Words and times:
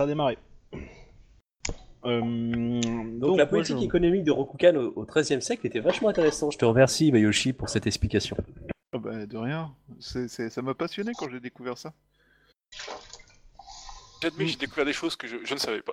ça 0.00 0.04
a 0.04 0.06
démarré. 0.06 0.38
Euh, 2.06 2.80
Donc, 3.18 3.36
la 3.36 3.44
politique 3.44 3.76
je- 3.78 3.84
économique 3.84 4.24
de 4.24 4.30
Rokugan 4.30 4.74
au, 4.76 4.92
au 4.96 5.04
XIIIe 5.04 5.42
siècle 5.42 5.66
était 5.66 5.80
vachement 5.80 6.08
intéressante. 6.08 6.52
Je 6.52 6.58
te 6.58 6.64
remercie, 6.64 7.12
Mayoshi, 7.12 7.52
pour 7.52 7.68
cette 7.68 7.86
explication. 7.86 8.34
Ah 8.94 8.98
bah, 8.98 9.26
de 9.26 9.36
rien. 9.36 9.74
Ça 9.98 10.62
m'a 10.62 10.72
passionné 10.72 11.12
quand 11.18 11.28
j'ai 11.28 11.40
découvert 11.40 11.76
ça. 11.76 11.92
J'admets 14.22 14.44
que 14.46 14.50
j'ai 14.52 14.56
découvert 14.56 14.86
des 14.86 14.94
choses 14.94 15.16
que 15.16 15.26
je, 15.26 15.36
je 15.44 15.52
ne 15.52 15.58
savais 15.58 15.82
pas. 15.82 15.92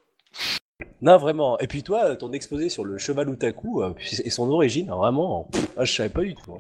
Non, 1.02 1.18
vraiment. 1.18 1.60
Et 1.60 1.68
puis 1.68 1.84
toi, 1.84 2.16
ton 2.16 2.32
exposé 2.32 2.70
sur 2.70 2.86
le 2.86 2.98
cheval 2.98 3.30
Utaku 3.30 3.84
euh, 3.84 3.94
et 4.24 4.30
son 4.30 4.50
origine, 4.50 4.90
vraiment, 4.90 5.50
pff, 5.52 5.68
ah, 5.76 5.84
je 5.84 5.92
savais 5.94 6.10
pas 6.10 6.22
du 6.22 6.34
tout. 6.36 6.58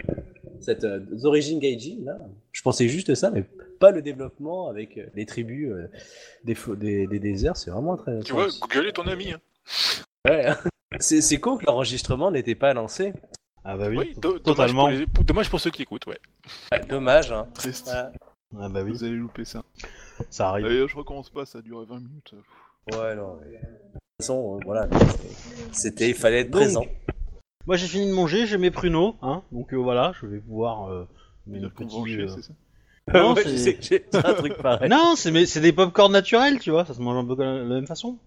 Hein. 0.58 0.62
Cette 0.62 0.84
euh, 0.84 1.00
origine 1.24 1.60
Gaijin, 1.60 1.98
là, 2.06 2.18
je 2.52 2.62
pensais 2.62 2.88
juste 2.88 3.14
ça, 3.16 3.32
mais 3.32 3.44
pas 3.80 3.92
le 3.92 4.02
développement 4.02 4.68
avec 4.70 4.98
euh, 4.98 5.06
les 5.16 5.26
tribus 5.26 5.72
euh, 5.72 5.88
des, 6.44 6.56
des, 6.78 7.08
des 7.08 7.20
déserts, 7.20 7.56
c'est 7.58 7.70
vraiment 7.72 7.96
très 7.98 8.20
Tu 8.22 8.34
vois, 8.34 8.44
intéressant. 8.44 8.68
Google 8.68 8.88
est 8.88 8.94
ton 8.94 9.08
ami. 9.08 9.32
Hein. 9.34 9.40
Ouais. 10.28 10.48
C'est 11.00 11.20
c'est 11.22 11.38
con 11.40 11.58
que 11.58 11.66
l'enregistrement 11.66 12.32
n'était 12.32 12.56
pas 12.56 12.74
lancé. 12.74 13.12
Ah 13.66 13.76
bah 13.76 13.90
oui, 13.90 14.14
dommage, 14.18 14.42
totalement. 14.44 14.84
pour 14.84 14.90
les- 14.90 15.06
pour- 15.06 15.24
dommage 15.26 15.50
pour 15.50 15.60
ceux 15.60 15.70
qui 15.70 15.82
écoutent, 15.82 16.06
ouais. 16.08 16.18
Ouais, 16.72 16.80
dommage, 16.88 17.30
hein. 17.34 17.46
Triste. 17.54 17.88
Ouais. 17.88 18.18
Ah 18.62 18.70
bah 18.70 18.82
oui, 18.84 18.92
Vous 18.92 19.04
allez 19.04 19.18
louper 19.18 19.44
ça. 19.44 19.64
ça 20.30 20.48
arrive. 20.50 20.66
D'ailleurs, 20.66 20.88
je 20.88 20.96
recommence 20.96 21.30
pas, 21.30 21.46
ça 21.46 21.60
a 21.60 21.62
duré 21.62 21.86
20 21.86 21.96
minutes. 22.00 22.34
Ouais, 22.94 23.16
non. 23.16 23.38
mais- 23.42 23.58
De 23.58 23.60
toute 23.60 24.22
façon, 24.22 24.56
euh, 24.56 24.60
voilà. 24.66 24.88
c'était- 24.98 25.28
C'était, 25.74 26.10
il 26.10 26.16
fallait 26.16 26.40
être 26.40 26.52
Donc, 26.52 26.62
présent. 26.62 26.86
Moi 27.68 27.76
j'ai 27.76 27.88
fini 27.88 28.08
de 28.08 28.14
manger, 28.14 28.48
j'ai 28.48 28.58
mes 28.58 28.72
pruneaux, 28.72 29.16
hein, 29.22 29.44
donc 29.52 29.74
euh, 29.74 29.78
voilà, 29.78 30.14
je 30.20 30.26
vais 30.26 30.40
pouvoir... 30.40 30.90
Euh, 30.90 31.08
mes 31.46 31.60
petits, 31.70 32.20
euh, 32.20 32.28
c'est 32.28 32.42
ça 32.42 32.54
Non, 33.14 33.34
Ouais, 33.36 33.44
c'est- 33.44 33.52
je 33.52 33.58
sais 33.58 33.74
que 33.76 33.84
j'ai 33.84 34.06
un 34.14 34.34
truc 34.34 34.58
pareil. 34.58 34.90
Non, 34.90 35.14
c'est 35.16 35.32
mes- 35.32 35.46
c'est 35.46 35.62
des 35.62 35.72
popcorn 35.74 36.12
naturels, 36.12 36.60
tu 36.60 36.72
vois, 36.72 36.84
ça 36.86 36.94
se 36.94 37.02
mange 37.02 37.18
un 37.18 37.26
peu 37.28 37.36
de 37.36 37.44
la 37.44 37.64
même 37.64 37.88
façon. 37.88 38.18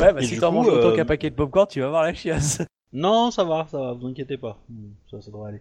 Ouais, 0.00 0.12
bah 0.12 0.20
Et 0.22 0.26
si 0.26 0.38
t'en 0.38 0.52
manges 0.52 0.68
autant 0.68 0.88
euh, 0.88 0.96
qu'un 0.96 1.04
paquet 1.06 1.30
de 1.30 1.34
popcorn, 1.34 1.66
tu 1.68 1.80
vas 1.80 1.88
voir 1.88 2.02
la 2.02 2.12
chiasse. 2.14 2.62
Non, 2.92 3.30
ça 3.30 3.44
va, 3.44 3.66
ça 3.70 3.78
va, 3.78 3.92
vous 3.92 4.06
inquiétez 4.06 4.36
pas. 4.36 4.58
Hmm, 4.68 4.90
Ça, 5.10 5.20
ça 5.20 5.30
devrait 5.30 5.48
aller. 5.50 5.60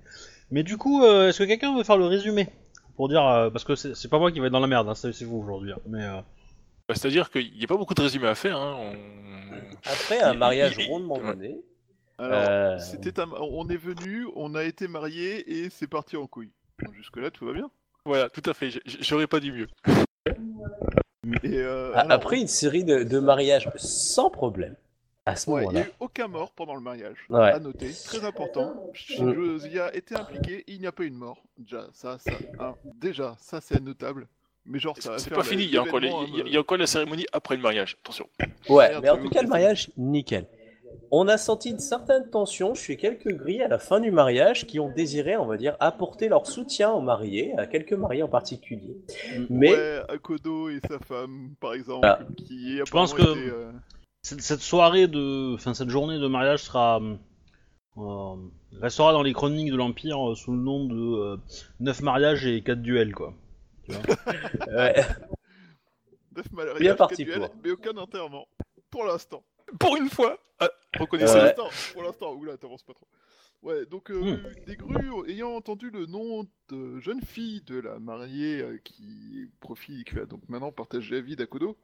Mais 0.51 0.63
du 0.63 0.77
coup, 0.77 1.03
euh, 1.03 1.29
est-ce 1.29 1.39
que 1.39 1.43
quelqu'un 1.45 1.75
veut 1.75 1.83
faire 1.83 1.97
le 1.97 2.05
résumé 2.05 2.47
Pour 2.97 3.07
dire, 3.09 3.25
euh, 3.25 3.49
parce 3.49 3.63
que 3.63 3.75
c'est 3.75 4.09
pas 4.09 4.19
moi 4.19 4.31
qui 4.31 4.39
vais 4.39 4.47
être 4.47 4.53
dans 4.53 4.59
la 4.59 4.67
merde, 4.67 4.87
hein, 4.89 4.95
c'est 4.95 5.11
c'est 5.13 5.25
vous 5.25 5.37
aujourd'hui. 5.37 5.71
hein, 5.73 5.79
Mais 5.87 6.03
euh, 6.03 6.17
Bah, 6.87 6.95
C'est-à-dire 6.95 7.29
qu'il 7.31 7.51
n'y 7.57 7.63
a 7.63 7.67
pas 7.67 7.77
beaucoup 7.77 7.93
de 7.93 8.01
résumés 8.01 8.27
à 8.27 8.35
faire. 8.35 8.57
Hein. 8.57 8.77
on- 8.79 9.89
Après 9.89 10.19
un 10.21 10.33
mariage 10.33 10.75
il- 10.79 10.87
rondement 10.87 11.19
mené. 11.19 11.57
Alors, 12.17 12.43
Euh, 12.49 12.79
c'était 12.79 13.19
un- 13.19 13.29
on 13.39 13.67
est 13.69 13.77
venu, 13.77 14.27
on 14.35 14.55
a 14.55 14.63
été 14.63 14.87
mariés 14.87 15.49
et 15.59 15.69
c'est 15.69 15.87
parti 15.87 16.15
en 16.17 16.27
couille. 16.27 16.51
Jusque-là, 16.93 17.29
tout 17.31 17.45
va 17.45 17.53
bien. 17.53 17.69
Voilà, 18.05 18.29
tout 18.29 18.47
à 18.49 18.53
fait. 18.53 18.69
J'aurais 19.01 19.27
pas 19.27 19.39
dit 19.39 19.51
mieux. 19.51 19.67
Et 21.43 21.57
euh, 21.57 21.91
alors, 21.95 22.11
Après 22.11 22.39
une 22.39 22.47
série 22.47 22.83
de, 22.83 23.03
de 23.03 23.19
mariages 23.19 23.69
sans 23.77 24.29
problème. 24.29 24.75
À 25.27 25.35
ce 25.35 25.49
ouais, 25.49 25.61
il 25.63 25.67
n'y 25.69 25.73
moment-là. 25.73 25.85
a 25.85 25.89
eu 25.89 25.91
aucun 25.99 26.27
mort 26.27 26.51
pendant 26.51 26.75
le 26.75 26.81
mariage. 26.81 27.17
Ouais. 27.29 27.49
À 27.51 27.57
noter, 27.59 27.89
très 28.05 28.23
important. 28.23 28.75
Mm. 29.19 29.33
Josia 29.33 29.95
était 29.95 30.15
impliqué, 30.15 30.63
il 30.67 30.79
n'y 30.79 30.85
a 30.85 30.91
pas 30.91 31.03
eu 31.03 31.09
de 31.09 31.15
mort. 31.15 31.41
Déjà, 31.57 31.87
ça, 31.93 32.19
ça, 32.19 32.31
hein, 32.59 32.75
déjà, 33.01 33.35
ça 33.39 33.59
c'est 33.59 33.81
notable. 33.81 34.27
Mais 34.67 34.77
genre, 34.77 34.95
ça 34.99 35.17
C'est 35.17 35.31
pas 35.31 35.37
la- 35.37 35.43
fini, 35.43 35.63
il 35.63 35.71
y, 35.71 35.77
a 35.77 35.81
encore 35.81 35.99
les- 35.99 36.09
l'événement, 36.09 36.27
il 36.27 36.37
y 36.37 36.41
a- 36.41 36.45
il 36.45 36.53
y 36.53 36.57
a 36.57 36.59
encore 36.59 36.77
la 36.77 36.85
cérémonie 36.87 37.25
après 37.33 37.55
le 37.55 37.61
mariage. 37.63 37.97
Attention. 38.03 38.27
Ouais, 38.69 38.89
Merde, 38.89 39.03
mais 39.03 39.09
en 39.09 39.17
tout 39.17 39.29
cas, 39.29 39.41
le 39.41 39.47
mariage, 39.47 39.89
nickel. 39.97 40.45
On 41.17 41.29
a 41.29 41.37
senti 41.37 41.69
une 41.69 41.79
certaine 41.79 42.29
tension 42.29 42.73
chez 42.73 42.97
quelques 42.97 43.31
grilles 43.33 43.61
à 43.63 43.69
la 43.69 43.79
fin 43.79 44.01
du 44.01 44.11
mariage 44.11 44.67
qui 44.67 44.81
ont 44.81 44.89
désiré, 44.89 45.37
on 45.37 45.45
va 45.45 45.55
dire, 45.55 45.77
apporter 45.79 46.27
leur 46.27 46.45
soutien 46.45 46.91
aux 46.91 46.99
mariés, 46.99 47.53
à 47.57 47.67
quelques 47.67 47.93
mariés 47.93 48.21
en 48.21 48.27
particulier. 48.27 48.97
Mais 49.49 49.71
Ouais, 49.71 50.01
Akodo 50.09 50.67
et 50.67 50.81
sa 50.89 50.99
femme, 50.99 51.55
par 51.61 51.73
exemple, 51.73 52.05
Ah. 52.05 52.19
qui 52.35 52.81
pense 52.91 53.13
que- 53.13 53.21
euh, 53.21 53.71
cette, 54.23 54.41
cette 54.41 54.59
soirée 54.59 55.07
de, 55.07 55.53
enfin 55.53 55.73
cette 55.73 55.89
journée 55.89 56.19
de 56.19 56.27
mariage 56.27 56.63
sera 56.63 56.99
euh, 57.97 58.35
restera 58.81 59.13
dans 59.13 59.23
les 59.23 59.31
chroniques 59.31 59.71
de 59.71 59.77
l'Empire 59.77 60.31
euh, 60.31 60.35
sous 60.35 60.51
le 60.51 60.57
nom 60.57 60.83
de 60.83 61.39
9 61.79 62.01
mariages 62.01 62.45
et 62.45 62.61
4 62.61 62.81
duels, 62.81 63.15
quoi. 63.15 63.33
neuf 63.87 63.97
ouais, 64.67 65.05
mariages, 66.51 66.79
Bien 66.79 66.95
parti 66.95 67.23
duels, 67.23 67.47
mais 67.63 67.71
aucun 67.71 67.95
enterrement. 67.95 68.49
Pour 68.89 69.05
l'instant. 69.05 69.43
Pour 69.79 69.95
une 69.95 70.09
fois, 70.09 70.37
Ouais. 70.99 71.17
l'instant, 71.17 71.69
pour 71.93 72.03
l'instant, 72.03 72.33
oula, 72.33 72.57
t'avances 72.57 72.83
pas 72.83 72.93
trop. 72.93 73.07
Ouais, 73.63 73.85
donc 73.85 74.11
euh, 74.11 74.37
Hmm. 74.37 74.65
des 74.67 74.75
grues 74.75 75.29
ayant 75.29 75.51
entendu 75.55 75.89
le 75.89 76.05
nom 76.05 76.45
de 76.69 76.99
jeune 76.99 77.21
fille 77.21 77.61
de 77.61 77.79
la 77.79 77.97
mariée 77.99 78.61
euh, 78.61 78.77
qui 78.83 79.49
profite, 79.59 80.07
qui 80.07 80.15
va 80.15 80.25
donc 80.25 80.41
maintenant 80.49 80.71
partager 80.71 81.15
la 81.15 81.21
vie 81.21 81.35
d'Akodo, 81.35 81.75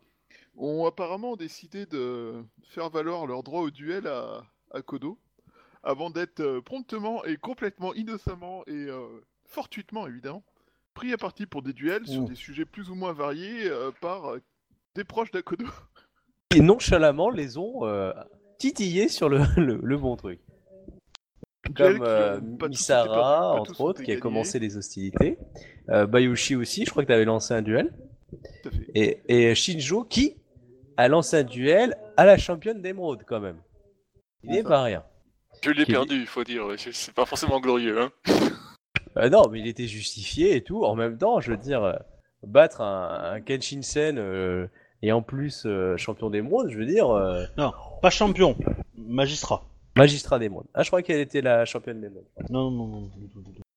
ont 0.57 0.85
apparemment 0.85 1.35
décidé 1.35 1.85
de 1.85 2.43
faire 2.69 2.89
valoir 2.89 3.25
leur 3.25 3.41
droit 3.41 3.61
au 3.61 3.71
duel 3.71 4.05
à 4.07 4.43
Akodo, 4.71 5.17
avant 5.83 6.09
d'être 6.11 6.41
euh, 6.41 6.61
promptement 6.61 7.23
et 7.25 7.37
complètement 7.37 7.93
innocemment 7.95 8.63
et 8.67 8.71
euh, 8.87 9.07
fortuitement 9.45 10.07
évidemment 10.07 10.43
pris 10.93 11.13
à 11.13 11.17
partie 11.17 11.45
pour 11.45 11.61
des 11.63 11.73
duels 11.73 12.05
sur 12.05 12.23
des 12.23 12.35
sujets 12.35 12.65
plus 12.65 12.89
ou 12.89 12.95
moins 12.95 13.13
variés 13.13 13.67
euh, 13.69 13.91
par 14.01 14.33
euh, 14.33 14.39
des 14.93 15.03
proches 15.05 15.31
d'Akodo. 15.31 15.65
et 16.53 16.59
nonchalamment 16.59 17.29
les 17.29 17.57
ont 17.57 17.85
titillés 18.61 19.07
sur 19.09 19.27
le, 19.27 19.39
le, 19.57 19.79
le 19.81 19.97
bon 19.97 20.15
truc. 20.15 20.39
Comme 21.75 22.03
euh, 22.05 22.39
Misara, 22.69 23.53
entre 23.53 23.81
autres, 23.81 24.03
qui 24.03 24.11
a 24.11 24.17
commencé 24.17 24.59
les 24.59 24.77
hostilités. 24.77 25.37
Euh, 25.89 26.05
Bayushi 26.05 26.55
aussi, 26.55 26.85
je 26.85 26.91
crois 26.91 27.03
que 27.03 27.07
tu 27.07 27.13
avais 27.13 27.25
lancé 27.25 27.53
un 27.53 27.61
duel. 27.61 27.91
Tout 28.63 28.69
à 28.69 28.71
fait. 28.71 28.87
Et, 28.93 29.21
et 29.27 29.55
Shinjo 29.55 30.03
qui 30.03 30.37
a 30.97 31.07
lancé 31.07 31.37
un 31.37 31.43
duel 31.43 31.95
à 32.17 32.25
la 32.25 32.37
championne 32.37 32.81
d'émeraude 32.81 33.23
quand 33.25 33.39
même. 33.39 33.57
Il 34.43 34.51
n'est 34.51 34.63
pas 34.63 34.83
rien. 34.83 35.03
Je 35.63 35.69
l'ai 35.71 35.85
Qui- 35.85 35.91
perdu, 35.91 36.15
il 36.15 36.25
faut 36.27 36.43
dire. 36.43 36.65
C'est 36.77 37.13
pas 37.13 37.25
forcément 37.25 37.59
glorieux. 37.59 37.99
Hein. 38.01 38.11
Euh, 39.17 39.27
non, 39.29 39.49
mais 39.51 39.59
il 39.59 39.67
était 39.67 39.87
justifié 39.87 40.55
et 40.55 40.63
tout. 40.63 40.85
En 40.85 40.95
même 40.95 41.17
temps, 41.17 41.41
je 41.41 41.51
veux 41.51 41.57
dire, 41.57 41.83
euh, 41.83 41.95
battre 42.47 42.79
un, 42.79 43.33
un 43.33 43.41
Kenshin 43.41 43.81
Sen 43.81 44.17
euh, 44.17 44.67
et 45.01 45.11
en 45.11 45.21
plus 45.21 45.63
euh, 45.65 45.97
champion 45.97 46.29
d'émeraude, 46.29 46.69
je 46.69 46.77
veux 46.77 46.85
dire, 46.85 47.09
euh, 47.09 47.45
Non, 47.57 47.71
pas 48.01 48.09
champion, 48.09 48.55
magistrat. 48.97 49.63
magistrat 49.95 50.39
d'émeraude. 50.39 50.67
Ah, 50.73 50.83
je 50.83 50.89
crois 50.89 51.01
qu'elle 51.01 51.19
était 51.19 51.41
la 51.41 51.65
championne 51.65 52.01
d'émeraude. 52.01 52.25
Non, 52.49 52.71
non, 52.71 52.87
non. 52.87 53.09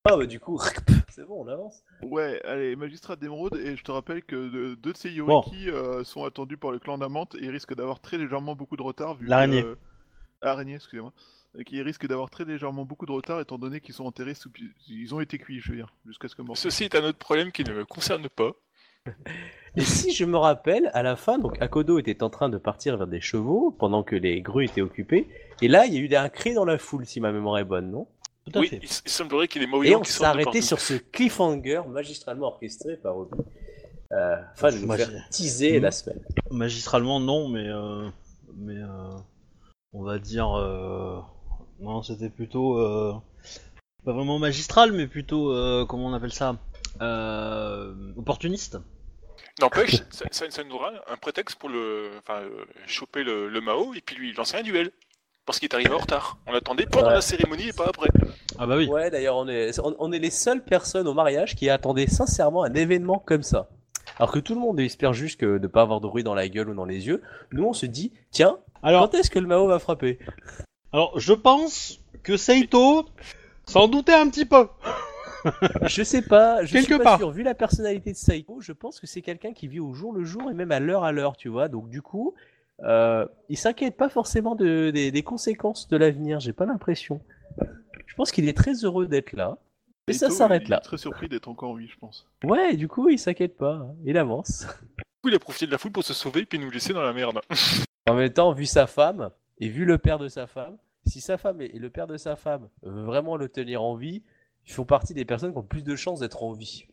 Ah, 0.07 0.17
bah 0.19 0.27
du 0.27 0.39
coup, 0.39 0.61
c'est 1.09 1.25
bon, 1.27 1.45
on 1.45 1.49
avance. 1.49 1.83
Ouais, 2.03 2.41
allez, 2.45 2.77
magistrat 2.77 3.17
d'émeraude, 3.17 3.57
et 3.57 3.75
je 3.77 3.83
te 3.83 3.91
rappelle 3.91 4.23
que 4.23 4.37
de- 4.37 4.75
deux 4.75 4.93
de 4.93 4.97
ces 4.99 5.11
Yoriki 5.11 5.71
euh, 5.71 6.05
sont 6.05 6.25
attendus 6.25 6.59
par 6.59 6.73
le 6.73 6.79
clan 6.79 6.99
d'Amante 6.99 7.37
et 7.41 7.49
risquent 7.49 7.75
d'avoir 7.75 8.01
très 8.01 8.19
légèrement 8.19 8.55
beaucoup 8.55 8.77
de 8.77 8.83
retard 8.83 9.15
vu 9.15 9.25
que, 9.25 9.31
L'araignée. 9.31 9.63
euh, 9.63 9.77
Araignée, 10.43 10.75
excusez-moi. 10.75 11.13
Et 11.57 11.65
qui 11.65 11.81
risquent 11.81 12.07
d'avoir 12.09 12.29
très 12.31 12.45
légèrement 12.45 12.85
beaucoup 12.85 13.07
de 13.07 13.13
retard 13.13 13.41
étant 13.41 13.59
donné 13.59 13.81
qu'ils 13.81 13.95
sont 13.95 14.05
enterrés 14.05 14.35
sous... 14.35 14.51
Ils 14.89 15.15
ont 15.15 15.21
été 15.21 15.39
cuits, 15.39 15.61
je 15.61 15.71
veux 15.71 15.77
dire, 15.77 15.95
jusqu'à 16.05 16.27
ce 16.29 16.35
que 16.35 16.43
mort. 16.43 16.57
Ceci 16.59 16.85
est 16.85 16.97
un 16.97 17.05
autre 17.05 17.17
problème 17.19 17.53
qui 17.53 17.63
ne 17.65 17.73
me 17.73 17.85
concerne 17.87 18.29
pas. 18.29 18.51
Et 19.77 19.81
si 19.83 20.13
je 20.13 20.25
me 20.25 20.37
rappelle, 20.37 20.91
à 20.95 21.03
la 21.03 21.17
fin, 21.17 21.39
donc 21.39 21.61
Akodo 21.61 21.99
était 21.99 22.23
en 22.23 22.31
train 22.31 22.49
de 22.49 22.59
partir 22.59 22.97
vers 22.97 23.07
des 23.09 23.21
chevaux 23.21 23.75
pendant 23.77 24.03
que 24.05 24.15
les 24.15 24.41
grues 24.41 24.67
étaient 24.67 24.83
occupées. 24.83 25.29
Et 25.63 25.69
là, 25.69 25.85
il 25.87 25.95
y 25.95 25.97
a 25.97 26.01
eu 26.01 26.15
un 26.15 26.29
cri 26.29 26.55
dans 26.55 26.65
la 26.65 26.79
foule, 26.79 27.05
si 27.07 27.21
ma 27.21 27.33
mémoire 27.33 27.59
est 27.59 27.65
bonne, 27.65 27.91
non? 27.91 28.07
Tout 28.47 28.59
à 28.59 28.61
Oui, 28.61 28.69
fait. 28.69 28.77
il, 28.77 28.85
il 28.85 29.11
semblerait 29.11 29.49
qu'il 29.49 29.61
y 29.63 29.65
ait 29.65 29.67
des 29.67 29.73
mauvais 29.73 29.89
Et 29.89 29.93
gens 29.93 29.99
on 29.99 30.03
qui 30.03 30.13
s'est 30.13 30.19
sortent 30.19 30.29
de 30.37 30.43
arrêté 30.43 30.61
partout. 30.61 30.63
sur 30.67 30.81
ce 30.81 30.95
cliffhanger 30.95 31.81
magistralement 31.89 32.47
orchestré 32.49 32.97
par 32.97 33.17
Obi. 33.17 33.31
Euh, 34.13 34.37
nous 34.81 34.87
Moi, 34.87 34.97
faire 34.97 35.11
j'ai- 35.11 35.19
teaser 35.31 35.81
la 35.81 35.91
semaine. 35.91 36.21
Magistralement, 36.51 37.19
non, 37.19 37.49
mais 37.49 37.67
euh, 37.69 38.09
mais 38.57 38.77
euh, 38.77 39.17
on 39.93 40.05
va 40.05 40.19
dire 40.21 40.53
euh, 40.57 41.19
non, 41.81 42.03
c'était 42.03 42.29
plutôt 42.29 42.79
euh, 42.79 43.13
pas 44.05 44.13
vraiment 44.13 44.39
magistral, 44.39 44.93
mais 44.93 45.09
plutôt 45.09 45.51
euh, 45.53 45.85
comment 45.87 46.07
on 46.07 46.13
appelle 46.13 46.33
ça? 46.33 46.57
Euh, 47.01 47.93
opportuniste. 48.17 48.79
N'empêche, 49.61 49.97
ça, 50.11 50.25
ça, 50.31 50.51
ça 50.51 50.65
nous 50.65 50.75
aura 50.75 50.91
un 51.09 51.17
prétexte 51.17 51.57
pour 51.59 51.69
le, 51.69 52.11
enfin, 52.19 52.41
euh, 52.41 52.65
choper 52.87 53.23
le, 53.23 53.49
le 53.49 53.61
Mao 53.61 53.95
et 53.95 54.01
puis 54.01 54.17
lui 54.17 54.33
lancer 54.33 54.57
un 54.57 54.63
duel. 54.63 54.91
Parce 55.47 55.59
qu'il 55.59 55.69
est 55.69 55.75
arrivé 55.75 55.91
en 55.93 55.99
retard. 55.99 56.39
On 56.47 56.53
l'attendait 56.53 56.87
pendant 56.87 57.09
Ouais. 57.09 57.13
la 57.15 57.21
cérémonie 57.21 57.69
et 57.69 57.73
pas 57.75 57.85
après. 57.87 58.09
Ah 58.59 58.67
bah 58.67 58.77
oui. 58.79 58.87
Ouais, 58.87 59.11
d'ailleurs, 59.11 59.37
on 59.37 59.47
est, 59.47 59.79
on, 59.79 59.95
on 59.99 60.11
est 60.11 60.19
les 60.19 60.31
seules 60.31 60.65
personnes 60.65 61.07
au 61.07 61.13
mariage 61.13 61.55
qui 61.55 61.69
attendaient 61.69 62.07
sincèrement 62.07 62.65
un 62.65 62.73
événement 62.73 63.19
comme 63.19 63.43
ça. 63.43 63.69
Alors 64.19 64.33
que 64.33 64.39
tout 64.39 64.55
le 64.55 64.61
monde 64.61 64.81
espère 64.81 65.13
juste 65.13 65.39
que 65.39 65.59
de 65.59 65.59
ne 65.59 65.67
pas 65.67 65.83
avoir 65.83 66.01
de 66.01 66.07
bruit 66.09 66.23
dans 66.25 66.35
la 66.35 66.49
gueule 66.49 66.71
ou 66.71 66.75
dans 66.75 66.87
les 66.87 67.07
yeux. 67.07 67.23
Nous, 67.53 67.63
on 67.65 67.75
se 67.75 67.85
dit, 67.85 68.11
tiens, 68.31 68.59
Alors, 68.83 69.03
quand 69.11 69.19
est-ce 69.19 69.31
que 69.31 69.39
le 69.39 69.47
Mao 69.47 69.67
va 69.67 69.79
frapper? 69.79 70.19
Alors 70.93 71.19
je 71.21 71.33
pense 71.35 72.01
que 72.23 72.37
Seito 72.39 73.05
s'en 73.67 73.87
doutait 73.89 74.15
un 74.15 74.31
petit 74.31 74.47
peu. 74.47 74.67
Je 75.87 76.03
sais 76.03 76.23
pas, 76.23 76.65
je 76.65 76.73
Quelque 76.73 76.85
suis 76.87 76.99
pas 76.99 77.05
part. 77.05 77.19
sûr. 77.19 77.31
Vu 77.31 77.43
la 77.43 77.55
personnalité 77.55 78.13
de 78.13 78.17
Saiko, 78.17 78.61
je 78.61 78.73
pense 78.73 79.01
que 79.01 79.07
c'est 79.07 79.23
quelqu'un 79.23 79.53
qui 79.53 79.69
vit 79.69 79.81
au 79.81 79.93
jour 79.93 80.13
le 80.13 80.25
jour 80.25 80.51
et 80.51 80.55
même 80.55 80.73
à 80.73 80.81
l'heure 80.81 81.05
à 81.05 81.13
l'heure, 81.13 81.37
tu 81.37 81.49
vois. 81.49 81.69
Donc 81.69 81.89
du 81.89 82.03
coup, 82.03 82.35
euh, 82.83 83.27
il 83.49 83.57
s'inquiète 83.59 83.97
pas 83.97 84.09
forcément 84.09 84.55
de, 84.55 84.91
des, 84.91 85.11
des 85.11 85.23
conséquences 85.23 85.89
de 85.89 85.97
l'avenir. 85.97 86.41
J'ai 86.41 86.53
pas 86.53 86.67
l'impression. 86.67 87.21
Je 88.07 88.15
pense 88.15 88.31
qu'il 88.33 88.49
est 88.49 88.57
très 88.57 88.85
heureux 88.85 89.07
d'être 89.07 89.33
là. 89.33 89.59
Et 90.07 90.13
ça 90.13 90.27
Eto, 90.27 90.35
s'arrête 90.35 90.63
il 90.65 90.67
est 90.67 90.71
là. 90.71 90.81
Très 90.81 90.99
surpris 90.99 91.29
d'être 91.29 91.49
encore 91.49 91.71
en 91.71 91.75
vie, 91.75 91.89
je 91.89 91.97
pense. 91.99 92.27
Ouais, 92.45 92.75
et 92.75 92.77
du 92.77 92.89
coup, 92.89 93.09
il 93.09 93.19
s'inquiète 93.19 93.57
pas. 93.57 93.87
Il 94.05 94.17
avance. 94.19 94.67
coup, 95.23 95.29
il 95.31 95.35
a 95.35 95.39
profité 95.39 95.67
de 95.67 95.71
la 95.73 95.79
foule 95.79 95.93
pour 95.93 96.05
se 96.05 96.13
sauver 96.15 96.45
puis 96.45 96.59
nous 96.59 96.71
laisser 96.71 96.93
dans 96.93 97.03
la 97.03 97.13
merde. 97.13 97.41
En 98.07 98.15
même 98.15 98.31
temps, 98.31 98.53
vu 98.53 98.67
sa 98.67 98.87
femme 98.87 99.31
et 99.61 99.69
vu 99.71 99.87
le 99.87 99.97
père 99.97 100.19
de 100.19 100.29
sa 100.29 100.47
femme, 100.47 100.77
si 101.07 101.23
sa 101.23 101.39
femme 101.39 101.63
et 101.63 101.71
et 101.75 101.79
le 101.79 101.89
père 101.89 102.07
de 102.07 102.19
sa 102.19 102.37
femme 102.37 102.69
veulent 102.83 103.07
vraiment 103.07 103.37
le 103.39 103.49
tenir 103.49 103.83
en 103.83 103.95
vie, 103.97 104.23
ils 104.67 104.73
font 104.73 104.85
partie 104.85 105.15
des 105.15 105.25
personnes 105.25 105.53
qui 105.53 105.59
ont 105.59 105.63
plus 105.63 105.85
de 105.85 105.97
chances 105.97 106.21
d'être 106.21 106.43
en 106.43 106.53
vie. 106.53 106.87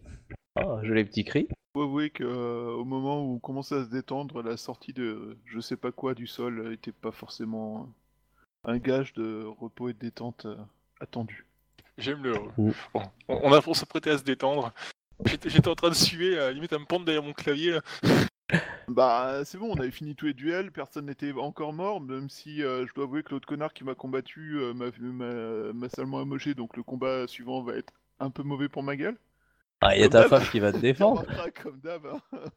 Ah, 0.55 0.79
joli 0.83 1.05
petit 1.05 1.23
cri. 1.23 1.47
Faut 1.73 1.83
avouer 1.83 2.09
que 2.09 2.23
euh, 2.23 2.73
au 2.73 2.83
moment 2.83 3.23
où 3.23 3.35
on 3.35 3.39
commençait 3.39 3.75
à 3.75 3.85
se 3.85 3.89
détendre, 3.89 4.43
la 4.43 4.57
sortie 4.57 4.93
de 4.93 5.37
je 5.45 5.59
sais 5.59 5.77
pas 5.77 5.91
quoi 5.91 6.13
du 6.13 6.27
sol 6.27 6.73
était 6.73 6.91
pas 6.91 7.11
forcément 7.11 7.89
un 8.65 8.77
gage 8.77 9.13
de 9.13 9.45
repos 9.59 9.89
et 9.89 9.93
de 9.93 9.99
détente 9.99 10.45
euh, 10.45 10.57
attendu. 10.99 11.45
J'aime 11.97 12.23
le. 12.23 12.33
Mm. 12.57 12.71
Bon, 12.93 13.01
on, 13.29 13.39
on 13.43 13.53
a, 13.53 13.61
on 13.65 13.73
s'apprêtait 13.73 14.11
à 14.11 14.17
se 14.17 14.23
détendre. 14.23 14.73
J'étais 15.45 15.67
en 15.67 15.75
train 15.75 15.89
de 15.89 15.95
suer, 15.95 16.37
à 16.37 16.45
la 16.47 16.51
limite 16.51 16.73
à 16.73 16.79
me 16.79 16.85
pendre 16.85 17.05
derrière 17.05 17.23
mon 17.23 17.33
clavier. 17.33 17.71
Là. 17.71 17.81
Bah 18.87 19.41
c'est 19.45 19.57
bon, 19.57 19.71
on 19.71 19.79
avait 19.79 19.91
fini 19.91 20.15
tous 20.15 20.25
les 20.25 20.33
duels, 20.33 20.71
personne 20.71 21.05
n'était 21.05 21.31
encore 21.31 21.71
mort, 21.73 22.01
même 22.01 22.29
si 22.29 22.61
euh, 22.63 22.85
je 22.87 22.93
dois 22.93 23.05
avouer 23.05 23.23
que 23.23 23.31
l'autre 23.31 23.47
connard 23.47 23.73
qui 23.73 23.83
m'a 23.83 23.95
combattu 23.95 24.57
euh, 24.59 24.73
m'a 25.73 25.89
salement 25.89 26.19
amoché, 26.19 26.53
donc 26.55 26.75
le 26.75 26.83
combat 26.83 27.27
suivant 27.27 27.61
va 27.63 27.75
être 27.75 27.93
un 28.19 28.29
peu 28.29 28.43
mauvais 28.43 28.67
pour 28.69 28.83
ma 28.83 28.95
gueule. 28.95 29.17
Ah, 29.81 29.95
il 29.95 30.01
y 30.01 30.03
a 30.03 30.09
ta 30.09 30.27
femme 30.27 30.45
qui 30.51 30.59
va 30.59 30.71
te 30.71 30.77
défendre. 30.77 31.21
Remarquera, 31.21 31.49
comme 31.63 31.79
d'hab. 31.79 32.05
hein. 32.05 32.21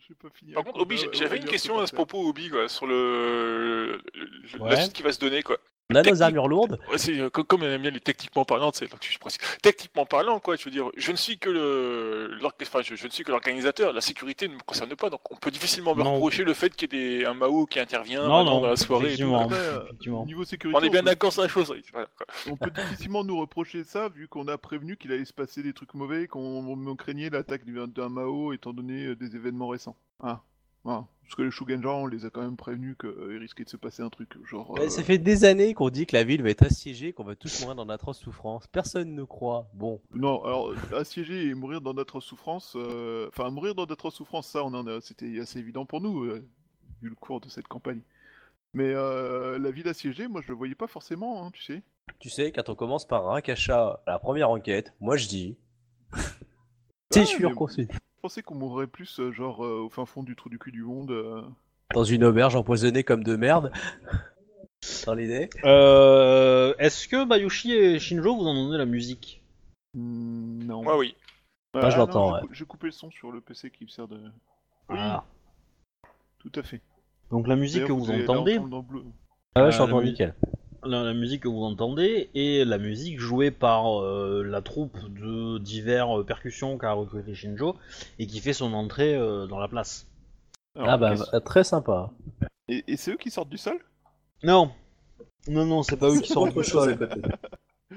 Je 0.00 0.08
vais 0.10 0.14
pas 0.14 0.28
finir. 0.34 0.54
Par 0.54 0.64
contre, 0.64 0.80
Obi, 0.80 0.96
j'avais 1.12 1.36
une 1.38 1.44
question 1.44 1.76
que 1.76 1.82
à 1.82 1.86
ce 1.86 1.92
propos, 1.92 2.26
Obi, 2.28 2.48
quoi, 2.50 2.68
sur 2.68 2.86
le, 2.86 4.00
le- 4.14 4.60
Ouais. 4.60 4.70
la 4.70 4.76
suite 4.80 4.92
qui 4.92 5.02
va 5.02 5.12
se 5.12 5.18
donner, 5.20 5.42
quoi. 5.42 5.58
On 5.90 5.94
a 5.94 6.02
nos 6.02 6.20
armures 6.22 6.48
lourdes. 6.48 6.78
Ouais, 6.90 6.98
c'est 6.98 7.18
euh, 7.18 7.30
co- 7.30 7.44
comme 7.44 7.62
on 7.62 7.66
aime 7.66 7.80
bien 7.80 7.90
les 7.90 8.00
techniquement 8.00 8.44
parlant, 8.44 8.70
c'est 8.74 8.90
donc 8.90 9.00
je 9.08 9.18
précise. 9.18 9.38
Techniquement 9.62 10.04
parlant, 10.04 10.38
quoi, 10.38 10.54
je 10.56 10.64
veux 10.66 10.70
dire, 10.70 10.90
je 10.98 11.10
ne 11.12 11.16
suis 11.16 11.38
que 11.38 11.48
le, 11.48 12.38
enfin, 12.60 12.82
je, 12.82 12.94
je 12.94 13.06
ne 13.06 13.10
suis 13.10 13.24
que 13.24 13.30
l'organisateur. 13.30 13.94
La 13.94 14.02
sécurité 14.02 14.48
ne 14.48 14.54
me 14.56 14.60
concerne 14.60 14.94
pas, 14.96 15.08
donc 15.08 15.20
on 15.32 15.36
peut 15.36 15.50
difficilement 15.50 15.94
me 15.94 16.02
Non. 16.02 16.16
reprocher 16.16 16.44
le 16.44 16.52
fait 16.52 16.76
qu'il 16.76 16.92
y 16.92 16.96
ait 16.96 17.18
des, 17.20 17.24
un 17.24 17.32
Mao 17.32 17.64
qui 17.64 17.80
intervient 17.80 18.22
Non, 18.28 18.44
dans 18.44 18.60
la 18.66 18.76
soirée. 18.76 19.14
Et. 19.18 19.22
Après, 19.22 19.56
euh, 19.56 19.84
effectivement. 19.86 20.26
Niveau 20.26 20.44
sécurité, 20.44 20.78
On 20.78 20.84
est 20.84 20.90
bien 20.90 21.02
d'accord 21.02 21.32
sur 21.32 21.40
la 21.40 21.48
chose. 21.48 21.70
oui, 21.70 21.82
voilà, 21.90 22.08
quoi. 22.18 22.26
On 22.50 22.56
peut 22.58 22.70
difficilement 22.70 23.24
nous 23.24 23.38
reprocher 23.40 23.82
ça, 23.82 24.10
vu 24.10 24.28
qu'on 24.28 24.46
a 24.48 24.58
prévenu 24.58 24.98
qu'il 24.98 25.10
allait 25.12 25.24
se 25.24 25.32
passer 25.32 25.62
des 25.62 25.72
trucs 25.72 25.94
mauvais, 25.94 26.26
qu'on 26.26 26.66
on 26.66 26.96
craignait 26.96 27.30
l'attaque 27.30 27.64
du- 27.64 27.78
d'un 27.86 28.10
Mao, 28.10 28.52
étant 28.52 28.74
donné 28.74 29.06
euh, 29.06 29.16
des 29.16 29.34
événements 29.36 29.68
récents. 29.68 29.96
Ah, 30.22 30.42
voilà. 30.88 31.06
Parce 31.22 31.34
que 31.34 31.42
les 31.42 31.50
Shugenja, 31.50 31.90
on 31.90 32.06
les 32.06 32.24
a 32.24 32.30
quand 32.30 32.40
même 32.40 32.56
prévenus 32.56 32.96
qu'il 32.98 33.36
risquait 33.38 33.62
de 33.64 33.68
se 33.68 33.76
passer 33.76 34.02
un 34.02 34.08
truc, 34.08 34.30
genre... 34.46 34.74
Euh, 34.78 34.88
Ça 34.88 35.02
fait 35.02 35.18
des 35.18 35.44
années 35.44 35.74
qu'on 35.74 35.90
dit 35.90 36.06
que 36.06 36.16
la 36.16 36.24
ville 36.24 36.42
va 36.42 36.48
être 36.48 36.62
assiégée, 36.64 37.12
qu'on 37.12 37.24
va 37.24 37.36
tous 37.36 37.60
mourir 37.60 37.76
dans 37.76 37.84
d'atroces 37.84 38.18
souffrances. 38.20 38.66
Personne 38.68 39.14
ne 39.14 39.24
croit. 39.24 39.68
Bon, 39.74 40.00
Non, 40.14 40.42
alors, 40.44 40.72
assiéger 40.96 41.46
et 41.48 41.54
mourir 41.54 41.82
dans 41.82 41.92
notre 41.92 42.20
souffrance... 42.20 42.72
euh, 42.76 43.28
Enfin, 43.28 43.50
mourir 43.50 43.74
dans 43.74 43.84
notre 43.84 44.08
souffrance, 44.10 44.46
ça, 44.48 44.64
on 44.64 44.72
en 44.72 44.86
a... 44.86 45.02
c'était 45.02 45.38
assez 45.38 45.58
évident 45.58 45.84
pour 45.84 46.00
nous, 46.00 46.24
euh, 46.24 46.42
vu 47.02 47.10
le 47.10 47.14
cours 47.14 47.42
de 47.42 47.50
cette 47.50 47.68
campagne. 47.68 48.00
Mais 48.72 48.90
euh, 48.94 49.58
la 49.58 49.70
ville 49.70 49.88
assiégée, 49.88 50.28
moi, 50.28 50.40
je 50.42 50.48
le 50.48 50.54
voyais 50.54 50.74
pas 50.74 50.86
forcément, 50.86 51.44
hein, 51.44 51.50
tu 51.52 51.62
sais. 51.62 51.82
tu 52.20 52.30
sais, 52.30 52.52
quand 52.52 52.70
on 52.70 52.74
commence 52.74 53.06
par 53.06 53.28
un 53.28 53.32
Rakasha, 53.32 54.02
la 54.06 54.18
première 54.18 54.48
enquête, 54.48 54.94
moi 55.00 55.18
je 55.18 55.28
dis. 55.28 55.58
C'est 57.10 57.20
Ouais, 57.20 57.26
sûr 57.26 57.54
qu'on 57.54 57.68
se 57.68 57.82
Je 57.82 57.86
pensais 58.28 58.42
qu'on 58.42 58.56
mourrait 58.56 58.86
plus, 58.86 59.20
euh, 59.20 59.32
genre, 59.32 59.64
euh, 59.64 59.80
au 59.80 59.88
fin 59.88 60.04
fond 60.04 60.22
du 60.22 60.36
trou 60.36 60.50
du 60.50 60.58
cul 60.58 60.70
du 60.70 60.82
monde. 60.82 61.10
euh. 61.12 61.40
dans 61.94 62.04
une 62.04 62.24
auberge 62.24 62.54
empoisonnée 62.56 63.02
comme 63.02 63.24
de 63.24 63.36
merde. 63.36 63.72
Dans 65.06 65.14
l'idée. 65.14 65.48
Euh, 65.64 66.74
Est-ce 66.78 67.08
que 67.08 67.24
Bayushi 67.24 67.72
et 67.72 67.98
Shinjo 67.98 68.36
vous 68.36 68.44
entendez 68.46 68.76
la 68.76 68.84
musique? 68.84 69.42
Hmm, 69.94 70.62
non. 70.64 70.82
Moi, 70.82 70.98
oui. 70.98 71.16
Ah, 71.72 71.80
Moi, 71.80 71.90
je 71.90 71.96
non, 71.96 72.04
l'entends, 72.06 72.34
j'ai 72.34 72.46
cou- 72.46 72.54
J'ai 72.54 72.64
coupé 72.66 72.86
le 72.88 72.92
son 72.92 73.10
sur 73.10 73.32
le 73.32 73.40
PC 73.40 73.70
qui 73.70 73.84
me 73.84 73.88
sert 73.88 74.06
de... 74.06 74.16
Oui, 74.90 74.96
Ah. 74.98 75.24
tout 76.40 76.52
à 76.54 76.62
fait. 76.62 76.82
Donc 77.30 77.48
la 77.48 77.56
musique 77.56 77.84
que 77.86 77.92
vous 77.92 78.10
entendez. 78.10 78.58
Ah 79.54 79.62
ouais, 79.62 79.68
Euh, 79.68 79.70
j'entends 79.70 79.98
la 80.00 80.04
mu- 80.04 80.10
nickel. 80.10 80.34
La, 80.84 81.02
la 81.02 81.14
musique 81.14 81.42
que 81.42 81.48
vous 81.48 81.64
entendez 81.64 82.30
est 82.34 82.64
la 82.64 82.78
musique 82.78 83.18
jouée 83.20 83.50
par 83.50 84.02
euh, 84.02 84.42
la 84.44 84.62
troupe 84.62 84.96
de 85.08 85.58
divers 85.58 86.20
euh, 86.20 86.24
percussions 86.24 86.78
qu'a 86.78 86.92
recruté 86.92 87.34
Shinjo 87.34 87.76
et 88.18 88.26
qui 88.26 88.40
fait 88.40 88.52
son 88.52 88.72
entrée 88.72 89.14
euh, 89.14 89.46
dans 89.46 89.58
la 89.58 89.68
place. 89.68 90.06
Alors, 90.76 90.90
Ah 90.90 90.96
bah, 90.98 91.14
bah, 91.32 91.40
très 91.40 91.64
sympa. 91.64 92.10
Et, 92.68 92.84
et 92.86 92.96
c'est 92.96 93.12
eux 93.12 93.16
qui 93.16 93.30
sortent 93.30 93.48
du 93.48 93.58
sol? 93.58 93.78
Non, 94.42 94.70
non, 95.48 95.64
non, 95.64 95.82
c'est 95.82 95.96
pas 95.96 96.10
eux 96.10 96.20
qui 96.20 96.32
sortent 96.32 96.56
du 96.56 96.64
sol. 96.64 96.98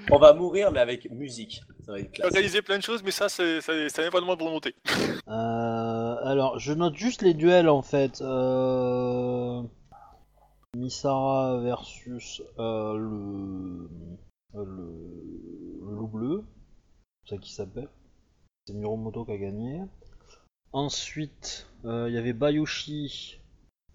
On 0.10 0.18
va 0.18 0.34
mourir, 0.34 0.72
mais 0.72 0.80
avec 0.80 1.12
musique. 1.12 1.62
Ça 1.86 1.92
va 1.92 2.00
être 2.00 2.12
classe. 2.12 2.28
Organiser 2.28 2.62
plein 2.62 2.78
de 2.78 2.84
choses, 2.84 3.04
mais 3.04 3.12
ça, 3.12 3.28
c'est, 3.28 3.60
ça, 3.62 3.74
ça 3.90 4.04
n'est 4.04 4.10
pas 4.10 4.22
de 4.22 4.26
moi 4.26 4.36
de 4.36 4.44
volonté. 4.44 4.74
Euh, 5.28 6.16
alors, 6.24 6.58
je 6.60 6.74
note 6.74 6.96
juste 6.96 7.22
les 7.22 7.34
duels 7.34 7.68
en 7.70 7.82
fait. 7.82 8.22
Euh... 8.22 9.62
Misara 10.78 11.60
versus 11.62 12.42
euh, 12.58 12.98
le... 12.98 13.90
euh, 14.56 14.66
le... 14.66 15.86
le 15.86 15.96
loup 15.96 16.08
bleu. 16.08 16.44
C'est 17.26 17.36
ça 17.36 17.42
qui 17.42 17.54
s'appelle. 17.54 17.90
C'est 18.66 18.74
Miromoto 18.74 19.26
qui 19.26 19.32
a 19.32 19.38
gagné. 19.38 19.82
Ensuite, 20.72 21.68
euh, 21.84 22.08
il 22.10 22.16
y 22.16 22.18
avait 22.18 22.34
Bayushi. 22.34 23.40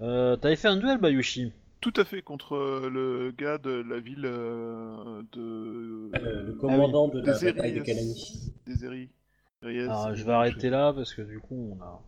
Euh, 0.00 0.37
T'avais 0.37 0.56
fait 0.56 0.69
un 0.69 0.76
duel, 0.76 0.99
Bayushi 0.99 1.52
Tout 1.81 1.94
à 1.96 2.05
fait, 2.05 2.20
contre 2.20 2.56
le 2.88 3.31
gars 3.31 3.56
de 3.56 3.70
la 3.70 3.99
ville 3.99 4.26
euh, 4.26 5.23
de... 5.32 6.11
Euh, 6.14 6.43
le 6.43 6.52
commandant 6.55 7.08
de 7.08 7.20
la 7.20 7.32
bataille 7.32 7.75
de. 7.75 7.81
Kalani. 7.81 8.55
Des 8.67 8.84
Alors, 9.64 10.08
euh, 10.08 10.14
je 10.14 10.25
vais 10.25 10.32
arrêter 10.32 10.69
là 10.69 10.93
parce 10.93 11.14
que 11.14 11.23
du 11.23 11.40
coup, 11.40 11.78
on 11.78 11.82
a 11.82 12.02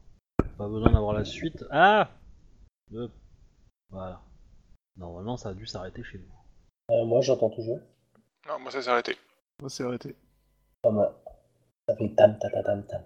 pas 0.58 0.68
besoin 0.68 0.92
d'avoir 0.92 1.14
la 1.14 1.24
suite. 1.24 1.64
Ah 1.70 2.10
Hop. 2.94 3.10
Voilà. 3.90 4.20
Normalement, 4.98 5.36
ça 5.36 5.50
a 5.50 5.54
dû 5.54 5.66
s'arrêter 5.66 6.02
chez 6.02 6.18
nous. 6.18 6.94
Euh, 6.94 7.04
moi, 7.04 7.20
j'entends 7.20 7.50
toujours. 7.50 7.78
Non, 8.48 8.58
moi, 8.58 8.70
ça 8.70 8.82
s'est 8.82 8.90
arrêté. 8.90 9.16
On 9.62 9.68
s'est 9.68 9.84
arrêté. 9.84 10.14
Pas 10.82 10.90
mal. 10.90 11.12
Ça 11.88 11.96
fait 11.96 12.08
tam 12.14 12.38
tam 12.38 12.50
tam 12.52 12.62
tam 12.64 12.82
tam. 12.86 13.02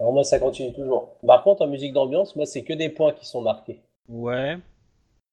Alors 0.00 0.12
moi, 0.12 0.24
ça 0.24 0.38
continue 0.38 0.72
toujours. 0.72 1.16
Par 1.26 1.42
contre, 1.42 1.62
en 1.62 1.66
musique 1.66 1.92
d'ambiance, 1.92 2.34
moi, 2.36 2.46
c'est 2.46 2.62
que 2.64 2.72
des 2.72 2.88
points 2.88 3.12
qui 3.12 3.26
sont 3.26 3.40
marqués. 3.40 3.80
Ouais. 4.08 4.58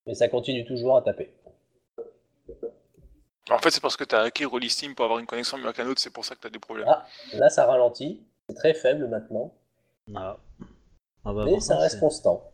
Mais 0.05 0.13
ça 0.15 0.27
continue 0.29 0.65
toujours 0.65 0.97
à 0.97 1.01
taper. 1.01 1.33
En 3.49 3.57
fait, 3.57 3.71
c'est 3.71 3.81
parce 3.81 3.97
que 3.97 4.03
t'as 4.03 4.21
hacké 4.21 4.45
Rollistim 4.45 4.93
pour 4.95 5.05
avoir 5.05 5.19
une 5.19 5.25
connexion 5.25 5.57
mieux 5.57 5.71
qu'un 5.73 5.87
autre, 5.87 5.99
c'est 6.01 6.09
pour 6.13 6.23
ça 6.23 6.35
que 6.35 6.41
t'as 6.41 6.49
des 6.49 6.59
problèmes. 6.59 6.87
Ah, 6.87 7.05
là, 7.33 7.49
ça 7.49 7.65
ralentit. 7.65 8.23
C'est 8.47 8.55
très 8.55 8.73
faible 8.73 9.07
maintenant. 9.07 9.53
Ah. 10.15 10.37
Ah 11.25 11.33
bah, 11.33 11.43
mais 11.45 11.59
ça 11.59 11.77
reste 11.77 11.95
c'est- 11.95 11.99
constant. 11.99 12.51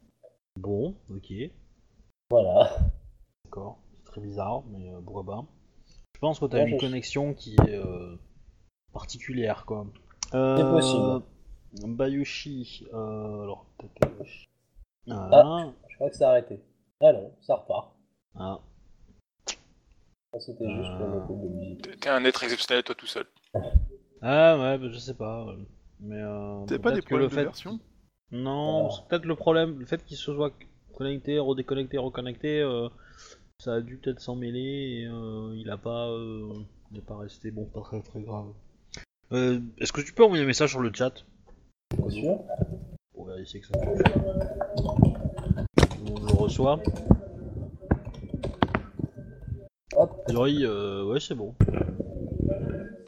Bon, 0.56 0.96
ok. 1.10 1.32
Voilà. 2.29 2.77
D'accord. 3.58 3.78
C'est 3.98 4.12
très 4.12 4.22
bizarre, 4.22 4.64
mais 4.70 4.90
euh, 4.94 5.00
pourquoi 5.04 5.24
pas. 5.26 5.46
Je 6.16 6.20
pense 6.20 6.40
que 6.40 6.46
t'as 6.46 6.58
Ouais, 6.64 6.70
une 6.70 6.80
je- 6.80 6.86
connexion 6.86 7.34
qui 7.34 7.56
est 7.68 7.76
euh, 7.76 8.16
particulière, 8.94 9.66
quoi. 9.66 9.88
Euh, 10.34 10.58
C'est 10.58 10.64
possible. 10.64 11.24
Bayushi. 11.96 12.88
Euh, 12.94 13.42
alors, 13.44 13.66
Takahashi. 13.80 14.46
Ah. 15.10 15.72
Je 15.90 15.96
crois 15.96 16.10
que 16.10 16.16
c'est 16.16 16.24
arrêté. 16.24 16.60
Ah 17.02 17.14
non, 17.14 17.32
ça 17.42 17.56
repart. 17.56 17.96
Ah. 18.36 18.60
C'était 20.40 20.70
juste 20.70 20.90
pour 20.98 21.08
Euh. 21.08 21.16
le 21.16 21.20
coup 21.28 21.34
de 21.42 21.48
musique. 21.50 22.00
T'es- 22.00 22.10
un 22.10 22.24
être 22.26 22.44
exceptionnel, 22.44 22.84
toi 22.84 22.94
tout 22.96 23.08
seul. 23.08 23.26
Ah 24.22 24.58
ouais, 24.58 24.78
bah, 24.78 24.88
je 24.92 24.98
sais 25.00 25.16
pas. 25.16 25.46
euh, 25.48 25.58
Mais 26.00 26.22
euh, 26.22 26.64
C'est 26.68 26.78
pas 26.80 26.92
des 26.92 27.02
problèmes 27.02 27.22
le 27.24 27.30
de 27.30 27.34
fait 27.34 27.44
version? 27.44 27.80
Non, 28.32 28.88
Ah. 28.88 28.92
c'est 28.92 29.08
peut-être 29.08 29.26
le 29.26 29.36
problème, 29.36 29.80
le 29.80 29.86
fait 29.88 30.04
qu'il 30.06 30.16
se 30.18 30.32
soit 30.32 30.54
connecté, 30.96 31.40
redéconnecté, 31.40 31.98
reconnecté, 31.98 32.62
euh, 32.62 32.88
ça 33.60 33.76
a 33.76 33.82
dû 33.82 33.98
peut-être 33.98 34.20
s'en 34.20 34.36
mêler 34.36 35.02
et 35.02 35.08
euh, 35.08 35.56
il 35.56 35.70
a 35.70 35.78
pas, 35.78 36.10
euh, 36.10 36.54
il 36.92 37.02
pas 37.02 37.18
resté 37.18 37.52
bon, 37.52 37.66
pas 37.66 37.82
très 37.82 38.02
très 38.02 38.22
grave. 38.22 38.48
Euh, 39.32 39.60
Est-ce 39.80 39.92
que 39.92 40.02
tu 40.02 40.14
peux 40.14 40.24
envoyer 40.24 40.44
un 40.44 40.48
message 40.48 40.70
sur 40.72 40.80
le 40.80 40.92
chat? 40.94 41.26
Bien 41.98 42.10
sûr. 42.10 42.40
pour 43.14 43.26
vérifier 43.26 43.60
que 43.62 43.68
ça 43.68 43.74
fonctionne 43.84 44.24
On 46.06 46.20
le 46.20 46.34
reçoit. 46.34 46.82
Hop. 49.96 50.24
Euh, 50.30 51.04
ouais, 51.06 51.20
c'est 51.20 51.34
bon. 51.34 51.56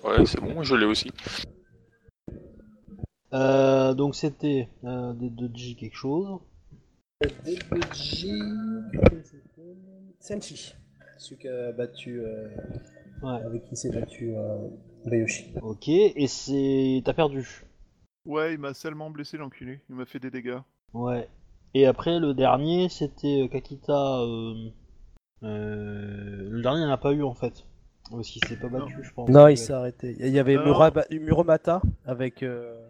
Ouais, 0.03 0.25
c'est 0.25 0.41
bon, 0.41 0.63
je 0.63 0.75
l'ai 0.75 0.85
aussi. 0.85 1.11
Euh, 3.33 3.93
donc 3.93 4.15
c'était 4.15 4.67
euh, 4.83 5.13
des 5.13 5.29
2J 5.29 5.75
quelque 5.75 5.95
chose. 5.95 6.39
DBJ. 7.21 8.25
Senshi. 10.19 10.75
Celui 11.17 11.37
qui 11.41 11.47
a 11.47 11.71
battu. 11.71 12.21
euh, 12.21 12.47
Ouais. 13.21 13.41
avec 13.45 13.65
qui 13.65 13.75
s'est 13.75 13.91
battu 13.91 14.33
euh, 14.35 14.57
Bayoshi. 15.05 15.53
Ok, 15.61 15.89
et 15.89 16.27
c'est 16.27 17.01
t'as 17.03 17.13
perdu. 17.13 17.65
Ouais, 18.25 18.53
il 18.53 18.59
m'a 18.59 18.73
seulement 18.73 19.09
blessé 19.09 19.37
l'enculé. 19.37 19.81
Il 19.89 19.95
m'a 19.95 20.05
fait 20.05 20.19
des 20.19 20.31
dégâts. 20.31 20.59
Ouais. 20.93 21.27
Et 21.73 21.85
après, 21.85 22.19
le 22.19 22.33
dernier, 22.33 22.87
c'était 22.89 23.41
euh, 23.43 23.47
Kakita. 23.49 24.21
euh, 24.21 24.69
euh, 25.43 26.49
le 26.49 26.61
dernier, 26.61 26.79
il 26.81 26.85
n'y 26.85 26.89
en 26.89 26.93
a 26.93 26.97
pas 26.97 27.11
eu 27.11 27.23
en 27.23 27.33
fait. 27.33 27.65
Parce 28.09 28.29
qu'il 28.29 28.43
s'est 28.45 28.55
pas 28.57 28.69
battu, 28.69 28.95
je 29.03 29.11
pense. 29.11 29.29
Non, 29.29 29.47
il 29.49 29.57
s'est 29.57 29.73
arrêté. 29.73 30.15
Il 30.19 30.29
y 30.29 30.39
avait. 30.39 30.55
Muraba- 30.55 31.05
Muromata 31.11 31.81
avec. 32.05 32.41
euh, 32.43 32.87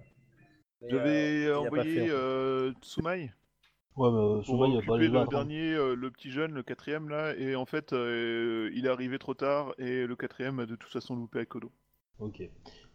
J'avais 0.87 1.45
euh, 1.47 1.59
envoyé 1.59 2.07
euh, 2.09 2.71
Tsumai 2.81 3.31
Ouais, 3.99 4.09
mais 4.11 4.17
euh, 4.17 4.35
pour 4.37 4.45
souvent 4.45 4.65
il 4.65 4.77
a 4.77 4.81
pas 4.81 4.93
occuper 4.93 5.07
les 5.07 5.07
le 5.09 5.27
dernier, 5.27 5.73
euh, 5.73 5.93
le 5.93 6.09
petit 6.09 6.31
jeune, 6.31 6.53
le 6.53 6.63
quatrième 6.63 7.09
là, 7.09 7.35
et 7.35 7.55
en 7.55 7.65
fait 7.65 7.91
euh, 7.91 8.71
il 8.73 8.85
est 8.85 8.89
arrivé 8.89 9.19
trop 9.19 9.33
tard 9.33 9.73
et 9.77 10.07
le 10.07 10.15
quatrième 10.15 10.59
a 10.59 10.65
de 10.65 10.75
toute 10.75 10.91
façon 10.91 11.15
loupé 11.15 11.39
Akodo. 11.39 11.69
Ok. 12.19 12.41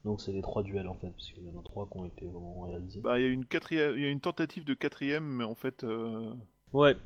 Donc 0.05 0.21
c'est 0.21 0.33
les 0.33 0.41
trois 0.43 0.63
duels 0.63 0.89
en 0.89 0.95
fait, 0.95 1.11
parce 1.11 1.31
qu'il 1.31 1.45
y 1.45 1.51
en 1.55 1.61
a 1.61 1.63
trois 1.63 1.87
qui 1.91 1.99
ont 1.99 2.07
été 2.07 2.25
vraiment 2.27 2.63
réalisés. 2.63 3.01
Bah 3.01 3.19
il 3.21 3.23
y 3.23 3.27
a 3.27 3.31
une 3.31 3.45
quatrième, 3.45 3.95
il 3.97 4.03
y 4.03 4.07
a 4.07 4.11
une 4.11 4.21
tentative 4.21 4.65
de 4.65 4.75
quatrième, 4.75 5.25
mais 5.25 5.45
en 5.45 5.55
fait 5.55 5.85
euh, 5.85 6.33
Ouais. 6.73 6.97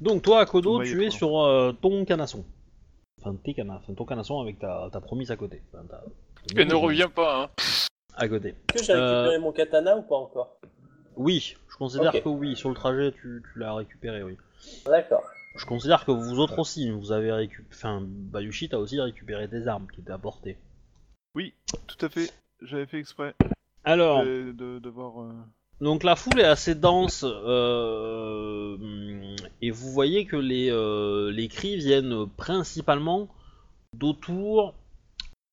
Donc 0.00 0.22
toi, 0.22 0.44
il 0.44 0.82
est 0.82 0.90
tu 0.90 1.04
es 1.04 1.10
sur 1.10 1.40
euh, 1.40 1.72
ton 1.72 2.04
canasson. 2.04 2.44
Enfin, 3.20 3.36
tes 3.36 3.54
cana- 3.54 3.76
enfin, 3.76 3.94
ton 3.94 4.04
canasson 4.04 4.40
avec 4.40 4.58
ta, 4.58 4.88
ta 4.92 5.00
promise 5.00 5.30
à 5.30 5.36
côté. 5.36 5.62
Enfin, 5.72 5.84
ta- 5.86 6.04
Et 6.60 6.64
ne 6.64 6.74
reviens 6.74 7.08
pas, 7.08 7.44
hein. 7.44 7.50
À 8.16 8.28
côté. 8.28 8.48
Est-ce 8.74 8.78
que 8.80 8.84
j'ai 8.84 8.92
récupéré 8.92 9.38
mon 9.38 9.52
katana 9.52 9.96
ou 9.96 10.02
pas 10.02 10.16
encore? 10.16 10.58
Oui, 11.16 11.56
je 11.68 11.76
considère 11.76 12.12
que 12.12 12.28
oui, 12.28 12.56
sur 12.56 12.68
le 12.68 12.74
trajet, 12.74 13.12
tu, 13.12 13.42
tu 13.52 13.58
l'as 13.58 13.74
récupéré, 13.74 14.22
oui. 14.22 14.36
D'accord. 14.86 15.22
Je 15.56 15.66
considère 15.66 16.04
que 16.04 16.10
vous 16.12 16.38
autres 16.38 16.58
aussi, 16.58 16.90
vous 16.90 17.12
avez 17.12 17.32
récupéré... 17.32 17.68
Enfin, 17.72 18.02
Bayushi, 18.02 18.68
t'as 18.70 18.78
aussi 18.78 18.98
récupéré 19.00 19.48
tes 19.48 19.66
armes 19.66 19.86
qui 19.92 20.00
étaient 20.00 20.12
à 20.12 20.18
portée. 20.18 20.56
tout 21.34 22.06
à 22.06 22.08
fait, 22.08 22.30
j'avais 22.62 22.86
fait 22.86 22.98
exprès 22.98 23.34
Alors, 23.84 24.24
de, 24.24 24.52
de, 24.52 24.78
de 24.78 24.88
voir. 24.88 25.20
euh, 25.22 25.32
donc 25.80 26.04
la 26.04 26.16
foule 26.16 26.40
est 26.40 26.44
assez 26.44 26.74
dense, 26.74 27.24
euh, 27.26 28.76
et 29.60 29.70
vous 29.70 29.90
voyez 29.90 30.26
que 30.26 30.36
les, 30.36 30.70
euh, 30.70 31.30
les 31.32 31.48
cris 31.48 31.76
viennent 31.76 32.26
principalement 32.36 33.28
d'autour 33.94 34.74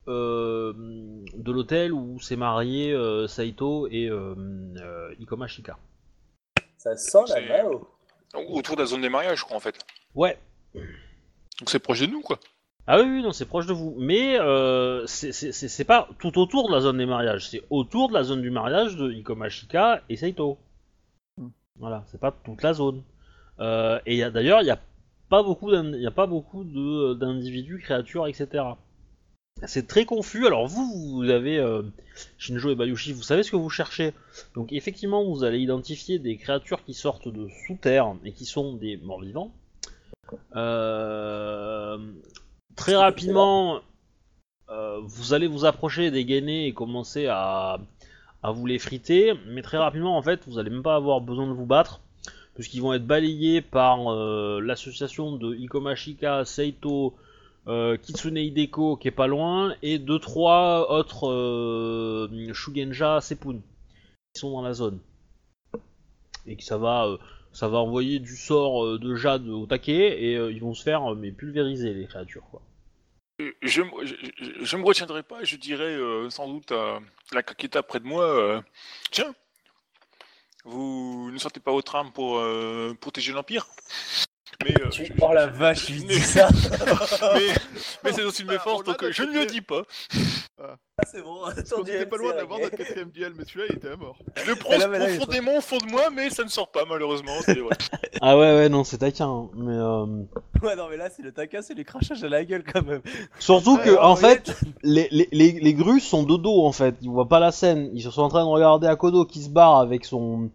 de 0.10 1.52
l'hôtel 1.52 1.94
où 1.94 2.20
s'est 2.20 2.36
marié 2.36 2.92
euh, 2.94 3.28
Saito 3.28 3.88
et 3.88 4.08
euh, 4.10 4.36
euh, 4.78 5.14
Ikoma 5.20 5.48
Shika. 5.48 5.78
Ça 6.78 6.96
sent 6.96 7.20
la 7.30 7.64
Mao. 7.64 7.88
Autour 8.50 8.76
de 8.76 8.82
la 8.82 8.86
zone 8.88 9.02
des 9.02 9.10
mariages, 9.10 9.40
je 9.40 9.44
crois, 9.44 9.58
en 9.58 9.60
fait. 9.60 9.76
Ouais. 10.16 10.38
Donc 10.76 11.70
c'est 11.70 11.80
proche 11.80 12.00
de 12.02 12.06
nous, 12.06 12.22
quoi. 12.22 12.40
Ah 12.88 13.00
oui, 13.00 13.06
oui, 13.08 13.22
non, 13.22 13.32
c'est 13.32 13.46
proche 13.46 13.66
de 13.68 13.74
vous. 13.74 13.96
Mais 14.00 14.40
euh, 14.40 15.06
c'est- 15.06 15.84
pas 15.84 16.08
tout 16.20 16.40
autour 16.40 16.70
de 16.70 16.74
la 16.74 16.82
zone 16.82 16.98
des 16.98 17.06
mariages, 17.06 17.50
c'est 17.50 17.62
autour 17.70 18.10
de 18.10 18.14
la 18.14 18.24
zone 18.24 18.42
du 18.42 18.50
mariage 18.50 18.96
de 18.96 19.12
Ikoma 19.12 19.50
Shika 19.50 20.02
et 20.10 20.16
Saito. 20.16 20.58
Hmm. 21.38 21.50
Voilà, 21.78 22.04
c'est 22.08 22.20
pas 22.20 22.32
toute 22.32 22.64
la 22.64 22.74
zone. 22.74 23.04
Euh, 23.60 24.00
et 24.06 24.16
y 24.16 24.24
a- 24.24 24.32
d'ailleurs, 24.32 24.62
il 24.62 24.66
n'y 24.66 24.72
a 24.72 24.80
pas 25.30 25.44
beaucoup, 25.44 25.70
d'in- 25.72 25.96
y 25.98 26.08
a 26.08 26.12
pas 26.12 26.26
beaucoup 26.28 26.64
de- 26.64 27.14
d'individus, 27.14 27.80
créatures, 27.80 28.26
etc. 28.28 28.64
C'est 29.66 29.88
très 29.88 30.06
confus. 30.06 30.48
Alors 30.48 30.68
vous, 30.68 31.16
vous 31.16 31.30
avez 31.30 31.58
euh, 31.58 31.84
Shinjo 32.38 32.72
et 32.72 32.76
Bayushi, 32.76 33.14
vous 33.14 33.24
savez 33.24 33.44
ce 33.44 33.52
que 33.52 33.56
vous 33.58 33.70
cherchez. 33.70 34.14
Donc 34.56 34.72
effectivement, 34.72 35.24
vous 35.24 35.44
allez 35.44 35.60
identifier 35.60 36.20
des 36.20 36.38
créatures 36.38 36.84
qui 36.86 36.94
sortent 36.94 37.28
de 37.28 37.48
sous 37.68 37.76
terre 37.76 38.16
et 38.24 38.32
qui 38.32 38.46
sont 38.46 38.74
des 38.74 38.98
morts 38.98 39.22
vivants. 39.22 39.52
Euh, 40.56 41.98
très 42.76 42.96
rapidement, 42.96 43.82
euh, 44.70 45.00
vous 45.04 45.34
allez 45.34 45.48
vous 45.48 45.66
approcher 45.66 46.12
des 46.12 46.24
gainés 46.24 46.68
et 46.68 46.74
commencer 46.74 47.28
à, 47.28 47.80
à 48.44 48.52
vous 48.52 48.66
les 48.66 48.80
friter, 48.80 49.34
mais 49.48 49.62
très 49.62 49.78
rapidement, 49.78 50.18
en 50.18 50.22
fait, 50.22 50.42
vous 50.48 50.60
allez 50.60 50.70
même 50.70 50.84
pas 50.84 50.96
avoir 50.96 51.20
besoin 51.20 51.48
de 51.48 51.54
vous 51.54 51.66
battre, 51.66 52.00
puisqu'ils 52.54 52.82
vont 52.82 52.94
être 52.94 53.08
balayés 53.08 53.62
par 53.62 54.14
l'association 54.62 55.36
de 55.36 55.56
Ikomashika, 55.56 56.46
Seito, 56.46 57.16
euh, 57.68 57.98
Kitsune 57.98 58.38
Hideko 58.38 58.96
qui 58.98 59.08
est 59.08 59.12
pas 59.12 59.28
loin, 59.28 59.76
et 59.82 60.00
deux 60.00 60.20
trois 60.20 60.90
autres 60.92 61.28
euh, 61.30 62.54
Shugenja 62.54 63.22
Sepun 63.22 63.60
qui 64.34 64.40
sont 64.40 64.52
dans 64.52 64.62
la 64.62 64.74
zone. 64.74 65.00
Et 66.46 66.56
que 66.56 66.64
ça 66.64 66.78
va, 66.78 67.06
euh, 67.08 67.18
ça 67.52 67.68
va 67.68 67.80
envoyer 67.80 68.20
du 68.20 68.36
sort 68.38 68.86
euh, 68.86 69.00
de 69.00 69.16
jade 69.16 69.48
au 69.48 69.66
taquet, 69.66 70.22
et 70.24 70.34
ils 70.34 70.62
vont 70.62 70.74
se 70.74 70.84
faire 70.84 71.16
mais 71.16 71.32
pulvériser 71.32 71.94
les 71.94 72.08
créatures 72.08 72.44
Je, 73.40 73.52
je, 73.62 73.82
je- 74.04 74.66
je 74.66 74.78
me 74.78 74.84
retiendrai 74.84 75.24
pas, 75.24 75.44
je 75.44 75.56
dirais 75.56 75.98
sans 76.30 76.48
doute 76.48 76.72
à 76.72 77.00
la 77.32 77.44
Kaketa 77.44 77.84
près 77.84 78.00
de 78.00 78.06
moi 78.06 78.64
Tiens, 79.12 79.34
vous 80.66 81.30
ne 81.32 81.38
sortez 81.38 81.60
pas 81.60 81.72
votre 81.72 81.96
arme 81.96 82.12
pour 82.12 82.42
protéger 83.00 83.32
l'Empire? 83.32 83.68
Mais, 84.64 84.74
euh, 84.82 84.90
Tu... 84.90 85.12
Oh 85.22 85.34
la 85.34 85.48
vache, 85.48 85.92
dis 85.92 86.20
ça. 86.20 86.50
mais, 87.34 87.54
mais 88.04 88.12
c'est 88.14 88.24
aussi 88.24 88.44
une 88.44 88.52
Ah, 88.52 88.62
on 88.66 88.80
l'a 88.80 88.84
donc 88.84 89.10
je 89.12 89.24
ne 89.24 89.34
le 89.40 89.46
dis 89.46 89.62
pas. 89.62 89.84
Ah, 90.62 90.76
c'est 91.10 91.22
bon. 91.22 91.40
Qu'on 91.72 91.84
était 91.84 92.06
pas 92.06 92.18
loin 92.18 92.36
d'avoir 92.36 92.60
notre 92.60 92.76
quatrième 92.76 93.10
duel, 93.10 93.34
mais 93.38 93.46
celui-là 93.46 93.66
il 93.70 93.76
était 93.78 93.92
à 93.92 93.96
mort. 93.96 94.18
Je 94.36 94.50
le 94.50 94.56
prends 94.56 94.74
il 94.74 95.18
profondément 95.18 95.58
au 95.58 95.62
fond 95.62 95.78
de 95.78 95.86
moi, 95.86 96.10
mais 96.14 96.30
ça 96.30 96.44
ne 96.44 96.50
sort 96.50 96.70
pas 96.72 96.86
malheureusement. 96.88 97.38
Ah 98.22 98.38
ouais 98.38 98.54
ouais 98.54 98.70
non 98.70 98.84
c'est 98.84 98.98
taquin, 98.98 99.28
hein, 99.30 99.50
mais 99.56 99.76
euh, 99.76 100.06
Ouais, 100.62 100.76
non, 100.76 100.88
mais 100.90 100.98
là, 100.98 101.10
c'est 101.10 101.24
le 101.24 101.32
taquin, 101.32 101.62
c'est 101.62 101.74
les 101.74 101.86
crachages 101.86 102.22
à 102.24 102.28
la 102.28 102.44
gueule 102.44 102.64
quand 102.64 102.86
même. 102.86 103.02
surtout 103.40 103.78
que 103.78 103.98
en 103.98 104.16
fait 104.18 104.58
les, 104.84 105.08
les, 105.12 105.30
les, 105.32 105.52
les 105.54 105.74
grues 105.74 106.02
sont 106.02 106.24
de 106.24 106.36
dos 106.36 106.66
en 106.66 106.74
fait, 106.74 106.96
ils 107.02 107.10
voient 107.10 107.30
pas 107.30 107.40
la 107.40 107.52
scène, 107.52 107.90
ils 107.94 108.02
sont 108.02 108.22
en 108.22 108.28
train 108.30 108.44
de 108.44 108.50
regarder 108.50 108.88
Akodo 108.88 109.26
qui 109.26 109.42
se 109.42 109.50
barre 109.50 109.78
avec 109.78 110.04
son, 110.04 110.50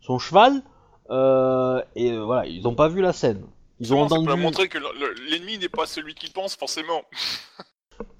son 0.00 0.18
cheval, 0.18 0.62
et 1.10 2.12
euh, 2.12 2.22
voilà, 2.24 2.46
ils 2.46 2.66
ont 2.68 2.74
pas 2.74 2.88
vu 2.88 3.00
la 3.00 3.12
scène. 3.12 3.44
Ils 3.80 3.92
ont 3.94 4.08
Ça 4.08 4.14
peut 4.14 4.20
entendu. 4.22 4.40
montrer 4.42 4.68
que 4.68 4.78
le- 4.78 4.92
le- 4.98 5.14
l'ennemi 5.30 5.58
n'est 5.58 5.68
pas 5.68 5.86
celui 5.86 6.14
qu'il 6.14 6.32
pense 6.32 6.54
forcément. 6.56 7.02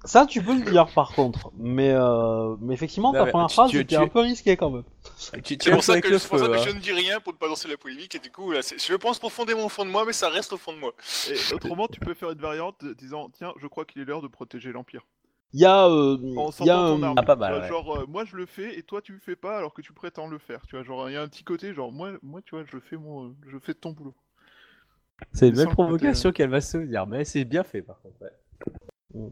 Ça 0.05 0.25
tu 0.27 0.43
peux 0.43 0.53
le 0.55 0.61
dire 0.69 0.87
par 0.93 1.11
contre, 1.13 1.51
mais, 1.57 1.89
euh, 1.91 2.55
mais 2.59 2.73
effectivement 2.75 3.11
Non, 3.13 3.19
ta 3.19 3.25
mais 3.25 3.31
première 3.31 3.47
tu- 3.47 3.53
phrase 3.55 3.71
tu- 3.71 3.79
était 3.79 3.95
un 3.95 4.07
peu 4.07 4.19
risquée 4.19 4.55
quand 4.57 4.69
même. 4.69 4.83
Tu 5.43 5.53
C'est 5.53 5.57
tiens 5.57 5.73
pour 5.73 5.83
ça 5.83 5.99
que, 6.01 6.07
hein. 6.13 6.63
je 6.65 6.69
ne 6.75 6.79
dis 6.79 6.91
rien 6.91 7.19
pour 7.19 7.33
ne 7.33 7.37
pas 7.37 7.47
lancer 7.47 7.67
la 7.67 7.77
polémique 7.77 8.13
et 8.13 8.19
du 8.19 8.31
coup 8.31 8.51
là, 8.51 8.59
je 8.61 8.93
pense 8.95 9.17
profondément 9.17 9.65
au 9.65 9.69
fond 9.69 9.85
de 9.85 9.89
moi, 9.89 10.03
mais 10.05 10.13
ça 10.13 10.29
reste 10.29 10.53
au 10.53 10.57
fond 10.57 10.73
de 10.73 10.77
moi. 10.79 10.93
Et 11.31 11.53
autrement, 11.53 11.87
tu 11.87 11.99
peux 11.99 12.13
faire 12.13 12.29
une 12.31 12.39
variante 12.39 12.83
disant 12.99 13.29
Tiens, 13.35 13.53
je 13.59 13.65
crois 13.67 13.85
qu'il 13.85 14.01
est 14.01 14.05
l'heure 14.05 14.21
de 14.21 14.27
protéger 14.27 14.71
l'Empire. 14.71 15.01
Il 15.53 15.59
y 15.59 15.65
a, 15.65 15.85
euh, 15.87 16.17
il 16.21 16.65
y 16.65 16.69
a 16.69 16.77
un-. 16.79 17.13
Ah, 17.17 17.23
pas 17.23 17.35
mal, 17.35 17.53
vois, 17.53 17.61
ouais. 17.61 17.67
Genre, 17.67 17.97
euh, 17.97 18.05
moi 18.07 18.23
je 18.23 18.37
le 18.37 18.45
fais 18.45 18.77
et 18.77 18.83
toi 18.83 19.01
tu 19.01 19.11
le 19.11 19.19
fais 19.19 19.35
pas 19.35 19.57
alors 19.57 19.73
que 19.73 19.81
tu 19.81 19.91
prétends 19.91 20.27
le 20.27 20.37
faire. 20.37 20.61
Tu 20.67 20.75
vois, 20.75 20.83
genre, 20.85 21.09
il 21.09 21.13
y 21.13 21.17
a 21.17 21.21
un 21.21 21.27
petit 21.27 21.43
côté, 21.43 21.73
genre, 21.73 21.91
moi, 21.91 22.11
moi 22.23 22.41
tu 22.41 22.55
vois, 22.55 22.63
je 22.65 22.79
fais, 22.79 22.95
mon, 22.95 23.35
je 23.47 23.57
fais 23.59 23.73
ton 23.73 23.91
boulot. 23.91 24.15
C'est 25.33 25.49
une 25.49 25.55
belle 25.55 25.65
le 25.65 25.65
côté, 25.65 25.73
provocation 25.75 26.31
qu'elle 26.31 26.49
va 26.49 26.61
se 26.61 26.77
dire, 26.77 27.05
mais 27.05 27.25
c'est 27.25 27.43
bien 27.43 27.63
fait 27.63 27.81
par 27.81 27.99
contre. 28.01 28.15
Ouais. 28.21 29.31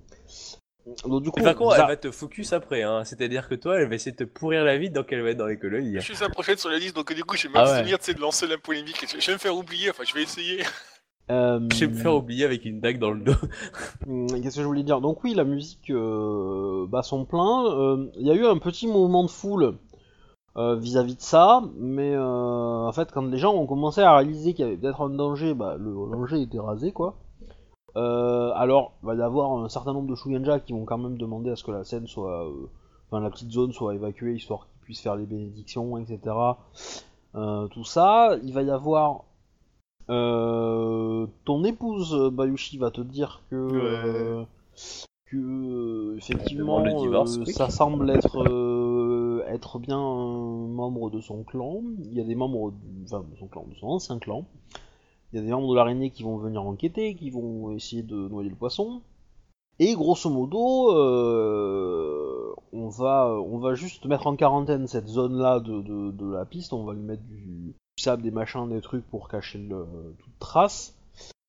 donc, 1.06 1.24
du 1.24 1.32
coup, 1.32 1.42
par 1.42 1.56
contre, 1.56 1.70
vous 1.70 1.76
elle 1.76 1.82
a- 1.82 1.88
va 1.88 1.98
te 1.98 2.12
focus 2.12 2.54
après, 2.54 2.84
hein. 2.84 3.04
c'est-à-dire 3.06 3.48
que 3.48 3.56
toi, 3.56 3.80
elle 3.80 3.88
va 3.88 3.96
essayer 3.96 4.12
de 4.12 4.18
te 4.18 4.24
pourrir 4.26 4.64
la 4.66 4.78
vie, 4.78 4.90
donc 4.90 5.12
elle 5.14 5.22
va 5.22 5.30
être 5.32 5.38
dans 5.38 5.48
les 5.48 5.58
colonies. 5.58 5.96
Je 5.96 6.00
suis 6.02 6.16
sa 6.16 6.30
prochaine 6.30 6.58
sur 6.58 6.70
la 6.70 6.78
liste, 6.80 6.96
donc 6.96 7.12
du 7.14 7.24
coup 7.24 7.38
je 7.38 7.48
vais 7.48 7.54
Ah 7.56 7.64
ouais. 7.64 7.72
m'abstenir 7.72 7.98
tu 8.00 8.06
sais, 8.06 8.14
de 8.14 8.20
lancer 8.20 8.46
la 8.46 8.58
polémique. 8.58 9.06
Je 9.20 9.26
vais 9.26 9.34
me 9.34 9.38
faire 9.38 9.56
oublier, 9.56 9.90
enfin 9.90 10.04
je 10.06 10.14
vais 10.14 10.24
essayer. 10.24 10.64
Euh, 11.32 11.60
Je 11.72 11.86
vais 11.86 11.88
me 11.92 11.96
faire 11.98 12.16
oublier 12.16 12.46
avec 12.46 12.66
une 12.66 12.80
dague 12.80 13.00
dans 13.00 13.12
le 13.12 13.22
dos. 13.22 13.34
Hum, 14.08 14.28
Qu'est-ce 14.42 14.56
que 14.58 14.62
je 14.62 14.68
voulais 14.68 14.84
dire? 14.84 15.02
Donc 15.02 15.24
oui, 15.24 15.34
la 15.34 15.44
musique 15.44 15.90
euh, 15.90 16.86
bat 16.88 17.04
son 17.04 17.26
plein. 17.26 17.66
Euh, 17.68 18.08
Il 18.16 18.26
y 18.28 18.32
a 18.32 18.36
eu 18.36 18.46
un 18.46 18.58
petit 18.58 18.88
mouvement 18.88 19.24
de 19.24 19.30
foule 19.30 19.76
euh, 20.58 20.76
vis-à-vis 20.76 21.16
de 21.16 21.22
ça, 21.22 21.62
mais 21.78 22.14
euh, 22.16 22.88
en 22.88 22.92
fait, 22.92 23.12
quand 23.12 23.22
les 23.26 23.38
gens 23.38 23.54
ont 23.54 23.68
commencé 23.68 24.02
à 24.02 24.16
réaliser 24.18 24.54
qu'il 24.54 24.66
y 24.66 24.68
avait 24.68 24.78
peut-être 24.78 25.02
un 25.02 25.10
danger, 25.10 25.54
bah, 25.54 25.76
le 25.80 25.92
danger 26.12 26.42
était 26.42 26.60
rasé, 26.60 26.92
quoi. 26.92 27.16
Euh, 27.96 28.52
alors, 28.56 28.94
il 29.04 29.08
va 29.08 29.16
y 29.16 29.22
avoir 29.22 29.52
un 29.54 29.70
certain 29.70 29.94
nombre 29.94 30.08
de 30.10 30.16
Shugenja 30.16 30.60
qui 30.60 30.74
vont 30.74 30.86
quand 30.86 30.98
même 30.98 31.18
demander 31.18 31.52
à 31.52 31.56
ce 31.56 31.64
que 31.64 31.72
la 31.72 31.84
scène 31.84 32.08
soit... 32.08 32.46
euh, 32.48 32.68
Enfin, 33.12 33.24
la 33.24 33.32
petite 33.32 33.52
zone 33.52 33.72
soit 33.72 33.96
évacuée, 33.96 34.36
histoire 34.36 34.68
qu'ils 34.68 34.82
puissent 34.82 35.02
faire 35.02 35.16
les 35.16 35.26
bénédictions, 35.26 35.98
etc. 35.98 36.20
Euh, 37.34 37.68
tout 37.70 37.84
ça. 37.84 38.36
Il 38.44 38.54
va 38.54 38.62
y 38.62 38.70
avoir... 38.70 39.24
euh, 40.10 41.28
ton 41.46 41.64
épouse 41.64 42.16
Bayushi 42.32 42.78
va 42.78 42.92
te 42.92 43.02
dire 43.02 43.42
que 43.50 43.56
euh, 43.56 44.44
que 45.26 45.38
euh, 45.38 46.18
effectivement 46.18 46.82
divorce, 47.02 47.38
euh, 47.38 47.46
ça 47.46 47.70
semble 47.70 48.10
être 48.10 48.42
euh, 48.42 49.44
être 49.48 49.78
bien 49.78 50.00
un 50.00 50.68
membre 50.68 51.10
de 51.12 51.22
son 51.22 51.44
clan. 51.44 51.82
Il 52.00 52.14
y 52.14 52.22
a 52.22 52.24
des 52.24 52.36
membres, 52.36 52.72
du- 52.72 53.04
enfin 53.06 53.20
de 53.32 53.38
son 53.38 53.48
clan, 53.48 53.66
de 53.70 53.76
son 53.76 53.88
ancien 53.88 54.18
clan. 54.20 54.46
Il 55.32 55.36
y 55.38 55.40
a 55.40 55.46
des 55.46 55.52
membres 55.52 55.70
de 55.70 55.76
l'araignée 55.76 56.10
qui 56.10 56.24
vont 56.24 56.38
venir 56.38 56.64
enquêter, 56.64 57.14
qui 57.14 57.30
vont 57.30 57.72
essayer 57.72 58.02
de 58.02 58.16
noyer 58.30 58.50
le 58.50 58.56
poisson. 58.56 59.02
Et 59.78 59.94
grosso 59.94 60.30
modo, 60.30 60.92
euh, 60.98 62.54
on 62.74 62.90
va 62.90 63.30
on 63.40 63.60
va 63.60 63.76
juste 63.76 64.06
mettre 64.06 64.26
en 64.28 64.36
quarantaine 64.36 64.88
cette 64.88 65.08
zone-là 65.08 65.60
de, 65.60 65.82
de, 65.82 66.12
de 66.12 66.32
la 66.34 66.46
piste. 66.46 66.74
On 66.74 66.84
va 66.84 66.94
lui 66.94 67.04
mettre 67.04 67.24
du 67.24 67.76
sable, 68.00 68.24
des 68.24 68.32
machins, 68.32 68.68
des 68.70 68.82
trucs 68.82 69.06
pour 69.10 69.28
cacher 69.30 69.60
le, 69.60 69.86
toute 70.18 70.40
trace. 70.40 70.96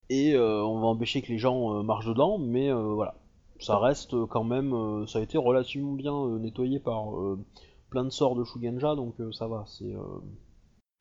Et 0.08 0.34
euh, 0.34 0.62
on 0.64 0.80
va 0.80 0.88
empêcher 0.88 1.22
que 1.22 1.28
les 1.28 1.38
gens 1.38 1.74
euh, 1.78 1.82
marchent 1.82 2.06
dedans, 2.06 2.38
mais 2.38 2.70
euh, 2.70 2.94
voilà 2.94 3.14
ça 3.62 3.78
reste 3.78 4.16
quand 4.30 4.42
même, 4.42 5.06
ça 5.06 5.18
a 5.18 5.22
été 5.22 5.36
relativement 5.36 5.92
bien 5.92 6.38
nettoyé 6.38 6.78
par 6.80 7.08
plein 7.90 8.04
de 8.04 8.08
sorts 8.10 8.34
de 8.34 8.42
Shugenja, 8.42 8.94
donc 8.94 9.16
ça 9.32 9.48
va. 9.48 9.64
C'est, 9.66 9.92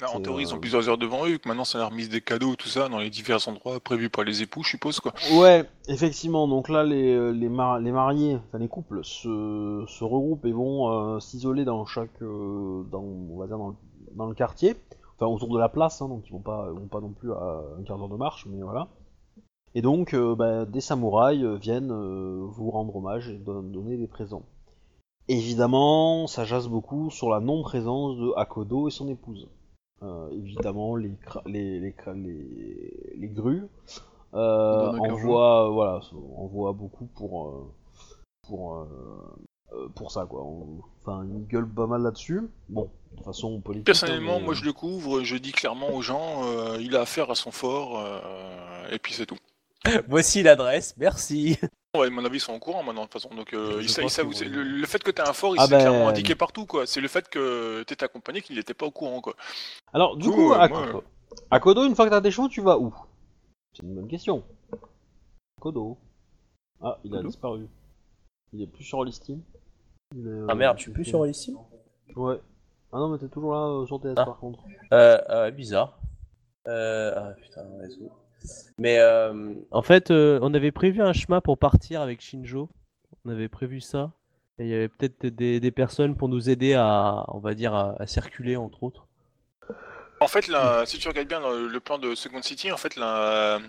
Là, 0.01 0.10
en 0.10 0.15
C'est, 0.15 0.24
théorie, 0.24 0.44
ils 0.44 0.53
ont 0.53 0.60
plusieurs 0.60 0.88
heures 0.88 0.98
devant 0.98 1.25
eux, 1.27 1.38
que 1.38 1.48
maintenant 1.48 1.65
ça 1.65 1.77
leur 1.77 1.91
mise 1.91 2.08
des 2.08 2.22
cadeaux, 2.22 2.56
tout 2.56 2.70
ça, 2.70 2.88
dans 2.88 3.00
les 3.00 3.10
divers 3.10 3.46
endroits 3.50 3.79
prévus 3.82 4.10
par 4.10 4.24
les 4.24 4.41
époux, 4.41 4.63
je 4.63 4.70
suppose, 4.70 5.00
quoi. 5.01 5.13
Ouais, 5.34 5.65
effectivement. 5.89 6.48
Donc 6.48 6.70
là, 6.70 6.84
les, 6.86 7.34
les, 7.34 7.50
mar- 7.50 7.79
les 7.79 7.91
mariés, 7.91 8.38
enfin 8.48 8.60
les 8.60 8.70
couples, 8.70 9.03
se, 9.03 9.84
se 9.88 10.03
regroupent 10.03 10.46
et 10.46 10.53
vont 10.53 10.89
euh, 10.89 11.20
s'isoler 11.20 11.65
dans 11.65 11.86
chaque, 11.86 12.22
euh, 12.22 12.84
dans, 12.91 13.01
on 13.03 13.38
va 13.38 13.48
dire 13.48 13.58
dans 13.58 13.70
le, 13.70 13.75
dans 14.15 14.27
le 14.27 14.36
quartier, 14.36 14.75
enfin 15.19 15.27
autour 15.31 15.49
de 15.53 15.59
la 15.59 15.69
place. 15.69 16.01
hein, 16.01 16.07
donc 16.07 16.23
ils 16.27 16.31
vont 16.31 16.39
pas, 16.39 16.71
vont 16.71 16.88
pas 16.88 17.01
non 17.01 17.09
plus 17.11 17.33
à 17.33 17.61
un 17.77 17.83
quart 17.83 17.97
d'heure 17.97 18.09
de 18.09 18.15
marche, 18.15 18.45
mais 18.47 18.61
voilà. 18.61 18.88
Et 19.75 19.81
donc, 19.81 20.13
euh, 20.15 20.33
bah, 20.35 20.65
des 20.65 20.81
samouraïs 20.81 21.43
euh, 21.43 21.55
viennent 21.55 21.91
euh, 21.91 22.41
vous 22.43 22.71
rendre 22.71 22.95
hommage 22.95 23.29
et 23.29 23.38
don- 23.38 23.61
donner 23.61 23.97
des 23.97 24.07
présents. 24.07 24.43
Évidemment, 25.27 26.25
ça 26.25 26.43
jase 26.43 26.67
beaucoup 26.67 27.11
sur 27.11 27.29
la 27.29 27.39
non-présence 27.39 28.17
de 28.17 28.33
Akodo 28.35 28.88
et 28.88 28.91
son 28.91 29.07
épouse. 29.09 29.47
Euh, 30.01 30.29
évidemment, 30.31 30.95
les, 30.95 31.11
les, 31.45 31.79
les, 31.79 31.93
les, 32.15 33.13
les 33.15 33.27
grues 33.27 33.67
envoient, 34.33 35.69
voilà, 35.69 35.99
envoient 36.38 36.73
beaucoup 36.73 37.05
pour, 37.15 37.73
pour, 38.47 38.85
pour 39.95 40.11
ça, 40.11 40.25
quoi. 40.25 40.43
On- 40.43 40.81
Enfin, 41.01 41.25
ils 41.33 41.47
gueulent 41.47 41.67
pas 41.69 41.88
mal 41.88 42.01
là-dessus. 42.03 42.41
Bon, 42.67 42.89
de 43.17 43.23
façon 43.23 43.61
politique. 43.61 43.85
Personnellement, 43.85 44.33
hein, 44.35 44.39
mais, 44.39 44.45
moi 44.45 44.53
euh, 44.53 44.57
je 44.57 44.65
le 44.65 44.73
couvre, 44.73 45.23
je 45.23 45.38
dis 45.38 45.53
clairement 45.53 45.91
aux 45.91 46.01
gens, 46.01 46.43
euh, 46.43 46.77
il 46.81 46.95
a 46.95 47.01
affaire 47.01 47.31
à 47.31 47.35
son 47.35 47.51
fort, 47.51 47.97
euh, 47.99 48.89
et 48.91 48.99
puis 48.99 49.13
c'est 49.13 49.25
tout. 49.25 49.38
Voici 50.09 50.43
l'adresse, 50.43 50.93
merci. 50.97 51.57
Ouais, 51.97 52.07
à 52.07 52.09
mon 52.09 52.23
avis, 52.25 52.38
ils 52.38 52.41
sont 52.41 52.53
au 52.53 52.59
courant 52.59 52.83
maintenant, 52.83 53.03
de 53.05 53.07
toute 53.09 53.21
façon. 53.21 53.33
Donc, 53.33 53.53
euh, 53.53 53.81
que 53.81 54.43
le, 54.45 54.61
le 54.61 54.85
fait 54.85 55.01
que 55.01 55.09
t'aies 55.09 55.27
un 55.27 55.33
fort, 55.33 55.55
il 55.55 55.59
Ah 55.59 55.65
s'est 55.65 55.71
ben- 55.71 55.79
clairement 55.79 56.09
indiqué 56.09 56.35
partout, 56.35 56.65
quoi. 56.65 56.85
C'est 56.85 57.01
le 57.01 57.07
fait 57.07 57.27
que 57.29 57.81
t'étais 57.83 58.03
accompagné 58.03 58.41
qu'il 58.41 58.57
n'était 58.57 58.73
pas 58.75 58.85
au 58.85 58.91
courant, 58.91 59.21
quoi. 59.21 59.35
Alors, 59.93 60.17
du 60.17 60.29
coup, 60.29 60.51
euh, 60.51 60.55
à, 60.59 60.67
moi, 60.67 61.01
à 61.49 61.59
Kodo, 61.59 61.85
une 61.85 61.95
fois 61.95 62.05
que 62.05 62.11
t'as 62.11 62.21
tes 62.21 62.29
chevaux, 62.29 62.49
tu 62.49 62.61
vas 62.61 62.77
où? 62.77 62.93
C'est 63.73 63.83
une 63.83 63.95
bonne 63.95 64.07
question. 64.09 64.43
Kodo. 65.59 65.97
Ah, 66.81 66.99
il 67.03 67.15
a 67.15 67.23
disparu. 67.23 67.67
Il 68.53 68.61
est 68.61 68.67
plus 68.67 68.83
sur 68.83 69.03
Listim. 69.03 69.39
Euh, 70.16 70.46
Ah 70.50 70.56
merde, 70.56 70.78
je 70.78 70.84
suis 70.84 70.92
plus 70.92 71.06
sur 71.06 71.25
ici. 71.28 71.56
Ouais. 72.16 72.39
Ah 72.92 72.98
non, 72.98 73.10
mais 73.10 73.18
t'es 73.20 73.28
toujours 73.28 73.54
là 73.54 73.68
euh, 73.68 73.86
sur 73.86 74.00
TS 74.01 74.13
Ah. 74.18 74.25
par 74.25 74.38
contre. 74.39 74.60
Euh, 74.92 75.20
euh, 75.30 75.51
bizarre. 75.51 76.00
Euh, 76.68 77.13
ah 77.16 77.34
putain, 77.42 77.62
réseau. 77.80 78.12
Mais 78.78 78.98
euh, 79.00 79.54
en 79.72 79.82
fait, 79.82 80.12
euh, 80.12 80.39
on 80.42 80.54
avait 80.54 80.72
prévu 80.72 81.01
un 81.01 81.13
chemin 81.13 81.42
pour 81.42 81.58
partir 81.58 82.01
avec 82.01 82.22
Shinjo. 82.22 82.70
On 83.25 83.30
avait 83.30 83.50
prévu 83.50 83.82
ça. 83.82 84.12
Et 84.58 84.63
il 84.63 84.70
y 84.70 84.74
avait 84.74 84.89
peut-être 84.89 85.25
des, 85.28 85.60
des 85.60 85.72
personnes 85.72 86.16
pour 86.18 86.28
nous 86.28 86.50
aider 86.50 86.74
à, 86.74 87.25
on 87.30 87.39
va 87.39 87.54
dire, 87.54 87.74
à, 87.75 87.96
à 88.01 88.08
circuler 88.08 88.56
entre 88.58 88.84
autres. 88.84 89.06
En 90.22 90.28
fait, 90.28 90.48
là, 90.50 90.86
si 90.86 90.98
tu 90.98 91.08
regardes 91.08 91.28
bien 91.30 91.39
le, 91.39 91.68
le 91.68 91.80
plan 91.80 91.98
de 91.98 92.13
Second 92.13 92.42
City, 92.42 92.72
en 92.74 92.78
fait, 92.78 92.98
la, 92.98 93.60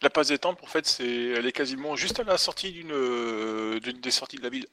la 0.00 0.10
passe 0.10 0.28
des 0.28 0.38
temples, 0.38 0.62
en 0.64 0.68
fait, 0.68 0.86
c'est, 0.86 1.04
elle 1.32 1.46
est 1.46 1.52
quasiment 1.52 1.96
juste 1.96 2.18
à 2.20 2.24
la 2.24 2.38
sortie 2.38 2.72
d'une, 2.72 2.92
euh, 2.92 3.78
d'une 3.80 4.00
des 4.00 4.10
sorties 4.10 4.36
de 4.38 4.42
la 4.42 4.48
ville. 4.48 4.66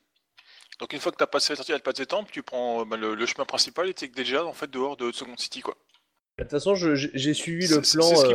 Donc, 0.79 0.93
une 0.93 0.99
fois 0.99 1.11
que 1.11 1.17
tu 1.17 1.23
as 1.23 1.27
passé 1.27 1.51
la 1.53 1.57
sortie 1.57 1.71
de 1.71 1.77
la 1.77 1.81
passe 1.81 1.95
des 1.95 2.05
temples, 2.05 2.31
tu 2.31 2.41
prends 2.41 2.81
euh, 2.81 2.85
bah, 2.85 2.95
le, 2.97 3.13
le 3.15 3.25
chemin 3.25 3.45
principal 3.45 3.89
et 3.89 3.93
t'es 3.93 4.07
déjà, 4.07 4.45
en 4.45 4.53
fait, 4.53 4.69
dehors 4.71 4.95
de 4.97 5.11
Second 5.11 5.35
City, 5.37 5.61
quoi. 5.61 5.75
De 6.37 6.43
toute 6.45 6.51
façon, 6.51 6.75
je- 6.75 6.95
j'ai 6.95 7.33
suivi 7.33 7.67
le 7.67 7.75
plan. 7.81 7.81
c'est 7.81 8.15
ce 8.15 8.25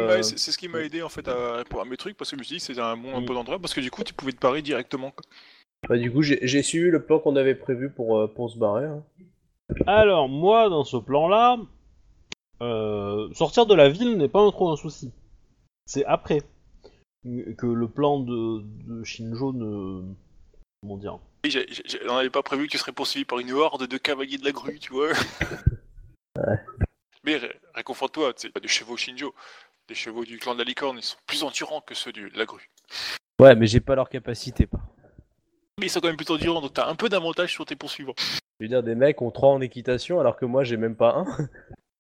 qui 0.58 0.66
euh, 0.68 0.72
m'a- 0.72 0.78
m'a 0.78 0.84
aidé, 0.84 1.02
en 1.02 1.08
fait, 1.08 1.26
à 1.26 1.56
répondre 1.56 1.82
à 1.82 1.86
mes 1.86 1.96
trucs, 1.96 2.16
parce 2.18 2.30
que 2.30 2.36
je 2.36 2.40
me 2.40 2.44
suis 2.44 2.56
dit 2.56 2.60
que 2.60 2.66
c'était 2.66 2.80
un 2.80 2.96
bon, 2.98 3.16
un 3.16 3.20
Mm. 3.22 3.24
bon 3.24 3.36
endroit, 3.36 3.58
parce 3.58 3.72
que 3.72 3.80
du 3.80 3.90
coup, 3.90 4.04
tu 4.04 4.12
pouvais 4.12 4.32
te 4.32 4.40
barrer 4.40 4.60
directement, 4.60 5.10
quoi. 5.10 5.22
bah, 5.88 5.96
du 5.96 6.12
coup, 6.12 6.20
j'ai 6.22 6.38
j'ai 6.46 6.62
suivi 6.62 6.90
le 6.90 7.02
plan 7.02 7.18
qu'on 7.18 7.36
avait 7.36 7.54
prévu 7.54 7.90
pour, 7.90 8.18
euh, 8.18 8.26
pour 8.26 8.50
se 8.50 8.58
barrer. 8.58 8.84
hein. 8.86 9.02
Alors, 9.86 10.28
moi, 10.28 10.68
dans 10.68 10.84
ce 10.84 10.98
plan-là, 10.98 11.56
euh, 12.60 13.32
sortir 13.32 13.64
de 13.66 13.74
la 13.74 13.88
ville 13.88 14.16
n'est 14.18 14.28
pas 14.28 14.50
trop 14.50 14.70
un 14.70 14.76
souci. 14.76 15.10
C'est 15.86 16.04
après 16.04 16.42
que 17.24 17.66
le 17.66 17.88
plan 17.88 18.20
de, 18.20 18.60
de 18.86 19.02
Shinjo 19.04 19.52
ne. 19.54 20.02
On 20.84 22.14
n'avait 22.16 22.30
pas 22.30 22.42
prévu 22.42 22.66
que 22.66 22.72
tu 22.72 22.78
serais 22.78 22.92
poursuivi 22.92 23.24
par 23.24 23.38
une 23.38 23.52
horde 23.52 23.86
de 23.86 23.96
cavaliers 23.98 24.38
de 24.38 24.44
la 24.44 24.52
grue, 24.52 24.78
tu 24.78 24.92
vois. 24.92 25.08
Mais 27.24 27.36
ré- 27.36 27.60
réconforte-toi, 27.74 28.32
c'est 28.36 28.50
pas 28.50 28.60
des 28.60 28.68
chevaux 28.68 28.96
Shinjo. 28.96 29.34
Les 29.88 29.94
chevaux 29.94 30.24
du 30.24 30.38
clan 30.38 30.54
de 30.54 30.58
la 30.58 30.64
licorne, 30.64 30.98
ils 30.98 31.02
sont 31.02 31.16
plus 31.26 31.42
endurants 31.42 31.80
que 31.80 31.94
ceux 31.94 32.12
du- 32.12 32.30
de 32.30 32.38
la 32.38 32.44
grue. 32.44 32.68
Ouais, 33.40 33.54
mais 33.54 33.66
j'ai 33.66 33.80
pas 33.80 33.94
leur 33.94 34.08
capacité. 34.08 34.66
Pas. 34.66 34.80
Mais 35.78 35.86
ils 35.86 35.90
sont 35.90 36.00
quand 36.00 36.08
même 36.08 36.16
plus 36.16 36.30
endurants, 36.30 36.60
donc 36.60 36.74
t'as 36.74 36.86
un 36.88 36.94
peu 36.94 37.08
d'avantage 37.08 37.50
sur 37.52 37.64
tes 37.66 37.76
poursuivants. 37.76 38.14
Je 38.60 38.64
veux 38.64 38.68
dire, 38.68 38.82
des 38.82 38.94
mecs 38.94 39.20
ont 39.22 39.30
3 39.30 39.50
en 39.50 39.60
équitation 39.60 40.20
alors 40.20 40.36
que 40.36 40.44
moi 40.44 40.64
j'ai 40.64 40.76
même 40.76 40.96
pas 40.96 41.14
un. 41.16 41.26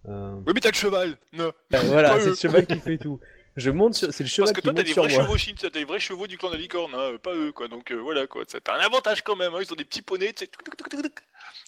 Euh, 0.08 0.34
Oui, 0.46 0.52
mais 0.54 0.60
t'as 0.60 0.68
le 0.70 0.74
cheval 0.76 1.16
non. 1.32 1.50
Bah, 1.70 1.80
voilà, 1.84 2.20
c'est 2.20 2.28
le 2.30 2.34
cheval 2.36 2.66
qui 2.66 2.78
fait 2.78 2.98
tout. 2.98 3.18
Je 3.56 3.70
monte 3.70 3.94
sur... 3.94 4.12
C'est 4.12 4.24
le 4.24 4.28
cheval 4.28 4.46
Parce 4.52 4.56
que 4.56 4.60
toi, 4.62 4.74
t'as 4.74 4.82
des 4.82 4.92
vrais 4.92 5.08
moi. 5.08 5.36
chevaux 5.36 5.54
t'as 5.60 5.70
des 5.70 5.84
vrais 5.84 6.00
chevaux 6.00 6.26
du 6.26 6.36
clan 6.38 6.48
de 6.50 6.54
la 6.54 6.60
licorne, 6.60 6.92
hein, 6.94 7.16
pas 7.22 7.34
eux, 7.34 7.52
quoi. 7.52 7.68
Donc 7.68 7.90
euh, 7.92 7.96
voilà, 7.96 8.26
quoi. 8.26 8.42
Ça- 8.48 8.60
T'as 8.60 8.76
un 8.76 8.80
avantage 8.80 9.22
quand 9.22 9.36
même, 9.36 9.54
hein, 9.54 9.58
ils 9.62 9.72
ont 9.72 9.76
des 9.76 9.84
petits 9.84 10.02
poneys, 10.02 10.32
tu 10.32 10.44
sais, 10.44 10.50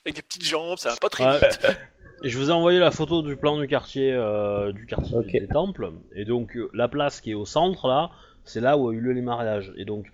avec 0.05 0.16
des 0.16 0.22
petites 0.22 0.44
jambes, 0.44 0.79
ça 0.79 0.90
va 0.90 0.96
pas 0.96 1.09
très 1.09 1.25
Ouais. 1.25 1.38
vite. 1.49 1.66
Et 2.25 2.31
je 2.31 2.38
vous 2.38 2.49
ai 2.49 2.53
envoyé 2.53 2.79
la 2.79 2.90
photo 2.90 3.20
du 3.22 3.37
plan 3.37 3.59
du 3.59 3.68
quartier, 3.68 4.11
euh, 4.12 4.72
du 4.72 4.87
quartier 4.87 5.18
des 5.40 5.49
temples. 5.49 5.92
Et 6.14 6.25
donc 6.25 6.57
euh, 6.57 6.70
la 6.72 6.88
place 6.88 7.20
qui 7.20 7.33
est 7.33 7.35
au 7.35 7.44
centre 7.44 7.88
là, 7.88 8.11
c'est 8.44 8.61
là 8.61 8.79
où 8.79 8.88
a 8.88 8.92
eu 8.94 9.01
lieu 9.01 9.12
les 9.12 9.20
mariages. 9.20 9.72
Et 9.77 9.85
donc 9.85 10.07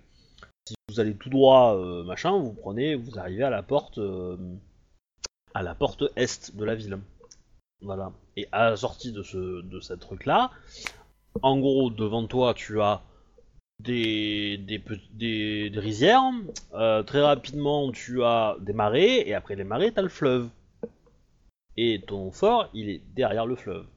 si 0.67 0.75
vous 0.89 0.99
allez 0.99 1.15
tout 1.15 1.29
droit, 1.29 1.75
euh, 1.77 2.03
machin, 2.03 2.31
vous 2.37 2.53
prenez, 2.53 2.95
vous 2.95 3.17
arrivez 3.17 3.43
à 3.43 3.49
la 3.49 3.63
porte, 3.63 3.99
euh, 3.99 4.35
à 5.53 5.63
la 5.63 5.75
porte 5.75 6.03
est 6.17 6.53
de 6.55 6.65
la 6.65 6.75
ville. 6.75 6.99
Voilà. 7.81 8.11
Et 8.35 8.47
à 8.51 8.69
la 8.71 8.75
sortie 8.75 9.13
de 9.13 9.23
ce, 9.23 9.61
de 9.61 9.79
ce 9.79 9.93
truc 9.93 10.25
là, 10.25 10.51
en 11.41 11.59
gros 11.59 11.89
devant 11.89 12.27
toi 12.27 12.53
tu 12.53 12.81
as 12.81 13.01
des, 13.79 14.57
des, 14.57 14.81
des, 15.11 15.69
des 15.69 15.79
rizières. 15.79 16.21
Euh, 16.73 17.03
très 17.03 17.21
rapidement 17.21 17.91
tu 17.91 18.23
as 18.23 18.55
des 18.59 18.73
marais 18.73 19.27
et 19.27 19.33
après 19.33 19.55
les 19.55 19.63
marais 19.63 19.91
t'as 19.91 20.01
le 20.01 20.09
fleuve. 20.09 20.49
Et 21.75 22.03
ton 22.05 22.31
fort, 22.31 22.69
il 22.73 22.89
est 22.89 23.01
derrière 23.15 23.45
le 23.45 23.55
fleuve. 23.55 23.87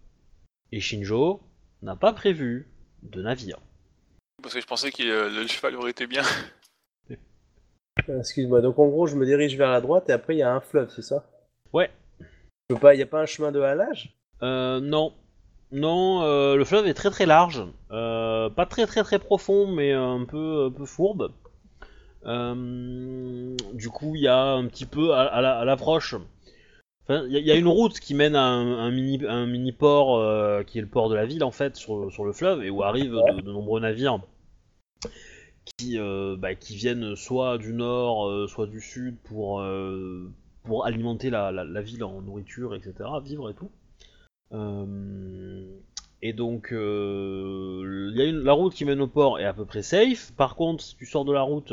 Et 0.72 0.80
Shinjo 0.80 1.40
n'a 1.82 1.94
pas 1.94 2.12
prévu 2.12 2.68
de 3.02 3.22
navire. 3.22 3.58
Parce 4.42 4.54
que 4.54 4.60
je 4.60 4.66
pensais 4.66 4.90
que 4.90 5.02
euh, 5.02 5.28
le 5.28 5.46
cheval 5.46 5.76
aurait 5.76 5.90
été 5.90 6.06
bien. 6.06 6.22
Excuse-moi, 8.08 8.60
donc 8.60 8.78
en 8.78 8.88
gros, 8.88 9.06
je 9.06 9.16
me 9.16 9.26
dirige 9.26 9.56
vers 9.56 9.70
la 9.70 9.80
droite 9.80 10.08
et 10.08 10.12
après 10.12 10.36
il 10.36 10.38
y 10.38 10.42
a 10.42 10.52
un 10.52 10.60
fleuve, 10.60 10.90
c'est 10.90 11.02
ça? 11.02 11.28
Ouais. 11.72 11.90
Je 12.20 12.74
peux 12.74 12.80
pas, 12.80 12.94
il 12.94 12.98
y 12.98 13.02
a 13.02 13.06
pas 13.06 13.20
un 13.20 13.26
chemin 13.26 13.52
de 13.52 13.60
halage? 13.60 14.16
Euh, 14.42 14.80
non. 14.80 15.14
Non, 15.72 16.22
euh, 16.22 16.56
le 16.56 16.64
fleuve 16.64 16.86
est 16.86 16.94
très 16.94 17.10
très 17.10 17.26
large. 17.26 17.64
Euh, 17.90 18.48
pas 18.50 18.66
très 18.66 18.86
très 18.86 19.02
très 19.02 19.18
profond, 19.18 19.66
mais 19.66 19.92
un 19.92 20.24
peu, 20.24 20.66
un 20.66 20.70
peu 20.70 20.86
fourbe. 20.86 21.32
Euh, 22.24 23.56
du 23.72 23.88
coup, 23.88 24.14
il 24.14 24.22
y 24.22 24.28
a 24.28 24.52
un 24.52 24.66
petit 24.66 24.86
peu 24.86 25.12
à, 25.12 25.22
à 25.22 25.40
la- 25.40 25.58
à 25.58 25.64
l'approche. 25.64 26.14
Il 27.08 27.28
y, 27.30 27.52
a- 27.52 27.54
une 27.54 27.68
route 27.68 28.00
qui 28.00 28.14
mène 28.14 28.34
à 28.34 28.42
un, 28.42 28.90
mini, 28.90 29.24
un 29.28 29.46
mini 29.46 29.70
port 29.70 30.20
qui 30.66 30.78
est 30.78 30.82
le 30.82 30.88
port 30.88 31.08
de 31.08 31.14
la 31.14 31.24
ville 31.24 31.44
en 31.44 31.52
fait 31.52 31.76
sur, 31.76 32.10
le 32.24 32.32
fleuve 32.32 32.64
et 32.64 32.70
où 32.70 32.82
arrivent 32.82 33.12
de, 33.12 33.42
nombreux 33.52 33.78
navires 33.80 34.18
qui, 35.78 35.98
bah, 36.36 36.56
qui 36.56 36.74
viennent 36.74 37.14
soit 37.14 37.58
du 37.58 37.72
nord, 37.74 38.48
soit 38.48 38.66
du 38.66 38.80
sud 38.80 39.16
pour, 39.22 39.64
pour 40.64 40.84
alimenter 40.84 41.30
la 41.30 41.80
ville 41.80 42.02
en 42.02 42.22
nourriture, 42.22 42.74
etc., 42.74 42.94
vivre 43.22 43.50
et 43.50 43.54
tout. 43.54 43.70
Euh, 44.52 45.64
et 46.22 46.32
donc, 46.32 46.72
euh, 46.72 48.10
la 48.14 48.52
route 48.52 48.74
qui 48.74 48.84
mène 48.84 49.00
au 49.00 49.06
port 49.06 49.38
est 49.38 49.44
à 49.44 49.52
peu 49.52 49.64
près 49.64 49.82
safe. 49.82 50.32
Par 50.32 50.56
contre, 50.56 50.82
si 50.82 50.96
tu 50.96 51.06
sors 51.06 51.24
de 51.24 51.32
la 51.32 51.42
route, 51.42 51.72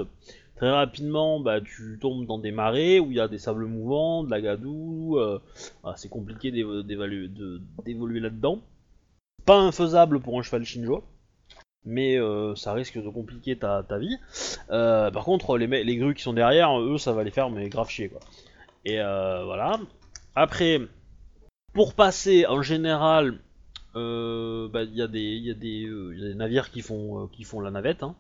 très 0.56 0.70
rapidement, 0.70 1.40
bah, 1.40 1.62
tu 1.62 1.98
tombes 2.02 2.26
dans 2.26 2.40
des 2.40 2.52
marais 2.52 3.00
où 3.00 3.12
il 3.12 3.18
y 3.18 3.20
a 3.20 3.28
des 3.28 3.40
sables 3.40 3.66
mouvants, 3.66 4.24
de 4.24 4.32
la 4.32 4.42
gadoue. 4.42 5.18
euh, 5.18 5.40
voilà, 5.82 5.98
c'est 5.98 6.10
compliqué 6.10 6.52
d'évoluer 6.52 8.20
là-dedans. 8.20 8.60
Pas 9.46 9.60
infaisable 9.60 10.20
pour 10.20 10.40
un 10.40 10.42
cheval 10.42 10.64
Shinjo, 10.64 11.04
mais 11.86 12.18
ça 12.56 12.74
risque 12.74 13.02
de 13.02 13.10
compliquer 13.10 13.58
ta, 13.58 13.84
vie. 13.98 14.18
Par 14.70 15.26
contre, 15.26 15.58
les, 15.58 15.98
grues 15.98 16.16
qui 16.16 16.24
sont 16.24 16.34
derrière, 16.34 16.80
eux, 16.80 16.98
ça 16.98 17.12
va 17.12 17.24
les 17.24 17.32
faire 17.32 17.50
mais 17.50 17.68
grave 17.68 17.90
chier 17.90 18.10
quoi. 18.10 18.22
Et 18.86 18.98
voilà. 18.98 19.80
Après, 20.36 20.80
pour 21.74 21.96
passer, 21.96 22.46
en 22.46 22.62
général, 22.62 23.40
euh, 23.96 24.68
bah, 24.70 24.80
euh, 24.80 24.86
il 24.86 24.96
y 24.96 25.02
a 25.02 25.08
des 25.54 26.34
navires 26.36 26.72
qui 26.72 26.82
font, 26.82 27.26
euh, 27.26 27.62
la 27.62 27.72
navette 27.72 28.04
hein, 28.04 28.16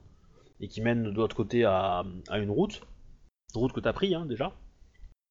et 0.59 0.67
qui 0.67 0.81
mènent 0.81 1.03
de 1.03 1.15
l'autre 1.15 1.35
côté 1.35 1.63
à, 1.63 2.03
une 2.31 2.51
route. 2.51 2.81
Route 3.53 3.71
que 3.71 3.79
t'as 3.79 3.93
pris 3.93 4.15
hein, 4.15 4.25
déjà. 4.25 4.53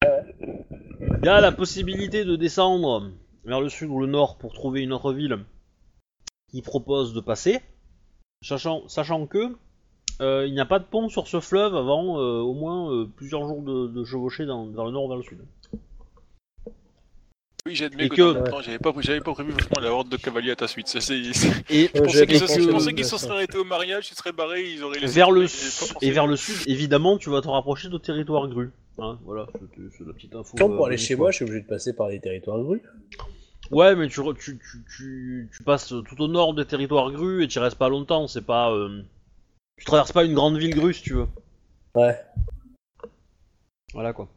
Il 0.04 1.24
y 1.24 1.28
a 1.28 1.40
la 1.40 1.52
possibilité 1.52 2.24
de 2.24 2.36
descendre 2.36 3.10
vers 3.44 3.60
le 3.60 3.68
sud 3.68 3.90
ou 3.90 4.00
le 4.00 4.06
nord 4.06 4.38
pour 4.38 4.52
trouver 4.52 4.82
une 4.82 4.92
autre 4.92 5.12
ville 5.12 5.38
qui 6.50 6.62
propose 6.62 7.12
de 7.14 7.20
passer, 7.20 7.60
sachant, 8.42 8.86
que 9.26 9.56
il 10.20 10.52
n'y 10.52 10.60
a 10.60 10.66
pas 10.66 10.78
de 10.78 10.84
pont 10.84 11.08
sur 11.08 11.26
ce 11.26 11.40
fleuve 11.40 11.74
avant 11.74 12.16
au 12.16 12.54
moins 12.54 13.08
plusieurs 13.16 13.46
jours 13.46 13.62
de, 13.62 13.88
de 13.88 14.04
chevauchée 14.04 14.46
dans- 14.46 14.66
vers 14.66 14.84
le 14.84 14.92
nord 14.92 15.04
ou 15.04 15.08
vers 15.08 15.16
le 15.16 15.24
sud. 15.24 15.40
Oui, 17.64 17.76
j'admets 17.76 18.06
Et 18.06 18.08
que, 18.08 18.34
j'avais 18.62 18.78
pas, 18.80 18.92
prévu 19.32 19.52
vachement 19.52 19.78
la 19.78 19.92
horde 19.92 20.08
de 20.08 20.16
cavaliers 20.16 20.50
à 20.50 20.56
ta 20.56 20.66
suite. 20.66 20.88
Ça, 20.88 20.98
Et 21.14 21.22
Je 21.32 21.84
Euh, 21.96 22.02
pensais 22.04 22.26
qu'ils 22.26 22.40
se, 22.40 22.60
je 22.60 22.68
pensais 22.70 22.92
qu'ils 22.92 23.04
se 23.04 23.16
seraient 23.16 23.34
arrêtés 23.34 23.58
au 23.58 23.64
mariage, 23.64 24.08
ils 24.10 24.16
seraient 24.16 24.32
barrés, 24.32 24.68
ils 24.68 24.82
auraient 24.82 24.98
laissé. 24.98 25.14
vers 25.14 25.30
le, 25.30 25.46
et 26.00 26.10
vers 26.10 26.26
le 26.26 26.34
sud, 26.34 26.56
évidemment, 26.66 27.18
tu 27.18 27.30
vas 27.30 27.40
te 27.40 27.46
rapprocher 27.46 27.88
de 27.88 27.98
territoire 27.98 28.48
gru. 28.48 28.72
Hein, 28.98 29.20
voilà, 29.24 29.46
c'est 29.96 30.04
la 30.04 30.12
petite 30.12 30.34
info. 30.34 30.56
Quand 30.58 30.70
euh, 30.72 30.76
pour 30.76 30.86
aller 30.86 30.96
chez 30.96 31.14
moi, 31.14 31.30
je 31.30 31.36
suis 31.36 31.44
obligé 31.44 31.60
de 31.60 31.66
passer 31.68 31.94
par 31.94 32.08
les 32.08 32.18
territoires 32.20 32.58
grues. 32.60 32.82
Ouais, 33.70 33.94
mais 33.94 34.08
tu, 34.08 34.20
re- 34.20 34.36
tu, 34.36 34.58
tu, 34.58 34.84
tu, 34.96 35.48
tu 35.56 35.62
passes 35.62 35.86
tout 35.88 36.20
au 36.20 36.26
nord 36.26 36.54
des 36.54 36.66
territoires 36.66 37.12
gru 37.12 37.44
et 37.44 37.48
tu 37.48 37.60
restes 37.60 37.78
pas 37.78 37.88
longtemps, 37.88 38.26
c'est 38.26 38.44
pas... 38.44 38.72
euh, 38.72 39.02
Tu 39.78 39.84
traverses 39.84 40.12
pas 40.12 40.24
une 40.24 40.34
grande 40.34 40.58
ville 40.58 40.74
grue 40.74 40.92
si 40.94 41.02
tu 41.02 41.14
veux. 41.14 41.28
Ouais. 41.94 42.20
Voilà 43.94 44.12
quoi. 44.12 44.28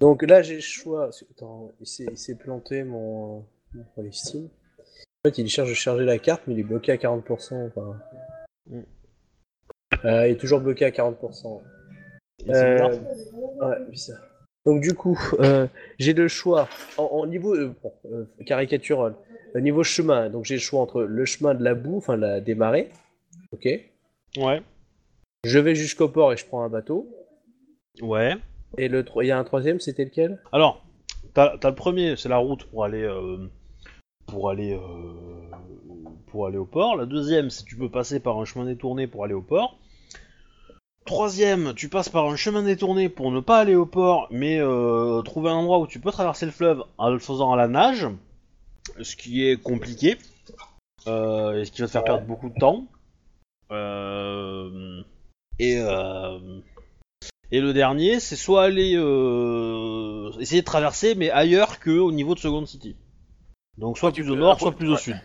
Donc 0.00 0.22
là, 0.22 0.42
j'ai 0.42 0.56
le 0.56 0.60
choix. 0.60 1.10
Attends, 1.30 1.72
il 1.80 1.86
s'est 1.86 2.34
planté 2.34 2.82
mon, 2.82 3.44
mon 3.72 3.84
Palestine. 3.96 4.48
En 4.78 5.28
fait, 5.28 5.38
il 5.38 5.48
cherche 5.48 5.68
de 5.70 5.74
charger 5.74 6.04
la 6.04 6.18
carte, 6.18 6.42
mais 6.46 6.54
il 6.54 6.60
est 6.60 6.64
bloqué 6.64 6.92
à 6.92 6.96
40%. 6.96 7.68
Enfin... 7.68 8.00
Mm. 8.66 8.80
Euh, 10.04 10.28
il 10.28 10.32
est 10.32 10.36
toujours 10.36 10.60
bloqué 10.60 10.84
à 10.84 10.90
40%. 10.90 11.62
Et 12.46 12.52
c'est 12.52 12.72
bizarre. 12.72 12.90
Euh, 12.90 13.68
ouais, 13.68 13.90
bizarre. 13.90 14.20
Donc 14.66 14.80
du 14.80 14.94
coup, 14.94 15.18
euh, 15.40 15.66
j'ai 15.98 16.14
le 16.14 16.28
choix 16.28 16.68
en, 16.96 17.04
en 17.04 17.26
niveau 17.26 17.54
euh, 17.54 17.74
bon, 17.82 17.92
caricatural, 18.46 19.14
au 19.54 19.60
niveau 19.60 19.84
chemin. 19.84 20.30
Donc 20.30 20.44
j'ai 20.44 20.54
le 20.54 20.60
choix 20.60 20.80
entre 20.80 21.02
le 21.02 21.24
chemin 21.24 21.54
de 21.54 21.62
la 21.62 21.74
boue, 21.74 21.98
enfin 21.98 22.16
la 22.16 22.40
des 22.40 22.54
marées, 22.54 22.90
ok. 23.52 23.68
Ouais. 24.36 24.62
Je 25.44 25.58
vais 25.58 25.74
jusqu'au 25.74 26.08
port 26.08 26.32
et 26.32 26.36
je 26.36 26.46
prends 26.46 26.62
un 26.64 26.70
bateau. 26.70 27.06
Ouais. 28.00 28.34
Et 28.78 28.88
le 28.88 29.04
il 29.22 29.26
y 29.26 29.30
a 29.30 29.38
un 29.38 29.44
troisième, 29.44 29.80
c'était 29.80 30.04
lequel? 30.04 30.40
Alors, 30.52 30.84
t'as 31.32 31.56
as 31.62 31.68
le 31.68 31.74
premier, 31.74 32.16
c'est 32.16 32.28
la 32.28 32.38
route 32.38 32.64
pour 32.64 32.84
aller... 32.84 33.02
euh, 33.02 33.38
euh, 34.32 34.78
pour 36.26 36.46
aller 36.46 36.58
au 36.58 36.64
port. 36.64 36.96
La 36.96 37.06
deuxième, 37.06 37.50
c'est 37.50 37.64
tu 37.64 37.76
peux 37.76 37.90
passer 37.90 38.20
par 38.20 38.38
un 38.38 38.44
chemin 38.44 38.64
détourné 38.64 39.06
pour 39.06 39.24
aller 39.24 39.34
au 39.34 39.42
port. 39.42 39.78
Troisième, 41.04 41.74
tu 41.74 41.88
passes 41.88 42.08
par 42.08 42.26
un 42.26 42.36
chemin 42.36 42.62
détourné 42.62 43.08
pour 43.10 43.30
ne 43.30 43.40
pas 43.40 43.58
aller 43.58 43.74
au 43.74 43.84
port, 43.86 44.26
mais 44.30 44.58
euh, 44.58 45.20
trouver 45.22 45.50
un 45.50 45.54
endroit 45.54 45.78
où 45.78 45.86
tu 45.86 46.00
peux 46.00 46.10
traverser 46.10 46.46
le 46.46 46.52
fleuve 46.52 46.82
en 46.96 47.10
le 47.10 47.18
faisant 47.18 47.52
à 47.52 47.56
la 47.56 47.68
nage, 47.68 48.08
ce 49.02 49.14
qui 49.14 49.46
est 49.46 49.62
compliqué, 49.62 50.16
et 51.06 51.64
ce 51.64 51.70
qui 51.70 51.82
va 51.82 51.86
te 51.86 51.92
faire 51.92 52.04
perdre 52.04 52.26
beaucoup 52.26 52.48
de 52.48 52.58
temps. 52.58 52.86
Et, 55.58 55.78
et 57.50 57.60
le 57.60 57.72
dernier, 57.72 58.20
c'est 58.20 58.36
soit 58.36 58.64
aller 58.64 58.94
euh, 58.96 60.30
essayer 60.40 60.60
de 60.60 60.66
traverser, 60.66 61.14
mais 61.14 61.30
ailleurs 61.30 61.78
que 61.78 61.90
au 61.90 62.12
niveau 62.12 62.34
de 62.34 62.40
Second 62.40 62.66
City. 62.66 62.96
Donc 63.78 63.98
soit 63.98 64.12
Tu 64.12 64.22
plus 64.22 64.30
au 64.30 64.36
nord, 64.36 64.52
après, 64.52 64.62
soit 64.62 64.72
plus 64.72 64.88
au 64.88 64.96
sud. 64.96 65.20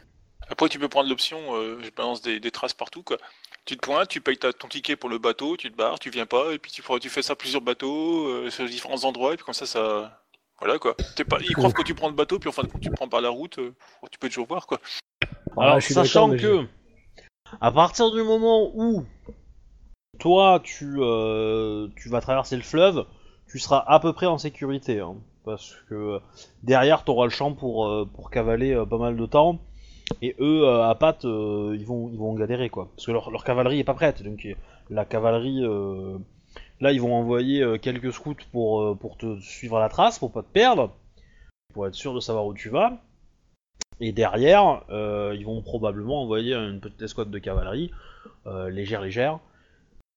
Après, 0.50 0.68
tu 0.68 0.80
peux 0.80 0.90
prendre 0.90 1.10
l'option, 1.10 1.38
euh, 1.56 1.80
je 1.84 1.92
balance 1.92 2.22
des, 2.22 2.40
des 2.40 2.52
traces 2.52 2.74
partout, 2.74 3.04
quoi. 3.04 3.18
Tu 3.66 3.78
te 3.78 3.86
pointes, 3.86 4.10
tu 4.10 4.20
payes 4.20 4.38
ta- 4.38 4.52
ton 4.52 4.68
ticket 4.68 4.96
pour 4.96 5.10
le 5.10 5.20
bateau, 5.20 5.56
tu 5.58 5.72
te 5.72 5.78
barres, 5.78 6.00
tu 6.00 6.10
viens 6.10 6.26
pas, 6.26 6.54
et 6.54 6.58
puis 6.58 6.72
tu, 6.72 6.82
fais 7.10 7.22
ça 7.22 7.34
à 7.34 7.36
plusieurs 7.36 7.62
bateaux, 7.62 8.28
euh, 8.28 8.50
sur 8.50 8.66
différents 8.66 9.04
endroits, 9.04 9.34
et 9.34 9.36
puis 9.36 9.46
comme 9.46 9.54
ça, 9.54 9.68
ça. 9.68 10.24
Voilà, 10.60 10.80
quoi. 10.80 10.96
Pas... 11.30 11.38
Ils 11.42 11.54
croient 11.54 11.72
que 11.72 11.84
tu 11.84 11.94
prends 11.94 12.10
le 12.10 12.16
bateau, 12.16 12.40
puis 12.40 12.50
en 12.50 12.52
fin 12.52 12.64
de 12.64 12.68
compte, 12.68 12.82
tu 12.82 12.90
prends 12.90 13.08
par 13.08 13.22
la 13.22 13.30
route, 13.30 13.60
euh, 13.60 13.76
tu 14.12 14.18
peux 14.18 14.28
toujours 14.28 14.48
voir, 14.48 14.66
quoi. 14.66 14.80
Ah, 15.56 15.62
Alors, 15.62 15.80
je 15.80 15.86
suis 15.86 15.94
sachant 15.94 16.32
que, 16.32 16.66
à 17.62 17.72
partir 17.72 18.12
du 18.12 18.24
moment 18.24 18.72
où 18.74 19.06
toi 20.20 20.60
tu, 20.64 20.98
euh, 21.00 21.88
tu 21.96 22.10
vas 22.10 22.22
traverser 22.22 22.56
le 22.56 22.62
fleuve, 22.62 23.06
tu 23.48 23.58
seras 23.58 23.84
à 23.88 24.00
peu 24.00 24.14
près 24.14 24.28
en 24.28 24.38
sécurité. 24.38 25.00
hein, 25.00 25.16
parce 25.46 25.76
que 25.90 26.20
derrière, 26.62 27.04
tu 27.04 27.12
auras 27.12 27.26
le 27.26 27.32
champ 27.32 27.54
pour, 27.54 27.88
euh, 27.88 28.08
cavaler 28.32 28.74
euh, 28.74 28.86
pas 28.86 28.98
mal 28.98 29.18
de 29.18 29.26
temps. 29.26 29.60
Et 30.22 30.36
eux, 30.40 30.68
à 30.68 30.94
pattes, 30.96 31.24
ils, 31.24 31.86
vont, 31.86 32.34
galérer 32.34 32.70
quoi. 32.70 32.90
Parce 32.96 33.06
que 33.06 33.12
leur, 33.12 33.44
cavalerie 33.44 33.80
est 33.80 33.84
pas 33.84 33.94
prête. 33.94 34.24
Donc 34.24 34.48
la 34.90 35.06
cavalerie. 35.06 35.64
Là, 36.82 36.92
ils 36.94 37.02
vont 37.02 37.14
envoyer 37.14 37.78
quelques 37.80 38.12
scouts 38.12 38.36
pour, 38.52 38.98
pour 38.98 39.18
te 39.18 39.40
suivre 39.40 39.78
à 39.78 39.82
la 39.82 39.90
trace, 39.90 40.18
pour 40.18 40.32
pas 40.32 40.42
te 40.42 40.48
perdre, 40.48 40.96
pour 41.74 41.86
être 41.86 41.94
sûr 41.94 42.16
de 42.16 42.20
savoir 42.20 42.48
où 42.48 42.56
tu 42.56 42.70
vas. 42.70 42.98
Et 44.00 44.12
derrière, 44.12 44.82
ils 44.90 45.46
vont 45.46 45.62
probablement 45.62 46.24
envoyer 46.24 46.56
une 46.56 46.80
petite 46.80 47.04
escouade 47.04 47.30
de 47.30 47.38
cavalerie, 47.38 47.92
légère, 48.48 49.02
légère, 49.02 49.40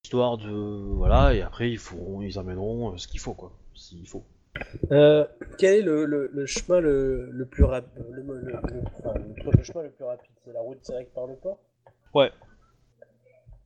histoire 0.03 0.37
de 0.37 0.51
voilà. 0.95 1.33
Et 1.33 1.41
après, 1.41 1.71
ils 1.71 1.77
feront, 1.77 2.21
ils 2.21 2.37
amèneront 2.37 2.93
euh, 2.93 2.97
ce 2.97 3.07
qu'il 3.07 3.19
faut 3.19 3.33
quoi, 3.33 3.51
s'il 3.73 4.07
faut. 4.07 4.23
Euh, 4.91 5.25
quel 5.57 5.79
est 5.79 5.81
le, 5.81 6.05
le, 6.05 6.29
le 6.31 6.45
chemin 6.45 6.79
le, 6.79 7.29
le 7.31 7.45
plus 7.45 7.63
rapide 7.63 7.89
le, 8.11 8.55
enfin, 8.99 9.13
chemin 9.63 9.83
le 9.83 9.89
plus 9.91 10.03
rapide? 10.05 10.31
C'est 10.43 10.53
la 10.53 10.61
route 10.61 10.79
directe 10.81 11.13
par 11.13 11.25
le 11.25 11.35
port? 11.35 11.57
Ouais. 12.13 12.31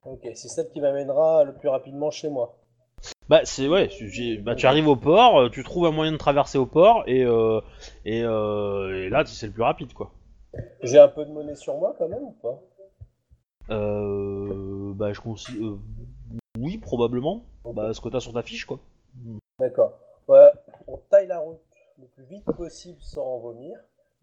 Ok, 0.06 0.22
c'est 0.36 0.48
celle 0.48 0.70
qui 0.70 0.80
m'amènera 0.80 1.44
le 1.44 1.54
plus 1.54 1.68
rapidement 1.70 2.12
chez 2.12 2.30
moi. 2.30 2.56
Bah 3.30 3.42
c'est 3.44 3.68
ouais, 3.68 3.90
j'ai- 3.90 4.38
bah, 4.38 4.56
tu 4.56 4.66
arrives 4.68 4.88
au 4.88 4.96
port, 4.96 5.42
euh, 5.42 5.50
tu 5.50 5.64
trouves 5.64 5.86
un 5.86 5.92
moyen 5.92 6.14
de 6.14 6.18
traverser 6.18 6.58
au 6.58 6.66
port 6.66 7.04
et 7.08 7.26
euh, 7.26 7.60
et, 8.06 8.24
euh, 8.24 9.06
et 9.06 9.10
là 9.10 9.26
c'est 9.26 9.48
le 9.48 9.52
plus 9.54 9.64
rapide 9.64 9.94
quoi. 9.94 10.12
J'ai 10.82 10.98
un 10.98 11.10
peu 11.10 11.26
de 11.26 11.32
monnaie 11.32 11.56
sur 11.56 11.78
moi 11.78 11.94
quand 11.98 12.08
même 12.08 12.24
ou 12.24 12.36
pas? 12.42 12.62
Euh, 13.70 14.94
bah 14.94 15.12
je 15.12 15.20
considère, 15.20 15.74
oui 16.62 16.78
probablement. 16.78 17.44
Bah 17.74 17.94
ce 17.94 18.02
que 18.02 18.10
t'as 18.10 18.20
sur 18.20 18.34
ta 18.34 18.42
fiche 18.44 18.66
quoi. 18.66 18.80
D'accord. 19.60 20.00
Ouais, 20.28 20.50
on 20.88 20.98
taille 21.10 21.28
la 21.28 21.40
route 21.40 21.60
le 22.00 22.06
plus 22.08 22.26
vite 22.26 22.46
possible 22.46 22.98
sans 23.02 23.24
en 23.24 23.40
vomir 23.40 23.78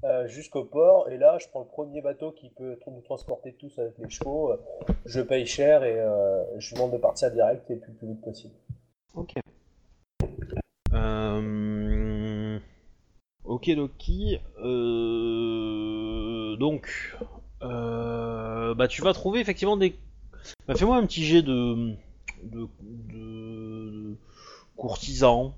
euh, 0.05 0.27
jusqu'au 0.29 0.65
port. 0.65 1.09
Et 1.09 1.19
là, 1.19 1.39
je 1.39 1.49
prends 1.49 1.61
le 1.61 1.67
premier 1.67 2.03
bateau 2.03 2.31
qui 2.33 2.51
peut 2.51 2.79
nous 2.87 3.01
transporter 3.01 3.55
tous 3.55 3.79
avec 3.79 3.99
les 3.99 4.09
chevaux. 4.11 4.53
euh, 4.53 4.59
Je 5.07 5.21
paye 5.21 5.47
cher 5.47 5.83
et 5.83 5.99
euh, 5.99 6.43
je 6.59 6.75
demande 6.75 6.93
de 6.93 6.99
partir 6.99 7.31
direct 7.31 7.71
et 7.71 7.75
le 7.75 7.81
plus 7.81 8.07
vite 8.07 8.21
possible. 8.23 8.55
Ok. 9.15 9.35
Euh... 10.93 12.59
Ok, 13.45 13.67
Loki. 13.69 14.41
Euh... 14.59 16.57
Donc, 16.57 17.17
euh... 17.63 18.75
bah 18.75 18.89
tu 18.89 19.03
vas 19.03 19.13
trouver 19.13 19.41
effectivement 19.41 19.77
des. 19.77 19.97
Bah, 20.69 20.75
fais-moi 20.75 20.97
un 20.97 21.07
petit 21.07 21.25
jet 21.25 21.43
de 21.43 21.95
de, 22.45 22.69
de... 22.83 24.17
courtisan. 24.77 25.55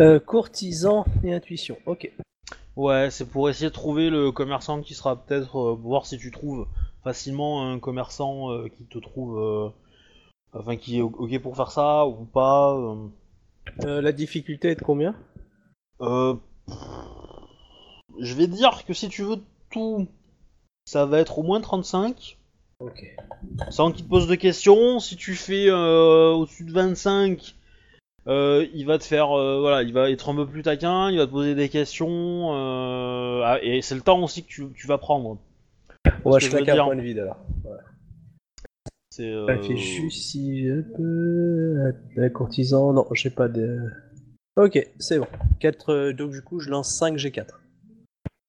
Euh, 0.00 0.18
courtisan 0.20 1.04
et 1.24 1.32
intuition. 1.34 1.78
Ok. 1.86 2.10
Ouais, 2.76 3.10
c'est 3.10 3.26
pour 3.28 3.48
essayer 3.50 3.68
de 3.68 3.74
trouver 3.74 4.08
le 4.10 4.30
commerçant 4.30 4.80
qui 4.82 4.94
sera 4.94 5.16
peut-être 5.16 5.56
euh, 5.58 5.74
voir 5.74 6.06
si 6.06 6.18
tu 6.18 6.30
trouves 6.30 6.66
facilement 7.02 7.70
un 7.70 7.78
commerçant 7.78 8.52
euh, 8.52 8.68
qui 8.68 8.84
te 8.84 8.98
trouve, 8.98 9.38
euh, 9.38 9.68
enfin 10.52 10.76
qui 10.76 10.98
est 10.98 11.02
ok 11.02 11.38
pour 11.40 11.56
faire 11.56 11.70
ça 11.72 12.06
ou 12.06 12.24
pas. 12.24 12.74
euh. 12.74 13.08
Euh, 13.84 14.00
la 14.00 14.12
difficulté 14.12 14.70
est 14.70 14.76
de 14.76 14.82
combien? 14.82 15.14
Euh, 16.00 16.34
je 18.20 18.34
vais 18.34 18.46
dire 18.46 18.84
que 18.86 18.94
si 18.94 19.08
tu 19.08 19.22
veux 19.22 19.40
tout, 19.70 20.06
ça 20.84 21.04
va 21.04 21.18
être 21.20 21.38
au 21.38 21.42
moins 21.42 21.60
35. 21.60 22.37
Ok. 22.80 23.04
Sans 23.70 23.90
qu'il 23.92 24.04
te 24.04 24.08
pose 24.10 24.28
de 24.28 24.34
questions. 24.36 25.00
Si 25.00 25.16
tu 25.16 25.34
fais 25.34 25.68
euh, 25.68 26.30
au-dessus 26.30 26.64
de 26.64 26.72
25, 26.72 27.56
euh, 28.28 28.66
il 28.72 28.86
va 28.86 28.98
te 28.98 29.04
faire, 29.04 29.36
euh, 29.36 29.58
voilà, 29.60 29.82
il 29.82 29.92
va 29.92 30.10
être 30.10 30.28
un 30.28 30.34
peu 30.36 30.46
plus 30.46 30.62
taquin, 30.62 31.10
il 31.10 31.18
va 31.18 31.26
te 31.26 31.30
poser 31.32 31.54
des 31.54 31.68
questions. 31.68 32.54
euh, 32.54 33.42
ah, 33.44 33.58
et 33.62 33.82
c'est 33.82 33.94
le 33.96 34.00
temps 34.00 34.22
aussi 34.22 34.44
que 34.44 34.48
tu, 34.48 34.66
tu 34.74 34.86
vas 34.86 34.98
prendre. 34.98 35.38
On 36.24 36.30
va 36.30 36.38
que 36.38 36.44
je 36.44 36.50
je 36.50 36.56
veux 36.56 36.62
un 36.62 36.64
dire. 36.74 36.84
point 36.84 36.96
de 36.96 37.00
vide 37.02 37.18
alors. 37.18 37.38
C'est. 39.10 39.28
euh, 39.28 39.44
Réfléchis 39.46 40.10
si 40.12 40.68
je 40.68 40.80
peux. 40.80 42.28
Courtisan, 42.30 42.92
non, 42.92 43.06
j'ai 43.12 43.30
pas 43.30 43.48
de. 43.48 43.78
Ok, 44.56 44.78
c'est 44.98 45.18
bon. 45.18 45.26
4, 45.60 46.10
donc 46.12 46.30
du 46.30 46.42
coup, 46.42 46.60
je 46.60 46.70
lance 46.70 46.94
5 46.94 47.16
G4. 47.16 47.46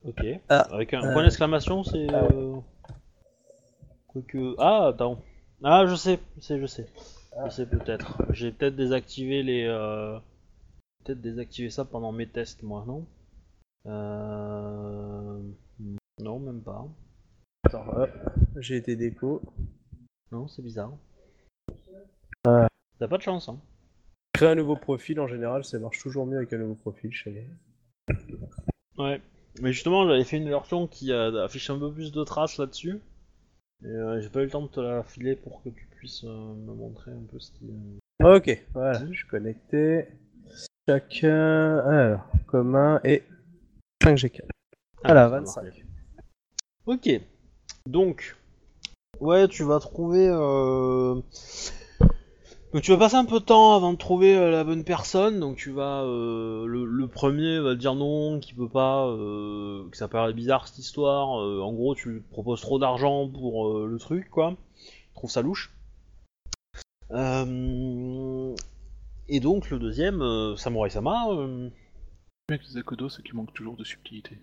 Ok. 0.06 0.24
Ah, 0.50 0.68
Avec 0.72 0.94
un 0.94 1.04
euh, 1.04 1.13
point 1.13 1.24
d'exclamation, 1.24 1.84
c'est. 1.84 2.08
ah 2.13 2.24
ouais. 2.26 2.30
euh, 2.36 2.56
Quoique. 4.22 4.56
Ah, 4.60 4.88
attends. 4.88 5.22
Ah, 5.64 5.86
je 5.88 5.96
sais, 5.96 6.20
je 6.38 6.42
sais, 6.42 6.60
je 6.60 6.66
sais. 6.66 6.88
Ah. 7.36 7.48
Je 7.50 7.56
sais 7.56 7.66
peut-être. 7.66 8.22
J'ai 8.32 8.52
peut-être 8.52 8.76
désactivé 8.76 9.44
les. 9.44 9.66
euh, 9.66 10.18
Peut-être 11.06 11.22
désactivé 11.22 11.70
ça 11.70 11.86
pendant 11.86 12.12
mes 12.12 12.28
tests, 12.28 12.62
moi, 12.64 12.84
non? 12.86 13.06
Euh. 13.88 15.40
Non, 16.20 16.40
même 16.40 16.62
pas. 16.62 16.86
Attends, 17.66 17.88
hop, 17.96 18.10
j'ai 18.58 18.76
été 18.78 18.96
déco. 18.96 19.42
Non, 20.32 20.48
c'est 20.48 20.62
bizarre. 20.62 20.92
Ah. 22.46 22.68
T'as 23.00 23.08
pas 23.08 23.18
de 23.18 23.22
chance, 23.24 23.48
hein. 23.50 23.60
Créer 24.34 24.50
un 24.50 24.56
nouveau 24.56 24.76
profil, 24.76 25.20
en 25.20 25.28
général, 25.28 25.64
ça 25.64 25.80
marche 25.80 26.02
toujours 26.02 26.26
mieux 26.26 26.38
avec 26.38 26.52
un 26.54 26.58
nouveau 26.58 26.76
profil 26.76 27.12
chez. 27.12 27.48
Ouais. 28.98 29.22
Mais 29.62 29.72
justement, 29.74 30.08
j'avais 30.08 30.24
fait 30.24 30.38
une 30.38 30.50
version 30.50 30.88
qui 30.88 31.12
euh, 31.12 31.44
affiche 31.44 31.70
un 31.70 31.80
peu 31.80 31.92
plus 31.92 32.12
de 32.12 32.24
traces 32.24 32.58
là-dessus. 32.58 33.00
Euh, 33.86 34.20
j'ai 34.20 34.30
pas 34.30 34.42
eu 34.42 34.46
le 34.46 34.50
temps 34.50 34.62
de 34.63 34.68
te 34.68 34.80
la 34.80 35.04
filer 35.04 35.36
pour 35.36 35.62
que 35.63 35.70
tu 35.70 35.86
puisses 35.96 36.24
euh, 36.26 36.54
me 36.54 36.74
montrer 36.74 37.12
un 37.12 37.24
peu 37.32 37.39
ce 37.39 37.52
qui. 37.52 37.70
euh, 38.22 38.36
Ok, 38.38 38.65
voilà, 38.74 39.06
je 39.06 39.13
suis 39.13 39.28
connecté. 39.28 40.08
Chacun. 40.88 41.78
Alors, 41.80 42.28
commun 42.48 43.00
et 43.04 43.24
5 44.04 44.18
G4. 44.18 44.42
Ah, 45.04 45.13
Voilà, 45.13 45.46
ça 45.46 45.62
va. 45.62 45.68
25. 45.70 45.86
Ok. 46.88 47.10
Donc, 47.88 48.36
ouais, 49.22 49.48
tu 49.48 49.63
vas 49.63 49.80
trouver. 49.80 50.28
Donc 52.72 52.84
tu 52.84 52.92
vas 52.92 52.98
passer 52.98 53.16
un 53.16 53.26
peu 53.26 53.40
de 53.40 53.46
temps 53.46 53.76
avant 53.76 53.94
de 53.94 53.98
trouver 53.98 54.36
euh, 54.38 54.52
la 54.52 54.64
bonne 54.64 54.84
personne. 54.84 55.40
Donc 55.40 55.58
tu 55.58 55.72
vas, 55.72 56.04
euh, 56.04 56.66
le, 56.68 56.86
le 56.86 57.08
premier 57.08 57.60
va 57.60 57.74
te 57.74 57.80
dire 57.80 57.96
non, 57.96 58.40
qu'il 58.40 58.56
peut 58.56 58.70
pas, 58.70 59.08
euh, 59.08 59.90
que 59.90 59.98
ça 59.98 60.08
paraît 60.08 60.34
bizarre 60.34 60.68
cette 60.68 60.78
histoire. 60.78 61.42
Euh, 61.42 61.62
en 61.62 61.74
gros, 61.74 61.96
tu 61.96 62.10
lui 62.10 62.20
proposes 62.20 62.62
trop 62.62 62.78
d'argent 62.78 63.28
pour 63.28 63.70
euh, 63.70 63.88
le 63.88 63.98
truc, 63.98 64.30
quoi. 64.30 64.56
Il 64.78 65.14
trouve 65.16 65.32
ça 65.32 65.42
louche. 65.42 65.74
Euh, 67.12 68.56
Et 69.30 69.40
donc 69.40 69.72
le 69.72 69.80
deuxième, 69.80 70.22
euh, 70.22 70.56
Samurai 70.56 70.92
Sama, 70.92 71.28
euh, 71.32 71.70
Avec 72.50 72.62
les 72.68 72.78
Akodo, 72.78 73.10
c'est 73.10 73.24
qu'il 73.24 73.34
manque 73.34 73.52
toujours 73.54 73.78
de 73.78 73.84
subtilité. 73.84 74.38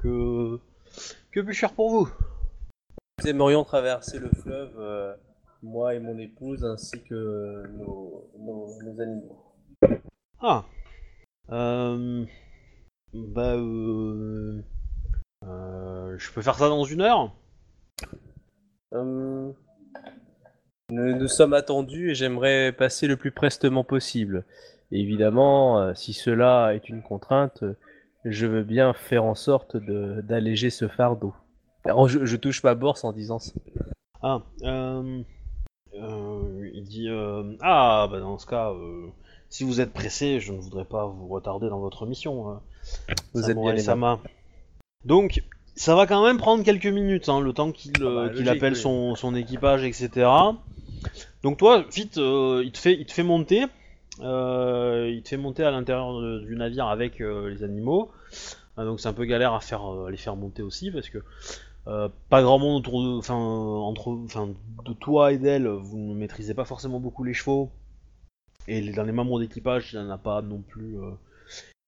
que 0.00 0.58
que 1.32 1.40
plus 1.40 1.52
cher 1.54 1.74
pour 1.74 1.90
vous. 1.90 2.08
Nous 3.20 3.28
aimerions 3.28 3.62
traverser 3.64 4.18
le 4.18 4.30
fleuve, 4.30 4.72
euh, 4.78 5.14
moi 5.64 5.94
et 5.94 5.98
mon 5.98 6.18
épouse, 6.18 6.64
ainsi 6.64 7.02
que 7.02 7.66
nos, 7.78 8.30
nos, 8.38 8.68
nos 8.84 9.00
animaux. 9.00 9.42
Ah. 10.40 10.64
Euh... 11.50 12.24
Bah 13.12 13.54
euh... 13.54 14.62
euh, 15.44 16.18
Je 16.18 16.32
peux 16.32 16.42
faire 16.42 16.54
ça 16.54 16.68
dans 16.68 16.84
une 16.84 17.00
heure? 17.00 17.32
Euh, 18.92 19.50
nous, 20.90 21.16
nous 21.16 21.28
sommes 21.28 21.54
attendus 21.54 22.10
et 22.10 22.14
j'aimerais 22.14 22.72
passer 22.72 23.06
le 23.06 23.16
plus 23.16 23.32
prestement 23.32 23.84
possible. 23.84 24.44
Évidemment, 24.90 25.80
euh, 25.80 25.94
si 25.94 26.12
cela 26.12 26.74
est 26.74 26.88
une 26.88 27.02
contrainte, 27.02 27.64
je 28.24 28.46
veux 28.46 28.62
bien 28.62 28.92
faire 28.92 29.24
en 29.24 29.34
sorte 29.34 29.76
de- 29.76 30.20
d'alléger 30.20 30.70
ce 30.70 30.88
fardeau. 30.88 31.34
Alors, 31.84 32.08
je, 32.08 32.24
je 32.24 32.36
touche 32.36 32.62
ma 32.62 32.74
bourse 32.74 33.02
en 33.04 33.12
disant 33.12 33.38
ça. 33.38 33.52
Ah. 34.22 34.42
Euh... 34.62 35.22
euh, 36.00 36.70
il 36.74 36.84
dit 36.84 37.08
euh, 37.08 37.54
Ah, 37.60 38.08
bah 38.10 38.20
dans 38.20 38.38
ce 38.38 38.46
cas, 38.46 38.70
euh, 38.70 39.06
si 39.48 39.64
vous 39.64 39.80
êtes 39.80 39.92
pressé, 39.92 40.40
je 40.40 40.52
ne 40.52 40.58
voudrais 40.58 40.84
pas 40.84 41.06
vous 41.06 41.28
retarder 41.28 41.68
dans 41.68 41.80
votre 41.80 42.06
mission. 42.06 42.48
hein. 42.50 42.60
Vous 43.34 43.50
êtes 43.50 43.56
bien 43.56 43.76
Sama. 43.82 44.20
Donc, 45.04 45.42
ça 45.76 45.94
va 45.94 46.06
quand 46.06 46.24
même 46.24 46.38
prendre 46.38 46.64
quelques 46.64 46.86
minutes, 46.86 47.28
hein, 47.28 47.40
le 47.40 47.52
temps 47.52 47.72
qu'il 47.72 47.92
Ah 47.96 48.28
bah, 48.28 48.50
appelle 48.50 48.72
oui. 48.74 48.78
son, 48.78 49.14
son 49.16 49.34
équipage, 49.34 49.84
etc. 49.84 50.26
Donc 51.42 51.58
toi, 51.58 51.84
vite, 51.92 52.16
euh, 52.18 52.62
il, 52.64 52.72
te 52.72 52.78
fait, 52.78 52.94
il 52.94 53.04
te 53.06 53.12
fait 53.12 53.22
monter. 53.22 53.64
euh, 54.20 55.10
il 55.12 55.22
te 55.22 55.28
fait 55.30 55.36
monter 55.36 55.62
à 55.64 55.70
l'intérieur 55.70 56.20
du 56.40 56.56
navire 56.56 56.86
avec 56.86 57.20
euh, 57.20 57.50
les 57.50 57.62
animaux. 57.62 58.10
Ah, 58.76 58.84
donc 58.84 58.98
c'est 59.00 59.08
un 59.08 59.12
peu 59.12 59.24
galère 59.24 59.52
à 59.52 59.60
faire 59.60 59.82
à 59.84 60.10
les 60.10 60.16
faire 60.16 60.36
monter 60.36 60.62
aussi 60.62 60.90
parce 60.90 61.08
que 61.08 61.18
euh, 61.86 62.08
pas 62.30 62.42
grand 62.42 62.58
monde 62.58 62.78
autour 62.78 63.02
de, 63.02 63.18
enfin 63.18 63.34
entre, 63.34 64.08
enfin 64.24 64.48
de 64.86 64.92
toi 64.94 65.32
et 65.32 65.38
d'elle, 65.38 65.66
vous 65.68 65.98
ne 65.98 66.14
maîtrisez 66.14 66.54
pas 66.54 66.64
forcément 66.64 67.00
beaucoup 67.00 67.24
les 67.24 67.34
chevaux. 67.34 67.70
Et 68.68 68.80
les- 68.80 68.92
dans 68.92 69.02
les 69.04 69.12
membres 69.12 69.38
d'équipage, 69.40 69.92
il 69.92 69.98
n'y 70.00 70.06
en 70.06 70.10
a 70.10 70.18
pas 70.18 70.40
non 70.42 70.62
plus. 70.62 70.98
euh, 70.98 71.10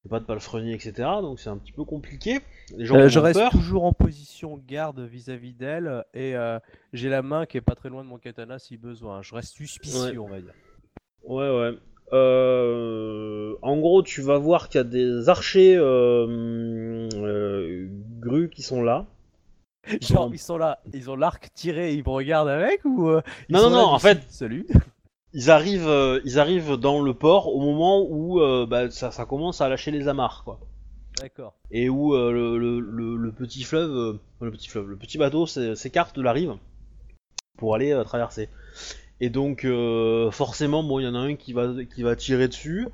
il 0.04 0.08
y 0.08 0.08
a 0.08 0.10
pas 0.10 0.20
de 0.20 0.24
palefrenier, 0.26 0.72
etc. 0.74 0.92
Donc 1.20 1.40
c'est 1.40 1.48
un 1.48 1.56
petit 1.56 1.72
peu 1.72 1.82
compliqué. 1.84 2.38
Les 2.76 2.84
gens 2.84 2.94
Euh, 2.96 3.08
je 3.08 3.18
reste 3.18 3.40
peur. 3.40 3.50
toujours 3.50 3.84
en 3.84 3.92
position 3.92 4.60
garde 4.68 5.00
vis-à-vis 5.00 5.52
d'elle 5.54 6.04
et 6.14 6.36
euh, 6.36 6.60
j'ai 6.92 7.08
la 7.08 7.22
main 7.22 7.44
qui 7.46 7.56
est 7.56 7.60
pas 7.62 7.74
très 7.74 7.88
loin 7.88 8.04
de 8.04 8.08
mon 8.08 8.18
katana 8.18 8.58
si 8.60 8.76
besoin. 8.76 9.22
Je 9.22 9.34
reste 9.34 9.54
suspicieux, 9.54 10.20
on 10.20 10.28
va 10.28 10.40
dire. 10.40 10.52
Ouais, 11.24 11.50
ouais. 11.50 11.72
Euh, 12.12 13.54
en 13.62 13.78
gros, 13.78 14.02
tu 14.02 14.20
vas 14.22 14.38
voir 14.38 14.68
qu'il 14.68 14.78
y 14.78 14.80
a 14.80 14.84
des 14.84 15.28
archers 15.28 15.76
euh, 15.76 17.08
euh, 17.14 17.88
grues 18.20 18.50
qui 18.50 18.62
sont 18.62 18.82
là. 18.82 19.06
Genre, 20.00 20.30
ils 20.32 20.38
sont 20.38 20.56
là, 20.58 20.80
ils 20.92 21.10
ont 21.10 21.16
l'arc 21.16 21.50
tiré, 21.54 21.94
ils 21.94 22.02
me 22.04 22.10
regardent 22.10 22.48
avec 22.48 22.84
ou 22.84 23.08
euh, 23.08 23.22
Non, 23.48 23.62
non, 23.62 23.70
non, 23.70 23.84
en 23.86 23.98
fait- 23.98 24.24
Salut. 24.28 24.66
Ils 25.32 25.50
arrivent, 25.50 25.86
euh, 25.88 26.20
ils 26.24 26.38
arrivent 26.38 26.74
dans 26.76 27.02
le 27.02 27.12
port 27.12 27.54
au 27.54 27.60
moment 27.60 28.02
où 28.08 28.40
euh, 28.40 28.64
bah, 28.66 28.90
ça, 28.90 29.10
ça 29.10 29.26
commence 29.26 29.60
à 29.60 29.68
lâcher 29.68 29.90
les 29.90 30.08
amarres, 30.08 30.42
quoi. 30.44 30.58
D'accord. 31.20 31.54
Et 31.70 31.88
où 31.88 32.14
le, 32.14 32.58
le- 32.58 32.80
le- 32.80 33.16
le 33.16 33.32
petit 33.32 33.62
fleuve, 33.62 34.18
le 34.40 34.50
petit 34.50 34.68
fleuve, 34.68 34.88
le 34.88 34.96
petit 34.96 35.18
bateau 35.18 35.46
s'é- 35.46 35.74
s'écarte 35.74 36.16
de 36.16 36.22
la 36.22 36.32
rive 36.32 36.54
pour 37.58 37.74
aller 37.74 37.98
traverser. 38.04 38.48
Et 39.20 39.30
donc 39.30 39.64
euh, 39.64 40.30
forcément, 40.30 40.82
bon, 40.82 40.98
il 41.00 41.04
y 41.04 41.08
en 41.08 41.14
a 41.14 41.18
un 41.18 41.36
qui 41.36 41.52
va 41.54 41.72
qui 41.94 42.02
va 42.02 42.16
tirer 42.16 42.48
dessus. 42.48 42.86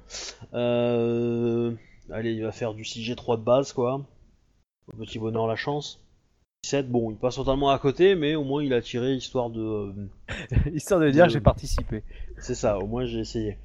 Euh, 0.54 1.72
allez, 2.10 2.32
il 2.32 2.42
va 2.42 2.52
faire 2.52 2.74
du 2.74 2.82
6G3 2.84 3.38
de 3.38 3.42
base, 3.42 3.72
quoi. 3.72 4.00
Au 4.92 4.96
petit 4.96 5.18
bonheur 5.18 5.46
la 5.46 5.56
chance. 5.56 6.00
17, 6.64 6.88
bon, 6.88 7.10
il 7.10 7.16
passe 7.16 7.34
totalement 7.34 7.70
à 7.70 7.78
côté, 7.80 8.14
mais 8.14 8.36
au 8.36 8.44
moins 8.44 8.62
il 8.62 8.72
a 8.72 8.80
tiré 8.80 9.14
histoire 9.14 9.50
de. 9.50 9.92
Histoire 10.72 11.00
de 11.00 11.10
dire 11.10 11.28
j'ai 11.28 11.40
participé. 11.40 12.04
c'est 12.38 12.54
ça, 12.54 12.78
au 12.78 12.86
moins 12.86 13.04
j'ai 13.04 13.18
essayé. 13.18 13.58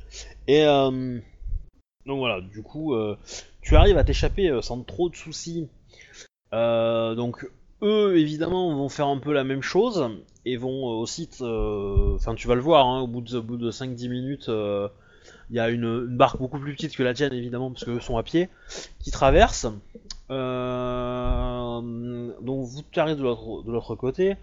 Et 0.47 0.65
euh, 0.65 1.19
donc 2.07 2.17
voilà, 2.17 2.41
du 2.41 2.63
coup, 2.63 2.95
euh, 2.95 3.15
tu 3.61 3.75
arrives 3.75 3.97
à 3.97 4.03
t'échapper 4.03 4.49
euh, 4.49 4.61
sans 4.61 4.81
trop 4.81 5.09
de 5.09 5.15
soucis. 5.15 5.67
Euh, 6.53 7.13
donc 7.13 7.47
eux, 7.83 8.17
évidemment, 8.17 8.75
vont 8.75 8.89
faire 8.89 9.07
un 9.07 9.19
peu 9.19 9.31
la 9.31 9.43
même 9.43 9.61
chose 9.61 10.09
et 10.45 10.57
vont 10.57 10.85
aussi, 10.85 11.29
enfin 11.39 12.33
tu 12.33 12.47
vas 12.47 12.55
le 12.55 12.61
voir, 12.61 12.87
hein, 12.87 13.01
au 13.01 13.07
bout 13.07 13.21
de, 13.21 13.39
de 13.39 13.71
5-10 13.71 14.09
minutes, 14.09 14.49
il 14.49 15.55
y 15.55 15.59
a 15.59 15.69
une, 15.69 15.83
une 15.83 16.17
barque 16.17 16.39
beaucoup 16.39 16.57
plus 16.57 16.73
petite 16.73 16.95
que 16.95 17.03
la 17.03 17.13
tienne, 17.13 17.33
évidemment, 17.33 17.69
parce 17.69 17.83
qu'eux 17.83 17.99
sont 17.99 18.17
à 18.17 18.23
pied, 18.23 18.49
qui 18.99 19.11
traverse. 19.11 19.67
Euh, 20.29 21.81
donc 22.41 22.65
vous 22.65 22.81
tu 22.91 22.99
arrives 22.99 23.17
de 23.17 23.23
l'autre 23.23 23.95
côté, 23.95 24.35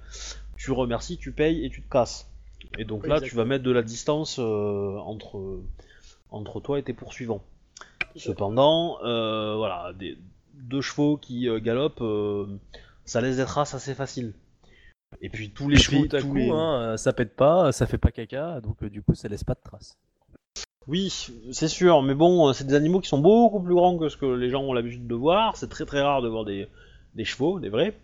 tu 0.56 0.72
remercies, 0.72 1.18
tu 1.18 1.32
payes 1.32 1.64
et 1.64 1.70
tu 1.70 1.82
te 1.82 1.90
casses. 1.90 2.30
Et 2.78 2.84
donc 2.84 3.06
là, 3.06 3.20
tu 3.20 3.34
vas 3.34 3.44
mettre 3.44 3.64
de 3.64 3.70
la 3.70 3.82
distance 3.82 4.38
euh, 4.38 4.96
entre, 4.98 5.60
entre 6.30 6.60
toi 6.60 6.78
et 6.78 6.82
tes 6.82 6.94
poursuivants. 6.94 7.42
Cependant, 8.16 8.98
euh, 9.04 9.56
voilà, 9.56 9.92
des, 9.92 10.16
deux 10.54 10.80
chevaux 10.80 11.16
qui 11.16 11.48
euh, 11.48 11.60
galopent, 11.60 12.00
euh, 12.00 12.46
ça 13.04 13.20
laisse 13.20 13.36
des 13.36 13.44
traces 13.44 13.74
assez 13.74 13.94
faciles. 13.94 14.32
Et 15.20 15.28
puis 15.28 15.50
tous 15.50 15.68
les 15.68 15.76
chevaux, 15.76 16.04
à 16.04 16.20
tous 16.20 16.28
coup, 16.28 16.34
les... 16.34 16.50
hein, 16.50 16.96
ça 16.96 17.12
pète 17.12 17.36
pas, 17.36 17.70
ça 17.72 17.86
fait 17.86 17.98
pas 17.98 18.10
caca, 18.10 18.60
donc 18.60 18.82
euh, 18.82 18.90
du 18.90 19.02
coup 19.02 19.14
ça 19.14 19.28
laisse 19.28 19.44
pas 19.44 19.54
de 19.54 19.60
traces. 19.62 19.96
Oui, 20.86 21.08
c'est 21.52 21.68
sûr, 21.68 22.02
mais 22.02 22.14
bon, 22.14 22.48
euh, 22.48 22.52
c'est 22.52 22.66
des 22.66 22.74
animaux 22.74 23.00
qui 23.00 23.08
sont 23.08 23.18
beaucoup 23.18 23.60
plus 23.60 23.74
grands 23.74 23.96
que 23.96 24.08
ce 24.08 24.16
que 24.16 24.26
les 24.26 24.50
gens 24.50 24.62
ont 24.62 24.72
l'habitude 24.74 25.06
de 25.06 25.14
voir. 25.14 25.56
C'est 25.56 25.68
très 25.68 25.86
très 25.86 26.02
rare 26.02 26.20
de 26.20 26.28
voir 26.28 26.44
des, 26.44 26.68
des 27.14 27.24
chevaux, 27.24 27.58
des 27.58 27.70
vrais. 27.70 27.94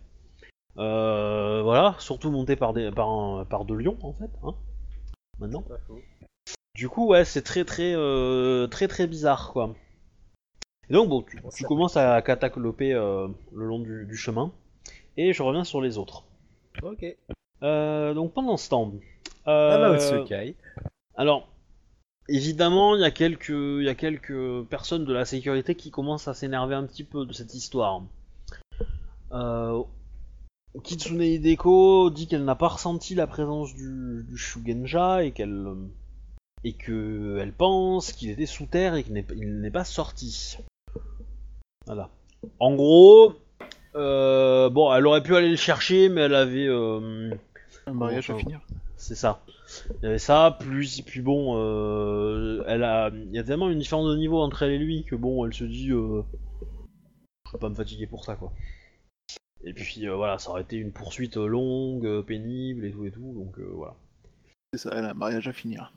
Euh, 0.78 1.60
voilà, 1.62 1.96
surtout 1.98 2.30
montés 2.30 2.56
par, 2.56 2.72
des, 2.72 2.90
par, 2.90 3.10
un- 3.10 3.44
par 3.44 3.64
deux 3.64 3.74
lions 3.74 3.98
en 4.02 4.12
fait. 4.14 4.30
Hein, 4.42 4.54
maintenant. 5.38 5.62
Du 6.74 6.88
coup, 6.88 7.06
ouais, 7.08 7.24
c'est 7.24 7.42
très 7.42 7.64
très 7.64 7.92
euh, 7.94 8.66
très 8.68 8.88
très 8.88 9.06
bizarre 9.06 9.52
quoi. 9.52 9.74
Et 10.88 10.94
donc 10.94 11.08
bon, 11.08 11.22
tu, 11.22 11.38
tu 11.54 11.64
commences 11.64 11.96
à 11.96 12.22
catacloper 12.22 12.94
euh, 12.94 13.28
le 13.52 13.66
long 13.66 13.78
du, 13.80 14.06
du 14.06 14.16
chemin. 14.16 14.52
Et 15.16 15.32
je 15.32 15.42
reviens 15.42 15.64
sur 15.64 15.80
les 15.82 15.98
autres. 15.98 16.24
Ok. 16.82 17.04
Donc 17.60 18.32
pendant 18.32 18.56
ce 18.56 18.70
temps, 18.70 18.92
Ah 19.44 19.78
bah, 19.78 19.98
alors, 21.16 21.48
évidemment, 22.30 22.94
il 22.94 23.02
y, 23.02 23.04
a 23.04 23.10
quelques, 23.10 23.48
il 23.48 23.84
y 23.84 23.88
a 23.88 23.94
quelques 23.94 24.64
personnes 24.64 25.04
de 25.04 25.12
la 25.12 25.24
sécurité 25.24 25.74
qui 25.74 25.90
commencent 25.90 26.28
à 26.28 26.34
s'énerver 26.34 26.74
un 26.74 26.84
petit 26.84 27.04
peu 27.04 27.26
de 27.26 27.32
cette 27.32 27.54
histoire. 27.54 28.02
Euh, 29.32 29.82
Kitsune 30.82 31.20
Hideko 31.20 32.10
dit 32.10 32.26
qu'elle 32.26 32.44
n'a 32.44 32.54
pas 32.54 32.68
ressenti 32.68 33.14
la 33.14 33.26
présence 33.26 33.74
du, 33.74 34.24
du 34.28 34.36
Shugenja 34.36 35.24
et 35.24 35.32
qu'elle 35.32 35.66
euh, 35.66 35.74
et 36.62 36.74
que 36.74 37.38
elle 37.40 37.52
pense 37.52 38.12
qu'il 38.12 38.30
était 38.30 38.46
sous 38.46 38.66
terre 38.66 38.94
et 38.94 39.02
qu'il 39.02 39.14
n'est 39.60 39.70
pas 39.70 39.84
sorti. 39.84 40.58
Voilà. 41.86 42.10
En 42.58 42.74
gros, 42.74 43.34
euh, 43.96 44.68
bon, 44.70 44.92
elle 44.92 45.06
aurait 45.06 45.22
pu 45.22 45.34
aller 45.34 45.50
le 45.50 45.56
chercher, 45.56 46.08
mais 46.08 46.22
elle 46.22 46.34
avait 46.34 46.66
euh, 46.66 47.30
Un 47.86 47.92
mariage 47.94 48.30
à 48.30 48.36
finir. 48.36 48.60
c'est 48.96 49.14
ça. 49.14 49.42
Il 50.02 50.04
y 50.04 50.06
avait 50.06 50.18
ça, 50.18 50.56
plus, 50.58 51.00
puis 51.02 51.20
bon, 51.20 51.56
euh, 51.56 52.64
elle 52.66 52.82
a, 52.82 53.10
il 53.10 53.32
y 53.34 53.38
a 53.38 53.44
tellement 53.44 53.70
une 53.70 53.78
différence 53.78 54.10
de 54.10 54.16
niveau 54.16 54.40
entre 54.40 54.62
elle 54.62 54.72
et 54.72 54.78
lui 54.78 55.04
que 55.04 55.14
bon, 55.14 55.44
elle 55.46 55.54
se 55.54 55.64
dit, 55.64 55.90
euh, 55.90 56.22
je 57.46 57.52
vais 57.52 57.58
pas 57.58 57.68
me 57.68 57.74
fatiguer 57.74 58.06
pour 58.06 58.24
ça 58.24 58.36
quoi. 58.36 58.52
Et 59.62 59.72
puis 59.72 60.08
euh, 60.08 60.16
voilà, 60.16 60.38
ça 60.38 60.50
aurait 60.50 60.62
été 60.62 60.76
une 60.76 60.92
poursuite 60.92 61.36
longue, 61.36 62.06
euh, 62.06 62.22
pénible 62.22 62.84
et 62.84 62.90
tout 62.90 63.04
et 63.04 63.12
tout, 63.12 63.32
donc 63.34 63.58
voilà. 63.58 63.94
C'est 64.72 64.80
ça, 64.80 64.90
elle 64.94 65.04
a 65.04 65.10
un 65.10 65.14
mariage 65.14 65.48
à 65.48 65.52
finir. 65.52 65.92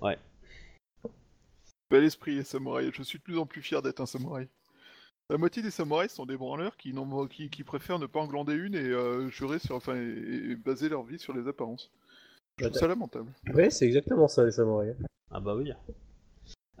Ouais. 0.00 0.18
Bel 1.90 2.04
esprit, 2.04 2.34
les 2.34 2.44
samouraïs. 2.44 2.92
Je 2.94 3.02
suis 3.02 3.18
de 3.18 3.24
plus 3.24 3.38
en 3.38 3.46
plus 3.46 3.62
fier 3.62 3.82
d'être 3.82 4.00
un 4.00 4.06
samouraï. 4.06 4.48
La 5.30 5.36
moitié 5.36 5.62
des 5.62 5.70
samouraïs 5.70 6.12
sont 6.12 6.26
des 6.26 6.36
branleurs 6.36 6.76
qui, 6.76 6.94
qui, 7.30 7.50
qui 7.50 7.64
préfèrent 7.64 7.98
ne 7.98 8.06
pas 8.06 8.20
englander 8.20 8.54
une 8.54 8.74
et 8.74 8.88
euh, 8.88 9.28
jurer 9.28 9.58
sur, 9.58 9.74
enfin, 9.74 9.96
et, 9.96 10.50
et 10.50 10.56
baser 10.56 10.88
leur 10.88 11.02
vie 11.02 11.18
sur 11.18 11.34
les 11.34 11.48
apparences. 11.48 11.90
Je 12.58 12.64
trouve 12.66 12.78
ça 12.78 12.86
lamentable. 12.86 13.30
Oui, 13.54 13.70
c'est 13.70 13.86
exactement 13.86 14.28
ça, 14.28 14.44
les 14.44 14.50
samouraïs. 14.52 14.94
Ah 15.30 15.40
bah 15.40 15.54
oui. 15.54 15.72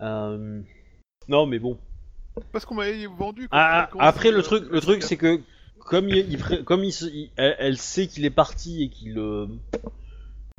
Euh, 0.00 0.60
non 1.28 1.46
mais 1.46 1.58
bon, 1.58 1.76
Parce 2.52 2.64
qu'on 2.64 2.74
m'avait 2.74 3.06
vendu. 3.06 3.48
Ah, 3.50 3.88
ah, 3.98 4.08
après, 4.08 4.30
le 4.30 4.42
truc, 4.42 4.64
le 4.70 4.80
truc, 4.80 5.02
c'est 5.02 5.16
que 5.16 5.40
comme 5.78 6.08
il, 6.08 6.38
comme 6.64 6.84
il, 6.84 7.30
elle, 7.36 7.56
elle 7.58 7.78
sait 7.78 8.06
qu'il 8.06 8.24
est 8.24 8.30
parti 8.30 8.84
et 8.84 8.88
qu'il 8.90 9.18
euh, 9.18 9.46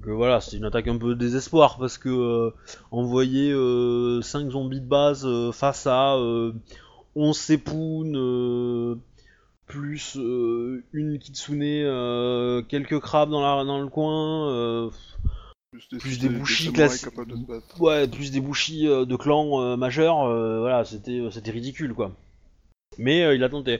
que 0.03 0.11
voilà, 0.11 0.41
c'est 0.41 0.57
une 0.57 0.65
attaque 0.65 0.87
un 0.87 0.97
peu 0.97 1.15
désespoir 1.15 1.77
parce 1.77 1.97
que 1.97 2.09
euh, 2.09 2.51
envoyer 2.91 3.51
5 4.21 4.49
zombies 4.51 4.81
de 4.81 4.87
base 4.87 5.25
euh, 5.25 5.51
face 5.51 5.87
à 5.87 6.15
euh, 6.15 6.53
11 7.15 7.37
Sepun, 7.37 8.13
euh, 8.15 8.95
plus 9.69 10.17
euh, 10.17 10.83
une 10.91 11.17
Kitsune, 11.19 11.61
euh, 11.63 12.61
quelques 12.63 12.99
crabes 12.99 13.29
dans, 13.29 13.39
la, 13.39 13.63
dans 13.63 13.79
le 13.79 13.87
coin, 13.87 14.49
euh, 14.51 14.89
des, 15.91 15.97
plus 15.99 16.19
des 16.19 16.27
des 16.27 16.35
bouchis 16.35 16.65
samouraïs 16.65 17.01
classi- 17.01 17.05
capables 17.05 17.31
de 17.31 17.61
ouais, 17.79 18.07
plus 18.07 18.31
des 18.31 18.41
bouchis 18.41 18.83
de 18.87 19.15
clans 19.15 19.77
majeurs, 19.77 20.23
euh, 20.23 20.59
voilà, 20.59 20.83
c'était 20.83 21.21
c'était 21.31 21.51
ridicule 21.51 21.93
quoi. 21.93 22.11
Mais 22.97 23.33
il 23.35 23.43
a 23.43 23.49
tenté. 23.49 23.79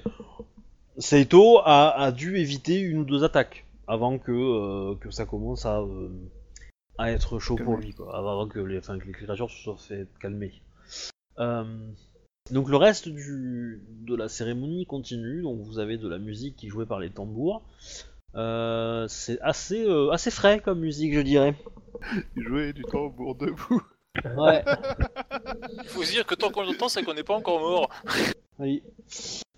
Saito 0.97 1.59
a, 1.65 1.89
a 1.99 2.11
dû 2.11 2.37
éviter 2.37 2.79
une 2.79 2.99
ou 2.99 3.03
deux 3.05 3.23
attaques 3.23 3.65
avant 3.87 4.19
que, 4.19 4.93
que 4.95 5.09
ça 5.11 5.25
commence 5.25 5.65
à, 5.65 5.81
à 6.97 7.11
être 7.11 7.39
chaud 7.39 7.55
pour 7.55 7.77
lui, 7.77 7.93
quoi. 7.93 8.15
Avant 8.15 8.47
que 8.47 8.59
les, 8.59 8.77
enfin, 8.77 8.99
que 8.99 9.07
les 9.07 9.13
créatures 9.13 9.49
se 9.49 9.63
soient 9.63 9.77
fait 9.77 10.07
calmer. 10.21 10.53
Donc 12.51 12.69
le 12.69 12.77
reste 12.77 13.09
du, 13.09 13.81
de 14.01 14.15
la 14.15 14.27
cérémonie 14.27 14.85
continue, 14.85 15.41
donc 15.43 15.61
vous 15.61 15.79
avez 15.79 15.97
de 15.97 16.07
la 16.07 16.17
musique 16.17 16.55
qui 16.55 16.67
est 16.67 16.69
jouée 16.69 16.85
par 16.85 16.99
les 16.99 17.09
tambours. 17.09 17.61
Euh, 18.35 19.07
c'est 19.07 19.39
assez, 19.41 19.85
euh, 19.85 20.11
assez 20.11 20.31
frais 20.31 20.59
comme 20.59 20.79
musique, 20.79 21.13
je 21.13 21.21
dirais. 21.21 21.55
Jouer 22.35 22.73
du 22.73 22.83
tambour 22.83 23.35
debout. 23.35 23.81
Ouais. 24.37 24.63
Il 25.83 25.87
faut 25.87 26.03
se 26.03 26.11
dire 26.11 26.25
que 26.25 26.35
tant 26.35 26.49
qu'on 26.49 26.63
l'entend, 26.63 26.89
c'est 26.89 27.03
qu'on 27.03 27.13
n'est 27.13 27.23
pas 27.23 27.35
encore 27.35 27.59
mort. 27.59 27.89
Oui. 28.59 28.83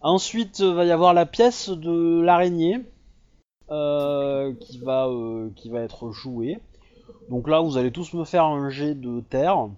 Ensuite, 0.01 0.61
euh, 0.61 0.73
va 0.73 0.85
y 0.85 0.91
avoir 0.91 1.13
la 1.13 1.25
pièce 1.25 1.69
de 1.69 2.21
l'araignée 2.21 2.81
euh, 3.69 4.53
qui 4.59 4.79
va 4.79 5.07
euh, 5.07 5.49
qui 5.55 5.69
va 5.69 5.81
être 5.81 6.11
jouée. 6.11 6.59
Donc 7.29 7.47
là, 7.47 7.61
vous 7.61 7.77
allez 7.77 7.91
tous 7.91 8.13
me 8.13 8.25
faire 8.25 8.45
un 8.45 8.69
jet 8.69 8.95
de 8.95 9.21
terre. 9.21 9.69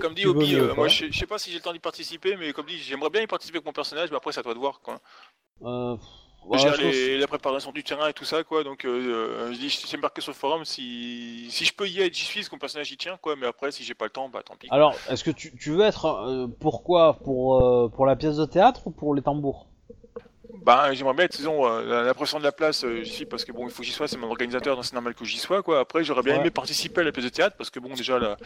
Comme 0.00 0.14
dit 0.14 0.26
Obi, 0.26 0.54
euh, 0.54 0.74
moi 0.74 0.88
je 0.88 1.10
sais- 1.12 1.26
pas 1.26 1.38
si 1.38 1.50
j'ai 1.50 1.56
le 1.56 1.62
temps 1.62 1.72
d'y 1.72 1.78
participer, 1.78 2.36
mais 2.36 2.52
comme 2.52 2.66
dit, 2.66 2.78
j'aimerais 2.78 3.10
bien 3.10 3.22
y 3.22 3.26
participer 3.26 3.58
avec 3.58 3.66
mon 3.66 3.72
personnage, 3.72 4.10
mais 4.10 4.16
après 4.16 4.32
c'est 4.32 4.40
à 4.40 4.42
toi 4.42 4.54
de 4.54 4.58
voir 4.58 4.80
quoi. 4.80 5.00
Euh, 6.52 6.58
je 6.58 6.68
les- 6.82 7.18
la 7.18 7.26
préparation 7.26 7.72
du 7.72 7.82
terrain 7.82 8.08
et 8.08 8.12
tout 8.12 8.24
ça 8.24 8.44
quoi, 8.44 8.62
donc 8.64 8.84
euh, 8.84 8.90
euh, 9.48 9.52
je 9.52 9.58
dis, 9.58 9.68
j'ai 9.70 9.96
marqué 9.96 10.20
sur 10.20 10.30
le 10.30 10.36
forum, 10.36 10.64
si, 10.64 11.48
si 11.50 11.64
je 11.64 11.72
peux 11.72 11.88
y 11.88 12.00
être, 12.00 12.14
j'y 12.14 12.24
suis, 12.24 12.40
parce 12.40 12.48
que 12.50 12.54
mon 12.54 12.58
personnage 12.60 12.92
y 12.92 12.96
tient 12.96 13.16
quoi, 13.16 13.34
mais 13.34 13.46
après 13.46 13.72
si 13.72 13.82
j'ai 13.82 13.94
pas 13.94 14.04
le 14.04 14.10
temps, 14.10 14.28
bah 14.28 14.42
tant 14.44 14.54
pis. 14.54 14.68
Alors, 14.70 15.00
est-ce 15.08 15.24
que 15.24 15.30
tu, 15.30 15.56
tu 15.56 15.70
veux 15.70 15.80
être 15.82 16.04
euh, 16.06 16.46
pourquoi? 16.60 17.14
Pour 17.24 17.90
pour 17.92 18.06
la 18.06 18.14
pièce 18.16 18.36
de 18.36 18.44
théâtre 18.44 18.86
ou 18.86 18.90
pour 18.90 19.14
les 19.14 19.22
tambours? 19.22 19.66
Bah 20.62 20.92
j'aimerais 20.94 21.14
bien 21.14 21.24
être, 21.26 21.36
disons, 21.36 21.66
euh, 21.66 21.84
la, 21.84 22.02
la 22.02 22.14
pression 22.14 22.38
de 22.38 22.44
la 22.44 22.52
place, 22.52 22.84
euh, 22.84 23.02
j'y 23.02 23.10
suis, 23.12 23.26
parce 23.26 23.44
que 23.44 23.52
bon, 23.52 23.64
il 23.64 23.70
faut 23.70 23.78
que 23.82 23.84
j'y 23.84 23.92
sois, 23.92 24.08
c'est 24.08 24.16
mon 24.16 24.28
organisateur, 24.28 24.76
donc 24.76 24.84
c'est 24.84 24.94
normal 24.94 25.14
que 25.14 25.24
j'y 25.24 25.38
sois 25.38 25.62
quoi. 25.62 25.80
Après 25.80 26.04
j'aurais 26.04 26.22
bien 26.22 26.34
Ouais. 26.34 26.40
aimé 26.40 26.50
participer 26.50 27.00
à 27.00 27.04
la 27.04 27.12
pièce 27.12 27.24
de 27.26 27.30
théâtre, 27.30 27.56
parce 27.56 27.70
que 27.70 27.80
bon, 27.80 27.90
déjà 27.94 28.18
la- 28.18 28.36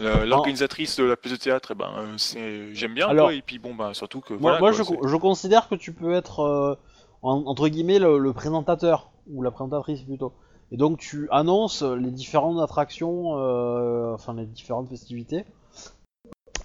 la- 0.00 0.24
l'organisatrice 0.26 0.96
de 0.96 1.04
la 1.04 1.16
pièce 1.16 1.34
de 1.34 1.38
théâtre, 1.38 1.70
eh 1.72 1.74
ben, 1.74 1.90
euh, 1.96 2.14
c'est, 2.16 2.74
j'aime 2.74 2.94
bien 2.94 3.08
Alors- 3.08 3.26
quoi, 3.26 3.34
et 3.34 3.42
puis 3.42 3.58
bon, 3.58 3.74
bah 3.74 3.90
surtout 3.94 4.20
que 4.20 4.32
Moi, 4.32 4.58
voilà. 4.58 4.58
moi 4.60 4.72
quoi, 4.72 4.84
je, 5.02 5.08
je 5.08 5.16
considère 5.16 5.68
que 5.68 5.74
tu 5.74 5.92
peux 5.92 6.12
être 6.14 6.40
euh, 6.40 6.74
en- 7.22 7.44
entre 7.46 7.68
guillemets 7.68 7.98
le, 7.98 8.18
le 8.18 8.32
présentateur 8.32 9.10
ou 9.30 9.42
la 9.42 9.50
présentatrice 9.50 10.02
plutôt. 10.02 10.32
Et 10.72 10.76
donc 10.76 10.98
tu 10.98 11.28
annonces 11.30 11.82
les 11.82 12.10
différentes 12.10 12.60
attractions, 12.60 13.36
euh, 13.38 14.14
enfin 14.14 14.34
les 14.34 14.46
différentes 14.46 14.88
festivités. 14.88 15.44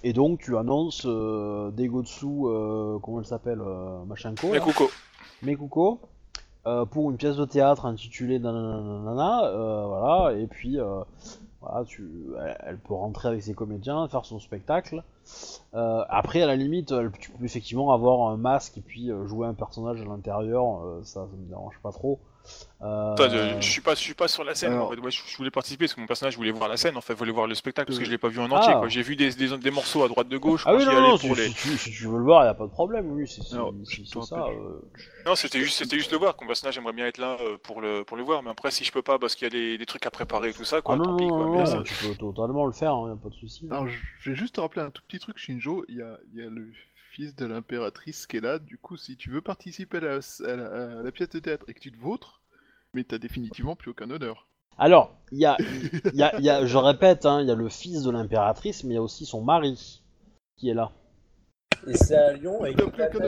Et 0.04 0.12
donc 0.12 0.40
tu 0.40 0.56
annonces 0.56 1.02
euh, 1.06 1.70
Degotsu, 1.72 2.26
euh, 2.26 2.98
comment 3.02 3.18
elle 3.20 3.26
s'appelle, 3.26 3.60
euh, 3.60 4.04
Machinko, 4.04 4.48
là. 4.58 4.60
Mekuko, 5.42 6.00
euh, 6.66 6.84
pour 6.84 7.10
une 7.10 7.16
pièce 7.16 7.36
de 7.36 7.44
théâtre 7.44 7.86
intitulée 7.86 8.38
Nananana, 8.38 9.44
euh, 9.46 9.84
voilà, 9.86 10.38
et 10.38 10.46
puis 10.46 10.78
euh, 10.78 11.00
voilà, 11.60 11.84
tu, 11.84 12.08
elle, 12.40 12.56
elle 12.66 12.78
peut 12.78 12.94
rentrer 12.94 13.28
avec 13.28 13.42
ses 13.42 13.54
comédiens, 13.54 14.06
faire 14.08 14.24
son 14.24 14.38
spectacle. 14.38 15.02
Après, 15.72 16.40
à 16.42 16.46
la 16.46 16.56
limite, 16.56 16.92
elle- 16.92 17.10
tu 17.18 17.30
peux 17.32 17.44
effectivement 17.44 17.92
avoir 17.92 18.30
un 18.30 18.36
masque 18.36 18.78
et 18.78 18.80
puis 18.80 19.10
jouer 19.26 19.46
un 19.46 19.54
personnage 19.54 20.00
à 20.00 20.04
l'intérieur, 20.04 20.80
ça, 21.02 21.20
ça 21.22 21.36
me 21.36 21.48
dérange 21.48 21.78
pas 21.82 21.90
trop. 21.92 22.18
Euh, 22.82 23.12
Enfin, 23.14 23.28
je, 23.30 23.60
je 23.60 23.70
suis 23.70 23.80
pas, 23.80 23.94
je 23.94 24.00
suis 24.00 24.14
pas 24.14 24.28
sur 24.28 24.44
la 24.44 24.54
scène. 24.54 24.72
alors- 24.72 24.88
En 24.88 24.90
fait. 24.94 25.10
Je, 25.10 25.22
je 25.26 25.36
voulais 25.38 25.50
participer 25.50 25.86
parce 25.86 25.94
que 25.94 26.00
mon 26.00 26.06
personnage 26.06 26.36
voulait 26.36 26.50
voir 26.50 26.68
la 26.68 26.76
scène. 26.76 26.96
En 26.96 27.00
fait, 27.00 27.14
voulait 27.14 27.32
voir 27.32 27.46
le 27.46 27.54
spectacle 27.54 27.86
parce 27.88 27.98
que 27.98 28.02
Euh, 28.04 28.06
je 28.06 28.10
l'ai 28.10 28.18
pas 28.18 28.28
vu 28.28 28.38
en 28.40 28.50
entier. 28.50 28.74
ah. 28.74 28.82
J'ai 28.88 29.02
vu 29.02 29.16
des, 29.16 29.30
des, 29.30 29.56
des 29.56 29.70
morceaux 29.70 30.04
à 30.04 30.08
droite 30.08 30.28
de 30.28 30.36
gauche. 30.36 30.62
Ah 30.66 30.70
quand 30.72 30.76
oui, 30.76 30.82
j'y 30.84 30.90
non, 30.90 30.96
allais 30.98 31.08
non, 31.08 31.18
pour 31.18 31.34
si, 31.36 31.42
les- 31.42 31.48
si 31.48 31.54
tu, 31.54 31.78
si 31.78 31.90
tu 31.90 32.06
veux 32.06 32.18
le 32.18 32.24
voir, 32.24 32.44
y 32.44 32.48
a 32.48 32.54
pas 32.54 32.64
de 32.66 32.70
problème, 32.70 33.10
oui, 33.12 33.26
c'est 33.26 33.42
ça. 33.42 33.56
euh, 33.56 34.80
Non, 35.24 35.34
c'était 35.34 35.60
juste, 35.60 35.78
c'était 35.78 35.96
juste 35.96 36.12
le 36.12 36.18
voir. 36.18 36.34
Mon 36.40 36.46
personnage, 36.46 36.74
j'aimerais 36.74 36.92
bien 36.92 37.06
être 37.06 37.18
là 37.18 37.36
pour 37.62 37.80
le, 37.80 38.04
pour 38.04 38.16
le 38.16 38.22
voir. 38.22 38.42
Mais 38.42 38.50
après, 38.50 38.70
si 38.70 38.84
je 38.84 38.92
peux 38.92 39.02
pas 39.02 39.18
parce 39.18 39.34
qu'il 39.34 39.44
y 39.44 39.46
a 39.46 39.50
des, 39.50 39.78
des 39.78 39.86
trucs 39.86 40.04
à 40.06 40.10
préparer 40.10 40.50
et 40.50 40.52
tout 40.52 40.64
ça, 40.64 40.80
quoi. 40.82 40.94
Ah 40.94 40.98
non, 40.98 41.04
tant 41.04 41.10
non, 41.12 41.16
pis, 41.16 41.28
quoi. 41.28 41.38
non, 41.38 41.50
Mais 41.52 41.58
non, 41.60 41.66
ça- 41.66 41.82
tu 41.82 41.94
peux 41.94 42.14
totalement 42.14 42.66
le 42.66 42.72
faire, 42.72 42.92
hein, 42.94 43.08
y 43.08 43.12
a 43.12 43.16
pas 43.16 43.28
de 43.30 43.34
souci. 43.34 43.66
Alors, 43.70 43.88
je 43.88 43.96
je 44.20 44.30
vais 44.30 44.36
juste 44.36 44.56
te 44.56 44.60
rappeler 44.60 44.82
un 44.82 44.90
tout 44.90 45.02
petit 45.08 45.18
truc, 45.18 45.38
Shinjo. 45.38 45.84
Il 45.88 45.96
y 45.96 46.02
a, 46.02 46.18
il 46.34 46.40
y 46.40 46.46
a 46.46 46.50
le 46.50 46.68
fils 47.16 47.34
de 47.34 47.46
l'impératrice 47.46 48.26
qui 48.26 48.36
est 48.36 48.40
là. 48.40 48.58
Du 48.58 48.76
coup, 48.76 48.98
si 48.98 49.16
tu 49.16 49.30
veux 49.30 49.40
participer 49.40 49.96
à 49.96 50.00
la, 50.00 50.18
à 50.44 50.56
la- 50.56 50.98
à 51.00 51.02
la 51.02 51.12
pièce 51.12 51.30
de 51.30 51.38
théâtre 51.38 51.64
et 51.68 51.72
que 51.74 51.80
tu 51.80 51.90
te 51.90 51.96
vôtres, 51.96 52.42
mais 52.92 53.04
t'as 53.04 53.16
définitivement 53.16 53.74
plus 53.74 53.90
aucun 53.90 54.10
honneur. 54.10 54.48
Alors, 54.76 55.16
il 55.32 55.38
y 55.38 55.46
a, 55.46 55.56
il 56.12 56.18
y 56.18 56.22
a, 56.22 56.38
y 56.38 56.50
a, 56.50 56.66
je 56.66 56.76
répète, 56.76 57.24
hein, 57.24 57.40
il 57.40 57.48
y 57.48 57.50
a 57.50 57.54
le 57.54 57.70
fils 57.70 58.02
de 58.02 58.10
l'impératrice, 58.10 58.84
mais 58.84 58.92
il 58.92 58.96
y 58.96 58.98
a 58.98 59.02
aussi 59.02 59.24
son 59.24 59.42
mari 59.42 60.02
qui 60.58 60.68
est 60.68 60.74
là. 60.74 60.92
Et 61.86 61.96
c'est 61.96 62.16
un 62.16 62.32
lion 62.34 62.62
avec. 62.62 62.76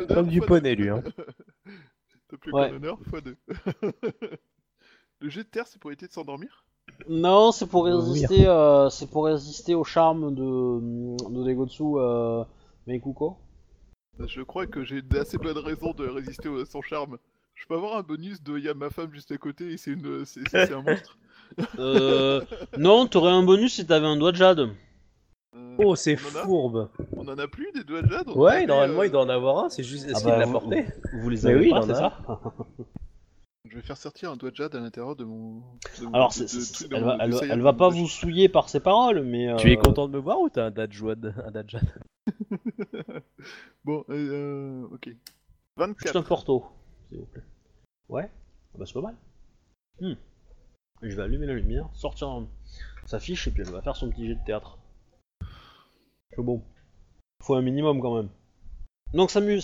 Comme 0.08 0.28
du 0.28 0.40
poney, 0.42 0.74
lui. 0.74 0.90
Hein. 0.90 1.02
T'as 2.28 2.36
plus 2.36 2.52
Ouais. 2.52 2.70
honneur, 2.70 2.98
fois 3.08 3.22
deux. 3.22 3.36
le 5.20 5.28
jet 5.30 5.44
de 5.44 5.48
terre, 5.48 5.66
c'est 5.66 5.78
pour 5.80 5.90
éviter 5.90 6.08
de 6.08 6.12
s'endormir? 6.12 6.66
Non, 7.08 7.52
c'est 7.52 7.66
pour 7.66 7.86
résister, 7.86 8.46
euh, 8.46 8.90
c'est 8.90 9.08
pour 9.10 9.24
résister 9.24 9.74
au 9.74 9.84
charme 9.84 10.34
de, 10.34 10.42
de 11.30 11.44
Degotsu 11.44 11.84
euh, 11.96 12.44
Meikuko. 12.86 13.38
Je 14.26 14.42
crois 14.42 14.66
que 14.66 14.84
j'ai 14.84 15.02
assez 15.18 15.38
bonne 15.38 15.58
raison 15.58 15.92
de 15.92 16.06
résister 16.08 16.48
à 16.48 16.64
son 16.64 16.82
charme. 16.82 17.18
Je 17.54 17.66
peux 17.66 17.74
avoir 17.74 17.96
un 17.96 18.02
bonus 18.02 18.42
de 18.42 18.58
Y'a 18.58 18.74
ma 18.74 18.90
femme 18.90 19.12
juste 19.12 19.32
à 19.32 19.38
côté 19.38 19.72
et 19.72 19.76
c'est 19.76 19.92
une, 19.92 20.24
c'est, 20.24 20.40
c'est- 20.48 20.66
c'est 20.66 20.74
un 20.74 20.82
monstre. 20.82 21.16
Euh, 21.78 22.42
non, 22.76 23.06
t'aurais 23.06 23.30
un 23.32 23.42
bonus 23.42 23.72
si 23.74 23.86
t'avais 23.86 24.06
un 24.06 24.16
doigt 24.18 24.32
de 24.32 24.36
jade. 24.36 24.68
Euh, 25.56 25.76
Oh, 25.78 25.96
c'est 25.96 26.16
on 26.22 26.36
en 26.36 26.40
a 26.40 26.44
fourbe. 26.44 26.90
On 27.16 27.26
en 27.26 27.38
a 27.38 27.48
plus 27.48 27.72
des 27.72 27.84
doigts 27.84 28.02
de 28.02 28.08
jade 28.10 28.24
on 28.26 28.32
en 28.32 28.36
Ouais, 28.38 28.66
normalement 28.66 29.00
euh, 29.00 29.06
il 29.06 29.10
doit 29.10 29.22
en 29.22 29.28
avoir 29.30 29.64
un, 29.64 29.68
c'est 29.70 29.82
juste 29.82 30.04
est-ce 30.06 30.16
Ah 30.16 30.20
qu'il 30.20 30.28
bah, 30.28 30.36
l'a 30.38 30.44
vous- 30.44 30.52
porté 30.52 30.84
Vous 31.14 31.28
les 31.30 31.40
Mais 31.44 31.50
avez 31.52 31.60
oui, 31.60 31.70
pas, 31.70 31.76
il 31.76 31.78
en 31.78 31.86
c'est 31.86 31.92
a. 31.92 31.96
ça 31.96 32.18
Je 33.70 33.76
vais 33.76 33.82
faire 33.82 33.96
sortir 33.96 34.30
un 34.30 34.36
doigt 34.36 34.50
de 34.50 34.56
jade 34.56 34.74
à 34.74 34.80
l'intérieur 34.80 35.14
de 35.16 35.24
mon. 35.24 35.60
de 36.00 36.06
Alors, 36.14 36.32
de- 36.32 36.44
de- 36.44 36.94
elle, 36.94 37.04
va, 37.04 37.16
de 37.16 37.22
elle, 37.22 37.30
va- 37.32 37.38
Saiyan 37.38 37.54
elle 37.54 37.60
va 37.62 37.72
pas 37.72 37.88
vous 37.88 38.06
souiller 38.08 38.48
par 38.48 38.68
ses 38.68 38.80
paroles, 38.80 39.22
mais. 39.24 39.54
Tu 39.58 39.72
es 39.72 39.76
euh, 39.78 39.80
content 39.80 40.08
de 40.08 40.12
me 40.14 40.18
voir 40.18 40.40
ou 40.40 40.48
t'as 40.48 40.66
un 40.66 40.70
Dajwad 40.70 41.34
Un 41.46 41.50
Dajad 41.50 41.82
Bon, 43.84 44.04
euh, 44.10 44.84
ok. 44.92 45.06
Juste 45.08 45.18
24. 45.76 46.16
un 46.16 46.22
porto, 46.22 46.66
s'il 47.08 47.18
vous 47.18 47.26
plaît. 47.26 47.42
Ouais, 48.08 48.30
ah 48.74 48.78
bah 48.78 48.84
c'est 48.86 48.94
pas 48.94 49.00
mal. 49.02 49.16
Hmm. 50.00 50.14
Je 51.02 51.14
vais 51.16 51.22
allumer 51.22 51.46
la 51.46 51.54
lumière, 51.54 51.88
sortir 51.92 52.42
sa 53.06 53.20
fiche 53.20 53.46
et 53.48 53.50
puis 53.50 53.62
elle 53.62 53.70
va 53.72 53.82
faire 53.82 53.96
son 53.96 54.08
petit 54.10 54.26
jet 54.26 54.34
de 54.34 54.44
théâtre. 54.44 54.78
C'est 56.34 56.42
bon. 56.42 56.62
Faut 57.42 57.54
un 57.54 57.62
minimum 57.62 58.00
quand 58.00 58.16
même. 58.16 58.28
Donc 59.14 59.30
sa, 59.30 59.40
mu- 59.40 59.60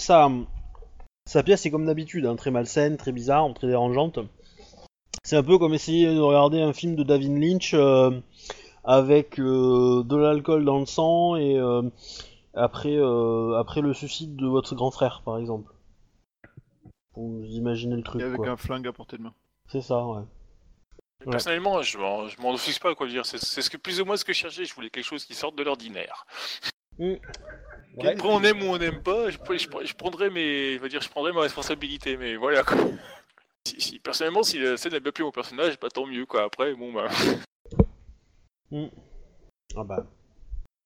sa, 1.26 1.42
pièce 1.42 1.66
est 1.66 1.70
comme 1.70 1.86
d'habitude, 1.86 2.26
hein, 2.26 2.36
très 2.36 2.50
malsaine, 2.50 2.96
très 2.96 3.12
bizarre, 3.12 3.52
très 3.54 3.66
dérangeante. 3.66 4.18
C'est 5.22 5.36
un 5.36 5.42
peu 5.42 5.58
comme 5.58 5.74
essayer 5.74 6.14
de 6.14 6.20
regarder 6.20 6.60
un 6.60 6.72
film 6.72 6.96
de 6.96 7.02
David 7.02 7.38
Lynch 7.38 7.72
euh, 7.74 8.10
avec 8.84 9.38
euh, 9.40 10.02
de 10.04 10.16
l'alcool 10.16 10.64
dans 10.64 10.78
le 10.78 10.86
sang 10.86 11.36
et 11.36 11.56
euh, 11.56 11.82
après, 12.52 12.96
euh, 12.96 13.58
après 13.58 13.80
le 13.80 13.94
suicide 13.94 14.36
de 14.36 14.46
votre 14.46 14.74
grand 14.74 14.90
frère 14.90 15.22
par 15.24 15.38
exemple. 15.38 15.72
Pour 17.12 17.28
vous 17.28 17.44
imaginer 17.44 17.96
le 17.96 18.02
truc. 18.02 18.20
Et 18.20 18.24
avec 18.24 18.36
quoi. 18.36 18.50
un 18.50 18.56
flingue 18.56 18.86
à 18.86 18.92
portée 18.92 19.16
de 19.16 19.22
main. 19.22 19.34
C'est 19.68 19.80
ça, 19.80 20.04
ouais. 20.04 20.22
Ouais. 21.24 21.30
Personnellement, 21.30 21.80
je 21.80 21.96
m'en, 21.96 22.28
je 22.28 22.40
m'en 22.40 22.52
offusque 22.52 22.82
pas, 22.82 22.94
quoi. 22.94 23.06
je 23.06 23.12
veux 23.12 23.16
dire. 23.18 23.26
C'est, 23.26 23.38
c'est 23.38 23.62
ce 23.62 23.70
que 23.70 23.76
plus 23.76 24.00
ou 24.00 24.04
moins 24.04 24.16
ce 24.16 24.24
que 24.24 24.32
je 24.32 24.38
cherchais. 24.38 24.64
Je 24.64 24.74
voulais 24.74 24.90
quelque 24.90 25.04
chose 25.04 25.24
qui 25.24 25.34
sorte 25.34 25.56
de 25.56 25.62
l'ordinaire. 25.62 26.26
Ouais. 27.96 28.08
Après, 28.08 28.28
on 28.28 28.42
aime 28.42 28.62
ou 28.62 28.66
on 28.66 28.78
n'aime 28.78 29.02
pas. 29.02 29.30
Je, 29.30 29.38
je, 29.38 29.68
je 29.86 29.94
prendrai 29.94 30.30
mes, 30.30 30.74
je 30.74 30.78
veux 30.80 30.88
dire, 30.88 31.00
je 31.00 31.08
prendrai 31.08 31.32
ma 31.32 31.42
responsabilité, 31.42 32.16
mais 32.16 32.36
voilà. 32.36 32.62
Quoi. 32.62 32.76
Si, 33.66 33.80
si- 33.80 33.98
personnellement, 33.98 34.42
si 34.42 34.58
la 34.58 34.76
scène 34.76 34.92
n'a 34.92 35.00
bien 35.00 35.10
plu 35.10 35.24
mon 35.24 35.30
personnage, 35.30 35.80
bah 35.80 35.88
tant 35.88 36.04
mieux, 36.04 36.26
quoi. 36.26 36.42
Après, 36.42 36.74
bon, 36.74 36.92
bah. 36.92 37.08
Ah 39.74 39.84
bah. 39.84 40.06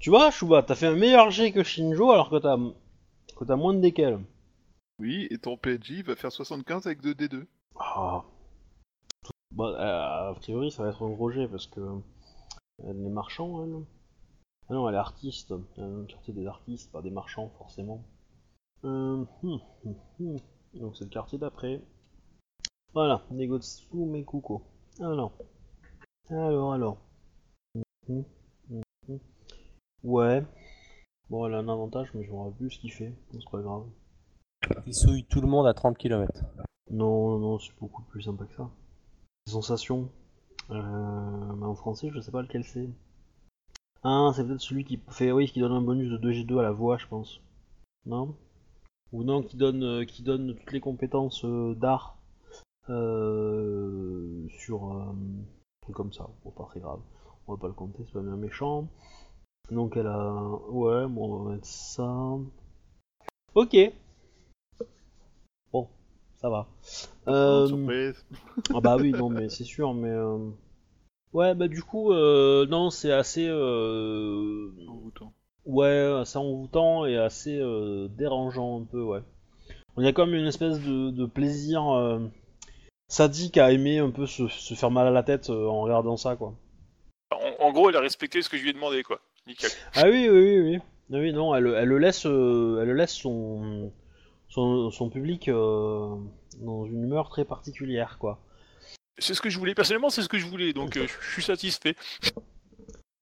Tu 0.00 0.10
vois, 0.10 0.30
Shuba, 0.30 0.62
t'as 0.62 0.76
fait 0.76 0.86
un 0.86 0.94
meilleur 0.94 1.30
jet 1.30 1.50
que 1.50 1.64
Shinjo 1.64 2.12
alors 2.12 2.30
que 2.30 2.36
t'as 2.36 2.56
que 3.36 3.44
t'as 3.44 3.56
moins 3.56 3.74
de 3.74 3.80
décals. 3.80 4.20
Oui, 5.00 5.26
et 5.30 5.38
ton 5.38 5.56
PNJ 5.56 6.02
va 6.04 6.14
faire 6.16 6.30
75 6.30 6.86
avec 6.86 7.00
2 7.00 7.14
D2. 7.14 7.46
Ah. 7.78 8.22
Bah, 9.50 9.64
euh, 9.76 10.30
a 10.30 10.34
priori, 10.34 10.70
ça 10.70 10.84
va 10.84 10.90
être 10.90 11.04
un 11.04 11.10
gros 11.10 11.30
jet 11.30 11.48
parce 11.48 11.66
que 11.66 11.80
elle 12.84 13.04
est 13.04 13.10
marchand, 13.10 13.64
elle. 13.64 13.82
Ah 14.70 14.74
non, 14.74 14.88
elle 14.88 14.94
est 14.94 14.98
artiste. 14.98 15.54
Une 15.76 16.06
quartier 16.06 16.34
des 16.34 16.46
artistes, 16.46 16.92
pas 16.92 17.02
des 17.02 17.10
marchands 17.10 17.50
forcément. 17.58 18.04
Euh, 18.84 19.24
hum, 19.42 19.60
hum, 19.84 19.94
hum. 20.20 20.36
Donc 20.74 20.96
c'est 20.96 21.04
le 21.04 21.10
quartier 21.10 21.38
d'après. 21.38 21.82
Voilà, 22.92 23.22
Negotsu 23.30 23.86
Mekuko. 23.94 24.62
Alors. 25.00 25.32
Alors, 26.30 26.72
alors. 26.72 26.98
Hum, 28.08 28.24
hum. 28.70 29.18
Ouais. 30.04 30.44
Bon, 31.30 31.46
elle 31.46 31.54
a 31.54 31.58
un 31.58 31.68
avantage, 31.68 32.12
mais 32.14 32.24
je 32.24 32.30
me 32.30 32.36
rappelle 32.36 32.54
plus 32.54 32.70
ce 32.70 32.78
qu'il 32.78 32.92
fait. 32.92 33.14
C'est 33.32 33.50
pas 33.50 33.60
grave. 33.60 33.84
Il 34.86 34.94
souille 34.94 35.24
tout 35.24 35.40
le 35.40 35.46
monde 35.46 35.66
à 35.66 35.74
30 35.74 35.96
km. 35.96 36.44
Non, 36.90 37.38
non, 37.38 37.58
c'est 37.58 37.76
beaucoup 37.78 38.02
plus 38.02 38.22
sympa 38.22 38.44
que 38.44 38.54
ça. 38.54 38.70
Sensation. 39.46 40.10
Euh, 40.70 41.54
mais 41.56 41.66
en 41.66 41.74
français, 41.74 42.10
je 42.14 42.20
sais 42.20 42.30
pas 42.30 42.42
lequel 42.42 42.64
c'est. 42.64 42.88
Ah, 44.04 44.32
c'est 44.34 44.46
peut-être 44.46 44.60
celui 44.60 44.84
qui 44.84 45.00
fait, 45.10 45.32
oui, 45.32 45.48
qui 45.50 45.60
donne 45.60 45.72
un 45.72 45.80
bonus 45.80 46.10
de 46.10 46.18
2G2 46.18 46.58
à 46.60 46.62
la 46.62 46.70
voix, 46.70 46.98
je 46.98 47.06
pense. 47.06 47.40
Non? 48.06 48.34
Ou 49.12 49.24
non, 49.24 49.42
qui 49.42 49.56
donne, 49.56 49.82
euh, 49.82 50.04
qui 50.04 50.22
donne 50.22 50.54
toutes 50.54 50.72
les 50.72 50.80
compétences 50.80 51.44
euh, 51.44 51.74
d'art 51.74 52.18
euh, 52.90 54.46
sur 54.58 54.92
euh, 54.92 55.02
un 55.02 55.16
truc 55.82 55.96
comme 55.96 56.12
ça. 56.12 56.28
Bon, 56.44 56.50
pas 56.50 56.64
très 56.64 56.80
grave. 56.80 57.00
On 57.46 57.54
va 57.54 57.60
pas 57.60 57.66
le 57.66 57.72
compter, 57.72 58.04
c'est 58.06 58.12
pas 58.12 58.20
bien 58.20 58.36
méchant. 58.36 58.88
Donc 59.70 59.96
elle 59.96 60.06
a, 60.06 60.42
ouais, 60.70 61.06
bon, 61.06 61.32
on 61.32 61.42
va 61.44 61.52
mettre 61.52 61.66
ça. 61.66 62.38
Ok. 63.54 63.76
Bon, 65.72 65.88
ça 66.36 66.48
va. 66.48 66.68
Euh, 67.26 67.66
Surprise. 67.66 68.24
ah 68.74 68.80
bah 68.80 68.96
oui, 68.96 69.12
non, 69.12 69.28
mais 69.30 69.48
c'est 69.48 69.64
sûr, 69.64 69.92
mais... 69.94 70.14
Ouais, 71.32 71.54
bah 71.54 71.68
du 71.68 71.82
coup, 71.82 72.12
euh, 72.12 72.66
non, 72.66 72.90
c'est 72.90 73.12
assez... 73.12 73.46
Euh... 73.48 74.70
Envoûtant. 74.88 75.32
Ouais, 75.66 76.16
assez 76.20 76.38
envoûtant 76.38 77.04
et 77.04 77.16
assez 77.18 77.58
euh, 77.60 78.08
dérangeant 78.08 78.80
un 78.80 78.84
peu, 78.84 79.02
ouais. 79.02 79.20
Il 79.98 80.04
y 80.04 80.08
a 80.08 80.12
comme 80.12 80.34
une 80.34 80.46
espèce 80.46 80.80
de, 80.80 81.10
de 81.10 81.26
plaisir 81.26 81.88
euh, 81.94 82.20
sadique 83.08 83.58
à 83.58 83.72
aimer 83.72 83.98
un 83.98 84.10
peu 84.10 84.26
se, 84.26 84.48
se 84.48 84.74
faire 84.74 84.90
mal 84.90 85.06
à 85.06 85.10
la 85.10 85.22
tête 85.22 85.50
euh, 85.50 85.66
en 85.66 85.82
regardant 85.82 86.16
ça, 86.16 86.36
quoi. 86.36 86.54
En, 87.32 87.66
en 87.66 87.72
gros, 87.72 87.90
elle 87.90 87.96
a 87.96 88.00
respecté 88.00 88.40
ce 88.40 88.48
que 88.48 88.56
je 88.56 88.62
lui 88.62 88.70
ai 88.70 88.74
demandé, 88.74 89.02
quoi. 89.02 89.20
Nickel. 89.46 89.70
Ah 89.94 90.04
oui, 90.04 90.28
oui, 90.30 90.40
oui, 90.40 90.60
oui. 90.60 90.78
Ah 91.12 91.16
Oui, 91.18 91.32
non, 91.32 91.54
elle, 91.54 91.66
elle 91.76 91.88
le 91.88 91.98
laisse, 91.98 92.26
euh, 92.26 92.80
elle 92.82 92.92
laisse 92.92 93.14
son, 93.14 93.92
son, 94.48 94.90
son 94.90 95.10
public 95.10 95.48
euh, 95.48 96.14
dans 96.60 96.84
une 96.86 97.02
humeur 97.02 97.28
très 97.28 97.44
particulière, 97.44 98.18
quoi. 98.18 98.38
C'est 99.18 99.34
ce 99.34 99.40
que 99.40 99.50
je 99.50 99.58
voulais. 99.58 99.74
Personnellement, 99.74 100.10
c'est 100.10 100.22
ce 100.22 100.28
que 100.28 100.38
je 100.38 100.46
voulais, 100.46 100.72
donc 100.72 100.96
euh, 100.96 101.06
je 101.20 101.32
suis 101.32 101.42
satisfait. 101.42 101.94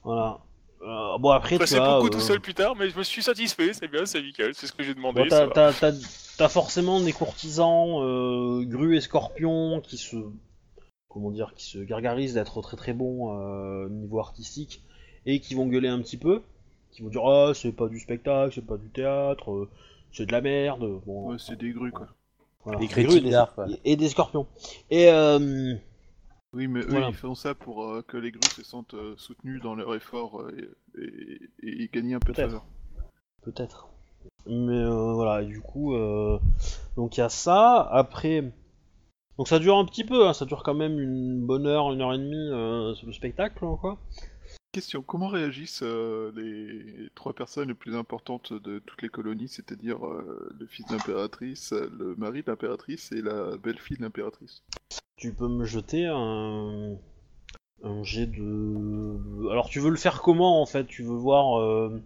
Voilà. 0.05 0.41
Euh, 0.83 1.19
bon, 1.19 1.31
après, 1.31 1.59
Je 1.59 1.65
tu 1.65 1.75
as... 1.75 1.95
beaucoup 1.95 2.07
euh, 2.07 2.11
tout 2.11 2.21
seul 2.21 2.41
plus 2.41 2.55
tard, 2.55 2.77
mais 2.77 2.91
je 2.91 2.97
me 2.99 3.03
suis 3.03 3.23
satisfait, 3.23 3.73
c'est 3.73 3.89
bien, 3.89 4.07
c'est 4.07 4.23
nickel, 4.23 4.55
c'est 4.55 4.67
ce 4.67 4.73
que 4.73 4.83
j'ai 4.85 4.95
demandé. 4.95 5.23
Bon, 5.23 5.29
t'as, 5.29 5.47
va. 5.47 5.53
t'as- 5.53 5.73
t'as- 5.73 5.93
t'as 6.39 6.49
forcément 6.49 7.01
des 7.01 7.13
courtisans, 7.13 8.03
euh, 8.03 8.63
grues 8.65 8.97
et 8.97 9.01
scorpions 9.01 9.81
qui 9.81 9.97
se, 9.97 10.17
comment 11.09 11.31
dire, 11.31 11.55
qui 11.55 11.65
se 11.65 11.79
gargarisent 11.79 12.35
d'être 12.35 12.61
très 12.63 12.77
très 12.77 12.93
bons 12.93 13.37
euh, 13.41 13.89
niveau 13.89 14.21
artistique 14.21 14.83
et 15.25 15.41
qui 15.41 15.55
vont 15.55 15.67
gueuler 15.67 15.89
un 15.89 16.01
petit 16.03 16.19
peu, 16.19 16.43
qui 16.93 17.03
vont 17.03 17.09
dire 17.09 17.25
ah 17.27 17.53
c'est 17.55 17.73
pas 17.73 17.89
du 17.89 17.99
spectacle, 17.99 18.53
c'est 18.55 18.67
pas 18.67 18.77
du 18.77 18.89
théâtre, 18.91 19.69
c'est 20.13 20.27
de 20.27 20.33
la 20.33 20.41
merde. 20.43 21.01
Bon, 21.07 21.31
Ouais, 21.31 21.37
c'est 21.39 21.57
des 21.57 21.71
grues, 21.71 21.91
quoi. 21.91 22.07
Voilà. 22.67 22.81
Des 22.81 22.87
grues 22.89 23.23
et 23.85 23.97
des 23.97 24.09
scorpions. 24.09 24.47
Et 24.91 25.09
euh, 25.11 25.75
Oui, 26.53 26.67
mais 26.67 26.81
eux, 26.81 26.87
Voilà. 26.89 27.09
ils 27.09 27.15
font 27.15 27.35
ça 27.35 27.55
pour 27.55 27.85
euh, 27.85 28.03
que 28.07 28.17
les 28.17 28.31
grues 28.33 28.43
se 28.55 28.65
sentent 28.65 28.95
euh, 28.95 29.15
soutenus 29.17 29.63
dans 29.63 29.75
leur 29.75 29.95
effort 29.95 30.41
euh, 30.43 30.75
et, 30.99 31.41
et, 31.63 31.83
et 31.85 31.91
gagner 31.93 32.15
un 32.15 32.19
peu 32.19 32.33
de 32.33 32.37
faveur. 32.39 32.65
Peut-être. 33.43 33.89
Mais 34.47 34.73
euh, 34.83 35.13
voilà, 35.13 35.45
du 35.45 35.61
coup, 35.61 35.95
euh, 35.95 36.39
donc 36.97 37.17
il 37.17 37.21
y 37.21 37.23
a 37.23 37.29
ça. 37.29 37.81
Après, 37.93 38.43
donc 39.39 39.47
ça 39.49 39.59
dure 39.59 39.77
un 39.77 39.85
petit 39.85 40.05
peu, 40.05 40.27
hein, 40.27 40.33
ça 40.33 40.45
dure 40.45 40.63
quand 40.65 40.75
même 40.75 40.99
une 40.99 41.41
bonne 41.47 41.67
heure, 41.67 41.93
une 41.93 42.01
heure 42.01 42.13
et 42.15 42.19
demie 42.19 42.35
euh, 42.51 42.95
le 43.05 43.13
spectacle, 43.13 43.65
quoi. 43.81 43.99
Comment 45.07 45.29
réagissent 45.29 45.83
euh, 45.83 46.33
les 46.37 47.09
trois 47.15 47.33
personnes 47.33 47.69
les 47.69 47.75
plus 47.75 47.97
importantes 47.97 48.53
de 48.53 48.79
toutes 48.81 49.03
les 49.03 49.09
colonies, 49.09 49.49
c'est-à-dire 49.49 50.07
euh, 50.07 50.55
le 50.59 50.67
fils 50.67 50.87
de 50.87 50.93
l'impératrice, 50.93 51.73
le 51.73 52.15
mari 52.17 52.43
de 52.43 52.51
l'impératrice 52.51 53.13
et 53.13 53.23
la 53.23 53.57
belle-fille 53.57 53.97
de 53.97 54.03
l'impératrice? 54.03 54.63
Tu 55.17 55.33
peux 55.33 55.49
me 55.49 55.65
jeter 55.65 56.07
un, 56.07 56.97
jet 58.03 58.27
de. 58.27 59.49
Alors 59.51 59.69
tu 59.69 59.81
veux 59.81 59.91
le 59.91 59.97
faire 59.97 60.21
comment 60.21 60.61
en 60.61 60.67
fait? 60.67 60.87
Tu 60.87 61.03
veux 61.03 61.17
voir. 61.17 61.59
euh, 61.61 62.03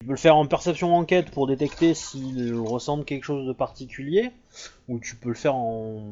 Tu 0.00 0.06
peux 0.06 0.12
le 0.12 0.18
faire 0.18 0.36
en 0.36 0.46
perception 0.46 0.94
enquête 0.94 1.30
pour 1.30 1.46
détecter 1.46 1.94
s'ils 1.94 2.54
ressentent 2.54 3.06
quelque 3.06 3.24
chose 3.24 3.46
de 3.46 3.52
particulier, 3.54 4.30
ou 4.88 4.98
tu 4.98 5.16
peux 5.16 5.30
le 5.30 5.34
faire 5.34 5.54
en, 5.54 6.04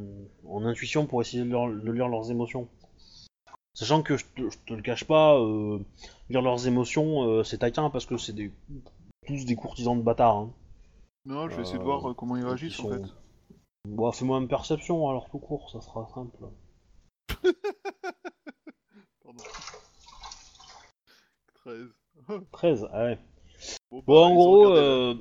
intuition 0.65 1.07
pour 1.07 1.21
essayer 1.21 1.43
de, 1.43 1.49
de 1.49 1.93
lire 1.93 2.09
leurs 2.09 2.31
émotions? 2.31 2.69
Sachant 3.75 4.03
que 4.03 4.17
je 4.17 4.25
te, 4.37 4.49
je 4.51 4.59
te 4.67 4.73
le 4.75 4.83
cache 4.83 5.05
pas, 5.05 5.37
euh, 5.39 5.79
lire 6.31 6.43
leurs 6.43 6.67
émotions 6.67 7.25
euh, 7.29 7.43
c'est 7.45 7.59
taquin 7.59 7.91
parce 7.91 8.07
que 8.07 8.17
c'est 8.17 8.33
des, 8.33 8.53
tous 9.27 9.45
des 9.45 9.57
courtisans 9.57 9.97
de 9.97 10.03
bâtards. 10.03 10.37
Hein. 10.37 10.51
Non, 11.27 11.49
je 11.49 11.57
vais 11.57 11.63
essayer 11.63 11.79
de 11.79 11.83
Euh, 11.83 11.87
voir 11.87 12.09
euh, 12.11 12.15
comment 12.15 12.37
ils 12.37 12.43
donc 12.43 12.49
réagissent 12.51 12.79
en 12.81 12.83
sont- 12.85 12.91
fait. 12.91 13.03
Bon, 13.89 14.11
fais-moi 14.13 14.39
une 14.39 14.49
perception 14.49 15.09
alors 15.11 15.29
tout 15.29 15.39
court, 15.39 15.71
ça 15.71 15.81
sera 15.81 16.07
simple. 16.15 16.37
Pardon. 19.25 19.43
13. 21.65 21.89
13, 22.53 22.89
ah 22.93 23.05
ouais. 23.05 23.19
Bon, 23.91 24.03
Bon, 24.07 24.15
bah, 24.15 24.21
en 24.27 24.31
ont 24.31 24.35
gros, 24.35 24.59
regardé 24.61 24.81
là. 24.81 24.87
euh... 24.87 25.15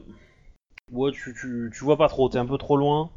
ouais, 0.91 1.11
tu, 1.11 1.33
tu, 1.39 1.71
tu 1.73 1.83
vois 1.83 1.97
pas 1.97 2.07
trop, 2.09 2.29
t'es 2.29 2.37
un 2.37 2.45
peu 2.45 2.57
trop 2.57 2.77
loin. 2.77 3.09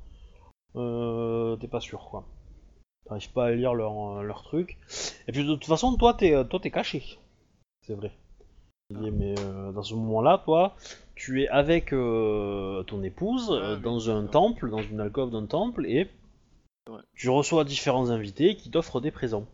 Euh, 0.77 1.57
t'es 1.57 1.69
pas 1.69 1.81
sûr, 1.81 2.09
quoi. 2.11 2.25
T'arrives 3.09 3.31
pas 3.33 3.47
à 3.47 3.51
lire 3.53 3.75
leur, 3.75 4.23
leur 4.23 4.43
truc. 4.43 4.77
Et 5.29 5.33
puis 5.33 5.45
de 5.45 5.55
toute 5.55 5.65
façon, 5.67 5.97
toi, 5.97 6.15
t'es, 6.15 6.33
toi, 6.49 6.59
t'es 6.61 6.71
caché. 6.71 7.19
C'est 7.87 7.95
vrai. 7.95 8.13
Mais 8.91 9.35
euh, 9.41 9.73
dans 9.73 9.83
ce 9.83 9.95
moment-là, 9.95 10.43
toi, 10.45 10.77
tu 11.17 11.43
es 11.43 11.49
avec 11.49 11.93
euh, 11.93 12.83
ton 12.85 13.03
épouse 13.03 13.49
Ah, 13.51 13.55
euh, 13.71 13.77
dans 13.77 14.11
un 14.11 14.27
temple, 14.27 14.71
dans 14.71 14.83
une 14.83 15.01
alcôve 15.01 15.31
d'un 15.31 15.47
temple, 15.47 15.87
et 15.87 16.09
Ouais. 16.89 17.01
tu 17.17 17.29
reçois 17.31 17.65
différents 17.65 18.11
invités 18.11 18.55
qui 18.57 18.71
t'offrent 18.71 19.01
des 19.01 19.11
présents. 19.11 19.47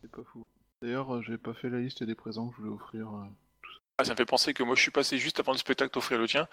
C'est 0.00 0.10
pas 0.12 0.22
fou. 0.32 0.44
D'ailleurs, 0.80 1.16
euh, 1.16 1.22
j'ai 1.22 1.38
pas 1.38 1.54
fait 1.54 1.68
la 1.68 1.80
liste 1.80 2.04
des 2.04 2.14
présents 2.14 2.48
que 2.50 2.54
je 2.56 2.62
voulais 2.62 2.72
offrir. 2.74 3.08
euh. 3.08 3.24
Ah, 3.98 4.04
ça 4.04 4.12
me 4.12 4.16
fait 4.16 4.24
penser 4.26 4.54
que 4.54 4.62
moi 4.62 4.76
je 4.76 4.82
suis 4.82 4.92
passé 4.92 5.18
juste 5.18 5.40
avant 5.40 5.50
le 5.50 5.58
spectacle 5.58 5.90
t'offrir 5.90 6.18
le 6.20 6.28
tien. 6.28 6.46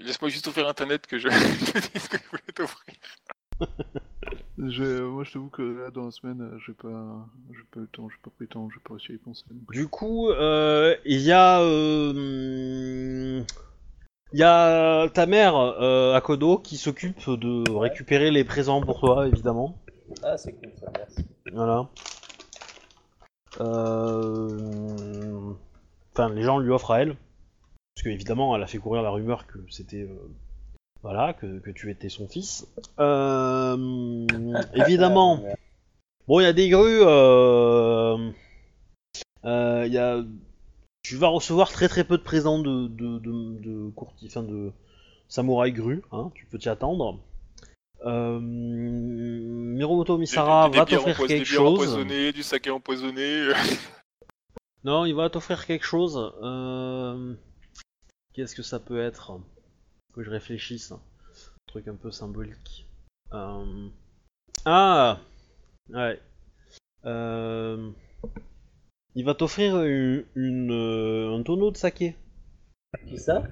Laisse-moi 0.00 0.28
juste 0.28 0.46
ouvrir 0.46 0.68
internet 0.68 1.06
que 1.08 1.18
je 1.18 1.26
te 1.28 1.78
dise 1.78 2.02
ce 2.04 2.08
que 2.08 2.18
je 2.18 2.28
voulais 2.30 2.42
t'offrir. 2.54 2.94
Euh, 4.60 5.08
Moi, 5.08 5.24
je 5.24 5.32
t'avoue 5.32 5.48
que 5.50 5.62
là, 5.62 5.90
dans 5.90 6.06
la 6.06 6.10
semaine, 6.10 6.40
euh, 6.42 6.58
j'ai 6.66 6.72
pas... 6.72 7.26
j'ai 7.52 7.62
pas 7.70 7.80
eu 7.80 7.82
le 7.82 7.86
temps, 7.88 8.08
j'ai 8.08 8.16
pas 8.22 8.30
pris 8.30 8.44
le 8.44 8.48
temps, 8.48 8.68
j'ai 8.70 8.80
pas 8.80 8.94
réussi 8.94 9.12
à 9.12 9.14
y 9.14 9.18
penser. 9.18 9.44
donc. 9.50 9.70
Du 9.70 9.86
coup, 9.88 10.28
euh, 10.30 10.96
il 11.04 11.20
y 11.20 11.32
a, 11.32 11.60
euh, 11.60 13.42
il 14.32 14.38
y 14.38 14.42
a 14.42 15.08
ta 15.10 15.26
mère 15.26 15.56
euh, 15.56 16.14
à 16.14 16.20
Kodo 16.20 16.58
qui 16.58 16.76
s'occupe 16.76 17.28
de 17.30 17.70
récupérer 17.78 18.30
les 18.30 18.44
présents 18.44 18.80
pour 18.82 19.00
toi, 19.00 19.28
évidemment. 19.28 19.78
Ah, 20.22 20.36
c'est 20.36 20.52
cool 20.52 20.72
ça, 20.80 20.90
merci. 20.96 21.24
Voilà. 21.52 21.88
Euh, 23.60 25.52
Enfin, 26.14 26.34
les 26.34 26.42
gens 26.42 26.58
lui 26.58 26.72
offrent 26.72 26.90
à 26.90 27.02
elle, 27.02 27.14
parce 27.94 28.02
que 28.04 28.08
évidemment, 28.08 28.56
elle 28.56 28.62
a 28.64 28.66
fait 28.66 28.78
courir 28.78 29.02
la 29.02 29.10
rumeur 29.10 29.46
que 29.46 29.58
c'était, 29.70 30.02
euh, 30.02 30.16
voilà, 31.02 31.32
que, 31.34 31.58
que 31.60 31.70
tu 31.70 31.90
étais 31.90 32.08
son 32.08 32.26
fils. 32.28 32.66
Euh, 32.98 34.26
évidemment. 34.74 35.42
Bon, 36.26 36.40
il 36.40 36.44
y 36.44 36.46
a 36.46 36.52
des 36.52 36.68
grues. 36.68 37.00
Euh... 37.02 38.30
euh, 39.44 39.84
il 39.86 39.92
y 39.92 39.98
a... 39.98 40.22
Tu 41.02 41.16
vas 41.16 41.28
recevoir 41.28 41.70
très 41.70 41.88
très 41.88 42.04
peu 42.04 42.18
de 42.18 42.22
présents 42.22 42.58
de, 42.58 42.88
de, 42.88 43.18
de, 43.18 43.58
de 43.60 43.90
courti- 43.90 44.26
enfin, 44.26 44.42
de 44.42 44.72
samouraï 45.28 45.72
grues, 45.72 46.02
hein, 46.12 46.30
tu 46.34 46.44
peux 46.46 46.58
t'y 46.58 46.68
attendre. 46.68 47.18
Euh... 48.04 48.38
Miromoto 48.40 50.18
Misara 50.18 50.66
Des- 50.66 50.72
des- 50.72 50.78
va 50.78 50.84
des 50.84 50.96
t'offrir 50.96 51.16
quelque 51.26 51.44
chose. 51.46 51.96
du 52.34 52.42
saké 52.42 52.70
empoisonné. 52.70 53.48
Non, 54.84 55.06
il 55.06 55.14
va 55.14 55.30
t'offrir 55.30 55.64
quelque 55.64 55.84
chose. 55.86 56.32
Euh... 56.42 57.34
Qu'est-ce 58.34 58.54
que 58.54 58.62
ça 58.62 58.78
peut 58.78 59.00
être? 59.00 59.32
Que 60.14 60.22
je 60.22 60.30
réfléchisse. 60.30 60.92
Un 60.92 61.00
truc 61.66 61.88
un 61.88 61.94
peu 61.94 62.10
symbolique. 62.10 62.86
Euh... 63.32 63.88
Ah 64.64 65.20
Ouais. 65.90 66.20
Euh... 67.04 67.90
Il 69.14 69.24
va 69.24 69.34
t'offrir 69.34 69.82
une, 69.82 70.24
une, 70.34 70.72
euh, 70.72 71.36
un 71.36 71.42
tonneau 71.42 71.70
de 71.70 71.76
saké. 71.76 72.14
Qui 73.06 73.18
ça 73.18 73.42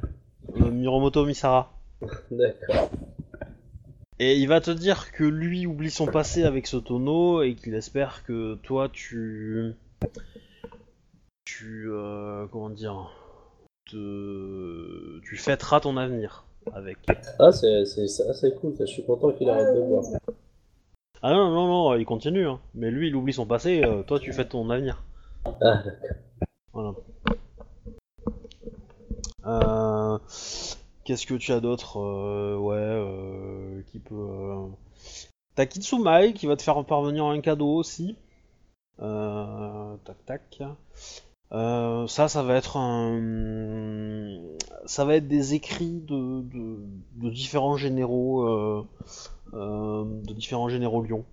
euh, 0.56 0.70
Miromoto 0.70 1.26
Misara. 1.26 1.72
D'accord. 2.30 2.90
Et 4.18 4.36
il 4.38 4.48
va 4.48 4.60
te 4.60 4.70
dire 4.70 5.12
que 5.12 5.24
lui 5.24 5.66
oublie 5.66 5.90
son 5.90 6.06
passé 6.06 6.44
avec 6.44 6.66
ce 6.66 6.76
tonneau 6.78 7.42
et 7.42 7.54
qu'il 7.54 7.74
espère 7.74 8.24
que 8.24 8.54
toi 8.62 8.88
tu. 8.88 9.74
Tu. 11.44 11.88
comment 12.50 12.70
dire. 12.70 13.10
Te... 13.90 15.20
Tu 15.20 15.36
fêteras 15.36 15.80
ton 15.80 15.96
avenir 15.96 16.45
avec. 16.72 16.98
Ah, 17.38 17.52
c'est 17.52 17.82
assez 18.28 18.54
cool, 18.60 18.74
je 18.78 18.84
suis 18.86 19.04
content 19.04 19.32
qu'il 19.32 19.48
arrête 19.50 19.74
de 19.74 19.82
boire. 19.82 20.04
Ah 21.22 21.32
non, 21.32 21.50
non, 21.50 21.66
non, 21.66 21.94
il 21.96 22.04
continue, 22.04 22.46
hein. 22.46 22.60
mais 22.74 22.90
lui 22.90 23.08
il 23.08 23.16
oublie 23.16 23.32
son 23.32 23.46
passé, 23.46 23.82
euh, 23.84 24.02
toi 24.02 24.18
tu 24.20 24.32
fais 24.32 24.44
ton 24.46 24.68
avenir. 24.70 25.02
Ah, 25.62 25.82
Voilà. 26.72 26.94
Euh, 29.46 30.18
Qu'est-ce 31.04 31.26
que 31.26 31.34
tu 31.34 31.52
as 31.52 31.60
d'autre 31.60 31.98
Euh, 32.00 32.56
Ouais, 32.58 32.74
euh, 32.76 33.80
qui 33.92 33.98
peut. 34.00 34.14
euh, 34.14 34.66
T'as 35.54 35.66
Kitsumai 35.66 36.32
qui 36.34 36.46
va 36.46 36.56
te 36.56 36.62
faire 36.62 36.84
parvenir 36.84 37.24
un 37.24 37.40
cadeau 37.40 37.74
aussi. 37.76 38.16
Euh, 39.00 39.94
tac 40.04 40.16
tac. 40.26 40.62
Euh, 41.52 42.06
ça, 42.06 42.28
ça 42.28 42.42
va 42.42 42.54
être 42.56 42.76
un. 42.76 43.20
Ça 44.86 45.04
va 45.04 45.16
être 45.16 45.28
des 45.28 45.54
écrits 45.54 46.00
de, 46.00 46.42
de, 46.42 46.78
de 47.16 47.30
différents 47.30 47.76
généraux. 47.76 48.42
euh, 48.42 48.86
euh, 49.54 50.04
de 50.24 50.32
différents 50.34 50.68
généraux 50.68 51.02
Lyon 51.02 51.24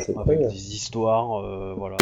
c'est 0.00 0.16
avec 0.18 0.40
cool. 0.40 0.48
des 0.48 0.74
histoires, 0.74 1.76
voilà. 1.76 1.96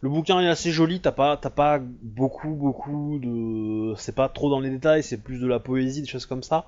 Le 0.00 0.08
bouquin 0.08 0.40
est 0.40 0.48
assez 0.48 0.70
joli, 0.72 1.00
t'as 1.00 1.12
pas, 1.12 1.36
t'as 1.36 1.50
pas 1.50 1.80
beaucoup, 1.80 2.54
beaucoup 2.54 3.18
de, 3.18 3.94
c'est 3.96 4.14
pas 4.14 4.28
trop 4.28 4.50
dans 4.50 4.60
les 4.60 4.70
détails, 4.70 5.02
c'est 5.02 5.16
plus 5.16 5.40
de 5.40 5.46
la 5.46 5.58
poésie, 5.58 6.00
des 6.02 6.06
choses 6.08 6.26
comme 6.26 6.42
ça. 6.42 6.66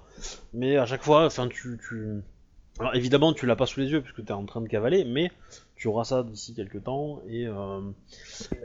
Mais 0.52 0.76
à 0.76 0.86
chaque 0.86 1.02
fois, 1.02 1.26
enfin, 1.26 1.48
tu, 1.48 1.78
tu, 1.88 2.20
alors 2.78 2.94
évidemment, 2.94 3.32
tu 3.32 3.46
l'as 3.46 3.56
pas 3.56 3.66
sous 3.66 3.80
les 3.80 3.90
yeux 3.90 4.02
puisque 4.02 4.24
t'es 4.24 4.32
en 4.32 4.44
train 4.44 4.61
de 4.61 4.68
cavaler, 4.68 5.04
mais 5.04 5.30
tu 5.78 5.88
auras 5.88 6.04
ça 6.04 6.22
d'ici 6.22 6.54
quelques 6.54 6.84
temps 6.84 7.22
et, 7.28 7.46
euh, 7.46 7.80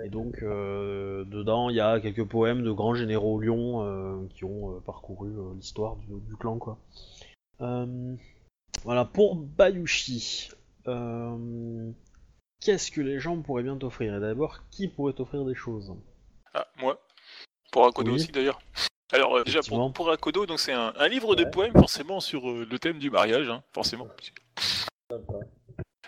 et 0.04 0.10
donc 0.10 0.42
euh, 0.42 1.24
dedans 1.26 1.70
il 1.70 1.76
y 1.76 1.80
a 1.80 2.00
quelques 2.00 2.28
poèmes 2.28 2.64
de 2.64 2.72
grands 2.72 2.96
généraux 2.96 3.40
Lyon 3.40 3.84
euh, 3.84 4.28
qui 4.36 4.44
ont 4.44 4.76
euh, 4.76 4.80
parcouru 4.80 5.30
euh, 5.30 5.54
l'histoire 5.56 5.96
du, 5.96 6.08
du 6.28 6.36
clan 6.36 6.58
quoi. 6.58 6.78
Euh, 7.62 8.16
voilà 8.84 9.06
pour 9.06 9.36
Bayushi. 9.36 10.50
Euh, 10.88 11.92
Qu'est-ce 12.60 12.92
que 12.92 13.02
les 13.02 13.20
gens 13.20 13.42
pourraient 13.42 13.64
bien 13.64 13.78
t'offrir? 13.78 14.16
Et 14.16 14.20
d'abord, 14.20 14.62
qui 14.72 14.88
pourrait 14.88 15.14
t'offrir 15.14 15.46
des 15.46 15.54
choses? 15.54 15.94
Ah, 16.54 16.66
moi. 16.80 16.98
Pour 17.72 17.86
Akodo 17.86 18.12
Oui. 18.12 18.16
aussi 18.16 18.32
d'ailleurs. 18.32 18.60
Alors 19.12 19.36
euh, 19.38 19.44
déjà 19.44 19.62
pour, 19.62 19.94
pour 19.94 20.10
Akodo, 20.10 20.46
donc 20.46 20.60
c'est 20.60 20.74
un, 20.74 20.94
un 20.98 21.08
livre 21.08 21.36
de 21.36 21.44
poèmes 21.44 21.74
forcément 21.74 22.20
sur 22.20 22.50
euh, 22.50 22.66
le 22.70 22.80
thème 22.80 23.00
du 23.00 23.10
mariage, 23.12 23.50
hein, 23.50 23.64
forcément. 23.74 24.08
Sympa. 25.12 25.34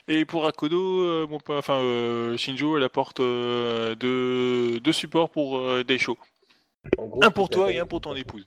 Et 0.07 0.23
pour 0.25 0.45
Akodo, 0.45 1.01
euh, 1.01 1.27
mon 1.27 1.39
pa- 1.39 1.57
enfin 1.57 1.79
euh, 1.79 2.37
Shinjo, 2.37 2.77
elle 2.77 2.83
apporte 2.83 3.19
euh, 3.19 3.95
deux, 3.95 4.79
deux 4.79 4.93
supports 4.93 5.29
pour 5.31 5.57
euh, 5.57 5.83
Daisho. 5.83 6.17
En 6.99 7.07
gros, 7.07 7.23
Un 7.23 7.31
pour 7.31 7.49
toi 7.49 7.71
et 7.71 7.79
un 7.79 7.87
pour 7.87 8.01
ton 8.01 8.15
épouse. 8.15 8.45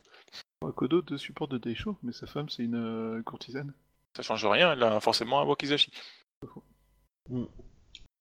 Kodo 0.76 1.02
de 1.02 1.16
support 1.16 1.48
de 1.48 1.58
Daisho, 1.58 1.96
mais 2.02 2.12
sa 2.12 2.26
femme 2.26 2.48
c'est 2.48 2.62
une 2.62 2.76
euh, 2.76 3.22
courtisane. 3.22 3.72
Ça 4.16 4.22
change 4.22 4.44
rien, 4.46 4.72
elle 4.72 4.82
a 4.82 5.00
forcément 5.00 5.40
un 5.40 5.44
wakizashi. 5.44 5.90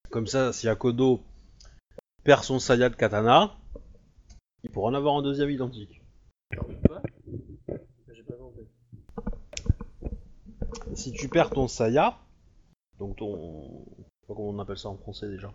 Comme 0.10 0.28
ça, 0.28 0.54
si 0.54 0.68
Akodo 0.68 1.22
perd 2.24 2.44
son 2.44 2.60
saya 2.60 2.90
de 2.90 2.96
katana, 2.96 3.56
il 4.64 4.70
pourra 4.72 4.90
en 4.90 4.94
avoir 4.96 5.16
un 5.16 5.22
deuxième 5.22 5.50
identique. 5.52 6.02
Si 10.96 11.12
tu 11.12 11.30
perds 11.30 11.52
ton 11.52 11.68
saya, 11.68 12.18
donc 13.00 13.16
ton... 13.18 13.86
je 13.98 14.04
sais 14.04 14.28
pas 14.28 14.34
comment 14.36 14.50
on 14.50 14.60
appelle 14.60 14.78
ça 14.78 14.90
en 14.90 14.98
français 14.98 15.28
déjà. 15.30 15.52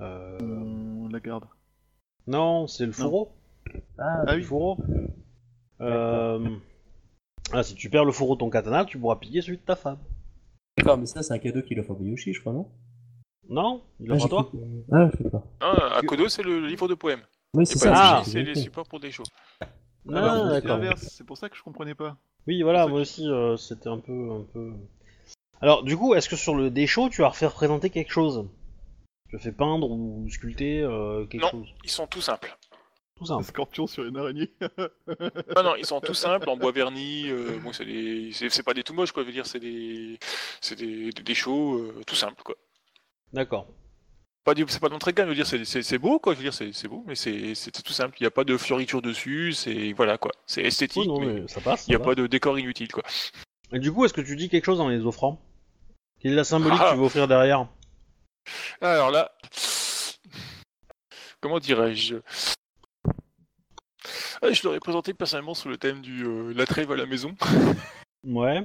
Euh, 0.00 1.08
la 1.10 1.20
garde. 1.20 1.44
Non, 2.26 2.66
c'est 2.66 2.86
le 2.86 2.92
fourreau. 2.92 3.32
Ah, 3.98 4.22
Ah 4.26 4.32
Le 4.34 4.38
oui. 4.38 4.44
fourreau. 4.44 4.78
Euh... 5.80 6.48
Ah, 7.52 7.62
si 7.62 7.74
tu 7.74 7.90
perds 7.90 8.04
le 8.04 8.12
fourreau 8.12 8.34
de 8.34 8.40
ton 8.40 8.50
katana, 8.50 8.84
tu 8.84 8.98
pourras 8.98 9.16
piquer 9.16 9.42
celui 9.42 9.58
de 9.58 9.62
ta 9.62 9.76
femme. 9.76 9.98
d'accord, 10.78 10.96
mais 10.96 11.06
ça, 11.06 11.22
c'est 11.22 11.34
un 11.34 11.38
cadeau 11.38 11.62
qu'il 11.62 11.78
offre 11.80 11.92
à 11.92 12.02
Yoshi, 12.02 12.32
je 12.32 12.40
crois, 12.40 12.52
non? 12.52 12.68
Non? 13.48 13.82
Il 14.00 14.10
Ah, 14.10 14.14
offre 14.14 14.26
à 14.26 14.28
toi? 14.28 14.44
cru 14.44 14.58
Ah, 14.92 15.10
je 15.12 15.22
sais 15.24 15.30
pas. 15.30 15.44
Ah, 15.60 15.96
Akodo, 15.98 16.28
c'est 16.28 16.42
le 16.42 16.66
livre 16.66 16.88
de 16.88 16.94
poèmes. 16.94 17.22
Oui, 17.54 17.66
c'est 17.66 17.74
pas 17.84 17.94
ça. 17.94 18.18
Ah. 18.20 18.22
C'est 18.24 18.42
les 18.42 18.54
supports 18.54 18.86
pour 18.86 19.00
Daisho. 19.00 19.24
Ah, 19.60 19.66
Alors, 20.08 20.36
c'est 20.46 20.48
d'accord. 20.62 20.78
l'inverse, 20.78 21.02
c'est 21.16 21.24
pour 21.26 21.36
ça 21.36 21.48
que 21.48 21.56
je 21.56 21.62
comprenais 21.62 21.94
pas. 21.94 22.16
Oui, 22.46 22.62
voilà, 22.62 22.86
moi 22.86 22.98
que- 22.98 23.02
aussi, 23.02 23.28
euh, 23.28 23.56
c'était 23.56 23.88
un 23.88 23.98
peu, 23.98 24.30
un 24.32 24.42
peu. 24.52 24.72
Alors, 25.62 25.84
du 25.84 25.96
coup, 25.96 26.14
est-ce 26.14 26.28
que 26.28 26.36
sur 26.36 26.54
le 26.54 26.70
déchaud, 26.70 27.08
tu 27.08 27.22
vas 27.22 27.28
refaire 27.28 27.52
présenter 27.52 27.88
quelque 27.90 28.12
chose? 28.12 28.48
Tu 29.30 29.38
fais 29.38 29.52
peindre 29.52 29.90
ou 29.90 30.28
sculpter 30.28 30.80
euh, 30.80 31.24
quelque 31.26 31.42
Non. 31.42 31.50
chose? 31.50 31.68
Ils 31.84 31.90
sont 31.90 32.06
tout 32.06 32.20
simples. 32.20 32.56
Tout 33.16 33.24
Un 33.24 33.26
simple. 33.26 33.44
scorpion 33.44 33.86
sur 33.86 34.04
une 34.04 34.16
araignée. 34.16 34.52
Non, 35.56 35.62
non, 35.62 35.74
ils 35.76 35.86
sont 35.86 36.00
tout 36.00 36.14
simples, 36.14 36.48
en 36.48 36.56
bois 36.56 36.72
verni. 36.72 37.28
euh, 37.28 37.58
bon, 37.62 37.72
c'est 37.72 37.84
des, 37.84 38.30
c'est 38.32 38.48
c'est 38.48 38.62
pas 38.62 38.74
des 38.74 38.82
tout 38.82 38.94
moches, 38.94 39.12
quoi. 39.12 39.22
Je 39.22 39.28
veux 39.28 39.32
dire, 39.32 39.46
c'est 39.46 39.60
des, 39.60 40.18
c'est 40.60 40.74
des, 40.76 41.10
des, 41.12 41.34
shows, 41.34 41.78
euh, 41.78 42.02
tout 42.06 42.14
simples, 42.16 42.42
quoi. 42.42 42.56
D'accord. 43.32 43.68
Pas 44.44 44.54
du, 44.54 44.64
c'est 44.68 44.80
pas 44.80 44.88
d'entrée 44.88 45.12
de 45.12 45.16
gamme. 45.16 45.26
Je 45.26 45.30
veux 45.30 45.36
dire, 45.36 45.46
c'est, 45.46 45.64
c'est, 45.64 45.82
c'est 45.82 45.98
beau, 45.98 46.18
quoi. 46.18 46.32
Je 46.32 46.38
veux 46.38 46.44
dire, 46.44 46.54
c'est, 46.54 46.72
c'est 46.72 46.88
beau, 46.88 47.04
mais 47.06 47.14
c'est, 47.14 47.54
c'est 47.54 47.70
tout 47.70 47.92
simple. 47.92 48.16
Il 48.18 48.24
n'y 48.24 48.26
a 48.26 48.30
pas 48.32 48.44
de 48.44 48.56
fioritures 48.56 49.02
dessus. 49.02 49.52
C'est 49.52 49.92
voilà, 49.92 50.18
quoi. 50.18 50.32
C'est 50.46 50.62
esthétique, 50.62 51.02
Oui, 51.02 51.08
non, 51.08 51.20
mais 51.20 51.40
mais 51.42 51.48
ça 51.48 51.60
passe. 51.60 51.86
il 51.86 51.90
n'y 51.90 51.96
a 51.96 51.98
ça 51.98 52.04
pas 52.04 52.14
de 52.16 52.26
décor 52.26 52.58
inutile, 52.58 52.90
quoi. 52.90 53.04
Et 53.72 53.78
du 53.78 53.92
coup, 53.92 54.04
est-ce 54.04 54.14
que 54.14 54.20
tu 54.20 54.34
dis 54.36 54.48
quelque 54.48 54.64
chose 54.66 54.80
en 54.80 54.88
les 54.88 55.04
offrant? 55.06 55.40
Quelle 56.22 56.32
est 56.32 56.36
la 56.36 56.44
symbolique 56.44 56.78
que 56.80 56.90
tu 56.92 56.96
veux 56.98 57.04
offrir 57.04 57.26
derrière 57.28 57.66
Alors 58.80 59.10
là, 59.10 59.32
comment 61.40 61.58
dirais-je? 61.58 62.16
Ah, 64.42 64.50
Je 64.52 64.62
l'aurais 64.64 64.80
présenté 64.80 65.14
personnellement 65.14 65.54
sous 65.54 65.68
le 65.68 65.76
thème 65.76 66.00
du 66.00 66.24
euh, 66.24 66.52
la 66.54 66.66
trêve 66.66 66.90
à 66.92 66.96
la 66.96 67.06
maison. 67.06 67.34
Ouais. 68.24 68.64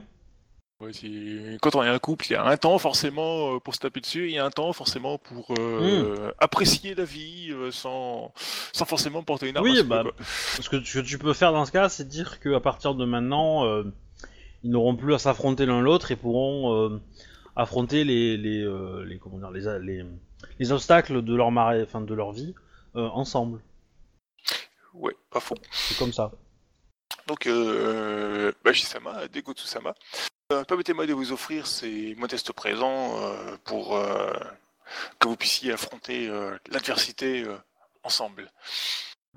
Ouais, 0.79 0.93
c'est- 0.93 1.57
Quand 1.63 1.73
on 1.73 1.81
est 1.83 1.87
un 1.89 1.97
couple, 1.97 2.27
il 2.27 2.33
y 2.33 2.35
a 2.35 2.45
un 2.45 2.57
temps 2.57 2.77
forcément 2.77 3.55
euh, 3.55 3.59
pour 3.59 3.73
se 3.73 3.79
taper 3.79 4.01
dessus, 4.01 4.25
et 4.25 4.29
il 4.29 4.35
y 4.35 4.37
a 4.37 4.45
un 4.45 4.51
temps 4.51 4.71
forcément 4.71 5.17
pour 5.17 5.51
euh, 5.57 6.31
apprécier 6.37 6.93
la 6.93 7.05
vie 7.05 7.51
sans... 7.71 8.31
sans 8.71 8.85
forcément 8.85 9.23
porter 9.23 9.49
une 9.49 9.57
arme. 9.57 9.65
Oui, 9.65 9.81
bah. 9.81 10.03
Ce 10.61 10.69
que, 10.69 10.83
ce 10.83 10.99
que 10.99 11.03
tu 11.03 11.17
peux 11.17 11.33
faire 11.33 11.53
dans 11.53 11.65
ce 11.65 11.71
cas, 11.71 11.89
c'est 11.89 12.07
dire 12.07 12.39
qu'à 12.39 12.59
partir 12.59 12.93
de 12.93 13.03
maintenant, 13.05 13.65
euh, 13.65 13.85
ils 14.61 14.69
n'auront 14.69 14.95
plus 14.95 15.15
à 15.15 15.17
s'affronter 15.17 15.65
l'un 15.65 15.81
l'autre 15.81 16.11
et 16.11 16.15
pourront 16.15 16.99
affronter 17.57 18.03
les, 18.03 18.37
les, 18.37 18.61
euh, 18.61 19.03
les, 19.03 19.17
comment 19.17 19.39
dire, 19.39 19.51
les, 19.51 19.79
les, 19.79 20.05
les 20.59 20.71
obstacles 20.71 21.23
de 21.23 21.35
leur, 21.35 21.51
marée, 21.51 21.81
enfin, 21.81 22.01
de 22.01 22.13
leur 22.13 22.31
vie 22.31 22.53
euh, 22.95 23.09
ensemble. 23.09 23.59
Ouais, 24.93 25.15
pas 25.31 25.39
faux. 25.39 25.55
C'est 25.71 25.97
comme 25.97 26.13
ça. 26.13 26.31
Donc, 27.25 27.47
euh, 27.47 28.51
Bashi-sama, 28.63 29.27
Degotsu-sama, 29.27 29.95
euh, 30.53 30.63
permettez-moi 30.63 31.07
de 31.07 31.13
vous 31.13 31.31
offrir 31.31 31.67
ces 31.67 32.15
modestes 32.15 32.53
présents 32.53 33.21
euh, 33.21 33.57
pour 33.65 33.97
euh, 33.97 34.31
que 35.19 35.27
vous 35.27 35.35
puissiez 35.35 35.73
affronter 35.73 36.29
euh, 36.29 36.57
l'adversité 36.69 37.43
euh, 37.43 37.57
ensemble. 38.03 38.49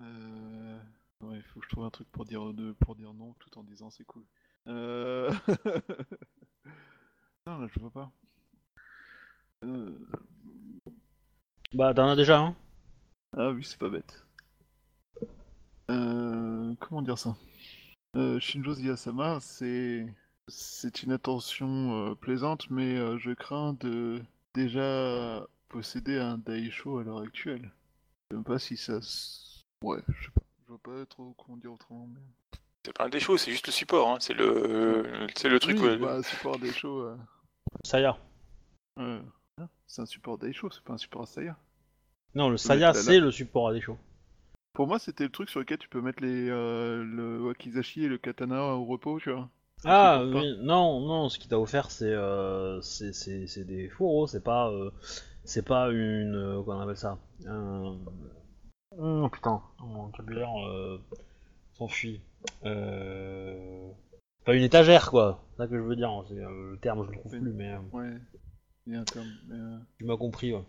Euh... 0.01 0.79
Ouais, 1.23 1.37
il 1.37 1.43
faut 1.43 1.61
que 1.61 1.66
je 1.66 1.71
trouve 1.71 1.85
un 1.85 1.91
truc 1.91 2.09
pour 2.12 2.25
dire, 2.25 2.53
de... 2.53 2.73
pour 2.73 2.95
dire 2.95 3.12
non 3.12 3.35
tout 3.41 3.59
en 3.59 3.62
disant 3.62 3.91
c'est 3.91 4.05
cool. 4.05 4.25
Euh... 4.68 5.31
non, 7.47 7.59
là, 7.59 7.68
je 7.68 7.80
vois 7.80 7.91
pas. 7.91 8.11
Euh... 9.64 9.91
Bah, 11.72 11.93
t'en 11.95 12.09
as 12.09 12.14
déjà 12.14 12.38
un. 12.38 12.55
Ah 13.36 13.51
oui, 13.51 13.64
c'est 13.64 13.78
pas 13.78 13.88
bête. 13.91 14.24
Euh... 15.91 16.74
Comment 16.80 17.03
dire 17.03 17.18
ça? 17.18 17.36
Euh, 18.16 18.41
Shinjo 18.41 18.74
Ziyasama, 18.74 19.41
c'est 19.41 20.07
c'est 20.49 21.03
une 21.05 21.12
attention 21.12 22.11
euh, 22.11 22.14
plaisante, 22.16 22.70
mais 22.70 22.97
euh, 22.97 23.18
je 23.18 23.32
crains 23.32 23.74
de 23.74 24.22
déjà 24.55 25.47
posséder 25.68 26.18
un 26.18 26.38
Daisho 26.38 26.99
à 26.99 27.05
l'heure 27.05 27.20
actuelle. 27.20 27.72
Je 28.30 28.36
sais 28.36 28.36
même 28.36 28.45
pas 28.45 28.59
si 28.61 28.76
ça... 28.76 28.99
s- 28.99 29.62
Ouais, 29.84 30.03
je 30.09 30.24
sais 30.26 30.30
pas. 30.32 30.43
Je 30.62 30.68
vois 30.68 30.78
pas 30.78 31.07
trop 31.07 31.34
comment 31.38 31.59
dire 31.59 31.72
autrement. 31.72 32.09
Mais... 32.09 32.20
C'est 32.85 32.97
pas 32.97 33.05
un 33.05 33.09
des 33.11 33.20
choses, 33.20 33.41
c'est 33.43 33.51
juste 33.53 33.66
le 33.66 33.72
support, 33.72 34.09
hein. 34.09 34.16
c'est 34.20 34.33
le, 34.33 35.26
c'est 35.37 35.49
le 35.49 35.61
truc. 35.61 35.76
Oui, 35.81 35.89
ouais, 35.89 35.97
bah, 35.99 36.22
support. 36.22 36.57
Euh... 36.62 37.16
Saya. 37.85 38.16
euh, 38.99 39.20
hein, 39.59 39.68
c'est 39.87 40.03
un 40.03 40.07
support 40.07 40.39
Daisho, 40.39 40.70
c'est 40.70 40.83
pas 40.83 40.95
un 40.95 40.99
support 40.99 41.28
Saya. 41.28 41.57
Non, 42.35 42.49
le 42.49 42.57
Saya, 42.57 42.95
c'est 42.95 43.20
le 43.20 43.31
support 43.31 43.68
à 43.68 43.72
des 43.74 43.81
shows. 43.81 43.99
Pour 44.72 44.87
moi, 44.87 44.99
c'était 44.99 45.24
le 45.24 45.31
truc 45.31 45.51
sur 45.51 45.61
lequel 45.61 45.78
tu 45.78 45.89
peux 45.89 46.01
mettre 46.01 46.22
les, 46.22 46.49
euh, 46.49 47.05
le 47.05 47.43
wakizashi 47.43 48.05
et 48.05 48.09
le 48.09 48.18
katana 48.18 48.62
au 48.74 48.85
repos, 48.87 49.18
tu 49.20 49.31
vois. 49.31 49.49
Ah, 49.85 50.22
oui, 50.24 50.57
non, 50.61 51.01
non, 51.01 51.28
ce 51.28 51.39
qu'il 51.39 51.49
t'a 51.51 51.59
offert, 51.59 51.91
c'est 51.91 52.12
euh, 52.12 52.81
c'est- 52.83 53.64
des 53.64 53.89
fourreaux, 53.89 54.26
c'est 54.26 54.45
pas, 54.45 54.70
euh, 54.70 54.91
c'est 55.45 55.64
pas 55.66 55.91
une. 55.91 56.35
euh, 56.35 56.62
comment 56.62 56.78
on 56.78 56.83
appelle 56.83 56.97
ça? 56.97 57.18
Un. 57.47 57.99
Oh 58.99 59.28
putain, 59.31 59.61
mon 59.81 60.07
vocabulaire 60.07 60.51
euh, 60.68 60.99
s'enfuit. 61.72 62.20
Euh... 62.64 63.88
Pas 64.45 64.55
une 64.55 64.62
étagère, 64.62 65.11
quoi. 65.11 65.41
C'est 65.53 65.62
ça 65.62 65.68
que 65.68 65.76
je 65.76 65.82
veux 65.82 65.97
dire. 65.97 66.11
c'est, 66.28 66.34
euh, 66.34 66.72
le 66.72 66.78
terme, 66.78 67.05
je 67.07 67.11
le 67.12 67.18
trouve 67.18 67.32
plus, 67.32 67.53
mais 67.53 67.72
euh, 67.72 67.78
Ouais, 67.93 68.11
il 68.86 68.95
y 68.95 68.97
a 68.97 69.01
un 69.01 69.05
terme. 69.05 69.26
mais, 69.49 69.57
euh, 69.57 69.76
tu 69.99 70.05
m'as 70.05 70.16
compris. 70.16 70.53
Ouais. 70.55 70.64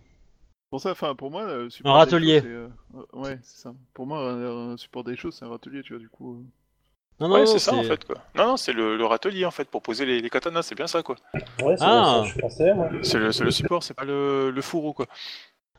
Pour 0.70 0.80
ça, 0.82 0.92
enfin, 0.92 1.16
pour 1.16 1.32
moi, 1.32 1.46
le 1.54 1.70
support 1.70 1.96
Un 1.96 1.98
râtelier. 2.00 2.42
C'est, 2.42 2.48
euh, 2.48 2.68
euh, 2.96 3.04
Ouais, 3.14 3.40
c'est 3.44 3.62
ça. 3.62 3.74
Pour 3.94 4.06
moi, 4.08 4.32
un, 4.32 4.78
support 4.78 5.04
Daisho, 5.04 5.32
c'est 5.32 5.46
un 5.46 5.50
râtelier, 5.50 5.82
tu 5.84 5.94
vois, 5.94 6.00
du 6.02 6.10
coup. 6.10 6.36
euh. 6.36 6.44
Non, 7.20 7.28
non, 7.28 7.36
Ouais, 7.36 7.42
non, 7.42 7.46
c'est 7.46 7.60
ça 7.60 7.76
en 7.76 7.84
fait 7.84 8.04
quoi. 8.04 8.16
Non, 8.36 8.48
non, 8.48 8.58
c'est 8.58 8.74
le, 8.74 8.98
le 8.98 9.06
râtelier 9.06 9.46
en 9.46 9.52
fait 9.52 9.66
pour 9.70 9.84
poser 9.84 10.08
les, 10.08 10.22
les 10.22 10.30
katanas, 10.32 10.64
c'est 10.64 10.74
bien 10.74 10.88
ça 10.88 11.04
quoi. 11.04 11.18
Ouais, 11.62 11.78
c'est 11.78 11.84
Ah. 11.86 12.24
ça 12.24 12.32
je 12.34 12.40
pensais, 12.40 12.74
moi. 12.74 12.90
C'est 13.04 13.20
le, 13.20 13.32
c'est 13.32 13.44
le 13.44 13.52
support, 13.52 13.84
c'est 13.84 13.94
pas 13.94 14.06
le, 14.06 14.50
le 14.50 14.62
fourreau 14.64 14.94
quoi. 14.94 15.06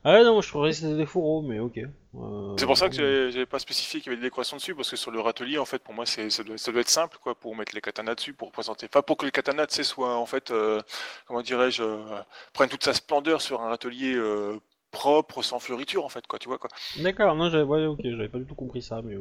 Ah 0.05 0.14
ouais, 0.14 0.24
non, 0.24 0.32
moi 0.32 0.42
je 0.42 0.48
croyais 0.48 0.72
que 0.72 0.78
c'était 0.78 0.96
des 0.96 1.07
fourreaux, 1.07 1.42
mais 1.42 1.61
ok. 1.61 1.78
Euh, 2.14 2.57
C'est 2.59 2.66
pour 2.66 2.76
ça 2.76 2.88
que 2.88 3.30
j'avais 3.30 3.46
pas 3.46 3.61
spécifié 3.61 4.00
qu'il 4.00 4.11
y 4.11 4.14
avait 4.14 4.20
des 4.20 4.26
décorations 4.28 4.57
dessus, 4.57 4.74
parce 4.74 4.90
que 4.90 4.96
sur 4.96 5.11
le 5.12 5.20
râtelier, 5.20 5.59
en 5.59 5.64
fait, 5.64 5.78
pour 5.78 5.94
moi, 5.94 6.07
c'est 6.07 6.28
ça 6.28 6.42
doit, 6.42 6.59
ça 6.59 6.72
doit 6.72 6.80
être 6.80 6.88
simple, 6.88 7.18
quoi, 7.22 7.34
pour 7.36 7.55
mettre 7.55 7.74
les 7.74 7.80
katanas 7.80 8.16
dessus, 8.16 8.32
pour 8.34 8.48
représenter. 8.48 8.86
Enfin, 8.90 9.03
pour 9.03 9.16
que 9.16 9.24
les 9.26 9.30
katanas, 9.32 9.68
tu 9.68 9.76
sais, 9.76 9.84
soient, 9.84 10.16
en 10.16 10.26
fait, 10.26 10.50
euh, 10.50 10.80
comment 11.26 11.40
dirais-je, 11.40 11.82
euh, 11.84 12.20
prennent 12.53 12.68
toute 12.68 12.84
sa 12.84 12.94
splendeur 12.94 13.40
sur 13.40 13.62
un 13.62 13.68
râtelier 13.68 14.14
euh, 14.16 14.59
propre, 14.90 15.42
sans 15.42 15.61
fleuriture, 15.61 16.05
en 16.05 16.09
fait, 16.09 16.26
quoi, 16.26 16.38
tu 16.40 16.48
vois, 16.48 16.59
quoi. 16.59 16.70
D'accord, 16.98 17.36
non, 17.36 17.48
j'avais 17.48 17.62
ouais, 17.62 17.86
ok, 17.86 18.00
j'avais 18.03 18.28
pas 18.28 18.38
du 18.38 18.44
tout 18.44 18.57
compris 18.57 18.82
ça, 18.82 19.03
mais. 19.03 19.16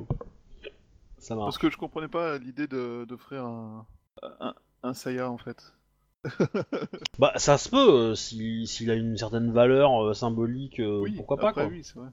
Ça 1.20 1.36
marche. 1.36 1.46
Parce 1.46 1.58
que 1.60 1.70
je 1.70 1.78
comprenais 1.78 2.08
pas 2.08 2.40
l'idée 2.40 2.66
de 2.66 3.06
d'offrir 3.08 3.46
un, 3.46 3.86
un, 4.40 4.56
un 4.82 4.94
saya 4.96 5.30
en 5.30 5.38
fait. 5.38 5.74
Bah, 7.20 7.34
ça 7.38 7.58
se 7.58 7.70
peut, 7.70 7.78
euh, 8.12 8.16
si- 8.16 8.68
s'il 8.68 8.90
a 8.92 8.96
une 8.96 9.18
certaine 9.18 9.52
valeur 9.52 10.04
euh, 10.04 10.14
symbolique, 10.14 10.80
euh, 10.80 11.00
oui, 11.02 11.14
pourquoi 11.16 11.38
pas, 11.38 11.50
après, 11.50 11.64
quoi. 11.64 11.72
oui, 11.72 11.84
c'est 11.84 11.96
vrai. 11.96 12.10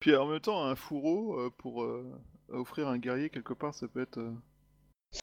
Puis 0.00 0.14
en 0.16 0.26
même 0.26 0.40
temps, 0.40 0.64
un 0.64 0.74
fourreau 0.74 1.38
euh, 1.38 1.50
pour 1.58 1.82
euh, 1.84 2.04
offrir 2.50 2.88
un 2.88 2.98
guerrier 2.98 3.30
quelque 3.30 3.52
part, 3.52 3.74
ça 3.74 3.88
peut 3.88 4.02
être. 4.02 4.18
euh, 4.18 4.32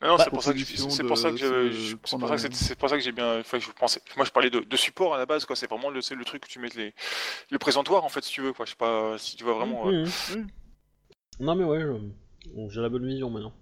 Non, 0.02 0.10
non, 0.10 0.18
Bah, 0.18 0.24
c'est 0.24 0.30
pour 0.30 0.44
ça 0.44 0.54
que 0.54 0.60
proposition 0.60 0.90
c'est 0.90 1.04
pour 1.04 1.18
ça 1.18 1.30
que 1.30 1.34
de 1.34 1.38
je- 1.38 1.46
se 1.46 1.72
je- 1.72 1.90
c'est 1.90 1.96
prendre 1.98 2.22
pour 2.22 2.30
ça 2.30 2.36
que 2.36 2.42
un- 2.48 2.52
c'est- 2.52 2.64
c'est 2.68 2.76
pour 2.76 2.90
ça 2.90 2.96
que 2.98 3.04
j'ai 3.04 3.12
bien, 3.12 3.40
enfin, 3.40 3.60
je 3.60 3.72
pensais, 3.72 4.02
moi, 4.16 4.26
je 4.26 4.32
parlais 4.32 4.50
de, 4.52 4.60
de 4.60 4.78
support 4.78 5.16
à 5.16 5.18
la 5.18 5.26
base, 5.26 5.46
quoi. 5.46 5.56
C'est 5.56 5.70
vraiment 5.70 5.90
le, 5.90 6.02
c'est 6.02 6.16
le 6.16 6.24
truc 6.26 6.44
que 6.44 6.48
tu 6.50 6.60
mets 6.60 6.70
les, 6.76 6.94
le 7.52 7.60
présentoir, 7.60 8.04
en 8.06 8.10
fait, 8.10 8.24
si 8.24 8.32
tu 8.34 8.42
veux, 8.42 8.54
quoi. 8.54 8.66
Je 8.66 8.72
sais 8.72 8.78
pas 8.78 9.18
si 9.18 9.36
tu 9.36 9.44
vois 9.44 9.56
vraiment. 9.56 9.88
euh, 9.90 10.04
Mhm. 10.04 10.12
oui. 10.36 10.44
Non, 11.40 11.56
mais 11.56 11.64
ouais, 11.64 11.82
je- 11.82 12.54
bon, 12.54 12.70
j'ai 12.70 12.82
la 12.82 12.90
bonne 12.90 13.06
vision 13.08 13.30
maintenant. 13.30 13.54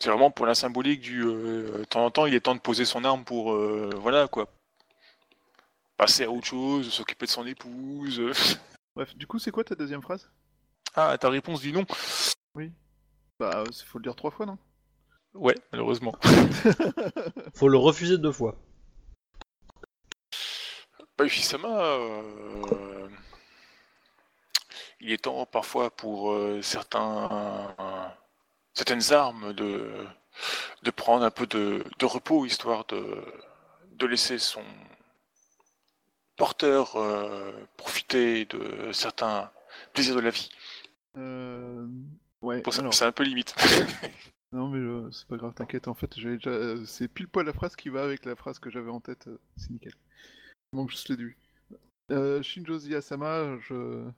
C'est 0.00 0.08
vraiment 0.08 0.30
pour 0.30 0.46
la 0.46 0.54
symbolique 0.54 1.00
du. 1.00 1.22
euh, 1.22 1.78
de 1.78 1.84
temps 1.84 2.04
en 2.06 2.10
temps, 2.10 2.26
il 2.26 2.34
est 2.34 2.40
temps 2.40 2.54
de 2.54 2.60
poser 2.60 2.84
son 2.84 3.04
arme 3.04 3.24
pour. 3.24 3.52
euh, 3.52 3.90
voilà, 4.00 4.28
quoi. 4.28 4.48
Passer 5.96 6.24
à 6.24 6.30
autre 6.30 6.46
chose, 6.46 6.90
s'occuper 6.90 7.26
de 7.26 7.30
son 7.30 7.46
épouse. 7.46 8.18
euh. 8.18 8.32
Bref, 8.96 9.14
du 9.14 9.26
coup, 9.26 9.38
c'est 9.38 9.50
quoi 9.50 9.62
ta 9.62 9.74
deuxième 9.74 10.02
phrase? 10.02 10.30
Ah, 10.94 11.16
ta 11.18 11.28
réponse 11.28 11.60
dit 11.60 11.72
non. 11.72 11.84
Bah, 13.38 13.64
il 13.66 13.84
faut 13.86 13.98
le 13.98 14.02
dire 14.02 14.16
trois 14.16 14.30
fois, 14.30 14.46
non? 14.46 14.58
Ouais, 15.34 15.54
malheureusement. 15.70 16.14
Faut 17.54 17.68
le 17.68 17.78
refuser 17.78 18.18
deux 18.18 18.32
fois. 18.32 18.56
Bah, 21.16 21.24
Sama, 21.28 21.68
euh, 21.68 23.08
il 25.00 25.12
est 25.12 25.22
temps 25.22 25.46
parfois 25.46 25.90
pour 25.94 26.32
euh, 26.32 26.60
certains, 26.62 27.74
certaines 28.74 29.12
armes 29.12 29.52
de, 29.52 30.06
de 30.82 30.90
prendre 30.90 31.24
un 31.24 31.30
peu 31.30 31.46
de, 31.46 31.84
de 31.98 32.06
repos, 32.06 32.46
histoire 32.46 32.84
de, 32.86 33.22
de 33.92 34.06
laisser 34.06 34.38
son 34.38 34.64
porteur 36.36 36.96
euh, 36.96 37.52
profiter 37.76 38.46
de 38.46 38.90
certains 38.92 39.50
plaisirs 39.92 40.16
de 40.16 40.20
la 40.20 40.30
vie. 40.30 40.48
euh... 41.16 41.86
Ouais, 42.40 42.62
Pour 42.62 42.72
ça, 42.72 42.80
alors, 42.80 42.94
c'est 42.94 43.04
un 43.04 43.12
peu 43.12 43.22
limite. 43.22 43.54
non 44.52 44.68
mais 44.68 44.78
euh, 44.78 45.10
c'est 45.10 45.26
pas 45.28 45.36
grave, 45.36 45.52
t'inquiète, 45.52 45.88
en 45.88 45.94
fait, 45.94 46.10
déjà... 46.14 46.30
c'est 46.86 47.06
pile 47.08 47.28
poil 47.28 47.44
la 47.44 47.52
phrase 47.52 47.76
qui 47.76 47.90
va 47.90 48.02
avec 48.02 48.24
la 48.24 48.34
phrase 48.34 48.58
que 48.58 48.70
j'avais 48.70 48.90
en 48.90 49.00
tête, 49.00 49.28
c'est 49.58 49.70
nickel. 49.70 49.92
Il 50.72 50.76
manque 50.76 50.90
juste 50.90 51.10
le 51.10 51.16
début. 51.16 51.36
Euh, 52.10 52.42
Shinjo 52.42 52.78
Ziyasama, 52.78 53.58
je 53.60 54.08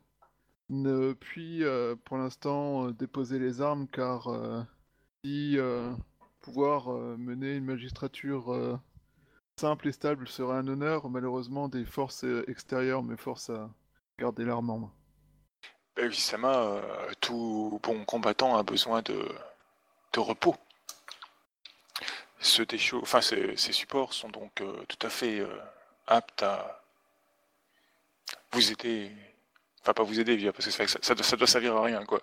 ne 0.71 1.13
puis 1.13 1.65
euh, 1.65 1.95
pour 2.05 2.17
l'instant 2.17 2.87
euh, 2.87 2.93
déposer 2.93 3.39
les 3.39 3.61
armes 3.61 3.87
car 3.89 4.29
euh, 4.29 4.63
si 5.25 5.57
pouvoir 6.41 6.89
mener 6.89 7.55
une 7.55 7.65
magistrature 7.65 8.81
simple 9.57 9.87
et 9.87 9.93
stable 9.93 10.27
serait 10.27 10.57
un 10.57 10.67
honneur, 10.67 11.09
malheureusement 11.09 11.69
des 11.69 11.85
forces 11.85 12.25
extérieures 12.49 13.05
me 13.05 13.15
forcent 13.15 13.51
à 13.51 13.71
garder 14.19 14.45
l'arme 14.45 14.71
en 14.71 14.79
main. 14.79 14.93
Bah, 15.95 16.83
tout 17.21 17.79
bon 17.81 18.05
combattant 18.05 18.57
a 18.57 18.65
besoin 18.65 19.03
de, 19.03 19.25
repos. 20.17 20.57
Ces, 22.41 22.67
supports 23.73 24.13
sont 24.13 24.31
donc 24.31 24.51
tout 24.89 25.07
à 25.07 25.11
fait 25.11 25.47
aptes 26.09 26.43
à 26.43 26.83
vous 28.51 28.73
aider. 28.73 29.13
Enfin, 29.83 29.95
pas 29.95 30.03
vous 30.05 30.21
aider, 30.21 30.37
via, 30.37 30.53
parce 30.53 30.67
que 30.67 30.71
ça, 30.71 30.87
ça 30.87 31.15
doit, 31.15 31.25
ça 31.25 31.37
doit 31.37 31.47
servir 31.47 31.77
à 31.77 31.83
rien, 31.83 32.05
quoi. 32.05 32.23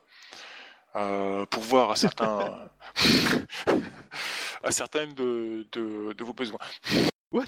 Euh, 0.95 1.45
pour 1.45 1.61
voir 1.61 1.91
à 1.91 1.95
certains, 1.95 2.69
à 4.63 4.71
certaines 4.71 5.13
de, 5.13 5.67
de, 5.71 6.13
de 6.13 6.23
vos 6.23 6.33
besoins. 6.33 6.59
What? 7.31 7.45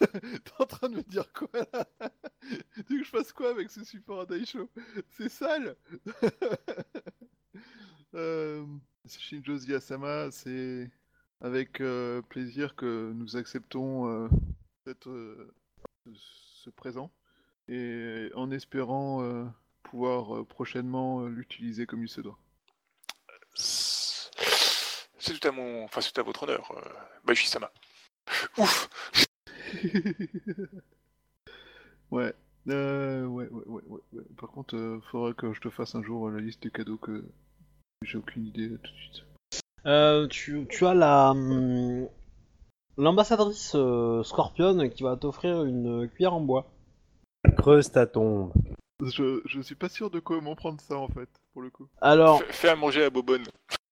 T'es 0.00 0.52
en 0.58 0.66
train 0.66 0.88
de 0.88 0.96
me 0.96 1.02
dire 1.02 1.32
quoi 1.32 1.48
là? 1.72 1.86
Tu 2.40 2.82
veux 2.88 2.98
que 3.00 3.04
je 3.04 3.10
fasse 3.10 3.32
quoi 3.32 3.50
avec 3.50 3.70
ce 3.70 3.82
support 3.84 4.20
à 4.20 4.26
Daisho 4.26 4.70
C'est 5.10 5.28
sale! 5.28 5.76
Euh, 8.14 8.66
Shinjo 9.06 9.56
Ziyasama, 9.56 10.32
c'est 10.32 10.90
avec 11.40 11.80
euh, 11.80 12.22
plaisir 12.22 12.74
que 12.74 13.12
nous 13.14 13.36
acceptons 13.36 14.08
euh, 14.08 14.28
cette, 14.84 15.08
ce 16.12 16.70
présent 16.70 17.12
et 17.70 18.30
en 18.34 18.50
espérant 18.50 19.22
euh, 19.22 19.44
pouvoir 19.84 20.36
euh, 20.36 20.44
prochainement 20.44 21.22
euh, 21.22 21.28
l'utiliser 21.28 21.86
comme 21.86 22.02
il 22.02 22.08
se 22.08 22.20
doit. 22.20 22.38
C'est 23.54 25.38
tout 25.38 25.48
à 25.48 25.52
mon, 25.52 25.84
enfin, 25.84 26.00
c'est 26.00 26.12
tout 26.12 26.20
à 26.20 26.24
votre 26.24 26.42
honneur, 26.42 26.72
euh, 26.76 26.80
Baishi 27.24 27.46
Sama. 27.46 27.70
Ouf. 28.58 28.88
ouais. 32.10 32.34
Euh, 32.68 33.24
ouais, 33.24 33.48
ouais, 33.48 33.64
ouais, 33.66 33.82
ouais, 33.86 34.00
ouais. 34.12 34.22
Par 34.36 34.50
contre, 34.50 34.76
euh, 34.76 35.00
faudrait 35.10 35.34
que 35.34 35.52
je 35.52 35.60
te 35.60 35.70
fasse 35.70 35.94
un 35.94 36.02
jour 36.02 36.28
euh, 36.28 36.32
la 36.32 36.40
liste 36.40 36.62
des 36.62 36.70
cadeaux 36.70 36.98
que 36.98 37.24
j'ai 38.02 38.18
aucune 38.18 38.46
idée 38.46 38.68
tout 38.68 38.92
de 38.92 38.96
suite. 38.96 39.24
Euh, 39.86 40.26
tu, 40.28 40.66
tu 40.68 40.86
as 40.86 40.94
la 40.94 41.30
hum, 41.30 42.06
l'ambassadrice 42.98 43.72
euh, 43.74 44.22
Scorpion 44.22 44.88
qui 44.90 45.02
va 45.02 45.16
t'offrir 45.16 45.64
une 45.64 46.08
cuillère 46.08 46.34
en 46.34 46.40
bois. 46.40 46.70
Creuse 47.56 47.90
ta 47.90 48.06
tombe. 48.06 48.52
Je, 49.02 49.40
je 49.46 49.60
suis 49.60 49.74
pas 49.74 49.88
sûr 49.88 50.10
de 50.10 50.20
comment 50.20 50.54
prendre 50.54 50.80
ça 50.80 50.96
en 50.96 51.08
fait, 51.08 51.28
pour 51.52 51.62
le 51.62 51.70
coup. 51.70 51.88
Alors, 52.00 52.40
Fais, 52.42 52.52
fais 52.52 52.68
à 52.68 52.76
manger 52.76 53.04
à 53.04 53.10
Bobonne. 53.10 53.44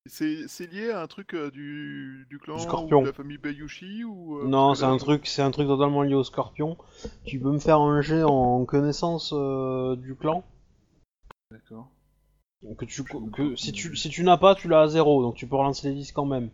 C'est 0.07 0.49
c'est 0.49 0.66
lié 0.70 0.90
à 0.90 1.03
un 1.03 1.07
truc 1.07 1.34
euh, 1.34 1.51
du, 1.51 2.26
du 2.30 2.38
clan 2.38 2.57
Du 2.57 2.62
scorpion. 2.62 2.99
ou 3.01 3.03
de 3.03 3.07
la 3.09 3.12
famille 3.12 3.36
Bayushi 3.38 4.05
ou 4.05 4.38
euh, 4.38 4.46
non, 4.46 4.68
parce 4.68 4.80
c'est 4.80 4.86
là, 4.86 4.92
un 4.92 4.96
truc, 4.96 5.26
c'est 5.26 5.42
un 5.42 5.51
truc 5.51 5.66
totalement 5.66 6.03
lié 6.03 6.14
au 6.14 6.24
Scorpion. 6.24 6.78
Tu 7.24 7.38
peux 7.38 7.51
me 7.51 7.59
faire 7.59 7.80
un 7.80 8.01
jet 8.01 8.22
en 8.22 8.64
connaissance 8.64 9.32
euh, 9.34 9.96
du 9.96 10.14
clan 10.14 10.44
D'accord. 11.51 11.90
que 12.78 12.84
tu 12.86 13.03
que 13.05 13.55
si 13.57 13.72
tu 13.72 13.96
si 13.96 14.09
tu 14.09 14.22
n'as 14.24 14.38
pas, 14.38 14.55
tu 14.55 14.68
l'as 14.68 14.82
à 14.82 14.88
zéro, 14.88 15.22
donc 15.22 15.34
tu 15.34 15.46
peux 15.46 15.57
relancer 15.57 15.88
les 15.90 15.94
10 15.94 16.12
quand 16.12 16.26
même. 16.26 16.49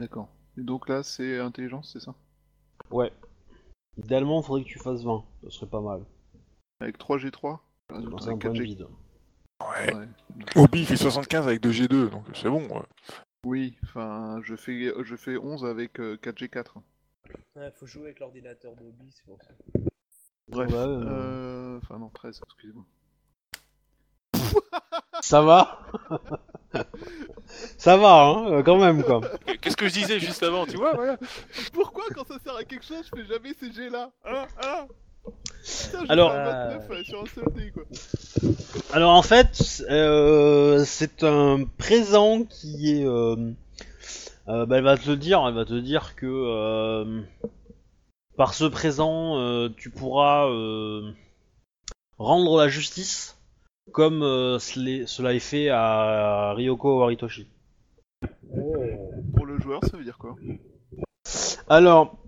D'accord. 0.00 0.28
Et 0.56 0.62
donc 0.62 0.88
là, 0.88 1.02
c'est 1.02 1.38
intelligence, 1.38 1.90
c'est 1.92 2.00
ça? 2.00 2.14
Ouais. 2.90 3.12
Idéalement, 4.04 4.40
il 4.40 4.44
faudrait 4.44 4.62
que 4.64 4.68
tu 4.68 4.78
fasses 4.78 5.02
20, 5.02 5.24
ce 5.44 5.50
serait 5.50 5.66
pas 5.70 5.80
mal. 5.80 6.04
Avec 6.80 6.98
3G3 6.98 7.58
Non, 7.92 8.18
C'est 8.18 8.30
un 8.30 8.38
point 8.38 8.50
de 8.52 8.62
vide. 8.62 8.86
Ouais. 9.60 9.94
Ouais. 9.94 10.08
Obi 10.56 10.84
fait 10.86 10.96
75 10.96 11.46
avec 11.46 11.62
2G2, 11.62 12.08
donc 12.10 12.24
c'est 12.34 12.48
bon. 12.48 12.66
ouais. 12.68 12.82
Oui, 13.44 13.76
enfin, 13.84 14.40
je 14.42 14.54
fais, 14.56 14.92
je 15.04 15.16
fais 15.16 15.36
11 15.36 15.64
avec 15.64 15.98
euh, 16.00 16.16
4G4. 16.16 16.76
Ouais, 17.56 17.70
faut 17.72 17.86
jouer 17.86 18.04
avec 18.04 18.20
l'ordinateur 18.20 18.74
d'Obi, 18.76 19.10
c'est 19.12 19.24
pour 19.24 19.40
ça. 19.42 19.50
Bref. 20.48 20.70
Ouais, 20.70 20.76
euh. 20.76 21.04
euh, 21.06 21.78
Enfin, 21.78 21.98
non, 21.98 22.08
13, 22.10 22.40
excusez-moi. 22.44 22.84
Ça 25.20 25.42
va 25.42 25.80
Ça 27.78 27.96
va, 27.96 28.22
hein, 28.22 28.52
euh, 28.52 28.62
quand 28.62 28.78
même, 28.78 29.02
quoi. 29.02 29.20
Qu'est-ce 29.60 29.76
que 29.76 29.88
je 29.88 29.94
disais 29.94 30.20
juste 30.20 30.42
avant, 30.42 30.66
tu 30.66 30.76
vois, 30.76 30.94
voilà. 30.94 31.16
Pourquoi 31.72 32.04
quand 32.14 32.26
ça 32.26 32.38
sert 32.44 32.54
à 32.54 32.62
quelque 32.64 32.84
chose, 32.84 33.02
je 33.12 33.20
fais 33.20 33.26
jamais 33.26 33.52
ces 33.58 33.72
G 33.72 33.90
là 33.90 34.10
Hein 34.24 34.46
Hein? 34.64 34.86
Putain, 35.64 36.04
Alors- 36.08 36.30
fait 36.32 36.38
un 36.38 36.68
29 36.78 36.90
euh, 36.90 37.04
sur 37.04 37.20
un 37.22 37.26
seul 37.26 37.44
dé, 37.54 37.72
quoi. 37.72 37.82
Alors 38.92 39.10
en 39.12 39.22
fait, 39.22 39.82
euh, 39.90 40.84
c'est 40.86 41.24
un 41.24 41.64
présent 41.78 42.44
qui 42.44 43.00
est. 43.00 43.04
euh, 43.06 43.36
euh, 44.48 44.64
bah, 44.66 44.78
elle 44.78 44.84
va 44.84 44.96
te 44.96 45.08
le 45.10 45.16
dire, 45.16 45.42
elle 45.46 45.54
va 45.54 45.64
te 45.64 45.78
dire 45.78 46.14
que 46.16 46.26
euh, 46.26 47.20
par 48.36 48.54
ce 48.54 48.64
présent, 48.64 49.38
euh, 49.38 49.68
tu 49.76 49.90
pourras 49.90 50.48
euh, 50.48 51.12
rendre 52.18 52.56
la 52.58 52.68
justice 52.68 53.36
comme 53.92 54.22
euh, 54.22 54.58
cela 54.58 55.34
est 55.34 55.38
fait 55.40 55.68
à 55.68 56.52
Ryoko 56.54 57.00
Waritoshi. 57.00 57.46
Pour 59.34 59.46
le 59.46 59.58
joueur, 59.58 59.84
ça 59.84 59.96
veut 59.96 60.04
dire 60.04 60.18
quoi? 60.18 60.36
Alors, 61.68 62.18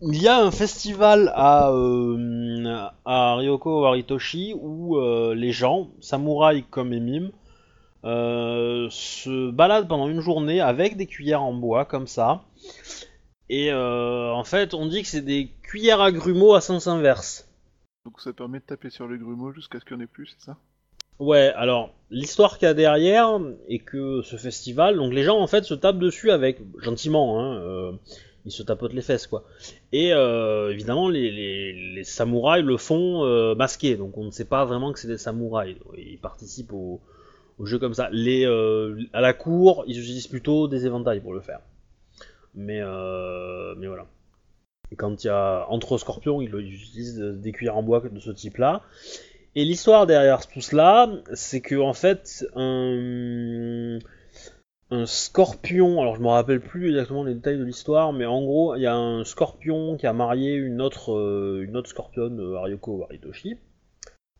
il 0.00 0.20
y 0.22 0.28
a 0.28 0.40
un 0.40 0.50
festival 0.50 1.32
à, 1.34 1.70
euh, 1.70 2.86
à 3.04 3.34
Ryoko 3.36 3.82
Waritoshi 3.82 4.54
où 4.58 4.96
euh, 4.96 5.34
les 5.34 5.52
gens, 5.52 5.90
samouraïs 6.00 6.64
comme 6.70 6.92
Emim, 6.92 7.30
euh, 8.04 8.88
se 8.90 9.50
balade 9.50 9.88
pendant 9.88 10.08
une 10.08 10.20
journée 10.20 10.60
avec 10.60 10.96
des 10.96 11.06
cuillères 11.06 11.42
en 11.42 11.52
bois 11.52 11.84
comme 11.84 12.06
ça. 12.06 12.44
Et 13.48 13.72
euh, 13.72 14.32
en 14.32 14.44
fait, 14.44 14.74
on 14.74 14.86
dit 14.86 15.02
que 15.02 15.08
c'est 15.08 15.22
des 15.22 15.50
cuillères 15.62 16.00
à 16.00 16.12
grumeaux 16.12 16.54
à 16.54 16.60
sens 16.60 16.86
inverse. 16.86 17.48
Donc 18.04 18.20
ça 18.20 18.32
permet 18.32 18.60
de 18.60 18.64
taper 18.64 18.90
sur 18.90 19.08
les 19.08 19.18
grumeaux 19.18 19.52
jusqu'à 19.52 19.80
ce 19.80 19.84
qu'il 19.84 19.96
n'y 19.96 20.02
en 20.02 20.04
ait 20.04 20.08
plus, 20.08 20.26
c'est 20.26 20.44
ça? 20.44 20.56
Ouais, 21.18 21.52
alors 21.56 21.94
l'histoire 22.10 22.58
qu'il 22.58 22.66
y 22.66 22.70
a 22.70 22.74
derrière 22.74 23.40
est 23.68 23.80
que 23.80 24.22
ce 24.22 24.36
festival, 24.36 24.96
donc 24.96 25.12
les 25.12 25.24
gens 25.24 25.38
en 25.38 25.46
fait 25.46 25.64
se 25.64 25.74
tapent 25.74 25.98
dessus 25.98 26.30
avec 26.30 26.60
gentiment, 26.80 27.40
hein, 27.40 27.60
euh, 27.60 27.92
ils 28.44 28.52
se 28.52 28.62
tapotent 28.62 28.92
les 28.92 29.02
fesses 29.02 29.26
quoi. 29.26 29.44
Et 29.92 30.12
euh, 30.12 30.70
évidemment 30.70 31.08
les, 31.08 31.30
les, 31.30 31.72
les 31.94 32.04
samouraïs 32.04 32.64
le 32.64 32.76
font 32.76 33.24
euh, 33.24 33.54
masqués, 33.56 33.96
donc 33.96 34.16
on 34.16 34.24
ne 34.24 34.30
sait 34.30 34.44
pas 34.44 34.64
vraiment 34.64 34.92
que 34.92 35.00
c'est 35.00 35.08
des 35.08 35.18
samouraïs. 35.18 35.76
Ils 35.96 36.18
participent 36.18 36.72
au, 36.72 37.00
au 37.58 37.66
jeu 37.66 37.78
comme 37.78 37.94
ça. 37.94 38.08
Les 38.12 38.46
euh, 38.46 38.96
à 39.12 39.20
la 39.20 39.32
cour, 39.32 39.84
ils 39.88 39.98
utilisent 39.98 40.28
plutôt 40.28 40.68
des 40.68 40.86
éventails 40.86 41.20
pour 41.20 41.34
le 41.34 41.40
faire. 41.40 41.60
Mais 42.54 42.80
euh, 42.80 43.74
mais 43.76 43.88
voilà. 43.88 44.06
Et 44.90 44.96
quand 44.96 45.22
il 45.22 45.26
y 45.26 45.30
a 45.30 45.66
entre 45.68 45.98
scorpions, 45.98 46.40
ils 46.40 46.54
utilisent 46.54 47.18
des 47.18 47.52
cuillères 47.52 47.76
en 47.76 47.82
bois 47.82 48.00
de 48.00 48.20
ce 48.20 48.30
type-là. 48.30 48.82
Et 49.58 49.64
l'histoire 49.64 50.06
derrière 50.06 50.46
tout 50.46 50.60
cela, 50.60 51.10
c'est 51.32 51.60
que 51.60 51.74
en 51.74 51.92
fait, 51.92 52.46
un, 52.54 53.98
un 54.92 55.04
scorpion, 55.04 56.00
alors 56.00 56.14
je 56.14 56.20
me 56.20 56.28
rappelle 56.28 56.60
plus 56.60 56.90
exactement 56.90 57.24
les 57.24 57.34
détails 57.34 57.58
de 57.58 57.64
l'histoire, 57.64 58.12
mais 58.12 58.24
en 58.24 58.40
gros, 58.40 58.76
il 58.76 58.82
y 58.82 58.86
a 58.86 58.94
un 58.94 59.24
scorpion 59.24 59.96
qui 59.96 60.06
a 60.06 60.12
marié 60.12 60.54
une 60.54 60.80
autre, 60.80 61.12
euh, 61.12 61.64
une 61.66 61.76
autre 61.76 61.88
scorpionne, 61.88 62.38
euh, 62.38 62.56
Arioko 62.56 62.98
Waritoshi. 62.98 63.56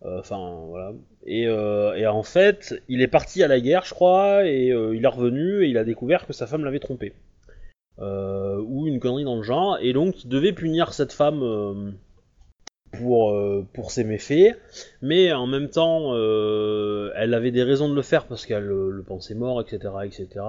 Euh, 0.05 0.21
Enfin, 0.21 0.66
voilà. 0.69 0.93
Et, 1.27 1.49
euh, 1.49 1.97
et 1.97 2.07
en 2.07 2.23
fait, 2.23 2.81
il 2.89 3.03
est 3.03 3.09
parti 3.09 3.43
à 3.43 3.49
la 3.49 3.59
guerre, 3.59 3.85
je 3.87 3.95
crois, 3.95 4.47
et 4.47 4.69
il 4.69 5.05
est 5.05 5.09
revenu 5.09 5.64
et 5.64 5.69
il 5.69 5.79
a 5.79 5.85
découvert 5.85 6.29
que 6.29 6.33
sa 6.33 6.47
femme 6.47 6.64
l'avait 6.64 6.79
trompé. 6.79 7.12
Ou 8.01 8.87
une 8.87 9.01
connerie 9.01 9.25
dans 9.25 9.35
le 9.35 9.43
genre, 9.43 9.79
et 9.83 9.93
donc 9.93 10.23
il 10.23 10.29
devait 10.29 10.53
punir 10.53 10.93
cette 10.93 11.12
femme 11.12 11.97
pour, 12.93 13.32
euh, 13.32 13.66
pour 13.72 13.91
ses 13.91 14.05
méfaits, 14.05 14.57
mais 15.03 15.32
en 15.32 15.47
même 15.47 15.68
temps, 15.68 16.14
euh, 16.14 17.11
elle 17.16 17.34
avait 17.34 17.51
des 17.51 17.62
raisons 17.62 17.89
de 17.89 17.95
le 17.95 18.03
faire 18.03 18.26
parce 18.26 18.47
qu'elle 18.47 18.70
euh, 18.70 18.91
le 18.91 19.03
pensait 19.03 19.34
mort, 19.34 19.61
etc. 19.61 19.95
etc. 20.05 20.45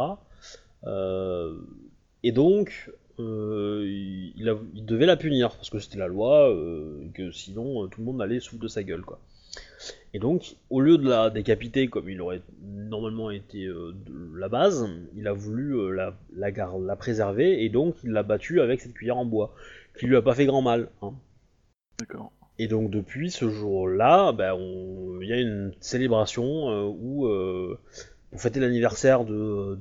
Et 2.23 2.31
donc, 2.31 2.91
il, 3.17 4.55
devait 4.75 5.05
la 5.05 5.17
punir 5.17 5.51
parce 5.51 5.69
que 5.69 5.79
c'était 5.79 5.97
la 5.97 6.07
loi, 6.07 6.53
que 7.13 7.31
sinon 7.31 7.87
tout 7.87 8.01
le 8.01 8.05
monde 8.05 8.21
allait 8.21 8.39
souffle 8.39 8.61
de 8.61 8.67
sa 8.67 8.83
gueule, 8.83 9.01
quoi. 9.01 9.19
Et 10.13 10.19
donc, 10.19 10.55
au 10.69 10.81
lieu 10.81 10.97
de 10.97 11.07
la 11.07 11.29
décapiter 11.29 11.87
comme 11.87 12.09
il 12.09 12.21
aurait 12.21 12.41
normalement 12.61 13.29
été 13.31 13.65
de 13.65 14.37
la 14.37 14.47
base, 14.47 14.87
il 15.15 15.27
a 15.27 15.33
voulu 15.33 15.95
la, 15.95 16.13
la 16.35 16.95
préserver 16.95 17.63
et 17.63 17.69
donc 17.69 17.95
il 18.03 18.11
l'a 18.11 18.23
battue 18.23 18.61
avec 18.61 18.81
cette 18.81 18.93
cuillère 18.93 19.17
en 19.17 19.25
bois, 19.25 19.53
qui 19.97 20.07
lui 20.07 20.15
a 20.15 20.21
pas 20.21 20.33
fait 20.33 20.45
grand 20.45 20.61
mal. 20.61 20.89
Hein. 21.01 21.13
Et 22.57 22.67
donc 22.67 22.91
depuis 22.91 23.31
ce 23.31 23.49
jour-là, 23.49 24.33
on- 24.55 25.19
il 25.21 25.27
y 25.29 25.33
a 25.33 25.39
une 25.39 25.73
célébration 25.79 26.69
euh, 26.69 26.83
où, 26.83 27.25
euh, 27.25 27.79
pour 28.31 28.41
fêter 28.41 28.59
l'anniversaire 28.59 29.23
de, 29.25 29.79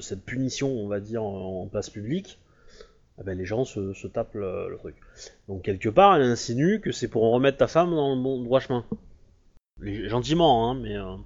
cette 0.00 0.24
punition, 0.24 0.68
on 0.68 0.88
va 0.88 0.98
dire, 0.98 1.22
en, 1.22 1.68
place 1.68 1.88
publique, 1.88 2.40
eh 3.20 3.22
ben, 3.22 3.38
les 3.38 3.44
gens 3.44 3.64
se, 3.64 4.06
tapent 4.08 4.34
le, 4.34 4.76
truc. 4.78 4.96
Donc 5.46 5.62
quelque 5.62 5.88
part, 5.88 6.16
elle 6.16 6.22
insinue 6.22 6.80
que 6.80 6.90
c'est 6.90 7.06
pour 7.06 7.30
remettre 7.30 7.58
ta 7.58 7.68
femme 7.68 7.90
dans 7.90 8.14
le 8.14 8.20
bon 8.20 8.42
droit 8.42 8.58
chemin. 8.60 8.84
Gentiment, 9.80 10.68
hein, 10.70 10.74
mais... 10.74 10.96
euh, 10.96 11.16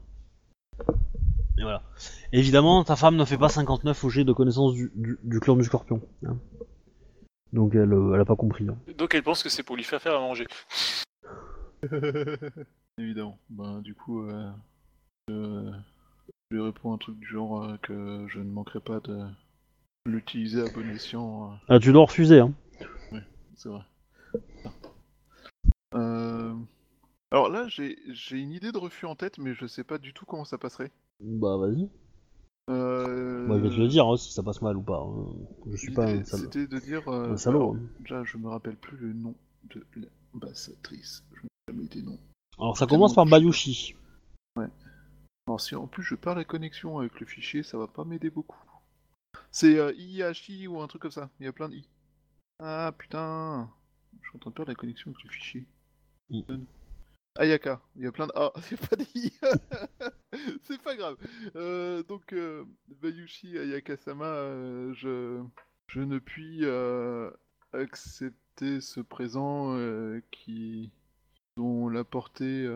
mais 1.57 1.63
voilà. 1.63 1.83
Évidemment, 2.33 2.85
ta 2.85 2.95
femme 2.95 3.17
ne 3.17 3.25
fait 3.25 3.39
pas 3.39 3.49
59 3.49 4.05
au 4.05 4.11
jet 4.11 4.25
de 4.25 4.33
connaissance 4.33 4.75
du, 4.75 4.93
du, 4.95 5.19
du 5.23 5.41
clan 5.41 5.57
du 5.57 5.65
scorpion. 5.65 6.03
hein. 6.27 6.37
Donc 7.53 7.75
elle, 7.75 7.93
euh, 7.93 8.15
elle 8.15 8.21
a 8.21 8.25
pas 8.25 8.37
compris. 8.37 8.67
hein. 8.69 8.77
Donc 8.97 9.15
elle 9.15 9.23
pense 9.23 9.43
que 9.43 9.49
c'est 9.49 9.63
pour 9.63 9.77
lui 9.77 9.85
faire 9.85 10.01
faire 10.03 10.17
à 10.17 10.21
manger. 10.21 10.47
Évidemment. 12.99 13.39
Ben, 13.51 13.81
du 13.81 13.95
coup, 13.95 14.23
euh, 14.29 14.51
je, 15.29 15.71
je 16.51 16.57
lui 16.57 16.63
réponds 16.63 16.93
un 16.93 16.99
truc 16.99 17.19
du 17.19 17.27
genre 17.27 17.63
euh, 17.65 17.77
que 17.83 18.27
je 18.29 18.39
ne 18.41 18.51
manquerai 18.51 18.81
pas 18.81 19.01
de 19.01 19.25
l'utiliser 20.07 20.61
à 20.63 20.67
bon 20.67 20.89
escient. 20.91 21.53
euh, 21.53 21.57
Ah, 21.69 21.79
tu 21.79 21.93
dois 21.93 22.05
refuser, 22.07 22.41
hein. 22.41 22.53
c'est 23.57 23.69
vrai. 23.69 23.83
Euh, 25.95 26.55
Alors 27.31 27.49
là, 27.49 27.67
j'ai 27.69 27.99
j'ai 28.11 28.39
une 28.39 28.53
idée 28.53 28.73
de 28.73 28.79
refus 28.79 29.07
en 29.07 29.15
tête, 29.17 29.39
mais 29.39 29.55
je 29.55 29.67
sais 29.67 29.85
pas 29.85 29.99
du 29.99 30.13
tout 30.13 30.27
comment 30.27 30.45
ça 30.45 30.59
passerait. 30.59 30.91
Bah 31.21 31.57
vas-y. 31.57 31.89
Euh... 32.69 33.47
Je 33.49 33.63
vais 33.63 33.71
te 33.71 33.75
le 33.81 33.89
dire 33.89 34.07
hein, 34.07 34.17
si 34.17 34.33
ça 34.33 34.43
passe 34.43 34.61
mal 34.63 34.77
ou 34.77 34.83
pas. 34.83 35.01
hein. 35.01 35.27
Je 35.71 35.77
suis 35.77 35.93
pas 35.95 36.07
un, 36.07 36.25
sal- 36.25 36.41
C'était 36.41 36.67
de 36.67 36.79
dire. 36.79 37.07
euh, 37.09 37.33
un 37.33 37.37
salaud. 37.37 37.61
alors, 37.73 37.75
hein. 37.77 37.81
Déjà, 38.01 38.25
je 38.25 38.37
me 38.37 38.49
rappelle 38.49 38.77
plus 38.77 38.97
le 38.99 39.13
nom 39.13 39.35
de 39.75 39.85
l'ambassadrice. 40.35 41.25
Je 41.35 41.43
n'ai 41.43 41.49
jamais 41.71 41.85
été 41.87 42.03
nom. 42.03 42.19
Alors 42.59 42.77
ça 42.77 42.87
commence 42.87 43.15
par 43.15 43.25
Bayushi. 43.27 43.95
Alors 45.47 45.61
si 45.61 45.75
en 45.75 45.87
plus 45.87 46.03
je 46.03 46.15
perds 46.15 46.35
la 46.35 46.45
connexion 46.45 46.99
avec 46.99 47.19
le 47.21 47.27
fichier, 47.27 47.63
ça 47.63 47.79
va 47.79 47.87
pas 47.87 48.05
m'aider 48.05 48.29
beaucoup. 48.31 48.59
C'est 49.51 49.79
euh, 49.79 49.93
Iyashi 49.97 50.67
ou 50.67 50.81
un 50.81 50.87
truc 50.89 51.01
comme 51.03 51.11
ça. 51.11 51.31
Il 51.41 51.47
y 51.47 51.49
a 51.49 51.53
plein 51.53 51.69
de 51.71 51.75
i. 51.77 51.89
Ah 52.61 52.93
putain. 52.99 53.71
Je 54.21 54.29
suis 54.29 54.37
en 54.37 54.41
train 54.41 54.51
de 54.51 54.55
perdre 54.57 54.71
la 54.73 54.75
connexion 54.75 55.11
avec 55.11 55.23
le 55.25 55.31
fichier. 55.31 55.67
Ayaka. 57.39 57.81
Il 57.97 58.03
y 58.03 58.07
a 58.07 58.13
plein 58.13 58.27
de 58.27 58.33
a. 58.35 58.53
Il 58.71 58.77
y 58.77 58.81
a 58.83 58.87
pas 58.87 58.97
d'i. 58.97 59.33
C'est 60.65 60.83
pas 60.83 60.95
grave. 60.97 61.17
Euh, 61.57 62.03
donc 62.03 62.33
euh, 62.33 62.65
Bayushi 63.01 63.57
Ayaka-sama, 63.59 64.27
euh, 64.27 64.93
je 64.95 65.41
je 65.87 66.01
ne 66.01 66.19
puis 66.19 66.67
accepter 67.73 68.81
ce 68.81 69.01
présent 69.01 69.77
qui 70.31 70.91
dont 71.57 71.89
la 71.89 72.05
portée 72.05 72.69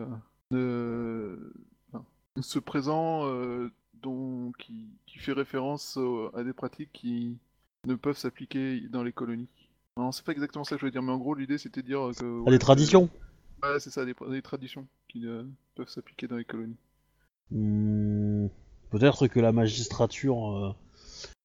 ce 2.41 2.59
présent 2.59 3.27
dont, 4.01 4.51
qui, 4.59 4.87
qui 5.05 5.19
fait 5.19 5.33
référence 5.33 5.97
au- 5.97 6.35
à 6.35 6.43
des 6.43 6.53
pratiques 6.53 6.91
qui 6.91 7.37
ne 7.85 7.95
peuvent 7.95 8.17
s'appliquer 8.17 8.81
dans 8.89 9.03
les 9.03 9.11
colonies. 9.13 9.47
Non, 9.97 10.11
c'est 10.11 10.25
pas 10.25 10.31
exactement 10.31 10.63
ça 10.63 10.75
que 10.75 10.81
je 10.81 10.85
veux 10.85 10.91
dire, 10.91 11.03
mais 11.03 11.11
en 11.11 11.17
gros, 11.19 11.35
l'idée 11.35 11.57
c'était 11.59 11.81
de 11.83 11.87
dire 11.87 12.09
que. 12.17 12.39
Ah, 12.41 12.45
ouais, 12.45 12.51
des 12.51 12.59
traditions. 12.59 13.09
Ouais, 13.63 13.79
c'est 13.79 13.89
ça, 13.91 14.05
des, 14.05 14.13
des 14.29 14.41
traditions 14.41 14.87
qui 15.07 15.19
ne 15.21 15.45
peuvent 15.75 15.89
s'appliquer 15.89 16.27
dans 16.27 16.35
les 16.37 16.45
colonies. 16.45 16.77
Hmm, 17.51 18.47
Peut-être 18.89 19.27
que 19.27 19.39
la 19.39 19.51
magistrature 19.51 20.51
euh, 20.51 20.73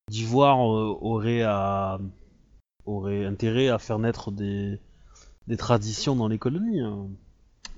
d'Ivoire 0.08 0.58
euh, 0.58 0.96
aurait 1.00 1.42
à 1.42 1.98
aurait 2.84 3.24
intérêt 3.26 3.68
à 3.68 3.78
faire 3.78 3.98
naître 3.98 4.30
des 4.30 4.80
des 5.46 5.56
traditions 5.56 6.16
dans 6.16 6.28
les 6.28 6.38
colonies. 6.38 6.80
hein. 6.80 7.08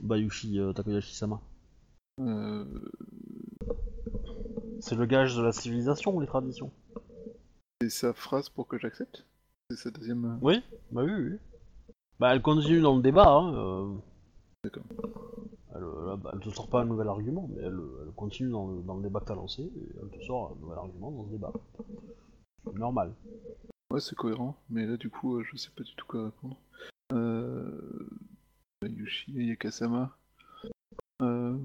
Bayushi 0.00 0.58
euh, 0.58 0.72
Takoyashi-sama. 0.72 1.40
Euh, 2.20 2.64
C'est 4.80 4.94
le 4.96 5.06
gage 5.06 5.36
de 5.36 5.42
la 5.42 5.52
civilisation, 5.52 6.18
les 6.20 6.26
traditions. 6.26 6.72
c'est 7.82 7.90
sa 7.90 8.12
phrase 8.14 8.48
pour 8.48 8.66
que 8.66 8.78
j'accepte? 8.78 9.26
C'est 9.70 9.76
sa 9.76 9.90
deuxième. 9.90 10.24
euh, 10.24 10.36
Oui, 10.40 10.62
bah 10.90 11.02
oui, 11.04 11.12
oui. 11.12 11.36
Bah 12.18 12.34
elle 12.34 12.42
continue 12.42 12.80
dans 12.80 12.96
le 12.96 13.02
débat. 13.02 13.28
Hein, 13.28 13.54
euh. 13.54 13.94
D'accord. 14.62 14.84
Elle, 15.74 15.84
euh, 15.84 16.16
elle 16.32 16.40
te 16.40 16.50
sort 16.50 16.68
pas 16.68 16.82
un 16.82 16.84
nouvel 16.84 17.08
argument, 17.08 17.48
mais 17.48 17.62
elle, 17.62 17.80
elle 18.02 18.12
continue 18.12 18.50
dans 18.50 18.66
le, 18.68 18.82
dans 18.82 18.96
le 18.96 19.02
débat 19.02 19.20
que 19.20 19.26
t'as 19.26 19.34
lancé, 19.34 19.62
et 19.62 19.88
elle 20.02 20.10
te 20.10 20.22
sort 20.24 20.52
un 20.52 20.60
nouvel 20.60 20.78
argument 20.78 21.10
dans 21.10 21.24
ce 21.24 21.30
débat. 21.30 21.52
Normal. 22.74 23.14
Ouais, 23.90 24.00
c'est 24.00 24.14
cohérent, 24.14 24.56
mais 24.68 24.86
là, 24.86 24.96
du 24.96 25.10
coup, 25.10 25.36
euh, 25.38 25.44
je 25.44 25.56
sais 25.56 25.70
pas 25.76 25.82
du 25.82 25.94
tout 25.94 26.06
quoi 26.06 26.26
répondre. 26.26 26.60
Euh... 27.12 28.08
Yushi 28.82 29.36
Ayakasama. 29.38 30.16
Euh... 31.22 31.58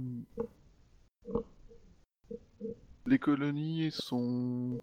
Les 3.05 3.19
colonies 3.19 3.91
sont... 3.91 4.79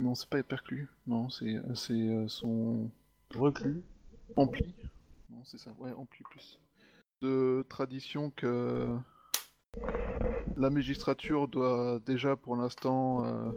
Non, 0.00 0.14
c'est 0.14 0.28
pas 0.28 0.42
perclus. 0.42 0.88
Non, 1.06 1.30
c'est 1.30 1.56
c'est 1.74 1.94
euh, 1.94 2.28
sont 2.28 2.90
Reclus. 3.34 3.82
emplis. 4.36 4.74
Non, 5.36 5.42
c'est 5.44 5.58
ça. 5.58 5.70
Ouais, 5.78 5.92
plus. 6.30 6.58
De 7.20 7.64
tradition 7.68 8.30
que 8.30 8.96
la 10.56 10.70
magistrature 10.70 11.46
doit 11.46 12.00
déjà, 12.06 12.36
pour 12.36 12.56
l'instant, 12.56 13.24
euh, 13.24 13.52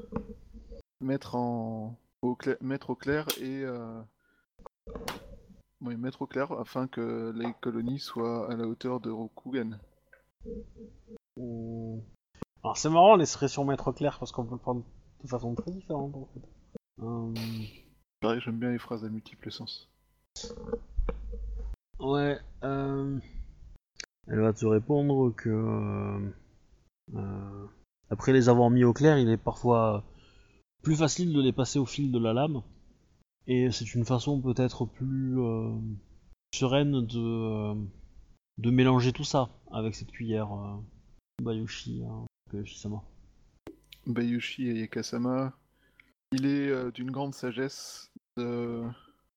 mettre 1.00 1.36
en 1.36 1.98
au 2.22 2.36
clair, 2.36 2.58
mettre 2.60 2.90
au 2.90 2.96
clair 2.96 3.26
et 3.40 3.64
euh, 3.64 4.02
oui, 5.80 5.96
mettre 5.96 6.22
au 6.24 6.28
clair 6.28 6.52
afin 6.52 6.88
que 6.88 7.32
les 7.34 7.54
colonies 7.62 8.00
soient 8.00 8.52
à 8.52 8.58
la 8.58 8.66
hauteur 8.68 9.00
de 9.00 9.10
Rokugan. 9.10 9.80
Ou- 11.38 12.04
Alors 12.62 12.76
c'est 12.76 12.90
marrant 12.90 13.16
l'expression 13.16 13.64
maître 13.64 13.94
clair 13.94 14.20
parce 14.20 14.34
qu'on 14.34 14.44
peut 14.46 14.56
le 14.56 14.60
prendre 14.60 14.84
de 15.24 15.28
façon 15.30 15.56
très 15.56 15.72
différente 15.72 16.14
en 16.14 16.28
fait. 16.34 17.40
Pareil, 18.20 18.42
j'aime 18.42 18.60
bien 18.60 18.72
les 18.72 18.80
phrases 18.80 19.06
à 19.06 19.10
multiples 19.10 19.50
sens. 19.50 19.90
Ouais, 22.00 22.40
euh... 22.64 23.20
Elle 24.28 24.40
va 24.40 24.54
te 24.54 24.66
répondre 24.66 25.32
que... 25.36 25.50
euh, 25.50 26.34
Euh, 27.16 27.66
après 28.12 28.34
les 28.34 28.50
avoir 28.50 28.70
mis 28.70 28.84
au 28.84 28.94
clair, 28.94 29.18
il 29.18 29.30
est 29.30 29.38
parfois 29.38 30.04
plus 30.84 30.96
facile 30.96 31.34
de 31.34 31.42
les 31.42 31.52
passer 31.52 31.80
au 31.80 31.86
fil 31.86 32.12
de 32.12 32.20
la 32.20 32.34
lame. 32.34 32.62
Et 33.48 33.72
c'est 33.72 33.96
une 33.96 34.06
façon 34.06 34.40
peut-être 34.40 34.86
plus 34.86 35.40
euh, 35.40 35.76
sereine 36.54 37.06
de, 37.06 37.20
euh, 37.20 37.76
de 38.60 38.70
mélanger 38.70 39.12
tout 39.12 39.24
ça 39.24 39.50
avec 39.72 39.96
cette 39.96 40.12
cuillère 40.12 40.54
euh, 40.54 40.78
Bayushi, 41.42 42.04
hein, 42.04 42.26
Bayushi-sama. 42.54 43.02
Bayushi 44.06 44.70
Ayakasama, 44.70 45.54
il 46.32 46.46
est 46.46 46.70
euh, 46.70 46.92
d'une 46.92 47.10
grande 47.10 47.34
sagesse 47.34 48.12
de 48.38 48.84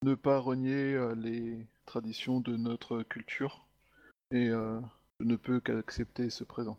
ne 0.05 0.15
pas 0.15 0.39
renier 0.39 0.95
euh, 0.95 1.15
les 1.15 1.67
traditions 1.97 2.41
de 2.41 2.57
notre 2.57 3.03
culture 3.03 3.67
et 4.31 4.49
euh, 4.49 4.81
je 5.21 5.27
ne 5.27 5.37
peux 5.37 5.61
qu'accepter 5.61 6.31
ce 6.31 6.43
présent. 6.43 6.79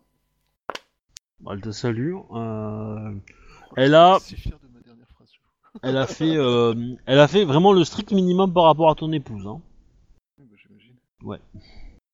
Elle 1.51 1.61
te 1.61 1.69
salue. 1.69 2.15
euh, 2.31 3.13
Elle 3.75 3.93
a- 3.93 4.17
si 4.19 4.35
fier 4.35 4.57
de 4.57 4.67
ma 4.69 4.79
dernière 4.79 5.07
phrase. 5.09 5.29
elle 5.83 5.97
a 5.97 6.07
fait, 6.07 6.35
euh, 6.35 6.73
elle 7.05 7.19
a 7.19 7.27
fait 7.27 7.45
vraiment 7.45 7.73
le 7.73 7.83
strict 7.83 8.11
minimum 8.11 8.51
par 8.53 8.63
rapport 8.63 8.89
à 8.89 8.95
ton 8.95 9.11
épouse. 9.11 9.45
Hein. 9.45 9.61
Bah, 10.39 10.45
J'imagine. 10.57 10.95
Ouais. 11.21 11.39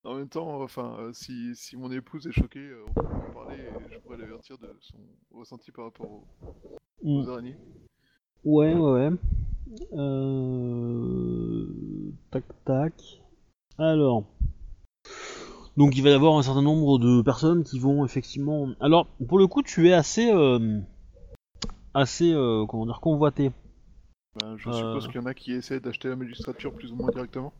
En 0.03 0.15
même 0.15 0.27
temps, 0.27 0.61
enfin, 0.61 0.97
euh, 0.99 1.13
si, 1.13 1.55
si 1.55 1.77
mon 1.77 1.89
épouse 1.93 2.27
est 2.27 2.33
choquée, 2.33 2.59
euh, 2.67 2.83
on 2.89 2.93
peut 2.93 3.07
en 3.07 3.31
parler 3.33 3.59
et 3.59 3.93
je 3.93 3.99
pourrais 3.99 4.17
l'avertir 4.17 4.57
de 4.57 4.75
son 4.81 4.97
ressenti 5.31 5.71
par 5.71 5.85
rapport 5.85 6.11
aux, 6.11 6.27
Mm. 7.01 7.19
aux 7.21 7.29
araignées. 7.29 7.55
Ouais, 8.43 8.73
ouais, 8.73 8.91
ouais. 9.09 9.11
Euh... 9.93 11.65
Tac, 12.31 12.43
tac. 12.65 12.93
Alors. 13.77 14.23
Donc 15.77 15.95
il 15.95 16.03
va 16.03 16.09
y 16.09 16.13
avoir 16.13 16.37
un 16.37 16.43
certain 16.43 16.61
nombre 16.61 16.99
de 16.99 17.21
personnes 17.21 17.63
qui 17.63 17.79
vont 17.79 18.03
effectivement... 18.05 18.67
Alors, 18.79 19.07
pour 19.27 19.39
le 19.39 19.47
coup, 19.47 19.63
tu 19.63 19.89
es 19.89 19.93
assez... 19.93 20.31
euh, 20.31 20.79
Assez, 21.93 22.31
euh, 22.33 22.65
comment 22.67 22.85
dire, 22.85 22.99
convoité. 23.01 23.51
Ben, 24.39 24.55
je 24.57 24.69
Euh. 24.69 24.73
suppose 24.73 25.07
qu'il 25.07 25.15
y 25.15 25.23
en 25.23 25.25
a 25.25 25.33
qui 25.33 25.53
essaient 25.53 25.79
d'acheter 25.79 26.07
la 26.07 26.15
magistrature 26.15 26.71
plus 26.71 26.91
ou 26.91 26.95
moins 26.95 27.09
directement. 27.09 27.51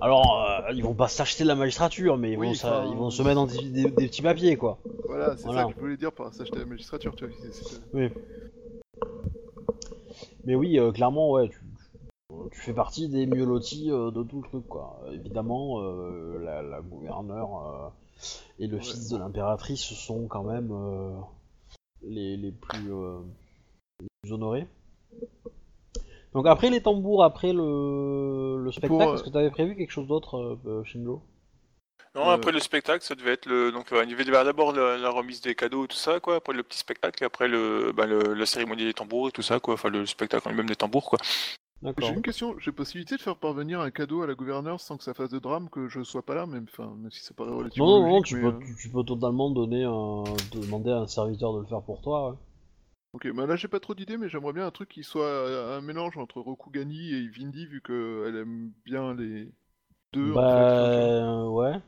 Alors, 0.00 0.42
euh, 0.44 0.72
ils 0.74 0.82
vont 0.82 0.94
pas 0.94 1.06
s'acheter 1.06 1.44
la 1.44 1.54
magistrature, 1.54 2.18
mais 2.18 2.32
ils, 2.32 2.36
Oui, 2.38 2.48
vont, 2.48 2.54
ça- 2.54 2.84
ils 2.90 2.96
vont 2.96 3.10
se 3.10 3.22
mettre 3.22 3.36
dans 3.36 3.46
des, 3.46 3.70
des- 3.70 3.90
des 3.90 4.06
petits 4.08 4.22
papiers, 4.22 4.56
quoi. 4.56 4.80
Voilà, 5.06 5.36
c'est 5.36 5.44
Voilà. 5.44 5.62
ça 5.62 5.68
que 5.68 5.74
je 5.74 5.78
voulais 5.78 5.96
dire 5.96 6.12
par 6.12 6.34
s'acheter 6.34 6.58
la 6.58 6.66
magistrature, 6.66 7.14
tu 7.14 7.26
vois. 7.26 7.34
Oui. 7.92 8.08
Mais 10.44 10.54
oui, 10.56 10.78
euh, 10.80 10.90
clairement, 10.90 11.30
ouais, 11.30 11.48
tu, 11.48 11.60
tu- 12.52 12.60
fais 12.60 12.72
partie 12.74 13.08
des 13.08 13.26
mieux 13.26 13.44
lotis 13.44 13.90
euh, 13.90 14.10
de 14.10 14.22
tout 14.22 14.42
le 14.42 14.48
truc, 14.48 14.66
quoi. 14.68 15.00
Évidemment, 15.12 15.80
euh, 15.80 16.38
la, 16.44 16.62
la 16.62 16.80
gouverneure 16.80 17.66
euh, 17.66 17.88
et 18.58 18.66
le 18.66 18.76
Ouais. 18.76 18.82
fils 18.82 19.08
de 19.08 19.16
l'impératrice 19.16 19.82
sont 19.82 20.26
quand 20.26 20.44
même 20.44 20.70
euh, 20.72 21.12
les, 22.02 22.36
les 22.36 22.52
plus, 22.52 22.92
euh, 22.92 23.20
les 24.00 24.08
plus 24.22 24.32
honorés. 24.32 24.66
Donc 26.34 26.46
après 26.46 26.68
les 26.68 26.82
tambours, 26.82 27.24
après 27.24 27.52
le, 27.52 28.62
le 28.62 28.70
spectacle, 28.72 28.88
Pour, 28.98 29.02
euh, 29.10 29.14
est-ce 29.14 29.24
que 29.24 29.30
tu 29.30 29.38
avais 29.38 29.50
prévu 29.50 29.74
quelque 29.76 29.90
chose 29.90 30.06
d'autre, 30.06 30.58
Shinjo 30.84 31.22
Non, 32.14 32.28
Euh. 32.28 32.34
après 32.34 32.52
le 32.52 32.60
spectacle, 32.60 33.02
ça 33.02 33.14
devait 33.14 33.32
être 33.32 33.46
le. 33.46 33.72
Donc, 33.72 33.88
il 33.92 34.08
devait 34.10 34.24
y 34.24 34.28
avoir 34.28 34.44
d'abord 34.44 34.72
la, 34.72 34.98
la 34.98 35.10
remise 35.10 35.40
des 35.40 35.54
cadeaux 35.54 35.86
et 35.86 35.88
tout 35.88 35.96
ça, 35.96 36.20
quoi. 36.20 36.36
Après 36.36 36.52
le 36.52 36.62
petit 36.62 36.78
spectacle, 36.78 37.22
et 37.22 37.26
après 37.26 37.48
le, 37.48 37.92
bah, 37.92 38.04
le- 38.06 38.34
la 38.34 38.44
cérémonie 38.46 38.84
des 38.84 38.92
tambours 38.94 39.28
et 39.28 39.32
tout 39.32 39.42
ça, 39.42 39.58
quoi. 39.58 39.74
Enfin, 39.74 39.88
le 39.88 40.04
spectacle 40.04 40.46
en 40.46 40.50
lui-même 40.50 40.68
des 40.68 40.76
tambours, 40.76 41.08
quoi. 41.08 41.18
J'ai 41.98 42.08
une 42.08 42.22
question, 42.22 42.58
j'ai 42.58 42.72
possibilité 42.72 43.16
de 43.16 43.20
faire 43.20 43.36
parvenir 43.36 43.80
un 43.80 43.90
cadeau 43.90 44.22
à 44.22 44.26
la 44.26 44.34
gouverneure 44.34 44.80
sans 44.80 44.96
que 44.96 45.04
ça 45.04 45.14
fasse 45.14 45.30
de 45.30 45.38
drame 45.38 45.68
que 45.70 45.88
je 45.88 46.02
sois 46.02 46.22
pas 46.22 46.34
là, 46.34 46.46
même, 46.46 46.66
enfin, 46.68 46.92
même 46.96 47.10
si 47.12 47.22
ça 47.22 47.34
paraît 47.34 47.52
relativement 47.52 47.86
Non, 47.86 48.02
non, 48.02 48.08
non, 48.16 48.22
tu 48.22 48.40
peux, 48.40 48.48
euh, 48.48 48.58
tu, 48.66 48.74
tu 48.76 48.88
peux 48.88 49.04
totalement 49.04 49.50
donner 49.50 49.84
un, 49.84 50.24
demander 50.52 50.90
à 50.90 50.98
un 50.98 51.06
serviteur 51.06 51.54
de 51.54 51.60
le 51.60 51.66
faire 51.66 51.82
pour 51.82 52.00
toi. 52.00 52.30
ouais. 52.30 52.36
Ok, 53.14 53.32
bah 53.32 53.46
là 53.46 53.56
j'ai 53.56 53.68
pas 53.68 53.80
trop 53.80 53.94
d'idées, 53.94 54.18
mais 54.18 54.28
j'aimerais 54.28 54.52
bien 54.52 54.66
un 54.66 54.70
truc 54.70 54.90
qui 54.90 55.02
soit 55.02 55.24
euh, 55.24 55.78
un 55.78 55.80
mélange 55.80 56.18
entre 56.18 56.40
Rokugani 56.40 57.14
et 57.14 57.28
Vindi, 57.28 57.64
vu 57.66 57.80
qu'elle 57.80 58.36
aime 58.36 58.70
bien 58.84 59.14
les 59.14 59.48
deux, 60.12 60.32
en 60.32 60.34
fait. 60.34 60.40
Bah, 60.40 61.48
ouais. 61.48 61.80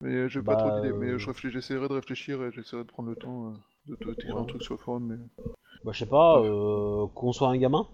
Mais 0.00 0.14
euh, 0.14 0.28
j'ai 0.28 0.40
pas 0.40 0.54
bah, 0.54 0.62
trop 0.62 0.80
d'idées, 0.80 0.94
mais 0.96 1.08
euh, 1.08 1.18
j'essaierai 1.18 1.88
de 1.88 1.92
réfléchir 1.92 2.42
et 2.42 2.52
j'essaierai 2.52 2.84
de 2.84 2.88
prendre 2.88 3.10
le 3.10 3.16
temps 3.16 3.48
euh, 3.48 3.52
de 3.88 3.96
te 3.96 4.20
tirer 4.20 4.38
un 4.38 4.44
truc 4.44 4.62
sur 4.62 4.74
le 4.74 4.78
forum, 4.78 5.06
mais... 5.06 5.44
Bah, 5.84 5.92
je 5.92 5.98
sais 5.98 6.06
pas, 6.06 6.40
euh, 6.40 7.06
qu'on 7.14 7.32
soit 7.32 7.48
un 7.48 7.56
gamin 7.56 7.86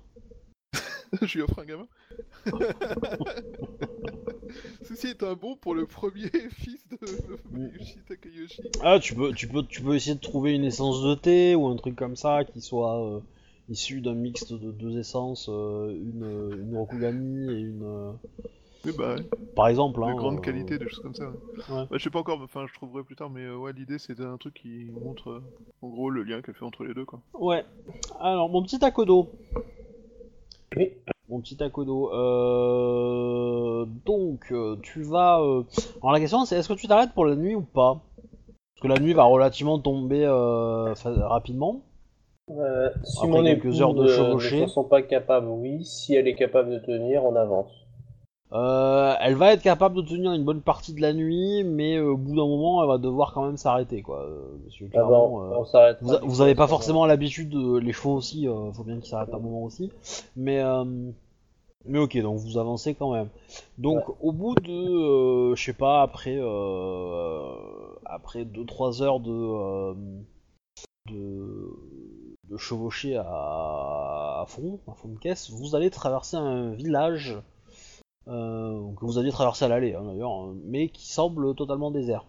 je 1.23 1.35
lui 1.39 1.43
offre 1.43 1.59
un 1.61 1.65
gamin 1.65 1.87
Ceci 4.83 5.09
est 5.09 5.23
un 5.23 5.35
bon 5.35 5.57
pour 5.57 5.75
le 5.75 5.87
premier 5.87 6.29
fils 6.51 6.87
de 6.89 6.99
Mayushi 7.51 7.99
Takayoshi. 8.07 8.62
Ah, 8.83 8.99
tu 9.01 9.15
peux, 9.15 9.33
tu, 9.33 9.49
peux, 9.49 9.62
tu 9.65 9.83
peux 9.83 9.95
essayer 9.95 10.15
de 10.15 10.21
trouver 10.21 10.55
une 10.55 10.65
essence 10.65 11.03
de 11.03 11.15
thé 11.15 11.55
ou 11.55 11.67
un 11.67 11.77
truc 11.77 11.97
comme 11.97 12.17
ça 12.17 12.45
qui 12.45 12.61
soit 12.61 13.03
euh, 13.03 13.21
issu 13.69 14.01
d'un 14.01 14.15
mixte 14.15 14.53
de 14.53 14.71
deux 14.71 14.99
essences, 14.99 15.49
euh, 15.49 15.91
une, 15.93 16.61
une 16.69 16.77
Rokugani 16.77 17.51
et 17.51 17.61
une. 17.61 17.83
euh, 17.83 18.12
bah, 18.93 19.15
ouais, 19.15 19.23
par 19.57 19.69
exemple. 19.69 20.01
de 20.01 20.05
hein, 20.05 20.15
grande 20.15 20.39
euh, 20.39 20.43
qualité, 20.43 20.79
des 20.79 20.89
choses 20.89 21.01
comme 21.01 21.15
ça. 21.15 21.29
ouais. 21.29 21.35
Ouais. 21.71 21.87
Bah, 21.91 21.97
je 21.97 21.99
sais 21.99 22.11
pas 22.11 22.19
encore, 22.21 22.41
enfin, 22.43 22.67
je 22.69 22.75
trouverai 22.75 23.03
plus 23.03 23.17
tard, 23.17 23.31
mais 23.31 23.45
euh, 23.45 23.57
ouais, 23.57 23.73
l'idée 23.73 23.99
c'était 23.99 24.25
un 24.25 24.37
truc 24.37 24.55
qui 24.55 24.91
montre 25.03 25.31
euh, 25.31 25.43
en 25.83 25.89
gros 25.89 26.11
le 26.11 26.23
lien 26.23 26.43
qu'elle 26.43 26.55
fait 26.55 26.65
entre 26.65 26.85
les 26.85 26.93
deux, 26.95 27.07
quoi. 27.07 27.21
Ouais. 27.33 27.65
Alors, 28.21 28.51
mon 28.51 28.62
petit 28.62 28.85
Akodo. 28.85 29.31
Oui. 30.77 30.93
Mon 31.29 31.41
petit 31.41 31.62
Akodo. 31.62 32.11
Euh... 32.12 33.87
Donc, 34.05 34.53
euh, 34.53 34.77
tu 34.83 35.03
vas. 35.03 35.41
euh, 35.41 35.62
Alors, 36.03 36.12
la 36.12 36.20
question 36.20 36.45
c'est 36.45 36.57
est-ce 36.57 36.68
que 36.68 36.75
tu 36.75 36.87
t'arrêtes 36.87 37.12
pour 37.14 37.25
la 37.25 37.35
nuit 37.35 37.55
ou 37.55 37.62
pas? 37.62 38.03
Parce 38.16 38.83
que 38.83 38.89
la 38.89 38.99
nuit 38.99 39.14
va 39.14 39.25
relativement 39.25 39.79
tomber 39.79 40.25
euh, 40.25 40.93
rapidement. 41.05 41.83
Euh, 42.51 42.91
si 43.05 43.18
Après 43.18 43.29
mon 43.29 43.43
quelques 43.43 43.81
heures 43.81 43.95
de 43.95 44.07
chevauchée. 44.07 44.62
ne 44.62 44.66
se 44.66 44.75
sent 44.75 44.87
pas 44.91 45.01
capable, 45.03 45.49
oui. 45.49 45.85
Si 45.85 46.14
elle 46.14 46.29
est 46.29 46.35
capable 46.35 46.70
de 46.70 46.79
tenir, 46.79 47.25
on 47.25 47.35
avance. 47.37 47.72
Euh, 48.55 49.15
elle 49.21 49.35
va 49.35 49.53
être 49.53 49.63
capable 49.63 49.97
de 49.97 50.03
tenir 50.03 50.33
une 50.33 50.45
bonne 50.45 50.61
partie 50.61 50.95
de 50.95 51.01
la 51.01 51.13
nuit, 51.13 51.65
mais 51.65 51.97
euh, 51.97 52.13
au 52.13 52.17
bout 52.17 52.37
d'un 52.37 52.47
moment, 52.47 52.83
elle 52.83 52.89
va 52.89 52.99
devoir 52.99 53.33
quand 53.33 53.45
même 53.47 53.57
s'arrêter, 53.57 54.01
quoi. 54.03 54.23
euh, 54.23 54.59
que 54.79 54.97
Ah 54.97 55.11
on 55.11 55.65
s'arrête. 55.65 55.99
vous, 56.01 56.15
a- 56.15 56.21
vous 56.21 56.41
avez 56.41 56.55
pas 56.55 56.69
forcément 56.69 57.05
l'habitude, 57.07 57.49
de... 57.51 57.79
les 57.79 57.93
chevaux 57.93 58.15
aussi, 58.15 58.47
euh, 58.47 58.71
faut 58.73 58.85
bien 58.85 58.97
qu'ils 59.01 59.11
s'arrêtent 59.11 59.35
un 59.35 59.39
moment 59.39 59.65
aussi. 59.65 59.91
Mais, 60.37 60.63
mais 61.87 61.99
ok, 61.99 62.17
donc 62.23 62.39
vous 62.39 62.57
avancez 62.59 62.95
quand 62.95 63.13
même. 63.13 63.29
Donc 63.79 64.05
au 64.23 64.33
bout 64.33 64.55
de, 64.55 65.55
je 65.55 65.63
sais 65.63 65.73
pas, 65.75 66.03
après, 66.03 66.39
après 68.07 68.45
2-3 68.45 69.03
heures 69.03 69.21
de, 69.21 69.95
de, 71.11 71.71
de 72.51 72.57
chevaucher 72.57 73.17
à, 73.17 73.23
à 73.25 74.45
fond, 74.49 74.81
à 74.89 74.95
fond 74.95 75.09
de 75.09 75.19
caisse, 75.19 75.51
vous 75.51 75.75
allez 75.75 75.91
traverser 75.91 76.37
un 76.37 76.71
village 76.73 77.37
euh, 78.29 78.93
que 78.99 79.05
vous 79.05 79.18
aviez 79.18 79.31
traversé 79.33 79.64
à 79.64 79.68
l'aller 79.68 79.95
hein, 79.95 80.03
d'ailleurs, 80.05 80.33
hein, 80.33 80.55
mais 80.64 80.89
qui 80.89 81.07
semble 81.11 81.55
totalement 81.55 81.91
désert. 81.91 82.25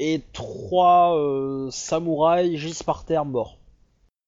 Et 0.00 0.22
trois 0.32 1.16
euh, 1.16 1.70
samouraïs 1.70 2.58
gisent 2.58 2.82
par 2.82 3.04
terre 3.04 3.24
morts. 3.24 3.58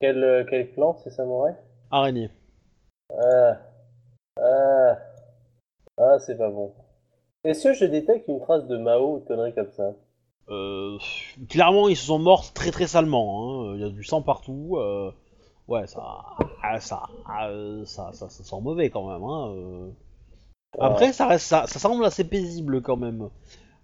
Quel, 0.00 0.22
euh, 0.22 0.44
quel 0.48 0.72
clan, 0.72 0.96
ces 1.02 1.10
samouraïs? 1.10 1.56
Araignées. 1.90 2.30
Ah. 3.10 3.56
Ah. 4.40 4.96
Ah, 5.98 6.18
c'est 6.20 6.36
pas 6.36 6.50
bon. 6.50 6.72
Est-ce 7.44 7.64
que 7.68 7.72
je 7.74 7.84
détecte 7.86 8.28
une 8.28 8.40
trace 8.40 8.66
de 8.66 8.76
Mao 8.76 9.16
ou 9.16 9.18
de 9.20 9.24
conneries 9.24 9.54
comme 9.54 9.70
ça? 9.72 9.92
Euh, 10.48 10.98
clairement, 11.48 11.88
ils 11.88 11.96
se 11.96 12.06
sont 12.06 12.18
morts 12.18 12.52
très 12.52 12.70
très 12.70 12.86
salement. 12.86 13.70
hein. 13.70 13.74
Il 13.76 13.80
y 13.80 13.84
a 13.84 13.88
du 13.88 14.04
sang 14.04 14.22
partout. 14.22 14.76
euh, 14.76 15.10
Ouais, 15.68 15.86
ça, 15.88 16.22
ah, 16.62 16.78
ça, 16.78 17.02
ah, 17.26 17.50
ça, 17.84 18.12
ça, 18.12 18.28
ça 18.28 18.44
sent 18.44 18.60
mauvais 18.60 18.88
quand 18.90 19.08
même. 19.08 19.24
Hein. 19.24 19.90
Après, 20.80 21.12
ça 21.12 21.26
reste, 21.26 21.46
ça, 21.46 21.66
ça 21.66 21.78
semble 21.78 22.04
assez 22.04 22.24
paisible 22.24 22.82
quand 22.82 22.96
même. 22.96 23.28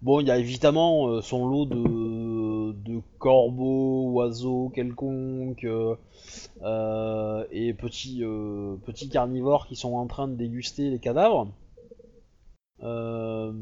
Bon, 0.01 0.19
il 0.19 0.27
y 0.27 0.31
a 0.31 0.37
évidemment 0.37 1.07
euh, 1.07 1.21
son 1.21 1.47
lot 1.47 1.65
de, 1.65 2.73
de 2.73 3.01
corbeaux, 3.19 4.11
oiseaux 4.11 4.69
quelconques 4.69 5.63
euh, 5.63 5.95
euh, 6.61 7.45
et 7.51 7.73
petits, 7.73 8.21
euh, 8.23 8.75
petits 8.85 9.09
carnivores 9.09 9.65
qui 9.67 9.75
sont 9.75 9.93
en 9.93 10.07
train 10.07 10.27
de 10.27 10.35
déguster 10.35 10.89
les 10.89 10.99
cadavres. 10.99 11.47
Euh, 12.83 13.53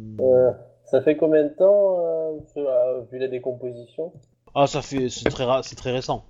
Ça 0.86 1.02
fait 1.02 1.16
combien 1.16 1.44
de 1.44 1.50
temps, 1.50 1.98
vu 3.12 3.20
la 3.20 3.28
décomposition? 3.28 4.12
Ah, 4.56 4.68
ça 4.68 4.82
fait, 4.82 5.10
c'est 5.10 5.30
très, 5.30 5.46
c'est 5.64 5.76
très 5.76 5.92
récent. 5.92 6.26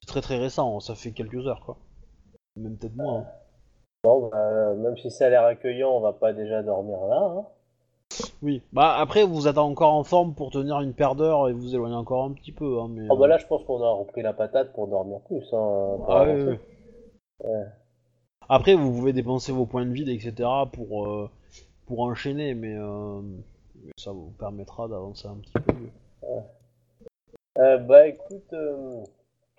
C'est 0.00 0.06
très 0.06 0.20
très 0.20 0.38
récent. 0.38 0.78
Ça 0.80 0.94
fait 0.94 1.10
quelques 1.10 1.46
heures, 1.46 1.62
quoi. 1.64 1.76
Même 2.56 2.76
peut-être 2.78 2.94
moins. 2.96 3.20
hein. 3.20 3.26
Bon, 4.08 4.28
bah, 4.28 4.38
euh, 4.38 4.74
même 4.74 4.96
si 4.96 5.10
ça 5.10 5.26
a 5.26 5.28
l'air 5.28 5.44
accueillant, 5.44 5.90
on 5.90 6.00
va 6.00 6.14
pas 6.14 6.32
déjà 6.32 6.62
dormir 6.62 6.98
là. 7.10 7.34
Hein 7.36 7.44
Oui. 8.40 8.62
Bah 8.72 8.96
après, 8.98 9.24
vous 9.24 9.48
êtes 9.48 9.58
encore 9.58 9.92
en 9.92 10.02
forme 10.02 10.34
pour 10.34 10.50
tenir 10.50 10.80
une 10.80 10.94
paire 10.94 11.14
d'heures 11.14 11.50
et 11.50 11.52
vous 11.52 11.74
éloigner 11.74 11.94
encore 11.94 12.24
un 12.24 12.32
petit 12.32 12.52
peu. 12.52 12.80
Hein, 12.80 12.88
mais, 12.90 13.06
Oh, 13.10 13.16
bah 13.16 13.26
euh, 13.26 13.28
là, 13.28 13.36
je 13.36 13.46
pense 13.46 13.64
qu'on 13.64 13.82
a 13.82 13.90
repris 13.90 14.22
la 14.22 14.32
patate 14.32 14.72
pour 14.72 14.88
dormir 14.88 15.20
plus. 15.26 15.44
Hein, 15.52 15.98
ah, 16.08 16.24
oui, 16.26 16.56
oui. 17.42 17.48
Après, 18.48 18.74
vous 18.74 18.90
pouvez 18.90 19.12
dépenser 19.12 19.52
vos 19.52 19.66
points 19.66 19.84
de 19.84 19.92
vide, 19.92 20.08
etc. 20.08 20.48
pour 20.72 21.06
euh, 21.06 21.28
pour 21.86 22.00
enchaîner, 22.00 22.54
mais 22.54 22.76
euh, 22.78 23.20
mais 23.84 23.92
ça 23.98 24.12
vous 24.12 24.32
permettra 24.38 24.88
d'avancer 24.88 25.28
un 25.28 25.36
petit 25.36 25.52
peu 25.52 25.74
mieux. 25.74 25.90
Euh, 27.58 27.76
bah 27.76 28.06
écoute, 28.06 28.52
euh, 28.54 29.02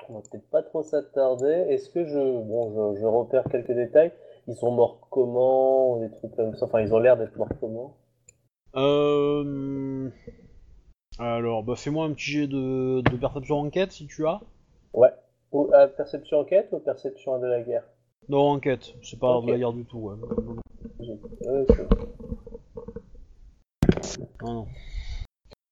on 0.08 0.14
va 0.16 0.22
peut-être 0.22 0.50
pas 0.50 0.64
trop 0.64 0.82
s'attarder. 0.82 1.68
Est-ce 1.70 1.90
que 1.92 2.04
je, 2.06 2.18
bon, 2.18 2.96
je, 2.96 3.00
je 3.02 3.06
repère 3.06 3.44
quelques 3.44 3.74
détails. 3.74 4.12
Ils 4.50 4.56
sont 4.56 4.72
morts 4.72 5.08
comment, 5.12 5.98
des 6.00 6.10
trucs 6.10 6.36
comme 6.36 6.56
ça. 6.56 6.66
Enfin, 6.66 6.82
ils 6.82 6.92
ont 6.92 6.98
l'air 6.98 7.16
d'être 7.18 7.38
morts 7.38 7.50
comment? 7.60 7.96
Euh... 8.76 10.10
Alors, 11.20 11.64
bah 11.64 11.76
fais-moi 11.76 12.06
un 12.06 12.14
petit 12.14 12.32
jet 12.32 12.48
de, 12.48 13.02
de 13.02 13.18
perception 13.18 13.60
enquête 13.60 13.92
si 13.92 14.08
tu 14.08 14.26
as. 14.26 14.42
Ouais. 14.94 15.12
Ou 15.52 15.70
à 15.74 15.88
perception 15.88 16.40
enquête 16.40 16.70
ou 16.72 16.80
perception 16.80 17.40
de 17.40 17.46
la 17.46 17.62
guerre? 17.62 17.84
Non, 18.28 18.50
enquête, 18.50 18.96
c'est 19.04 19.20
pas 19.20 19.40
de 19.40 19.52
la 19.52 19.58
guerre 19.60 19.74
du 19.74 19.86
tout. 19.86 20.00
Ouais. 20.00 20.16
Ok. 21.48 21.80
Non, 24.42 24.54
non. 24.54 24.68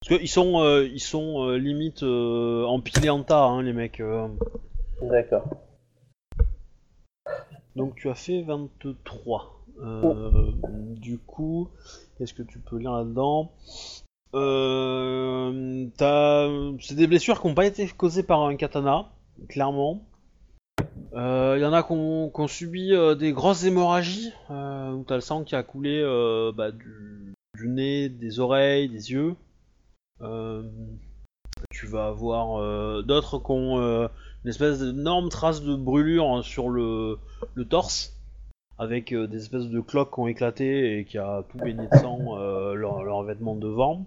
Parce 0.00 0.18
qu'ils 0.18 0.28
sont, 0.28 0.60
euh, 0.60 0.84
ils 0.84 1.00
sont 1.00 1.48
euh, 1.48 1.56
limite 1.56 2.04
euh, 2.04 2.64
empilés 2.64 3.10
en 3.10 3.24
tas, 3.24 3.44
hein, 3.44 3.62
les 3.62 3.72
mecs. 3.72 3.98
euh. 4.00 4.28
D'accord. 5.02 5.48
Donc 7.78 7.94
tu 7.94 8.10
as 8.10 8.16
fait 8.16 8.42
23. 8.42 9.62
Euh, 9.80 10.50
Du 10.96 11.18
coup, 11.18 11.68
qu'est-ce 12.18 12.34
que 12.34 12.42
tu 12.42 12.58
peux 12.58 12.76
lire 12.76 12.92
là-dedans? 12.92 13.52
Euh, 14.34 15.86
C'est 16.80 16.96
des 16.96 17.06
blessures 17.06 17.40
qui 17.40 17.46
n'ont 17.46 17.54
pas 17.54 17.66
été 17.66 17.86
causées 17.86 18.24
par 18.24 18.42
un 18.42 18.56
katana, 18.56 19.06
clairement. 19.48 20.02
Euh, 21.14 21.54
Il 21.56 21.62
y 21.62 21.64
en 21.64 21.72
a 21.72 21.84
qui 21.84 21.92
ont, 21.92 22.48
subi 22.48 22.92
des 23.16 23.32
grosses 23.32 23.62
hémorragies, 23.62 24.32
où 24.50 25.04
t'as 25.06 25.14
le 25.14 25.20
sang 25.20 25.44
qui 25.44 25.54
a 25.54 25.62
coulé 25.62 26.02
bah, 26.56 26.72
du, 26.72 27.32
du 27.56 27.68
nez, 27.68 28.08
des 28.08 28.40
oreilles, 28.40 28.88
des 28.88 29.12
yeux. 29.12 29.36
Tu 31.70 31.86
vas 31.86 32.08
avoir 32.08 33.04
d'autres 33.04 33.38
qui 33.38 33.52
ont 33.52 34.08
une 34.44 34.50
espèce 34.50 34.80
d'énorme 34.80 35.28
trace 35.28 35.62
de 35.62 35.74
brûlure 35.74 36.44
sur 36.44 36.68
le, 36.68 37.18
le 37.54 37.64
torse, 37.64 38.14
avec 38.78 39.12
euh, 39.12 39.26
des 39.26 39.38
espèces 39.38 39.68
de 39.68 39.80
cloques 39.80 40.14
qui 40.14 40.20
ont 40.20 40.28
éclaté 40.28 40.98
et 40.98 41.04
qui 41.04 41.18
a 41.18 41.44
tout 41.48 41.58
baigné 41.58 41.86
de 41.86 41.96
sang 41.98 42.38
euh, 42.38 42.74
leur, 42.74 43.02
leur 43.02 43.22
vêtement 43.24 43.54
de 43.54 43.60
devant. 43.60 44.06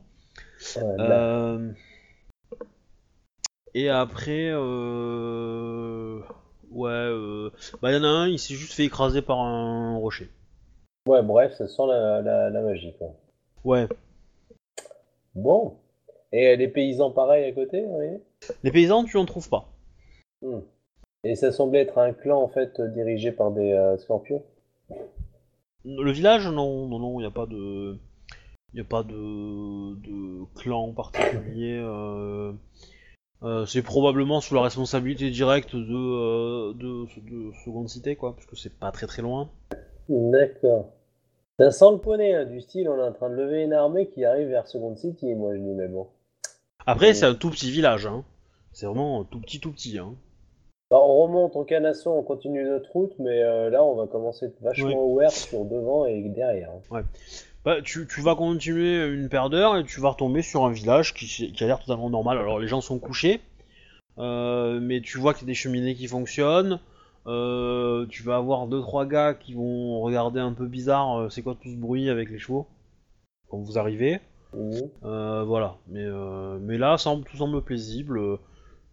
Euh, 0.77 1.71
Et 3.73 3.89
après, 3.89 4.49
euh... 4.51 6.19
ouais, 6.71 6.89
euh... 6.89 7.49
bah 7.81 7.91
y 7.91 7.95
en 7.95 8.03
a 8.03 8.07
un, 8.07 8.27
il 8.27 8.37
s'est 8.37 8.55
juste 8.55 8.73
fait 8.73 8.85
écraser 8.85 9.21
par 9.21 9.39
un 9.39 9.97
rocher. 9.97 10.29
Ouais, 11.07 11.23
bref, 11.23 11.53
ça 11.57 11.67
sent 11.67 11.87
la, 11.87 12.21
la, 12.21 12.49
la 12.49 12.61
magie, 12.61 12.93
quoi. 12.97 13.15
Ouais. 13.63 13.87
Bon. 15.35 15.77
Et 16.33 16.55
les 16.55 16.67
paysans 16.67 17.11
pareils 17.11 17.45
à 17.45 17.51
côté, 17.53 17.83
oui. 17.85 18.07
Les 18.63 18.71
paysans, 18.71 19.03
tu 19.03 19.17
en 19.17 19.25
trouves 19.25 19.49
pas. 19.49 19.69
Hmm. 20.41 20.61
Et 21.23 21.35
ça 21.35 21.51
semblait 21.51 21.81
être 21.81 21.97
un 21.99 22.13
clan, 22.13 22.41
en 22.41 22.47
fait, 22.47 22.81
dirigé 22.81 23.31
par 23.31 23.51
des 23.51 23.71
euh, 23.73 23.97
scorpions? 23.97 24.43
Le 25.85 26.11
village, 26.11 26.47
non, 26.47 26.87
non, 26.87 26.99
non, 26.99 27.19
il 27.19 27.23
n'y 27.23 27.27
a 27.27 27.31
pas 27.31 27.45
de, 27.45 27.97
il 28.73 28.81
a 28.81 28.83
pas 28.83 29.03
de, 29.03 29.95
de 30.01 30.45
clan 30.55 30.93
particulier. 30.93 31.77
euh, 31.77 32.53
euh, 33.43 33.65
c'est 33.65 33.81
probablement 33.81 34.41
sous 34.41 34.53
la 34.55 34.61
responsabilité 34.61 35.29
directe 35.31 35.75
de, 35.75 36.73
de, 36.73 37.05
de 37.21 37.51
seconde 37.63 37.89
cité, 37.89 38.15
quoi, 38.15 38.35
parce 38.35 38.45
que 38.45 38.55
c'est 38.55 38.77
pas 38.77 38.91
très 38.91 39.07
très 39.07 39.21
loin. 39.21 39.49
D'accord. 40.09 40.91
Ça 41.59 41.71
sent 41.71 41.91
le 41.91 41.97
poney, 41.97 42.33
hein, 42.33 42.45
du 42.45 42.61
style, 42.61 42.89
on 42.89 42.97
est 42.97 43.07
en 43.07 43.13
train 43.13 43.29
de 43.29 43.35
lever 43.35 43.63
une 43.63 43.73
armée 43.73 44.09
qui 44.09 44.25
arrive 44.25 44.47
vers 44.47 44.67
Second 44.67 44.95
City, 44.95 45.35
moi 45.35 45.55
je 45.55 45.59
dis, 45.61 45.73
mais 45.75 45.87
bon. 45.87 46.07
Après, 46.85 47.13
c'est 47.13 47.25
un 47.25 47.35
tout 47.35 47.51
petit 47.51 47.69
village, 47.69 48.07
hein. 48.07 48.23
C'est 48.71 48.87
vraiment 48.87 49.23
tout 49.23 49.39
petit, 49.39 49.59
tout 49.59 49.71
petit, 49.71 49.99
hein. 49.99 50.15
Bah, 50.91 50.97
on 51.01 51.23
remonte 51.23 51.55
en 51.55 51.63
canasson, 51.63 52.11
on 52.11 52.21
continue 52.21 52.63
notre 52.65 52.91
route, 52.91 53.13
mais 53.17 53.41
euh, 53.41 53.69
là 53.69 53.81
on 53.83 53.95
va 53.95 54.07
commencer 54.07 54.53
vachement 54.61 54.87
Ouais. 54.89 54.93
aware 54.95 55.31
sur 55.31 55.63
devant 55.65 56.05
et 56.05 56.21
derrière. 56.29 56.69
hein. 56.91 57.03
Bah, 57.63 57.81
tu, 57.81 58.07
tu 58.07 58.21
vas 58.21 58.35
continuer 58.35 59.05
une 59.07 59.29
paire 59.29 59.49
d'heures 59.49 59.77
et 59.77 59.85
tu 59.85 60.01
vas 60.01 60.09
retomber 60.09 60.41
sur 60.41 60.65
un 60.65 60.71
village 60.71 61.13
qui, 61.13 61.53
a 61.59 61.65
l'air 61.65 61.79
totalement 61.79 62.09
normal. 62.09 62.37
Alors 62.39 62.59
les 62.59 62.67
gens 62.67 62.81
sont 62.81 62.99
couchés, 62.99 63.39
euh, 64.17 64.79
mais 64.81 64.99
tu 65.01 65.17
vois 65.17 65.33
qu'il 65.33 65.43
y 65.43 65.45
a 65.45 65.51
des 65.51 65.53
cheminées 65.53 65.95
qui 65.95 66.07
fonctionnent. 66.07 66.79
Euh, 67.27 68.05
tu 68.09 68.23
vas 68.23 68.35
avoir 68.35 68.67
deux 68.67 68.81
trois 68.81 69.05
gars 69.05 69.33
qui 69.35 69.53
vont 69.53 70.01
regarder 70.01 70.39
un 70.39 70.53
peu 70.53 70.65
bizarre. 70.65 71.31
c'est 71.31 71.41
quoi 71.43 71.55
tout 71.55 71.69
ce 71.69 71.77
bruit 71.77 72.09
avec 72.09 72.29
les 72.31 72.39
chevaux 72.39 72.65
quand 73.47 73.59
vous 73.59 73.77
arrivez. 73.77 74.19
Euh, 75.05 75.43
Voilà. 75.45 75.75
Mais 75.87 76.03
euh, 76.03 76.57
mais 76.59 76.77
là, 76.77 76.97
semble, 76.97 77.23
tout 77.25 77.37
semble 77.37 77.61
paisible. 77.61 78.19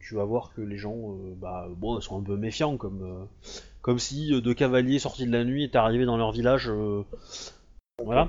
Tu 0.01 0.15
vas 0.15 0.25
voir 0.25 0.53
que 0.55 0.61
les 0.63 0.77
gens, 0.79 0.95
euh, 0.97 1.35
bah, 1.37 1.69
bon, 1.77 2.01
sont 2.01 2.19
un 2.19 2.23
peu 2.23 2.37
méfiants, 2.37 2.77
comme 2.77 3.03
euh, 3.03 3.49
comme 3.83 3.99
si 3.99 4.33
euh, 4.33 4.41
deux 4.41 4.55
cavaliers 4.55 4.99
sortis 4.99 5.27
de 5.27 5.33
la 5.33 5.45
nuit 5.45 5.65
étaient 5.65 5.79
arrivés 5.79 6.05
dans 6.07 6.17
leur 6.17 6.33
village. 6.33 6.71
Voilà. 8.03 8.29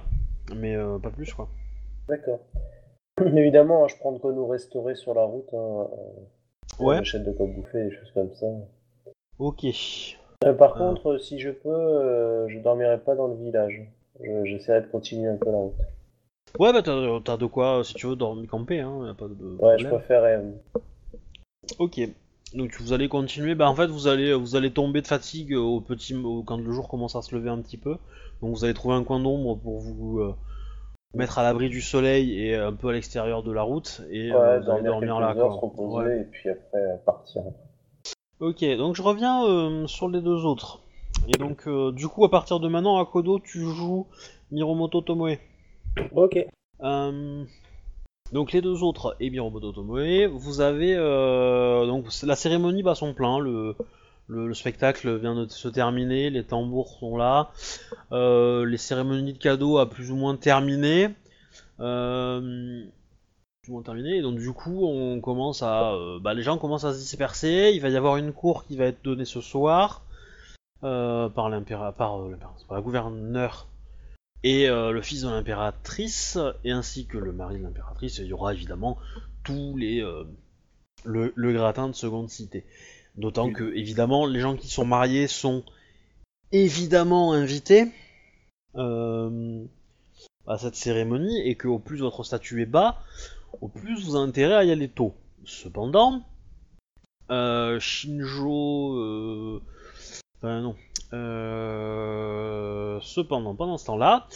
Mais 0.55 0.75
pas 1.01 1.09
plus 1.11 1.31
quoi. 1.33 1.47
D'accord. 2.07 2.39
Évidemment, 3.25 3.83
hein, 3.85 3.87
je 3.87 3.95
prends 3.97 4.11
de 4.11 4.17
quoi 4.17 4.33
nous 4.33 4.47
restaurer 4.47 4.95
sur 4.95 5.13
la 5.13 5.23
route. 5.23 5.53
Hein, 5.53 5.87
Ouais. 6.79 6.95
On 6.95 6.99
achète 6.99 7.25
de 7.25 7.31
quoi 7.33 7.45
bouffer, 7.45 7.83
des 7.85 7.91
choses 7.91 8.11
comme 8.13 8.33
ça. 8.35 8.45
Ok. 9.37 9.65
Par 10.57 10.75
contre, 10.75 11.17
si 11.17 11.37
je 11.39 11.49
peux, 11.49 12.47
je 12.47 12.57
dormirai 12.59 12.99
pas 12.99 13.15
dans 13.15 13.27
le 13.27 13.35
village. 13.35 13.81
Je- 14.21 14.45
J'essaierai 14.45 14.81
de 14.81 14.87
continuer 14.87 15.27
un 15.29 15.35
peu 15.35 15.51
la 15.51 15.57
route. 15.57 15.73
Ouais, 16.57 16.71
bah 16.71 16.81
t'as 16.81 17.37
de 17.37 17.45
quoi, 17.45 17.83
si 17.83 17.93
tu 17.95 18.07
veux, 18.07 18.15
dormir 18.15 18.49
camper, 18.49 18.79
hein, 18.79 19.05
y 19.05 19.09
a 19.09 19.13
pas 19.13 19.27
de 19.27 19.57
Ouais, 19.59 19.77
je 19.77 19.87
préférerais. 19.87 20.41
Euh, 21.79 21.83
Ok. 21.83 21.99
Donc 22.55 22.75
vous 22.81 22.93
allez 22.93 23.07
continuer, 23.07 23.53
bah 23.53 23.69
en 23.69 23.75
fait 23.75 23.85
vous 23.87 24.07
allez 24.07 24.33
vous 24.33 24.55
allez 24.55 24.71
tomber 24.71 25.01
de 25.03 25.07
fatigue 25.07 25.53
au 25.55 25.81
petit 25.81 26.15
au- 26.15 26.41
quand 26.41 26.57
le 26.57 26.71
jour 26.71 26.87
commence 26.89 27.15
à 27.15 27.21
se 27.21 27.35
lever 27.35 27.49
un 27.51 27.59
petit 27.61 27.77
peu. 27.77 27.97
Donc 28.41 28.55
vous 28.55 28.65
allez 28.65 28.73
trouver 28.73 28.95
un 28.95 29.03
coin 29.03 29.19
d'ombre 29.19 29.55
pour 29.55 29.79
vous 29.79 30.19
euh, 30.19 30.33
mettre 31.13 31.37
à 31.37 31.43
l'abri 31.43 31.69
du 31.69 31.79
soleil 31.81 32.39
et 32.43 32.55
un 32.55 32.73
peu 32.73 32.87
à 32.89 32.93
l'extérieur 32.93 33.43
de 33.43 33.51
la 33.51 33.61
route 33.61 34.01
et 34.09 34.31
Ouais, 34.31 34.35
euh, 34.37 34.59
vous 34.61 34.71
allez 34.71 34.83
dormir, 34.83 35.19
là 35.19 35.35
heures, 35.35 35.53
se 35.53 35.59
quoi. 35.59 35.69
reposer 35.69 36.07
Ouais. 36.07 36.21
et 36.21 36.23
puis 36.23 36.49
après 36.49 36.77
euh, 36.79 36.97
partir. 37.05 37.43
Ok, 38.39 38.63
donc 38.77 38.95
je 38.95 39.01
reviens 39.03 39.43
euh, 39.45 39.85
sur 39.85 40.09
les 40.09 40.21
deux 40.21 40.43
autres. 40.45 40.79
Et 41.27 41.37
donc 41.37 41.67
euh, 41.67 41.91
du 41.91 42.07
coup 42.07 42.25
à 42.25 42.31
partir 42.31 42.59
de 42.59 42.67
maintenant 42.67 42.97
à 42.97 43.05
Kodo 43.05 43.37
tu 43.39 43.59
joues 43.59 44.07
Miromoto 44.51 45.01
Tomoe. 45.01 45.37
Ok. 46.13 46.47
Euh, 46.81 47.43
donc 48.31 48.51
les 48.51 48.61
deux 48.61 48.83
autres 48.83 49.15
et 49.19 49.29
Miromoto 49.29 49.71
Tomoe, 49.71 50.27
vous 50.27 50.61
avez 50.61 50.95
euh, 50.95 51.85
donc 51.85 52.05
la 52.23 52.35
cérémonie 52.35 52.83
bat 52.83 52.95
son 52.95 53.13
plein, 53.13 53.39
le, 53.39 53.75
le, 54.27 54.47
le 54.47 54.53
spectacle 54.53 55.17
vient 55.17 55.35
de 55.35 55.47
se 55.47 55.67
terminer, 55.67 56.29
les 56.29 56.43
tambours 56.43 56.89
sont 56.99 57.17
là, 57.17 57.51
euh, 58.11 58.65
les 58.65 58.77
cérémonies 58.77 59.33
de 59.33 59.37
cadeaux 59.37 59.77
a 59.79 59.89
plus 59.89 60.11
ou 60.11 60.15
moins 60.15 60.35
terminé, 60.35 61.09
euh, 61.79 62.83
plus 63.61 63.71
ou 63.71 63.73
moins 63.73 63.83
terminé, 63.83 64.17
et 64.17 64.21
donc 64.21 64.37
du 64.37 64.51
coup 64.51 64.85
on 64.85 65.19
commence 65.21 65.63
à, 65.63 65.95
bah, 66.21 66.33
les 66.33 66.43
gens 66.43 66.57
commencent 66.57 66.85
à 66.85 66.93
se 66.93 66.99
disperser, 66.99 67.71
il 67.73 67.81
va 67.81 67.89
y 67.89 67.97
avoir 67.97 68.17
une 68.17 68.33
cour 68.33 68.65
qui 68.65 68.75
va 68.77 68.85
être 68.85 69.03
donnée 69.03 69.25
ce 69.25 69.41
soir 69.41 70.03
par 70.81 71.49
l'impératrice, 71.49 71.97
par, 71.97 72.19
par 72.67 72.77
la 72.77 72.81
gouverneure 72.81 73.68
et 74.43 74.69
euh, 74.69 74.91
le 74.91 75.01
fils 75.01 75.21
de 75.23 75.29
l'impératrice, 75.29 76.37
et 76.63 76.71
ainsi 76.71 77.05
que 77.05 77.17
le 77.17 77.31
mari 77.31 77.57
de 77.57 77.63
l'impératrice, 77.63 78.17
il 78.19 78.27
y 78.27 78.33
aura 78.33 78.53
évidemment 78.53 78.97
tous 79.43 79.75
les 79.77 80.01
euh, 80.01 80.23
le, 81.03 81.33
le 81.35 81.53
gratin 81.53 81.87
de 81.87 81.95
seconde 81.95 82.29
cité. 82.29 82.65
D'autant 83.15 83.51
que 83.51 83.73
évidemment 83.75 84.25
les 84.25 84.39
gens 84.39 84.55
qui 84.55 84.67
sont 84.67 84.85
mariés 84.85 85.27
sont 85.27 85.63
évidemment 86.51 87.33
invités 87.33 87.87
euh, 88.75 89.65
à 90.47 90.57
cette 90.57 90.75
cérémonie, 90.75 91.41
et 91.47 91.55
qu'au 91.55 91.79
plus 91.79 91.99
votre 91.99 92.23
statut 92.23 92.61
est 92.61 92.65
bas, 92.65 93.01
au 93.61 93.67
plus 93.67 94.05
vous 94.05 94.15
avez 94.15 94.27
intérêt 94.29 94.55
à 94.55 94.63
y 94.63 94.71
aller 94.71 94.87
tôt. 94.87 95.13
Cependant, 95.45 96.21
euh, 97.29 97.79
Shinjo, 97.79 98.93
euh, 98.95 99.61
enfin 100.41 100.61
non, 100.61 100.75
euh, 101.13 102.99
cependant, 103.01 103.55
pendant 103.55 103.77
ce 103.77 103.85
temps-là, 103.87 104.27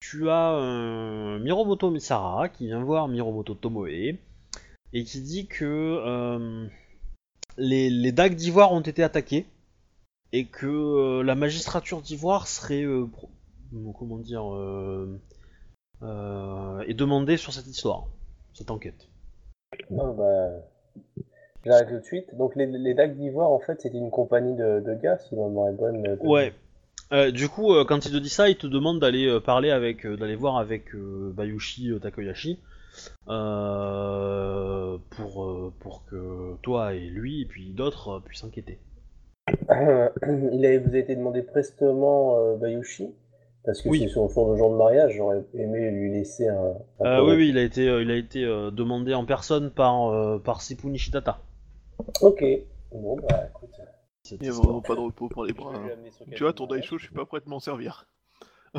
tu 0.00 0.30
as 0.30 0.48
un 0.48 1.38
Miromoto 1.38 1.90
Misara 1.90 2.48
qui 2.48 2.66
vient 2.66 2.82
voir 2.82 3.08
Miromoto 3.08 3.54
Tomoe 3.54 4.18
et 4.92 5.04
qui 5.04 5.20
dit 5.20 5.46
que 5.46 5.64
euh, 5.64 6.66
les, 7.56 8.12
dagues 8.12 8.34
d'ivoire 8.34 8.72
ont 8.72 8.80
été 8.80 9.02
attaquées 9.02 9.46
et 10.32 10.46
que 10.46 10.66
euh, 10.66 11.22
la 11.22 11.34
magistrature 11.34 12.00
d'ivoire 12.00 12.46
serait 12.46 12.84
euh, 12.84 13.06
comment 13.98 14.18
dire 14.18 14.54
euh, 14.54 15.20
euh, 16.02 16.80
est 16.80 16.94
demandée 16.94 17.36
sur 17.36 17.52
cette 17.52 17.66
histoire, 17.66 18.06
cette 18.54 18.70
enquête. 18.70 19.08
Bah, 19.90 20.14
j'arrête 21.64 21.88
tout 21.88 21.98
de 21.98 22.04
suite. 22.04 22.34
Donc 22.36 22.56
les, 22.56 22.66
les 22.66 22.94
d'ivoire, 23.08 23.50
en 23.50 23.58
fait, 23.60 23.80
c'était 23.80 23.98
une 23.98 24.10
compagnie 24.10 24.54
de, 24.54 24.80
de 24.80 24.94
gars, 24.94 25.18
si 25.18 25.34
ma 25.34 25.46
mémoire 25.46 25.68
est 25.68 25.76
bonne. 25.76 26.18
Ouais. 26.20 26.52
Euh, 27.12 27.30
du 27.30 27.48
coup, 27.48 27.72
euh, 27.74 27.84
quand 27.86 28.04
il 28.04 28.12
te 28.12 28.18
dit 28.18 28.28
ça, 28.28 28.50
il 28.50 28.56
te 28.56 28.66
demande 28.66 29.00
d'aller 29.00 29.26
euh, 29.26 29.40
parler 29.40 29.70
avec, 29.70 30.04
euh, 30.04 30.16
d'aller 30.16 30.36
voir 30.36 30.58
avec 30.58 30.94
euh, 30.94 31.32
Bayushi 31.34 31.90
euh, 31.90 31.98
Takoyashi 31.98 32.58
euh, 33.28 34.98
pour, 35.10 35.44
euh, 35.44 35.72
pour 35.80 36.02
toi 36.62 36.94
et 36.94 37.06
lui, 37.06 37.42
et 37.42 37.46
puis 37.46 37.70
d'autres 37.70 38.16
euh, 38.16 38.20
puissent 38.20 38.40
s'inquiéter. 38.40 38.78
Il 39.70 40.66
avait 40.66 40.78
vous 40.78 40.94
a 40.94 40.98
été 40.98 41.16
demandé 41.16 41.40
prestement 41.42 42.36
euh, 42.36 42.56
Bayushi 42.56 43.08
parce 43.64 43.80
que 43.82 43.88
Oui. 43.88 44.00
c'est 44.00 44.08
son 44.08 44.28
jour 44.28 44.52
de 44.52 44.56
jour 44.56 44.70
de 44.70 44.76
mariage. 44.76 45.14
J'aurais 45.16 45.42
aimé 45.54 45.90
lui 45.90 46.12
laisser 46.12 46.48
un. 46.48 46.74
Euh, 47.00 47.24
oui, 47.24 47.36
oui, 47.36 47.48
il 47.48 47.58
a 47.58 47.62
été, 47.62 47.88
euh, 47.88 48.02
il 48.02 48.10
a 48.10 48.16
été 48.16 48.44
euh, 48.44 48.70
demandé 48.70 49.14
en 49.14 49.24
personne 49.24 49.70
par, 49.70 50.08
euh, 50.08 50.38
par 50.38 50.60
Sipu 50.60 50.88
Nishitata. 50.88 51.38
Ok. 52.20 52.44
Bon 52.92 53.16
bah 53.16 53.44
écoute. 53.50 53.70
Il 54.30 54.38
n'y 54.42 54.48
a 54.48 54.52
vraiment 54.52 54.80
pas 54.82 54.94
de 54.94 55.00
repos 55.00 55.28
pour 55.28 55.44
les 55.44 55.52
bras. 55.52 55.74
hein. 55.74 55.88
Tu 56.36 56.42
vois, 56.42 56.52
ton. 56.52 56.66
Daisho, 56.66 56.98
je 56.98 57.04
suis 57.06 57.14
pas 57.14 57.24
prêt 57.24 57.40
de 57.40 57.48
m'en 57.48 57.60
servir. 57.60 58.06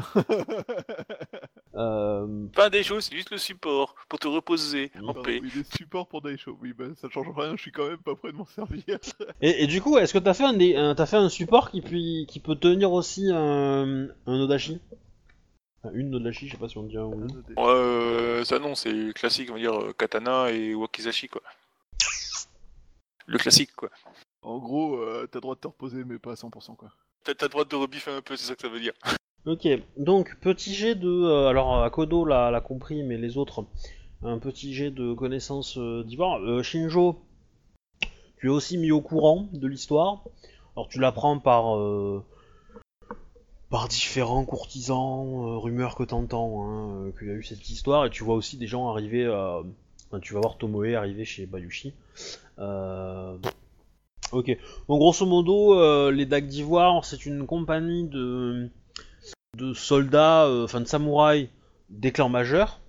Euh, 1.76 2.48
Pas 2.56 2.70
des 2.72 2.82
choses, 2.84 3.06
c'est 3.06 3.16
juste 3.16 3.30
le 3.30 3.38
support 3.38 3.94
pour 4.10 4.18
te 4.20 4.28
reposer 4.28 4.92
en 5.00 5.06
Pardon, 5.14 5.22
paix. 5.22 5.40
oui, 5.42 5.52
des 5.56 5.64
supports 5.64 6.08
pour 6.08 6.22
Daisho. 6.22 6.58
Oui, 6.62 6.74
bah 6.74 6.86
ça 6.96 7.10
change 7.10 7.28
rien, 7.36 7.56
je 7.56 7.62
suis 7.62 7.72
quand 7.72 7.88
même 7.88 8.00
pas 8.00 8.16
prêt 8.16 8.32
de 8.32 8.38
m'en 8.38 8.46
servir. 8.48 8.98
et, 9.42 9.64
et 9.64 9.68
du 9.68 9.80
coup, 9.82 9.98
est-ce 9.98 10.12
que 10.14 10.18
t'as 10.18 10.34
fait 10.34 10.44
un, 10.46 10.54
dé- 10.54 10.76
un- 10.76 10.96
t'as 10.96 11.06
fait 11.06 11.16
un 11.18 11.30
support 11.30 11.70
qui, 11.70 11.82
puis, 11.82 12.26
qui 12.28 12.40
peut 12.40 12.56
tenir 12.56 12.92
aussi 12.92 13.30
un, 13.32 14.08
un 14.26 14.40
Odashi 14.42 14.82
Enfin, 15.84 15.94
Une 15.96 16.14
Odashi, 16.16 16.48
je 16.48 16.54
sais 16.54 16.58
pas 16.58 16.68
si 16.68 16.78
on 16.80 16.84
dit 16.84 16.98
un 16.98 17.06
ou 17.06 17.14
une. 17.28 17.44
Euh, 17.60 18.44
ça 18.44 18.58
non, 18.60 18.74
c'est 18.76 19.14
classique, 19.14 19.50
on 19.52 19.54
va 19.54 19.60
dire 19.60 19.80
euh, 19.80 19.94
katana 19.94 20.50
et 20.52 20.74
wakizashi 20.74 21.30
quoi. 21.30 21.42
Le 23.30 23.38
classique 23.38 23.72
quoi. 23.76 23.90
En 24.42 24.58
gros, 24.58 24.96
euh, 24.98 25.28
t'as 25.32 25.38
le 25.38 25.42
droit 25.42 25.56
de 25.56 25.60
te 25.60 25.68
reposer, 25.68 26.04
mais 26.04 26.18
pas 26.20 26.32
à 26.32 26.36
100% 26.36 26.76
quoi. 26.76 26.90
T'as 27.24 27.34
t'as 27.36 27.46
le 27.46 27.50
droit 27.52 27.66
de 27.66 27.76
rebiffer 27.76 28.12
un 28.12 28.22
peu, 28.22 28.36
c'est 28.36 28.48
ça 28.48 28.56
que 28.56 28.62
ça 28.62 28.70
veut 28.70 28.80
dire. 28.80 28.94
Ok, 29.46 29.68
donc 29.98 30.36
petit 30.42 30.74
jet 30.74 30.96
de. 30.96 31.08
euh, 31.10 31.48
alors 31.48 31.84
Akodo 31.84 32.26
l'a 32.26 32.52
l'a 32.52 32.62
compris, 32.62 33.04
mais 33.04 33.18
les 33.18 33.38
autres, 33.38 33.66
un 34.24 34.40
petit 34.40 34.74
jet 34.74 34.92
de 34.92 35.14
connaissance 35.14 35.78
euh, 35.78 36.04
d'Ivoire. 36.04 36.40
Euh, 36.42 36.64
Shinjo, 36.64 37.22
tu 38.38 38.48
es 38.48 38.50
aussi 38.50 38.78
mis 38.78 38.92
au 38.92 39.02
courant 39.02 39.48
de 39.54 39.68
l'histoire. 39.68 40.24
Alors 40.76 40.88
tu 40.90 41.00
l'apprends 41.00 41.40
par. 41.40 41.78
euh, 41.78 42.24
par 43.70 43.88
différents 43.88 44.46
courtisans, 44.46 45.28
euh, 45.46 45.58
rumeurs 45.58 45.94
que 45.96 46.02
t'entends, 46.04 46.64
hein, 46.66 46.90
euh, 47.06 47.12
qu'il 47.12 47.28
y 47.28 47.32
a 47.32 47.36
eu 47.36 47.44
cette 47.44 47.70
histoire, 47.70 48.06
et 48.08 48.10
tu 48.10 48.24
vois 48.24 48.34
aussi 48.36 48.58
des 48.58 48.66
gens 48.66 48.90
arriver. 48.90 49.24
euh, 49.26 49.62
tu 50.18 50.34
vas 50.34 50.40
voir 50.40 50.58
Tomoe 50.58 50.96
arriver 50.96 51.26
chez 51.26 51.46
Bayushi. 51.46 51.94
Euh, 52.58 53.38
Ok. 54.32 54.46
Donc 54.88 55.00
grosso 55.00 55.26
modo, 55.26 55.74
euh, 55.80 56.12
les 56.12 56.28
Dagues 56.28 56.48
d'Ivoire, 56.48 57.04
c'est 57.04 57.26
une 57.26 57.48
compagnie 57.48 58.08
de 58.08 58.70
soldats, 59.74 60.46
euh, 60.46 60.66
enfin 60.66 60.82
de 60.82 60.86
samouraïs 60.86 61.50
des 61.90 62.12
clans 62.12 62.30
majeurs, 62.30 62.80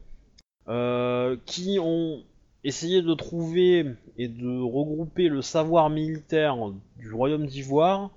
qui 1.47 1.79
ont 1.81 2.23
essayé 2.63 3.01
de 3.01 3.15
trouver 3.15 3.87
et 4.19 4.29
de 4.29 4.61
regrouper 4.61 5.29
le 5.29 5.41
savoir 5.41 5.89
militaire 5.89 6.57
du 6.99 7.11
royaume 7.11 7.47
d'Ivoire 7.47 8.11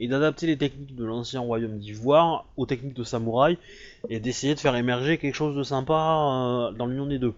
et 0.00 0.08
d'adapter 0.08 0.48
les 0.48 0.58
techniques 0.58 0.96
de 0.96 1.04
l'ancien 1.04 1.40
royaume 1.40 1.78
d'Ivoire 1.78 2.46
aux 2.56 2.66
techniques 2.66 2.96
de 2.96 3.04
samouraï 3.04 3.56
et 4.08 4.18
d'essayer 4.18 4.56
de 4.56 4.60
faire 4.60 4.74
émerger 4.74 5.16
quelque 5.18 5.36
chose 5.36 5.56
de 5.56 5.62
sympa 5.62 6.72
dans 6.76 6.86
l'union 6.86 7.06
des 7.06 7.20
deux. 7.20 7.34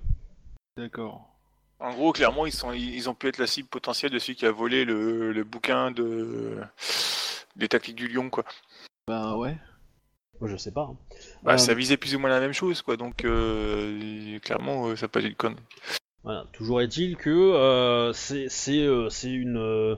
D'accord. 0.76 1.28
En 1.78 1.92
gros, 1.92 2.12
clairement, 2.12 2.46
ils, 2.46 2.52
sont, 2.52 2.72
ils 2.72 3.08
ont 3.08 3.14
pu 3.14 3.28
être 3.28 3.38
la 3.38 3.46
cible 3.46 3.68
potentielle 3.68 4.10
de 4.10 4.18
celui 4.18 4.36
qui 4.36 4.46
a 4.46 4.50
volé 4.50 4.84
le, 4.84 5.32
le 5.32 5.44
bouquin 5.44 5.90
de 5.90 6.58
des 7.56 7.68
tactiques 7.68 7.96
du 7.96 8.08
lion, 8.08 8.28
quoi. 8.30 8.44
Ben 9.08 9.34
ouais. 9.36 9.56
Moi, 10.40 10.50
Je 10.50 10.56
sais 10.56 10.72
pas. 10.72 10.88
hein. 10.90 10.96
Bah, 11.42 11.54
Euh, 11.54 11.58
ça 11.58 11.74
visait 11.74 11.96
plus 11.96 12.14
ou 12.14 12.18
moins 12.18 12.30
la 12.30 12.40
même 12.40 12.52
chose, 12.52 12.82
quoi. 12.82 12.96
Donc, 12.96 13.24
euh, 13.24 14.38
clairement, 14.40 14.88
euh, 14.88 14.96
ça 14.96 15.08
peut 15.08 15.20
être 15.20 15.26
une 15.26 15.34
conne. 15.34 15.56
Voilà. 16.22 16.44
Toujours 16.52 16.80
est-il 16.82 17.16
que 17.16 17.30
euh, 17.30 18.12
c'est 18.12 18.48
euh, 18.78 19.08
une, 19.24 19.56
euh, 19.58 19.96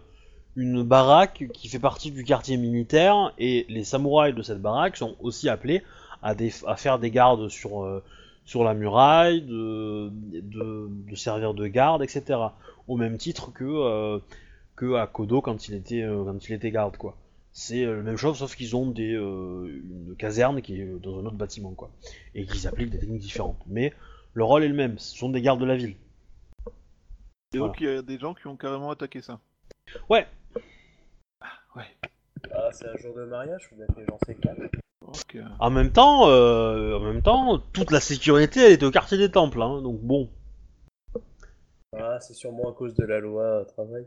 une 0.57 0.83
baraque 0.83 1.45
qui 1.55 1.68
fait 1.68 1.79
partie 1.81 2.11
du 2.12 2.22
quartier 2.24 2.57
militaire 2.57 3.33
et 3.39 3.66
les 3.68 3.85
samouraïs 3.85 4.35
de 4.35 4.43
cette 4.43 4.61
baraque 4.61 4.97
sont 4.97 5.16
aussi 5.20 5.49
appelés 5.49 5.83
à, 6.22 6.35
des, 6.35 6.53
à 6.66 6.76
faire 6.76 6.99
des 6.99 7.11
gardes 7.11 7.49
sur, 7.49 7.83
euh, 7.85 8.05
sur 8.49 8.65
la 8.65 8.73
muraille, 8.73 9.43
de, 9.43 10.09
de, 10.11 10.89
de 10.89 11.15
servir 11.15 11.53
de 11.53 11.67
garde, 11.67 12.03
etc. 12.03 12.41
Au 12.87 12.97
même 12.97 13.19
titre 13.19 13.53
que, 13.53 13.63
euh, 13.65 14.21
que 14.75 14.95
à 14.95 15.07
Kodo 15.07 15.43
quand 15.43 15.69
il 15.69 15.75
était, 15.75 16.01
euh, 16.01 16.25
quand 16.25 16.49
il 16.49 16.55
était 16.55 16.71
garde, 16.71 16.97
quoi. 16.97 17.19
C'est 17.53 17.85
euh, 17.85 17.97
la 17.97 18.03
même 18.03 18.17
chose, 18.17 18.39
sauf 18.39 18.57
qu'ils 18.57 18.75
ont 18.75 18.91
des, 18.91 19.13
euh, 19.13 19.67
une 19.67 20.17
caserne 20.17 20.63
qui 20.63 20.81
est 20.81 20.87
dans 20.87 21.19
un 21.19 21.27
autre 21.27 21.37
bâtiment, 21.37 21.75
quoi. 21.75 21.91
Et 22.35 22.47
qu'ils 22.47 22.67
appliquent 22.67 22.89
des 22.89 22.99
techniques 22.99 23.21
différentes. 23.21 23.63
Mais 23.67 23.93
le 24.33 24.45
rôle 24.45 24.65
est 24.65 24.69
le 24.69 24.75
même, 24.75 24.99
ce 24.99 25.15
sont 25.15 25.29
des 25.29 25.43
gardes 25.43 25.61
de 25.61 25.67
la 25.67 25.77
ville. 25.77 25.97
Et 27.53 27.59
donc 27.59 27.77
il 27.83 27.87
y 27.87 27.91
a 27.91 28.01
des 28.01 28.19
gens 28.19 28.33
qui 28.33 28.47
ont 28.47 28.57
carrément 28.57 28.91
attaqué 28.91 29.21
ça. 29.21 29.41
Ouais, 30.09 30.27
Ah, 32.51 32.71
c'est 32.73 32.89
un 32.89 32.97
jour 32.97 33.15
de 33.15 33.25
mariage, 33.27 33.69
vous 33.73 33.83
avez 33.83 34.07
j'en 34.09 34.19
sais 34.25 34.35
calme. 34.37 34.71
Ok. 35.09 35.39
en 35.59 35.71
même 35.71 35.91
temps, 35.93 36.29
euh, 36.29 36.97
en 36.97 37.01
même 37.01 37.23
temps, 37.23 37.59
toute 37.73 37.91
la 37.91 38.01
sécurité 38.01 38.61
elle 38.61 38.73
était 38.73 38.87
au 38.87 38.91
quartier 38.91 39.19
des 39.19 39.31
temples, 39.31 39.61
hein, 39.63 39.81
donc 39.83 40.01
bon. 40.01 40.29
Ah, 41.97 42.21
c'est 42.21 42.35
sûrement 42.35 42.71
à 42.71 42.73
cause 42.75 42.95
de 42.95 43.05
la 43.05 43.19
loi 43.21 43.43
euh, 43.43 43.65
travail. 43.65 44.07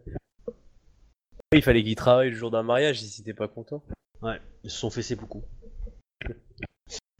Il 1.53 1.61
fallait 1.61 1.83
qu'il 1.83 1.95
travaille 1.95 2.29
le 2.29 2.35
jour 2.35 2.51
d'un 2.51 2.63
mariage, 2.63 3.01
il 3.01 3.21
était 3.21 3.33
pas 3.33 3.47
content. 3.47 3.83
Ouais, 4.21 4.39
ils 4.63 4.69
se 4.69 4.77
sont 4.77 4.89
fait 4.89 5.15
beaucoup. 5.15 5.43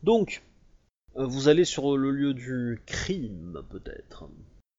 Donc, 0.04 0.44
euh, 1.18 1.26
vous 1.26 1.48
allez 1.48 1.66
sur 1.66 1.98
le 1.98 2.12
lieu 2.12 2.34
du 2.34 2.82
crime, 2.86 3.62
peut-être. 3.70 4.26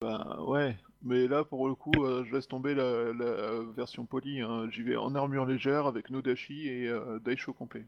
Ben 0.01 0.39
ouais. 0.47 0.77
Mais 1.05 1.27
là 1.27 1.45
pour 1.45 1.69
le 1.69 1.75
coup, 1.75 2.05
euh, 2.05 2.25
je 2.25 2.35
laisse 2.35 2.47
tomber 2.47 2.75
la, 2.75 3.13
la 3.13 3.61
version 3.77 4.07
polie. 4.07 4.41
hein. 4.41 4.69
J'y 4.71 4.83
vais 4.83 4.97
en 4.97 5.15
armure 5.17 5.47
légère 5.47 5.87
avec 5.87 6.11
Nodashi 6.11 6.69
et 6.69 6.89
euh, 6.89 7.19
Daisho 7.19 7.53
complet. 7.53 7.85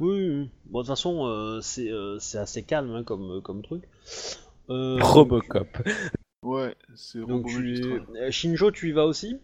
Oui, 0.00 0.28
oui. 0.28 0.50
Bon, 0.66 0.80
de 0.80 0.84
toute 0.84 0.88
façon, 0.88 1.26
euh, 1.26 1.60
c'est 1.60 1.90
euh, 1.90 2.18
c'est 2.18 2.38
assez 2.38 2.62
calme 2.62 2.90
hein, 2.94 3.04
comme, 3.04 3.40
comme 3.42 3.62
truc. 3.62 3.84
Euh, 4.70 4.98
Robocop. 5.00 5.68
Ouais, 6.42 6.76
c'est 6.94 7.20
Donc, 7.20 7.46
tu... 7.46 7.82
euh, 8.16 8.30
Shinjo, 8.30 8.70
tu 8.70 8.90
y 8.90 8.92
vas 8.92 9.06
aussi? 9.06 9.38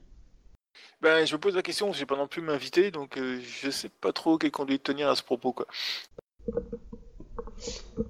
Ben, 1.01 1.27
je 1.27 1.35
me 1.35 1.41
pose 1.41 1.57
la 1.57 1.63
question, 1.63 1.95
j'ai 1.95 2.05
pas 2.05 2.17
non 2.17 2.29
plus 2.29 2.43
m'inviter, 2.43 2.91
donc 2.91 3.17
euh, 3.17 3.41
je 3.41 3.71
sais 3.71 3.89
pas 3.89 4.13
trop 4.13 4.37
quelle 4.37 4.51
conduite 4.51 4.83
tenir 4.83 5.09
à 5.09 5.17
ce 5.17 5.23
propos, 5.23 5.55
quoi. 5.55 5.67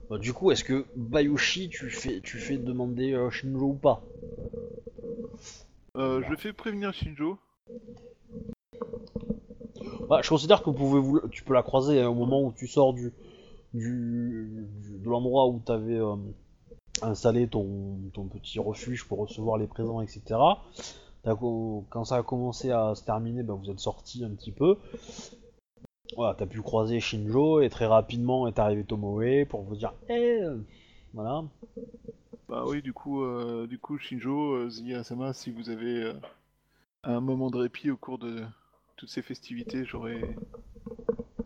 Bah, 0.09 0.18
Du 0.18 0.32
coup, 0.32 0.51
est-ce 0.51 0.64
que 0.64 0.84
Bayushi, 0.97 1.68
tu 1.68 1.88
fais, 1.88 2.20
tu 2.20 2.38
fais 2.38 2.57
demander 2.57 3.12
euh, 3.12 3.30
Shinjo 3.30 3.66
ou 3.66 3.74
pas? 3.74 4.03
Euh, 5.96 6.21
je 6.29 6.34
fais 6.34 6.53
prévenir 6.53 6.92
Shinjo. 6.92 7.38
Bah, 10.11 10.20
je 10.22 10.28
considère 10.28 10.62
que 10.62 10.68
vous 10.68 10.76
pouvez 10.76 11.00
vous, 11.00 11.20
tu 11.30 11.45
peux 11.45 11.54
la 11.54 11.62
croiser 11.62 12.04
au 12.04 12.14
moment 12.14 12.42
où 12.42 12.53
tu 12.53 12.66
sors 12.66 12.92
du, 12.92 13.12
du, 13.72 14.66
de 14.99 15.08
l'endroit 15.08 15.46
où 15.46 15.62
tu 15.64 15.70
avais 15.70 16.00
installé 17.00 17.46
ton, 17.46 17.96
ton 18.12 18.24
petit 18.24 18.58
refuge 18.58 19.07
pour 19.07 19.20
recevoir 19.20 19.57
les 19.57 19.68
présents, 19.68 20.00
etc. 20.00 20.38
Quand 21.22 22.04
ça 22.04 22.16
a 22.16 22.22
commencé 22.24 22.72
à 22.72 22.95
se 22.96 23.04
terminer, 23.04 23.45
bah, 23.45 23.54
vous 23.54 23.70
êtes 23.70 23.78
sorti 23.78 24.24
un 24.24 24.30
petit 24.30 24.50
peu. 24.53 24.76
Voilà, 26.16 26.34
t'as 26.34 26.46
pu 26.46 26.61
croiser 26.61 26.99
Shinjo 26.99 27.61
et 27.61 27.70
très 27.70 27.87
rapidement 27.87 28.49
est 28.49 28.58
arrivé 28.58 28.82
Tomoe 28.82 29.45
pour 29.49 29.62
vous 29.62 29.76
dire 29.76 29.95
Eh 30.08 30.41
Voilà. 31.14 31.45
Bah 32.49 32.64
oui, 32.66 32.82
du 32.82 32.92
coup, 32.92 33.22
euh, 33.22 33.68
du 33.68 33.78
coup 33.78 33.96
Shinjo, 33.96 34.54
euh, 34.54 34.70
Ziya-sama, 34.70 35.32
si 35.32 35.53
vous 35.53 35.70
avez 35.70 36.03
euh, 36.03 36.14
un 37.04 37.20
moment 37.20 37.49
de 37.49 37.58
répit 37.58 37.92
au 37.92 37.96
cours 37.96 38.18
de 38.18 38.42
toutes 39.01 39.09
ces 39.09 39.22
festivités, 39.22 39.87
j'aurais... 39.87 40.21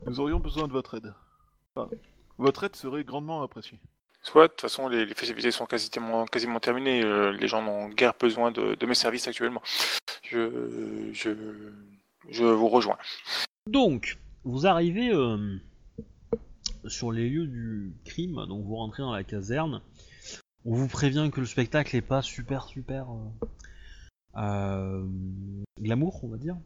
Nous 0.06 0.18
aurions 0.18 0.40
besoin 0.40 0.66
de 0.66 0.72
votre 0.72 0.96
aide. 0.96 1.14
Enfin, 1.74 1.88
votre 2.36 2.64
aide 2.64 2.74
serait 2.74 3.04
grandement 3.04 3.42
appréciée. 3.42 3.78
Soit, 4.22 4.48
de 4.48 4.52
toute 4.52 4.62
façon, 4.62 4.88
les, 4.88 5.06
les 5.06 5.14
festivités 5.14 5.52
sont 5.52 5.64
quasiment, 5.64 6.24
quasiment 6.26 6.58
terminées, 6.58 7.04
euh, 7.04 7.30
les 7.30 7.46
gens 7.46 7.62
n'ont 7.62 7.90
guère 7.90 8.14
besoin 8.18 8.50
de, 8.50 8.74
de 8.74 8.86
mes 8.86 8.96
services 8.96 9.28
actuellement. 9.28 9.62
Je, 10.24 11.10
je, 11.12 11.30
je 12.28 12.44
vous 12.44 12.68
rejoins. 12.68 12.98
Donc, 13.70 14.18
vous 14.42 14.66
arrivez 14.66 15.14
euh, 15.14 15.56
sur 16.88 17.12
les 17.12 17.30
lieux 17.30 17.46
du 17.46 17.94
crime, 18.04 18.46
donc 18.48 18.64
vous 18.64 18.74
rentrez 18.74 19.04
dans 19.04 19.12
la 19.12 19.22
caserne. 19.22 19.80
On 20.64 20.74
vous 20.74 20.88
prévient 20.88 21.30
que 21.32 21.38
le 21.38 21.46
spectacle 21.46 21.94
est 21.94 22.02
pas 22.02 22.22
super 22.22 22.64
super 22.64 23.06
euh, 23.12 23.46
euh, 24.38 25.06
glamour, 25.80 26.24
on 26.24 26.28
va 26.28 26.38
dire. 26.38 26.56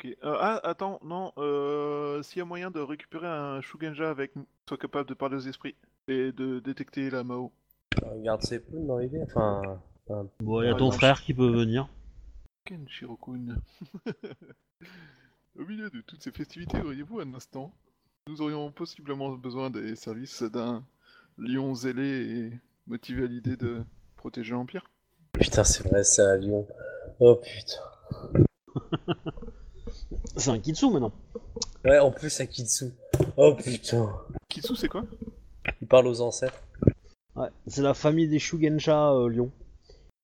Ok. 0.00 0.16
Euh, 0.24 0.36
ah, 0.40 0.60
attends, 0.64 0.98
non, 1.04 1.32
euh, 1.36 2.22
s'il 2.22 2.38
y 2.38 2.40
a 2.40 2.46
moyen 2.46 2.70
de 2.70 2.80
récupérer 2.80 3.26
un 3.26 3.60
Shugenja 3.60 4.08
avec 4.08 4.32
soit 4.66 4.78
capable 4.78 5.06
de 5.08 5.14
parler 5.14 5.36
aux 5.36 5.46
esprits 5.46 5.74
et 6.08 6.32
de 6.32 6.58
détecter 6.58 7.10
la 7.10 7.22
Mao. 7.22 7.52
Regarde 8.02 8.40
ses 8.42 8.60
plumes 8.60 8.86
dans 8.86 8.96
l'idée. 8.96 9.20
Enfin, 9.22 9.78
enfin, 10.08 10.26
Bon, 10.40 10.62
il 10.62 10.68
y 10.68 10.70
a 10.70 10.74
ton 10.74 10.90
frère 10.90 11.20
qui 11.20 11.34
peut 11.34 11.50
venir. 11.50 11.86
Kenshiro-kun. 12.64 13.60
Au 15.58 15.64
milieu 15.66 15.90
de 15.90 16.00
toutes 16.00 16.22
ces 16.22 16.32
festivités, 16.32 16.80
auriez-vous 16.80 17.20
un 17.20 17.34
instant? 17.34 17.74
Nous 18.26 18.40
aurions 18.40 18.72
possiblement 18.72 19.30
besoin 19.32 19.68
des 19.68 19.96
services 19.96 20.42
d'un 20.42 20.82
lion 21.36 21.74
zélé 21.74 22.48
et 22.48 22.52
motivé 22.86 23.24
à 23.24 23.26
l'idée 23.26 23.56
de 23.56 23.82
protéger 24.16 24.52
l'Empire? 24.52 24.84
Putain, 25.32 25.64
c'est 25.64 25.86
vrai, 25.86 26.04
c'est 26.04 26.22
à 26.22 26.38
Lyon. 26.38 26.66
Oh 27.18 27.36
putain. 27.36 28.44
C'est 30.36 30.50
un 30.50 30.58
Kitsu 30.58 30.90
maintenant. 30.90 31.12
Ouais, 31.84 31.98
en 31.98 32.10
plus, 32.10 32.40
Akitsu. 32.40 32.86
Oh 33.36 33.54
putain. 33.54 34.12
Kitsu, 34.48 34.74
c'est 34.76 34.88
quoi? 34.88 35.04
Il 35.80 35.86
parle 35.86 36.06
aux 36.08 36.20
ancêtres. 36.20 36.62
Ouais, 37.36 37.48
c'est 37.66 37.82
la 37.82 37.94
famille 37.94 38.28
des 38.28 38.38
Shugensha 38.38 39.12
euh, 39.12 39.28
Lyon. 39.28 39.50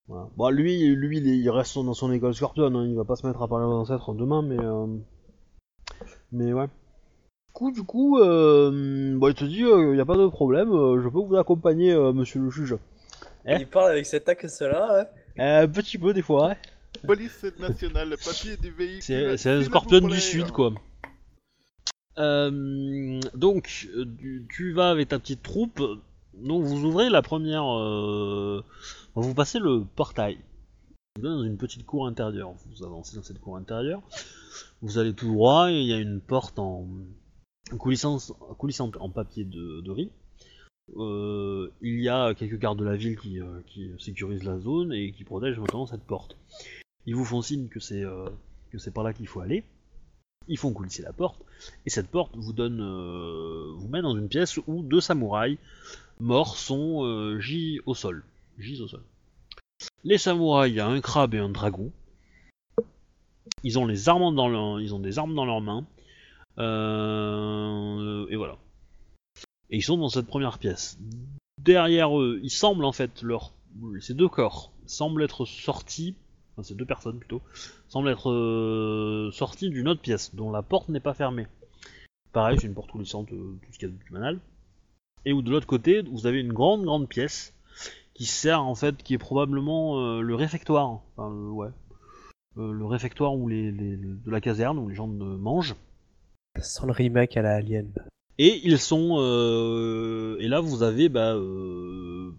Voilà. 0.08 0.28
Bon, 0.36 0.50
lui, 0.50 0.86
lui 0.94 1.18
il, 1.18 1.28
est- 1.28 1.38
il 1.38 1.50
reste 1.50 1.76
dans 1.76 1.94
son 1.94 2.12
école 2.12 2.34
Scorpion, 2.34 2.66
hein, 2.74 2.86
il 2.86 2.94
va 2.96 3.04
pas 3.04 3.16
se 3.16 3.26
mettre 3.26 3.42
à 3.42 3.48
parler 3.48 3.66
aux 3.66 3.72
ancêtres 3.72 4.12
demain, 4.14 4.42
mais. 4.42 4.58
euh, 4.58 4.86
Mais 6.32 6.52
ouais. 6.52 6.66
Du 6.66 7.52
coup, 7.52 7.70
du 7.72 7.82
coup, 7.84 8.18
euh, 8.18 9.16
bon, 9.16 9.28
il 9.28 9.34
te 9.34 9.44
dit, 9.44 9.60
il 9.60 9.96
y 9.96 10.00
a 10.00 10.04
pas 10.04 10.16
de 10.16 10.26
problème, 10.26 10.70
euh, 10.72 11.00
je 11.02 11.08
peux 11.08 11.20
vous 11.20 11.36
accompagner, 11.36 11.92
euh, 11.92 12.12
monsieur 12.12 12.40
le 12.40 12.50
juge. 12.50 12.76
Eh 13.46 13.54
Il 13.60 13.66
parle 13.66 13.92
avec 13.92 14.04
cet 14.06 14.28
accent-là, 14.28 14.94
ouais. 15.38 15.42
Euh, 15.42 15.62
un 15.62 15.68
petit 15.68 15.96
peu, 15.98 16.12
des 16.12 16.22
fois, 16.22 16.48
ouais. 16.48 16.56
Police 17.04 17.44
nationale, 17.58 18.10
le 18.10 18.16
papier 18.16 18.56
du 18.56 18.70
véhicule. 18.70 19.38
C'est 19.38 19.50
un 19.50 19.62
scorpion 19.62 20.00
du 20.06 20.20
sud, 20.20 20.50
quoi. 20.50 20.72
Euh, 22.18 23.20
donc, 23.34 23.66
tu, 23.66 24.46
tu 24.48 24.72
vas 24.72 24.90
avec 24.90 25.08
ta 25.08 25.18
petite 25.18 25.42
troupe. 25.42 25.82
Donc, 26.34 26.64
vous 26.64 26.84
ouvrez 26.84 27.10
la 27.10 27.22
première. 27.22 27.64
euh, 27.64 28.62
vous 29.14 29.34
passez 29.34 29.58
le 29.58 29.84
portail. 29.84 30.38
Vous 31.18 31.26
êtes 31.26 31.32
dans 31.32 31.44
une 31.44 31.56
petite 31.56 31.86
cour 31.86 32.06
intérieure. 32.06 32.52
Vous 32.66 32.84
avancez 32.84 33.16
dans 33.16 33.22
cette 33.22 33.40
cour 33.40 33.56
intérieure. 33.56 34.02
Vous 34.82 34.98
allez 34.98 35.14
tout 35.14 35.28
droit 35.32 35.70
et 35.70 35.80
il 35.80 35.86
y 35.86 35.92
a 35.92 35.98
une 35.98 36.20
porte 36.20 36.58
en 36.58 36.86
coulissante, 37.78 38.32
coulissante 38.58 38.96
en 39.00 39.10
papier 39.10 39.44
de, 39.44 39.80
de 39.80 39.90
riz. 39.90 40.10
Euh, 40.96 41.70
il 41.80 42.00
y 42.00 42.08
a 42.08 42.34
quelques 42.34 42.58
gardes 42.58 42.78
de 42.78 42.84
la 42.84 42.96
ville 42.96 43.18
qui, 43.18 43.40
qui 43.66 43.90
sécurisent 43.98 44.44
la 44.44 44.58
zone 44.58 44.92
et 44.92 45.12
qui 45.12 45.24
protègent 45.24 45.58
notamment 45.58 45.86
cette 45.86 46.04
porte. 46.04 46.36
Ils 47.06 47.14
vous 47.14 47.24
font 47.24 47.42
signe 47.42 47.68
que 47.68 47.80
c'est 47.80 48.04
euh, 48.04 48.28
par 48.94 49.04
là 49.04 49.12
qu'il 49.12 49.26
faut 49.26 49.40
aller. 49.40 49.64
Ils 50.48 50.58
font 50.58 50.72
coulisser 50.72 51.02
la 51.02 51.12
porte 51.12 51.40
et 51.86 51.90
cette 51.90 52.08
porte 52.08 52.36
vous 52.36 52.52
donne, 52.52 52.80
euh, 52.80 53.72
vous 53.76 53.88
met 53.88 54.02
dans 54.02 54.16
une 54.16 54.28
pièce 54.28 54.58
où 54.66 54.82
deux 54.82 55.00
samouraïs 55.00 55.58
morts 56.20 56.56
sont 56.56 57.04
euh, 57.04 57.40
gis 57.40 57.80
au 57.86 57.94
sol, 57.94 58.24
gisent 58.58 58.82
au 58.82 58.88
sol. 58.88 59.02
Les 60.04 60.18
samouraïs, 60.18 60.72
il 60.72 60.76
y 60.76 60.80
a 60.80 60.86
un 60.86 61.00
crabe 61.00 61.34
et 61.34 61.38
un 61.38 61.48
dragon. 61.48 61.90
Ils 63.62 63.78
ont 63.78 63.88
ils 63.88 64.94
ont 64.94 64.98
des 65.00 65.18
armes 65.18 65.34
dans 65.34 65.44
leurs 65.44 65.60
mains. 65.60 65.84
Euh, 66.58 68.26
et 68.28 68.36
voilà. 68.36 68.56
Et 69.70 69.78
ils 69.78 69.82
sont 69.82 69.98
dans 69.98 70.08
cette 70.08 70.26
première 70.26 70.58
pièce. 70.58 70.98
Derrière 71.60 72.18
eux, 72.18 72.38
ils 72.42 72.50
semblent 72.50 72.84
en 72.84 72.92
fait 72.92 73.22
leur, 73.22 73.52
ces 74.00 74.14
deux 74.14 74.28
corps 74.28 74.72
semblent 74.86 75.22
être 75.22 75.44
sortis, 75.44 76.14
enfin 76.56 76.62
ces 76.62 76.74
deux 76.74 76.86
personnes 76.86 77.18
plutôt, 77.18 77.42
semblent 77.88 78.08
être 78.08 78.30
euh, 78.30 79.30
sortis 79.32 79.68
d'une 79.70 79.88
autre 79.88 80.00
pièce 80.00 80.34
dont 80.34 80.50
la 80.50 80.62
porte 80.62 80.88
n'est 80.88 81.00
pas 81.00 81.14
fermée. 81.14 81.46
Pareil, 82.32 82.58
c'est 82.60 82.66
une 82.66 82.74
porte 82.74 82.90
coulissante, 82.90 83.32
euh, 83.32 83.58
tout 83.62 83.72
ce 83.72 83.78
qu'il 83.78 83.88
y 83.88 83.90
a 83.90 83.94
de 83.94 83.98
plus 83.98 84.12
banal. 84.12 84.40
Et 85.24 85.32
où 85.32 85.42
de 85.42 85.50
l'autre 85.50 85.66
côté, 85.66 86.02
vous 86.02 86.26
avez 86.26 86.40
une 86.40 86.52
grande 86.52 86.84
grande 86.84 87.08
pièce 87.08 87.52
qui 88.14 88.24
sert 88.26 88.62
en 88.62 88.74
fait, 88.74 89.02
qui 89.02 89.14
est 89.14 89.18
probablement 89.18 90.00
euh, 90.00 90.20
le 90.20 90.34
réfectoire. 90.34 91.00
Enfin, 91.16 91.30
le- 91.30 91.50
ouais. 91.50 91.68
Euh, 92.58 92.72
le 92.72 92.86
réfectoire 92.86 93.34
où 93.34 93.48
les, 93.48 93.70
les- 93.72 93.96
de 93.96 94.30
la 94.30 94.40
caserne 94.40 94.78
où 94.78 94.88
les 94.88 94.94
gens 94.94 95.08
mangent. 95.08 95.76
Sans 96.60 96.86
le 96.86 96.92
remake 96.92 97.36
à 97.36 97.42
la 97.42 97.56
Alien. 97.56 97.90
Et 98.38 98.60
ils 98.64 98.78
sont. 98.78 99.16
euh, 99.18 100.36
et 100.40 100.48
là, 100.48 100.60
vous 100.60 100.82
avez 100.82 101.08
bah, 101.08 101.34
euh, 101.34 102.30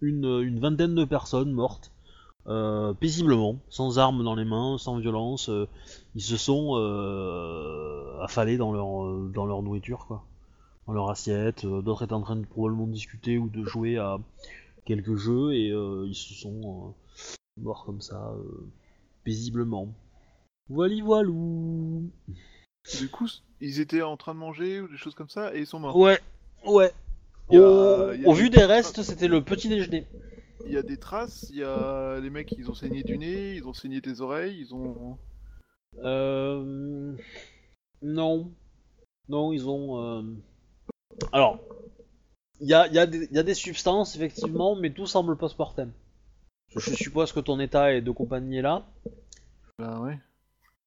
une, 0.00 0.40
une 0.42 0.60
vingtaine 0.60 0.94
de 0.94 1.04
personnes 1.04 1.52
mortes, 1.52 1.92
euh, 2.46 2.92
paisiblement, 2.94 3.56
sans 3.70 3.98
armes 3.98 4.22
dans 4.24 4.34
les 4.34 4.44
mains, 4.44 4.76
sans 4.78 4.98
violence. 4.98 5.48
euh, 5.48 5.66
ils 6.14 6.22
se 6.22 6.36
sont 6.36 6.76
euh, 6.76 8.20
affalés 8.22 8.56
dans 8.56 8.72
leur, 8.72 9.30
dans 9.30 9.46
leur 9.46 9.62
nourriture, 9.62 10.06
quoi. 10.06 10.24
Dans 10.86 10.92
leur 10.92 11.08
assiette. 11.10 11.64
D'autres 11.64 12.04
étaient 12.04 12.12
en 12.12 12.20
train 12.22 12.36
de 12.36 12.44
probablement 12.46 12.86
discuter 12.86 13.38
ou 13.38 13.48
de 13.48 13.64
jouer 13.64 13.96
à 13.98 14.18
quelques 14.84 15.16
jeux 15.16 15.54
et 15.54 15.68
ils 15.68 16.14
se 16.14 16.34
sont 16.34 16.94
morts 17.56 17.84
comme 17.86 18.00
ça, 18.02 18.34
paisiblement. 19.24 19.88
Voili 20.68 21.00
voilou. 21.00 22.10
Du 22.98 23.08
coup, 23.08 23.28
ils 23.62 23.80
étaient 23.80 24.02
en 24.02 24.16
train 24.18 24.34
de 24.34 24.38
manger 24.38 24.80
ou 24.82 24.88
des 24.88 24.96
choses 24.98 25.14
comme 25.14 25.30
ça 25.30 25.54
et 25.54 25.60
ils 25.60 25.66
sont 25.66 25.78
morts. 25.78 25.96
Ouais, 25.96 26.20
ouais. 26.66 26.92
A- 27.50 27.54
Au, 28.26 28.32
vu 28.34 28.50
des 28.50 28.64
restes, 28.64 29.02
c'était 29.02 29.28
le 29.28 29.42
petit 29.42 29.68
déjeuner. 29.68 30.06
Il 30.66 30.72
y 30.72 30.76
a 30.76 30.82
des 30.82 30.96
traces, 30.96 31.46
il 31.50 31.56
y 31.56 31.62
a 31.64 32.18
les 32.20 32.30
mecs, 32.30 32.52
ils 32.52 32.70
ont 32.70 32.74
saigné 32.74 33.02
du 33.02 33.18
nez, 33.18 33.54
ils 33.56 33.66
ont 33.66 33.74
saigné 33.74 34.00
des 34.00 34.20
oreilles, 34.20 34.58
ils 34.60 34.74
ont. 34.74 35.18
Euh... 36.02 37.14
Non. 38.02 38.50
Non, 39.28 39.52
ils 39.52 39.68
ont... 39.68 40.02
euh, 40.02 40.22
Alors, 41.32 41.60
il 42.60 42.68
y 42.68 42.74
a, 42.74 42.86
il 42.88 42.94
y, 42.94 42.98
a 42.98 43.06
des- 43.06 43.26
il 43.30 43.36
y 43.36 43.38
a 43.38 43.42
des 43.42 43.54
substances, 43.54 44.16
effectivement, 44.16 44.76
mais 44.76 44.92
tout 44.92 45.06
semble 45.06 45.36
post-mortem. 45.36 45.92
Je 46.76 46.94
suppose 46.94 47.32
que 47.32 47.40
ton 47.40 47.60
état 47.60 47.92
est 47.94 48.02
de 48.02 48.10
compagnie 48.10 48.58
est 48.58 48.62
là. 48.62 48.86
Bah 49.78 50.00
ouais. 50.00 50.18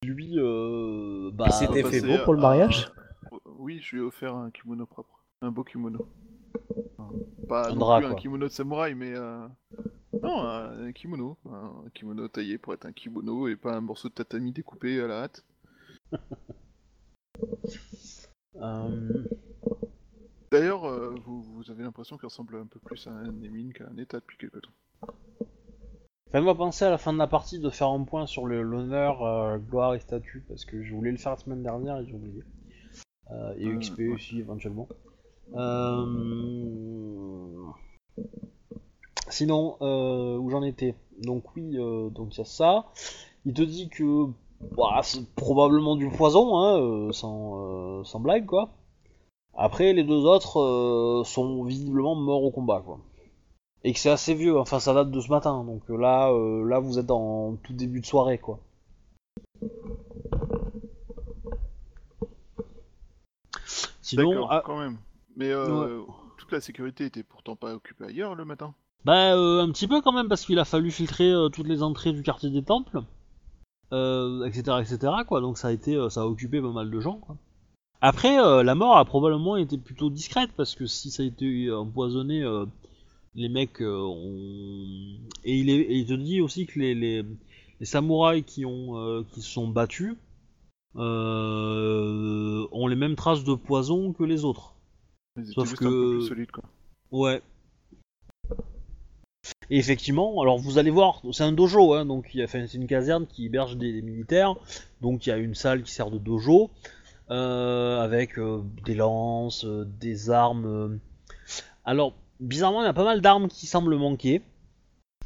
Lui, 0.03 0.33
euh... 0.37 1.31
Bah... 1.33 1.47
Va 1.49 1.89
fait 1.89 2.01
beau 2.01 2.23
pour 2.23 2.33
le 2.33 2.39
à- 2.39 2.41
mariage? 2.41 2.91
Oui, 3.45 3.79
je 3.81 3.95
lui 3.95 4.01
ai 4.01 4.05
offert 4.05 4.35
un 4.35 4.51
kimono 4.51 4.85
propre. 4.85 5.23
Un 5.41 5.51
beau 5.51 5.63
kimono. 5.63 6.07
Pas 7.47 7.67
Un 7.69 7.73
non 7.73 7.79
drap, 7.79 7.99
plus 8.01 8.07
un 8.11 8.15
kimono 8.15 8.47
de 8.47 8.51
samouraï, 8.51 8.93
mais. 8.95 9.13
euh, 9.15 9.47
Non, 10.21 10.41
un, 10.41 10.87
un 10.87 10.91
kimono. 10.91 11.37
Un 11.45 11.89
kimono 11.93 12.27
taillé 12.27 12.57
pour 12.57 12.73
être 12.73 12.85
un 12.85 12.91
kimono 12.91 13.47
et 13.47 13.55
pas 13.55 13.75
un 13.75 13.81
morceau 13.81 14.09
de 14.09 14.13
tatami 14.13 14.51
découpé 14.51 14.99
à 15.01 15.07
la 15.07 15.23
hâte. 15.23 15.45
euh, 18.55 19.23
D'ailleurs, 20.51 20.85
euh, 20.85 21.15
vous, 21.25 21.41
vous 21.43 21.71
avez 21.71 21.83
l'impression 21.83 22.17
qu'il 22.17 22.25
ressemble 22.25 22.55
un 22.55 22.65
peu 22.65 22.79
plus 22.79 23.05
à 23.07 23.11
un 23.11 23.25
Emin 23.43 23.71
qu'à 23.73 23.85
un 23.87 23.97
état 23.97 24.19
depuis 24.19 24.37
quelque 24.37 24.59
temps. 24.59 24.71
Fais-moi 26.31 26.55
penser 26.55 26.83
à 26.85 26.89
la 26.89 26.97
fin 26.97 27.13
de 27.13 27.17
la 27.17 27.27
partie 27.27 27.59
de 27.59 27.69
faire 27.69 27.87
un 27.89 28.03
point 28.03 28.25
sur 28.27 28.45
le- 28.47 28.61
l'honneur, 28.61 29.23
euh, 29.23 29.57
gloire 29.57 29.93
et 29.95 29.99
statut, 29.99 30.43
parce 30.47 30.65
que 30.65 30.83
je 30.83 30.93
voulais 30.93 31.11
le 31.11 31.17
faire 31.17 31.33
la 31.33 31.37
semaine 31.37 31.63
dernière 31.63 31.99
et 31.99 32.05
j'ai 32.05 32.13
oublié. 32.13 32.43
Euh, 33.31 33.53
et 33.57 33.67
Euh, 33.67 33.77
XP 33.79 33.99
ouais. 33.99 34.07
aussi 34.09 34.39
éventuellement. 34.39 34.87
Euh... 35.55 36.05
Sinon, 39.29 39.77
euh, 39.81 40.37
où 40.37 40.49
j'en 40.49 40.63
étais 40.63 40.95
Donc 41.21 41.55
oui, 41.55 41.77
euh, 41.77 42.09
donc 42.09 42.35
il 42.35 42.39
y 42.39 42.41
a 42.41 42.45
ça. 42.45 42.85
Il 43.45 43.53
te 43.53 43.61
dit 43.61 43.89
que 43.89 44.25
bah, 44.75 45.01
c'est 45.03 45.27
probablement 45.35 45.95
du 45.95 46.09
poison, 46.09 46.57
hein, 46.59 47.11
sans, 47.11 48.03
sans 48.03 48.19
blague 48.19 48.45
quoi. 48.45 48.69
Après, 49.55 49.93
les 49.93 50.03
deux 50.03 50.25
autres 50.25 51.23
sont 51.25 51.63
visiblement 51.63 52.15
morts 52.15 52.43
au 52.43 52.51
combat 52.51 52.81
quoi 52.85 52.99
et 53.83 53.93
que 53.93 53.99
c'est 53.99 54.09
assez 54.09 54.33
vieux, 54.33 54.59
enfin 54.59 54.79
ça 54.79 54.93
date 54.93 55.11
de 55.11 55.19
ce 55.21 55.29
matin, 55.29 55.63
donc 55.63 55.89
euh, 55.89 55.97
là, 55.97 56.29
euh, 56.31 56.67
là 56.67 56.79
vous 56.79 56.99
êtes 56.99 57.09
en 57.09 57.55
tout 57.63 57.71
début 57.73 58.01
de 58.01 58.05
soirée 58.05 58.37
quoi. 58.37 58.59
Sinon, 64.01 64.47
ah, 64.49 64.61
quand 64.65 64.77
même. 64.77 64.97
Mais 65.37 65.51
euh, 65.51 66.01
toute 66.37 66.51
la 66.51 66.59
sécurité 66.59 67.05
était 67.05 67.23
pourtant 67.23 67.55
pas 67.55 67.73
occupée 67.73 68.05
ailleurs 68.05 68.35
le 68.35 68.43
matin. 68.43 68.73
bah 69.05 69.33
euh, 69.35 69.61
un 69.61 69.71
petit 69.71 69.87
peu 69.87 70.01
quand 70.01 70.11
même 70.11 70.27
parce 70.27 70.45
qu'il 70.45 70.59
a 70.59 70.65
fallu 70.65 70.91
filtrer 70.91 71.31
euh, 71.31 71.49
toutes 71.49 71.67
les 71.67 71.83
entrées 71.83 72.11
du 72.11 72.23
quartier 72.23 72.49
des 72.49 72.63
temples, 72.63 73.01
euh, 73.93 74.43
etc., 74.45 74.77
etc. 74.81 75.13
quoi. 75.27 75.39
Donc 75.39 75.57
ça 75.57 75.69
a 75.69 75.71
été, 75.71 75.95
euh, 75.95 76.09
ça 76.09 76.21
a 76.21 76.25
occupé 76.25 76.59
pas 76.59 76.71
mal 76.71 76.89
de 76.91 76.99
gens 76.99 77.17
quoi. 77.19 77.37
Après, 78.01 78.35
la 78.63 78.75
mort 78.75 78.97
a 78.97 79.05
probablement 79.05 79.57
été 79.57 79.75
plutôt 79.79 80.11
discrète 80.11 80.51
parce 80.55 80.75
que 80.75 80.85
si 80.85 81.09
ça 81.09 81.23
a 81.23 81.25
été 81.25 81.71
empoisonné, 81.71 82.45
les 83.33 83.49
mecs 83.49 83.81
ont 83.81 85.17
et 85.43 85.55
il, 85.57 85.69
est, 85.71 85.77
et 85.77 85.95
il 85.95 86.05
te 86.05 86.13
dit 86.13 86.39
aussi 86.39 86.67
que 86.67 86.77
les, 86.77 86.93
les, 86.93 87.25
les 87.79 87.85
samouraïs 87.85 88.43
qui 88.45 88.65
ont 88.65 88.97
euh, 88.97 89.23
qui 89.31 89.41
se 89.41 89.49
sont 89.49 89.67
battus 89.67 90.15
euh, 90.95 92.67
ont 92.71 92.87
les 92.87 92.95
mêmes 92.95 93.15
traces 93.15 93.43
de 93.43 93.53
poison 93.55 94.13
que 94.13 94.23
les 94.23 94.45
autres. 94.45 94.73
Ils 95.37 95.53
Sauf 95.53 95.69
juste 95.69 95.79
que- 95.79 95.85
un 95.85 95.89
peu 95.89 96.17
plus 96.19 96.27
solides 96.27 96.51
quoi. 96.51 96.63
Ouais. 97.11 97.41
Et 99.69 99.77
effectivement, 99.77 100.41
alors 100.41 100.57
vous 100.57 100.77
allez 100.77 100.89
voir, 100.89 101.21
c'est 101.31 101.43
un 101.43 101.51
dojo, 101.51 101.93
hein, 101.93 102.05
donc 102.05 102.29
il 102.33 102.39
y 102.39 102.41
a, 102.41 102.45
enfin, 102.45 102.65
c'est 102.67 102.77
une 102.77 102.87
caserne 102.87 103.25
qui 103.27 103.45
héberge 103.45 103.77
des, 103.77 103.93
des 103.93 104.01
militaires, 104.01 104.55
donc 105.01 105.25
il 105.25 105.29
y 105.29 105.31
a 105.33 105.37
une 105.37 105.55
salle 105.55 105.83
qui 105.83 105.91
sert 105.91 106.09
de 106.09 106.17
dojo, 106.17 106.69
euh, 107.29 108.01
avec 108.01 108.39
euh, 108.39 108.61
des 108.85 108.95
lances, 108.95 109.65
euh, 109.65 109.85
des 109.99 110.29
armes. 110.29 110.99
Alors, 111.85 112.13
bizarrement, 112.39 112.81
il 112.81 112.85
y 112.85 112.89
a 112.89 112.93
pas 112.93 113.03
mal 113.03 113.21
d'armes 113.21 113.47
qui 113.49 113.67
semblent 113.67 113.95
manquer. 113.97 114.41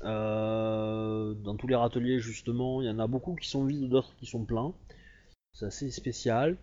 Dans 0.03 1.55
tous 1.57 1.67
les 1.67 1.75
râteliers, 1.75 2.19
justement, 2.19 2.81
il 2.81 2.87
y 2.87 2.89
en 2.89 2.97
a 2.99 3.05
beaucoup 3.07 3.35
qui 3.35 3.47
sont 3.47 3.65
vides, 3.65 3.89
d'autres 3.89 4.15
qui 4.17 4.25
sont 4.25 4.43
pleins. 4.43 4.73
C'est 5.53 5.65
assez 5.65 5.91
spécial. 5.91 6.57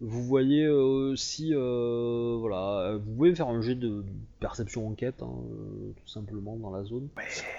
Vous 0.00 0.22
voyez 0.22 0.64
euh, 0.64 1.12
aussi, 1.12 1.54
euh, 1.54 2.36
voilà, 2.38 2.80
euh, 2.90 2.98
vous 2.98 3.14
pouvez 3.14 3.34
faire 3.34 3.48
un 3.48 3.62
jet 3.62 3.74
de 3.74 4.04
perception 4.40 4.86
enquête, 4.88 5.22
hein, 5.22 5.34
euh, 5.50 5.92
tout 5.96 6.06
simplement 6.08 6.56
dans 6.56 6.70
la 6.70 6.84
zone. 6.84 7.08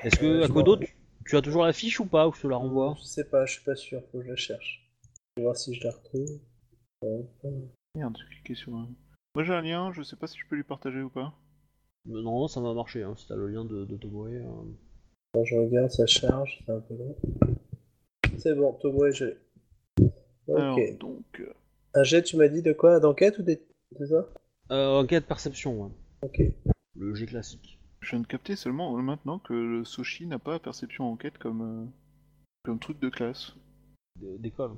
Est-ce 0.04 0.20
que 0.20 0.26
Euh, 0.26 0.44
à 0.44 0.48
je 0.48 0.52
Kodo, 0.54 0.76
m'en- 0.76 0.82
tu, 0.82 0.96
tu 1.26 1.36
as 1.36 1.42
toujours 1.42 1.64
la 1.66 1.74
fiche 1.74 2.00
ou 2.00 2.06
pas 2.06 2.28
Ou 2.28 2.34
je 2.34 2.42
te 2.42 2.48
la 2.48 2.58
renvoie 2.58 2.96
Je 3.00 3.06
sais 3.06 3.24
pas, 3.28 3.46
je 3.48 3.54
suis 3.54 3.64
pas 3.64 3.76
sûr, 3.76 4.02
faut 4.12 4.20
que 4.20 4.24
je 4.26 4.30
la 4.30 4.36
cherche. 4.36 4.88
Je 5.36 5.42
vais 5.42 5.44
voir 5.46 5.58
si 5.58 5.74
je 5.74 5.84
la 5.84 5.92
retrouve. 5.92 6.30
Merde, 7.96 8.18
j'ai 8.20 8.36
cliqué 8.36 8.54
sur 8.56 8.76
un. 8.76 8.88
Moi 9.36 9.44
j'ai 9.44 9.54
un 9.54 9.62
lien, 9.62 9.92
je 9.92 10.04
sais 10.04 10.16
pas 10.16 10.28
si 10.28 10.38
je 10.38 10.46
peux 10.48 10.56
lui 10.56 10.64
partager 10.64 11.02
ou 11.02 11.10
pas. 11.10 11.34
Mais 12.06 12.22
Non, 12.22 12.48
ça 12.48 12.62
va 12.62 12.74
marcher, 12.74 13.02
hein, 13.04 13.16
si 13.18 13.28
t'as 13.28 13.36
le 13.36 13.48
lien 13.48 13.66
de, 13.66 13.84
de 13.86 13.98
Tomoe. 13.98 14.28
euh. 14.28 14.46
Quand 15.34 15.44
je 15.44 15.56
regarde, 15.56 15.90
ça 15.90 16.06
charge, 16.06 16.62
c'est 16.66 16.72
un 16.72 16.80
peu 16.82 16.96
long. 16.96 17.16
C'est 18.38 18.54
bon, 18.56 18.74
Tomoe, 18.74 19.10
je 19.12 19.26
l'ai. 19.26 19.38
Ok. 20.48 20.56
Alors, 20.56 20.80
donc. 21.00 21.44
Un 21.94 22.04
jet, 22.04 22.24
tu 22.24 22.38
m'as 22.38 22.48
dit 22.48 22.62
de 22.62 22.74
quoi? 22.74 23.00
D'enquête 23.00 23.40
ou 23.40 23.44
des... 23.44 23.62
C'est 23.98 24.08
ça? 24.08 24.28
Euh, 24.72 25.02
enquête 25.02 25.26
perception, 25.26 25.82
ouais. 25.82 25.92
Ok. 26.22 26.42
le 26.96 27.16
G 27.16 27.26
classique. 27.26 27.80
Je 28.02 28.12
viens 28.12 28.20
de 28.20 28.28
capter 28.28 28.56
seulement 28.56 28.98
euh, 28.98 29.02
maintenant 29.02 29.40
que 29.40 29.54
le 29.54 29.86
Soshi 29.86 30.28
n'a 30.28 30.40
pas 30.40 30.60
perception 30.60 31.12
enquête 31.12 31.38
comme, 31.38 31.62
euh, 31.62 31.86
comme 32.64 32.80
truc 32.80 33.00
de 33.00 33.10
classe. 33.10 33.54
D'école. 34.16 34.76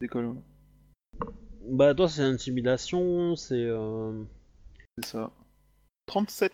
D'école, 0.00 0.26
ouais. 0.26 1.28
Bah, 1.68 1.94
toi, 1.94 2.08
c'est 2.08 2.22
intimidation, 2.22 3.36
c'est. 3.36 3.54
Euh... 3.64 4.24
c'est 4.98 5.10
ça. 5.10 5.32
37 6.06 6.52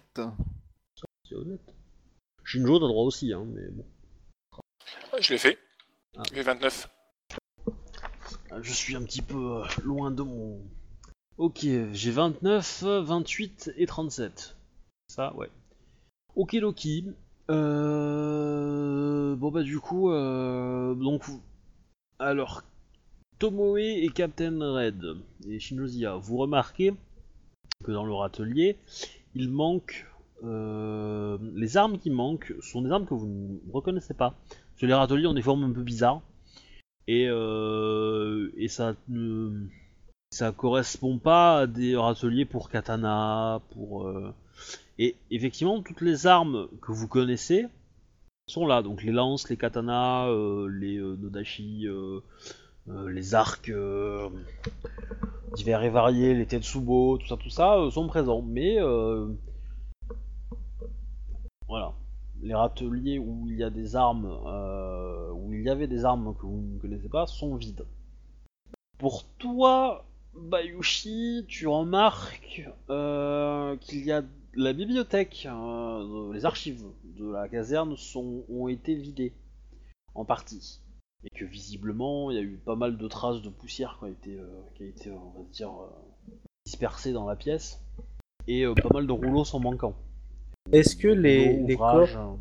C'est 1.29 1.35
honnête. 1.35 1.74
Shinjo, 2.45 2.79
t'as 2.79 2.87
droit 2.87 3.05
aussi, 3.05 3.33
hein, 3.33 3.45
mais 3.47 3.69
bon. 3.69 3.85
Je 5.20 5.33
l'ai 5.33 5.39
fait. 5.39 5.59
Ah. 6.16 6.23
J'ai 6.33 6.43
29. 6.43 6.89
Je 8.61 8.73
suis 8.73 8.95
un 8.97 9.03
petit 9.03 9.23
peu 9.23 9.62
euh, 9.62 9.65
loin 9.83 10.11
de 10.11 10.23
mon. 10.23 10.61
Ok, 11.39 11.66
j'ai 11.93 12.11
29, 12.11 12.83
euh, 12.85 13.03
28 13.03 13.73
et 13.77 13.87
37. 13.87 14.57
Ça, 15.09 15.35
ouais. 15.37 15.49
Ok, 16.37 16.53
Loki. 16.55 17.07
Euh... 17.51 19.35
Bon, 19.37 19.51
bah, 19.51 19.62
du 19.62 19.81
coup, 19.81 20.11
euh... 20.11 20.95
donc. 20.95 21.24
Alors, 22.19 22.62
Tomoe 23.39 23.79
et 23.79 24.11
Captain 24.15 24.59
Red 24.61 25.03
et 25.49 25.59
Shinozia, 25.59 26.15
vous 26.16 26.37
remarquez 26.37 26.95
que 27.83 27.91
dans 27.91 28.05
leur 28.05 28.23
atelier, 28.23 28.77
il 29.35 29.49
manque. 29.49 30.07
Les 30.45 31.77
armes 31.77 31.99
qui 31.99 32.11
manquent 32.11 32.53
sont 32.61 32.83
des 32.83 32.91
armes 32.91 33.07
que 33.07 33.15
vous 33.15 33.27
ne 33.27 33.73
reconnaissez 33.73 34.15
pas. 34.15 34.35
Sur 34.77 34.89
les 34.89 34.93
ateliers 34.93 35.27
ont 35.27 35.35
des 35.35 35.43
formes 35.43 35.62
un 35.62 35.73
peu 35.73 35.83
bizarres 35.83 36.20
et, 37.09 37.27
euh, 37.29 38.53
et 38.57 38.69
ça 38.69 38.95
ne 39.09 39.69
correspond 40.57 41.19
pas 41.19 41.61
à 41.61 41.66
des 41.66 41.97
râteliers 41.97 42.45
pour 42.45 42.70
katana, 42.70 43.61
pour 43.73 44.07
euh, 44.07 44.33
et 44.99 45.16
effectivement 45.31 45.83
toutes 45.83 46.01
les 46.01 46.27
armes 46.27 46.69
que 46.81 46.93
vous 46.93 47.09
connaissez 47.09 47.66
sont 48.47 48.66
là, 48.66 48.83
donc 48.83 49.03
les 49.03 49.12
lances, 49.12 49.49
les 49.49 49.57
katanas, 49.57 50.29
euh, 50.29 50.69
les 50.69 50.99
nodashi, 50.99 51.87
les 52.87 53.35
arcs 53.35 53.73
divers 55.55 55.83
et 55.83 55.91
variés, 55.91 56.35
les 56.35 56.47
tetsubo, 56.47 57.19
tout 57.19 57.27
ça, 57.27 57.37
tout 57.37 57.51
ça 57.51 57.89
sont 57.91 58.07
présents, 58.09 58.43
mais 58.43 58.79
voilà, 61.69 61.95
les 62.43 62.55
râteliers 62.55 63.19
où 63.19 63.48
il 63.48 63.56
y 63.56 63.62
a 63.62 63.70
des 63.70 63.97
armes, 63.97 64.39
euh, 64.47 65.32
il 65.51 65.62
y 65.62 65.70
avait 65.70 65.86
des 65.86 66.05
armes 66.05 66.35
que 66.35 66.47
vous 66.47 66.60
ne 66.60 66.78
connaissez 66.78 67.09
pas, 67.09 67.27
sont 67.27 67.55
vides. 67.55 67.86
Pour 68.98 69.24
toi, 69.39 70.05
Bayushi, 70.35 71.44
tu 71.48 71.66
remarques 71.66 72.69
euh, 72.90 73.77
qu'il 73.77 74.05
y 74.05 74.12
a 74.12 74.23
la 74.55 74.73
bibliothèque, 74.73 75.48
euh, 75.51 76.32
les 76.32 76.44
archives 76.44 76.85
de 77.05 77.31
la 77.31 77.48
caserne 77.48 77.94
ont 78.48 78.69
été 78.69 78.94
vidées 78.94 79.32
en 80.14 80.24
partie. 80.24 80.81
Et 81.24 81.31
que 81.31 81.44
visiblement, 81.44 82.31
il 82.32 82.36
y 82.36 82.40
a 82.40 82.43
eu 82.43 82.56
pas 82.56 82.74
mal 82.74 82.98
de 82.98 83.09
traces 83.09 83.43
de 83.43 83.48
poussière 83.48 83.98
qui 84.01 84.06
a 84.06 84.86
été, 84.89 85.10
dispersée 86.66 87.12
dans 87.12 87.27
la 87.27 87.36
pièce. 87.36 87.81
Et 88.48 88.66
pas 88.66 88.93
mal 88.93 89.06
de 89.06 89.12
rouleaux 89.12 89.44
sont 89.44 89.60
manquants. 89.60 89.94
Est-ce 90.70 90.97
que 90.97 91.09
les, 91.09 91.76
corps, 91.76 92.39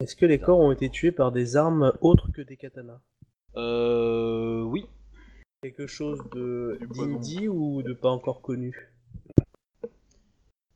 est-ce 0.00 0.16
que 0.16 0.26
les 0.26 0.38
corps 0.38 0.58
ont 0.58 0.72
été 0.72 0.88
tués 0.88 1.12
par 1.12 1.30
des 1.32 1.56
armes 1.56 1.92
autres 2.00 2.30
que 2.32 2.42
des 2.42 2.56
katanas? 2.56 3.00
Euh. 3.56 4.62
Oui. 4.62 4.86
Quelque 5.62 5.86
chose 5.86 6.18
de 6.34 6.78
d'indie 6.96 7.46
ou 7.48 7.82
de 7.82 7.92
pas 7.92 8.08
encore 8.10 8.40
connu? 8.40 8.90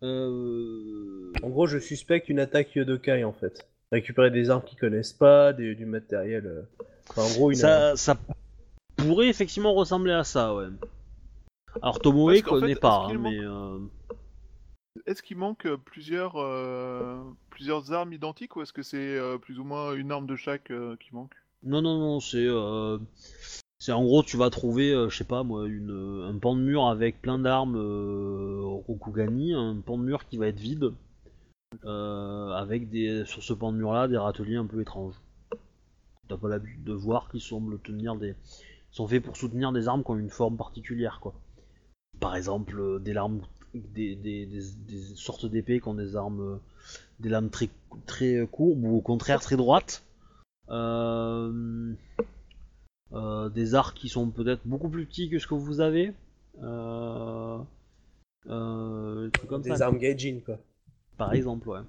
Euh. 0.02 1.32
En 1.42 1.48
gros, 1.48 1.66
je 1.66 1.78
suspecte 1.78 2.28
une 2.28 2.38
attaque 2.38 2.74
Yodokai 2.74 3.24
en 3.24 3.32
fait. 3.32 3.66
Récupérer 3.90 4.30
des 4.30 4.50
armes 4.50 4.62
qu'ils 4.62 4.78
connaissent 4.78 5.12
pas, 5.12 5.52
des- 5.52 5.74
du 5.74 5.86
matériel. 5.86 6.46
euh, 6.46 6.62
Enfin, 7.10 7.22
en 7.22 7.30
gros, 7.34 7.50
une. 7.50 7.56
Ça, 7.56 7.96
ça 7.96 8.16
pourrait 8.96 9.28
effectivement 9.28 9.72
ressembler 9.74 10.12
à 10.12 10.24
ça, 10.24 10.54
ouais. 10.54 10.66
Alors 11.82 11.98
Tomoe 12.00 12.28
Parce 12.32 12.42
qu'en 12.42 12.50
connaît 12.60 12.74
fait, 12.74 12.80
pas, 12.80 13.06
est-ce 13.06 13.08
qu'il 13.16 13.16
hein, 13.18 13.30
mais 13.30 13.38
euh, 13.40 13.78
Est-ce 15.06 15.22
qu'il 15.22 15.36
manque 15.36 15.66
euh, 15.66 15.76
plusieurs, 15.76 16.36
euh, 16.36 17.22
plusieurs 17.50 17.92
armes 17.92 18.12
identiques 18.12 18.56
ou 18.56 18.62
est-ce 18.62 18.72
que 18.72 18.82
c'est 18.82 19.16
euh, 19.16 19.38
plus 19.38 19.58
ou 19.58 19.64
moins 19.64 19.94
une 19.94 20.12
arme 20.12 20.26
de 20.26 20.36
chaque 20.36 20.72
qui 21.00 21.14
manque? 21.14 21.34
Non, 21.62 21.82
non, 21.82 21.98
non, 21.98 22.20
c'est, 22.20 22.46
c'est 23.78 23.92
en 23.92 24.04
gros 24.04 24.22
tu 24.22 24.36
vas 24.36 24.50
trouver, 24.50 24.92
je 25.08 25.16
sais 25.16 25.24
pas 25.24 25.42
moi, 25.42 25.66
une, 25.66 26.24
un 26.30 26.38
pan 26.38 26.54
de 26.54 26.60
mur 26.60 26.86
avec 26.86 27.20
plein 27.20 27.38
d'armes 27.38 27.76
Rokugani, 28.86 29.54
un 29.54 29.80
pan 29.80 29.98
de 29.98 30.04
mur 30.04 30.26
qui 30.28 30.36
va 30.36 30.46
être 30.48 30.60
vide, 30.60 30.92
avec 31.82 32.88
des, 32.90 33.24
sur 33.24 33.42
ce 33.42 33.52
pan 33.52 33.72
de 33.72 33.78
mur 33.78 33.92
là 33.92 34.06
des 34.06 34.18
râteliers 34.18 34.56
un 34.56 34.66
peu 34.66 34.80
étranges. 34.80 35.20
T'as 36.28 36.36
pas 36.36 36.48
l'habitude 36.48 36.84
de 36.84 36.92
voir 36.92 37.28
qui 37.30 37.40
semblent 37.40 37.80
tenir 37.80 38.14
des, 38.16 38.36
sont 38.90 39.08
faits 39.08 39.22
pour 39.22 39.36
soutenir 39.36 39.72
des 39.72 39.88
armes 39.88 40.04
qui 40.04 40.10
ont 40.10 40.18
une 40.18 40.30
forme 40.30 40.56
particulière 40.56 41.18
quoi. 41.20 41.34
Par 42.20 42.36
exemple 42.36 43.00
des 43.00 43.12
lames, 43.12 43.40
des, 43.94 44.16
des, 44.16 44.46
des, 44.46 44.60
des 44.88 45.00
sortes 45.14 45.46
d'épées 45.46 45.80
qui 45.80 45.88
ont 45.88 45.94
des 45.94 46.16
armes, 46.16 46.40
euh, 46.40 46.56
des 47.20 47.28
lames 47.28 47.50
très 47.50 47.68
très 48.06 48.46
courbes 48.50 48.84
ou 48.84 48.96
au 48.96 49.00
contraire 49.00 49.40
très 49.40 49.56
droites. 49.56 50.02
Euh, 50.68 51.92
euh, 53.12 53.48
des 53.50 53.74
arcs 53.74 53.96
qui 53.96 54.08
sont 54.08 54.30
peut-être 54.30 54.62
beaucoup 54.64 54.88
plus 54.88 55.06
petits 55.06 55.30
que 55.30 55.38
ce 55.38 55.46
que 55.46 55.54
vous 55.54 55.80
avez. 55.80 56.12
Euh, 56.62 57.58
des 58.46 59.30
trucs 59.30 59.48
comme 59.48 59.62
des 59.62 59.76
ça. 59.76 59.86
armes 59.86 59.98
Gaijin 59.98 60.40
quoi. 60.44 60.58
Par 61.16 61.32
exemple, 61.32 61.68
ouais. 61.68 61.80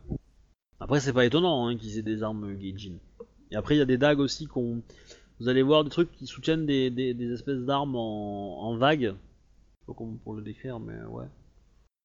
Après, 0.80 0.99
c'est 0.99 1.14
pas 1.14 1.26
étonnant 1.26 1.68
hein, 1.68 1.76
qu'ils 1.76 1.97
aient 1.97 2.03
des 2.03 2.22
armes 2.23 2.55
Gaijin. 2.55 2.93
Et 3.51 3.55
après, 3.55 3.76
il 3.76 3.80
y 3.80 3.81
a 3.81 3.85
des 3.85 3.97
dagues 3.97 4.19
aussi 4.19 4.45
qu'on. 4.47 4.81
Vous 5.39 5.49
allez 5.49 5.61
voir 5.64 5.84
des 5.84 5.89
trucs 5.89 6.11
qui 6.11 6.27
soutiennent 6.27 6.65
des, 6.65 6.89
des, 6.89 7.14
des 7.14 7.31
espèces 7.31 7.61
d'armes 7.61 7.95
en, 7.95 8.61
en 8.61 8.77
vague. 8.77 9.01
Je 9.01 9.09
sais 9.09 9.85
pas 9.88 9.93
comment 9.93 10.18
pour 10.23 10.34
le 10.34 10.41
décrire, 10.41 10.80
mais 10.80 10.99
ouais. 11.09 11.26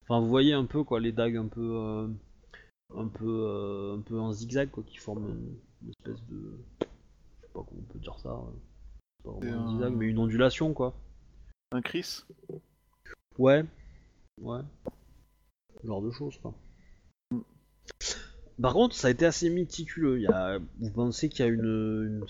Enfin, 0.03 0.21
vous 0.21 0.29
voyez 0.29 0.53
un 0.53 0.65
peu 0.65 0.83
quoi, 0.85 1.01
les 1.01 1.13
dagues 1.13 1.37
un 1.37 1.49
peu. 1.49 1.61
euh, 1.77 2.09
un 2.95 3.09
peu. 3.09 3.47
euh, 3.49 3.97
un 3.97 4.01
peu 4.01 4.19
en 4.19 4.33
zigzag 4.33 4.71
quoi, 4.71 4.83
qui 4.85 4.97
forment 4.99 5.29
une, 5.29 5.57
une 5.83 5.91
espèce 5.91 6.23
de. 6.29 6.59
Je 6.81 6.87
sais 7.47 7.53
pas 7.53 7.63
comment 7.67 7.81
on 7.89 7.93
peut 7.93 7.99
dire 7.99 8.19
ça. 8.19 8.31
euh. 8.31 8.53
Pas 9.25 9.31
vraiment 9.33 9.63
un- 9.67 9.69
zigzag, 9.73 9.93
mais 9.95 10.07
une 10.07 10.19
ondulation 10.19 10.73
quoi. 10.75 10.95
Un 11.73 11.81
Chris 11.81 12.25
Ouais. 13.39 13.65
Ouais. 14.41 14.61
Ce 15.81 15.87
genre 15.87 16.03
de 16.03 16.11
choses, 16.11 16.37
quoi. 16.39 16.55
Par 18.61 18.75
contre, 18.75 18.95
ça 18.95 19.09
a 19.09 19.11
été 19.11 19.25
assez 19.25 19.49
méticuleux. 19.51 20.19
Il 20.19 20.23
y 20.23 20.27
a... 20.27 20.59
Vous 20.79 20.91
pensez 20.91 21.29
qu'il 21.29 21.45
y 21.45 21.49
a 21.49 21.51
une... 21.51 21.61
une- 21.65 22.27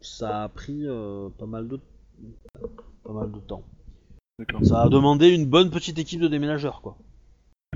Ça 0.00 0.44
a 0.44 0.48
pris 0.48 0.86
euh, 0.86 1.28
pas 1.38 1.46
mal 1.46 1.68
de... 1.68 1.78
Pas 3.04 3.12
mal 3.12 3.30
de 3.30 3.38
temps. 3.40 3.62
D'accord. 4.40 4.64
Ça 4.64 4.82
a 4.84 4.88
demandé 4.88 5.28
une 5.28 5.44
bonne 5.44 5.70
petite 5.70 5.98
équipe 5.98 6.18
de 6.22 6.26
déménageurs, 6.28 6.80
quoi. 6.80 6.96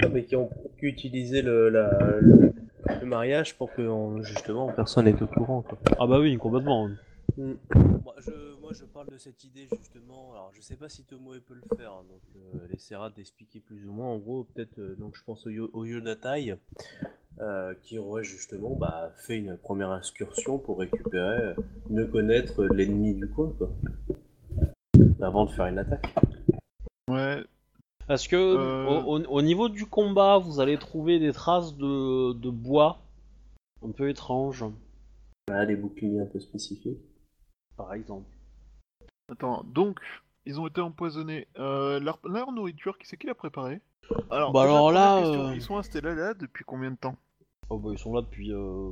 Ah, 0.02 0.08
mais 0.08 0.24
qui 0.24 0.34
ont 0.34 0.48
pu 0.78 0.88
utiliser 0.88 1.42
le, 1.42 1.68
la- 1.68 2.18
le, 2.20 2.52
le 3.00 3.06
mariage 3.06 3.54
pour 3.54 3.70
que 3.74 3.82
on- 3.82 4.22
justement 4.22 4.72
personne 4.72 5.04
n'est 5.04 5.22
au 5.22 5.26
courant 5.26 5.60
quoi. 5.60 5.78
Ah 6.00 6.06
bah 6.06 6.18
oui, 6.20 6.36
complètement. 6.38 6.88
Moi 7.36 8.14
je, 8.26 8.32
moi, 8.62 8.72
je 8.72 8.84
parle 8.86 9.08
de 9.10 9.18
cette 9.18 9.44
idée 9.44 9.68
justement. 9.78 10.32
Alors, 10.32 10.50
je 10.54 10.62
sais 10.62 10.76
pas 10.76 10.88
si 10.88 11.04
Tomoe 11.04 11.38
peut 11.46 11.54
le 11.54 11.76
faire, 11.76 11.92
hein, 11.92 12.04
donc 12.08 12.22
euh, 12.36 12.66
elle 12.68 12.74
essaiera 12.74 13.10
d'expliquer 13.10 13.60
plus 13.60 13.86
ou 13.86 13.92
moins. 13.92 14.08
En 14.08 14.16
gros, 14.18 14.44
peut-être, 14.44 14.78
euh, 14.78 14.96
donc 14.98 15.16
je 15.16 15.22
pense 15.22 15.46
au, 15.46 15.50
Yo- 15.50 15.70
au 15.74 15.84
Yonatai, 15.84 16.56
euh, 17.40 17.74
qui 17.82 17.98
aurait 17.98 18.24
justement 18.24 18.74
bah, 18.74 19.12
fait 19.18 19.36
une 19.36 19.58
première 19.58 19.94
excursion 19.96 20.56
pour 20.58 20.78
récupérer, 20.78 21.40
euh, 21.42 21.54
mieux 21.90 22.06
connaître 22.06 22.64
l'ennemi 22.64 23.14
du 23.14 23.28
coin, 23.28 23.52
quoi. 23.58 23.70
Avant 25.20 25.44
de 25.44 25.50
faire 25.50 25.66
une 25.66 25.78
attaque. 25.78 26.06
Ouais, 27.14 27.44
Parce 28.06 28.28
que 28.28 28.36
Euh. 28.36 28.86
au, 28.86 29.16
au- 29.18 29.24
au 29.26 29.42
niveau 29.42 29.68
du 29.68 29.86
combat, 29.86 30.38
vous 30.38 30.60
allez 30.60 30.78
trouver 30.78 31.18
des 31.18 31.32
traces 31.32 31.76
de, 31.76 32.32
de 32.32 32.50
bois 32.50 33.00
un 33.84 33.92
peu 33.92 34.08
étranges, 34.08 34.64
Voilà, 35.48 35.66
des 35.66 35.76
boucliers 35.76 36.20
un 36.20 36.26
peu 36.26 36.40
spécifiques. 36.40 36.98
par 37.76 37.92
exemple. 37.94 38.26
attends, 39.30 39.64
donc, 39.64 40.00
ils 40.46 40.60
ont 40.60 40.66
été 40.66 40.80
empoisonnés. 40.80 41.46
Euh, 41.58 42.00
leur, 42.00 42.18
leur 42.24 42.52
nourriture, 42.52 42.98
qui 42.98 43.06
c'est 43.06 43.16
qui 43.16 43.26
l'a 43.26 43.34
préparée? 43.34 43.80
Alors, 44.30 44.52
Bah 44.52 44.62
alors 44.62 44.92
là, 44.92 45.18
euh, 45.18 45.54
ils 45.54 45.62
sont 45.62 45.76
installés 45.78 46.14
là 46.14 46.34
depuis 46.34 46.64
combien 46.64 46.90
de 46.90 46.96
temps? 46.96 47.16
Oh 47.70 47.78
bah 47.78 47.90
ils 47.92 47.98
sont 47.98 48.14
là 48.14 48.20
depuis, 48.20 48.52
euh, 48.52 48.90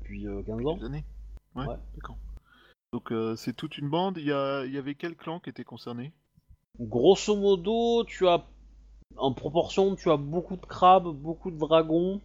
depuis 0.00 0.26
euh, 0.26 0.42
15 0.42 0.66
ans. 0.66 0.76
Des 0.76 0.84
années 0.84 1.04
Ouais, 1.54 1.66
Ouais. 1.66 1.76
d'accord. 1.94 2.16
Donc 2.92 3.12
euh, 3.12 3.36
c'est 3.36 3.52
toute 3.52 3.78
une 3.78 3.90
bande. 3.90 4.16
Il 4.18 4.24
y, 4.26 4.32
a... 4.32 4.64
il 4.64 4.72
y 4.72 4.78
avait 4.78 4.94
quel 4.94 5.16
clan 5.16 5.38
qui 5.40 5.50
était 5.50 5.64
concerné? 5.64 6.12
Grosso 6.80 7.36
modo, 7.36 8.04
tu 8.04 8.28
as 8.28 8.44
en 9.16 9.32
proportion, 9.32 9.96
tu 9.96 10.10
as 10.10 10.16
beaucoup 10.16 10.56
de 10.56 10.66
crabes, 10.66 11.08
beaucoup 11.08 11.50
de 11.50 11.58
dragons. 11.58 12.20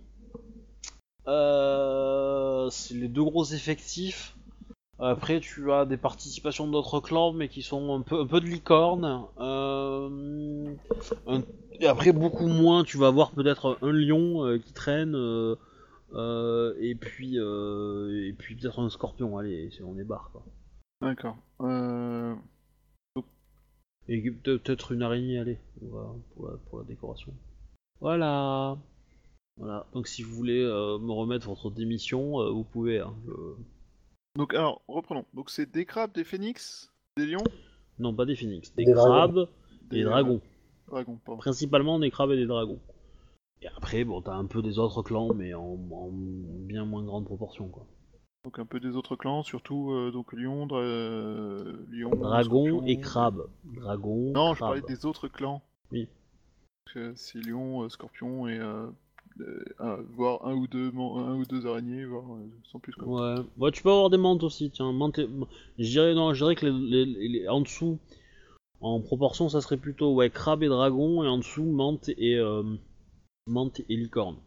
Euh, 1.28 2.70
c'est 2.70 2.96
les 2.96 3.08
deux 3.08 3.24
gros 3.24 3.46
effectifs. 3.46 4.36
Après, 5.00 5.40
tu 5.40 5.72
as 5.72 5.86
des 5.86 5.98
participations 5.98 6.68
d'autres 6.68 7.00
clans, 7.00 7.34
mais 7.34 7.48
qui 7.48 7.64
sont 7.64 7.96
un 7.96 8.02
peu, 8.02 8.20
un 8.22 8.28
peu 8.28 8.40
de 8.40 8.46
licorne. 8.46 9.26
Euh, 9.40 10.76
et 11.80 11.88
après, 11.88 12.12
beaucoup 12.12 12.48
moins, 12.48 12.84
tu 12.84 12.98
vas 12.98 13.08
avoir 13.08 13.32
peut-être 13.32 13.80
un 13.82 13.92
lion 13.92 14.46
euh, 14.46 14.60
qui 14.60 14.74
traîne. 14.74 15.16
et 16.16 16.96
puis, 16.96 17.38
et 17.38 18.34
puis 18.38 18.56
peut-être 18.56 18.80
un 18.80 18.90
scorpion. 18.90 19.38
Allez, 19.38 19.70
on 19.84 19.98
est 19.98 20.04
barre. 20.04 20.32
D'accord. 21.02 21.38
Et 24.08 24.32
peut- 24.32 24.58
peut-être 24.60 24.92
une 24.92 25.04
araignée, 25.04 25.38
allez, 25.40 25.60
pour, 26.36 26.48
la, 26.50 26.58
pour 26.70 26.80
la 26.80 26.86
décoration. 26.86 27.34
Voilà. 28.00 28.78
Voilà. 29.58 29.86
Donc 29.94 30.08
si 30.08 30.24
vous 30.24 30.34
voulez 30.36 30.62
euh, 30.64 30.98
me 30.98 31.12
remettre 31.12 31.48
votre 31.48 31.70
démission, 31.70 32.40
euh, 32.42 32.50
vous 32.50 32.64
pouvez. 32.64 33.00
hein, 33.00 33.14
je- 33.28 34.40
Donc 34.40 34.54
alors, 34.54 34.82
reprenons. 34.88 35.26
Donc 35.34 35.50
c'est 35.50 35.72
des 35.72 35.86
crabes, 35.86 36.12
des 36.14 36.24
phénix, 36.24 36.92
des 37.18 37.26
lions, 37.26 37.44
Non, 38.00 38.14
pas 38.16 38.26
des 38.26 38.36
phoenix, 38.36 38.74
des, 38.76 38.86
Des 38.86 38.94
dragons. 38.94 39.12
crabes, 39.12 39.50
des 39.90 40.04
dragons. 40.04 40.42
dragons, 40.88 41.20
pardon. 41.26 41.40
Principalement 41.40 42.00
des 42.00 42.10
crabes 42.10 42.32
et 42.32 42.38
des 42.38 42.48
dragons. 42.48 42.80
Et 43.62 43.68
après, 43.68 44.04
bon, 44.04 44.22
t'as 44.24 44.34
un 44.34 44.46
peu 44.46 44.64
des 44.64 44.80
autres 44.80 45.04
clans, 45.04 45.32
mais 45.36 45.54
en, 45.54 45.78
en 45.92 46.10
bien 46.12 46.84
moins 46.86 47.04
grande 47.04 47.26
proportion, 47.26 47.68
quoi. 47.68 47.86
Donc 48.44 48.58
un 48.58 48.66
peu 48.66 48.80
des 48.80 48.96
autres 48.96 49.16
clans, 49.16 49.44
surtout 49.44 49.92
euh, 49.92 50.10
donc 50.10 50.34
lion, 50.34 50.66
dra... 50.66 50.82
lion, 50.82 52.10
Dragon 52.10 52.66
scorpion. 52.66 52.86
et 52.88 53.00
crabe. 53.00 53.48
Dragon, 53.82 54.32
Non, 54.34 54.54
je 54.54 54.60
parlais 54.60 54.82
des 54.82 55.06
autres 55.06 55.28
clans. 55.28 55.62
Oui. 55.92 56.08
Euh, 56.96 57.12
C'est 57.16 57.40
lion, 57.40 57.84
euh, 57.84 57.90
scorpion 57.90 58.48
et 58.48 58.60
euh, 58.60 58.88
un- 59.80 60.02
voire 60.16 60.46
un 60.46 60.54
ou 60.54 60.68
deux, 60.68 60.90
un 60.96 61.36
ou 61.36 61.46
deux 61.46 61.66
araignées, 61.66 62.06
voire 62.06 62.32
euh, 62.34 62.48
sans 62.72 62.80
plus 62.80 62.94
quoi. 62.94 63.08
Ouais. 63.08 63.44
ouais, 63.58 63.72
tu 63.72 63.82
peux 63.82 63.90
avoir 63.90 64.10
des 64.10 64.18
mantes 64.18 64.44
aussi, 64.44 64.70
tiens. 64.72 64.92
Mantes 64.92 65.20
et- 65.20 65.30
Je 65.80 65.84
dirais, 65.90 66.14
non, 66.14 66.34
je 66.34 66.44
dirais 66.44 66.56
que 66.56 66.66
les, 66.68 67.06
les- 67.06 67.28
les- 67.28 67.48
en 67.48 67.62
dessous, 67.62 67.98
en 68.82 69.00
proportion, 69.00 69.50
ça 69.50 69.62
serait 69.62 69.78
plutôt 69.78 70.14
ouais, 70.14 70.30
crabe 70.30 70.64
et 70.64 70.68
dragon, 70.68 71.24
et 71.24 71.28
en 71.28 71.38
dessous, 71.38 71.64
menthe 71.66 72.10
et, 72.10 72.36
euh, 72.38 72.64
menthe 73.48 73.80
et 73.90 73.96
licorne. 73.96 74.38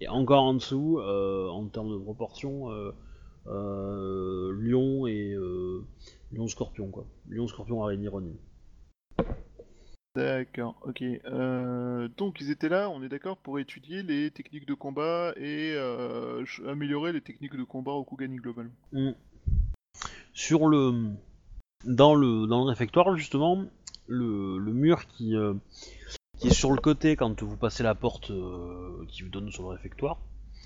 Et 0.00 0.08
encore 0.08 0.42
en 0.44 0.54
dessous, 0.54 0.98
en 1.00 1.66
termes 1.68 1.92
de 1.92 1.98
proportion, 2.02 2.68
lion 3.46 5.06
et 5.06 5.34
lion 6.32 6.48
scorpion, 6.48 6.88
quoi. 6.90 7.04
Lion 7.28 7.46
scorpion 7.48 7.82
araignée 7.82 8.08
ronin. 8.08 8.32
D'accord, 10.16 10.76
ok. 10.82 11.02
Euh, 11.02 12.08
donc 12.16 12.40
ils 12.40 12.52
étaient 12.52 12.68
là, 12.68 12.88
on 12.88 13.02
est 13.02 13.08
d'accord, 13.08 13.36
pour 13.36 13.58
étudier 13.58 14.04
les 14.04 14.30
techniques 14.30 14.66
de 14.66 14.74
combat 14.74 15.32
et 15.36 15.72
euh, 15.74 16.44
améliorer 16.68 17.12
les 17.12 17.20
techniques 17.20 17.56
de 17.56 17.64
combat 17.64 17.90
au 17.90 18.04
Kugani 18.04 18.36
Global. 18.36 18.70
Mm. 18.92 19.10
Sur 20.32 20.68
le 20.68 21.10
dans 21.84 22.14
le 22.14 22.46
dans 22.46 22.60
le 22.60 22.68
réfectoire 22.68 23.16
justement 23.16 23.64
le, 24.06 24.58
mur 24.60 25.06
qui 25.06 25.34
euh, 25.36 25.54
qui 26.38 26.48
est 26.48 26.54
sur 26.54 26.70
le 26.70 26.80
côté 26.80 27.16
quand 27.16 27.42
vous 27.42 27.56
passez 27.56 27.82
la 27.82 27.96
porte 27.96 28.32
qui 29.08 29.22
vous 29.22 29.30
donne 29.30 29.50
sur 29.50 29.64
le 29.64 29.70
réfectoire 29.70 30.18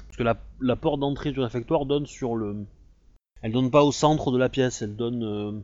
parce 0.06 0.16
que 0.16 0.22
la, 0.22 0.36
la 0.60 0.76
porte 0.76 1.00
d'entrée 1.00 1.32
du 1.32 1.40
réfectoire 1.40 1.86
donne 1.86 2.06
sur 2.06 2.36
le 2.36 2.64
elle 3.42 3.52
donne 3.52 3.70
pas 3.70 3.82
au 3.82 3.92
centre 3.92 4.30
de 4.30 4.38
la 4.38 4.48
pièce 4.48 4.80
elle 4.80 4.96
donne 4.96 5.62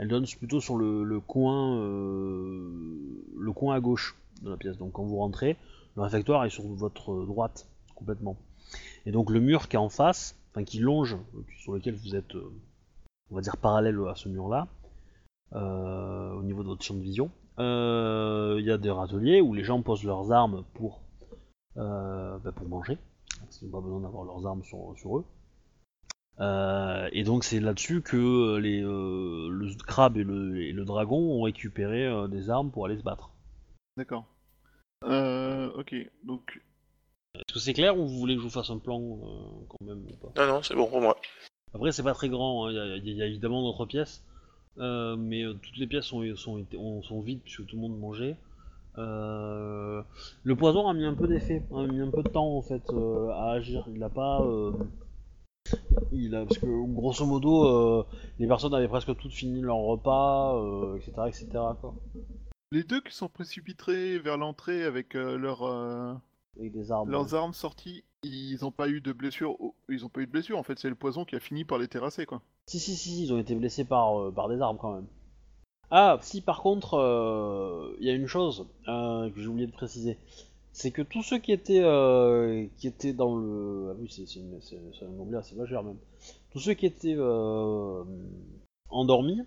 elle 0.00 0.08
donne 0.08 0.26
plutôt 0.26 0.60
sur 0.60 0.76
le, 0.76 1.20
coin 1.20 1.76
euh, 1.76 3.22
le 3.38 3.52
coin 3.52 3.74
à 3.74 3.80
gauche 3.80 4.16
de 4.42 4.50
la 4.50 4.56
pièce 4.56 4.78
donc 4.78 4.92
quand 4.92 5.04
vous 5.04 5.18
rentrez 5.18 5.56
le 5.94 6.02
réfectoire 6.02 6.44
est 6.44 6.50
sur 6.50 6.66
votre 6.66 7.24
droite 7.26 7.68
complètement 7.94 8.36
et 9.06 9.12
donc 9.12 9.30
le 9.30 9.40
mur 9.40 9.68
qui 9.68 9.76
est 9.76 9.78
en 9.78 9.90
face 9.90 10.36
enfin 10.50 10.64
qui 10.64 10.78
longe 10.78 11.18
sur 11.62 11.74
lequel 11.74 11.94
vous 11.94 12.16
êtes 12.16 12.34
euh, 12.34 12.50
on 13.30 13.36
va 13.36 13.40
dire 13.40 13.56
parallèle 13.56 13.98
à 14.08 14.14
ce 14.14 14.28
mur-là, 14.28 14.66
euh, 15.54 16.32
au 16.32 16.42
niveau 16.42 16.62
de 16.62 16.68
votre 16.68 16.82
champ 16.82 16.94
de 16.94 17.00
vision. 17.00 17.30
Il 17.58 18.64
y 18.64 18.70
a 18.70 18.78
des 18.78 18.90
râteliers 18.90 19.40
où 19.40 19.54
les 19.54 19.64
gens 19.64 19.82
posent 19.82 20.04
leurs 20.04 20.32
armes 20.32 20.64
pour, 20.74 21.00
pour 21.74 22.68
manger, 22.68 22.98
parce 23.38 23.58
qu'ils 23.58 23.68
n'ont 23.68 23.78
pas 23.78 23.84
besoin 23.84 24.00
d'avoir 24.00 24.24
leurs 24.24 24.46
armes 24.46 24.64
sur 24.64 25.18
eux. 25.18 25.24
Euh, 26.38 27.08
et 27.12 27.22
donc 27.24 27.44
c'est 27.44 27.60
là-dessus 27.60 28.00
que 28.00 28.56
les, 28.56 28.82
euh, 28.82 29.48
le 29.50 29.74
crabe 29.86 30.16
et 30.16 30.24
le, 30.24 30.62
et 30.62 30.72
le 30.72 30.84
dragon 30.84 31.18
ont 31.18 31.42
récupéré 31.42 32.06
euh, 32.06 32.28
des 32.28 32.48
armes 32.48 32.70
pour 32.70 32.86
aller 32.86 32.96
se 32.96 33.02
battre. 33.02 33.30
D'accord. 33.96 34.24
Euh, 35.04 35.70
ok, 35.76 35.94
donc 36.24 36.62
Est-ce 37.34 37.54
que 37.54 37.58
c'est 37.60 37.74
clair 37.74 37.98
ou 37.98 38.06
vous 38.06 38.18
voulez 38.18 38.34
que 38.36 38.40
je 38.40 38.46
vous 38.46 38.50
fasse 38.52 38.70
un 38.70 38.78
plan 38.78 39.00
euh, 39.00 39.64
quand 39.68 39.84
même 39.86 40.02
ou 40.10 40.16
pas? 40.16 40.32
Non, 40.46 40.54
non, 40.54 40.62
c'est 40.62 40.74
bon 40.74 40.86
pour 40.88 41.00
moi. 41.00 41.16
Après, 41.74 41.92
c'est 41.92 42.02
pas 42.02 42.14
très 42.14 42.28
grand, 42.28 42.66
hein, 42.66 42.70
il 42.70 42.76
y, 42.76 42.80
a- 42.80 42.96
il 42.96 43.16
y 43.16 43.22
a 43.22 43.26
évidemment 43.26 43.62
d'autres 43.62 43.86
pièces, 43.86 44.24
euh, 44.78 45.16
mais 45.16 45.42
euh, 45.44 45.54
toutes 45.54 45.76
les 45.76 45.86
pièces 45.86 46.06
sont, 46.06 46.24
sont, 46.36 46.58
été- 46.58 46.76
ont- 46.78 47.02
sont 47.02 47.20
vides 47.20 47.40
puisque 47.42 47.66
tout 47.66 47.76
le 47.76 47.82
monde 47.82 47.98
mangeait. 47.98 48.36
Euh, 48.98 50.02
le 50.42 50.56
poison 50.56 50.88
a 50.88 50.94
mis 50.94 51.04
un 51.04 51.14
peu 51.14 51.28
d'effet, 51.28 51.62
a 51.74 51.86
mis 51.86 52.00
un 52.00 52.10
peu 52.10 52.22
de 52.22 52.28
temps 52.28 52.56
en 52.56 52.62
fait 52.62 52.82
euh, 52.92 53.28
à 53.30 53.52
agir. 53.52 53.84
Il 53.94 54.02
a 54.02 54.08
pas. 54.08 54.42
Il 56.12 56.34
a, 56.34 56.44
parce 56.44 56.58
que 56.58 56.94
grosso 56.94 57.26
modo, 57.26 57.64
euh, 57.64 58.06
les 58.38 58.46
personnes 58.46 58.74
avaient 58.74 58.88
presque 58.88 59.16
toutes 59.16 59.32
fini 59.32 59.60
leur 59.60 59.76
repas, 59.76 60.56
euh, 60.56 60.96
etc. 60.96 61.12
etc. 61.26 61.46
Quoi, 61.80 61.94
les 62.72 62.84
deux 62.84 63.00
qui 63.00 63.14
sont 63.14 63.28
précipités 63.28 64.18
vers 64.18 64.36
l'entrée 64.36 64.84
avec 64.84 65.16
euh, 65.16 65.36
leurs 65.36 65.62
avec 66.58 66.72
des 66.72 66.92
armes. 66.92 67.10
leurs 67.10 67.34
armes 67.34 67.52
sorties, 67.52 68.04
ils 68.22 68.58
n'ont 68.62 68.70
pas 68.70 68.88
eu 68.88 69.00
de 69.00 69.12
blessure. 69.12 69.56
Ils 69.88 70.04
ont 70.04 70.08
pas 70.08 70.20
eu 70.20 70.26
de 70.26 70.32
blessure. 70.32 70.58
En 70.58 70.62
fait, 70.62 70.78
c'est 70.78 70.88
le 70.88 70.94
poison 70.94 71.24
qui 71.24 71.36
a 71.36 71.40
fini 71.40 71.64
par 71.64 71.78
les 71.78 71.88
terrasser, 71.88 72.26
quoi. 72.26 72.42
Si, 72.66 72.78
si, 72.78 72.94
si, 72.96 73.24
ils 73.24 73.32
ont 73.32 73.38
été 73.38 73.54
blessés 73.54 73.84
par, 73.84 74.32
par 74.32 74.48
des 74.48 74.60
armes 74.60 74.78
quand 74.78 74.94
même. 74.94 75.06
Ah, 75.90 76.18
si, 76.20 76.40
par 76.40 76.62
contre, 76.62 77.96
il 77.98 78.06
y 78.06 78.10
a 78.10 78.14
une 78.14 78.28
chose 78.28 78.68
que 78.86 79.32
j'ai 79.36 79.46
oublié 79.46 79.66
de 79.66 79.72
préciser. 79.72 80.18
C'est 80.72 80.92
que 80.92 81.02
tous 81.02 81.22
ceux 81.22 81.38
qui 81.38 81.52
étaient, 81.52 81.82
euh, 81.82 82.66
qui 82.76 82.86
étaient 82.86 83.12
dans 83.12 83.36
le. 83.36 83.90
Ah 83.90 83.96
oui, 83.98 84.08
c'est 84.10 85.04
un 85.04 85.18
onglet 85.18 85.38
assez 85.38 85.56
majeur 85.56 85.82
même. 85.82 85.98
Tous 86.50 86.60
ceux 86.60 86.74
qui 86.74 86.86
étaient 86.86 87.16
euh, 87.16 88.04
endormis, 88.88 89.40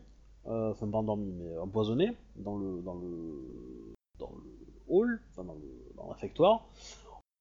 euh, 0.47 0.71
enfin 0.71 0.87
pas 0.89 0.97
endormis, 0.97 1.31
mais 1.31 1.57
empoisonnés 1.57 2.11
dans 2.35 2.57
le, 2.57 2.81
dans 2.81 2.95
le, 2.95 3.93
dans 4.19 4.31
le 4.31 4.51
hall, 4.89 5.21
enfin 5.31 5.43
dans 5.45 5.53
le, 5.53 5.93
dans 5.95 6.05
le 6.05 6.11
réfectoire, 6.11 6.65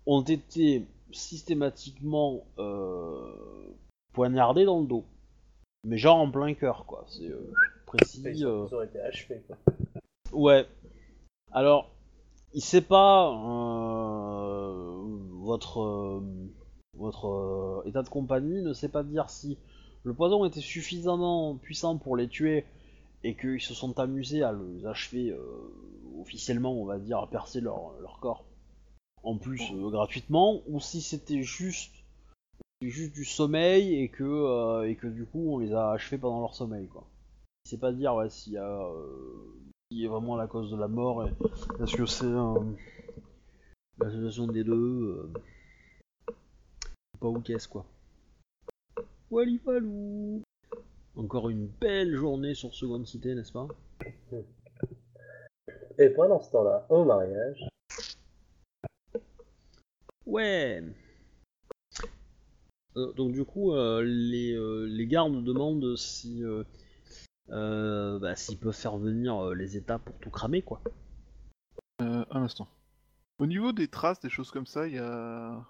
ont 0.07 0.23
été 0.23 0.85
systématiquement 1.11 2.45
poignardés 4.13 4.65
dans 4.65 4.81
le 4.81 4.87
dos. 4.87 5.05
Mais 5.85 5.99
genre 5.99 6.19
en 6.19 6.31
plein 6.31 6.55
cœur, 6.55 6.87
quoi. 6.87 7.05
C'est 7.09 7.33
précis. 7.87 8.23
Ils, 8.25 8.47
ont 8.47 8.83
été 8.83 9.01
achevés, 9.01 9.43
quoi. 9.49 9.57
Ouais. 10.33 10.67
Alors, 11.51 11.91
il 12.55 12.63
sait 12.63 12.83
pas 12.83 13.31
euh, 13.31 15.03
votre 15.41 15.81
euh, 15.81 16.23
euh, 17.25 17.83
état 17.85 18.03
de 18.03 18.09
compagnie 18.09 18.63
ne 18.63 18.73
sait 18.73 18.89
pas 18.89 19.03
dire 19.03 19.31
si 19.31 19.59
le 20.05 20.15
poison 20.15 20.45
était 20.45 20.61
suffisamment 20.61 21.57
puissant 21.57 21.97
pour 21.97 22.17
les 22.17 22.29
tuer 22.29 22.65
et 23.25 23.37
qu'ils 23.37 23.61
se 23.61 23.75
sont 23.75 23.99
amusés 24.01 24.43
à 24.43 24.53
les 24.53 24.85
achever 24.85 25.33
officiellement, 26.19 26.73
on 26.73 26.85
va 26.85 26.99
dire, 26.99 27.19
à 27.19 27.31
percer 27.31 27.61
leur, 27.61 28.19
corps 28.21 28.45
en 29.23 29.39
plus 29.39 29.73
gratuitement, 29.73 30.61
ou 30.67 30.81
si 30.81 31.01
c'était 31.01 31.43
juste 31.43 31.95
juste 32.81 33.15
du 33.15 33.25
sommeil 33.25 33.95
et 33.95 34.09
que 34.09 34.85
et 34.85 34.97
que 34.97 35.07
du 35.07 35.25
coup 35.25 35.55
on 35.55 35.59
les 35.59 35.73
a 35.73 35.93
achevés 35.93 36.19
pendant 36.19 36.41
leur 36.41 36.57
sommeil 36.57 36.89
quoi. 36.89 37.07
Sait 37.65 37.79
pas 37.79 37.93
dire 37.93 38.17
ouais, 38.17 38.29
s'il 38.29 38.55
y 38.55 38.59
a 38.59 38.89
qui 39.93 40.05
est 40.05 40.09
vraiment 40.09 40.37
la 40.37 40.47
cause 40.47 40.71
de 40.71 40.77
la 40.77 40.89
mort 40.89 41.27
et 41.27 41.33
est-ce 41.83 41.97
que 41.97 42.07
c'est 42.07 42.25
euh, 42.25 42.55
l'association 43.99 44.47
des 44.47 44.65
deux 44.65 44.73
euh, 44.75 46.33
pas 47.21 47.29
où 47.29 47.41
qu'est-ce 47.41 47.69
quoi. 47.69 47.85
Wally 49.31 49.61
walou 49.65 50.43
Encore 51.17 51.51
une 51.51 51.67
belle 51.67 52.15
journée 52.15 52.55
sur 52.55 52.75
Seconde 52.75 53.07
Cité, 53.07 53.35
n'est-ce 53.35 53.53
pas? 53.53 53.69
Et 55.99 56.09
pendant 56.11 56.41
ce 56.41 56.51
temps-là, 56.53 56.87
au 56.89 57.05
mariage, 57.05 57.69
Ouais. 60.25 60.83
Euh, 62.97 63.13
Donc 63.13 63.33
du 63.33 63.45
coup, 63.45 63.73
euh, 63.75 64.03
les, 64.03 64.55
euh, 64.55 64.87
les 64.87 65.07
gardes 65.07 65.45
demandent 65.45 65.97
si 65.97 66.43
euh, 67.53 68.19
bah, 68.19 68.35
s'ils 68.35 68.59
peuvent 68.59 68.75
faire 68.75 68.97
venir 68.97 69.37
euh, 69.37 69.55
les 69.55 69.77
états 69.77 69.99
pour 69.99 70.17
tout 70.19 70.31
cramer 70.31 70.63
quoi. 70.63 70.81
Euh, 72.01 72.25
un 72.31 72.43
instant. 72.43 72.69
Au 73.39 73.47
niveau 73.47 73.73
des 73.73 73.89
traces, 73.89 74.21
des 74.21 74.31
choses 74.31 74.51
comme 74.51 74.67
ça, 74.67 74.89
il 74.89 74.95
y 74.95 74.99
a. 74.99 75.65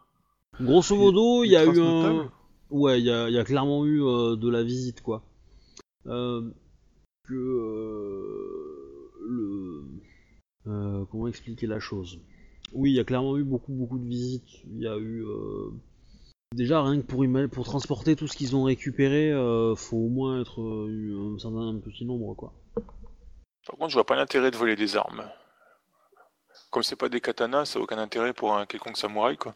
Grosso 0.60 0.94
modo, 0.96 1.44
il 1.44 1.50
y 1.50 1.56
a 1.56 1.64
eu 1.64 1.80
un... 1.80 2.30
ouais, 2.70 3.00
il 3.00 3.06
y 3.06 3.10
a, 3.10 3.28
il 3.28 3.34
y 3.34 3.38
a 3.38 3.44
clairement 3.44 3.84
eu 3.86 4.02
euh, 4.02 4.36
de 4.36 4.48
la 4.48 4.62
visite, 4.62 5.00
quoi. 5.02 5.22
Que 6.04 6.52
le 9.28 9.84
comment 11.10 11.26
expliquer 11.26 11.66
la 11.66 11.80
chose? 11.80 12.20
Oui, 12.72 12.92
il 12.92 12.94
y 12.94 13.00
a 13.00 13.04
clairement 13.04 13.36
eu 13.36 13.44
beaucoup, 13.44 13.72
beaucoup 13.72 13.98
de 13.98 14.06
visites. 14.06 14.62
Il 14.66 14.78
y 14.78 14.86
a 14.86 14.98
eu 14.98 15.24
déjà 16.54 16.82
rien 16.82 17.00
que 17.00 17.46
pour 17.46 17.64
transporter 17.64 18.16
tout 18.16 18.26
ce 18.26 18.36
qu'ils 18.36 18.56
ont 18.56 18.64
récupéré, 18.64 19.30
euh, 19.32 19.74
faut 19.74 19.96
au 19.96 20.08
moins 20.08 20.40
être 20.40 20.60
euh, 20.60 21.34
un 21.34 21.38
certain 21.38 21.68
un 21.68 21.80
petit 21.80 22.04
nombre, 22.04 22.34
quoi. 22.34 22.52
Par 23.66 23.76
contre, 23.78 23.90
je 23.90 23.94
vois 23.94 24.06
pas 24.06 24.16
l'intérêt 24.16 24.50
de 24.50 24.56
voler 24.56 24.76
des 24.76 24.96
armes. 24.96 25.24
Comme 26.70 26.82
c'est 26.82 26.96
pas 26.96 27.08
des 27.08 27.20
katanas, 27.20 27.66
ça 27.66 27.78
a 27.78 27.82
aucun 27.82 27.98
intérêt 27.98 28.32
pour 28.32 28.54
un 28.54 28.66
quelconque 28.66 28.96
samouraï, 28.96 29.36
quoi. 29.36 29.54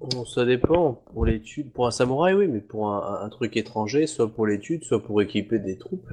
Bon, 0.00 0.24
ça 0.24 0.44
dépend. 0.44 0.94
Pour 1.12 1.26
l'étude, 1.26 1.72
pour 1.72 1.86
un 1.86 1.90
samouraï, 1.90 2.34
oui, 2.34 2.48
mais 2.48 2.60
pour 2.60 2.88
un, 2.88 3.20
un 3.22 3.28
truc 3.28 3.56
étranger, 3.56 4.06
soit 4.06 4.32
pour 4.32 4.46
l'étude, 4.46 4.84
soit 4.84 5.02
pour 5.02 5.20
équiper 5.20 5.58
des 5.58 5.76
troupes. 5.78 6.08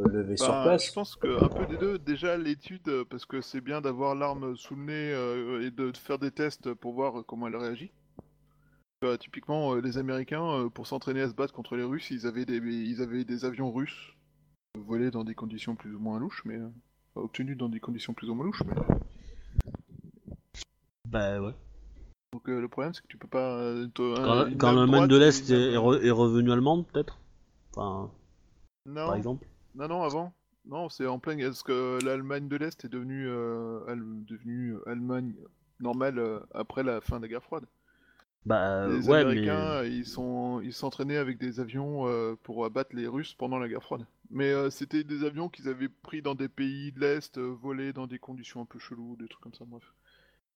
Euh, 0.00 0.08
Lever 0.08 0.36
sur 0.36 0.48
Bah, 0.48 0.62
place. 0.64 0.86
Je 0.86 0.92
pense 0.92 1.16
qu'un 1.16 1.48
peu 1.48 1.66
des 1.66 1.76
deux. 1.76 1.98
Déjà, 1.98 2.36
l'étude, 2.36 3.04
parce 3.10 3.26
que 3.26 3.40
c'est 3.40 3.60
bien 3.60 3.80
d'avoir 3.80 4.14
l'arme 4.14 4.56
sous 4.56 4.74
le 4.74 4.82
nez 4.82 5.12
euh, 5.12 5.66
et 5.66 5.70
de 5.70 5.92
faire 5.96 6.18
des 6.18 6.30
tests 6.30 6.74
pour 6.74 6.94
voir 6.94 7.24
comment 7.26 7.46
elle 7.46 7.56
réagit. 7.56 7.92
Euh, 9.04 9.16
typiquement, 9.18 9.74
euh, 9.74 9.80
les 9.80 9.98
Américains, 9.98 10.42
euh, 10.42 10.68
pour 10.70 10.86
s'entraîner 10.86 11.20
à 11.20 11.28
se 11.28 11.34
battre 11.34 11.52
contre 11.52 11.76
les 11.76 11.84
Russes, 11.84 12.10
ils 12.10 12.26
avaient 12.26 12.46
des, 12.46 12.56
ils 12.56 13.02
avaient 13.02 13.24
des 13.24 13.44
avions 13.44 13.70
russes 13.70 14.14
volés 14.78 15.10
dans 15.10 15.24
des 15.24 15.34
conditions 15.34 15.76
plus 15.76 15.94
ou 15.94 15.98
moins 15.98 16.18
louches, 16.18 16.42
mais 16.44 16.56
euh, 16.56 16.68
enfin, 17.14 17.24
obtenus 17.24 17.56
dans 17.56 17.68
des 17.68 17.80
conditions 17.80 18.14
plus 18.14 18.30
ou 18.30 18.34
moins 18.34 18.46
louches. 18.46 18.62
Mais... 18.66 18.74
Bah 21.06 21.40
ouais. 21.40 21.54
Donc 22.32 22.48
euh, 22.48 22.60
le 22.60 22.68
problème, 22.68 22.94
c'est 22.94 23.02
que 23.02 23.06
tu 23.08 23.18
peux 23.18 23.28
pas. 23.28 23.58
euh, 23.58 23.88
Quand, 23.94 24.72
l'Allemagne 24.72 25.06
de 25.08 25.16
l'Est 25.16 25.50
est, 25.50 25.52
est 25.52 25.72
lame- 25.74 25.84
re- 25.84 26.02
est 26.02 26.10
revenue 26.10 26.50
allemande, 26.50 26.86
peut-être? 26.86 27.18
Enfin, 27.76 28.10
Non, 28.86 29.06
par 29.06 29.14
exemple? 29.16 29.46
non, 29.74 29.88
non, 29.88 30.02
avant. 30.02 30.32
Non, 30.64 30.88
c'est 30.88 31.06
en 31.06 31.18
plein. 31.18 31.36
Parce 31.36 31.62
que 31.62 31.98
l'Allemagne 32.02 32.48
de 32.48 32.56
l'Est 32.56 32.84
est 32.84 32.88
devenue, 32.88 33.28
euh, 33.28 33.84
Al- 33.86 34.24
devenue 34.24 34.76
Allemagne 34.86 35.34
normale 35.78 36.18
euh, 36.18 36.40
après 36.54 36.82
la 36.82 37.02
fin 37.02 37.18
de 37.18 37.22
la 37.22 37.28
guerre 37.28 37.42
froide. 37.42 37.66
Bah 38.46 38.86
Les 38.88 39.08
ouais, 39.08 39.20
Américains, 39.20 39.82
mais. 39.82 39.90
ils 39.90 40.04
sont, 40.06 40.60
ils 40.62 40.74
s'entraînaient 40.74 41.16
avec 41.16 41.38
des 41.38 41.60
avions 41.60 42.06
euh, 42.06 42.34
pour 42.42 42.64
abattre 42.66 42.94
les 42.94 43.06
Russes 43.06 43.34
pendant 43.34 43.58
la 43.58 43.68
guerre 43.68 43.82
froide. 43.82 44.04
Mais 44.30 44.52
euh, 44.52 44.68
c'était 44.68 45.04
des 45.04 45.24
avions 45.24 45.48
qu'ils 45.48 45.68
avaient 45.68 45.88
pris 45.88 46.20
dans 46.20 46.34
des 46.34 46.48
pays 46.48 46.92
de 46.92 47.00
l'Est, 47.00 47.38
euh, 47.38 47.54
volés 47.62 47.92
dans 47.92 48.06
des 48.06 48.18
conditions 48.18 48.60
un 48.60 48.66
peu 48.66 48.78
cheloues, 48.78 49.16
des 49.18 49.28
trucs 49.28 49.42
comme 49.42 49.54
ça, 49.54 49.64
bref. 49.66 49.82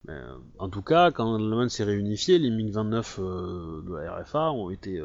mais, 0.04 0.18
en 0.58 0.68
tout 0.68 0.82
cas, 0.82 1.10
quand 1.12 1.38
l'Allemagne 1.38 1.68
s'est 1.70 1.84
réunifiée, 1.84 2.38
les 2.38 2.50
MiG-29 2.50 3.20
euh, 3.20 3.82
de 3.82 3.94
la 3.94 4.16
RFA 4.16 4.52
ont 4.52 4.70
été, 4.70 5.02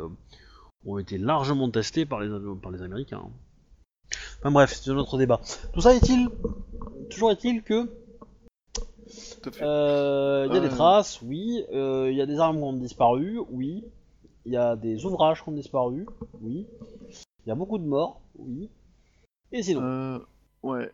ont 0.86 0.98
été 0.98 1.18
largement 1.18 1.70
testés 1.70 2.06
par 2.06 2.20
les, 2.20 2.30
par 2.62 2.72
les 2.72 2.82
Américains. 2.82 3.24
Enfin 4.40 4.52
bref, 4.52 4.74
c'est 4.74 4.92
un 4.92 4.98
autre 4.98 5.18
débat. 5.18 5.40
Tout 5.74 5.82
ça 5.82 5.96
est-il 5.96 6.30
Toujours 7.10 7.32
est-il 7.32 7.64
que. 7.64 7.90
Euh, 9.62 10.46
il 10.50 10.54
y 10.54 10.58
a 10.58 10.60
des 10.62 10.68
ouais. 10.68 10.74
traces, 10.74 11.22
oui. 11.22 11.64
euh, 11.74 12.10
Il 12.12 12.18
y 12.18 12.22
a 12.22 12.26
des 12.26 12.40
armes 12.40 12.58
qui 12.58 12.64
ont 12.64 12.74
disparu, 12.74 13.40
oui. 13.50 13.84
Il 14.46 14.52
y 14.54 14.58
a 14.58 14.76
des 14.76 15.06
ouvrages 15.06 15.42
qui 15.44 15.50
ont 15.50 15.54
disparu, 15.54 16.06
oui. 16.42 16.68
Il 17.46 17.50
y 17.50 17.52
a 17.52 17.56
beaucoup 17.56 17.78
de 17.78 17.86
morts, 17.86 18.22
oui. 18.38 18.70
Et 19.52 19.64
sinon 19.64 19.82
Euh, 19.84 20.20
ouais. 20.64 20.92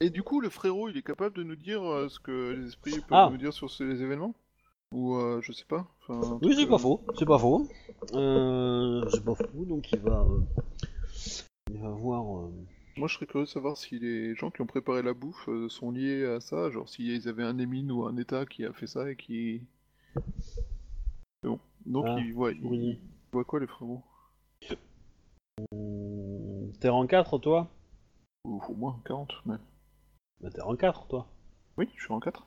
Et 0.00 0.08
du 0.10 0.22
coup, 0.22 0.40
le 0.40 0.48
frérot, 0.48 0.88
il 0.88 0.96
est 0.96 1.02
capable 1.02 1.36
de 1.36 1.42
nous 1.42 1.56
dire 1.56 1.82
euh, 1.82 2.08
ce 2.08 2.18
que 2.18 2.52
les 2.52 2.68
esprits 2.68 2.92
peuvent 2.92 3.04
Ah. 3.10 3.28
nous 3.30 3.36
dire 3.36 3.52
sur 3.52 3.70
ces 3.70 3.84
événements? 4.02 4.34
Ou 4.92 5.14
euh, 5.16 5.40
je 5.42 5.52
sais 5.52 5.66
pas. 5.66 5.86
Enfin, 6.08 6.38
Oui, 6.42 6.54
c'est 6.56 6.64
euh, 6.64 6.68
pas 6.68 6.78
faux, 6.78 7.00
c'est 7.18 7.26
pas 7.26 7.38
faux. 7.38 7.68
Euh, 8.14 9.04
c'est 9.12 9.24
pas 9.24 9.34
faux, 9.34 9.64
donc 9.66 9.92
il 9.92 9.98
va, 10.00 10.22
euh, 10.22 10.40
il 11.70 11.78
va 11.78 11.90
voir. 11.90 12.48
Moi, 12.96 13.08
je 13.08 13.14
serais 13.14 13.26
curieux 13.26 13.46
de 13.46 13.50
savoir 13.50 13.76
si 13.76 13.98
les 13.98 14.34
gens 14.34 14.50
qui 14.50 14.60
ont 14.60 14.66
préparé 14.66 15.02
la 15.02 15.14
bouffe 15.14 15.48
euh, 15.48 15.68
sont 15.68 15.90
liés 15.90 16.24
à 16.26 16.40
ça, 16.40 16.70
genre 16.70 16.88
s'ils 16.88 17.28
avaient 17.28 17.44
un 17.44 17.58
émine 17.58 17.90
ou 17.92 18.04
un 18.04 18.16
état 18.16 18.44
qui 18.46 18.64
a 18.64 18.72
fait 18.72 18.86
ça 18.86 19.10
et 19.10 19.16
qui. 19.16 19.62
Bon. 21.42 21.58
Donc, 21.86 22.04
Ah, 22.08 22.18
ils 22.20 22.34
voient, 22.34 22.50
oui. 22.50 22.98
ils 22.98 22.98
voient 23.32 23.44
quoi, 23.44 23.60
les 23.60 23.66
frérots? 23.66 24.02
Hum, 25.72 26.72
T'es 26.80 26.88
rang 26.88 27.06
4 27.06 27.38
toi? 27.38 27.68
Ou 28.44 28.60
au 28.68 28.74
moins 28.74 29.00
40, 29.06 29.32
mais. 29.46 29.56
Bah 30.40 30.50
t'es 30.50 30.60
rang 30.62 30.76
4 30.76 31.06
toi. 31.06 31.26
Oui, 31.76 31.88
je 31.96 32.02
suis 32.04 32.12
en 32.12 32.20
4. 32.20 32.46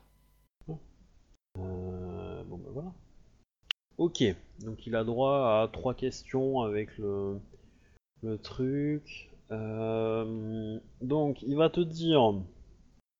Euh, 1.58 2.42
bon 2.44 2.58
bah 2.58 2.70
voilà. 2.72 2.92
Ok, 3.98 4.24
donc 4.60 4.86
il 4.88 4.96
a 4.96 5.04
droit 5.04 5.62
à 5.62 5.68
trois 5.72 5.94
questions 5.94 6.62
avec 6.62 6.98
le, 6.98 7.38
le 8.24 8.38
truc. 8.38 9.30
Euh, 9.50 10.78
donc 11.00 11.42
il 11.42 11.56
va 11.56 11.70
te 11.70 11.80
dire. 11.80 12.34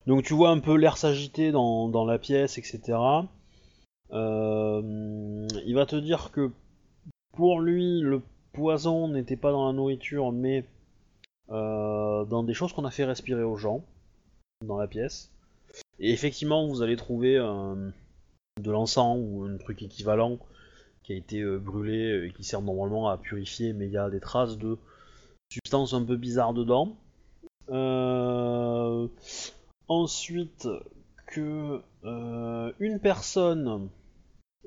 Donc 0.07 0.23
tu 0.23 0.33
vois 0.33 0.49
un 0.49 0.59
peu 0.59 0.75
l'air 0.75 0.97
s'agiter 0.97 1.51
dans, 1.51 2.05
la 2.05 2.19
pièce, 2.19 2.57
etc. 2.57 2.97
Euh, 4.11 5.47
il 5.65 5.75
va 5.75 5.85
te 5.85 5.95
dire 5.95 6.31
que 6.31 6.51
pour 7.33 7.59
lui, 7.59 8.01
le 8.01 8.21
poison 8.53 9.07
n'était 9.07 9.35
pas 9.35 9.51
dans 9.51 9.67
la 9.67 9.73
nourriture, 9.73 10.31
mais 10.31 10.65
euh, 11.49 12.23
dans 12.25 12.43
des 12.43 12.53
choses 12.53 12.73
qu'on 12.73 12.85
a 12.85 12.91
fait 12.91 13.05
respirer 13.05 13.43
aux 13.43 13.57
gens 13.57 13.83
dans 14.63 14.77
la 14.77 14.87
pièce. 14.87 15.31
Et 15.99 16.11
effectivement, 16.11 16.67
vous 16.67 16.81
allez 16.81 16.95
trouver 16.95 17.35
de 17.35 18.71
l'encens 18.71 19.17
ou 19.19 19.43
un 19.43 19.57
truc 19.57 19.81
équivalent 19.81 20.39
qui 21.03 21.13
a 21.13 21.15
été 21.15 21.43
brûlé 21.57 22.27
et 22.27 22.33
qui 22.33 22.43
sert 22.43 22.61
normalement 22.61 23.09
à 23.09 23.17
purifier, 23.17 23.73
mais 23.73 23.87
il 23.87 23.91
y 23.91 23.97
a 23.97 24.09
des 24.09 24.19
traces 24.19 24.57
de 24.57 24.77
substances 25.55 25.93
un 25.93 26.03
peu 26.03 26.17
bizarres 26.17 26.53
dedans. 26.53 26.97
Euh, 27.69 29.07
Ensuite, 29.87 30.67
que 31.27 31.81
euh, 32.03 32.71
une 32.79 32.99
personne 32.99 33.89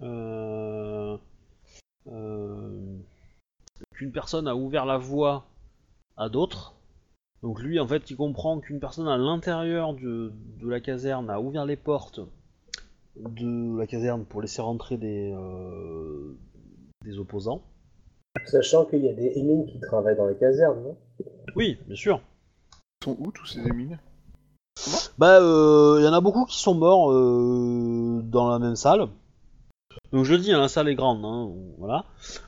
euh, 0.02 1.16
qu'une 3.94 4.12
personne 4.12 4.46
a 4.48 4.54
ouvert 4.54 4.86
la 4.86 4.96
voie 4.96 5.46
à 6.16 6.28
d'autres. 6.28 6.74
Donc 7.42 7.60
lui, 7.60 7.78
en 7.80 7.86
fait, 7.86 8.10
il 8.10 8.16
comprend 8.16 8.60
qu'une 8.60 8.80
personne 8.80 9.08
à 9.08 9.16
l'intérieur 9.16 9.92
de, 9.94 10.32
la 10.62 10.80
caserne 10.80 11.28
a 11.30 11.40
ouvert 11.40 11.66
les 11.66 11.76
portes 11.76 12.20
de 13.16 13.76
la 13.76 13.86
caserne 13.86 14.24
pour 14.24 14.40
laisser 14.40 14.62
rentrer 14.62 14.96
des 14.96 15.34
opposants. 17.18 17.62
Sachant 18.46 18.84
qu'il 18.84 19.04
y 19.04 19.08
a 19.08 19.12
des 19.12 19.38
émines 19.38 19.66
qui 19.66 19.80
travaillent 19.80 20.16
dans 20.16 20.26
les 20.26 20.36
casernes, 20.36 20.82
non? 20.82 20.96
Oui, 21.56 21.78
bien 21.86 21.96
sûr. 21.96 22.20
Ils 23.00 23.04
sont 23.04 23.16
où 23.18 23.30
tous 23.32 23.46
ces 23.46 23.60
émines? 23.60 23.98
Bah, 25.18 25.38
il 25.40 26.04
y 26.04 26.08
en 26.08 26.12
a 26.12 26.20
beaucoup 26.20 26.44
qui 26.44 26.58
sont 26.58 26.74
morts 26.74 27.10
euh, 27.12 28.20
dans 28.24 28.48
la 28.48 28.58
même 28.58 28.76
salle. 28.76 29.08
Donc 30.12 30.24
je 30.24 30.32
le 30.34 30.38
dis, 30.38 30.52
hein, 30.52 30.60
la 30.60 30.68
salle 30.68 30.88
est 30.88 30.94
grande, 30.94 31.24
hein, 31.24 31.50
voilà. 31.78 32.04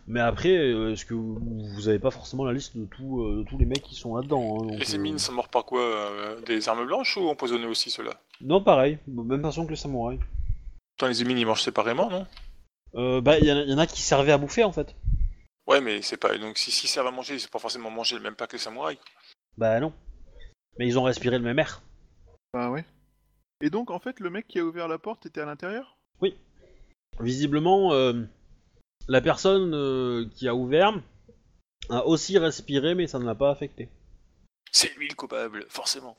Mais 0.07 0.21
après, 0.21 0.57
euh, 0.57 0.93
est-ce 0.93 1.05
que 1.05 1.15
vous, 1.15 1.39
vous 1.75 1.89
avez 1.89 1.99
pas 1.99 2.11
forcément 2.11 2.45
la 2.45 2.53
liste 2.53 2.77
de, 2.77 2.85
tout, 2.87 3.23
euh, 3.23 3.39
de 3.39 3.43
tous 3.43 3.59
les 3.59 3.67
mecs 3.67 3.83
qui 3.83 3.95
sont 3.95 4.17
là-dedans 4.17 4.61
hein, 4.63 4.67
donc, 4.67 4.79
Les 4.79 4.93
euh, 4.93 4.97
émines 4.97 5.19
sont 5.19 5.33
morts 5.33 5.49
par 5.49 5.65
quoi 5.65 5.81
euh, 5.83 6.41
Des 6.43 6.69
armes 6.69 6.87
blanches 6.87 7.17
ou 7.17 7.29
empoisonnés 7.29 7.67
aussi, 7.67 7.91
ceux-là? 7.91 8.13
Non, 8.41 8.63
pareil, 8.63 8.99
même 9.09 9.43
façon 9.43 9.65
que 9.67 9.71
les 9.71 9.77
samouraïs. 9.77 10.21
Attends, 10.97 11.09
les 11.09 11.21
émines, 11.21 11.39
ils 11.39 11.47
mangent 11.47 11.63
séparément, 11.63 12.09
non? 12.09 12.27
Euh, 12.95 13.21
bah, 13.21 13.39
il 13.39 13.45
y, 13.45 13.53
en 13.53 13.57
a- 13.57 13.63
y 13.65 13.75
en 13.75 13.79
a 13.79 13.87
qui 13.87 14.01
servaient 14.01 14.33
à 14.33 14.39
bouffer 14.39 14.65
en 14.65 14.73
fait. 14.73 14.95
Ouais, 15.71 15.81
mais 15.81 16.03
c'est 16.03 16.17
pas. 16.17 16.37
Donc, 16.37 16.59
si 16.59 16.73
s'ils 16.73 16.91
servent 16.91 17.07
à 17.07 17.13
manger, 17.13 17.39
c'est 17.39 17.51
pas 17.51 17.61
forcément 17.61 17.91
manger 17.91 18.17
le 18.17 18.23
même 18.23 18.35
plat 18.35 18.49
que 18.49 18.55
les 18.55 18.59
samouraïs. 18.59 18.99
Bah 19.57 19.79
non. 19.79 19.93
Mais 20.79 20.89
ils 20.89 20.99
ont 20.99 21.05
respiré 21.05 21.39
le 21.39 21.45
même 21.45 21.61
air. 21.61 21.81
Bah 22.53 22.71
ouais. 22.71 22.85
Et 23.61 23.71
donc, 23.71 23.93
en 23.93 24.01
fait, 24.01 24.19
le 24.19 24.31
mec 24.31 24.49
qui 24.49 24.59
a 24.59 24.65
ouvert 24.65 24.89
la 24.89 24.99
porte 24.99 25.27
était 25.27 25.41
à 25.41 25.47
l'intérieur? 25.47 25.97
Visiblement, 27.21 27.93
euh, 27.93 28.25
la 29.07 29.21
personne 29.21 29.75
euh, 29.75 30.27
qui 30.35 30.49
a 30.49 30.55
ouvert 30.55 30.95
a 31.91 32.07
aussi 32.07 32.39
respiré, 32.39 32.95
mais 32.95 33.07
ça 33.07 33.19
ne 33.19 33.25
l'a 33.25 33.35
pas 33.35 33.51
affecté. 33.51 33.91
C'est 34.73 34.97
lui 34.97 35.09
le 35.09 35.15
coupable, 35.15 35.67
forcément. 35.69 36.17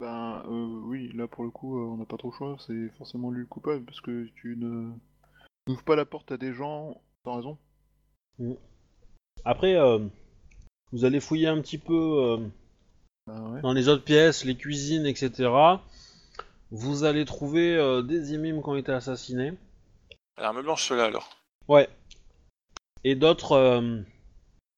Ben 0.00 0.42
euh, 0.46 0.80
oui, 0.84 1.12
là 1.14 1.28
pour 1.28 1.44
le 1.44 1.50
coup, 1.50 1.78
euh, 1.78 1.92
on 1.92 1.98
n'a 1.98 2.06
pas 2.06 2.16
trop 2.16 2.30
le 2.30 2.36
choix, 2.36 2.56
c'est 2.66 2.88
forcément 2.98 3.30
lui 3.30 3.42
le 3.42 3.46
coupable, 3.46 3.84
parce 3.84 4.00
que 4.00 4.26
tu 4.36 4.56
ne 4.56 4.90
n'ouvres 5.68 5.84
pas 5.84 5.96
la 5.96 6.06
porte 6.06 6.32
à 6.32 6.36
des 6.36 6.52
gens 6.52 7.00
sans 7.24 7.36
raison. 7.36 7.58
Après, 9.44 9.74
euh, 9.76 9.98
vous 10.92 11.04
allez 11.04 11.20
fouiller 11.20 11.48
un 11.48 11.60
petit 11.60 11.78
peu 11.78 11.94
euh, 11.94 12.36
ouais. 13.28 13.60
dans 13.62 13.72
les 13.72 13.88
autres 13.88 14.04
pièces, 14.04 14.44
les 14.44 14.56
cuisines, 14.56 15.06
etc. 15.06 15.50
Vous 16.70 17.04
allez 17.04 17.24
trouver 17.24 17.76
euh, 17.76 18.02
des 18.02 18.32
imimes 18.34 18.62
qui 18.62 18.68
ont 18.68 18.76
été 18.76 18.92
assassinés. 18.92 19.52
L'arme 20.38 20.62
blanche, 20.62 20.88
ceux-là, 20.88 21.06
alors. 21.06 21.30
Ouais. 21.68 21.88
Et 23.04 23.14
d'autres. 23.14 23.52
euh, 23.52 24.00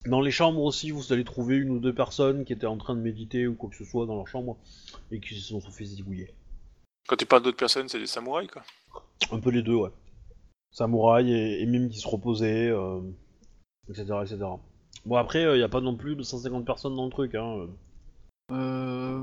dans 0.07 0.21
les 0.21 0.33
chambres 0.33 0.63
aussi, 0.63 0.91
vous 0.91 1.13
allez 1.13 1.23
trouver 1.25 1.57
une 1.57 1.71
ou 1.71 1.79
deux 1.79 1.95
personnes 1.95 2.45
qui 2.45 2.53
étaient 2.53 2.67
en 2.67 2.77
train 2.77 2.97
de 2.97 3.01
méditer 3.01 3.47
ou 3.47 3.55
quoi 3.55 3.71
que 3.71 3.77
ce 3.77 3.85
soit 3.85 4.05
dans 4.07 4.17
leur 4.17 4.27
chambre 4.27 4.57
et 5.13 5.21
qui 5.21 5.35
se 5.37 5.49
sont 5.49 5.61
fait 5.61 5.85
zigouiller. 5.85 6.35
Quand 7.07 7.17
tu 7.17 7.27
parles 7.27 7.43
d'autres 7.43 7.57
personnes, 7.57 7.89
c'est 7.89 8.01
des 8.01 8.07
samouraïs, 8.07 8.51
quoi. 8.51 8.63
Un 9.31 9.39
peu 9.39 9.51
les 9.51 9.63
deux, 9.63 9.75
ouais. 9.75 9.91
samouraïs 10.73 11.29
et, 11.29 11.63
et 11.63 11.67
mimes 11.67 11.89
qui 11.89 12.01
se 12.01 12.09
reposaient, 12.09 12.69
euh, 12.69 13.01
etc., 13.89 14.05
etc. 14.23 14.39
Bon 15.05 15.17
après, 15.17 15.43
il 15.43 15.57
n'y 15.57 15.63
a 15.63 15.69
pas 15.69 15.81
non 15.81 15.97
plus 15.97 16.15
250 16.17 16.65
personnes 16.65 16.95
dans 16.95 17.05
le 17.05 17.11
truc. 17.11 17.35
Hein. 17.35 17.67
Euh... 18.51 19.23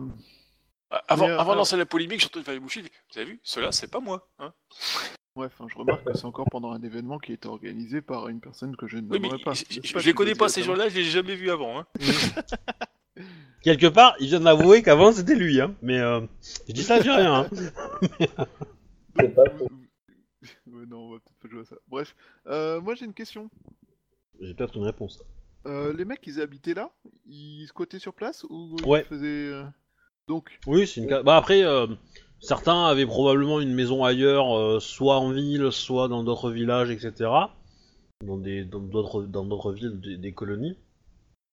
Avant, 1.08 1.28
Mais, 1.28 1.32
euh, 1.34 1.40
avant 1.40 1.52
de 1.52 1.58
lancer 1.58 1.78
la 1.78 1.86
polémique, 1.86 2.22
surtout 2.22 2.42
de 2.42 2.58
boucher, 2.60 2.82
vous 2.82 2.88
avez 3.20 3.26
vu, 3.32 3.40
cela 3.44 3.72
c'est 3.72 3.90
pas 3.92 4.00
moi. 4.00 4.28
Hein 4.40 4.52
Ouais, 5.36 5.46
enfin, 5.46 5.68
je 5.70 5.78
remarque 5.78 6.04
que 6.04 6.18
c'est 6.18 6.26
encore 6.26 6.48
pendant 6.50 6.72
un 6.72 6.82
événement 6.82 7.20
qui 7.20 7.32
est 7.32 7.46
organisé 7.46 8.02
par 8.02 8.28
une 8.28 8.42
personne 8.42 8.76
que 8.76 8.88
je 8.88 8.98
ne 8.98 9.08
oui, 9.10 9.20
mais 9.22 9.30
pas. 9.44 9.54
je, 9.54 9.64
je- 9.70 9.76
N'est-ce 9.80 9.88
je 9.88 9.94
pas, 9.94 10.00
les 10.02 10.14
connais 10.14 10.36
pas 10.36 10.50
ces 10.50 10.62
Directement 10.62 10.84
gens-là, 10.84 10.90
je 10.90 10.96
les 11.00 11.08
ai 11.08 11.12
jamais 11.12 11.36
vus 11.36 11.52
avant. 11.52 11.80
Hein. 11.80 11.86
Quelque 13.62 13.88
part, 13.88 14.16
il 14.20 14.28
vient 14.28 14.40
d'avouer 14.40 14.82
qu'avant 14.82 15.12
c'était 15.12 15.36
lui. 15.36 15.62
Hein. 15.62 15.76
Mais 15.82 16.00
euh, 16.00 16.22
je 16.68 16.74
dis 16.74 16.84
ça, 16.84 16.98
je 16.98 17.04
dis 17.04 17.10
rien. 17.12 17.36
Hein. 17.36 17.50
Non, 20.66 20.98
on 21.08 21.12
va 21.12 21.20
peut-être 21.20 21.38
pas 21.42 21.50
jouer 21.50 21.62
à 21.62 21.66
ça. 21.66 21.76
Bref, 21.88 22.16
euh, 22.48 22.80
moi 22.82 22.96
j'ai 22.96 23.06
une 23.06 23.14
question. 23.14 23.50
J'ai 24.42 24.54
peut-être 24.54 24.78
une 24.78 24.84
réponse. 24.86 25.24
Euh, 25.66 25.94
les 25.94 26.06
mecs, 26.06 26.26
ils 26.26 26.40
habitaient 26.42 26.74
là 26.74 26.92
Ils 27.28 27.66
squattaient 27.68 28.00
sur 28.00 28.14
place 28.14 28.46
ou 28.50 28.76
Ouais. 28.86 29.02
ils 29.02 29.08
faisaient... 29.10 29.48
euh, 29.52 29.64
Donc, 30.28 30.60
Oui, 30.68 30.88
c'est 30.88 31.02
une. 31.02 31.22
Bah 31.24 31.36
après, 31.38 31.64
euh, 31.64 31.88
certains 32.40 32.86
avaient 32.86 33.06
probablement 33.06 33.60
une 33.60 33.74
maison 33.74 34.04
ailleurs, 34.06 34.58
euh, 34.58 34.80
soit 34.80 35.18
en 35.18 35.32
ville, 35.32 35.72
soit 35.72 36.08
dans 36.08 36.24
d'autres 36.24 36.52
villages, 36.52 36.90
etc. 36.90 37.30
Dans 38.26 38.38
des 38.38 38.64
dans 38.66 38.80
d'autres 38.80 39.24
dans 39.24 39.46
d'autres 39.46 39.72
villes, 39.74 40.00
des, 40.00 40.18
des 40.18 40.32
colonies. 40.34 40.78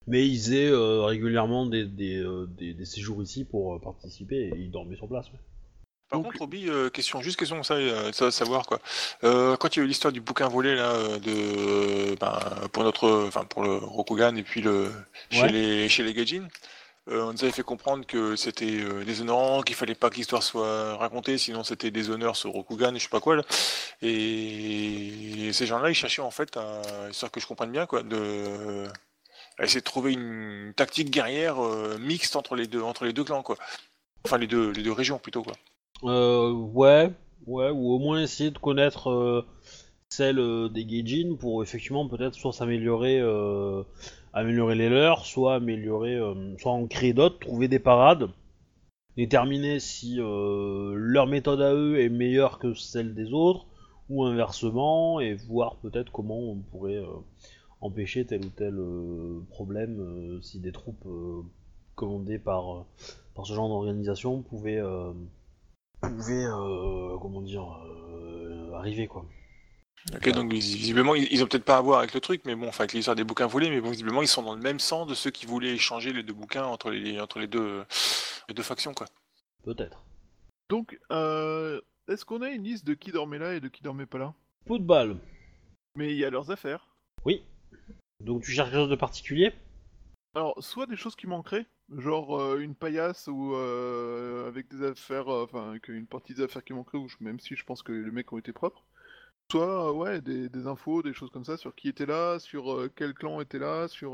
Mais 0.09 0.25
ils 0.25 0.53
euh, 0.69 1.03
régulièrement 1.03 1.65
des, 1.65 1.85
des, 1.85 2.23
des, 2.57 2.73
des 2.73 2.85
séjours 2.85 3.21
ici 3.21 3.43
pour 3.43 3.79
participer 3.81 4.47
et 4.47 4.57
ils 4.57 4.71
dormaient 4.71 4.95
sur 4.95 5.09
place. 5.09 5.27
ouais. 5.31 5.39
Par 6.09 6.19
Donc- 6.21 6.31
contre, 6.31 6.41
Obi, 6.43 6.69
euh, 6.69 6.89
question, 6.89 7.21
juste 7.21 7.37
question 7.37 7.61
ça, 7.63 7.73
euh, 7.75 8.11
ça 8.13 8.31
savoir 8.31 8.65
quoi. 8.65 8.79
Euh, 9.23 9.57
quand 9.57 9.75
il 9.75 9.79
y 9.79 9.81
a 9.81 9.85
eu 9.85 9.87
l'histoire 9.87 10.13
du 10.13 10.21
bouquin 10.21 10.47
volé 10.47 10.73
là, 10.75 10.93
de, 11.19 12.15
ben, 12.15 12.39
pour 12.71 12.83
notre, 12.83 13.25
enfin 13.27 13.43
pour 13.43 13.63
le 13.63 13.75
Rokugan 13.77 14.35
et 14.37 14.43
puis 14.43 14.61
le 14.61 14.91
chez 15.29 15.41
Ouais. 15.41 15.49
les 15.49 15.89
chez 15.89 16.03
les 16.03 16.13
Gaijin, 16.13 16.47
euh, 17.09 17.23
on 17.23 17.33
nous 17.33 17.43
avait 17.43 17.51
fait 17.51 17.63
comprendre 17.63 18.05
que 18.05 18.35
c'était 18.37 18.65
euh, 18.81 19.03
déshonorant, 19.03 19.61
qu'il 19.63 19.75
fallait 19.75 19.95
pas 19.95 20.09
que 20.09 20.15
l'histoire 20.15 20.43
soit 20.43 20.95
racontée, 20.95 21.37
sinon 21.37 21.63
c'était 21.65 21.91
déshonneur 21.91 22.35
sur 22.37 22.51
Rokugan 22.51 22.93
et 22.95 22.99
je 22.99 23.03
sais 23.03 23.09
pas 23.09 23.19
quoi 23.19 23.35
là. 23.35 23.43
Et 24.27 25.51
ces 25.53 25.65
gens-là, 25.65 25.89
ils 25.89 25.95
cherchaient 25.95 26.21
en 26.21 26.31
fait, 26.31 26.55
à, 26.57 26.81
histoire 27.09 27.31
que 27.31 27.39
je 27.39 27.47
comprenne 27.47 27.71
bien 27.71 27.85
quoi, 27.85 28.03
de 28.03 28.85
à 29.59 29.63
essayer 29.63 29.79
de 29.81 29.85
trouver 29.85 30.13
une 30.13 30.73
tactique 30.75 31.09
guerrière 31.09 31.63
euh, 31.63 31.97
mixte 31.99 32.35
entre 32.35 32.55
les 32.55 32.67
deux 32.67 32.81
entre 32.81 33.05
les 33.05 33.13
deux 33.13 33.23
clans 33.23 33.41
quoi. 33.43 33.57
Enfin 34.25 34.37
les 34.37 34.47
deux 34.47 34.71
les 34.71 34.83
deux 34.83 34.91
régions 34.91 35.17
plutôt 35.17 35.43
quoi. 35.43 35.53
Euh, 36.03 36.51
ouais, 36.51 37.11
ouais, 37.47 37.69
ou 37.71 37.91
au 37.91 37.99
moins 37.99 38.21
essayer 38.21 38.51
de 38.51 38.57
connaître 38.59 39.09
euh, 39.09 39.45
celle 40.09 40.39
euh, 40.39 40.69
des 40.69 40.85
Gaijin 40.85 41.35
pour 41.35 41.63
effectivement 41.63 42.07
peut-être 42.07 42.35
soit 42.35 42.53
s'améliorer, 42.53 43.19
améliorer 44.33 44.75
les 44.75 44.89
leurs, 44.89 45.25
soit 45.25 45.55
améliorer, 45.55 46.19
soit 46.59 46.71
en 46.71 46.87
créer 46.87 47.13
d'autres, 47.13 47.39
trouver 47.39 47.67
des 47.67 47.79
parades, 47.79 48.29
déterminer 49.15 49.79
si 49.79 50.17
leur 50.19 51.27
méthode 51.27 51.61
à 51.61 51.73
eux 51.73 51.99
est 51.99 52.09
meilleure 52.09 52.59
que 52.59 52.73
celle 52.73 53.15
des 53.15 53.33
autres, 53.33 53.65
ou 54.09 54.23
inversement, 54.23 55.19
et 55.19 55.33
voir 55.33 55.77
peut-être 55.77 56.11
comment 56.11 56.39
on 56.39 56.57
pourrait 56.57 57.03
empêcher 57.81 58.25
tel 58.25 58.45
ou 58.45 58.49
tel 58.49 58.79
problème 59.49 60.39
si 60.41 60.59
des 60.59 60.71
troupes 60.71 61.07
commandées 61.95 62.39
par, 62.39 62.85
par 63.35 63.47
ce 63.47 63.53
genre 63.53 63.69
d'organisation 63.69 64.43
pouvaient 64.43 64.81
pouvait 66.01 66.45
euh, 66.45 67.17
comment 67.19 67.41
dire 67.41 67.63
euh, 67.63 68.73
arriver 68.75 69.07
quoi. 69.07 69.25
Ok, 70.13 70.29
donc 70.31 70.51
vis- 70.51 70.75
visiblement, 70.77 71.15
ils, 71.15 71.43
ont 71.43 71.47
peut-être 71.47 71.65
pas 71.65 71.77
à 71.77 71.81
voir 71.81 71.99
avec 71.99 72.13
le 72.13 72.21
truc, 72.21 72.41
mais 72.45 72.55
bon, 72.55 72.69
enfin 72.69 72.83
avec 72.85 72.93
l'histoire 72.93 73.15
des 73.15 73.25
bouquins 73.25 73.47
volés, 73.47 73.69
mais 73.69 73.81
bon, 73.81 73.89
visiblement, 73.91 74.21
ils 74.21 74.27
sont 74.27 74.41
dans 74.43 74.55
le 74.55 74.61
même 74.61 74.79
sens 74.79 75.05
de 75.05 75.13
ceux 75.13 75.31
qui 75.31 75.45
voulaient 75.45 75.73
échanger 75.73 76.13
les 76.13 76.23
deux 76.23 76.33
bouquins 76.33 76.63
entre 76.63 76.91
les, 76.91 77.19
entre 77.19 77.39
les 77.39 77.47
deux, 77.47 77.83
les 78.47 78.53
deux 78.53 78.63
factions, 78.63 78.93
quoi. 78.93 79.07
Peut-être. 79.63 80.01
donc 80.69 80.97
euh, 81.11 81.81
est-ce 82.07 82.23
qu'on 82.23 82.41
a 82.41 82.49
une 82.49 82.63
liste 82.63 82.85
de 82.85 82.93
qui 82.93 83.11
dormait 83.11 83.39
là 83.39 83.55
et 83.55 83.59
de 83.59 83.67
qui 83.67 83.83
dormait 83.83 84.05
pas 84.05 84.17
là? 84.17 84.33
Coup 84.65 84.77
de 84.77 84.85
balle. 84.85 85.17
Mais 85.95 86.11
il 86.13 86.17
y 86.17 86.23
a 86.23 86.29
leurs 86.29 86.51
affaires. 86.51 86.87
Oui. 87.25 87.43
Donc 88.23 88.43
tu 88.43 88.51
cherches 88.51 88.69
quelque 88.69 88.79
chose 88.79 88.89
de 88.89 88.95
particulier? 88.95 89.51
Alors, 90.35 90.55
soit 90.63 90.85
des 90.85 90.95
choses 90.95 91.17
qui 91.17 91.27
manqueraient, 91.27 91.65
genre 91.95 92.39
euh, 92.39 92.59
une 92.59 92.75
paillasse 92.75 93.27
ou 93.27 93.55
euh, 93.55 94.47
avec 94.47 94.67
des 94.69 94.83
affaires, 94.83 95.29
euh, 95.29 95.43
enfin 95.43 95.69
avec 95.69 95.87
une 95.87 96.07
partie 96.07 96.33
des 96.33 96.43
affaires 96.43 96.63
qui 96.63 96.73
manqueraient, 96.73 96.97
ou 96.97 97.07
même 97.21 97.39
si 97.39 97.55
je 97.55 97.63
pense 97.63 97.83
que 97.83 97.91
les 97.91 98.11
mecs 98.11 98.31
ont 98.33 98.37
été 98.37 98.53
propres. 98.53 98.83
Soit, 99.51 99.93
ouais, 99.93 100.21
des, 100.21 100.67
infos, 100.67 101.01
des 101.03 101.13
choses 101.13 101.29
comme 101.31 101.45
ça 101.45 101.55
sur 101.55 101.73
qui 101.73 101.87
était 101.87 102.05
là, 102.05 102.37
sur 102.39 102.89
quel 102.95 103.13
clan 103.13 103.39
était 103.39 103.59
là, 103.59 103.87
sur. 103.87 104.13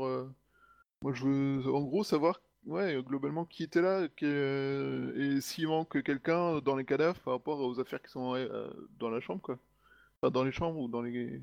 Moi, 1.02 1.12
je 1.12 1.24
veux 1.26 1.74
en 1.74 1.82
gros 1.82 2.04
savoir, 2.04 2.40
ouais, 2.66 3.02
globalement 3.02 3.44
qui 3.44 3.64
était 3.64 3.82
là, 3.82 4.06
et 4.22 5.40
s'il 5.40 5.66
manque 5.66 6.02
quelqu'un 6.04 6.60
dans 6.60 6.76
les 6.76 6.84
cadavres 6.84 7.18
par 7.20 7.34
rapport 7.34 7.60
aux 7.60 7.80
affaires 7.80 8.00
qui 8.00 8.12
sont 8.12 8.34
dans 9.00 9.10
la 9.10 9.20
chambre, 9.20 9.42
quoi. 9.42 9.58
Enfin, 10.22 10.30
dans 10.30 10.44
les 10.44 10.52
chambres 10.52 10.78
ou 10.78 10.88
dans 10.88 11.02
les. 11.02 11.42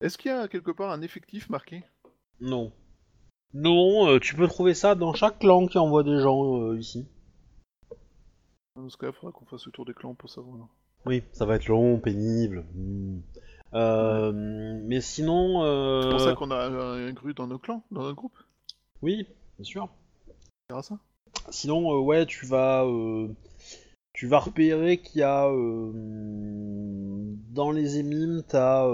Est-ce 0.00 0.18
qu'il 0.18 0.30
y 0.30 0.34
a 0.34 0.46
quelque 0.46 0.70
part 0.70 0.92
un 0.92 1.02
effectif 1.02 1.50
marqué? 1.50 1.82
Non. 2.40 2.72
Non, 3.54 4.08
euh, 4.08 4.18
tu 4.18 4.34
peux 4.34 4.48
trouver 4.48 4.74
ça 4.74 4.94
dans 4.94 5.14
chaque 5.14 5.38
clan 5.38 5.66
qui 5.66 5.78
envoie 5.78 6.02
des 6.02 6.20
gens 6.20 6.60
euh, 6.60 6.78
ici. 6.78 7.06
Dans 8.76 8.88
ce 8.88 8.96
cas, 8.96 9.06
il 9.08 9.12
faudra 9.12 9.32
qu'on 9.32 9.46
fasse 9.46 9.64
le 9.66 9.72
tour 9.72 9.84
des 9.84 9.94
clans 9.94 10.14
pour 10.14 10.28
savoir. 10.28 10.68
Oui, 11.06 11.22
ça 11.32 11.46
va 11.46 11.56
être 11.56 11.66
long, 11.66 11.98
pénible. 11.98 12.66
Hmm. 12.74 13.20
Euh, 13.74 14.32
mais 14.84 15.00
sinon. 15.00 15.62
C'est 16.02 16.10
pour 16.10 16.20
ça 16.20 16.34
qu'on 16.34 16.50
a 16.50 16.66
un, 16.66 17.08
un 17.08 17.12
gru 17.12 17.34
dans 17.34 17.46
nos 17.46 17.58
clans, 17.58 17.82
dans 17.90 18.02
notre 18.02 18.16
groupe. 18.16 18.36
oui, 19.02 19.26
bien 19.58 19.64
sûr. 19.64 19.88
On 20.70 20.82
ça. 20.82 20.98
Sinon, 21.50 22.00
ouais, 22.00 22.26
tu 22.26 22.44
vas, 22.46 22.84
tu 24.12 24.26
vas 24.26 24.40
repérer 24.40 24.98
qu'il 24.98 25.20
y 25.20 25.24
a 25.24 25.48
dans 27.54 27.70
les 27.70 27.98
émimes, 27.98 28.42
t'as, 28.46 28.86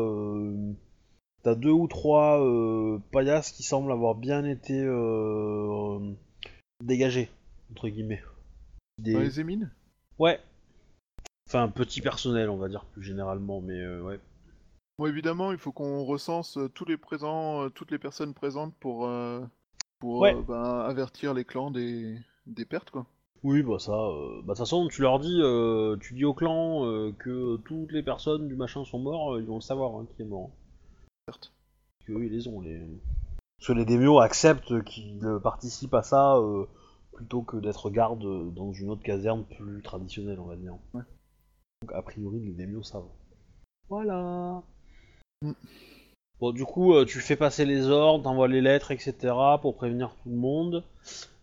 t'as 1.42 1.54
deux 1.54 1.70
ou 1.70 1.86
trois 1.88 2.40
euh, 2.44 2.98
paillasses 3.12 3.52
qui 3.52 3.62
semblent 3.62 3.92
avoir 3.92 4.14
bien 4.14 4.44
été 4.44 4.74
euh, 4.80 5.98
dégagés 6.82 7.30
entre 7.72 7.88
guillemets. 7.88 8.22
Des- 8.98 9.14
Dans 9.14 9.20
les 9.20 9.38
émines? 9.40 9.70
Ouais. 10.18 10.40
Enfin, 11.46 11.68
petit 11.68 12.00
personnel, 12.00 12.50
on 12.50 12.56
va 12.56 12.68
dire 12.68 12.84
plus 12.84 13.04
généralement, 13.04 13.60
mais 13.60 13.78
euh, 13.78 14.02
ouais. 14.02 14.18
Bon, 14.98 15.06
évidemment, 15.06 15.52
il 15.52 15.58
faut 15.58 15.70
qu'on 15.72 16.04
recense 16.04 16.56
euh, 16.56 16.68
tous 16.68 16.84
les 16.86 16.96
présents, 16.96 17.68
toutes 17.70 17.90
les 17.90 17.98
personnes 17.98 18.32
présentes 18.34 18.74
pour, 18.76 19.06
pour 19.98 20.20
Ouais. 20.20 20.36
ben, 20.44 20.80
avertir 20.80 21.34
les 21.34 21.44
clans 21.44 21.70
des, 21.70 22.18
des 22.46 22.64
pertes, 22.66 22.90
quoi. 22.90 23.06
Oui, 23.44 23.62
bah 23.62 23.78
ça. 23.78 23.92
euh, 23.92 24.36
bah 24.38 24.40
de 24.42 24.46
toute 24.48 24.58
façon, 24.58 24.88
tu 24.88 25.02
leur 25.02 25.20
dis, 25.20 25.38
euh, 25.42 25.96
tu 26.00 26.14
dis 26.14 26.24
au 26.24 26.34
clan 26.34 26.84
euh, 26.86 27.12
que 27.18 27.56
toutes 27.58 27.92
les 27.92 28.02
personnes 28.02 28.48
du 28.48 28.56
machin 28.56 28.84
sont 28.84 28.98
morts, 28.98 29.34
euh, 29.34 29.40
ils 29.40 29.46
vont 29.46 29.56
le 29.56 29.60
savoir 29.60 29.94
hein, 29.96 30.06
qui 30.16 30.22
est 30.22 30.24
mort. 30.24 30.50
Pertes. 31.26 31.52
Parce 31.98 32.06
que 32.06 32.12
eux, 32.12 32.24
ils 32.26 32.32
les 32.32 32.48
ont. 32.48 32.60
Les... 32.60 32.80
Parce 33.58 33.68
que 33.68 33.72
les 33.72 33.84
démios 33.84 34.18
acceptent 34.18 34.82
qu'ils 34.84 35.24
participent 35.42 35.94
à 35.94 36.02
ça 36.02 36.36
euh, 36.36 36.66
plutôt 37.12 37.42
que 37.42 37.56
d'être 37.56 37.90
garde 37.90 38.52
dans 38.54 38.72
une 38.72 38.90
autre 38.90 39.02
caserne 39.02 39.44
plus 39.44 39.82
traditionnelle, 39.82 40.40
on 40.40 40.46
va 40.46 40.56
dire. 40.56 40.74
Ouais. 40.94 41.02
Donc 41.82 41.92
a 41.92 42.02
priori, 42.02 42.40
les 42.40 42.52
démios 42.52 42.82
savent. 42.82 43.08
Voilà. 43.88 44.62
Mm. 45.42 45.52
Bon, 46.40 46.50
du 46.50 46.64
coup, 46.64 46.94
euh, 46.94 47.04
tu 47.04 47.20
fais 47.20 47.36
passer 47.36 47.64
les 47.64 47.88
ordres, 47.88 48.24
t'envoies 48.24 48.48
les 48.48 48.60
lettres, 48.60 48.90
etc. 48.90 49.32
pour 49.60 49.76
prévenir 49.76 50.16
tout 50.22 50.30
le 50.30 50.36
monde. 50.36 50.84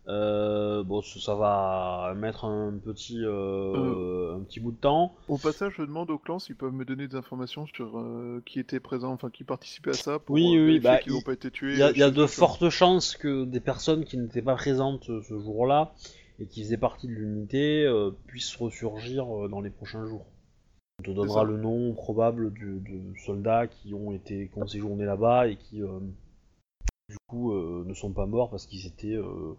Euh, 0.10 0.81
bon, 0.84 1.03
ça, 1.03 1.36
va 1.36 2.14
mettre 2.15 2.45
un 2.45 2.73
petit, 2.84 3.19
euh, 3.23 4.36
un 4.36 4.40
petit 4.40 4.60
bout 4.60 4.72
de 4.72 4.77
temps. 4.77 5.14
Au 5.27 5.38
passage, 5.38 5.73
je 5.77 5.84
demande 5.84 6.10
aux 6.10 6.18
clans 6.18 6.40
s'ils 6.40 6.56
peuvent 6.56 6.73
me 6.73 6.84
donner 6.84 7.07
des 7.07 7.15
informations 7.15 7.68
sur 7.68 7.99
euh, 7.99 8.41
qui 8.45 8.60
était 8.60 8.80
présent, 8.80 9.11
enfin 9.11 9.30
qui 9.30 9.44
participait 9.44 9.91
à 9.91 9.94
ça 9.94 10.18
pour 10.18 10.34
Oui, 10.34 10.57
euh, 10.57 10.65
oui, 10.65 10.80
bah, 10.80 10.98
qu'ils 10.98 11.14
n'ont 11.14 11.19
il- 11.19 11.23
pas 11.23 11.34
été 11.34 11.52
tués. 11.52 11.73
Il 11.73 11.80
y 11.80 11.84
a, 11.84 11.88
euh, 11.90 12.10
y 12.10 12.11
de 12.11 12.26
fortes 12.26 12.69
chances 12.69 13.15
que 13.15 13.45
des 13.45 13.60
personnes 13.60 14.03
qui 14.03 14.18
n'étaient 14.18 14.41
pas 14.41 14.56
présentes 14.56 15.10
euh, 15.11 15.22
ce 15.22 15.38
jour-là 15.40 15.94
et 16.40 16.48
qui 16.48 16.64
faisaient 16.64 16.77
partie 16.77 17.07
de 17.07 17.14
l'unité 17.14 17.86
euh, 17.86 18.10
puissent 18.26 18.56
ressurgir 18.56 19.27
euh, 19.27 19.48
dans 19.48 19.61
les 19.61 19.69
prochains 19.69 20.07
jours. 20.07 20.26
On 20.99 21.03
te 21.03 21.11
donnera 21.11 21.44
le 21.44 21.57
nom 21.57 21.94
probable 21.94 22.52
de 22.52 22.81
soldats 23.23 23.68
qui 23.68 23.94
ont 23.94 24.11
été 24.11 24.49
qui 24.52 24.60
ont 24.60 24.68
séjourné 24.68 25.06
là-bas 25.06 25.48
et 25.48 25.56
qui 25.56 25.84
euh, 25.84 25.99
du 27.10 27.18
coup 27.27 27.53
euh, 27.53 27.84
ne 27.86 27.94
sont 27.94 28.11
pas 28.11 28.26
morts 28.26 28.49
parce 28.49 28.65
qu'ils 28.65 28.86
étaient 28.88 29.15
euh, 29.15 29.53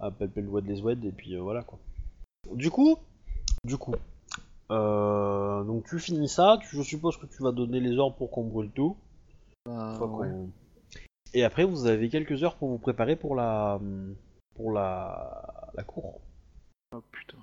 à 0.00 0.10
Pelpelwed 0.10 0.66
les 0.66 0.80
Oued 0.82 1.04
et 1.04 1.12
puis 1.12 1.34
euh, 1.34 1.40
voilà 1.40 1.62
quoi. 1.62 1.78
Du 2.52 2.70
coup, 2.70 2.96
du 3.64 3.76
coup, 3.76 3.94
euh, 4.70 5.64
donc 5.64 5.84
tu 5.88 5.98
finis 5.98 6.28
ça, 6.28 6.58
tu- 6.60 6.76
je 6.76 6.82
suppose 6.82 7.16
que 7.16 7.26
tu 7.26 7.42
vas 7.42 7.52
donner 7.52 7.80
les 7.80 7.96
ordres 7.98 8.16
pour 8.16 8.30
qu'on 8.30 8.44
brûle 8.44 8.70
tout. 8.70 8.96
Ouais. 9.66 9.98
qu'on- 9.98 10.50
Et 11.34 11.44
après, 11.44 11.64
vous 11.64 11.86
avez 11.86 12.08
quelques 12.08 12.42
heures 12.44 12.56
pour 12.56 12.68
vous 12.68 12.78
préparer 12.78 13.16
pour 13.16 13.34
la 13.34 13.80
pour 14.54 14.72
la, 14.72 15.70
la 15.74 15.82
cour. 15.82 16.20
Ah, 16.92 17.00
putain. 17.12 17.36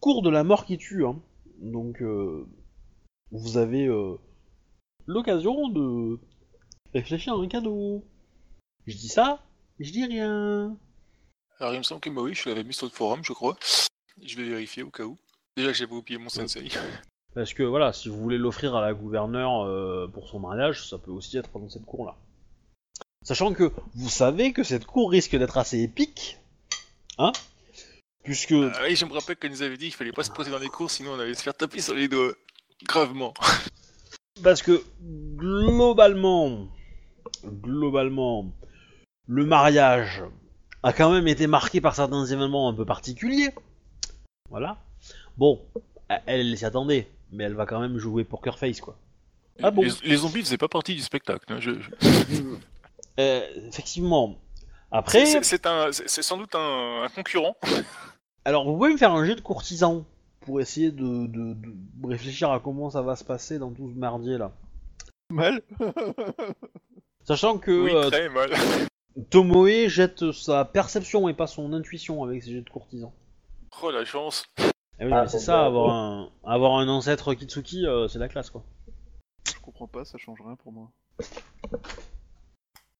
Cour 0.00 0.22
de 0.22 0.30
la 0.30 0.44
mort 0.44 0.64
qui 0.66 0.78
tue. 0.78 1.04
Hein. 1.04 1.16
Donc, 1.60 2.00
euh, 2.02 2.46
vous 3.32 3.56
avez 3.56 3.86
euh, 3.86 4.16
l'occasion 5.06 5.68
de 5.68 6.20
réfléchir 6.92 7.32
à 7.34 7.38
un 7.38 7.48
cadeau. 7.48 8.04
Je 8.86 8.96
dis 8.96 9.08
ça, 9.08 9.40
je 9.80 9.90
dis 9.90 10.04
rien. 10.04 10.76
Alors 11.60 11.72
il 11.72 11.78
me 11.78 11.82
semble 11.82 12.00
que 12.00 12.10
bah 12.10 12.22
oui, 12.22 12.34
je 12.34 12.48
l'avais 12.48 12.64
mis 12.64 12.74
sur 12.74 12.86
le 12.86 12.92
forum, 12.92 13.20
je 13.22 13.32
crois. 13.32 13.56
Je 14.22 14.36
vais 14.36 14.44
vérifier 14.44 14.82
au 14.82 14.90
cas 14.90 15.04
où. 15.04 15.18
Déjà 15.56 15.70
que 15.70 15.76
j'avais 15.76 15.92
oublié 15.92 16.18
mon 16.18 16.28
sensei. 16.28 16.68
Parce 17.34 17.54
que 17.54 17.62
voilà, 17.62 17.92
si 17.92 18.08
vous 18.08 18.16
voulez 18.20 18.38
l'offrir 18.38 18.74
à 18.76 18.80
la 18.80 18.94
gouverneure 18.94 19.64
euh, 19.64 20.08
pour 20.12 20.28
son 20.28 20.40
mariage, 20.40 20.88
ça 20.88 20.98
peut 20.98 21.10
aussi 21.10 21.36
être 21.36 21.58
dans 21.58 21.68
cette 21.68 21.84
cour-là. 21.84 22.16
Sachant 23.22 23.52
que 23.54 23.72
vous 23.94 24.08
savez 24.08 24.52
que 24.52 24.62
cette 24.62 24.84
cour 24.84 25.10
risque 25.10 25.36
d'être 25.36 25.56
assez 25.56 25.80
épique, 25.80 26.38
hein 27.18 27.32
Puisque 28.24 28.52
Ah 28.52 28.80
oui, 28.84 28.96
je 28.96 29.04
me 29.04 29.12
rappelle 29.12 29.36
qu'elle 29.36 29.50
nous 29.50 29.62
avait 29.62 29.76
dit 29.76 29.86
qu'il 29.86 29.94
fallait 29.94 30.12
pas 30.12 30.24
se 30.24 30.30
poser 30.30 30.50
dans 30.50 30.58
les 30.58 30.68
cours, 30.68 30.90
sinon 30.90 31.12
on 31.12 31.20
allait 31.20 31.34
se 31.34 31.42
faire 31.42 31.54
taper 31.54 31.80
sur 31.80 31.94
les 31.94 32.08
doigts. 32.08 32.32
Gravement. 32.84 33.34
Parce 34.42 34.62
que 34.62 34.82
globalement, 35.36 36.68
globalement, 37.44 38.52
le 39.26 39.46
mariage 39.46 40.22
a 40.84 40.92
quand 40.92 41.10
même 41.12 41.26
été 41.26 41.46
marqué 41.48 41.80
par 41.80 41.94
certains 41.96 42.24
événements 42.26 42.68
un 42.68 42.74
peu 42.74 42.84
particuliers. 42.84 43.50
Voilà. 44.50 44.76
Bon, 45.36 45.60
elle, 46.08 46.20
elle 46.26 46.56
s'y 46.58 46.64
attendait, 46.64 47.08
mais 47.32 47.44
elle 47.44 47.54
va 47.54 47.66
quand 47.66 47.80
même 47.80 47.98
jouer 47.98 48.22
Poker 48.24 48.58
Face, 48.58 48.80
quoi. 48.80 48.96
Ah 49.62 49.70
bon 49.70 49.82
les, 49.82 49.90
les 50.08 50.16
zombies 50.16 50.40
faisaient 50.42 50.58
pas 50.58 50.68
partie 50.68 50.94
du 50.94 51.00
spectacle. 51.00 51.44
hein, 51.52 51.58
je- 51.60 51.80
je- 51.80 51.90
Euh, 53.20 53.42
effectivement. 53.68 54.36
Après, 54.90 55.24
C'est- 55.24 56.22
sans 56.22 56.36
doute 56.36 56.54
un, 56.56 57.02
un 57.04 57.08
concurrent. 57.08 57.56
alors 58.44 58.64
vous 58.64 58.76
pouvez 58.76 58.92
me 58.92 58.96
faire 58.96 59.12
un 59.12 59.24
jet 59.24 59.36
de 59.36 59.40
courtisan 59.40 60.04
pour 60.40 60.60
essayer 60.60 60.90
de, 60.90 61.26
de- 61.26 61.54
de 61.54 62.06
réfléchir 62.08 62.50
à 62.50 62.58
comment 62.60 62.90
ça 62.90 63.02
va 63.02 63.14
se 63.16 63.22
passer 63.24 63.58
dans 63.60 63.70
tout 63.70 63.88
ce 63.88 63.98
merdier 63.98 64.36
là. 64.38 64.50
Mal. 65.30 65.62
Sachant 67.22 67.58
que 67.58 67.70
Oui, 67.84 67.92
euh, 67.94 68.10
très 68.10 68.28
mal. 68.28 68.50
Tomoe 69.30 69.88
jette 69.88 70.32
sa 70.32 70.64
perception 70.64 71.28
et 71.28 71.34
pas 71.34 71.46
son 71.46 71.72
intuition 71.72 72.22
avec 72.24 72.42
ses 72.42 72.52
jets 72.52 72.62
de 72.62 72.70
courtisan. 72.70 73.12
Oh 73.82 73.90
la 73.90 74.04
chance. 74.04 74.44
Eh 75.00 75.06
oui, 75.06 75.10
Ah, 75.12 75.26
c'est 75.26 75.38
ça, 75.38 75.56
bah, 75.62 75.66
avoir 75.66 75.94
un, 75.94 76.30
avoir 76.44 76.74
un 76.78 76.88
ancêtre 76.88 77.34
Kitsuki, 77.34 77.86
euh, 77.86 78.06
c'est 78.08 78.18
la 78.18 78.28
classe 78.28 78.50
quoi. 78.50 78.64
Je 79.46 79.58
comprends 79.60 79.88
pas, 79.88 80.04
ça 80.04 80.18
change 80.18 80.40
rien 80.40 80.56
pour 80.56 80.72
moi. 80.72 80.90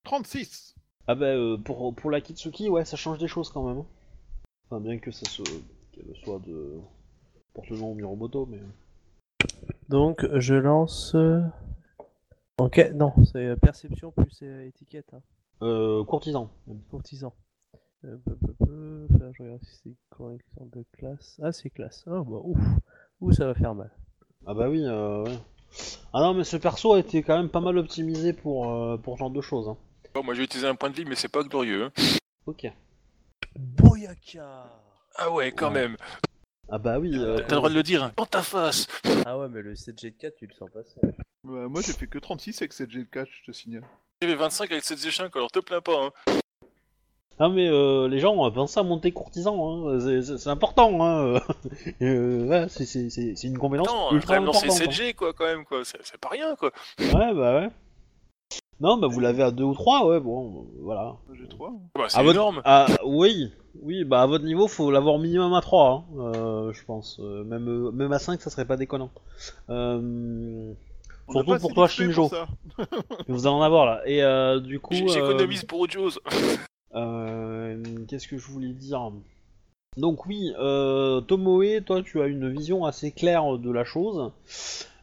36 0.05 0.75
Ah 1.07 1.15
bah 1.15 1.27
euh, 1.27 1.57
pour, 1.57 1.95
pour 1.95 2.11
la 2.11 2.21
Kitsuki, 2.21 2.69
ouais, 2.69 2.85
ça 2.85 2.97
change 2.97 3.19
des 3.19 3.29
choses 3.29 3.51
quand 3.51 3.67
même. 3.67 3.79
hein. 3.79 3.87
Enfin, 4.71 4.81
bien 4.81 4.99
que 4.99 5.11
ça 5.11 5.29
se, 5.29 5.43
qu'elle 5.93 6.15
soit 6.25 6.41
de 6.41 6.79
porte 7.55 7.69
le 7.71 7.79
nom 7.79 7.93
au 7.93 7.95
Miromoto, 7.95 8.47
mais. 8.47 8.61
Donc, 9.89 10.27
je 10.39 10.55
lance. 10.55 11.15
euh, 11.15 11.41
Ok, 12.59 12.91
non, 12.95 13.13
c'est 13.33 13.47
euh, 13.47 13.57
perception 13.57 14.11
plus 14.13 14.41
euh, 14.43 14.67
étiquette. 14.67 15.13
Hein. 15.13 15.21
Euh, 15.65 16.05
courtisan. 16.05 16.51
Courtisan. 16.91 17.35
Euh, 18.05 18.17
peu, 18.25 18.37
peu, 18.37 18.53
peu, 18.67 19.07
là, 19.19 19.31
je 19.33 19.43
regarde 19.43 19.63
si 19.65 19.77
c'est 19.83 19.97
correction 20.11 20.67
de 20.67 20.85
classe. 20.97 21.41
Ah, 21.43 21.53
c'est 21.53 21.71
classe. 21.71 22.05
Ah, 22.07 22.23
bah, 22.27 22.37
ouf. 22.43 22.59
Ouh, 23.21 23.33
ça 23.33 23.47
va 23.47 23.55
faire 23.55 23.75
mal. 23.75 23.91
Ah 24.47 24.53
bah 24.53 24.69
oui, 24.69 24.83
euh, 24.85 25.25
ouais. 25.25 25.39
Ah 26.13 26.21
non, 26.21 26.35
mais 26.35 26.45
ce 26.45 26.59
perso 26.59 26.93
a 26.93 26.99
été 26.99 27.23
quand 27.23 27.37
même 27.39 27.49
pas 27.49 27.61
mal 27.61 27.79
optimisé 27.79 28.33
pour, 28.35 28.71
euh, 28.71 28.99
pour 28.99 29.15
ce 29.15 29.21
genre 29.21 29.31
de 29.31 29.41
choses. 29.41 29.69
Hein. 29.69 29.79
Bon, 30.15 30.23
moi 30.23 30.35
j'ai 30.35 30.43
utilisé 30.45 30.69
un 30.69 30.75
point 30.75 30.91
de 30.91 30.95
vie, 30.97 31.07
mais 31.07 31.15
c'est 31.15 31.29
pas 31.31 31.43
glorieux. 31.43 31.85
hein. 31.87 31.93
Ok. 32.47 32.67
Boyaka 33.57 34.67
Ah 35.17 35.31
ouais, 35.33 35.53
quand 35.53 35.69
Ouais. 35.69 35.75
même. 35.89 35.97
Ah 36.69 36.79
bah 36.79 36.99
oui. 36.99 37.13
euh, 37.15 37.39
T'as 37.39 37.55
le 37.55 37.57
droit 37.57 37.71
de 37.71 37.75
le 37.75 37.83
dire. 37.83 38.03
hein. 38.05 38.13
Dans 38.17 38.27
ta 38.27 38.43
face. 38.43 38.87
Ah 39.25 39.39
ouais, 39.39 39.49
mais 39.49 39.63
le 39.63 39.75
7G4, 39.75 40.33
tu 40.37 40.47
le 40.47 40.53
sens 40.55 40.69
passer. 40.71 41.01
Bah, 41.45 41.69
Moi 41.69 41.81
j'ai 41.83 41.93
fait 41.93 42.07
que 42.07 42.19
36 42.19 42.61
avec 42.63 42.73
cette 42.73 42.91
G4, 42.91 43.27
je 43.31 43.45
te 43.51 43.53
signale. 43.53 43.85
J'avais 44.25 44.37
25 44.37 44.73
avec 44.73 44.83
7 44.85 44.99
G5, 44.99 45.29
alors 45.35 45.51
te 45.51 45.59
plains 45.59 45.83
pas. 45.83 46.07
Hein. 46.07 46.11
Ah 47.39 47.51
mais 47.51 47.69
euh, 47.69 48.09
les 48.09 48.21
gens 48.21 48.51
pensent 48.53 48.79
à 48.79 48.83
monter 48.83 49.13
courtisan, 49.13 49.85
hein. 49.87 49.99
c'est- 50.23 50.49
important. 50.49 51.05
Hein. 51.05 51.41
euh, 52.03 52.47
ouais, 52.47 52.67
c'est- 52.71 53.45
une 53.45 53.59
compétence 53.59 53.87
Non, 53.89 54.07
quand 54.09 54.15
ultra 54.15 54.35
même 54.35 54.45
lancer 54.47 54.65
importante. 54.67 54.93
7G, 54.93 55.15
quoi, 55.15 55.35
quand 55.35 55.45
même, 55.45 55.67
quoi. 55.67 55.83
C'est 55.85 56.17
pas 56.19 56.31
rien, 56.31 56.57
quoi. 56.57 56.71
hein. 57.01 57.05
Ouais, 57.13 57.35
bah 57.35 57.55
ouais. 57.57 57.69
Non, 58.81 58.97
bah 58.97 59.09
vous 59.09 59.21
l'avez 59.21 59.43
à 59.43 59.51
deux 59.51 59.65
ou 59.65 59.75
trois, 59.75 60.07
ouais, 60.07 60.21
bon, 60.21 60.69
voilà. 60.81 61.17
Moi, 61.29 61.37
J'ai 61.39 61.47
3. 61.49 61.71
Bah, 61.95 62.05
c'est 62.09 62.19
À 62.19 62.23
votre- 62.23 62.35
énorme. 62.37 62.63
Ah, 62.65 62.87
oui, 63.05 63.53
oui, 63.83 64.05
bah 64.05 64.23
à 64.23 64.27
votre 64.27 64.45
niveau, 64.45 64.69
faut 64.69 64.91
l'avoir 64.91 65.19
minimum 65.19 65.53
à 65.53 65.61
3, 65.61 65.91
hein, 65.91 66.05
euh, 66.37 66.73
je 66.73 66.83
pense. 66.85 67.19
Euh, 67.21 67.45
même, 67.45 67.69
euh, 67.69 67.91
même 67.91 68.13
à 68.13 68.19
5, 68.19 68.41
ça 68.41 68.49
serait 68.49 68.65
pas 68.65 68.77
déconnant. 68.79 69.11
Euh, 69.69 70.73
surtout 71.33 71.59
pour 71.59 71.75
toi, 71.75 71.89
Shinjo. 71.89 72.31
vous 73.29 73.47
allez 73.47 73.55
en 73.57 73.63
avoir 73.63 73.87
là. 73.87 74.03
Et 74.07 74.23
euh, 74.23 74.61
du 74.61 74.81
coup. 74.81 74.95
J- 74.95 75.05
euh, 75.05 75.09
J'économise 75.09 75.65
pour 75.65 75.81
autre 75.81 75.93
chose. 75.93 76.21
euh, 76.95 77.83
Qu'est-ce 78.09 78.29
que 78.29 78.39
je 78.39 78.47
voulais 78.47 78.73
dire? 78.73 79.11
Donc, 79.97 80.27
oui, 80.27 80.53
euh, 80.59 81.21
Tomoe, 81.21 81.81
toi, 81.87 82.03
tu 82.03 82.21
as 82.21 82.27
une 82.27 82.51
vision 82.51 82.85
assez 82.85 83.13
claire 83.13 83.59
de 83.59 83.71
la 83.71 83.85
chose. 83.85 84.33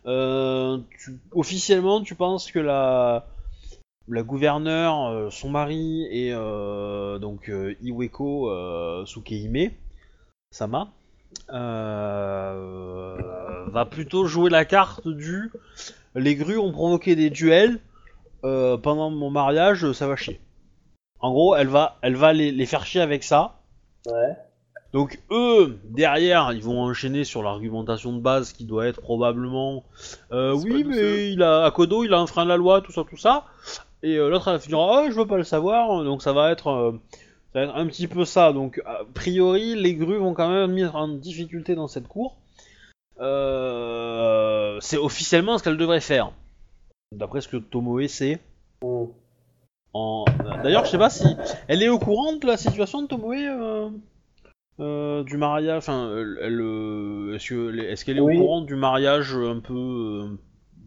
Euh, 0.06 0.80
tu- 1.00 1.18
officiellement, 1.32 2.02
tu 2.02 2.14
penses 2.16 2.52
que 2.52 2.60
la, 2.60 3.26
la 4.10 4.24
gouverneure, 4.24 5.08
euh, 5.08 5.30
son 5.30 5.50
mari 5.50 6.04
et 6.12 6.34
euh, 6.34 7.20
donc 7.20 7.48
euh, 7.50 7.74
Iweko 7.82 8.50
euh, 8.50 9.06
Sukehime, 9.06 9.72
Sama, 10.52 10.92
euh, 11.52 13.16
va 13.68 13.86
plutôt 13.86 14.26
jouer 14.26 14.50
la 14.50 14.66
carte 14.66 15.08
du 15.08 15.52
les 16.16 16.36
grues 16.36 16.58
ont 16.58 16.72
provoqué 16.72 17.16
des 17.16 17.30
duels 17.30 17.80
euh, 18.44 18.78
pendant 18.78 19.10
mon 19.10 19.30
mariage, 19.30 19.92
ça 19.94 20.08
va 20.08 20.16
chier. 20.16 20.40
En 21.20 21.32
gros, 21.32 21.56
elle 21.56 21.68
va, 21.68 21.98
elle 22.02 22.16
va 22.16 22.34
les, 22.34 22.52
les 22.52 22.66
faire 22.66 22.86
chier 22.86 23.02
avec 23.02 23.24
ça. 23.24 23.62
Ouais. 24.08 24.36
Donc 24.94 25.22
eux, 25.32 25.80
derrière, 25.86 26.52
ils 26.52 26.64
vont 26.64 26.82
enchaîner 26.82 27.24
sur 27.24 27.44
l'argumentation 27.44 28.12
de 28.12 28.20
base 28.20 28.52
qui 28.52 28.66
doit 28.66 28.88
être 28.88 29.00
probablement 29.00 29.86
euh, 30.34 30.54
oui, 30.54 30.84
mais 30.84 31.32
il 31.32 31.44
a 31.44 31.64
Akodo, 31.64 32.04
il 32.04 32.14
a 32.14 32.20
enfreint 32.20 32.44
la 32.44 32.58
loi, 32.58 32.82
tout 32.82 32.92
ça, 32.92 33.04
tout 33.10 33.18
ça. 33.18 33.46
Et 34.04 34.18
euh, 34.18 34.30
l'autre 34.30 34.50
elle 34.50 34.60
finira, 34.60 35.04
ah, 35.04 35.10
je 35.10 35.16
veux 35.16 35.28
pas 35.28 35.38
le 35.38 35.44
savoir. 35.44 36.04
Donc 36.04 36.22
ça 36.22 36.34
va 36.34 36.52
être, 36.52 36.68
euh, 36.68 36.92
ça 37.54 37.60
va 37.60 37.66
être 37.66 37.76
un 37.76 37.88
petit 37.88 38.08
peu 38.08 38.26
ça. 38.26 38.52
Donc 38.52 38.82
a 38.86 39.02
priori, 39.14 39.76
les 39.76 39.96
grues 39.96 40.18
vont 40.18 40.34
quand 40.34 40.50
même 40.50 40.74
mettre 40.74 40.96
en 40.96 41.08
difficulté 41.08 41.74
dans 41.74 41.88
cette 41.88 42.10
cour. 42.10 42.36
Euh, 43.22 44.51
c'est 44.82 44.98
officiellement 44.98 45.58
ce 45.58 45.64
qu'elle 45.64 45.78
devrait 45.78 46.02
faire, 46.02 46.32
d'après 47.16 47.40
ce 47.42 47.48
que 47.48 47.58
Tomoe 47.58 48.08
sait. 48.08 48.40
En... 49.94 50.26
D'ailleurs, 50.64 50.86
je 50.86 50.92
sais 50.92 50.98
pas 50.98 51.10
si 51.10 51.26
elle 51.68 51.84
est 51.84 51.90
au 51.90 52.00
courant 52.00 52.34
de 52.34 52.46
la 52.48 52.58
situation 52.58 53.02
de 53.02 53.08
Tomoe 53.08 53.34
euh, 53.48 53.90
euh, 54.80 55.24
du 55.24 55.38
mariage. 55.38 55.78
Enfin, 55.78 56.08
euh, 56.08 57.34
est-ce 57.36 57.50
que 57.50 57.78
est-ce 57.80 58.06
qu'elle 58.06 58.18
est 58.18 58.22
Oui. 58.22 58.38
au 58.38 58.42
courant 58.42 58.62
du 58.62 58.76
mariage 58.76 59.34
un 59.36 59.60
peu 59.60 60.38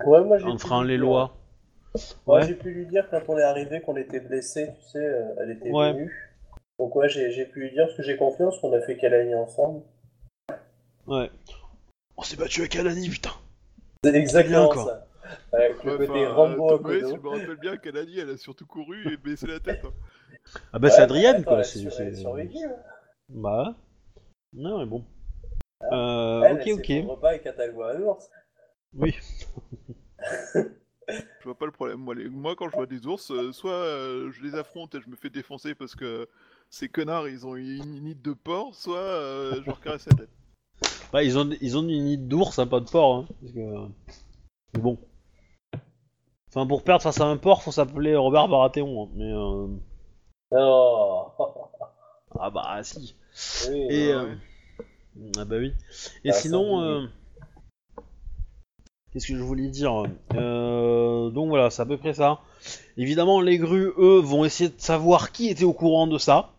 Ouais, 0.06 0.24
moi 0.24 0.38
enfreint 0.44 0.84
les 0.84 0.96
dire- 0.96 1.04
lois? 1.06 1.36
Moi 2.26 2.38
Ouais. 2.40 2.46
j'ai 2.46 2.54
pu 2.54 2.70
lui 2.72 2.86
dire 2.86 3.06
quand 3.10 3.20
on 3.28 3.38
est 3.38 3.42
arrivé 3.42 3.80
qu'on 3.80 3.96
était 3.96 4.20
blessé, 4.20 4.70
tu 4.82 4.88
sais, 4.90 5.04
elle 5.40 5.50
était 5.52 5.70
Ouais. 5.70 5.92
venue. 5.92 6.30
Donc 6.78 6.96
ouais, 6.96 7.08
j'ai 7.08 7.44
pu 7.44 7.60
lui 7.60 7.70
dire 7.70 7.84
parce 7.86 7.96
que 7.98 8.02
j'ai 8.02 8.16
confiance 8.16 8.58
qu'on 8.58 8.72
a 8.72 8.80
fait 8.80 8.96
Kalani 8.96 9.34
ensemble. 9.34 9.82
Ouais. 11.06 11.30
On 12.16 12.22
s'est 12.22 12.36
battu 12.36 12.60
avec 12.62 12.74
Alani, 12.76 13.08
putain. 13.10 13.30
C'est 14.12 14.14
exactement 14.18 14.68
quoi. 14.68 14.84
ça. 14.84 15.06
Avec 15.52 15.82
le 15.84 15.92
Ouais, 15.92 16.06
côté 16.06 16.26
Rambo 16.26 16.78
Kodo. 16.78 17.08
si 17.08 17.16
je 17.16 17.20
me 17.20 17.28
rappelle 17.28 17.56
bien 17.56 17.76
qu'elle 17.76 17.96
a 17.96 18.04
dit, 18.04 18.18
elle 18.18 18.30
a 18.30 18.36
surtout 18.36 18.66
couru 18.66 19.12
et 19.12 19.16
baissé 19.16 19.46
la 19.46 19.60
tête. 19.60 19.84
hein. 19.84 19.92
Ah 20.72 20.78
bah 20.78 20.88
Ouais, 20.88 20.94
c'est 20.94 21.02
Adrienne 21.02 21.44
quoi. 21.44 21.58
elle 21.58 21.64
C'est, 21.64 22.14
survécu, 22.14 22.58
hein. 22.64 22.76
Bah. 23.28 23.74
Non 24.52 24.78
mais 24.78 24.86
bon. 24.86 25.04
Euh, 25.90 26.42
Elle, 26.44 26.54
ok 26.56 26.66
elle 26.66 26.72
ok. 26.74 26.86
s'effondre 26.86 27.20
pas 27.20 27.28
avec 27.30 27.46
un 27.46 27.98
l'ours. 27.98 28.30
Oui. 28.94 29.14
Je 31.08 31.44
vois 31.44 31.58
pas 31.58 31.66
le 31.66 31.72
problème. 31.72 31.98
Moi, 31.98 32.14
les- 32.14 32.28
moi 32.30 32.56
quand 32.56 32.70
je 32.70 32.74
vois 32.74 32.86
des 32.86 33.06
ours, 33.06 33.30
euh, 33.30 33.52
soit 33.52 33.72
euh, 33.72 34.30
je 34.32 34.42
les 34.42 34.54
affronte 34.54 34.94
et 34.94 35.00
je 35.02 35.08
me 35.10 35.16
fais 35.16 35.28
défoncer 35.28 35.74
parce 35.74 35.94
que 35.94 36.26
ces 36.70 36.88
connards 36.88 37.28
ils 37.28 37.46
ont 37.46 37.56
une 37.56 38.00
nid 38.02 38.14
de 38.14 38.32
porc, 38.32 38.74
soit 38.74 38.96
euh, 38.96 39.60
je 39.60 39.66
leur 39.66 39.80
caresse 39.80 40.06
la 40.06 40.16
tête. 40.16 40.30
Bah 41.12 41.22
ils 41.22 41.38
ont 41.38 41.48
ils 41.60 41.76
ont 41.78 41.82
une 41.82 42.04
nid 42.04 42.18
d'ours, 42.18 42.58
hein, 42.58 42.66
pas 42.66 42.80
de 42.80 42.90
porc. 42.90 43.14
Hein, 43.16 43.26
parce 43.40 43.52
que... 43.52 43.60
Mais 44.74 44.80
bon. 44.80 44.98
Enfin 46.48 46.66
pour 46.66 46.82
perdre 46.82 47.02
face 47.02 47.20
à 47.20 47.26
un 47.26 47.36
porc, 47.36 47.62
faut 47.62 47.72
s'appeler 47.72 48.16
Robert 48.16 48.48
Baratheon. 48.48 49.04
hein, 49.04 49.08
mais 49.14 49.32
euh... 49.32 49.66
Oh. 50.56 51.26
ah 52.38 52.50
bah 52.50 52.80
si. 52.82 53.14
Oui, 53.70 53.86
Et 53.90 54.12
euh, 54.12 54.24
ouais. 54.26 54.36
ah 55.38 55.44
bah 55.44 55.56
oui. 55.58 55.72
Et 56.24 56.30
Ah, 56.30 56.32
sinon, 56.32 56.80
euh, 56.82 57.06
qu'est-ce 59.12 59.26
que 59.28 59.36
je 59.36 59.42
voulais 59.42 59.68
dire 59.68 60.04
Euh, 60.34 61.30
Donc 61.30 61.48
voilà, 61.48 61.70
c'est 61.70 61.82
à 61.82 61.86
peu 61.86 61.96
près 61.96 62.14
ça. 62.14 62.40
Évidemment, 62.96 63.40
les 63.40 63.58
grues, 63.58 63.92
eux, 63.98 64.20
vont 64.20 64.44
essayer 64.44 64.70
de 64.70 64.80
savoir 64.80 65.32
qui 65.32 65.48
était 65.48 65.64
au 65.64 65.72
courant 65.72 66.06
de 66.06 66.18
ça, 66.18 66.53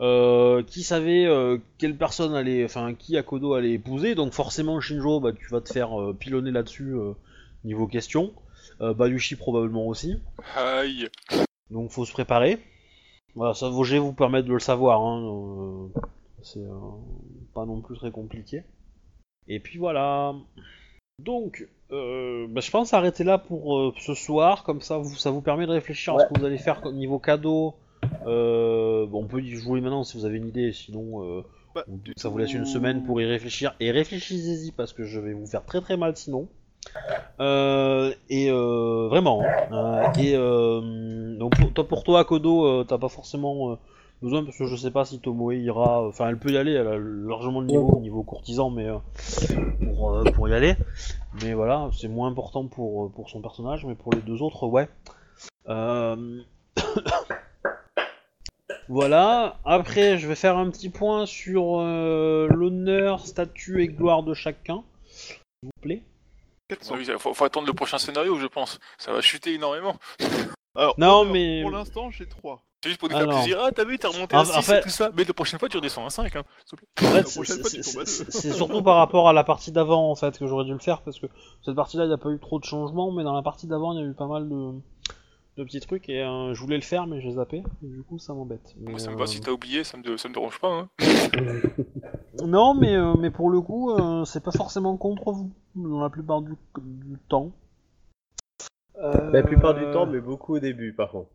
Euh, 0.00 0.62
qui 0.62 0.82
savait 0.82 1.26
euh, 1.26 1.58
quelle 1.76 1.94
personne 1.94 2.34
allait, 2.34 2.64
enfin 2.64 2.94
qui 2.94 3.18
Akodo 3.18 3.52
allait 3.52 3.72
épouser. 3.72 4.14
Donc 4.14 4.32
forcément, 4.32 4.80
Shinjo, 4.80 5.20
bah 5.20 5.32
tu 5.32 5.48
vas 5.50 5.60
te 5.60 5.70
faire 5.70 6.00
euh, 6.00 6.16
pilonner 6.18 6.50
là-dessus 6.50 6.94
euh, 6.94 7.12
niveau 7.64 7.86
question. 7.86 8.32
Euh, 8.80 8.94
Bayushi 8.94 9.36
probablement 9.36 9.86
aussi. 9.86 10.16
Aïe. 10.56 11.08
Donc 11.70 11.90
faut 11.90 12.06
se 12.06 12.12
préparer. 12.12 12.58
Voilà, 13.34 13.52
ça 13.52 13.68
vos 13.68 13.84
vous 13.84 14.12
permettent 14.14 14.46
de 14.46 14.54
le 14.54 14.58
savoir. 14.58 15.02
Hein, 15.02 15.22
euh, 15.22 16.00
c'est 16.42 16.60
euh, 16.60 16.78
pas 17.54 17.66
non 17.66 17.82
plus 17.82 17.96
très 17.96 18.10
compliqué. 18.10 18.62
Et 19.48 19.60
puis 19.60 19.78
voilà. 19.78 20.34
Donc, 21.18 21.68
euh, 21.92 22.46
bah, 22.48 22.62
je 22.62 22.70
pense 22.70 22.94
arrêter 22.94 23.24
là 23.24 23.36
pour 23.36 23.78
euh, 23.78 23.92
ce 23.98 24.14
soir. 24.14 24.64
Comme 24.64 24.80
ça, 24.80 24.96
vous, 24.96 25.14
ça 25.16 25.30
vous 25.30 25.42
permet 25.42 25.66
de 25.66 25.72
réfléchir 25.72 26.16
à 26.16 26.20
ce 26.20 26.24
que 26.26 26.40
vous 26.40 26.46
allez 26.46 26.58
faire 26.58 26.90
niveau 26.90 27.18
cadeau. 27.18 27.74
Euh, 28.26 29.06
bon, 29.06 29.22
on 29.24 29.26
peut 29.26 29.40
y 29.40 29.50
jouer 29.56 29.80
maintenant 29.80 30.04
si 30.04 30.16
vous 30.18 30.24
avez 30.24 30.36
une 30.38 30.48
idée. 30.48 30.72
Sinon, 30.72 31.22
euh, 31.24 31.42
Bah, 31.74 31.84
on- 31.88 31.98
ça 32.16 32.28
vous 32.28 32.38
laisse 32.38 32.52
une 32.54 32.66
semaine 32.66 33.02
pour 33.04 33.20
y 33.20 33.24
réfléchir. 33.26 33.74
Et 33.80 33.90
réfléchissez-y 33.90 34.72
parce 34.72 34.92
que 34.92 35.04
je 35.04 35.20
vais 35.20 35.32
vous 35.32 35.46
faire 35.46 35.64
très 35.64 35.80
très 35.80 35.96
mal 35.96 36.16
sinon. 36.16 36.48
Euh, 37.40 38.12
et 38.28 38.50
euh, 38.50 39.06
vraiment. 39.08 39.42
hein. 39.44 39.72
Euh, 39.72 40.20
et 40.20 40.34
euh, 40.34 41.36
donc 41.38 41.56
pour 41.58 41.72
toi, 41.72 41.86
pour 41.88 42.04
toi 42.04 42.24
Kodo, 42.24 42.66
euh, 42.66 42.84
t'as 42.84 42.98
pas 42.98 43.08
forcément 43.08 43.72
euh, 43.72 43.76
besoin 44.22 44.42
parce 44.44 44.56
que 44.58 44.66
je 44.66 44.76
sais 44.76 44.90
pas 44.90 45.04
si 45.04 45.20
Tomoe 45.20 45.52
ira. 45.54 46.06
Enfin, 46.06 46.28
elle 46.28 46.38
peut 46.38 46.50
y 46.50 46.56
aller. 46.56 46.72
Elle 46.72 46.88
a 46.88 46.98
largement 46.98 47.60
le 47.60 47.66
niveau, 47.66 48.00
niveau 48.00 48.22
courtisan, 48.22 48.70
mais 48.70 48.86
euh, 48.86 48.96
pour 49.94 50.10
euh, 50.10 50.24
pour 50.34 50.48
y 50.48 50.54
aller. 50.54 50.74
Mais 51.42 51.52
voilà, 51.54 51.90
c'est 51.92 52.08
moins 52.08 52.28
important 52.28 52.66
pour 52.66 53.12
pour 53.12 53.28
son 53.30 53.40
personnage, 53.40 53.84
mais 53.86 53.94
pour 53.94 54.12
les 54.14 54.20
deux 54.22 54.42
autres, 54.42 54.66
ouais. 54.66 54.88
Euh... 55.68 56.40
Voilà, 58.88 59.58
après 59.64 60.18
je 60.18 60.26
vais 60.28 60.34
faire 60.34 60.56
un 60.58 60.70
petit 60.70 60.88
point 60.90 61.26
sur 61.26 61.78
euh, 61.80 62.46
l'honneur, 62.48 63.26
statut 63.26 63.82
et 63.82 63.88
gloire 63.88 64.22
de 64.22 64.34
chacun, 64.34 64.82
s'il 65.08 65.36
vous 65.62 65.70
plaît. 65.80 66.02
400. 66.68 66.94
Oui, 66.96 67.06
faut, 67.18 67.34
faut 67.34 67.44
attendre 67.44 67.66
le 67.66 67.72
prochain 67.72 67.98
scénario, 67.98 68.38
je 68.38 68.46
pense. 68.46 68.78
Ça 68.98 69.12
va 69.12 69.20
chuter 69.20 69.54
énormément. 69.54 69.96
Alors, 70.76 70.94
Non, 70.98 71.20
honneur, 71.22 71.32
mais- 71.32 71.62
Pour 71.62 71.72
l'instant, 71.72 72.10
j'ai 72.10 72.26
3. 72.28 72.62
C'est 72.82 72.90
juste 72.90 73.00
pour 73.00 73.10
nous 73.10 73.16
faire 73.16 73.24
Alors. 73.28 73.40
plaisir. 73.40 73.58
Ah, 73.62 73.72
t'as 73.72 73.84
vu, 73.84 73.98
t'as 73.98 74.08
remonté 74.08 74.34
à 74.36 74.40
en 74.40 74.44
6 74.44 74.62
fait- 74.62 74.78
et 74.78 74.82
tout 74.82 74.88
ça. 74.88 75.10
Mais 75.14 75.24
la 75.24 75.34
prochaine 75.34 75.58
fois, 75.58 75.68
tu 75.68 75.76
redescends 75.76 76.06
à 76.06 76.10
5. 76.10 76.34
Hein, 76.36 76.44
à 77.02 77.22
deux. 77.22 77.22
c'est- 77.28 78.30
c'est 78.30 78.52
surtout 78.52 78.82
par 78.82 78.96
rapport 78.96 79.28
à 79.28 79.32
la 79.34 79.44
partie 79.44 79.70
d'avant 79.72 80.10
en 80.10 80.14
fait 80.14 80.38
que 80.38 80.46
j'aurais 80.46 80.64
dû 80.64 80.72
le 80.72 80.78
faire 80.78 81.02
parce 81.02 81.18
que 81.18 81.26
cette 81.64 81.74
partie-là 81.74 82.04
il 82.04 82.08
n'y 82.08 82.14
a 82.14 82.18
pas 82.18 82.30
eu 82.30 82.38
trop 82.38 82.58
de 82.58 82.64
changements, 82.64 83.10
mais 83.12 83.22
dans 83.24 83.34
la 83.34 83.42
partie 83.42 83.66
d'avant 83.66 83.92
il 83.92 83.98
y 84.00 84.02
a 84.02 84.06
eu 84.06 84.14
pas 84.14 84.26
mal 84.28 84.48
de, 84.48 84.72
de 85.60 85.64
petits 85.64 85.80
trucs 85.80 86.08
et 86.08 86.22
euh, 86.22 86.54
je 86.54 86.60
voulais 86.60 86.76
le 86.76 86.82
faire 86.82 87.06
mais 87.06 87.20
j'ai 87.20 87.32
zappé 87.32 87.58
et 87.82 87.86
du 87.86 88.02
coup 88.02 88.18
ça 88.18 88.32
m'embête. 88.34 88.74
Mais, 88.78 88.90
Moi, 88.92 88.98
ça 88.98 89.10
me 89.10 89.14
euh, 89.14 89.18
va. 89.18 89.26
Si 89.26 89.40
t'as 89.40 89.50
oublié, 89.52 89.84
ça 89.84 89.96
me, 89.98 90.16
ça 90.16 90.28
me 90.28 90.34
dérange 90.34 90.58
pas. 90.58 90.68
Hein. 90.72 90.88
Non, 92.44 92.72
mais, 92.74 92.94
euh, 92.96 93.14
mais 93.18 93.30
pour 93.30 93.50
le 93.50 93.60
coup, 93.60 93.90
euh, 93.90 94.24
c'est 94.24 94.42
pas 94.42 94.50
forcément 94.52 94.96
contre 94.96 95.30
vous 95.32 95.50
dans 95.74 96.00
la 96.00 96.08
plupart 96.08 96.40
du, 96.40 96.52
du 96.80 97.18
temps. 97.28 97.52
Euh, 98.96 99.30
La 99.30 99.42
plupart 99.42 99.74
du 99.74 99.82
temps, 99.92 100.06
mais 100.06 100.20
beaucoup 100.20 100.54
au 100.54 100.58
début, 100.58 100.94
par 100.94 101.10
contre. 101.10 101.30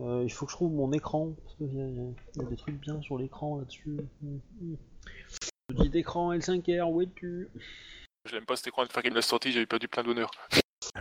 euh, 0.00 0.22
il 0.24 0.30
faut 0.32 0.44
que 0.46 0.50
je 0.52 0.56
trouve 0.56 0.72
mon 0.72 0.92
écran 0.92 1.34
parce 1.44 1.54
qu'il 1.56 1.72
y, 1.72 1.76
y 1.76 1.80
a- 1.80 1.86
il 2.36 2.42
y 2.42 2.44
a 2.44 2.48
des 2.48 2.56
trucs 2.56 2.80
bien 2.80 3.00
sur 3.00 3.16
l'écran 3.16 3.58
là-dessus. 3.58 3.96
Petit 5.68 5.98
écran 5.98 6.32
L5R, 6.34 6.90
où 6.90 7.02
es-tu? 7.02 7.48
Je 8.24 8.34
l'aime 8.34 8.44
pas 8.44 8.56
cet 8.56 8.66
écran 8.68 8.84
de 8.84 8.88
faire 8.90 9.02
qu'il 9.04 9.14
l'a 9.14 9.22
sorti, 9.22 9.52
j'avais 9.52 9.66
perdu 9.66 9.86
plein 9.86 10.02
d'honneur. 10.02 10.30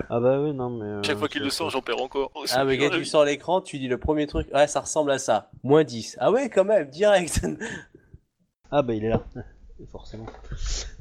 Ah 0.10 0.20
bah 0.20 0.40
oui, 0.42 0.54
non 0.54 0.70
mais. 0.70 0.86
euh, 0.86 1.04
Chaque 1.04 1.18
fois 1.18 1.28
qu'il 1.28 1.42
le 1.44 1.50
sort, 1.50 1.70
j'en 1.70 1.82
perds 1.82 2.02
encore. 2.02 2.32
Oh, 2.36 2.44
Ah, 2.54 2.66
mais 2.66 2.78
quand 2.78 2.90
tu 2.90 3.06
sors 3.06 3.26
l'écran, 3.26 3.62
tu 3.62 3.80
dis 3.80 3.88
le 3.88 3.98
premier 3.98 4.28
truc, 4.28 4.48
ouais, 4.54 4.68
ça 4.68 4.82
ressemble 4.82 5.12
à 5.12 5.18
ça. 5.20 5.50
Moins 5.64 5.84
10. 5.84 6.18
Ah 6.20 6.32
ouais, 6.32 6.50
quand 6.50 6.66
même, 6.66 6.90
direct. 6.90 7.42
Ah 8.72 8.82
bah 8.82 8.94
il 8.96 9.06
est 9.06 9.10
là, 9.10 9.24
forcément. 9.92 10.26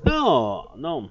Non, 0.05 0.65
non. 0.77 1.11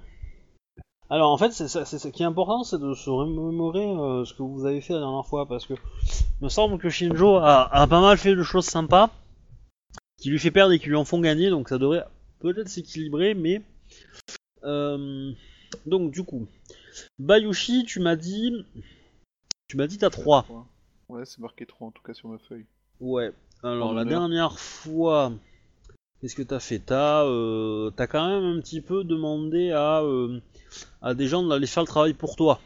Alors 1.10 1.30
en 1.32 1.36
fait, 1.36 1.50
c'est 1.52 1.68
ce 1.68 2.08
qui 2.08 2.22
est 2.22 2.26
important, 2.26 2.62
c'est 2.62 2.78
de 2.80 2.94
se 2.94 3.10
remémorer 3.10 3.84
euh, 3.84 4.24
ce 4.24 4.32
que 4.34 4.42
vous 4.42 4.64
avez 4.64 4.80
fait 4.80 4.94
la 4.94 5.00
dernière 5.00 5.26
fois, 5.26 5.46
parce 5.46 5.66
que 5.66 5.74
il 5.74 6.44
me 6.44 6.48
semble 6.48 6.78
que 6.78 6.88
Shinjo 6.88 7.36
a, 7.36 7.68
a 7.74 7.86
pas 7.86 8.00
mal 8.00 8.16
fait 8.16 8.34
de 8.34 8.42
choses 8.44 8.64
sympas, 8.66 9.10
qui 10.18 10.30
lui 10.30 10.38
fait 10.38 10.52
perdre 10.52 10.72
et 10.72 10.78
qui 10.78 10.86
lui 10.88 10.96
en 10.96 11.04
font 11.04 11.20
gagner, 11.20 11.50
donc 11.50 11.68
ça 11.68 11.76
devrait 11.76 12.04
peut-être 12.40 12.68
s'équilibrer, 12.68 13.34
mais... 13.34 13.60
Euh, 14.62 15.32
donc 15.86 16.12
du 16.12 16.22
coup, 16.22 16.46
Bayushi, 17.18 17.84
tu 17.84 18.00
m'as 18.00 18.16
dit... 18.16 18.52
Tu 19.68 19.76
m'as 19.76 19.86
dit 19.86 19.98
t'as 19.98 20.10
3. 20.10 20.46
Ouais, 21.08 21.24
c'est 21.24 21.40
marqué 21.40 21.66
3 21.66 21.88
en 21.88 21.90
tout 21.90 22.02
cas 22.02 22.14
sur 22.14 22.28
ma 22.28 22.38
feuille. 22.38 22.66
Ouais. 23.00 23.32
Alors 23.62 23.90
En 23.90 23.92
la 23.94 24.02
honneur. 24.02 24.20
dernière 24.20 24.58
fois, 24.58 25.32
qu'est-ce 26.20 26.34
que 26.34 26.42
t'as 26.42 26.60
fait? 26.60 26.78
T'as 26.80 27.24
euh, 27.24 27.90
t'as 27.90 28.06
quand 28.06 28.28
même 28.28 28.44
un 28.58 28.60
petit 28.60 28.80
peu 28.80 29.04
demandé 29.04 29.70
à, 29.70 30.02
euh, 30.02 30.40
à 31.02 31.14
des 31.14 31.26
gens 31.26 31.42
d'aller 31.46 31.66
faire 31.66 31.82
le 31.82 31.86
travail 31.88 32.14
pour 32.14 32.36
toi, 32.36 32.60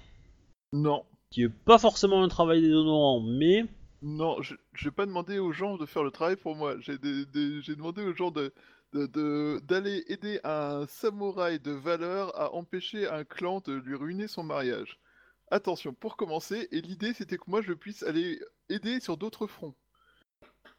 Non, 0.72 1.04
qui 1.30 1.42
est 1.44 1.48
pas 1.48 1.78
forcément 1.78 2.22
un 2.22 2.28
travail 2.28 2.60
déshonorant, 2.60 3.20
mais 3.20 3.64
non, 4.02 4.40
je 4.42 4.54
j'ai 4.74 4.90
pas 4.90 5.06
demandé 5.06 5.38
aux 5.38 5.52
gens 5.52 5.76
de 5.76 5.86
faire 5.86 6.02
le 6.04 6.10
travail 6.10 6.36
pour 6.36 6.54
moi. 6.54 6.74
J'ai 6.80 6.98
des- 6.98 7.26
des- 7.26 7.60
j'ai 7.62 7.74
demandé 7.76 8.02
aux 8.02 8.14
gens 8.14 8.30
de- 8.30 8.52
d'aller 8.92 10.04
aider 10.08 10.40
un 10.44 10.86
samouraï 10.88 11.60
de 11.60 11.72
valeur 11.72 12.38
à 12.38 12.54
empêcher 12.54 13.06
un 13.06 13.24
clan 13.24 13.60
de 13.60 13.74
lui 13.74 13.94
ruiner 13.94 14.28
son 14.28 14.42
mariage. 14.42 14.98
Attention, 15.50 15.94
pour 15.94 16.16
commencer, 16.16 16.68
et 16.72 16.80
l'idée 16.80 17.12
c'était 17.14 17.38
que 17.38 17.44
moi 17.48 17.62
je 17.62 17.72
puisse 17.72 18.02
aller 18.02 18.40
aider 18.68 19.00
sur 19.00 19.16
d'autres 19.16 19.46
fronts, 19.46 19.74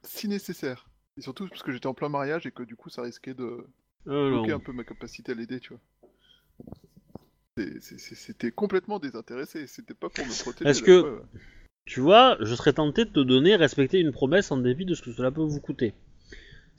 si 0.03 0.27
nécessaire. 0.27 0.87
Et 1.17 1.21
surtout 1.21 1.47
parce 1.47 1.63
que 1.63 1.71
j'étais 1.71 1.87
en 1.87 1.93
plein 1.93 2.09
mariage 2.09 2.45
et 2.45 2.51
que 2.51 2.63
du 2.63 2.75
coup 2.75 2.89
ça 2.89 3.01
risquait 3.01 3.33
de 3.33 3.65
euh, 4.07 4.29
bloquer 4.29 4.49
non. 4.49 4.55
un 4.55 4.59
peu 4.59 4.71
ma 4.71 4.83
capacité 4.83 5.31
à 5.31 5.35
l'aider, 5.35 5.59
tu 5.59 5.73
vois. 5.73 5.81
C'était 7.81 8.51
complètement 8.51 8.99
désintéressé, 8.99 9.67
c'était 9.67 9.93
pas 9.93 10.09
pour 10.09 10.25
me 10.25 10.43
protéger. 10.43 10.69
Est-ce 10.69 10.81
que- 10.81 11.21
tu 11.85 11.99
vois, 11.99 12.37
je 12.39 12.55
serais 12.55 12.73
tenté 12.73 13.03
de 13.03 13.09
te 13.09 13.19
donner 13.19 13.55
respecter 13.55 13.99
une 13.99 14.11
promesse 14.11 14.51
en 14.51 14.57
dépit 14.57 14.85
de 14.85 14.93
ce 14.93 15.01
que 15.01 15.11
cela 15.11 15.31
peut 15.31 15.41
vous 15.41 15.59
coûter, 15.59 15.93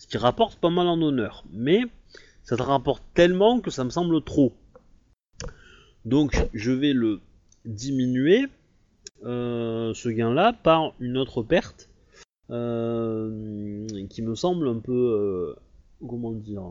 ce 0.00 0.06
qui 0.06 0.16
rapporte 0.16 0.58
pas 0.58 0.70
mal 0.70 0.86
en 0.86 1.00
honneur, 1.02 1.44
mais 1.52 1.82
ça 2.42 2.56
te 2.56 2.62
rapporte 2.62 3.04
tellement 3.12 3.60
que 3.60 3.70
ça 3.70 3.84
me 3.84 3.90
semble 3.90 4.24
trop. 4.24 4.54
Donc 6.06 6.48
je 6.54 6.72
vais 6.72 6.94
le 6.94 7.20
diminuer 7.66 8.46
euh, 9.24 9.92
ce 9.92 10.08
gain-là 10.08 10.54
par 10.54 10.94
une 11.00 11.18
autre 11.18 11.42
perte 11.42 11.90
euh, 12.48 13.86
qui 14.08 14.22
me 14.22 14.34
semble 14.34 14.68
un 14.68 14.78
peu 14.78 14.92
euh, 14.92 15.54
comment 16.08 16.32
dire 16.32 16.62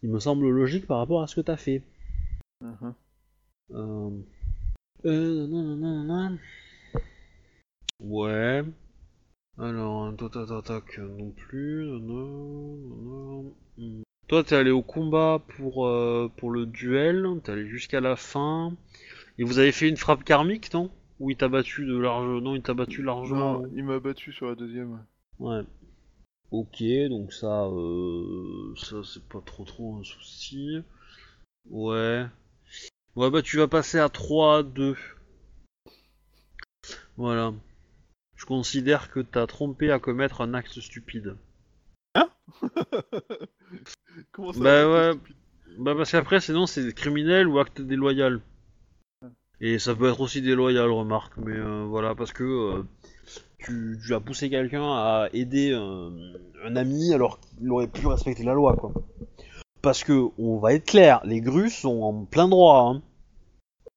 qui 0.00 0.08
me 0.08 0.18
semble 0.18 0.48
logique 0.48 0.86
par 0.86 0.96
rapport 0.96 1.22
à 1.22 1.26
ce 1.26 1.36
que 1.36 1.42
t'as 1.42 1.58
fait. 1.58 1.82
Euh, 3.72 4.10
non, 5.04 5.46
non, 5.46 5.76
non, 5.76 6.04
non. 6.04 6.38
Ouais. 8.00 8.64
Alors, 9.60 10.10
tac, 10.64 10.98
non 10.98 11.30
plus. 11.32 11.84
Non, 11.84 12.76
non, 12.76 13.54
non. 13.76 14.02
Toi, 14.26 14.42
t'es 14.42 14.56
allé 14.56 14.70
au 14.70 14.82
combat 14.82 15.42
pour, 15.56 15.86
euh, 15.86 16.30
pour 16.38 16.50
le 16.50 16.64
duel. 16.64 17.26
T'es 17.44 17.52
allé 17.52 17.66
jusqu'à 17.66 18.00
la 18.00 18.16
fin. 18.16 18.74
Et 19.38 19.44
vous 19.44 19.58
avez 19.58 19.72
fait 19.72 19.88
une 19.88 19.98
frappe 19.98 20.24
karmique, 20.24 20.72
non? 20.72 20.90
Ou 21.18 21.30
il 21.30 21.36
t'a 21.36 21.48
battu 21.48 21.84
de 21.84 21.96
large... 21.98 22.42
Non, 22.42 22.54
il 22.56 22.62
t'a 22.62 22.72
battu 22.72 23.02
largement. 23.02 23.60
Non, 23.60 23.70
il 23.76 23.84
m'a 23.84 24.00
battu 24.00 24.32
sur 24.32 24.46
la 24.46 24.54
deuxième. 24.54 25.04
Ouais. 25.38 25.60
Ok, 26.50 26.82
donc 27.10 27.32
ça, 27.32 27.66
euh, 27.66 28.74
ça 28.76 28.96
c'est 29.04 29.22
pas 29.28 29.40
trop 29.44 29.64
trop 29.64 29.96
un 30.00 30.02
souci. 30.02 30.78
Ouais. 31.68 32.26
Ouais, 33.14 33.30
bah 33.30 33.42
tu 33.42 33.58
vas 33.58 33.68
passer 33.68 33.98
à 33.98 34.08
3 34.08 34.62
2. 34.62 34.96
Voilà. 37.16 37.52
Je 38.40 38.46
considère 38.46 39.10
que 39.10 39.20
t'as 39.20 39.46
trompé 39.46 39.90
à 39.90 39.98
commettre 39.98 40.40
un 40.40 40.54
acte 40.54 40.80
stupide. 40.80 41.36
Comment 44.32 44.54
ça 44.54 44.60
Bah 44.60 44.88
ouais. 44.90 45.12
Bah 45.78 45.94
parce 45.94 46.10
qu'après, 46.12 46.40
sinon 46.40 46.64
c'est 46.64 46.94
criminel 46.94 47.46
ou 47.48 47.58
acte 47.58 47.82
déloyal. 47.82 48.40
Et 49.60 49.78
ça 49.78 49.94
peut 49.94 50.08
être 50.08 50.22
aussi 50.22 50.40
déloyal, 50.40 50.88
remarque. 50.90 51.36
Mais 51.36 51.52
euh, 51.52 51.84
voilà, 51.86 52.14
parce 52.14 52.32
que 52.32 52.44
euh, 52.44 52.82
tu, 53.58 53.98
tu 54.02 54.14
as 54.14 54.20
poussé 54.20 54.48
quelqu'un 54.48 54.84
à 54.84 55.28
aider 55.34 55.74
un, 55.74 56.10
un 56.64 56.76
ami 56.76 57.12
alors 57.12 57.40
qu'il 57.40 57.70
aurait 57.70 57.88
pu 57.88 58.06
respecter 58.06 58.42
la 58.42 58.54
loi, 58.54 58.74
quoi. 58.74 58.94
Parce 59.82 60.02
que, 60.02 60.28
on 60.38 60.58
va 60.58 60.72
être 60.72 60.86
clair, 60.86 61.20
les 61.24 61.42
grues 61.42 61.68
sont 61.68 62.00
en 62.00 62.24
plein 62.24 62.48
droit, 62.48 62.88
hein. 62.88 63.02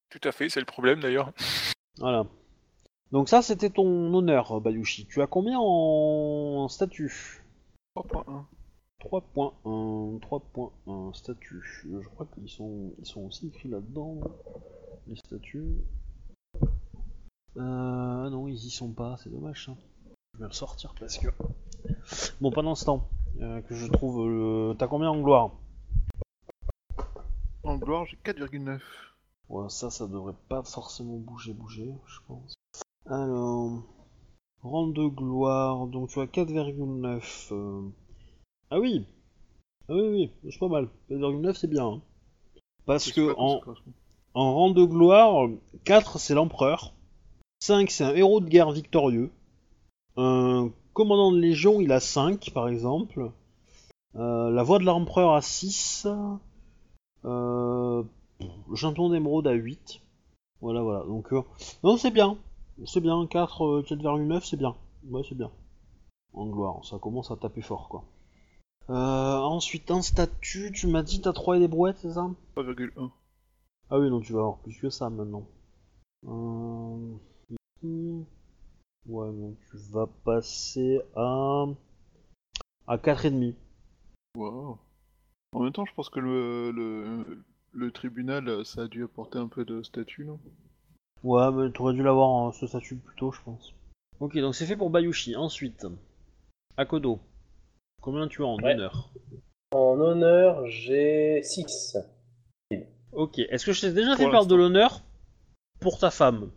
Tout 0.10 0.28
à 0.28 0.34
fait, 0.34 0.49
c'est 0.49 0.60
le 0.60 0.65
problème 0.65 0.99
d'ailleurs. 0.99 1.32
Voilà. 1.98 2.26
Donc 3.14 3.30
ça, 3.30 3.44
c'était 3.44 3.69
ton 3.69 4.11
honneur, 4.14 4.60
Bayushi. 4.60 5.06
Tu 5.06 5.22
as 5.22 5.27
combien 5.27 5.60
en 5.60 6.68
statut 6.68 7.44
3.1. 7.95 8.44
3.1, 9.02 10.19
3.1, 10.19 11.14
statut. 11.14 11.61
Je 11.85 12.07
crois 12.10 12.26
qu'ils 12.34 12.49
sont, 12.49 12.91
ils 12.98 13.06
sont 13.06 13.22
aussi 13.22 13.48
écrits 13.49 13.69
là-dedans, 13.69 14.18
les 15.07 15.15
statuts. 15.15 15.77
Euh, 17.57 17.60
ah 18.26 18.30
non, 18.31 18.48
ils 18.48 18.56
y 18.65 18.72
sont 18.72 18.90
pas, 18.90 19.15
c'est 19.23 19.30
dommage 19.30 19.65
ça. 19.68 19.73
Je 20.34 20.40
vais 20.40 20.48
le 20.48 20.53
sortir 20.53 20.95
parce 20.99 21.19
que... 21.19 21.27
Bon, 22.41 22.49
pendant 22.49 22.73
ce 22.73 22.85
temps, 22.85 23.07
euh, 23.41 23.61
que 23.61 23.76
je 23.76 23.85
trouve... 23.85 24.27
le- 24.27 24.73
T'as 24.80 24.88
combien 24.88 25.11
en 25.11 25.22
gloire? 25.22 25.52
En 27.64 27.77
gloire, 27.77 28.06
j'ai 28.07 28.18
4,9. 28.26 28.80
Ouais, 29.49 29.69
ça, 29.69 29.91
ça 29.91 30.07
devrait 30.07 30.34
pas 30.49 30.64
forcément 30.64 31.18
bouger, 31.18 31.53
bouger, 31.53 31.94
je 32.07 32.19
pense. 32.27 32.56
Alors, 33.05 33.84
rang 34.61 34.88
de 34.88 35.05
gloire, 35.07 35.88
donc 35.88 36.09
tu 36.09 36.19
as 36.19 36.25
4,9. 36.27 37.49
euh. 37.51 37.81
Ah 38.71 38.80
oui 38.80 39.05
Ah 39.89 39.93
oui, 39.95 40.31
oui, 40.43 40.51
c'est 40.51 40.59
pas 40.59 40.67
mal. 40.69 40.88
4,9 41.09 41.53
c'est 41.55 41.69
bien. 41.69 41.85
hein. 41.88 42.01
Parce 42.85 43.11
que 43.11 43.34
en, 43.38 43.61
rang 44.34 44.71
de 44.71 44.84
gloire, 44.84 45.47
4 45.85 46.19
c'est 46.19 46.34
l'empereur, 46.34 46.93
5 47.61 47.89
c'est 47.91 48.03
un 48.03 48.13
héros 48.15 48.41
de 48.41 48.47
guerre 48.49 48.71
victorieux, 48.71 49.31
un 50.17 50.69
commandant 50.93 51.31
de 51.31 51.39
légion 51.39 51.80
il 51.81 51.91
a 51.91 51.99
5 51.99 52.51
par 52.53 52.67
exemple, 52.69 53.31
Euh, 54.15 54.49
la 54.51 54.63
voix 54.63 54.80
de 54.80 54.85
l'empereur 54.85 55.34
a 55.34 55.41
6, 55.41 56.07
euh, 57.25 58.03
le 58.69 58.75
champion 58.75 59.09
d'émeraude 59.09 59.47
à 59.47 59.53
8. 59.53 60.01
Voilà, 60.61 60.81
voilà. 60.81 61.03
Donc, 61.05 61.34
euh, 61.34 61.41
non, 61.84 61.97
c'est 61.97 62.11
bien. 62.11 62.38
C'est 62.85 63.01
bien. 63.01 63.25
4, 63.27 63.65
euh, 63.65 63.81
4,9, 63.83 64.45
c'est 64.45 64.57
bien. 64.57 64.75
Ouais, 65.09 65.21
c'est 65.27 65.35
bien. 65.35 65.51
En 66.33 66.47
gloire, 66.47 66.83
ça 66.85 66.97
commence 66.97 67.31
à 67.31 67.35
taper 67.35 67.61
fort, 67.61 67.89
quoi. 67.89 68.03
Euh, 68.89 69.37
ensuite, 69.39 69.91
un 69.91 70.01
statut, 70.01 70.71
tu 70.73 70.87
m'as 70.87 71.03
dit, 71.03 71.21
t'as 71.21 71.33
3 71.33 71.57
et 71.57 71.59
des 71.59 71.67
brouettes, 71.67 71.97
c'est 72.01 72.13
ça? 72.13 72.29
3,1. 72.57 73.11
Ah 73.89 73.99
oui, 73.99 74.09
non, 74.09 74.19
tu 74.19 74.33
vas 74.33 74.39
avoir 74.39 74.57
plus 74.57 74.75
que 74.79 74.89
ça 74.89 75.09
maintenant. 75.09 75.45
Euh... 76.27 77.15
Ouais, 79.05 79.27
donc 79.31 79.57
tu 79.69 79.77
vas 79.91 80.07
passer 80.25 81.01
à... 81.15 81.65
à 82.87 82.97
4,5. 82.97 83.53
Wow. 84.35 84.79
En 85.51 85.63
même 85.63 85.73
temps, 85.73 85.85
je 85.85 85.93
pense 85.93 86.09
que 86.09 86.19
le, 86.19 86.71
le, 86.71 87.43
le 87.73 87.91
tribunal, 87.91 88.65
ça 88.65 88.83
a 88.83 88.87
dû 88.87 89.03
apporter 89.03 89.37
un 89.37 89.47
peu 89.47 89.63
de 89.63 89.83
statut, 89.83 90.25
non? 90.25 90.39
Ouais, 91.23 91.51
mais 91.51 91.71
t'aurais 91.71 91.93
dû 91.93 92.03
l'avoir 92.03 92.27
en 92.27 92.51
ce 92.51 92.67
statut 92.67 92.95
plus 92.95 93.15
tôt, 93.15 93.31
je 93.31 93.41
pense. 93.43 93.73
Ok, 94.19 94.37
donc 94.37 94.55
c'est 94.55 94.65
fait 94.65 94.75
pour 94.75 94.89
Bayushi. 94.89 95.35
Ensuite, 95.35 95.85
Akodo. 96.77 97.19
Combien 98.01 98.27
tu 98.27 98.43
as 98.43 98.47
en 98.47 98.57
Ouais. 98.57 98.73
honneur 98.73 99.09
En 99.71 99.99
honneur, 99.99 100.65
j'ai 100.67 101.41
6. 101.43 101.97
Ok, 103.13 103.39
est-ce 103.39 103.65
que 103.65 103.71
je 103.73 103.81
t'ai 103.81 103.93
déjà 103.93 104.15
Pour 104.15 104.25
fait 104.25 104.31
part 104.31 104.45
de 104.45 104.55
l'honneur 104.55 105.01
pour 105.79 105.97
ta 105.99 106.11
femme 106.11 106.49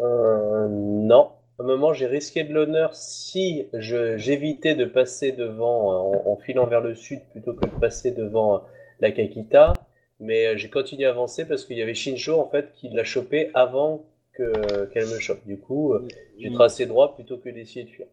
Euh, 0.00 0.66
non. 0.68 1.30
À 1.58 1.62
un 1.62 1.66
moment, 1.66 1.92
j'ai 1.92 2.06
risqué 2.06 2.42
de 2.42 2.52
l'honneur 2.52 2.96
si 2.96 3.68
je- 3.74 4.16
j'évitais 4.16 4.74
de 4.74 4.86
passer 4.86 5.30
devant, 5.32 5.92
euh, 5.92 6.18
en, 6.26 6.32
en 6.32 6.36
filant 6.36 6.66
vers 6.66 6.80
le 6.80 6.94
sud 6.96 7.20
plutôt 7.30 7.54
que 7.54 7.66
de 7.66 7.70
passer 7.78 8.10
devant 8.10 8.56
euh, 8.56 8.58
la 9.00 9.12
Kakita. 9.12 9.72
Mais 10.20 10.46
euh, 10.46 10.56
j'ai 10.56 10.70
continué 10.70 11.06
à 11.06 11.10
avancer 11.10 11.46
parce 11.46 11.64
qu'il 11.64 11.76
y 11.76 11.82
avait 11.82 11.94
Shinjo 11.94 12.38
en 12.38 12.48
fait 12.48 12.72
qui 12.74 12.88
l'a 12.88 13.04
chopé 13.04 13.50
avant 13.54 14.04
que 14.32 14.86
qu'elle 14.86 15.06
me 15.06 15.18
chope. 15.18 15.44
Du 15.46 15.58
coup, 15.58 15.92
euh, 15.92 16.06
j'ai 16.38 16.52
tracé 16.52 16.86
droit 16.86 17.14
plutôt 17.14 17.36
que 17.38 17.48
d'essayer 17.48 17.84
de 17.84 17.90
fuir. 17.90 18.06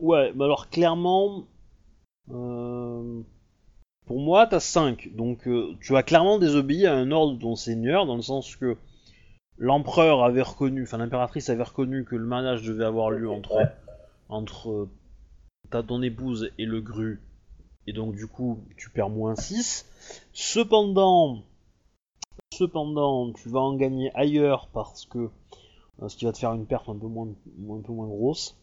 Ouais, 0.00 0.32
mais 0.34 0.44
alors 0.44 0.68
clairement, 0.70 1.44
euh, 2.30 3.20
pour 4.06 4.20
moi, 4.20 4.46
t'as 4.46 4.60
5. 4.60 5.10
Donc 5.14 5.46
euh, 5.46 5.74
tu 5.80 5.96
as 5.96 6.02
clairement 6.02 6.38
désobéi 6.38 6.86
à 6.86 6.94
un 6.94 7.10
ordre 7.10 7.34
de 7.36 7.40
ton 7.40 7.56
seigneur, 7.56 8.06
dans 8.06 8.16
le 8.16 8.22
sens 8.22 8.56
que 8.56 8.76
l'empereur 9.56 10.22
avait 10.24 10.42
reconnu, 10.42 10.82
enfin 10.84 10.98
l'impératrice 10.98 11.50
avait 11.50 11.62
reconnu 11.64 12.04
que 12.04 12.16
le 12.16 12.24
mariage 12.26 12.62
devait 12.62 12.84
avoir 12.84 13.10
lieu 13.10 13.28
entre, 13.30 13.56
Ouais. 13.56 13.66
entre 14.28 14.88
ta 15.70 15.82
ton 15.82 16.02
épouse 16.02 16.50
et 16.58 16.64
le 16.64 16.80
gru. 16.80 17.20
Et 17.86 17.92
donc 17.92 18.14
du 18.14 18.26
coup, 18.26 18.60
tu 18.76 18.90
perds 18.90 19.10
moins 19.10 19.34
6. 19.34 19.86
Cependant, 20.32 21.42
cependant, 22.58 23.32
tu 23.32 23.48
vas 23.48 23.60
en 23.60 23.74
gagner 23.74 24.10
ailleurs 24.14 24.68
parce 24.72 25.06
que 25.06 25.30
euh, 26.02 26.08
ce 26.08 26.16
qui 26.16 26.24
va 26.24 26.32
te 26.32 26.38
faire 26.38 26.54
une 26.54 26.66
perte 26.66 26.88
un 26.88 26.96
peu 26.96 27.06
moins, 27.06 27.28
un 27.28 27.82
peu 27.82 27.92
moins 27.92 28.08
grosse. 28.08 28.56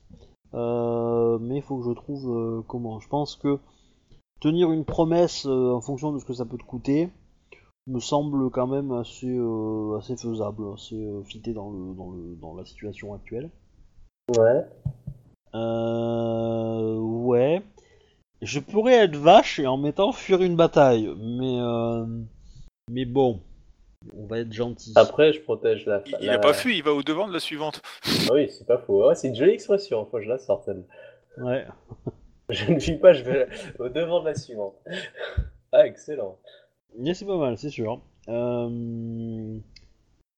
Euh, 0.53 1.37
mais 1.39 1.57
il 1.57 1.61
faut 1.61 1.77
que 1.77 1.85
je 1.85 1.93
trouve 1.93 2.29
euh, 2.29 2.61
comment. 2.67 2.99
Je 2.99 3.07
pense 3.07 3.35
que 3.35 3.59
tenir 4.41 4.71
une 4.71 4.85
promesse 4.85 5.45
euh, 5.45 5.73
en 5.73 5.81
fonction 5.81 6.11
de 6.11 6.19
ce 6.19 6.25
que 6.25 6.33
ça 6.33 6.45
peut 6.45 6.57
te 6.57 6.63
coûter 6.63 7.09
me 7.87 7.99
semble 7.99 8.49
quand 8.49 8.67
même 8.67 8.91
assez, 8.91 9.37
assez 9.99 10.17
faisable, 10.17 10.63
assez 10.73 11.07
fité 11.25 11.53
dans, 11.53 11.69
le, 11.69 11.93
dans, 11.93 12.11
le, 12.11 12.35
dans 12.41 12.55
la 12.55 12.65
situation 12.65 13.13
actuelle. 13.13 13.51
Ouais. 14.35 14.65
Ouais. 15.53 17.61
Je 18.41 18.59
pourrais 18.59 19.05
être 19.05 19.15
vache 19.15 19.59
et 19.59 19.67
en 19.67 19.77
mettant 19.77 20.13
fuir 20.13 20.41
une 20.41 20.55
bataille, 20.55 21.07
mais 21.19 21.59
mais 22.91 23.05
bon, 23.05 23.39
on 24.13 24.25
va 24.27 24.39
être 24.39 24.51
gentil. 24.53 24.93
Après, 24.95 25.33
je 25.33 25.41
protège 25.41 25.85
la. 25.85 26.01
Il, 26.05 26.15
il 26.21 26.25
la- 26.27 26.33
a 26.33 26.39
pas 26.39 26.53
fui, 26.53 26.77
il 26.77 26.83
va 26.83 26.93
au 26.93 27.03
devant 27.03 27.27
de 27.27 27.33
la 27.33 27.39
suivante. 27.39 27.81
Ah 28.29 28.33
oui, 28.33 28.49
c'est 28.49 28.65
pas 28.67 28.77
faux. 28.77 29.07
Ouais, 29.07 29.15
c'est 29.15 29.27
une 29.29 29.35
jolie 29.35 29.51
expression. 29.51 30.05
Faut 30.05 30.17
que 30.17 30.23
je 30.23 30.29
la 30.29 30.37
sorte. 30.37 30.69
Ouais. 31.37 31.65
Je 32.49 32.71
ne 32.71 32.79
fuis 32.79 32.97
pas, 32.97 33.11
je 33.11 33.23
vais 33.23 33.47
au 33.79 33.89
devant 33.89 34.19
de 34.19 34.25
la 34.25 34.35
suivante. 34.35 34.75
Ah, 35.71 35.87
excellent. 35.87 36.37
Mais 36.99 37.15
c'est 37.15 37.25
pas 37.25 37.37
mal, 37.39 37.57
c'est 37.57 37.71
sûr. 37.71 37.99
Euh... 38.29 39.57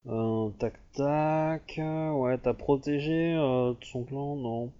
euh, 0.08 0.50
tac 0.58 0.76
tac. 0.94 1.78
Ouais, 1.82 2.38
t'as 2.38 2.54
protégé 2.54 3.34
euh, 3.36 3.74
son 3.84 4.06
clan 4.06 4.38
Non. 4.38 4.72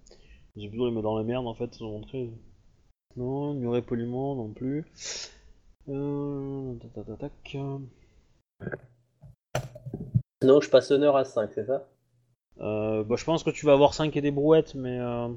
J'ai 0.56 0.68
plutôt 0.70 0.86
les 0.86 0.90
mettre 0.90 1.02
dans 1.02 1.18
la 1.18 1.22
merde 1.22 1.46
en 1.46 1.52
fait, 1.54 1.68
ils 1.78 1.84
ont 1.84 1.90
montré. 1.98 2.30
Non, 3.16 3.52
ignorer 3.52 3.82
poliment 3.82 4.34
non 4.34 4.48
plus. 4.48 4.86
Euh... 5.90 6.72
Tac 6.94 7.04
tac 7.06 7.18
tac. 7.18 7.56
Non, 10.42 10.60
je 10.60 10.70
passe 10.70 10.90
honneur 10.90 11.16
à 11.16 11.24
5, 11.24 11.50
c'est 11.54 11.66
ça? 11.66 11.88
Euh, 12.60 13.04
bah, 13.04 13.16
je 13.16 13.24
pense 13.24 13.42
que 13.42 13.50
tu 13.50 13.66
vas 13.66 13.72
avoir 13.72 13.94
5 13.94 14.16
et 14.16 14.20
des 14.20 14.30
brouettes, 14.30 14.74
mais. 14.74 14.98
Euh... 15.00 15.28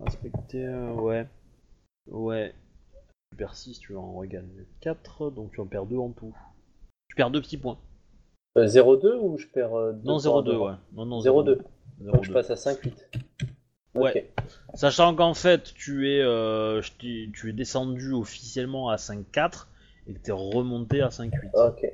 Respecter. 0.00 0.64
euh, 0.66 0.92
ouais. 0.94 1.26
Ouais. 2.08 2.54
Tu 3.30 3.36
perds 3.38 3.54
6, 3.56 3.78
tu 3.78 3.96
en 3.96 4.12
regagnes 4.14 4.64
4, 4.80 5.30
donc 5.30 5.52
tu 5.52 5.60
en 5.60 5.66
perds 5.66 5.86
2 5.86 5.96
en 5.96 6.10
tout. 6.10 6.34
Tu 7.08 7.16
perds 7.16 7.30
2 7.30 7.40
petits 7.40 7.58
points. 7.58 7.78
euh, 8.56 8.66
0,2 8.66 9.16
ou 9.20 9.36
je 9.38 9.46
perds 9.48 9.74
euh, 9.74 9.92
deux 9.92 10.08
Non, 10.08 10.18
points 10.20 10.42
0,2, 10.42 10.44
devant 10.44 10.66
ouais. 10.70 10.76
Non, 10.92 11.06
non, 11.06 11.20
0,2. 11.20 11.58
0,2. 12.00 12.12
Donc 12.12 12.24
je 12.24 12.32
passe 12.32 12.50
à 12.50 12.54
5,8. 12.54 12.92
Ouais. 13.94 14.32
Sachant 14.74 15.14
qu'en 15.14 15.34
fait, 15.34 15.72
tu 15.74 16.10
es, 16.10 16.20
euh, 16.20 16.80
tu 16.98 17.48
es 17.48 17.52
descendu 17.52 18.12
officiellement 18.12 18.88
à 18.88 18.96
5-4 18.96 19.68
et 20.08 20.14
que 20.14 20.18
t'es 20.18 20.32
remonté 20.32 21.00
à 21.00 21.08
5-8. 21.10 21.50
Ok. 21.54 21.86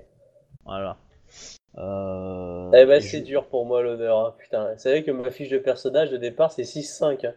Voilà. 0.71 0.97
Euh, 1.79 2.71
Eh 2.75 2.85
ben, 2.87 3.01
c'est 3.01 3.21
je- 3.21 3.25
dur 3.25 3.47
pour 3.47 3.67
moi 3.67 3.83
l'honneur. 3.83 4.19
hein. 4.19 4.35
Putain, 4.39 4.69
c'est 4.79 4.91
vrai 4.91 5.03
que 5.03 5.11
ma 5.11 5.31
fiche 5.31 5.49
de 5.51 5.59
personnage 5.59 6.11
de 6.11 6.17
départ 6.17 6.53
c'est 6.53 6.65
6-5. 6.65 7.25
hein. 7.25 7.35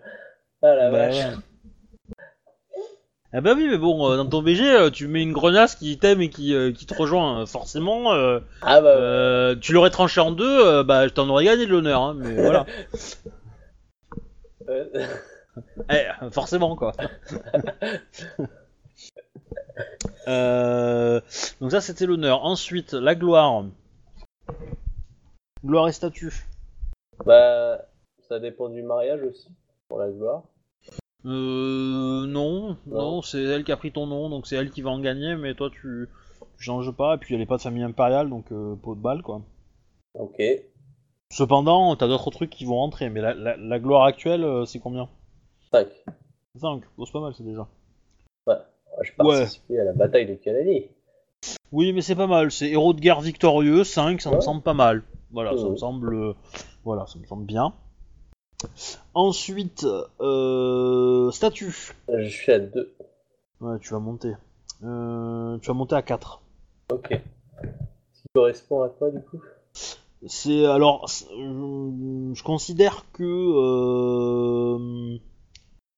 Ah 0.61 0.75
la 0.75 0.89
Bah, 0.91 0.97
vache. 1.07 1.15
ouais. 1.15 1.33
Ah 3.35 3.41
bah 3.41 3.53
oui, 3.57 3.67
mais 3.67 3.79
bon, 3.79 4.11
euh, 4.11 4.17
dans 4.17 4.27
ton 4.27 4.43
BG, 4.43 4.63
euh, 4.69 4.89
tu 4.91 5.07
mets 5.07 5.23
une 5.23 5.33
grenasse 5.33 5.73
qui 5.75 5.97
t'aime 5.97 6.21
et 6.21 6.29
qui, 6.29 6.55
qui 6.75 6.85
te 6.85 6.93
rejoint. 6.93 7.45
Forcément, 7.47 8.13
euh, 8.13 8.39
Ah 8.61 8.79
bah, 8.79 8.89
euh, 8.95 9.55
tu 9.55 9.73
l'aurais 9.73 9.89
tranché 9.89 10.21
en 10.21 10.31
deux, 10.31 10.83
bah 10.83 11.07
je 11.07 11.13
t'en 11.13 11.27
aurais 11.29 11.45
gagné 11.45 11.65
de 11.65 11.71
l'honneur, 11.71 12.01
hein, 12.03 12.13
mais 12.15 12.39
voilà. 12.39 12.65
Eh, 15.89 16.05
forcément 16.31 16.75
quoi. 16.75 16.93
Euh, 20.27 21.19
donc 21.61 21.71
ça 21.71 21.81
c'était 21.81 22.05
l'honneur. 22.05 22.43
Ensuite 22.45 22.93
la 22.93 23.15
gloire. 23.15 23.65
Gloire 25.65 25.87
et 25.87 25.91
statut. 25.93 26.33
bah, 27.25 27.79
ça 28.27 28.39
dépend 28.39 28.69
du 28.69 28.83
mariage 28.83 29.21
aussi, 29.23 29.47
pour 29.87 29.99
la 29.99 30.09
gloire. 30.09 30.43
Euh, 31.25 32.25
non, 32.27 32.27
non, 32.27 32.77
Non. 32.85 33.21
c'est 33.21 33.41
elle 33.41 33.63
qui 33.63 33.71
a 33.71 33.77
pris 33.77 33.91
ton 33.93 34.07
nom, 34.07 34.29
donc 34.29 34.45
c'est 34.45 34.55
elle 34.57 34.71
qui 34.71 34.81
va 34.81 34.89
en 34.89 34.99
gagner, 34.99 35.35
mais 35.35 35.53
toi 35.55 35.69
tu, 35.69 36.09
tu 36.57 36.63
changes 36.63 36.91
pas, 36.91 37.15
et 37.15 37.17
puis 37.17 37.33
elle 37.33 37.41
est 37.41 37.45
pas 37.45 37.55
de 37.57 37.61
famille 37.61 37.83
impériale, 37.83 38.29
donc 38.29 38.51
euh, 38.51 38.75
peau 38.75 38.93
de 38.95 38.99
balle 38.99 39.21
quoi. 39.21 39.41
Ok. 40.15 40.41
Cependant, 41.31 41.95
t'as 41.95 42.07
d'autres 42.07 42.29
trucs 42.29 42.49
qui 42.49 42.65
vont 42.65 42.75
rentrer, 42.75 43.09
mais 43.09 43.21
la, 43.21 43.33
la- 43.33 43.57
la 43.57 43.79
gloire 43.79 44.03
actuelle, 44.03 44.43
euh, 44.43 44.65
c'est 44.65 44.79
combien? 44.79 45.07
5. 45.71 45.87
5, 46.59 46.83
c'est 47.05 47.11
pas 47.11 47.21
mal, 47.21 47.33
c'est 47.35 47.43
déjà. 47.43 47.67
Je 49.01 49.11
participe 49.13 49.63
à 49.71 49.83
la 49.83 49.93
bataille 49.93 50.25
de 50.27 50.35
Kalani. 50.35 50.87
Oui, 51.71 51.91
mais 51.93 52.01
c'est 52.01 52.15
pas 52.15 52.27
mal, 52.27 52.51
c'est 52.51 52.69
héros 52.69 52.93
de 52.93 52.99
guerre 53.01 53.21
victorieux, 53.21 53.83
5, 53.83 54.21
ça 54.21 54.29
me 54.29 54.35
Ouais. 54.35 54.41
semble 54.41 54.61
pas 54.61 54.73
mal. 54.75 55.03
Voilà, 55.31 55.57
ça 55.57 55.63
Ouais. 55.63 55.69
me 55.71 55.75
semble... 55.77 56.13
euh, 56.13 56.33
Voilà, 56.83 57.05
ça 57.07 57.17
me 57.19 57.25
semble 57.25 57.45
bien. 57.45 57.73
Ensuite, 59.13 59.85
euh, 60.21 61.31
statut. 61.31 61.95
Je 62.13 62.27
suis 62.27 62.51
à 62.51 62.59
2. 62.59 62.93
Ouais, 63.61 63.79
tu 63.79 63.93
vas 63.93 63.99
monter. 63.99 64.33
Euh, 64.83 65.57
tu 65.59 65.67
vas 65.67 65.73
monter 65.73 65.95
à 65.95 66.01
4. 66.01 66.41
Ok. 66.91 67.09
Ce 68.13 68.21
qui 68.21 68.27
correspond 68.33 68.83
à 68.83 68.89
quoi 68.89 69.09
du 69.11 69.21
coup? 69.21 69.41
C'est 70.27 70.65
alors, 70.65 71.05
euh, 71.31 72.33
je 72.33 72.43
considère 72.43 73.05
que 73.11 73.23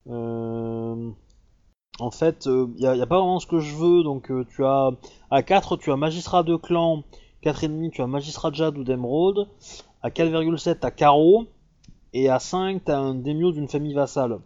euh, 0.10 1.12
en 2.00 2.12
fait, 2.12 2.46
il 2.46 2.76
n'y 2.78 2.86
a, 2.88 2.96
y 2.96 3.02
a 3.02 3.06
pas 3.06 3.18
vraiment 3.20 3.40
ce 3.40 3.48
que 3.48 3.60
je 3.60 3.76
veux. 3.76 4.04
Donc, 4.04 4.30
euh, 4.32 4.46
tu 4.56 4.66
as 4.66 4.92
à 5.32 5.44
4, 5.44 5.78
tu 5.78 5.92
as 5.92 5.96
magistrat 5.98 6.44
de 6.44 6.56
clan 6.56 7.04
4,5 7.44 7.92
tu 7.92 8.02
as 8.02 8.08
Magistrat 8.08 8.52
Jade 8.52 8.78
ou 8.78 8.84
d'Emeraude. 8.84 9.48
À 10.02 10.10
4,7 10.10 10.80
t'as 10.80 10.92
Caro. 10.92 11.46
Et 12.14 12.30
à 12.30 12.40
5 12.40 12.84
t'as 12.86 12.98
un 12.98 13.14
Demio 13.16 13.52
d'une 13.52 13.68
famille 13.68 13.94
vassale. 13.94 14.40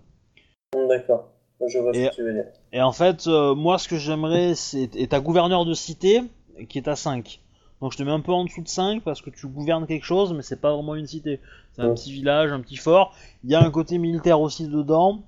Hum, 0.76 0.88
D'accord. 0.88 1.30
Je 1.66 1.78
vois 1.80 1.92
Et- 1.96 2.06
ce 2.06 2.10
que 2.12 2.16
tu 2.16 2.24
veux 2.24 2.34
dire. 2.34 2.46
Et 2.74 2.82
en 2.82 2.92
fait, 2.92 3.28
euh, 3.28 3.56
moi 3.56 3.78
ce 3.78 3.88
que 3.88 3.96
j'aimerais, 3.98 4.54
c'est. 4.56 4.96
Et 4.96 5.08
t'as 5.08 5.20
gouverneur 5.20 5.66
de 5.66 5.74
cité 5.74 6.22
qui 6.68 6.78
est 6.78 6.88
à 6.88 6.96
5. 6.96 7.42
Donc 7.82 7.94
je 7.94 7.98
te 7.98 8.04
mets 8.04 8.12
un 8.12 8.20
peu 8.20 8.34
en 8.34 8.44
dessous 8.44 8.62
de 8.64 8.68
5 8.68 9.02
parce 9.04 9.22
que 9.22 9.30
tu 9.30 9.48
gouvernes 9.48 9.88
quelque 9.88 10.04
chose, 10.06 10.34
mais 10.34 10.42
c'est 10.42 10.60
pas 10.60 10.74
vraiment 10.74 10.96
une 10.96 11.08
cité. 11.08 11.40
C'est 11.74 11.82
un 11.82 11.88
Ouais. 11.90 11.94
petit 11.96 12.12
village, 12.12 12.52
un 12.52 12.60
petit 12.60 12.76
fort. 12.76 13.14
Il 13.46 13.50
y 13.50 13.56
a 13.56 13.62
un 13.62 13.72
côté 13.72 13.98
militaire 13.98 14.42
aussi 14.42 14.68
dedans. 14.68 15.22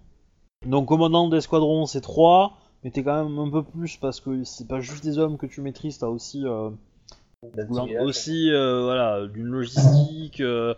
Donc 0.65 0.87
commandant 0.87 1.27
d'escadron, 1.27 1.85
c'est 1.85 2.01
3. 2.01 2.57
Mais 2.83 2.89
t'es 2.91 3.03
quand 3.03 3.23
même 3.23 3.37
un 3.37 3.49
peu 3.49 3.63
plus 3.63 3.97
parce 3.97 4.19
que 4.19 4.43
c'est 4.43 4.67
pas 4.67 4.81
juste 4.81 5.03
des 5.03 5.19
hommes 5.19 5.37
que 5.37 5.45
tu 5.45 5.61
maîtrises, 5.61 5.99
t'as 5.99 6.07
aussi. 6.07 6.45
euh, 6.45 6.71
aussi 8.01 8.51
euh, 8.51 8.83
voilà, 8.83 9.27
d'une 9.27 9.45
logistique, 9.45 10.41
euh, 10.41 10.73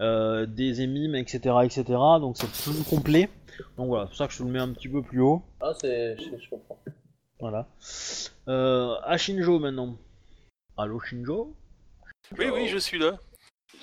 euh, 0.00 0.46
des 0.46 0.82
émimes, 0.82 1.14
etc., 1.14 1.56
etc. 1.62 1.84
Donc 2.20 2.36
c'est 2.36 2.50
plus 2.50 2.82
complet. 2.82 3.28
Donc 3.76 3.88
voilà, 3.88 4.04
c'est 4.04 4.08
pour 4.08 4.16
ça 4.16 4.26
que 4.26 4.32
je 4.32 4.38
te 4.38 4.42
le 4.42 4.50
mets 4.50 4.58
un 4.58 4.72
petit 4.72 4.88
peu 4.88 5.02
plus 5.02 5.20
haut. 5.20 5.42
Ah, 5.60 5.72
c'est. 5.80 6.16
Je, 6.18 6.50
comprends. 6.50 6.78
Voilà. 7.38 7.66
Euh, 8.48 8.96
à 9.04 9.16
Shinjo 9.18 9.58
maintenant. 9.60 9.96
Allô 10.76 10.98
Shinjo? 11.00 11.54
Oui, 12.38 12.46
oui, 12.52 12.66
je 12.68 12.78
suis 12.78 12.98
là. 12.98 13.12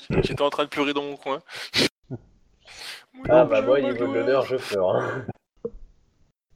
J'étais 0.09 0.41
en 0.41 0.49
train 0.49 0.65
de 0.65 0.69
pleurer 0.69 0.93
dans 0.93 1.03
mon 1.03 1.15
coin. 1.15 1.41
Ah, 3.29 3.45
bah, 3.45 3.61
moi, 3.61 3.79
niveau 3.79 4.07
de 4.07 4.11
l'honneur, 4.11 4.43
je 4.45 4.57
pleure. 4.57 4.89
Hein. 4.89 5.25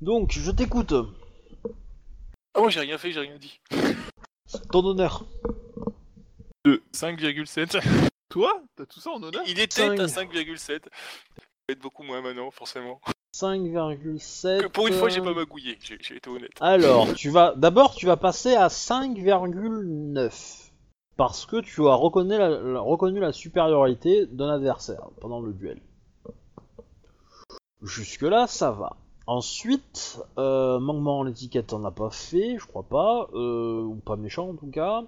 Donc, 0.02 0.32
je 0.32 0.52
t'écoute. 0.52 0.94
Ah, 2.54 2.60
moi 2.60 2.70
j'ai 2.70 2.82
rien 2.82 2.98
fait, 2.98 3.12
j'ai 3.12 3.20
rien 3.20 3.38
dit. 3.38 3.60
Ton 4.72 4.86
honneur. 4.86 5.26
De 6.66 6.82
5,7. 6.94 7.82
Toi? 8.30 8.62
T'as 8.76 8.86
tout 8.86 9.00
ça 9.00 9.12
en 9.12 9.22
honneur? 9.24 9.42
Il 9.48 9.60
était 9.60 9.84
à 9.84 10.08
Cinq. 10.08 10.34
5,7. 10.34 10.58
Ça 10.58 10.74
va 11.70 11.72
être 11.74 11.80
beaucoup 11.80 12.04
moins 12.04 12.22
maintenant, 12.22 12.52
forcément. 12.52 13.00
5,7. 13.36 14.62
Que 14.62 14.68
pour 14.68 14.88
une 14.88 14.94
fois, 14.96 15.10
j'ai 15.10 15.20
euh, 15.20 15.24
pas 15.24 15.34
magouillé, 15.34 15.78
j'ai 15.82 15.98
j'ai 16.02 16.18
été 16.18 16.30
honnête. 16.30 16.52
Alors, 16.60 17.14
tu 17.14 17.30
vas 17.30 17.54
d'abord 17.56 17.96
tu 17.96 18.06
vas 18.06 18.18
passer 18.18 18.56
à 18.56 18.68
5,9 18.68 20.70
parce 21.18 21.46
que 21.46 21.60
tu 21.62 21.88
as 21.88 21.94
reconnu 21.96 22.38
la, 22.38 22.50
la- 22.50 22.80
reconnu 22.80 23.20
la 23.20 23.34
supériorité 23.34 24.26
d'un 24.28 24.50
adversaire 24.50 25.08
pendant 25.22 25.40
le 25.42 25.54
duel. 25.54 25.82
Jusque 27.84 28.22
là, 28.24 28.48
ça 28.48 28.72
va. 28.72 28.98
Ensuite, 29.28 30.22
euh, 30.38 30.80
manquement 30.80 31.20
en 31.20 31.24
l'étiquette, 31.24 31.74
on 31.74 31.80
n'a 31.80 31.92
pas 31.92 32.10
fait, 32.10 32.58
je 32.58 32.66
crois 32.66 32.84
pas, 32.84 33.28
euh, 33.34 33.82
ou 33.82 33.96
pas 33.96 34.16
méchant 34.16 34.50
en 34.50 34.56
tout 34.56 34.72
cas. 34.72 35.04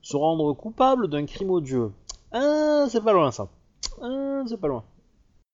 Se 0.00 0.16
rendre 0.16 0.54
coupable 0.54 1.08
d'un 1.08 1.26
crime 1.26 1.50
odieux. 1.50 1.92
Ah, 2.32 2.86
c'est 2.88 3.04
pas 3.04 3.12
loin 3.12 3.30
ça. 3.30 3.48
Ah, 4.00 4.42
c'est 4.46 4.58
pas 4.58 4.68
loin. 4.68 4.84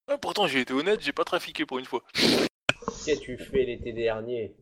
Ah, 0.07 0.17
pourtant, 0.17 0.47
j'ai 0.47 0.61
été 0.61 0.73
honnête, 0.73 1.01
j'ai 1.01 1.13
pas 1.13 1.25
trafiqué 1.25 1.67
pour 1.67 1.79
une 1.79 1.87
fois. 1.87 2.03
Qu'as-tu 3.05 3.37
fait 3.37 3.65
l'été 3.65 3.93
dernier 3.93 4.55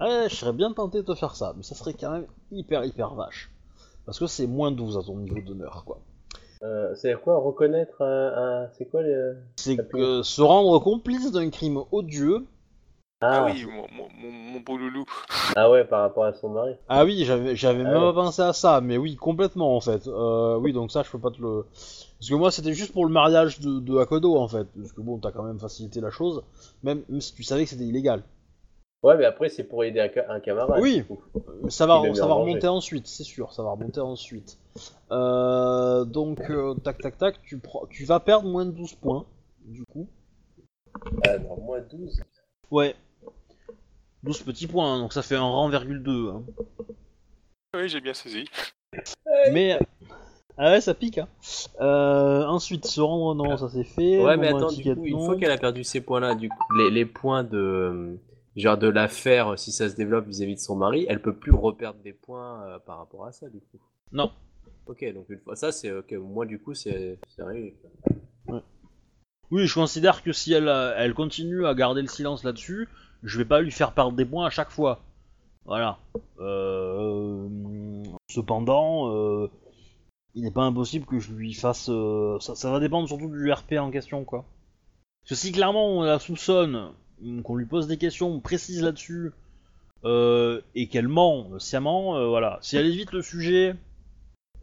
Ouais, 0.00 0.28
je 0.30 0.34
serais 0.34 0.52
bien 0.52 0.72
tenté 0.72 0.98
de 0.98 1.02
te 1.02 1.14
faire 1.14 1.36
ça, 1.36 1.52
mais 1.56 1.62
ça 1.62 1.74
serait 1.74 1.92
quand 1.92 2.12
même 2.12 2.26
hyper 2.50 2.84
hyper 2.84 3.14
vache. 3.14 3.50
Parce 4.06 4.18
que 4.18 4.26
c'est 4.26 4.46
moins 4.46 4.70
12 4.70 4.96
à 4.96 5.02
ton 5.02 5.16
niveau 5.18 5.40
d'honneur, 5.40 5.84
quoi. 5.84 6.00
Euh, 6.62 6.94
C'est 6.94 7.14
quoi 7.20 7.38
reconnaître 7.38 8.02
un. 8.02 8.64
un- 8.64 8.68
C'est 8.76 8.86
quoi 8.86 9.02
le. 9.02 9.36
C'est 9.56 9.76
que 9.76 10.22
se 10.22 10.42
rendre 10.42 10.78
complice 10.80 11.30
d'un 11.32 11.50
crime 11.50 11.80
odieux. 11.92 12.44
Ah, 13.20 13.46
Ah, 13.46 13.50
oui, 13.52 13.64
mon, 13.66 13.82
mon, 13.92 14.08
mon, 14.16 14.30
mon 14.30 14.60
beau 14.60 14.76
loulou. 14.78 15.04
ah 15.56 15.68
ouais, 15.70 15.84
par 15.84 16.02
rapport 16.02 16.24
à 16.24 16.32
son 16.34 16.50
mari. 16.50 16.74
Ah 16.88 17.04
oui, 17.04 17.24
j'avais 17.24 17.56
j'avais 17.56 17.80
Ah 17.80 17.88
même 17.88 17.94
ouais. 17.94 18.12
pas 18.12 18.22
pensé 18.22 18.42
à 18.42 18.52
ça, 18.52 18.80
mais 18.80 18.96
oui, 18.96 19.16
complètement 19.16 19.74
en 19.76 19.80
fait. 19.80 20.06
Euh, 20.06 20.56
oui, 20.58 20.72
donc 20.72 20.92
ça, 20.92 21.02
je 21.02 21.10
peux 21.10 21.18
pas 21.18 21.30
te 21.32 21.40
le. 21.42 21.64
Parce 22.20 22.30
que 22.30 22.34
moi, 22.36 22.52
c'était 22.52 22.74
juste 22.74 22.92
pour 22.92 23.04
le 23.06 23.12
mariage 23.12 23.58
de, 23.58 23.80
de 23.80 23.98
Akodo 23.98 24.36
en 24.36 24.46
fait. 24.46 24.68
Parce 24.76 24.92
que 24.92 25.00
bon, 25.00 25.18
t'as 25.18 25.32
quand 25.32 25.42
même 25.42 25.58
facilité 25.58 26.00
la 26.00 26.10
chose, 26.10 26.42
même, 26.84 27.02
même 27.08 27.20
si 27.20 27.34
tu 27.34 27.42
savais 27.42 27.64
que 27.64 27.70
c'était 27.70 27.84
illégal. 27.84 28.22
Ouais, 29.02 29.16
mais 29.16 29.24
après, 29.24 29.48
c'est 29.48 29.64
pour 29.64 29.82
aider 29.84 30.00
un, 30.00 30.08
ca- 30.12 30.26
un 30.28 30.38
camarade. 30.40 30.78
Oui. 30.80 30.98
du 30.98 31.04
coup. 31.04 31.20
Mais 31.64 31.70
Ça 31.70 31.86
va, 31.86 32.00
Il 32.04 32.14
ça 32.16 32.24
en 32.24 32.28
va 32.28 32.34
danger. 32.34 32.50
remonter 32.50 32.68
ensuite, 32.68 33.06
c'est 33.08 33.24
sûr, 33.24 33.52
ça 33.52 33.62
va 33.64 33.70
remonter 33.72 34.00
ensuite. 34.00 34.58
Euh, 35.10 36.04
donc, 36.04 36.40
euh, 36.50 36.74
tac 36.74 36.98
tac 36.98 37.18
tac, 37.18 37.42
tu, 37.42 37.58
prends- 37.58 37.86
tu 37.86 38.04
vas 38.04 38.20
perdre 38.20 38.48
moins 38.48 38.66
de 38.66 38.70
12 38.72 38.94
points, 38.94 39.24
du 39.64 39.84
coup. 39.84 40.08
Ah 41.26 41.38
non, 41.38 41.56
moins 41.60 41.80
12. 41.80 42.20
Ouais. 42.70 42.94
12 44.24 44.42
petits 44.42 44.66
points, 44.66 44.94
hein, 44.94 44.98
donc 44.98 45.12
ça 45.12 45.22
fait 45.22 45.36
un 45.36 45.42
rang 45.42 45.68
virgule 45.68 46.02
2. 46.02 46.28
Hein. 46.30 46.42
Oui, 47.76 47.88
j'ai 47.88 48.00
bien 48.00 48.14
saisi. 48.14 48.44
Mais. 49.52 49.78
Ah 50.60 50.70
ouais, 50.72 50.80
ça 50.80 50.92
pique, 50.92 51.18
hein. 51.18 51.28
Euh, 51.80 52.44
ensuite, 52.46 52.84
se 52.86 53.00
rendre, 53.00 53.34
non, 53.36 53.56
ça 53.56 53.68
c'est 53.68 53.84
fait. 53.84 54.24
Ouais, 54.24 54.36
mais 54.36 54.48
Moment 54.50 54.56
attends, 54.66 54.68
du 54.74 54.80
étiquette, 54.80 54.98
coup, 54.98 55.04
une 55.06 55.18
fois 55.24 55.36
qu'elle 55.36 55.52
a 55.52 55.58
perdu 55.58 55.84
ces 55.84 56.00
points-là, 56.00 56.34
du 56.34 56.48
coup, 56.48 56.74
les, 56.76 56.90
les 56.90 57.06
points 57.06 57.44
de. 57.44 58.18
Genre 58.56 58.76
de 58.76 58.88
l'affaire, 58.88 59.56
si 59.56 59.70
ça 59.70 59.88
se 59.88 59.94
développe 59.94 60.26
vis-à-vis 60.26 60.56
de 60.56 60.60
son 60.60 60.74
mari, 60.74 61.06
elle 61.08 61.22
peut 61.22 61.36
plus 61.36 61.52
reperdre 61.52 62.00
des 62.00 62.12
points 62.12 62.60
euh, 62.64 62.78
par 62.80 62.98
rapport 62.98 63.24
à 63.24 63.30
ça, 63.30 63.48
du 63.48 63.60
coup. 63.60 63.78
Non. 64.10 64.32
Ok, 64.88 65.04
donc 65.12 65.26
une 65.28 65.38
fois 65.40 65.54
ça, 65.54 65.70
c'est 65.70 65.92
ok. 65.92 66.12
Moi, 66.12 66.46
du 66.46 66.58
coup, 66.58 66.74
c'est 66.74 67.18
c'est 67.28 67.42
réglé. 67.42 67.76
Oui, 69.50 69.66
je 69.66 69.74
considère 69.74 70.22
que 70.22 70.32
si 70.32 70.52
elle, 70.52 70.68
euh, 70.68 70.94
elle 70.96 71.14
continue 71.14 71.66
à 71.66 71.74
garder 71.74 72.02
le 72.02 72.08
silence 72.08 72.44
là-dessus, 72.44 72.88
je 73.22 73.38
vais 73.38 73.44
pas 73.44 73.60
lui 73.60 73.70
faire 73.70 73.92
perdre 73.92 74.16
des 74.16 74.24
points 74.24 74.46
à 74.46 74.50
chaque 74.50 74.70
fois. 74.70 75.00
Voilà. 75.64 75.98
Euh, 76.40 77.48
cependant, 78.30 79.14
euh, 79.14 79.50
il 80.34 80.42
n'est 80.42 80.50
pas 80.50 80.64
impossible 80.64 81.06
que 81.06 81.18
je 81.18 81.32
lui 81.32 81.52
fasse. 81.54 81.90
ça, 82.40 82.54
ça 82.54 82.70
va 82.70 82.80
dépendre 82.80 83.08
surtout 83.08 83.28
du 83.28 83.52
RP 83.52 83.74
en 83.78 83.90
question, 83.90 84.24
quoi. 84.24 84.44
Parce 85.22 85.30
que 85.30 85.34
si 85.34 85.52
clairement 85.52 85.98
on 85.98 86.02
la 86.02 86.18
soupçonne, 86.18 86.92
qu'on 87.42 87.56
lui 87.56 87.66
pose 87.66 87.88
des 87.88 87.98
questions 87.98 88.40
précises 88.40 88.82
là-dessus, 88.82 89.32
et 90.04 90.88
qu'elle 90.90 91.08
ment 91.08 91.58
sciemment, 91.58 92.28
voilà. 92.28 92.58
Si 92.62 92.76
elle 92.76 92.86
évite 92.86 93.12
le 93.12 93.22
sujet, 93.22 93.76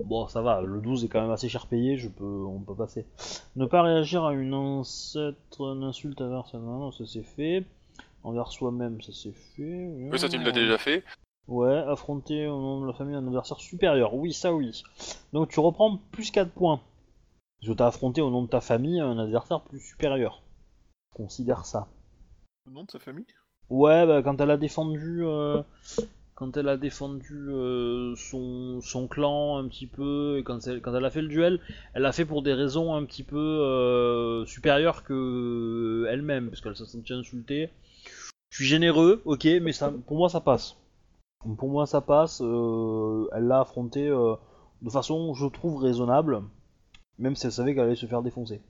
bon, 0.04 0.28
ça 0.28 0.42
va. 0.42 0.62
Le 0.62 0.82
12 0.82 1.06
est 1.06 1.08
quand 1.08 1.22
même 1.22 1.32
assez 1.32 1.50
cher 1.50 1.68
payé, 1.68 1.98
je 1.98 2.10
peux, 2.10 2.44
on 2.46 2.60
peut 2.60 2.76
passer. 2.76 3.06
Ne 3.56 3.66
pas 3.66 3.82
réagir 3.82 4.26
à 4.26 4.34
une 4.34 4.54
ancêtre, 4.54 5.62
une 5.62 5.84
insulte 5.84 6.22
envers 6.22 6.48
sa 6.48 6.58
non, 6.58 6.92
ça 6.92 7.06
c'est 7.06 7.24
fait. 7.24 7.66
Envers 8.24 8.52
soi-même, 8.52 9.02
ça 9.02 9.12
c'est 9.14 9.34
fait. 9.34 9.88
Oui, 10.12 10.20
ça, 10.20 10.28
tu 10.28 10.38
l'as 10.38 10.52
déjà 10.52 10.78
fait. 10.78 11.04
Ouais, 11.48 11.78
affronter 11.78 12.48
au 12.48 12.60
nom 12.60 12.82
de 12.82 12.88
la 12.88 12.94
famille 12.94 13.16
un 13.16 13.28
adversaire 13.28 13.60
supérieur. 13.60 14.16
Oui, 14.16 14.34
ça 14.34 14.52
oui. 14.54 14.84
Donc 15.32 15.50
tu 15.50 15.60
reprends 15.60 15.98
plus 16.12 16.32
4 16.32 16.52
points. 16.52 16.82
Parce 17.60 17.72
que 17.72 17.78
t'as 17.78 17.88
affronté 17.88 18.22
au 18.22 18.32
nom 18.32 18.42
de 18.42 18.48
ta 18.48 18.62
famille 18.62 19.00
un 19.00 19.20
adversaire 19.20 19.62
plus 19.62 19.80
supérieur. 19.80 20.42
Considère 21.14 21.66
ça. 21.66 21.88
Le 22.66 22.74
nom 22.74 22.84
de 22.84 22.92
sa 22.92 23.00
famille? 23.00 23.28
Ouais, 23.70 24.06
bah, 24.06 24.22
quand 24.24 24.40
elle 24.42 24.52
a 24.52 24.58
défendu, 24.58 25.24
euh, 25.24 25.62
quand 26.36 26.58
elle 26.58 26.68
a 26.68 26.76
défendu 26.76 27.48
euh, 27.50 28.14
son, 28.18 29.08
clan 29.08 29.58
un 29.58 29.68
petit 29.70 29.88
peu, 29.88 30.38
et 30.38 30.44
quand 30.44 30.68
elle, 30.68 31.06
a 31.06 31.10
fait 31.10 31.22
le 31.22 31.30
duel, 31.30 31.62
elle 31.94 32.02
l'a 32.02 32.12
fait 32.12 32.26
pour 32.26 32.44
des 32.44 32.54
raisons 32.54 32.94
un 32.94 33.06
petit 33.06 33.24
peu 33.24 33.38
euh, 33.38 34.46
supérieures 34.46 35.04
que 35.04 36.06
elle-même, 36.10 36.50
parce 36.50 36.60
qu'elle 36.60 36.76
s'est 36.76 36.86
sentie 36.86 37.14
insultée. 37.14 37.70
Je 38.50 38.58
suis 38.58 38.66
généreux, 38.66 39.22
ok, 39.24 39.48
mais 39.62 39.72
pour 40.06 40.18
moi 40.18 40.28
ça 40.30 40.42
passe. 40.42 40.78
Pour 41.58 41.70
moi 41.70 41.86
ça 41.86 42.02
passe. 42.02 42.42
euh, 42.42 43.30
elle 43.34 43.48
l'a 43.48 43.62
affronté 43.62 44.08
euh, 44.08 44.36
de 44.82 44.90
façon, 44.90 45.34
je 45.34 45.48
trouve, 45.48 45.78
raisonnable, 45.78 46.44
même 47.18 47.36
si 47.38 47.46
elle 47.46 47.54
savait 47.54 47.74
qu'elle 47.74 47.86
allait 47.86 47.96
se 47.96 48.08
faire 48.08 48.22
défoncer. 48.22 48.62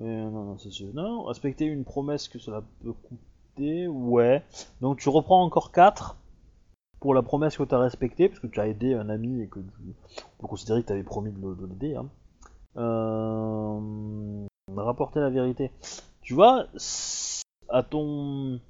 Euh, 0.00 0.02
non, 0.02 0.44
non, 0.44 0.58
c'est 0.58 0.70
sûr. 0.70 0.88
Non, 0.94 1.22
respecter 1.24 1.64
une 1.64 1.84
promesse 1.84 2.26
que 2.26 2.40
cela 2.40 2.64
peut 2.82 2.92
coûter, 2.92 3.86
ouais. 3.86 4.42
Donc 4.80 4.98
tu 4.98 5.08
reprends 5.08 5.44
encore 5.44 5.70
4 5.70 6.16
pour 7.00 7.14
la 7.14 7.22
promesse 7.22 7.56
que 7.56 7.62
tu 7.62 7.74
as 7.74 7.78
respectée, 7.78 8.28
parce 8.28 8.40
que 8.40 8.46
tu 8.46 8.60
as 8.60 8.66
aidé 8.66 8.94
un 8.94 9.08
ami 9.08 9.42
et 9.42 9.46
que 9.46 9.60
tu 9.60 9.66
on 10.38 10.42
peut 10.42 10.48
considérer 10.48 10.82
que 10.82 10.88
tu 10.88 10.92
avais 10.92 11.02
promis 11.02 11.32
de, 11.32 11.66
l'aider. 11.66 11.94
Hein. 11.94 12.08
Euh, 12.76 14.46
rapporter 14.76 15.20
la 15.20 15.30
vérité. 15.30 15.70
Tu 16.22 16.34
vois, 16.34 16.66
à 17.68 17.82
ton, 17.82 18.60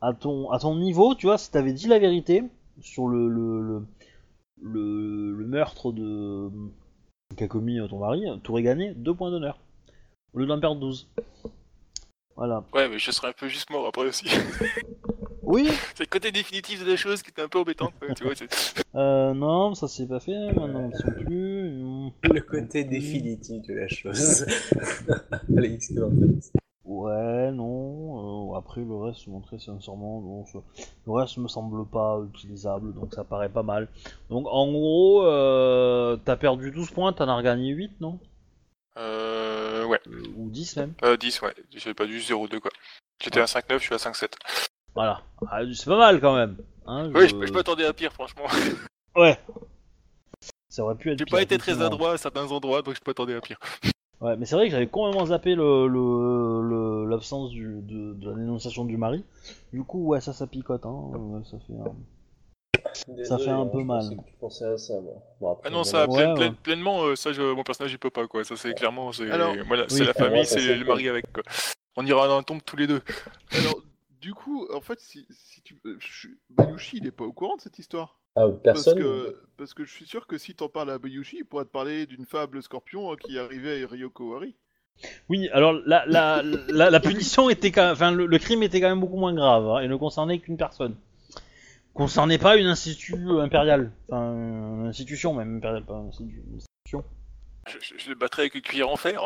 à 0.00 0.12
ton, 0.12 0.50
à 0.50 0.58
ton 0.58 0.76
niveau, 0.76 1.14
tu 1.14 1.26
vois, 1.26 1.38
si 1.38 1.50
tu 1.50 1.58
avais 1.58 1.72
dit 1.72 1.88
la 1.88 1.98
vérité 1.98 2.44
sur 2.80 3.08
le, 3.08 3.28
le, 3.28 3.82
le, 4.62 5.32
le, 5.32 5.46
meurtre 5.46 5.92
de 5.92 6.50
qu'a 7.36 7.48
commis 7.48 7.78
ton 7.88 7.98
mari, 7.98 8.24
tu 8.42 8.50
aurais 8.50 8.62
gagné 8.62 8.94
2 8.94 9.14
points 9.14 9.30
d'honneur. 9.30 9.58
Au 10.32 10.38
lieu 10.38 10.46
d'en 10.46 10.60
perdre 10.60 10.80
12. 10.80 11.08
Voilà. 12.36 12.64
Ouais, 12.72 12.88
mais 12.88 12.98
je 12.98 13.10
serais 13.10 13.28
un 13.28 13.32
peu 13.32 13.48
juste 13.48 13.70
mort 13.70 13.86
après 13.86 14.06
aussi. 14.06 14.26
Oui, 15.50 15.66
c'est 15.94 16.00
le 16.04 16.06
côté 16.10 16.30
définitif 16.30 16.84
de 16.84 16.90
la 16.90 16.96
chose 16.96 17.22
qui 17.22 17.30
était 17.30 17.40
un 17.42 17.48
peu 17.48 17.58
embêtant. 17.58 17.90
quoi, 17.98 18.12
tu 18.14 18.24
vois, 18.24 18.34
euh, 18.96 19.32
non, 19.34 19.74
ça 19.74 19.88
c'est 19.88 20.06
pas 20.06 20.20
fait, 20.20 20.52
maintenant 20.52 20.90
ils 20.92 20.96
sont 20.98 21.10
plus. 21.24 21.70
non. 21.72 22.12
Le 22.22 22.40
côté 22.42 22.84
définitif 22.84 23.62
de 23.66 23.74
la 23.74 23.88
chose. 23.88 24.44
Allez. 25.56 25.78
Ouais, 26.84 27.50
non. 27.52 28.52
euh, 28.54 28.58
après 28.58 28.82
le 28.82 28.94
reste, 28.96 29.26
montrer 29.26 29.58
sincèrement, 29.58 30.20
non, 30.20 30.46
ça- 30.46 30.58
le 31.06 31.12
reste 31.12 31.36
me 31.38 31.48
semble 31.48 31.86
pas 31.86 32.20
utilisable, 32.34 32.92
donc 32.94 33.14
ça 33.14 33.24
paraît 33.24 33.48
pas 33.50 33.62
mal. 33.62 33.88
Donc 34.30 34.46
en 34.50 34.70
gros, 34.70 35.24
euh, 35.24 36.16
t'as 36.24 36.36
perdu 36.36 36.70
12 36.72 36.90
points, 36.90 37.12
t'en 37.12 37.28
as 37.28 37.36
regagné 37.36 37.70
8, 37.72 37.92
non? 38.00 38.18
Euh, 38.98 39.84
ouais, 39.86 40.00
Euh, 40.08 40.22
Ou 40.36 40.50
10 40.50 40.76
même 40.76 40.92
euh, 41.04 41.16
10, 41.16 41.40
ouais. 41.42 41.54
J'avais 41.76 41.94
pas 41.94 42.06
dû 42.06 42.18
0,2 42.18 42.58
quoi. 42.58 42.70
J'étais 43.22 43.40
à 43.40 43.44
5,9, 43.46 43.78
je 43.78 43.84
suis 43.84 43.94
à 43.94 43.98
5,7. 43.98 44.32
Voilà. 44.98 45.22
Ah, 45.48 45.60
c'est 45.72 45.86
pas 45.88 45.96
mal 45.96 46.20
quand 46.20 46.34
même. 46.34 46.56
Hein, 46.84 47.08
Oui, 47.14 47.28
je, 47.28 47.46
je 47.46 47.52
m'attendais 47.52 47.84
à 47.86 47.92
pire, 47.92 48.12
franchement. 48.12 48.46
Ouais. 49.16 49.38
Ça 50.68 50.82
aurait 50.82 50.96
pu 50.96 51.12
être 51.12 51.18
J'ai 51.20 51.24
pas 51.24 51.40
été 51.40 51.56
très 51.56 51.80
adroit 51.82 52.14
à 52.14 52.18
certains 52.18 52.50
endroits, 52.50 52.82
donc 52.82 52.94
je 52.96 53.00
m'attendais 53.06 53.34
à 53.34 53.40
pire. 53.40 53.58
Ouais, 54.20 54.36
mais 54.36 54.44
c'est 54.44 54.56
vrai 54.56 54.66
que 54.66 54.72
j'avais 54.72 54.88
complètement 54.88 55.26
zappé 55.26 55.54
le, 55.54 55.86
le, 55.86 56.62
le- 56.68 57.08
l'absence 57.08 57.50
du, 57.50 57.80
de, 57.82 58.14
de 58.14 58.30
la 58.30 58.36
dénonciation 58.36 58.84
du 58.84 58.96
mari. 58.96 59.24
Du 59.72 59.84
coup, 59.84 60.04
ouais, 60.08 60.20
ça, 60.20 60.32
ça 60.32 60.48
picote, 60.48 60.84
hein. 60.84 61.10
ouais, 61.14 61.42
ça 61.44 61.58
fait. 61.64 61.72
un- 61.74 63.14
Désolé, 63.14 63.44
fait 63.44 63.50
un 63.50 63.60
hein, 63.60 63.66
peu 63.66 63.78
je 63.80 63.84
mal. 63.84 64.08
que 64.10 64.14
tu 64.24 64.32
pensais 64.40 64.64
à 64.64 64.76
ça, 64.78 64.94
moi. 65.00 65.14
Bon, 65.40 65.52
après, 65.52 65.68
Ah 65.68 65.72
non, 65.72 65.84
ça, 65.84 66.06
plein- 66.08 66.34
plein- 66.34 66.52
pleinement, 66.54 67.04
euh, 67.04 67.14
ça, 67.16 67.32
je, 67.32 67.42
mon 67.42 67.62
personnage, 67.62 67.92
il 67.92 67.98
peut 67.98 68.10
pas, 68.10 68.26
quoi. 68.26 68.42
Ça, 68.44 68.56
c'est 68.56 68.74
clairement, 68.74 69.12
c'est 69.12 69.26
voilà, 69.26 69.50
Oui. 69.52 69.84
c'est 69.88 70.04
la 70.04 70.14
famille, 70.14 70.44
ça, 70.44 70.58
c'est 70.58 70.74
le 70.76 70.84
mari 70.84 71.08
avec, 71.08 71.32
quoi. 71.32 71.42
On 71.96 72.04
ira 72.04 72.26
dans 72.28 72.36
la 72.38 72.42
tombe 72.42 72.60
tous 72.64 72.76
les 72.76 72.86
deux. 72.88 73.02
Alors, 73.52 73.80
du 74.20 74.34
coup, 74.34 74.66
en 74.72 74.80
fait, 74.80 75.00
si, 75.00 75.26
si 75.30 75.62
tu. 75.62 75.78
euh, 75.86 75.96
je- 76.00 76.28
Bayushi, 76.50 76.98
il 76.98 77.06
est 77.06 77.10
pas 77.12 77.24
au 77.24 77.32
courant 77.32 77.56
de 77.56 77.60
cette 77.60 77.78
histoire. 77.78 78.18
Ah, 78.36 78.42
Parce 78.64 78.84
personne 78.84 78.98
que, 78.98 79.36
parce 79.56 79.74
que 79.74 79.84
je 79.84 79.90
suis 79.90 80.06
sûr 80.06 80.26
que 80.26 80.38
si 80.38 80.54
t'en 80.54 80.68
parles 80.68 80.90
à 80.90 80.98
Bayushi, 80.98 81.38
il 81.38 81.44
pourra 81.44 81.64
te 81.64 81.70
parler 81.70 82.06
d'une 82.06 82.24
fable 82.26 82.62
scorpion 82.62 83.12
euh, 83.12 83.16
qui 83.16 83.38
arrivait 83.38 83.82
à 83.82 83.86
Ryoko 83.88 84.32
Wari. 84.32 84.54
Oui, 85.28 85.48
alors 85.52 85.72
la, 85.86 86.04
la, 86.06 86.42
la, 86.42 86.90
la 86.90 87.00
punition 87.00 87.48
était 87.50 87.70
quand 87.70 87.88
enfin 87.90 88.10
le, 88.10 88.26
le 88.26 88.38
crime 88.38 88.62
était 88.64 88.80
quand 88.80 88.88
même 88.88 88.98
beaucoup 89.00 89.16
moins 89.16 89.32
grave 89.34 89.68
hein, 89.68 89.80
et 89.80 89.88
ne 89.88 89.94
concernait 89.96 90.38
qu'une 90.40 90.56
personne. 90.56 90.96
Concernait 91.94 92.38
pas 92.38 92.56
une 92.56 92.66
institut 92.66 93.16
impériale, 93.40 93.92
enfin 94.08 94.32
une 94.34 94.86
institution 94.86 95.34
même 95.34 95.56
impériale, 95.56 95.84
pas 95.84 95.94
une 95.94 96.08
institu- 96.10 96.42
une 96.48 96.56
institution. 96.56 97.04
Je, 97.66 97.78
je- 97.80 97.94
je 98.04 98.08
le 98.08 98.14
battrai 98.16 98.42
avec 98.42 98.54
une 98.56 98.60
cuillère 98.62 98.88
en 98.88 98.96
fer. 98.96 99.20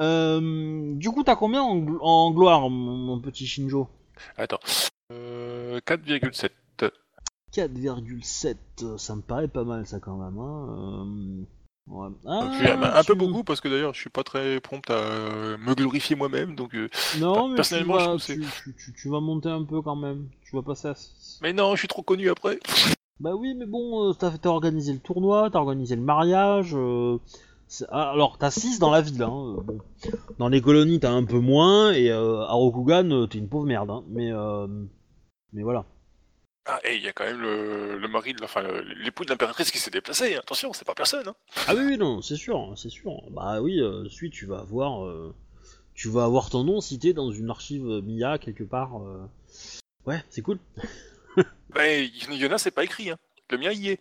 Euh, 0.00 0.92
du 0.94 1.10
coup, 1.10 1.22
t'as 1.24 1.36
combien 1.36 1.62
en, 1.62 1.76
gl- 1.76 1.98
en 2.00 2.30
gloire, 2.32 2.68
mon, 2.70 2.96
mon 2.96 3.20
petit 3.20 3.46
Shinjo? 3.46 3.88
Attends. 4.36 4.60
Euh, 5.12 5.78
4,7. 5.86 6.50
4,7, 7.52 8.56
euh, 8.82 8.98
ça 8.98 9.16
me 9.16 9.22
paraît 9.22 9.48
pas 9.48 9.64
mal 9.64 9.86
ça 9.86 9.98
quand 10.00 10.16
même. 10.16 10.38
Hein. 10.38 11.46
euh, 11.88 11.92
ouais. 11.92 12.08
Ah, 12.26 12.48
Je 12.52 12.58
suis 12.58 12.68
un, 12.70 12.82
un 12.82 13.04
peu 13.04 13.14
tu- 13.14 13.18
beaucoup 13.18 13.44
parce 13.44 13.60
que 13.60 13.68
d'ailleurs, 13.68 13.94
je 13.94 14.00
suis 14.00 14.10
pas 14.10 14.24
très 14.24 14.60
prompt 14.60 14.88
à 14.90 14.94
euh, 14.94 15.56
me 15.58 15.74
glorifier 15.74 16.16
moi-même, 16.16 16.54
donc. 16.54 16.74
euh, 16.74 16.88
Non, 17.18 17.44
mais 17.48 17.52
tu 17.52 17.56
Personnellement, 17.56 17.98
je 17.98 18.10
vas, 18.10 18.18
c'est- 18.18 18.34
tu, 18.34 18.42
tu- 18.64 18.74
tu- 18.76 18.92
tu 18.92 19.08
vas 19.08 19.20
monter 19.20 19.48
un 19.48 19.64
peu 19.64 19.80
quand 19.80 19.96
même. 19.96 20.28
Tu 20.44 20.54
vas 20.56 20.62
passer 20.62 20.88
à 20.88 20.94
6. 20.94 21.38
Mais 21.42 21.52
non, 21.54 21.72
je 21.74 21.78
suis 21.78 21.88
trop 21.88 22.02
connu 22.02 22.28
après. 22.28 22.58
Bah 23.20 23.34
oui, 23.34 23.54
mais 23.54 23.64
bon, 23.64 24.10
euh, 24.10 24.12
t'as 24.12 24.36
t'as 24.36 24.50
organisé 24.50 24.92
le 24.92 24.98
tournoi, 24.98 25.48
t'as 25.50 25.58
organisé 25.60 25.96
le 25.96 26.02
mariage. 26.02 26.74
Ah, 27.88 28.10
alors, 28.12 28.38
t'as 28.38 28.50
6 28.50 28.78
dans 28.78 28.90
la 28.90 29.00
ville. 29.00 29.22
Hein, 29.22 29.56
bon. 29.64 29.78
Dans 30.38 30.48
les 30.48 30.60
colonies, 30.60 31.00
t'as 31.00 31.10
un 31.10 31.24
peu 31.24 31.38
moins. 31.38 31.92
Et 31.92 32.10
euh, 32.10 32.40
à 32.42 32.52
Rokugan, 32.52 33.10
euh, 33.10 33.26
t'es 33.26 33.38
une 33.38 33.48
pauvre 33.48 33.66
merde. 33.66 33.90
Hein, 33.90 34.04
mais, 34.08 34.30
euh, 34.32 34.66
mais 35.52 35.62
voilà. 35.62 35.84
Ah, 36.68 36.80
et 36.84 36.96
il 36.96 37.02
y 37.02 37.08
a 37.08 37.12
quand 37.12 37.24
même 37.24 37.40
le, 37.40 37.98
le 37.98 38.08
mari, 38.08 38.32
de, 38.34 38.40
la- 38.40 38.46
enfin, 38.46 38.62
l'époux 39.04 39.24
de 39.24 39.30
l'impératrice 39.30 39.70
qui 39.70 39.78
s'est 39.78 39.90
déplacé. 39.90 40.34
Attention, 40.36 40.72
c'est 40.72 40.84
pas 40.86 40.94
personne. 40.94 41.28
Hein. 41.28 41.34
Ah 41.68 41.74
oui, 41.76 41.82
oui, 41.86 41.96
non, 41.98 42.22
c'est 42.22 42.36
sûr, 42.36 42.72
c'est 42.76 42.88
sûr. 42.90 43.12
Bah 43.30 43.60
oui, 43.60 43.80
euh, 43.80 44.08
suite, 44.08 44.32
tu 44.32 44.46
vas 44.46 44.58
avoir, 44.58 45.08
tu 45.94 46.08
vas 46.08 46.24
avoir 46.24 46.50
ton 46.50 46.64
nom 46.64 46.80
cité 46.80 47.12
dans 47.12 47.30
une 47.30 47.50
archive 47.50 47.84
MIA 48.02 48.38
quelque 48.38 48.64
part. 48.64 49.00
Ouais, 50.06 50.22
c'est 50.30 50.42
cool. 50.42 50.58
Ben, 51.74 52.08
il 52.30 52.34
y 52.42 52.46
en 52.46 52.52
a, 52.52 52.58
c'est 52.58 52.70
pas 52.70 52.84
écrit. 52.84 53.10
Hein. 53.10 53.18
Le 53.50 53.58
mien 53.58 53.70
y 53.70 53.88
est. 53.90 54.00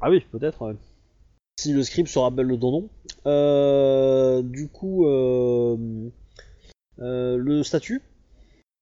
Ah 0.00 0.10
oui, 0.10 0.20
peut-être. 0.32 0.60
ouais. 0.62 0.74
Si 1.58 1.72
le 1.72 1.82
script 1.82 2.08
se 2.08 2.18
rappelle 2.18 2.58
ton 2.58 2.70
nom. 2.72 2.90
Euh, 3.26 4.42
du 4.42 4.68
coup, 4.68 5.06
euh, 5.06 5.76
euh, 6.98 7.36
le 7.36 7.62
statut. 7.62 8.02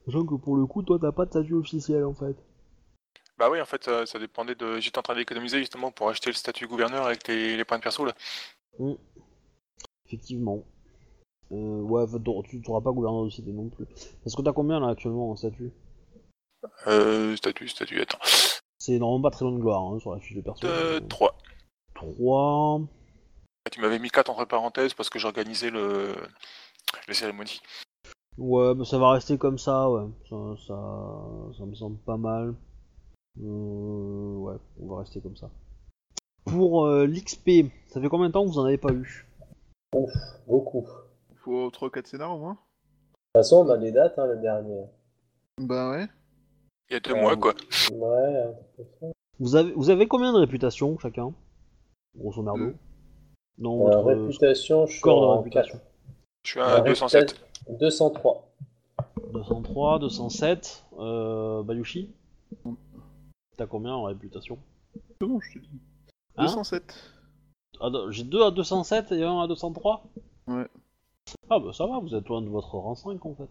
Sachant 0.06 0.24
que 0.24 0.34
pour 0.36 0.56
le 0.56 0.66
coup, 0.66 0.82
toi, 0.82 0.98
t'as 1.00 1.12
pas 1.12 1.26
de 1.26 1.30
statut 1.30 1.54
officiel 1.54 2.04
en 2.04 2.14
fait. 2.14 2.36
Bah 3.38 3.48
oui, 3.50 3.60
en 3.60 3.64
fait, 3.66 3.84
ça, 3.84 4.06
ça 4.06 4.18
dépendait 4.18 4.54
de. 4.54 4.80
J'étais 4.80 4.98
en 4.98 5.02
train 5.02 5.14
d'économiser 5.14 5.58
justement 5.58 5.90
pour 5.90 6.08
acheter 6.08 6.30
le 6.30 6.34
statut 6.34 6.66
gouverneur 6.66 7.06
avec 7.06 7.26
les, 7.28 7.56
les 7.56 7.64
points 7.64 7.78
de 7.78 7.82
perso 7.82 8.04
là. 8.04 8.14
Effectivement. 10.06 10.64
Euh, 11.52 11.80
ouais, 11.82 12.04
t'auras- 12.24 12.46
tu 12.48 12.62
n'auras 12.66 12.80
pas 12.80 12.92
gouverneur 12.92 13.24
de 13.24 13.30
cité 13.30 13.50
non 13.52 13.68
plus. 13.68 13.86
Parce 14.22 14.36
que 14.36 14.42
t'as 14.42 14.52
combien 14.52 14.78
là 14.80 14.88
actuellement 14.88 15.30
en 15.30 15.36
statut? 15.36 15.72
Euh, 16.86 17.34
statut, 17.36 17.68
statut, 17.68 18.00
attends. 18.00 18.18
C'est 18.78 18.98
normalement 18.98 19.28
pas 19.28 19.34
très 19.34 19.44
loin 19.44 19.54
de 19.54 19.60
gloire 19.60 19.82
hein, 19.82 19.98
sur 19.98 20.14
la 20.14 20.20
fiche 20.20 20.36
de 20.36 20.42
perso. 20.42 20.66
Euh, 20.66 21.00
3. 21.00 21.36
3. 22.00 22.80
Tu 23.70 23.80
m'avais 23.80 23.98
mis 23.98 24.10
4 24.10 24.30
entre 24.30 24.44
parenthèses 24.46 24.94
parce 24.94 25.10
que 25.10 25.18
j'organisais 25.18 25.70
le... 25.70 26.14
les 27.08 27.14
cérémonies. 27.14 27.60
Ouais, 28.38 28.74
mais 28.74 28.84
ça 28.84 28.98
va 28.98 29.10
rester 29.12 29.36
comme 29.38 29.58
ça, 29.58 29.88
ouais. 29.90 30.08
Ça, 30.28 30.36
ça, 30.66 30.78
ça 31.58 31.64
me 31.66 31.74
semble 31.74 31.98
pas 31.98 32.16
mal. 32.16 32.54
Euh, 33.40 34.34
ouais, 34.36 34.56
on 34.80 34.88
va 34.88 35.00
rester 35.00 35.20
comme 35.20 35.36
ça. 35.36 35.50
Pour 36.46 36.86
euh, 36.86 37.06
l'XP, 37.06 37.70
ça 37.88 38.00
fait 38.00 38.08
combien 38.08 38.28
de 38.28 38.32
temps 38.32 38.44
que 38.44 38.50
vous 38.50 38.58
en 38.58 38.64
avez 38.64 38.78
pas 38.78 38.92
eu? 38.92 39.26
Ouf, 39.94 40.10
beaucoup. 40.46 40.82
De 40.82 41.34
toute 41.34 41.38
Faut 41.44 41.68
3-4 41.70 42.06
scénars 42.06 42.34
au 42.34 42.38
moins. 42.38 42.58
façon, 43.36 43.64
on 43.66 43.68
a 43.70 43.76
les 43.76 43.92
dates, 43.92 44.18
hein, 44.18 44.26
le 44.26 44.36
dernier. 44.38 44.84
Bah 45.60 45.90
ouais. 45.90 46.06
Il 46.88 46.94
y 46.94 46.96
a 46.96 47.00
deux 47.00 47.12
Euh, 47.12 47.20
mois 47.20 47.36
quoi. 47.36 47.54
Ouais, 47.92 48.44
vous 49.38 49.54
avez, 49.54 49.72
vous 49.72 49.90
avez 49.90 50.08
combien 50.08 50.32
de 50.32 50.38
réputation 50.38 50.98
chacun? 50.98 51.32
Grosso 52.16 52.42
merdo. 52.42 52.58
Deux. 52.66 52.76
Dans 53.58 53.86
Euh, 53.88 54.00
réputation, 54.02 54.86
je 54.86 54.96
suis 54.96 55.08
en 55.08 55.38
réputation. 55.38 55.80
Je 56.44 56.50
suis 56.50 56.60
à 56.60 56.76
Euh, 56.78 56.80
207. 56.80 57.30
réputation, 57.68 57.76
203. 57.78 58.48
203, 59.32 59.98
207. 59.98 60.84
Euh, 60.98 61.62
Bayushi 61.62 62.10
T'as 63.56 63.66
combien 63.66 63.92
en 63.92 64.04
réputation 64.04 64.58
C'est 65.20 65.26
bon, 65.26 65.38
je 65.40 65.52
te 65.52 65.58
dis. 65.58 65.68
Hein 66.36 66.44
207. 66.46 66.94
Ah, 67.80 67.90
deux- 67.90 68.10
J'ai 68.10 68.24
deux 68.24 68.42
à 68.42 68.50
207 68.50 69.12
et 69.12 69.22
un 69.22 69.40
à 69.40 69.46
203 69.46 70.04
Ouais. 70.46 70.66
Ah 71.50 71.58
bah 71.60 71.72
ça 71.72 71.86
va, 71.86 71.98
vous 71.98 72.14
êtes 72.14 72.26
loin 72.28 72.40
de 72.42 72.48
votre 72.48 72.74
rang 72.76 72.94
5 72.94 73.24
en 73.26 73.34
fait. 73.34 73.50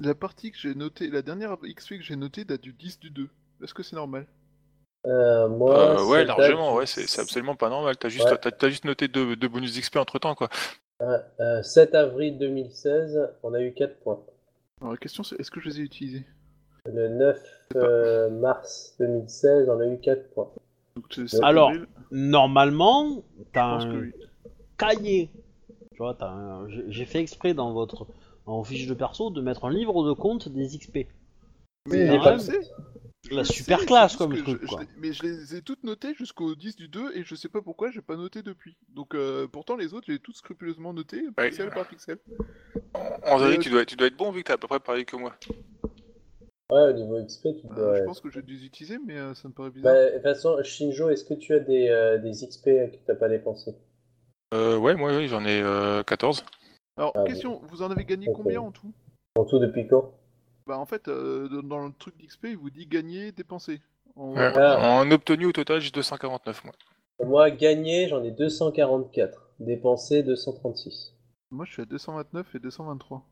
La 0.00 0.14
partie 0.14 0.50
que 0.50 0.58
j'ai 0.58 0.74
notée, 0.74 1.08
la 1.08 1.22
dernière 1.22 1.56
XP 1.62 1.98
que 1.98 2.02
j'ai 2.02 2.16
notée 2.16 2.44
date 2.44 2.62
du 2.62 2.72
10 2.72 2.98
du 2.98 3.10
2. 3.10 3.28
Est-ce 3.62 3.74
que 3.74 3.82
c'est 3.82 3.94
normal? 3.96 4.26
Euh, 5.06 5.48
moi, 5.48 5.98
Euh, 6.00 6.04
ouais, 6.06 6.24
largement, 6.24 6.74
ouais, 6.74 6.86
c'est 6.86 7.08
c'est 7.08 7.20
absolument 7.20 7.56
pas 7.56 7.68
normal. 7.68 7.96
T'as 7.96 8.08
juste, 8.08 8.30
Ouais. 8.30 8.38
t'as- 8.40 8.52
t'as 8.52 8.68
juste 8.68 8.84
noté 8.84 9.08
deux, 9.08 9.34
deux 9.36 9.48
bonus 9.48 9.74
d'XP 9.74 9.96
entre 9.96 10.18
temps 10.20 10.34
quoi. 10.36 10.48
Euh, 11.02 11.18
euh, 11.40 11.62
7 11.62 11.94
avril 11.96 12.38
2016, 12.38 13.18
on 13.42 13.52
a 13.54 13.60
eu 13.60 13.72
4 13.72 13.96
points. 14.00 14.20
Alors 14.80 14.92
la 14.92 14.98
question 14.98 15.24
c'est 15.24 15.38
est-ce 15.40 15.50
que 15.50 15.60
je 15.60 15.68
les 15.70 15.80
ai 15.80 15.82
utilisés? 15.82 16.24
Le 16.86 17.08
9 17.08 17.40
euh, 17.76 18.30
mars 18.30 18.94
2016, 19.00 19.68
on 19.68 19.80
a 19.80 19.86
eu 19.86 19.98
4 19.98 20.30
points. 20.34 20.50
Donc, 20.96 21.06
c'est- 21.10 21.26
c'est 21.28 21.42
Alors, 21.42 21.72
Normalement, 22.10 23.22
t'as 23.52 23.64
un 23.64 24.00
oui. 24.00 24.12
cahier. 24.76 25.30
Tu 25.92 25.98
vois, 25.98 26.14
t'as 26.14 26.28
un- 26.28 26.68
j'ai 26.88 27.06
fait 27.06 27.20
exprès 27.20 27.54
dans 27.54 27.72
votre 27.72 28.06
en 28.46 28.62
fiche 28.64 28.86
de 28.86 28.94
perso 28.94 29.30
de 29.30 29.40
mettre 29.40 29.64
un 29.64 29.70
livre 29.70 30.04
de 30.06 30.12
compte 30.12 30.48
des 30.48 30.76
XP. 30.76 31.06
Mais 31.88 32.18
le 32.18 32.38
sais. 32.38 32.60
Je 32.62 32.91
la 33.30 33.44
super 33.44 33.80
sais, 33.80 33.86
classe 33.86 34.16
comme 34.16 34.36
truc, 34.36 34.60
je- 34.62 34.66
quoi. 34.66 34.80
je 34.82 34.86
mais 35.00 35.12
je 35.12 35.22
les 35.22 35.54
ai 35.56 35.62
toutes 35.62 35.84
notées 35.84 36.14
jusqu'au 36.14 36.54
10 36.54 36.76
du 36.76 36.88
2 36.88 37.12
et 37.14 37.24
je 37.24 37.34
sais 37.34 37.48
pas 37.48 37.62
pourquoi 37.62 37.90
j'ai 37.90 38.02
pas 38.02 38.16
noté 38.16 38.42
depuis. 38.42 38.76
Donc 38.88 39.14
euh, 39.14 39.46
pourtant 39.46 39.76
les 39.76 39.94
autres 39.94 40.06
j'ai 40.08 40.18
toutes 40.18 40.36
scrupuleusement 40.36 40.92
notées, 40.92 41.22
Ouais. 41.38 41.48
pixel 41.48 41.70
par 41.70 41.86
pixel. 41.86 42.18
En 42.94 43.38
théorie, 43.38 43.56
Euh, 43.56 43.58
tu 43.58 43.70
dois, 43.70 43.84
tu 43.84 43.96
dois 43.96 44.08
être 44.08 44.16
bon 44.16 44.30
vu 44.32 44.42
que 44.42 44.48
t'as 44.48 44.54
à 44.54 44.58
peu 44.58 44.66
près 44.66 44.80
pareil 44.80 45.04
que 45.04 45.16
moi. 45.16 45.34
Ouais, 46.70 46.82
au 46.88 46.92
niveau 46.92 47.18
XP, 47.22 47.42
tu 47.60 47.66
Euh, 47.66 47.74
dois. 47.74 47.98
Je 47.98 48.02
pense 48.04 48.20
que 48.20 48.30
j'ai 48.30 48.42
dû 48.42 48.54
les 48.54 48.64
utiliser 48.64 48.98
mais 48.98 49.18
euh, 49.18 49.34
ça 49.34 49.48
me 49.48 49.52
paraît 49.52 49.68
Bah, 49.70 49.74
bizarre. 49.74 49.94
de 49.94 50.12
toute 50.14 50.22
façon, 50.22 50.62
Shinjo, 50.62 51.10
est-ce 51.10 51.24
que 51.24 51.34
tu 51.34 51.52
as 51.54 51.60
des, 51.60 51.88
euh, 51.88 52.18
des 52.18 52.30
XP 52.46 52.64
que 52.64 52.96
t'as 53.06 53.14
pas 53.14 53.28
dépensé? 53.28 53.74
Euh, 54.54 54.76
ouais, 54.78 54.94
moi, 54.94 55.16
oui, 55.16 55.28
j'en 55.28 55.44
ai 55.44 55.60
euh, 55.62 56.02
14. 56.02 56.44
Alors 56.96 57.12
ah, 57.14 57.24
question, 57.24 57.60
vous 57.64 57.82
en 57.82 57.90
avez 57.90 58.04
gagné 58.04 58.26
combien 58.34 58.60
en 58.60 58.70
tout? 58.70 58.92
En 59.36 59.44
tout 59.44 59.58
depuis 59.58 59.86
quand? 59.86 60.12
Bah 60.66 60.78
en 60.78 60.86
fait 60.86 61.08
euh, 61.08 61.48
dans- 61.62 61.86
le 61.86 61.92
truc 61.92 62.16
d'XP 62.18 62.44
il 62.50 62.56
vous 62.56 62.70
dit 62.70 62.86
gagner, 62.86 63.32
dépenser. 63.32 63.80
En- 64.16 64.34
Ouais. 64.34 64.52
Ah. 64.56 64.78
En 65.00 65.10
obtenu 65.10 65.46
au 65.46 65.52
total, 65.52 65.80
j'ai 65.80 65.90
249 65.90 66.64
moi. 66.64 66.74
Moi, 67.24 67.50
gagné, 67.50 68.08
j'en 68.08 68.22
ai 68.24 68.30
244. 68.30 69.48
Dépensé, 69.60 70.22
236. 70.22 71.14
Moi 71.50 71.64
je 71.66 71.72
suis 71.72 71.82
à 71.82 71.84
229 71.84 72.54
et 72.54 72.58
223. 72.58 73.24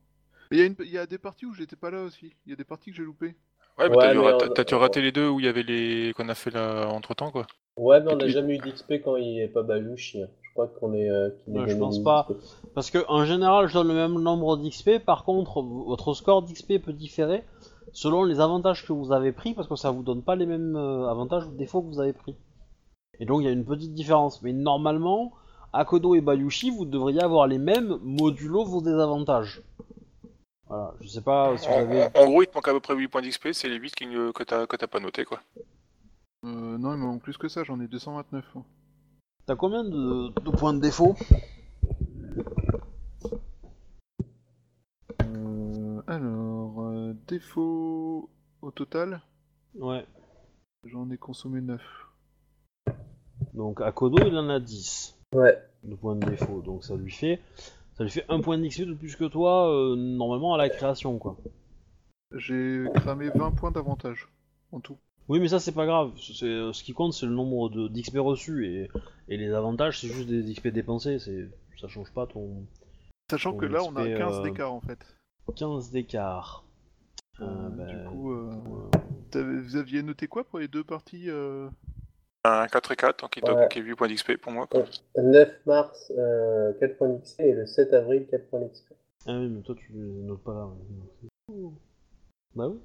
Mais 0.51 0.57
Il 0.59 0.61
y, 0.61 0.63
a 0.63 0.67
une- 0.67 0.77
il 0.81 0.91
y 0.91 0.99
a 0.99 1.07
des 1.07 1.19
parties 1.19 1.47
où 1.47 1.55
j'étais 1.55 1.77
pas 1.77 1.91
là 1.91 2.03
aussi. 2.03 2.33
Il 2.47 2.51
y 2.51 2.53
a 2.53 2.57
des 2.57 2.65
parties 2.65 2.91
que 2.91 2.97
j'ai 2.97 3.03
loupées. 3.05 3.35
Ouais, 3.79 3.89
mais 3.89 3.97
Ouais, 3.97 4.13
t'as 4.13 4.21
ra- 4.21 4.77
on- 4.77 4.79
rater 4.79 5.01
les 5.01 5.13
deux 5.13 5.29
où 5.29 5.39
il 5.41 5.47
y 5.47 5.49
avait 5.49 5.63
les 5.63 6.13
qu'on 6.17 6.29
a 6.29 6.35
fait 6.35 6.51
là 6.51 6.87
entre 6.89 7.15
temps 7.15 7.31
quoi. 7.31 7.47
Ouais, 7.77 8.01
mais 8.01 8.13
on 8.13 8.17
n'a 8.17 8.29
jamais 8.29 8.57
eu 8.57 8.59
d'XP 8.59 9.01
quand 9.03 9.17
il 9.17 9.41
est 9.41 9.49
pas 9.49 9.63
Bayushi. 9.63 10.23
hein. 10.25 10.29
Je 10.51 10.55
crois 10.55 10.69
qu'on 10.69 10.93
est. 10.95 11.09
euh, 11.09 11.31
Ouais, 11.47 11.69
je 11.69 11.77
pense 11.77 12.01
pas. 12.01 12.27
Parce 12.75 12.91
que 12.91 12.99
en 13.09 13.25
général, 13.25 13.69
je 13.69 13.75
donne 13.75 13.89
le 13.89 13.95
même 13.95 14.15
nombre 14.21 14.57
d'XP. 14.57 14.99
Par 15.05 15.25
contre, 15.25 15.63
votre 15.63 16.13
score 16.15 16.43
d'XP 16.43 16.79
peut 16.83 16.93
différer 16.93 17.45
selon 17.93 18.25
les 18.25 18.41
avantages 18.41 18.87
que 18.87 18.93
vous 18.93 19.13
avez 19.13 19.33
pris, 19.33 19.55
parce 19.55 19.67
que 19.69 19.75
ça 19.77 19.91
vous 19.91 20.03
donne 20.03 20.23
pas 20.23 20.37
les 20.37 20.47
mêmes 20.47 20.77
euh, 20.77 21.09
avantages 21.09 21.47
ou 21.47 21.51
défauts 21.53 21.83
que 21.83 21.89
vous 21.89 22.01
avez 22.01 22.13
pris. 22.13 22.37
Et 23.21 23.27
donc 23.27 23.41
il 23.43 23.45
y 23.45 23.49
a 23.49 23.53
une 23.53 23.65
petite 23.65 23.95
différence. 23.95 24.43
Mais 24.43 24.53
normalement, 24.53 25.33
Akodo 25.73 26.15
et 26.15 26.21
Bayushi, 26.21 26.71
vous 26.71 26.85
devriez 26.85 27.23
avoir 27.23 27.47
les 27.47 27.59
mêmes 27.59 27.99
modulo 28.03 28.65
vos 28.65 28.81
désavantages. 28.81 29.63
Voilà, 30.69 30.95
je 31.01 31.09
sais 31.09 31.21
pas 31.21 31.57
si 31.59 31.67
vous 31.69 31.75
En, 31.75 31.79
avez. 31.79 32.03
en- 32.05 32.11
en 32.15 32.27
gros, 32.29 32.43
il 32.43 32.47
te 32.47 32.55
manque 32.55 32.69
à 32.69 32.73
peu 32.73 32.81
près 32.81 32.95
8 32.95 33.09
points 33.09 33.23
d'XP, 33.23 33.49
c'est 33.53 33.69
les 33.69 33.77
8 33.77 33.95
qui, 33.95 34.07
ne- 34.07 34.31
que 34.31 34.43
t'as 34.45 34.67
que 34.67 34.77
t'as 34.77 34.87
pas 34.87 35.01
noté, 35.01 35.25
quoi. 35.25 35.41
Euh, 36.45 36.79
non, 36.79 36.93
il 36.95 36.99
me 36.99 37.07
manque 37.07 37.23
plus 37.23 37.37
que 37.37 37.49
ça, 37.49 37.65
j'en 37.65 37.81
ai 37.81 37.87
229. 37.89 38.45
moi. 38.55 38.65
T'as 39.47 39.57
combien 39.57 39.85
de, 39.85 40.29
de 40.41 40.51
points 40.51 40.75
de 40.75 40.81
défaut 40.81 41.17
Euh, 45.23 46.03
alors, 46.07 46.81
euh, 46.83 47.15
défaut 47.29 48.31
au 48.63 48.71
total, 48.71 49.23
Ouais. 49.75 50.07
j'en 50.85 51.11
ai 51.11 51.17
consommé 51.17 51.61
9. 51.61 51.81
Donc 53.55 53.81
Akodo, 53.81 54.19
il 54.27 54.37
en 54.37 54.49
a 54.49 54.61
10. 54.61 55.17
Ouais. 55.35 55.59
de 55.85 55.95
points 55.95 56.17
de 56.17 56.27
défaut. 56.27 56.61
Donc 56.61 56.85
ça 56.85 56.95
lui 56.97 57.11
fait 57.13 57.41
ça 57.95 58.05
lui 58.05 58.11
fait 58.11 58.25
un 58.29 58.41
point 58.41 58.59
d'XP 58.59 58.83
de 58.83 58.95
plus 58.95 59.15
que 59.17 59.25
toi 59.25 59.71
euh, 59.73 59.95
normalement 59.97 60.55
à 60.55 60.59
la 60.59 60.69
création 60.69 61.19
quoi. 61.19 61.37
J'ai 62.35 62.85
cramé 62.97 63.31
20 63.31 63.53
points 63.53 63.71
d'avantage 63.71 64.29
en 64.73 64.81
tout. 64.81 64.99
Oui 65.31 65.39
mais 65.41 65.49
ça 65.49 65.61
c'est 65.61 65.73
pas 65.73 65.87
grave. 65.87 66.11
C'est 66.21 66.45
euh, 66.45 66.73
ce 66.73 66.83
qui 66.83 66.93
compte 66.93 67.13
c'est 67.15 67.25
le 67.27 67.33
nombre 67.33 67.71
de 67.71 67.87
d'XP 67.89 68.19
reçus 68.19 68.67
et, 68.67 68.89
et 69.29 69.37
les 69.37 69.53
avantages 69.53 70.01
c'est 70.01 70.09
juste 70.09 70.29
des 70.29 70.43
XP 70.53 70.69
dépensés. 70.69 71.19
C'est 71.21 71.49
ça 71.81 71.87
change 71.89 72.13
pas 72.13 72.27
ton 72.27 72.67
Sachant 73.31 73.53
Ton 73.53 73.59
que 73.59 73.67
là, 73.67 73.83
on 73.85 73.95
a 73.95 74.05
XP, 74.09 74.19
15 74.19 74.39
euh, 74.39 74.43
d'écart 74.43 74.73
en 74.75 74.81
fait. 74.81 74.99
15 75.57 75.91
d'écart. 75.93 76.65
Euh, 77.41 77.45
Euh, 77.47 77.69
bah, 77.71 77.85
du 77.85 77.97
coup, 78.09 78.33
euh, 78.33 78.51
euh, 79.37 79.61
vous 79.63 79.77
aviez 79.77 80.03
noté 80.03 80.27
quoi 80.27 80.43
pour 80.45 80.59
les 80.59 80.67
deux 80.69 80.83
parties 80.85 81.31
euh, 81.31 81.69
Un 82.45 82.67
4 82.67 82.91
et 82.93 82.97
4, 82.97 83.21
donc 83.23 83.37
il 83.37 83.45
Ouais. 83.45 83.55
manquait 83.55 83.81
8 83.81 83.95
points 83.95 84.09
d'XP 84.09 84.37
pour 84.37 84.51
moi. 84.53 84.67
Quoi. 84.67 84.85
Le 85.15 85.23
9 85.23 85.49
mars, 85.65 86.13
euh, 86.19 86.73
4 86.81 86.99
points 86.99 87.09
d'XP 87.09 87.41
et 87.41 87.53
le 87.53 87.67
7 87.67 87.93
avril, 87.95 88.27
4 88.31 88.51
points 88.51 88.61
d'XP. 88.61 88.93
Ah 89.27 89.39
oui 89.39 89.49
mais 89.49 89.63
toi 89.63 89.75
tu 89.77 89.93
les 89.93 90.01
notes 90.01 90.43
pas 90.43 90.55
là. 90.55 90.67
ouais. 91.49 91.71
Bah 92.57 92.67
oui. 92.69 92.79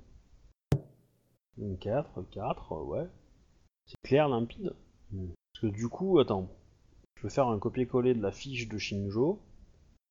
Donc 1.57 1.79
4, 1.79 2.21
4, 2.31 2.75
ouais. 2.83 3.07
C'est 3.85 3.95
clair, 4.03 4.27
limpide. 4.29 4.73
Parce 5.11 5.61
que 5.61 5.67
du 5.67 5.87
coup, 5.87 6.19
attends. 6.19 6.49
Je 7.17 7.23
vais 7.27 7.33
faire 7.33 7.47
un 7.47 7.59
copier-coller 7.59 8.13
de 8.13 8.21
la 8.21 8.31
fiche 8.31 8.67
de 8.67 8.77
Shinjo 8.77 9.39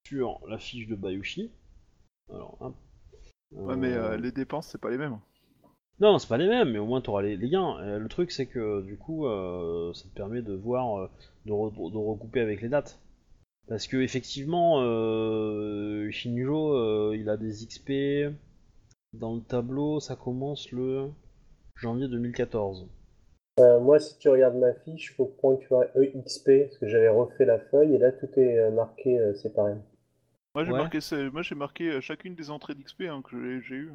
sur 0.07 0.41
la 0.49 0.59
fiche 0.59 0.87
de 0.89 0.95
Bayushi. 0.95 1.51
Alors, 2.31 2.57
hop. 2.61 2.75
Ouais, 3.53 3.77
mais 3.77 3.93
Euh, 3.93 4.13
euh, 4.13 4.17
les 4.17 4.33
dépenses, 4.33 4.69
c'est 4.69 4.81
pas 4.81 4.91
les 4.91 4.97
mêmes. 4.99 5.19
Non, 6.01 6.19
c'est 6.19 6.29
pas 6.29 6.39
les 6.39 6.49
mêmes, 6.49 6.73
mais 6.73 6.79
au 6.79 6.87
moins 6.87 7.01
t'auras 7.01 7.23
les, 7.23 7.37
les 7.37 7.49
gains. 7.51 7.79
Euh, 7.81 7.99
le 7.99 8.09
truc, 8.09 8.33
c'est 8.33 8.47
que 8.47 8.83
du 8.83 8.97
coup, 8.97 9.27
euh, 9.27 9.93
ça 9.93 10.05
te 10.09 10.15
permet 10.15 10.43
de 10.43 10.55
voir, 10.55 11.09
de, 11.47 11.53
re- 11.53 11.93
de 11.93 11.97
recouper 11.99 12.41
avec 12.41 12.63
les 12.63 12.69
dates. 12.69 12.99
Parce 13.69 13.87
que 13.87 13.99
effectivement, 13.99 14.81
Shinjo, 16.11 17.13
il 17.13 17.29
a 17.29 17.37
des 17.37 17.67
XP 17.67 18.35
dans 19.13 19.35
le 19.37 19.41
tableau. 19.43 20.01
Ça 20.01 20.17
commence 20.17 20.71
le 20.73 21.11
janvier 21.77 22.09
2014. 22.09 22.87
Euh, 23.61 23.79
moi, 23.81 24.01
si 24.01 24.19
tu 24.19 24.29
regardes 24.29 24.57
ma 24.57 24.73
fiche, 24.75 25.15
faut 25.15 25.27
prendre 25.27 25.59
tu 25.61 25.69
vois, 25.69 25.87
EXP, 25.97 26.65
parce 26.67 26.79
que 26.79 26.89
j'avais 26.89 27.09
refait 27.09 27.45
la 27.45 27.59
feuille 27.59 27.95
et 27.95 27.99
là 27.99 28.11
tout 28.13 28.29
est 28.37 28.59
euh, 28.59 28.71
marqué 28.71 29.19
euh, 29.19 29.35
séparé. 29.35 29.75
Moi, 30.55 30.65
j'ai 30.65 30.73
Ouais. 30.73 30.79
marqué, 30.79 31.01
ça- 31.01 31.31
moi, 31.31 31.43
j'ai 31.43 31.55
marqué 31.55 31.91
euh, 31.91 32.01
chacune 32.01 32.35
des 32.35 32.51
entrées 32.51 32.75
d'XP 32.75 33.03
hein, 33.03 33.23
que 33.23 33.31
j'ai- 33.61 33.63
j'ai 33.67 33.75
eu. 33.77 33.93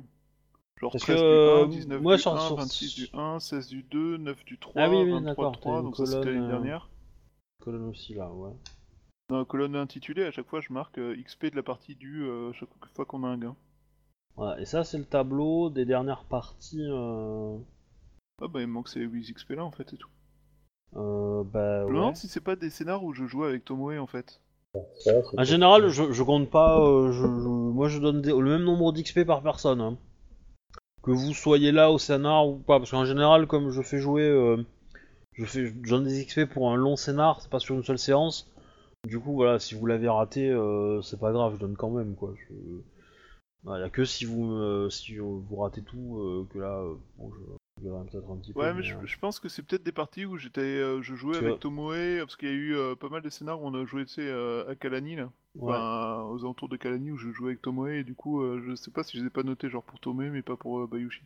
Genre 0.79 0.91
Parce 0.93 1.03
13 1.03 1.17
que, 1.19 1.21
du 1.21 1.27
euh, 1.27 1.63
1, 1.65 1.67
19 1.67 2.01
moi, 2.01 2.15
du 2.15 2.21
sur- 2.21 2.33
1, 2.35 2.39
sur- 2.39 2.55
26 2.55 2.95
du 2.95 3.07
1, 3.13 3.39
16 3.41 3.67
du 3.67 3.83
2, 3.83 4.15
9 4.17 4.45
du 4.45 4.57
3, 4.57 4.81
Ah 4.81 4.89
oui, 4.89 5.03
oui, 5.03 5.11
23 5.11 5.23
d'accord, 5.25 5.51
du 5.51 5.57
t'as 5.57 5.61
3, 5.61 5.77
une 5.79 5.83
donc 5.85 5.97
ça 5.97 6.05
c'était 6.05 6.25
l'année 6.31 6.39
euh, 6.45 6.47
dernière. 6.47 6.89
Colonne 7.61 7.89
aussi 7.89 8.13
là, 8.13 8.31
ouais. 8.31 8.51
Dans 9.27 9.39
la 9.39 9.45
colonne 9.45 9.75
intitulée, 9.75 10.23
à 10.23 10.31
chaque 10.31 10.47
fois, 10.47 10.61
je 10.61 10.71
marque 10.71 10.97
euh, 10.97 11.15
XP 11.21 11.47
de 11.51 11.57
la 11.57 11.63
partie 11.63 11.95
du 11.95 12.23
euh, 12.23 12.53
chaque 12.53 12.69
fois 12.95 13.05
qu'on 13.05 13.25
a 13.25 13.27
un 13.27 13.37
gain. 13.37 13.55
Voilà, 14.35 14.59
et 14.61 14.65
ça, 14.65 14.83
c'est 14.83 14.97
le 14.97 15.05
tableau 15.05 15.69
des 15.69 15.85
dernières 15.85 16.23
parties. 16.23 16.81
Euh, 16.81 17.57
Ah 18.41 18.47
bah, 18.47 18.61
il 18.61 18.67
me 18.67 18.73
manque 18.73 18.89
ces 18.89 19.01
8 19.01 19.33
XP 19.33 19.51
là 19.51 19.63
en 19.65 19.71
fait, 19.71 19.93
et 19.93 19.97
tout. 19.97 20.09
euh, 20.95 21.43
bah, 21.43 21.81
Je 21.81 21.83
me 21.85 21.87
ouais. 21.87 21.93
demande 21.95 22.15
si 22.15 22.27
c'est 22.27 22.39
pas 22.41 22.55
des 22.55 22.69
scénars 22.69 23.03
où 23.03 23.13
je 23.13 23.25
jouais 23.25 23.47
avec 23.47 23.65
Tomoe 23.65 23.99
en 23.99 24.07
fait. 24.07 24.41
En 25.37 25.43
général, 25.43 25.89
je, 25.89 26.11
je 26.11 26.23
compte 26.23 26.49
pas. 26.49 26.79
euh, 26.79 27.11
je, 27.11 27.21
je- 27.23 27.27
moi, 27.27 27.87
je 27.89 27.99
donne 27.99 28.21
des- 28.21 28.31
le 28.31 28.49
même 28.49 28.63
nombre 28.63 28.91
d'XP 28.93 29.25
par 29.25 29.41
personne. 29.41 29.81
hein. 29.81 29.97
Que 31.03 31.11
vous 31.11 31.33
soyez 31.33 31.71
là 31.71 31.91
au 31.91 31.97
scénar 31.97 32.47
ou 32.47 32.55
pas. 32.57 32.77
Parce 32.79 32.91
qu'en 32.91 33.05
général, 33.05 33.47
comme 33.47 33.71
je 33.71 33.81
fais 33.81 33.99
jouer. 33.99 34.23
euh, 34.23 34.63
je, 35.33 35.45
fais, 35.45 35.67
je 35.67 35.89
donne 35.89 36.05
des 36.05 36.25
XP 36.25 36.45
pour 36.45 36.71
un 36.71 36.75
long 36.75 36.95
scénar, 36.97 37.41
c'est 37.41 37.49
pas 37.51 37.59
sur 37.59 37.75
une 37.75 37.83
seule 37.83 37.99
séance. 37.99 38.49
Du 39.07 39.19
coup, 39.19 39.33
voilà, 39.33 39.59
si 39.59 39.75
vous 39.75 39.85
l'avez 39.87 40.09
raté, 40.09 40.49
euh, 40.49 41.01
c'est 41.01 41.19
pas 41.19 41.31
grave, 41.31 41.55
je 41.55 41.59
donne 41.61 41.77
quand 41.77 41.89
même, 41.91 42.15
quoi. 42.15 42.33
Je... 42.37 42.53
Voilà, 43.63 43.85
y 43.85 43.87
a 43.87 43.89
que 43.89 44.05
si 44.05 44.25
vous, 44.25 44.43
me- 44.43 44.89
si 44.89 45.17
vous 45.17 45.43
ratez 45.57 45.81
tout, 45.81 46.19
euh, 46.19 46.47
que 46.51 46.59
là, 46.59 46.79
euh, 46.81 46.95
bon, 47.17 47.31
je, 47.31 47.83
je 47.83 47.89
peut-être 47.89 48.31
un 48.31 48.37
petit 48.37 48.53
peu. 48.53 48.61
Ouais, 48.61 48.73
mais 48.73 48.83
je, 48.83 48.95
euh, 48.95 49.05
je 49.05 49.17
pense 49.19 49.39
que 49.39 49.49
c'est 49.49 49.63
peut-être 49.63 49.83
des 49.83 49.91
parties 49.91 50.25
où 50.25 50.37
j'étais, 50.37 50.61
euh, 50.61 51.01
je 51.01 51.15
jouais 51.15 51.37
avec. 51.37 51.59
Tomoe, 51.59 52.19
parce 52.19 52.35
qu'il 52.37 52.47
y 52.47 52.51
a 52.51 52.55
eu 52.55 52.75
euh, 52.75 52.95
pas 52.95 53.09
mal 53.09 53.21
de 53.21 53.29
scénars 53.29 53.61
où 53.61 53.67
on 53.67 53.73
a 53.73 53.85
joué, 53.85 54.05
tu 54.05 54.13
sais, 54.13 54.27
euh, 54.27 54.69
à 54.69 54.75
Kalani 54.75 55.17
là. 55.17 55.29
ouais. 55.55 55.73
Enfin, 55.73 56.23
aux 56.31 56.39
alentours 56.39 56.69
de 56.69 56.77
Kalani 56.77 57.11
où 57.11 57.17
je 57.17 57.31
jouais 57.31 57.49
avec 57.49 57.61
Tomoe, 57.61 57.89
et 57.89 58.03
du 58.03 58.15
coup, 58.15 58.41
euh, 58.41 58.61
je 58.65 58.75
sais 58.75 58.91
pas 58.91 59.03
si 59.03 59.17
je 59.17 59.23
les 59.23 59.27
ai 59.27 59.31
pas 59.31 59.43
notés 59.43 59.69
genre 59.69 59.83
pour 59.83 59.99
Tomoe, 59.99 60.29
mais 60.31 60.41
pas 60.41 60.55
pour 60.55 60.79
euh, 60.79 60.87
Bayushi. 60.87 61.21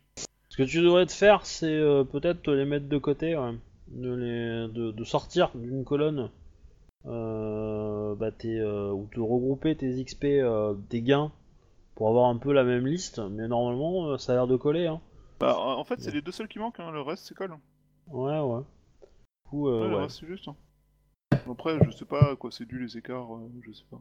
Ce 0.50 0.58
que 0.58 0.64
tu 0.64 0.82
devrais 0.82 1.06
te 1.06 1.12
faire, 1.12 1.46
c'est 1.46 1.66
euh, 1.68 2.04
peut-être 2.04 2.42
te 2.44 2.52
les 2.52 2.66
mettre 2.66 2.88
de 2.88 2.98
côté, 2.98 3.36
ouais. 3.36 3.54
de, 3.90 4.14
les, 4.14 4.74
de, 4.74 4.92
de 4.92 5.04
sortir 5.04 5.50
d'une 5.56 5.84
colonne, 5.84 6.30
euh, 7.06 8.16
bah, 8.16 8.30
euh, 8.46 8.92
ou 8.92 9.08
de 9.16 9.20
regrouper 9.20 9.76
tes 9.76 10.04
XP, 10.04 10.26
euh, 10.26 10.76
tes 10.90 11.02
gains, 11.02 11.32
pour 11.96 12.10
avoir 12.10 12.30
un 12.30 12.38
peu 12.38 12.54
la 12.54 12.64
même 12.64 12.86
liste, 12.88 13.20
mais 13.20 13.48
normalement, 13.48 14.08
euh, 14.08 14.18
ça 14.18 14.32
a 14.34 14.36
l'air 14.36 14.48
de 14.48 14.56
coller. 14.56 14.88
Hein. 14.88 15.00
Bah, 15.40 15.58
en 15.60 15.84
fait, 15.84 15.96
c'est 16.00 16.08
Ouais. 16.10 16.16
les 16.16 16.22
deux 16.22 16.32
seuls 16.32 16.48
qui 16.48 16.60
manquent, 16.60 16.80
hein, 16.80 16.92
le 16.92 17.02
reste 17.02 17.26
c'est 17.28 17.36
colle. 17.36 17.56
Ouais, 18.10 18.40
ouais. 18.40 18.62
Du 19.02 19.50
coup, 19.50 19.68
euh, 19.70 19.82
Ouais, 19.84 19.90
le 19.90 19.96
ouais. 19.96 20.02
reste 20.04 20.20
c'est 20.20 20.28
juste. 20.28 20.48
hein. 20.48 20.56
Après, 21.50 21.78
je 21.84 21.92
sais 21.92 22.06
pas 22.06 22.32
à 22.32 22.36
quoi 22.36 22.52
c'est 22.52 22.66
dû 22.66 22.80
les 22.84 22.98
écarts, 22.98 23.34
euh, 23.36 23.50
je 23.66 23.72
sais 23.74 23.84
pas. 23.92 24.00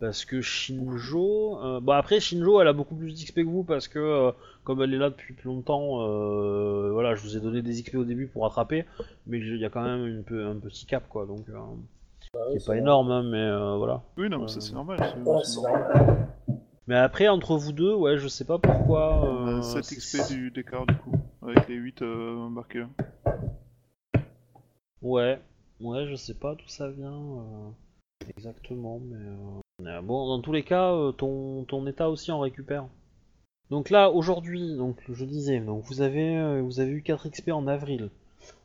Parce 0.00 0.24
que 0.24 0.40
Shinjo. 0.40 1.58
euh, 1.60 1.80
Bon, 1.80 1.92
après, 1.92 2.20
Shinjo, 2.20 2.60
elle 2.60 2.68
a 2.68 2.72
beaucoup 2.72 2.94
plus 2.94 3.12
d'XP 3.14 3.36
que 3.42 3.48
vous 3.48 3.64
parce 3.64 3.88
que, 3.88 3.98
euh, 3.98 4.30
comme 4.62 4.80
elle 4.80 4.94
est 4.94 4.98
là 4.98 5.10
depuis 5.10 5.34
plus 5.34 5.48
longtemps, 5.48 6.02
euh, 6.02 6.90
voilà, 6.92 7.16
je 7.16 7.22
vous 7.22 7.36
ai 7.36 7.40
donné 7.40 7.62
des 7.62 7.82
XP 7.82 7.96
au 7.96 8.04
début 8.04 8.28
pour 8.28 8.44
rattraper, 8.44 8.84
mais 9.26 9.38
il 9.38 9.56
y 9.56 9.64
a 9.64 9.70
quand 9.70 9.82
même 9.82 10.06
une 10.06 10.22
peu, 10.22 10.46
un 10.46 10.54
petit 10.56 10.86
cap, 10.86 11.08
quoi, 11.08 11.26
donc. 11.26 11.48
euh, 11.48 11.54
Ah 12.34 12.38
qui 12.46 12.52
oui, 12.52 12.56
est 12.58 12.66
pas 12.66 12.72
vrai. 12.72 12.78
énorme, 12.78 13.10
hein, 13.10 13.22
mais 13.24 13.38
euh, 13.42 13.76
voilà. 13.76 14.02
Oui, 14.16 14.28
non, 14.28 14.38
mais 14.38 14.48
ça 14.48 14.60
c'est 14.60 14.72
normal. 14.74 14.98
c'est- 15.00 15.20
Ouais, 15.28 15.38
c'est 15.42 15.50
c'est 15.50 15.62
normal. 15.62 16.28
Mais 16.88 16.96
après, 16.96 17.28
entre 17.28 17.56
vous 17.56 17.72
deux, 17.72 17.94
ouais, 17.94 18.18
je 18.18 18.26
sais 18.28 18.44
pas 18.46 18.58
pourquoi. 18.58 19.24
Euh, 19.48 19.62
7 19.62 19.84
c'est- 19.84 19.96
XP 19.96 20.28
du- 20.34 20.50
d'écart 20.50 20.86
du 20.86 20.94
coup, 20.96 21.12
avec 21.42 21.68
les 21.68 21.74
8 21.76 22.02
euh, 22.02 22.34
embarqués 22.36 22.80
là. 22.80 22.88
Ouais, 25.02 25.38
ouais, 25.80 26.06
je 26.08 26.16
sais 26.16 26.34
pas 26.34 26.54
d'où 26.54 26.66
ça 26.66 26.88
vient 26.90 27.12
euh, 27.12 27.68
exactement, 28.36 28.98
mais 29.00 29.16
euh, 29.86 29.88
euh, 29.98 30.00
bon, 30.02 30.26
dans 30.28 30.40
tous 30.40 30.52
les 30.52 30.64
cas, 30.64 30.92
euh, 30.92 31.12
ton, 31.12 31.64
ton 31.64 31.86
état 31.86 32.08
aussi 32.10 32.32
en 32.32 32.40
récupère. 32.40 32.86
Donc 33.70 33.90
là, 33.90 34.10
aujourd'hui, 34.10 34.74
donc 34.76 34.96
je 35.12 35.24
disais, 35.24 35.60
donc 35.60 35.84
vous 35.84 36.00
avez, 36.00 36.36
euh, 36.38 36.62
vous 36.62 36.80
avez 36.80 36.90
eu 36.90 37.02
4 37.02 37.28
XP 37.28 37.50
en 37.52 37.66
avril. 37.66 38.08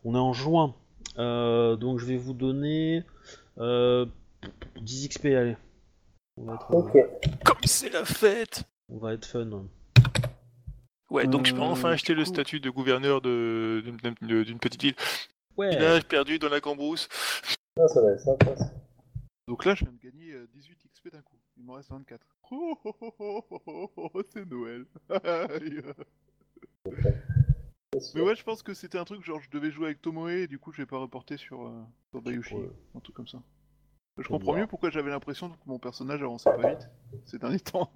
On 0.06 0.16
est 0.16 0.20
en 0.20 0.34
juin, 0.34 0.74
Euh, 1.20 1.76
donc 1.76 2.00
je 2.00 2.06
vais 2.08 2.18
vous 2.18 2.34
donner 2.34 3.04
euh, 3.60 4.06
10 4.82 5.10
XP, 5.10 5.26
allez. 5.36 5.58
On 6.38 6.45
va 6.45 6.55
être, 6.55 6.72
euh, 6.72 6.77
Ok. 6.77 6.97
Comme 7.45 7.57
c'est 7.65 7.89
la 7.89 8.05
fête 8.05 8.64
on 8.89 8.97
va 8.97 9.14
être 9.14 9.26
fun. 9.26 9.65
Ouais, 11.10 11.26
donc 11.26 11.45
je 11.47 11.53
peux 11.53 11.61
Euh, 11.61 11.64
enfin 11.64 11.88
du 11.89 11.93
acheter 11.95 12.14
le 12.14 12.26
statut 12.26 12.60
de 12.60 12.69
gouverneur 12.69 13.22
de- 13.22 13.81
d'une 14.43 14.60
petite 14.60 14.84
île. 14.84 14.95
Ouais. 15.57 15.69
Village 15.69 16.05
perdu 16.05 16.38
dans 16.39 16.49
la 16.49 16.60
cambrousse. 16.61 17.07
Ah, 17.80 17.88
ça 17.88 18.01
va 18.01 18.11
être 18.11 18.19
sympa. 18.19 18.55
ça. 18.55 18.72
Donc 19.47 19.65
là, 19.65 19.73
je 19.76 19.85
viens 19.85 19.93
de 19.93 19.99
gagner 19.99 20.31
euh, 20.34 20.47
18 20.53 20.77
XP 20.93 21.11
d'un 21.11 21.22
coup. 21.22 21.38
Il 21.57 21.64
m'en 21.64 21.73
reste 21.73 21.89
24. 21.91 22.26
Oh, 22.51 22.77
oh, 22.84 22.93
oh, 23.01 23.14
oh, 23.19 23.43
oh, 23.49 23.91
oh, 23.97 24.10
oh, 24.14 24.22
c'est 24.31 24.45
Noël. 24.45 24.85
Mais 28.15 28.22
ouais, 28.22 28.35
je 28.35 28.43
pense 28.43 28.61
que 28.64 28.73
c'était 28.73 28.97
un 28.97 29.05
truc 29.05 29.23
genre 29.23 29.39
je 29.39 29.49
devais 29.49 29.72
jouer 29.72 29.85
avec 29.85 30.01
Tomoe 30.01 30.30
et 30.30 30.47
du 30.47 30.60
coup 30.60 30.72
je 30.72 30.77
vais 30.81 30.85
pas 30.85 30.97
reporter 30.97 31.38
sur, 31.38 31.65
euh, 31.68 31.81
sur 32.11 32.22
Bayushi. 32.22 32.55
Ouais. 32.55 32.69
Un 32.95 32.99
truc 32.99 33.15
comme 33.15 33.27
ça. 33.27 33.41
Je 34.18 34.27
comprends 34.27 34.52
voir. 34.52 34.57
mieux 34.57 34.68
pourquoi 34.68 34.90
j'avais 34.91 35.10
l'impression 35.10 35.49
que 35.49 35.56
mon 35.65 35.80
personnage 35.80 36.22
avançait 36.22 36.52
pas 36.56 36.69
vite 36.69 36.90
ces 37.26 37.40
derniers 37.40 37.60
temps. 37.60 37.90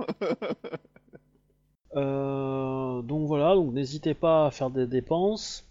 Euh, 1.95 3.01
donc 3.01 3.27
voilà, 3.27 3.55
donc 3.55 3.73
n'hésitez 3.73 4.13
pas 4.13 4.47
à 4.47 4.51
faire 4.51 4.69
des 4.69 4.85
dépenses. 4.85 5.65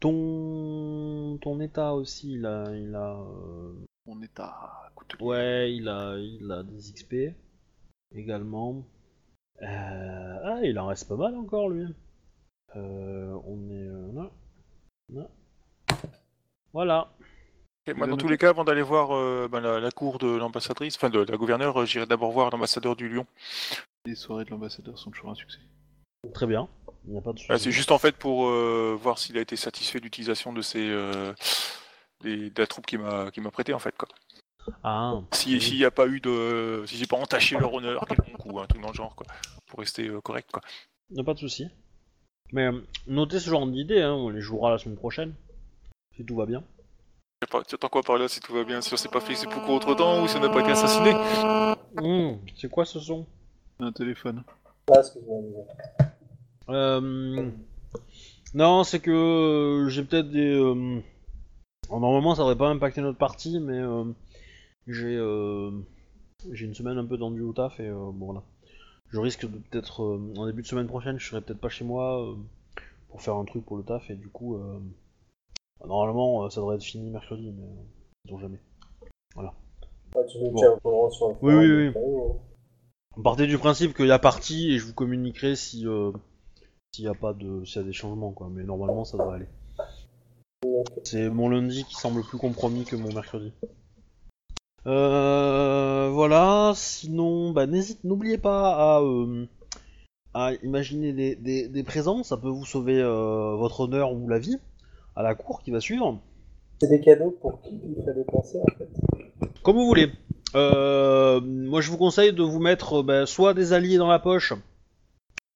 Ton, 0.00 1.38
ton 1.40 1.60
état 1.60 1.94
aussi, 1.94 2.32
il 2.32 2.46
a, 2.46 2.64
il 2.74 2.94
a, 2.94 3.14
euh, 3.20 3.72
On 4.06 4.20
est 4.22 4.40
à 4.40 4.90
Coutelier. 4.94 5.24
Ouais, 5.24 5.74
il 5.74 5.88
a, 5.88 6.16
il 6.18 6.50
a 6.50 6.62
des 6.62 6.78
XP 6.78 7.14
également. 8.14 8.84
Euh, 9.62 10.36
Ah, 10.44 10.60
il 10.64 10.78
en 10.78 10.86
reste 10.86 11.08
pas 11.08 11.16
mal 11.16 11.36
encore 11.36 11.68
lui. 11.68 11.86
Euh, 12.76 13.38
on 13.46 13.70
est 13.70 14.14
là. 14.14 14.30
Là. 15.14 15.28
Voilà. 16.72 17.12
Moi, 17.94 18.06
dans 18.06 18.16
tous 18.16 18.28
les 18.28 18.38
cas, 18.38 18.50
avant 18.50 18.64
d'aller 18.64 18.82
voir 18.82 19.14
euh, 19.14 19.48
ben, 19.50 19.60
la, 19.60 19.80
la 19.80 19.90
cour 19.90 20.18
de 20.18 20.26
l'ambassadrice, 20.28 20.96
enfin 20.96 21.10
de 21.10 21.20
la 21.20 21.36
gouverneure, 21.36 21.80
euh, 21.80 21.86
j'irai 21.86 22.06
d'abord 22.06 22.30
voir 22.32 22.50
l'ambassadeur 22.50 22.96
du 22.96 23.08
Lion. 23.08 23.26
Les 24.06 24.14
soirées 24.14 24.44
de 24.44 24.50
l'ambassadeur 24.50 24.98
sont 24.98 25.10
toujours 25.10 25.30
un 25.30 25.34
succès. 25.34 25.58
Très 26.34 26.46
bien. 26.46 26.68
Il 27.06 27.12
n'y 27.12 27.18
a 27.18 27.22
pas 27.22 27.32
de. 27.32 27.40
Ah, 27.48 27.58
c'est 27.58 27.70
juste 27.72 27.92
en 27.92 27.98
fait 27.98 28.16
pour 28.16 28.46
euh, 28.48 28.96
voir 29.00 29.18
s'il 29.18 29.38
a 29.38 29.40
été 29.40 29.56
satisfait 29.56 29.98
de 29.98 30.04
l'utilisation 30.04 30.52
de 30.52 30.60
ces 30.62 30.86
euh, 30.88 31.32
des- 32.22 32.50
de 32.50 32.60
la 32.60 32.66
troupe 32.66 32.86
qui 32.86 32.98
m'a 32.98 33.30
qui 33.30 33.40
m'a 33.40 33.50
prêté 33.50 33.72
en 33.72 33.78
fait 33.78 33.96
quoi. 33.96 34.08
Ah. 34.84 35.14
S'il 35.32 35.58
n'y 35.76 35.84
a 35.84 35.90
pas 35.90 36.06
eu 36.06 36.20
de 36.20 36.84
si 36.86 36.96
j'ai 36.98 37.06
pas 37.06 37.16
entaché 37.16 37.58
leur 37.58 37.72
honneur 37.72 38.04
quelconque 38.06 38.44
ou 38.44 38.60
un 38.60 38.66
truc 38.66 38.82
dans 38.82 38.88
le 38.88 38.94
genre 38.94 39.14
quoi, 39.16 39.26
pour 39.66 39.78
rester 39.78 40.08
euh, 40.08 40.20
correct 40.20 40.50
quoi. 40.52 40.60
Il 41.08 41.14
n'y 41.14 41.20
a 41.20 41.24
pas 41.24 41.32
de 41.34 41.38
souci. 41.38 41.66
Mais 42.52 42.68
notez 43.06 43.40
ce 43.40 43.48
genre 43.48 43.66
d'idée, 43.66 44.02
hein, 44.02 44.12
on 44.12 44.28
les 44.28 44.42
jouera 44.42 44.70
la 44.70 44.78
semaine 44.78 44.96
prochaine. 44.98 45.34
Si 46.16 46.24
tout 46.26 46.36
va 46.36 46.44
bien. 46.44 46.62
Tu 47.48 47.74
attends 47.74 47.88
quoi 47.88 48.02
par 48.02 48.18
là 48.18 48.28
si 48.28 48.38
tout 48.38 48.52
va 48.52 48.64
bien, 48.64 48.82
si 48.82 48.92
on 48.92 48.98
s'est 48.98 49.08
pas 49.08 49.20
fait 49.20 49.32
beaucoup 49.46 49.72
autre 49.72 49.94
temps 49.94 50.22
ou 50.22 50.28
si 50.28 50.36
on 50.36 50.40
n'a 50.40 50.50
pas 50.50 50.60
été 50.60 50.72
assassiné 50.72 51.12
Hum, 51.96 52.38
c'est 52.54 52.68
quoi 52.70 52.84
ce 52.84 53.00
son? 53.00 53.24
Un 53.78 53.92
téléphone. 53.92 54.44
Euh, 56.68 57.50
Non, 58.52 58.84
c'est 58.84 59.00
que 59.00 59.10
euh, 59.10 59.88
j'ai 59.88 60.04
peut-être 60.04 60.30
des. 60.30 60.52
euh, 60.52 61.00
alors, 61.88 62.00
Normalement, 62.00 62.34
ça 62.34 62.42
devrait 62.42 62.58
pas 62.58 62.68
impacter 62.68 63.00
notre 63.00 63.16
partie, 63.18 63.58
mais 63.58 63.78
euh, 63.78 64.04
j'ai 64.86 65.16
euh, 65.16 65.70
j'ai 66.52 66.66
une 66.66 66.74
semaine 66.74 66.98
un 66.98 67.06
peu 67.06 67.16
tendue 67.16 67.40
au 67.40 67.54
taf 67.54 67.80
et 67.80 67.88
euh, 67.88 67.94
bon 68.12 68.26
voilà. 68.26 68.42
Je 69.08 69.18
risque 69.18 69.50
de 69.50 69.56
peut-être 69.58 70.02
euh, 70.02 70.34
en 70.36 70.44
début 70.46 70.60
de 70.60 70.66
semaine 70.66 70.86
prochaine, 70.88 71.18
je 71.18 71.26
serai 71.26 71.40
peut-être 71.40 71.60
pas 71.60 71.70
chez 71.70 71.84
moi 71.86 72.22
euh, 72.22 72.34
pour 73.08 73.22
faire 73.22 73.36
un 73.36 73.46
truc 73.46 73.64
pour 73.64 73.78
le 73.78 73.82
taf 73.82 74.10
et 74.10 74.14
du 74.14 74.28
coup, 74.28 74.56
euh, 74.56 74.78
normalement, 75.86 76.44
euh, 76.44 76.50
ça 76.50 76.60
devrait 76.60 76.76
être 76.76 76.84
fini 76.84 77.10
mercredi, 77.10 77.52
mais 77.56 77.64
euh, 77.64 77.82
sait-on 78.26 78.38
jamais. 78.38 78.60
Ah, 79.36 80.24
tu 80.28 80.38
nous 80.40 80.50
Bon. 80.50 80.58
tiens 80.58 80.72
au 80.72 80.80
courant 80.80 81.10
sur 81.10 81.28
le 81.28 81.34
Oui, 81.40 81.54
oui, 81.54 81.72
oui. 81.72 81.92
donc, 81.94 81.96
euh, 83.16 83.22
Partez 83.22 83.46
du 83.46 83.58
principe 83.58 83.94
qu'il 83.94 84.06
y 84.06 84.12
a 84.12 84.18
partie 84.18 84.72
et 84.72 84.78
je 84.78 84.86
vous 84.86 84.94
communiquerai 84.94 85.54
si 85.54 85.86
euh, 85.86 86.10
s'il 86.92 87.04
y 87.04 87.08
a 87.08 87.14
pas 87.14 87.32
de 87.32 87.64
s'il 87.64 87.80
y 87.80 87.84
a 87.84 87.86
des 87.86 87.92
changements 87.92 88.32
quoi, 88.32 88.48
mais 88.50 88.64
normalement 88.64 89.04
ça 89.04 89.18
devrait 89.18 89.36
aller. 89.36 89.48
C'est 91.04 91.28
mon 91.30 91.48
lundi 91.48 91.84
qui 91.84 91.94
semble 91.94 92.22
plus 92.22 92.38
compromis 92.38 92.84
que 92.84 92.96
mon 92.96 93.12
mercredi. 93.12 93.52
Euh, 94.86 96.08
voilà, 96.12 96.72
sinon, 96.74 97.52
bah, 97.52 97.66
n'hésite, 97.66 98.02
n'oubliez 98.02 98.38
pas 98.38 98.96
à, 98.96 99.00
euh, 99.02 99.46
à 100.34 100.54
imaginer 100.62 101.12
des, 101.12 101.36
des, 101.36 101.68
des 101.68 101.82
présents, 101.84 102.22
ça 102.22 102.36
peut 102.36 102.48
vous 102.48 102.64
sauver 102.64 102.98
euh, 103.00 103.54
votre 103.56 103.80
honneur 103.80 104.12
ou 104.12 104.28
la 104.28 104.38
vie 104.38 104.58
à 105.20 105.22
la 105.22 105.34
cour 105.34 105.62
qui 105.62 105.70
va 105.70 105.80
suivre. 105.80 106.18
C'est 106.80 106.88
des 106.88 107.00
cadeaux 107.00 107.36
pour 107.40 107.60
qui 107.60 107.78
il 107.96 108.02
fallait 108.04 108.24
penser 108.24 108.58
en 108.58 108.78
fait. 108.78 108.88
Comme 109.62 109.76
vous 109.76 109.86
voulez. 109.86 110.10
Euh, 110.56 111.40
moi, 111.40 111.80
je 111.80 111.90
vous 111.90 111.98
conseille 111.98 112.32
de 112.32 112.42
vous 112.42 112.58
mettre 112.58 113.00
euh, 113.00 113.02
bah, 113.02 113.26
soit 113.26 113.54
des 113.54 113.72
alliés 113.72 113.98
dans 113.98 114.08
la 114.08 114.18
poche 114.18 114.52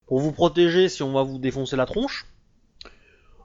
pour 0.06 0.20
vous 0.20 0.30
protéger 0.30 0.88
si 0.88 1.02
on 1.02 1.12
va 1.12 1.22
vous 1.22 1.38
défoncer 1.38 1.74
la 1.76 1.86
tronche. 1.86 2.26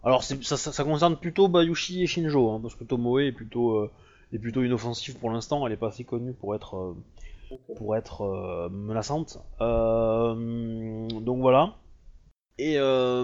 Alors, 0.04 0.24
ça, 0.24 0.36
ça, 0.41 0.58
ça 0.58 0.84
concerne 0.84 1.18
plutôt 1.18 1.48
Bayushi 1.48 2.04
et 2.04 2.08
Shinjo, 2.08 2.52
hein, 2.52 2.60
parce 2.62 2.76
que 2.76 2.84
Tomoe 2.84 3.22
est 3.22 3.32
plutôt, 3.32 3.78
euh, 3.78 3.91
est 4.32 4.38
plutôt 4.38 4.64
inoffensive 4.64 5.18
pour 5.18 5.32
l'instant. 5.32 5.66
Elle 5.66 5.74
est 5.74 5.78
pas 5.78 5.88
assez 5.88 6.04
connue 6.04 6.34
pour 6.34 6.54
être, 6.54 6.76
euh, 6.76 7.56
pour 7.78 7.96
être 7.96 8.70
menaçante. 8.70 9.40
Donc 9.60 11.40
voilà. 11.40 11.74
Et 12.61 12.76
euh, 12.77 13.23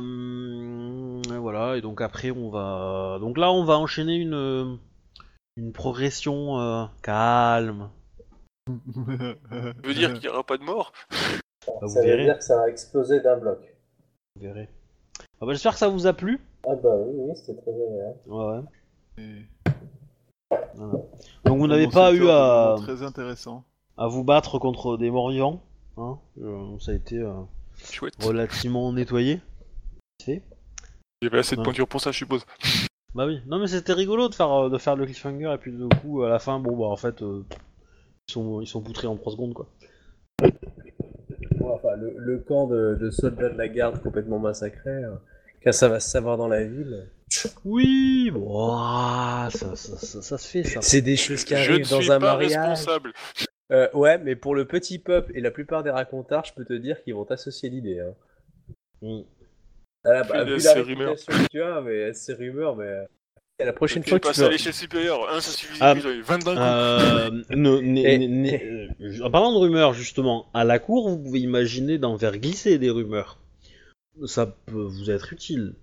voilà. 1.39 1.75
Et 1.75 1.81
donc 1.81 1.99
après, 2.01 2.31
on 2.31 2.49
va. 2.49 3.17
Donc 3.19 3.37
là, 3.37 3.51
on 3.51 3.65
va 3.65 3.77
enchaîner 3.77 4.15
une 4.15 4.77
une 5.57 5.71
progression 5.73 6.57
euh, 6.59 6.85
calme. 7.01 7.89
Ça 8.67 8.71
veut 9.83 9.93
dire 9.93 10.13
qu'il 10.13 10.21
n'y 10.23 10.27
aura 10.29 10.43
pas 10.43 10.57
de 10.57 10.63
mort? 10.63 10.91
Bah, 11.67 11.73
vous 11.81 11.87
ça 11.89 11.99
veut 12.01 12.07
verrez. 12.07 12.23
dire 12.23 12.37
que 12.37 12.43
ça 12.45 12.63
a 12.63 12.67
explosé 12.67 13.19
d'un 13.19 13.37
bloc. 13.37 13.59
Vous 14.35 14.41
verrez. 14.43 14.69
Ah 15.41 15.45
bah, 15.45 15.51
J'espère 15.53 15.73
que 15.73 15.79
ça 15.79 15.89
vous 15.89 16.07
a 16.07 16.13
plu. 16.13 16.39
Ah 16.67 16.75
bah 16.75 16.95
oui, 16.97 17.13
oui, 17.17 17.35
c'était 17.35 17.61
très 17.61 17.71
agréable. 17.71 18.17
Ouais, 18.27 18.45
ouais. 18.45 18.61
Et- 19.17 19.45
Voilà. 20.75 20.93
Donc 21.45 21.57
vous 21.59 21.67
n'avez 21.67 21.87
pas 21.87 22.13
eu 22.13 22.27
à, 22.29 22.75
Très 22.79 23.03
intéressant. 23.03 23.63
à 23.97 24.07
vous 24.07 24.23
battre 24.23 24.59
contre 24.59 24.97
des 24.97 25.11
morts 25.11 25.29
vivants. 25.29 25.61
Hein 25.97 26.17
Euh, 26.41 26.77
ça 26.79 26.91
a 26.91 26.95
été 26.95 27.17
euh, 27.17 27.33
Chouette. 27.91 28.13
relativement 28.21 28.91
nettoyé. 28.93 29.39
Il 30.27 30.41
y 31.21 31.27
avait 31.27 31.39
assez 31.39 31.55
de 31.55 31.61
Ouais. 31.61 31.65
pointure 31.65 31.87
pour 31.87 32.01
ça, 32.01 32.11
je 32.11 32.17
suppose. 32.17 32.45
Bah 33.13 33.25
oui. 33.25 33.39
Non 33.47 33.59
mais 33.59 33.67
c'était 33.67 33.93
rigolo 33.93 34.27
de 34.29 34.35
faire 34.35 34.51
euh, 34.51 34.69
de 34.69 34.77
faire 34.77 34.95
le 34.95 35.05
cliffhanger 35.05 35.53
et 35.53 35.57
puis 35.57 35.71
du 35.71 35.87
coup 36.01 36.23
à 36.23 36.29
la 36.29 36.39
fin 36.39 36.59
bon 36.59 36.75
bah 36.77 36.85
en 36.87 36.97
fait 36.97 37.21
euh, 37.21 37.43
ils 38.27 38.31
sont 38.33 38.59
ils 38.61 38.67
sont 38.67 38.81
poutrés 38.81 39.07
en 39.07 39.15
3 39.15 39.31
secondes 39.31 39.53
quoi. 39.53 39.67
Enfin, 41.63 41.95
le, 41.97 42.13
le 42.17 42.39
camp 42.39 42.67
de, 42.67 42.95
de 42.99 43.09
soldats 43.09 43.49
de 43.49 43.57
la 43.57 43.67
garde 43.67 44.01
complètement 44.01 44.37
massacré, 44.39 44.89
euh, 44.91 45.15
quand 45.63 45.71
ça 45.71 45.87
va 45.87 45.99
se 45.99 46.09
savoir 46.09 46.37
dans 46.37 46.47
la 46.47 46.63
ville. 46.63 47.07
Oui. 47.63 48.29
Bon, 48.31 48.69
ah, 48.77 49.47
ça, 49.51 49.75
ça, 49.75 49.97
ça, 49.97 50.21
ça 50.21 50.37
se 50.37 50.47
fait 50.47 50.63
ça. 50.63 50.81
C'est 50.81 51.01
des 51.01 51.15
choses 51.17 51.43
qui 51.43 51.55
Je 51.55 51.59
ne 51.59 51.73
arrivent 51.75 51.85
suis 51.85 51.95
dans 52.07 52.11
un 52.11 52.19
pas 52.19 52.35
mariage. 52.37 52.55
responsable. 52.69 53.13
Euh, 53.71 53.87
ouais, 53.93 54.17
mais 54.19 54.35
pour 54.35 54.53
le 54.55 54.65
petit 54.65 54.99
peuple 54.99 55.31
et 55.35 55.41
la 55.41 55.51
plupart 55.51 55.83
des 55.83 55.89
racontards, 55.89 56.45
je 56.45 56.53
peux 56.53 56.65
te 56.65 56.73
dire 56.73 57.01
qu'ils 57.03 57.15
vont 57.15 57.25
t'associer 57.25 57.69
l'idée. 57.69 57.99
Hein. 57.99 58.13
Mm. 59.01 59.21
Ah, 60.05 60.23
bah, 60.23 60.43
vu 60.43 60.51
la 60.53 60.59
ces 60.59 60.79
rumeurs. 60.81 61.09
réputation 61.15 61.43
que 61.43 61.49
tu 61.49 61.61
as, 61.61 61.81
mais 61.81 62.13
ces 62.13 62.33
rumeurs, 62.33 62.75
mais 62.75 62.85
euh, 62.85 63.03
la 63.59 63.73
prochaine 63.73 64.03
fois 64.03 64.19
que 64.19 64.23
tu 64.25 64.29
passé 64.29 64.41
peux... 64.41 64.47
à 64.47 64.51
l'échelle 64.51 64.73
supérieure. 64.73 65.27
Un, 65.33 65.41
ça 65.41 65.51
suffisait 65.51 65.79
Ah, 65.83 65.93
plus, 65.93 66.01
j'en 66.01 66.09
ai 66.09 66.21
20 66.21 66.43
d'un. 66.43 66.57
Euh, 66.61 67.43
Et- 67.95 68.87
euh, 69.01 69.23
en 69.23 69.31
parlant 69.31 69.51
de 69.53 69.57
rumeurs, 69.57 69.93
justement, 69.93 70.47
à 70.53 70.63
la 70.63 70.77
cour, 70.77 71.09
vous 71.09 71.17
pouvez 71.17 71.39
imaginer 71.39 71.97
d'en 71.97 72.17
faire 72.19 72.37
glisser 72.37 72.77
des 72.77 72.89
rumeurs. 72.91 73.39
Ça 74.25 74.45
peut 74.45 74.83
vous 74.83 75.09
être 75.09 75.33
utile. 75.33 75.73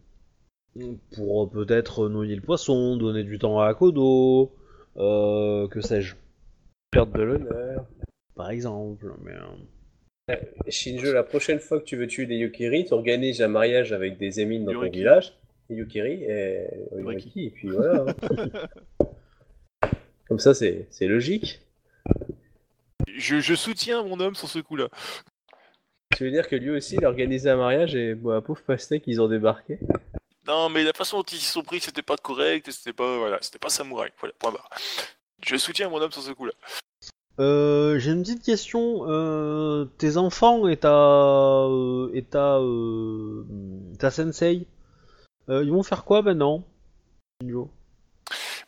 Pour 1.16 1.50
peut-être 1.50 2.08
noyer 2.08 2.34
le 2.36 2.40
poisson, 2.42 2.96
donner 2.96 3.24
du 3.24 3.38
temps 3.38 3.60
à 3.60 3.66
Akodo, 3.66 4.54
euh, 4.96 5.68
que 5.68 5.80
sais-je, 5.82 6.14
perdre 6.92 7.12
de 7.18 7.22
l'honneur. 7.22 7.86
par 8.36 8.50
exemple. 8.50 9.12
Mais, 9.24 9.32
euh, 10.30 10.36
Shinjo, 10.68 11.12
la 11.12 11.24
prochaine 11.24 11.58
fois 11.58 11.80
que 11.80 11.84
tu 11.84 11.96
veux 11.96 12.06
tuer 12.06 12.26
des 12.26 12.36
Yukiri, 12.36 12.84
tu 12.84 12.94
organises 12.94 13.42
un 13.42 13.48
mariage 13.48 13.92
avec 13.92 14.18
des 14.18 14.38
émines 14.38 14.64
dans 14.64 14.72
ton 14.74 14.88
village. 14.88 15.36
Des 15.68 15.76
Yukiri 15.76 16.22
et 16.24 16.66
Yuriki. 16.96 17.00
Yuriki, 17.00 17.46
et 17.46 17.50
puis 17.50 17.68
voilà. 17.68 18.04
hein. 18.06 18.68
Comme 20.28 20.38
ça, 20.38 20.54
c'est 20.54 20.86
c'est 20.90 21.06
logique. 21.08 21.60
Je, 23.08 23.40
je 23.40 23.54
soutiens 23.54 24.02
mon 24.04 24.18
homme 24.20 24.34
sur 24.34 24.48
ce 24.48 24.60
coup-là. 24.60 24.88
Tu 26.16 26.24
veux 26.24 26.30
dire 26.30 26.48
que 26.48 26.56
lui 26.56 26.70
aussi, 26.70 26.96
il 26.96 27.04
a 27.04 27.08
organisé 27.08 27.50
un 27.50 27.56
mariage 27.56 27.94
et 27.94 28.14
bon, 28.14 28.30
un 28.30 28.40
pauvre 28.42 28.62
pastèque, 28.62 29.04
ils 29.06 29.20
ont 29.20 29.28
débarqué? 29.28 29.78
Non, 30.46 30.68
mais 30.68 30.82
la 30.84 30.92
façon 30.92 31.18
dont 31.18 31.24
ils 31.24 31.36
s'y 31.38 31.44
sont 31.46 31.62
pris, 31.62 31.80
c'était 31.80 32.02
pas 32.02 32.16
correct, 32.16 32.70
c'était 32.70 32.92
pas, 32.92 33.18
voilà, 33.18 33.38
c'était 33.40 33.58
pas 33.58 33.68
samouraï. 33.68 34.10
Voilà, 34.18 34.34
point 34.38 34.52
barre. 34.52 34.68
Je 35.44 35.56
soutiens 35.56 35.88
mon 35.88 36.00
homme 36.00 36.12
sur 36.12 36.22
ce 36.22 36.30
coup-là. 36.30 36.52
Euh, 37.40 37.98
J'ai 37.98 38.12
une 38.12 38.22
petite 38.22 38.42
question. 38.42 39.08
Euh, 39.08 39.86
tes 39.98 40.16
enfants 40.16 40.68
et 40.68 40.76
ta, 40.76 40.92
euh, 40.92 42.10
et 42.14 42.22
ta, 42.22 42.58
euh, 42.58 43.44
ta 43.98 44.10
sensei, 44.10 44.66
ils 45.48 45.72
vont 45.72 45.82
faire 45.82 46.04
quoi 46.04 46.22
maintenant 46.22 46.64
Shinjo? 47.40 47.70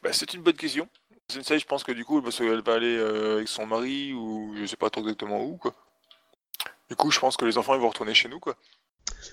Bah, 0.02 0.12
c'est 0.12 0.34
une 0.34 0.42
bonne 0.42 0.56
question. 0.56 0.88
Sensei, 1.30 1.58
je 1.58 1.66
pense 1.66 1.84
que 1.84 1.92
du 1.92 2.04
coup, 2.04 2.20
parce 2.20 2.38
qu'elle 2.38 2.62
va 2.62 2.74
aller 2.74 2.98
avec 2.98 3.48
son 3.48 3.66
mari, 3.66 4.12
ou 4.12 4.54
je 4.56 4.66
sais 4.66 4.76
pas 4.76 4.90
trop 4.90 5.02
exactement 5.02 5.42
où, 5.42 5.56
quoi. 5.56 5.74
Du 6.90 6.96
coup, 6.96 7.10
je 7.10 7.20
pense 7.20 7.36
que 7.36 7.44
les 7.44 7.56
enfants, 7.56 7.74
ils 7.74 7.80
vont 7.80 7.88
retourner 7.88 8.12
chez 8.12 8.28
nous, 8.28 8.40
quoi. 8.40 8.56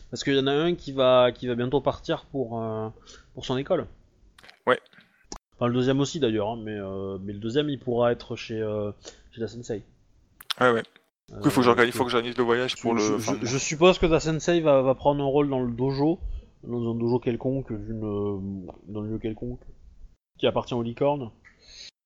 Parce 0.10 0.24
qu'il 0.24 0.36
y 0.36 0.40
en 0.40 0.48
a 0.48 0.54
un 0.54 0.76
qui 0.76 0.94
va, 0.94 1.32
qui 1.32 1.48
va 1.48 1.56
bientôt 1.56 1.82
partir 1.82 2.26
pour, 2.26 2.64
pour 3.34 3.46
son 3.46 3.58
école. 3.58 3.88
Ouais. 4.68 4.80
Enfin, 5.62 5.68
le 5.68 5.76
deuxième 5.76 6.00
aussi 6.00 6.20
d'ailleurs, 6.20 6.50
hein, 6.50 6.60
mais, 6.60 6.76
euh, 6.76 7.20
mais 7.22 7.34
le 7.34 7.40
deuxième 7.40 7.70
il 7.70 7.78
pourra 7.78 8.12
être 8.12 8.36
chez, 8.36 8.60
euh, 8.60 8.92
chez 9.32 9.42
la 9.42 9.48
sensei. 9.48 9.84
Ouais, 10.60 10.72
ouais. 10.72 10.82
Du 11.30 11.36
coup, 11.36 11.42
il 11.46 11.52
faut 11.52 11.62
que 11.62 11.66
j'organise, 11.66 11.94
il 11.94 11.98
faut 11.98 12.04
que 12.04 12.10
j'organise 12.10 12.36
le 12.36 12.44
voyage 12.44 12.78
pour 12.78 12.96
le. 12.96 13.20
je, 13.44 13.58
suppose 13.60 14.00
que 14.00 14.08
ta 14.08 14.20
sensei 14.20 14.60
va, 14.60 14.82
va 14.82 14.96
prendre 14.96 15.24
un 15.24 15.28
rôle 15.28 15.52
dans 15.52 15.62
le 15.62 15.72
dojo, 15.72 16.20
dans 16.64 16.92
un 16.92 16.96
dojo 16.96 17.20
quelconque, 17.20 17.72
d'une, 17.72 18.04
euh, 18.04 18.40
dans 18.88 19.04
un 19.04 19.06
lieu 19.06 19.20
quelconque, 19.20 19.62
qui 20.40 20.48
appartient 20.48 20.74
aux 20.74 20.82
licornes. 20.82 21.30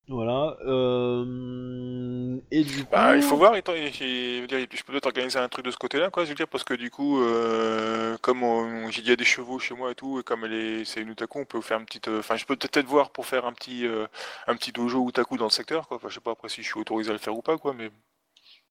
Voilà. 0.07 0.55
euh, 0.67 2.37
Et 2.51 2.63
du 2.63 2.83
coup. 2.85 2.89
Bah, 2.91 3.15
il 3.15 3.23
faut 3.23 3.37
voir, 3.37 3.55
étant- 3.55 3.73
je 3.75 4.41
veux 4.41 4.47
dire, 4.47 4.59
je 4.71 4.83
peux 4.83 4.91
peut-être 4.93 5.07
organiser 5.07 5.39
un 5.39 5.49
truc 5.49 5.65
de 5.65 5.71
ce 5.71 5.77
côté-là, 5.77 6.11
quoi, 6.11 6.25
je 6.25 6.29
veux 6.29 6.35
dire, 6.35 6.47
parce 6.47 6.63
que 6.63 6.75
du 6.75 6.91
coup, 6.91 7.19
euh, 7.21 8.15
comme 8.21 8.43
on- 8.43 8.87
il 8.89 9.07
y 9.07 9.11
a 9.11 9.15
des 9.15 9.25
chevaux 9.25 9.57
chez 9.57 9.73
moi 9.73 9.91
et 9.91 9.95
tout, 9.95 10.19
et 10.19 10.23
comme 10.23 10.45
elle 10.45 10.53
est, 10.53 10.85
c'est 10.85 11.01
une 11.01 11.09
otaku, 11.09 11.39
on 11.39 11.45
peut 11.45 11.59
faire 11.61 11.79
une 11.79 11.85
petite, 11.85 12.07
euh, 12.07 12.19
enfin, 12.19 12.35
je 12.35 12.45
peux 12.45 12.55
peut-être 12.55 12.85
voir 12.85 13.09
pour 13.09 13.25
faire 13.25 13.45
un 13.47 13.53
petit, 13.53 13.87
euh, 13.87 14.05
un 14.45 14.55
petit 14.55 14.71
dojo 14.71 15.07
otaku 15.07 15.37
dans 15.37 15.45
le 15.45 15.49
secteur, 15.49 15.87
quoi, 15.87 15.97
enfin, 15.97 16.09
je 16.09 16.13
sais 16.15 16.19
pas 16.21 16.31
après 16.31 16.49
si 16.49 16.61
je 16.61 16.67
suis 16.69 16.79
autorisé 16.79 17.09
à 17.09 17.13
le 17.13 17.19
faire 17.19 17.35
ou 17.35 17.41
pas, 17.41 17.57
quoi, 17.57 17.73
mais 17.73 17.89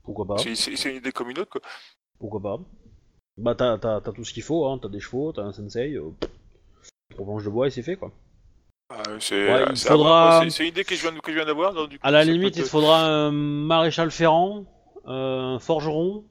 Pourquoi 0.05 0.27
pas 0.27 0.36
c'est 0.39 0.55
c'est- 0.55 0.77
c'est 0.77 0.90
une 0.90 0.97
idée 0.98 1.11
comme 1.12 1.31
une 1.31 1.39
autre, 1.40 1.51
quoi. 1.51 1.62
Pourquoi 2.20 2.40
pas 2.40 2.59
Bah 3.36 3.56
t'as, 3.56 4.01
tout 4.12 4.24
ce 4.24 4.32
qu'il 4.32 4.44
faut, 4.44 4.66
hein. 4.66 4.78
t'as 4.81 4.89
des 4.89 5.01
chevaux, 5.01 5.32
t'as 5.32 5.43
un 5.43 5.52
sensei, 5.52 5.97
trois 7.11 7.24
planches 7.27 7.44
de 7.44 7.51
bois 7.51 7.66
et 7.66 7.70
c'est 7.70 7.82
fait 7.82 7.97
quoi. 7.97 8.12
Euh, 8.93 9.16
c'est 9.19 9.52
Ouais, 9.52 9.65
il 9.70 9.77
c'est 9.77 9.90
à 9.90 9.94
voir, 9.97 10.06
faudra- 10.09 10.31
quoi, 10.39 10.44
c'est- 10.44 10.51
c'est 10.51 10.62
une 10.65 10.69
idée 10.69 10.85
que 10.85 10.94
je 10.94 11.01
viens, 11.02 11.12
de- 11.12 11.19
que 11.20 11.31
je 11.31 11.36
viens 11.36 11.47
d'avoir, 11.47 11.73
donc, 11.73 11.89
du 11.89 11.98
coup, 11.98 12.06
À 12.06 12.11
la 12.11 12.23
limite, 12.24 12.56
il 12.56 12.62
te 12.65 12.69
faudra 12.69 13.01
un 13.05 13.31
maréchal 13.32 14.11
ferrant, 14.11 14.65
euh, 15.06 15.55
un 15.55 15.59
forgeron, 15.59 16.24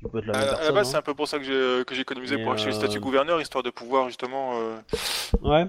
qui 0.00 0.08
peut 0.10 0.18
être 0.18 0.26
la 0.26 0.34
À, 0.34 0.38
même 0.38 0.48
à 0.48 0.50
la 0.50 0.56
personne. 0.56 0.74
base, 0.74 0.90
c'est 0.90 0.96
hein. 0.96 0.98
un 0.98 1.02
peu 1.02 1.14
pour 1.14 1.28
ça 1.28 1.38
que 1.38 1.44
j'ai 1.44 1.84
que 1.84 1.94
j'ai 1.94 2.02
économisé 2.02 2.36
Mais, 2.36 2.42
pour 2.44 2.52
acheter 2.52 2.70
le 2.70 2.74
euh, 2.74 2.78
statut 2.78 3.00
gouverneur, 3.00 3.40
histoire 3.40 3.62
de 3.62 3.70
pouvoir 3.70 4.08
justement. 4.08 4.52
euh, 4.60 4.76
Ouais. 5.42 5.66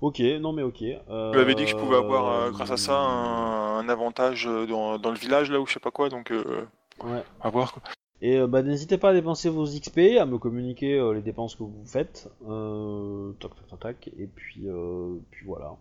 Ok, 0.00 0.20
non 0.40 0.52
mais 0.52 0.62
ok. 0.62 0.78
Je 0.80 1.32
lui 1.32 1.40
avais 1.40 1.54
dit 1.54 1.64
que 1.64 1.70
je 1.70 1.76
pouvais 1.76 1.96
avoir, 1.96 2.28
euh, 2.28 2.50
grâce 2.50 2.70
à 2.70 2.76
ça, 2.76 2.98
un, 2.98 3.78
un 3.78 3.88
avantage 3.88 4.46
euh, 4.46 4.66
dans, 4.66 4.98
dans 4.98 5.10
le 5.10 5.16
village, 5.18 5.50
là, 5.50 5.58
ou 5.60 5.66
je 5.66 5.72
sais 5.72 5.80
pas 5.80 5.90
quoi, 5.90 6.08
donc 6.10 6.30
euh, 6.32 6.66
Ouais. 7.02 7.22
à 7.40 7.48
voir, 7.48 7.72
quoi. 7.72 7.82
Et 8.22 8.38
euh, 8.38 8.46
bah, 8.46 8.62
n'hésitez 8.62 8.98
pas 8.98 9.10
à 9.10 9.12
dépenser 9.12 9.48
vos 9.48 9.64
XP, 9.64 10.16
à 10.20 10.26
me 10.26 10.38
communiquer 10.38 10.94
euh, 10.94 11.12
les 11.12 11.22
dépenses 11.22 11.56
que 11.56 11.64
vous 11.64 11.84
faites. 11.84 12.30
Euh, 12.48 13.32
tac, 13.40 13.50
tac, 13.68 13.80
tac, 13.80 14.10
et 14.16 14.28
puis, 14.28 14.68
euh, 14.68 15.16
puis 15.32 15.44
voilà. 15.44 15.76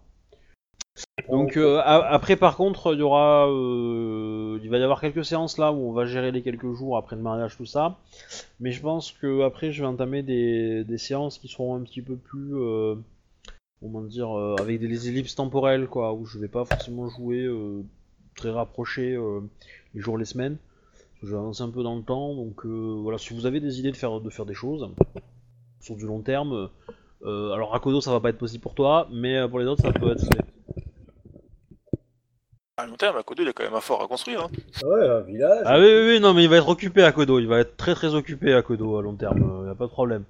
Donc 1.30 1.56
après 1.56 2.36
par 2.36 2.58
contre 2.58 2.94
il 2.94 3.00
y 3.00 3.02
aura 3.02 3.48
il 3.50 4.70
va 4.70 4.78
y 4.78 4.84
avoir 4.84 5.00
quelques 5.00 5.24
séances 5.24 5.58
là 5.58 5.72
où 5.72 5.78
on 5.78 5.94
va 5.94 6.06
gérer 6.06 6.34
les 6.34 6.42
quelques 6.42 6.74
jours 6.74 6.98
après 6.98 7.16
le 7.16 7.22
mariage 7.22 7.56
tout 7.56 7.66
ça 7.66 7.98
mais 8.60 8.74
je 8.74 8.82
pense 8.82 9.14
que 9.14 9.42
après 9.44 9.72
je 9.72 9.82
vais 9.82 9.88
entamer 9.88 10.22
des, 10.22 10.84
des 10.84 10.98
séances 10.98 11.38
qui 11.38 11.48
seront 11.48 11.76
un 11.76 11.82
petit 11.84 12.02
peu 12.02 12.18
plus 12.18 12.54
comment 13.80 14.02
dire 14.02 14.32
avec 14.60 14.82
des 14.82 15.08
ellipses 15.08 15.36
temporelles 15.36 15.88
quoi 15.88 16.14
où 16.14 16.26
je 16.26 16.38
vais 16.38 16.50
pas 16.50 16.66
forcément 16.66 17.08
jouer 17.08 17.50
très 18.36 18.50
rapproché 18.50 19.18
les 19.96 20.02
jours 20.02 20.18
les 20.18 20.26
semaines 20.26 20.58
je 21.24 21.32
vais 21.32 21.38
avancer 21.38 21.62
un 21.62 21.70
peu 21.70 21.84
dans 21.84 21.96
le 21.96 22.04
temps 22.04 22.36
donc 22.36 22.66
euh, 22.66 23.00
voilà 23.02 23.18
si 23.18 23.34
vous 23.34 23.46
avez 23.46 23.60
des 23.60 23.80
idées 23.80 23.92
de 23.92 23.98
faire 23.98 24.20
de 24.20 24.30
faire 24.30 24.46
des 24.46 24.54
choses 24.54 24.90
sur 25.80 25.96
du 25.96 26.06
long 26.06 26.22
terme 26.22 26.70
euh, 27.24 27.52
alors 27.52 27.72
Rakodo 27.72 28.02
ça 28.02 28.12
va 28.12 28.20
pas 28.20 28.30
être 28.30 28.38
possible 28.38 28.62
pour 28.62 28.76
toi 28.76 29.08
mais 29.12 29.38
euh, 29.38 29.48
pour 29.48 29.60
les 29.60 29.66
autres 29.66 29.84
ça 29.84 29.92
peut 29.92 30.12
être 30.12 30.24
À 32.78 32.88
long 32.88 32.96
terme, 32.96 33.18
à 33.18 33.22
Kodo, 33.24 33.44
il 33.44 33.46
y 33.46 33.50
a 33.50 33.54
quand 33.54 33.64
même 33.64 33.76
un 33.76 33.82
fort 33.82 34.02
à 34.02 34.08
construire. 34.08 34.42
Hein. 34.46 34.50
Ouais, 34.84 35.08
un 35.08 35.20
village. 35.22 35.64
Ah 35.66 35.78
oui, 35.78 35.86
oui, 35.86 36.08
oui, 36.08 36.20
non, 36.20 36.34
mais 36.34 36.44
il 36.46 36.50
va 36.50 36.56
être 36.56 36.70
occupé 36.70 37.04
à 37.04 37.12
Kodo, 37.12 37.38
il 37.38 37.48
va 37.48 37.60
être 37.60 37.78
très 37.78 37.94
très 37.94 38.16
occupé 38.16 38.56
à 38.56 38.64
Kodo 38.64 38.98
à 38.98 39.04
long 39.04 39.16
terme, 39.16 39.68
y 39.68 39.70
a 39.70 39.76
pas 39.76 39.86
de 39.86 39.92
problème. 39.92 40.24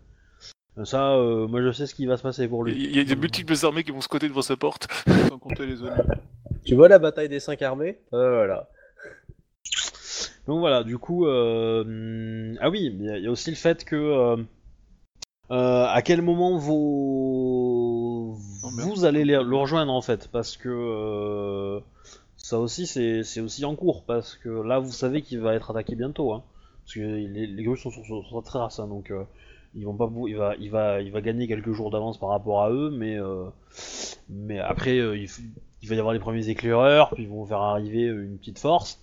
Ça, 0.86 1.16
euh, 1.16 1.48
moi 1.48 1.62
je 1.62 1.72
sais 1.72 1.86
ce 1.86 1.94
qui 1.94 2.06
va 2.06 2.18
se 2.18 2.24
passer 2.24 2.48
pour 2.48 2.64
lui. 2.64 2.74
Il 2.74 2.96
y 2.96 3.00
a 3.00 3.04
des 3.04 3.16
multiples 3.16 3.54
armées 3.64 3.84
qui 3.84 3.92
vont 3.92 4.02
squatter 4.02 4.30
devant 4.30 4.42
sa 4.42 4.56
porte. 4.56 4.88
Sans 5.30 5.38
compter 5.38 5.66
les 5.66 5.76
zones. 5.76 5.94
Tu 6.66 6.76
vois 6.76 6.88
la 6.88 6.98
bataille 6.98 7.30
des 7.30 7.40
cinq 7.40 7.62
armées? 7.62 8.00
Euh, 8.14 8.36
Voilà. 8.36 8.70
Donc 10.48 10.60
voilà, 10.60 10.84
du 10.84 10.98
coup, 10.98 11.26
euh, 11.28 12.56
ah 12.60 12.70
oui, 12.70 12.92
il 13.00 13.04
y, 13.06 13.10
a- 13.10 13.18
il 13.18 13.24
y 13.24 13.28
a 13.28 13.32
aussi 13.32 13.50
le 13.52 13.56
fait 13.56 13.84
que 13.86 13.96
euh, 13.96 14.38
euh, 15.52 15.86
à 15.88 16.02
quel 16.02 16.22
moment 16.22 16.58
vous 16.58 18.38
Oh, 18.64 18.70
vous 18.96 19.06
allez 19.06 19.26
les- 19.26 19.44
le 19.44 19.56
rejoindre 19.56 19.92
en 19.94 20.02
fait, 20.02 20.30
parce 20.32 20.56
que 20.58 20.70
ça 22.38 22.60
aussi 22.60 22.88
c'est 22.88 23.42
aussi 23.42 23.66
en 23.66 23.76
cours, 23.76 24.04
parce 24.06 24.36
que 24.36 24.50
là 24.50 24.80
vous 24.80 24.92
savez 24.92 25.22
qu'il 25.22 25.40
va 25.40 25.54
être 25.56 25.72
attaqué 25.72 25.96
bientôt, 25.96 26.34
hein, 26.34 26.44
parce 26.84 26.96
que 26.96 27.00
les, 27.02 27.48
les 27.48 27.64
grues 27.64 27.78
sont 27.78 27.92
sur, 27.92 28.04
hein, 28.80 28.88
donc 28.88 29.12
ils 29.76 29.86
vont 29.86 29.96
pas, 29.96 30.10
il 30.28 30.36
va, 30.38 30.56
il 30.60 30.70
va, 30.72 31.02
il 31.02 31.12
va 31.12 31.22
gagner 31.22 31.48
quelques 31.48 31.72
jours 31.74 31.92
d'avance 31.92 32.20
par 32.20 32.30
rapport 32.30 32.64
à 32.64 32.72
eux, 32.72 32.90
mais 32.92 33.18
euh, 33.20 33.46
mais 34.30 34.60
après 34.60 35.00
euh, 35.00 35.18
il, 35.18 35.30
il 35.82 35.90
va 35.90 35.96
y 35.96 36.00
avoir 36.00 36.14
les 36.14 36.20
premiers 36.20 36.48
éclaireurs, 36.50 37.10
puis 37.14 37.24
ils 37.24 37.30
vont 37.30 37.46
faire 37.46 37.62
arriver 37.62 38.04
une 38.04 38.38
petite 38.38 38.60
force. 38.60 39.00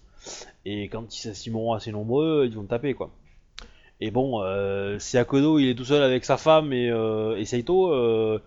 Et 0.65 0.89
quand 0.89 1.15
ils 1.15 1.21
s'estimeront 1.21 1.73
assez 1.73 1.93
nombreux, 1.93 2.47
ils 2.47 2.55
vont 2.57 2.65
taper 2.65 2.95
quoi. 2.95 3.11
Et 4.01 4.11
bon, 4.11 4.43
euh, 4.43 4.99
si 4.99 5.19
Akodo 5.19 5.59
il 5.59 5.69
est 5.69 5.75
tout 5.75 5.85
seul 5.85 6.03
avec 6.03 6.25
sa 6.25 6.37
femme 6.37 6.73
et, 6.73 6.89
euh, 6.91 7.37
et 7.37 7.45
Saito, 7.45 7.93
euh, 7.93 8.41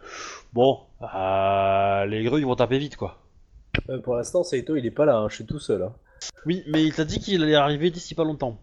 bon, 0.53 0.79
euh, 1.01 2.05
les 2.05 2.23
grues 2.23 2.39
ils 2.39 2.45
vont 2.45 2.55
taper 2.55 2.77
vite 2.77 2.95
quoi. 2.95 3.17
Euh, 3.89 3.99
pour 3.99 4.15
l'instant, 4.15 4.43
Saito, 4.43 4.75
il 4.75 4.85
est 4.85 4.91
pas 4.91 5.05
là, 5.05 5.17
hein, 5.17 5.27
je 5.29 5.35
suis 5.35 5.45
tout 5.45 5.59
seul. 5.59 5.81
hein. 5.83 5.93
Oui, 6.45 6.63
mais 6.67 6.83
il 6.83 6.93
t'a 6.93 7.03
dit 7.05 7.19
qu'il 7.19 7.41
allait 7.43 7.55
arriver 7.55 7.89
d'ici 7.89 8.15
pas 8.15 8.23
longtemps. 8.23 8.59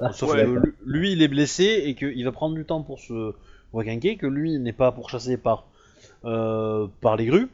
Ah, 0.00 0.12
Sauf 0.12 0.32
ouais. 0.32 0.44
que 0.44 0.74
lui- 0.84 1.12
il 1.12 1.22
est 1.22 1.28
blessé 1.28 1.82
et 1.86 1.94
qu'il 1.94 2.24
va 2.24 2.32
prendre 2.32 2.54
du 2.54 2.64
temps 2.64 2.82
pour 2.82 2.98
se 3.00 3.34
requinquer, 3.72 4.16
que 4.16 4.26
lui 4.26 4.52
il 4.54 4.62
n'est 4.62 4.72
pas 4.72 4.92
pourchassé 4.92 5.36
par, 5.36 5.66
par 6.22 7.16
les 7.16 7.26
grues. 7.26 7.48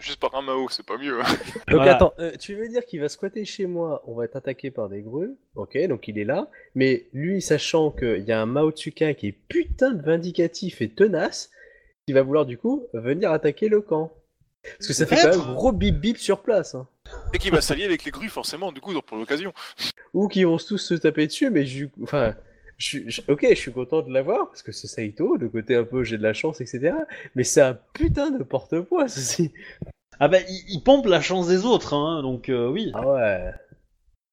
Juste 0.00 0.20
par 0.20 0.34
un 0.34 0.42
Mao, 0.42 0.68
c'est 0.70 0.84
pas 0.86 0.96
mieux. 0.98 1.20
hein. 1.20 1.24
Donc 1.68 1.76
Voilà. 1.76 1.94
attends, 1.96 2.14
euh, 2.18 2.32
tu 2.38 2.54
veux 2.54 2.68
dire 2.68 2.84
qu'il 2.84 3.00
va 3.00 3.08
squatter 3.08 3.44
chez 3.44 3.66
moi, 3.66 4.02
on 4.06 4.14
va 4.14 4.24
être 4.24 4.36
attaqué 4.36 4.70
par 4.70 4.88
des 4.88 5.02
grues, 5.02 5.36
ok, 5.54 5.78
donc 5.88 6.08
il 6.08 6.18
est 6.18 6.24
là, 6.24 6.48
mais 6.74 7.06
lui, 7.12 7.40
sachant 7.42 7.90
qu'il 7.90 8.24
y 8.24 8.32
a 8.32 8.40
un 8.40 8.46
Mao 8.46 8.70
Tsuka 8.70 9.14
qui 9.14 9.28
est 9.28 9.36
putain 9.48 9.92
de 9.92 10.02
vindicatif 10.02 10.80
et 10.80 10.88
tenace, 10.88 11.50
il 12.06 12.14
va 12.14 12.22
vouloir 12.22 12.46
du 12.46 12.58
coup 12.58 12.86
venir 12.94 13.30
attaquer 13.30 13.68
le 13.68 13.80
camp. 13.82 14.12
Parce 14.62 14.88
que 14.88 14.92
ça 14.92 15.06
fait 15.06 15.16
quand 15.16 15.38
même 15.38 15.54
gros 15.54 15.72
bip 15.72 15.98
bip 15.98 16.18
sur 16.18 16.42
place. 16.42 16.74
Hein. 16.74 16.86
Et 17.32 17.38
qui 17.38 17.48
va 17.48 17.62
s'allier 17.62 17.84
avec 17.84 18.04
les 18.04 18.10
grues, 18.10 18.28
forcément, 18.28 18.72
du 18.72 18.80
coup, 18.82 18.92
pour 19.00 19.16
l'occasion. 19.16 19.54
Ou 20.12 20.28
qui 20.28 20.44
vont 20.44 20.58
tous 20.58 20.76
se 20.76 20.92
taper 20.94 21.26
dessus, 21.26 21.48
mais 21.48 21.64
je... 21.64 21.86
Enfin, 22.02 22.34
je, 22.80 22.84
suis- 22.86 23.10
je- 23.10 23.22
ok, 23.28 23.46
je 23.50 23.54
suis 23.54 23.72
content 23.72 24.02
de 24.02 24.12
l'avoir, 24.12 24.48
parce 24.48 24.62
que 24.62 24.72
c'est 24.72 24.88
Saito, 24.88 25.36
le 25.36 25.48
côté 25.48 25.76
un 25.76 25.84
peu 25.84 26.02
j'ai 26.02 26.18
de 26.18 26.22
la 26.24 26.32
chance, 26.32 26.60
etc. 26.60 26.94
Mais 27.36 27.44
c'est 27.44 27.60
un 27.62 27.78
putain 27.94 28.30
de 28.32 28.42
porte-poids, 28.42 29.08
ceci. 29.08 29.52
Ah 30.18 30.28
bah 30.28 30.38
il, 30.48 30.64
il 30.68 30.82
pompe 30.82 31.06
la 31.06 31.20
chance 31.20 31.46
des 31.48 31.64
autres, 31.64 31.94
hein, 31.94 32.22
donc 32.22 32.48
euh, 32.48 32.68
oui. 32.68 32.90
Ah 32.94 33.06
ouais. 33.06 33.52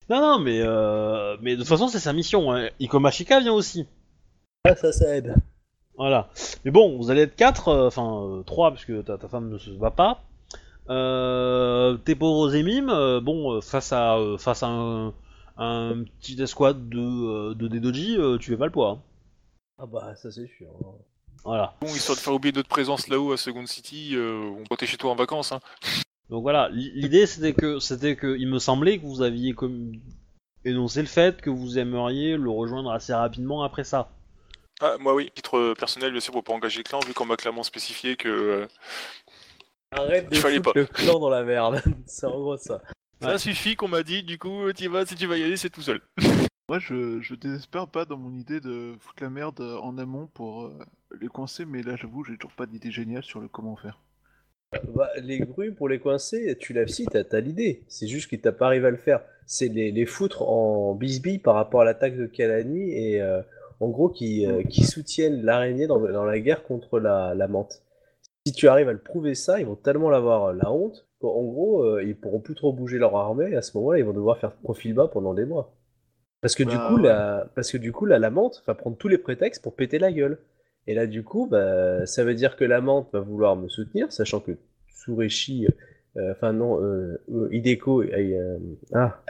Non 0.10 0.22
non 0.22 0.40
mais 0.40 0.62
euh, 0.62 1.38
mais 1.42 1.54
de 1.54 1.60
toute 1.60 1.68
façon 1.68 1.88
c'est 1.90 2.00
sa 2.00 2.14
mission. 2.14 2.52
Hein. 2.54 2.70
Ikomashika 2.80 3.40
vient 3.42 3.54
aussi. 3.54 3.86
Ah, 4.66 4.76
ça, 4.76 4.92
ça 4.92 5.16
aide. 5.16 5.36
Voilà. 5.98 6.30
Mais 6.66 6.72
bon, 6.72 6.98
vous 6.98 7.10
allez 7.12 7.22
être 7.22 7.36
4, 7.36 7.74
enfin 7.88 8.38
euh, 8.40 8.44
3 8.44 8.72
puisque 8.74 9.04
ta, 9.06 9.18
ta 9.18 9.28
femme 9.28 9.50
ne 9.50 9.58
se 9.58 9.72
bat 9.72 9.92
pas. 9.92 10.24
Euh, 10.90 11.98
tes 11.98 12.16
pauvres 12.16 12.56
émimes, 12.56 12.90
euh, 12.90 13.20
bon, 13.20 13.54
euh, 13.56 13.62
face 13.62 13.92
à 13.92 14.18
euh, 14.18 14.38
face 14.38 14.64
à 14.64 14.68
un, 14.68 15.14
un 15.58 16.04
petit 16.20 16.42
escouade 16.42 16.90
de, 16.90 17.00
euh, 17.00 17.54
de 17.56 17.68
Dedoji, 17.68 18.16
euh, 18.18 18.38
tu 18.38 18.52
fais 18.52 18.58
pas 18.58 18.66
le 18.66 18.72
poids. 18.72 18.90
hein. 18.92 19.02
Ah 19.80 19.86
bah, 19.86 20.16
ça 20.16 20.32
c'est 20.32 20.48
sûr. 20.48 20.68
hein. 20.86 20.92
Voilà. 21.44 21.76
Bon, 21.82 21.88
histoire 21.88 22.16
de 22.18 22.22
faire 22.22 22.34
oublier 22.34 22.54
notre 22.54 22.68
présence 22.70 23.08
là-haut 23.08 23.32
à 23.32 23.38
Second 23.38 23.66
City, 23.68 24.12
euh, 24.16 24.50
on 24.60 24.64
peut 24.64 24.76
être 24.80 24.86
chez 24.86 24.98
toi 24.98 25.12
en 25.12 25.16
vacances. 25.16 25.52
Hein. 25.52 25.60
Donc 26.30 26.42
voilà, 26.42 26.68
l'idée 26.74 27.26
c'était 27.26 27.54
que 27.54 27.80
c'était 27.80 28.16
que 28.18 28.36
il 28.38 28.48
me 28.50 28.60
semblait 28.60 28.98
que 29.00 29.06
vous 29.06 29.22
aviez 29.22 29.54
comme 29.54 29.94
énoncé 30.66 31.00
le 31.02 31.08
fait 31.08 31.40
que 31.42 31.50
vous 31.50 31.78
aimeriez 31.80 32.36
le 32.36 32.50
rejoindre 32.50 32.92
assez 32.92 33.14
rapidement 33.14 33.64
après 33.64 33.86
ça. 33.86 34.10
Ah, 34.82 34.98
moi 35.00 35.16
oui, 35.16 35.32
titre 35.34 35.74
personnel, 35.80 36.12
bien 36.12 36.20
sûr, 36.20 36.34
pour 36.34 36.44
pas 36.44 36.54
engager 36.54 36.80
le 36.80 36.84
clan, 36.84 37.00
vu 37.00 37.14
qu'on 37.14 37.26
m'a 37.26 37.38
clairement 37.38 37.64
spécifié 37.64 38.16
que 38.18 38.28
euh, 38.28 38.68
Arrête 39.92 40.30
de 40.30 40.36
fallait 40.36 40.58
foutre 40.58 40.74
pas. 40.74 40.80
le 40.80 40.86
clan 40.86 41.20
dans 41.20 41.30
la 41.30 41.44
merde. 41.44 41.82
c'est 42.06 42.26
en 42.26 42.32
gros 42.40 42.58
ça. 42.58 42.82
Ouais. 43.22 43.30
ça 43.30 43.38
suffit 43.38 43.76
qu'on 43.76 43.88
m'a 43.88 44.04
dit, 44.04 44.24
du 44.24 44.38
coup, 44.38 44.72
tu 44.74 44.88
vas, 44.88 45.06
si 45.06 45.16
tu 45.16 45.28
vas 45.28 45.38
y 45.38 45.44
aller, 45.44 45.58
c'est 45.58 45.70
tout 45.70 45.82
seul. 45.82 46.02
Moi, 46.70 46.80
je, 46.80 47.22
je 47.22 47.34
désespère 47.36 47.88
pas 47.88 48.06
dans 48.06 48.18
mon 48.18 48.36
idée 48.36 48.60
de 48.60 48.96
foutre 49.00 49.24
la 49.24 49.30
merde 49.30 49.62
en 49.62 49.98
amont 49.98 50.28
pour 50.28 50.66
euh, 50.66 50.78
les 51.22 51.28
coincer, 51.28 51.66
mais 51.66 51.82
là, 51.82 51.96
j'avoue, 51.96 52.26
j'ai 52.26 52.38
toujours 52.38 52.56
pas 52.56 52.66
d'idée 52.66 52.92
géniale 52.92 53.24
sur 53.24 53.40
le 53.40 53.48
comment 53.48 53.78
faire. 53.78 54.00
Bah, 54.94 55.10
les 55.22 55.40
grues, 55.40 55.74
pour 55.74 55.88
les 55.88 56.00
coincer, 56.00 56.58
tu 56.60 56.74
l'as 56.74 56.88
si, 56.88 57.06
t'as 57.06 57.24
t'as 57.24 57.40
l'idée. 57.40 57.86
C'est 57.88 58.08
juste 58.08 58.28
qu'il 58.30 58.42
t'a 58.42 58.52
pas 58.52 58.66
arrivé 58.66 58.88
à 58.88 58.92
le 58.92 58.98
faire. 58.98 59.22
C'est 59.46 59.70
les, 59.70 59.92
les 59.92 60.06
foutre 60.06 60.42
en 60.42 60.94
bisbille 60.94 61.40
par 61.40 61.56
rapport 61.56 61.82
à 61.82 61.86
l'attaque 61.86 62.18
de 62.18 62.26
Kalani 62.26 62.92
et 62.92 63.22
euh, 63.22 63.42
en 63.80 63.88
gros 63.88 64.10
qui, 64.10 64.46
euh, 64.46 64.64
qui 64.64 64.84
soutiennent 64.84 65.42
l'araignée 65.44 65.88
dans, 65.88 66.00
dans 66.00 66.26
la 66.26 66.40
guerre 66.40 66.64
contre 66.64 67.00
la, 67.00 67.34
la 67.34 67.48
menthe. 67.48 67.82
Si 68.46 68.54
tu 68.54 68.68
arrives 68.68 68.90
à 68.90 68.94
le 68.94 69.02
prouver 69.02 69.36
ça, 69.36 69.60
ils 69.60 69.66
vont 69.66 69.76
tellement 69.78 70.12
avoir 70.12 70.54
la 70.54 70.70
honte 70.72 71.07
qu'en 71.20 71.44
gros, 71.44 71.84
euh, 71.84 72.04
ils 72.04 72.16
pourront 72.16 72.40
plus 72.40 72.56
trop 72.56 72.74
bouger 72.74 72.98
leur 72.98 73.16
armée. 73.16 73.56
À 73.56 73.62
ce 73.62 73.78
moment-là, 73.78 74.00
ils 74.00 74.06
vont 74.06 74.14
devoir 74.14 74.38
faire 74.40 74.54
profil 74.54 74.94
bas 74.94 75.08
pendant 75.08 75.34
des 75.34 75.46
mois. 75.46 75.74
Parce 76.42 76.56
que, 76.56 76.64
du 76.64 76.76
Bah, 76.76 76.88
coup, 76.88 76.98
ouais. 76.98 77.04
la, 77.04 77.50
parce 77.56 77.72
que 77.72 77.78
du 77.78 77.92
coup, 77.92 78.06
la, 78.06 78.20
la 78.20 78.30
menthe 78.30 78.64
va 78.68 78.76
prendre 78.76 78.98
tous 78.98 79.08
les 79.08 79.18
prétextes 79.18 79.64
pour 79.64 79.76
péter 79.76 80.00
la 80.00 80.12
gueule. 80.12 80.40
Et 80.88 80.94
là, 80.94 81.08
du 81.08 81.24
coup, 81.24 81.48
bah, 81.48 82.06
ça 82.06 82.24
veut 82.24 82.36
dire 82.36 82.56
que 82.56 82.64
la 82.64 82.82
menthe 82.82 83.10
va 83.12 83.20
vouloir 83.20 83.56
me 83.56 83.68
soutenir, 83.70 84.12
sachant 84.12 84.40
que 84.40 84.52
Tsureshi, 84.94 85.68
euh, 86.18 86.32
enfin 86.32 86.54
non, 86.54 86.82
euh, 86.82 87.18
Hideko, 87.52 88.04
euh, 88.04 88.60
ah, 88.94 89.22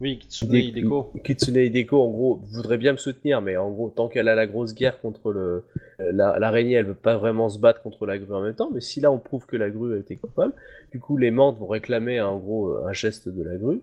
Oui, 0.00 0.18
Kitsune 0.18 0.52
Hide- 0.54 0.76
Hideko. 0.76 1.12
Kitsune 1.22 1.56
Hideko, 1.56 2.02
en 2.02 2.10
gros, 2.10 2.40
voudrait 2.52 2.78
bien 2.78 2.92
me 2.92 2.96
soutenir, 2.98 3.40
mais 3.40 3.56
en 3.56 3.70
gros, 3.70 3.90
tant 3.90 4.08
qu'elle 4.08 4.28
a 4.28 4.34
la 4.34 4.46
grosse 4.46 4.74
guerre 4.74 5.00
contre 5.00 5.30
le, 5.32 5.62
euh, 6.00 6.12
la- 6.12 6.38
l'araignée, 6.38 6.74
elle 6.74 6.86
veut 6.86 6.94
pas 6.94 7.16
vraiment 7.16 7.48
se 7.48 7.58
battre 7.60 7.80
contre 7.80 8.04
la 8.04 8.18
grue 8.18 8.34
en 8.34 8.40
même 8.42 8.54
temps, 8.56 8.70
mais 8.74 8.80
si 8.80 9.00
là 9.00 9.12
on 9.12 9.18
prouve 9.18 9.46
que 9.46 9.56
la 9.56 9.70
grue 9.70 9.94
a 9.94 9.98
été 9.98 10.16
coupable, 10.16 10.52
du 10.90 10.98
coup 10.98 11.16
les 11.16 11.30
mantes 11.30 11.58
vont 11.58 11.68
réclamer 11.68 12.20
en 12.20 12.38
gros 12.38 12.70
euh, 12.70 12.86
un 12.88 12.92
geste 12.92 13.28
de 13.28 13.42
la 13.42 13.56
grue. 13.56 13.80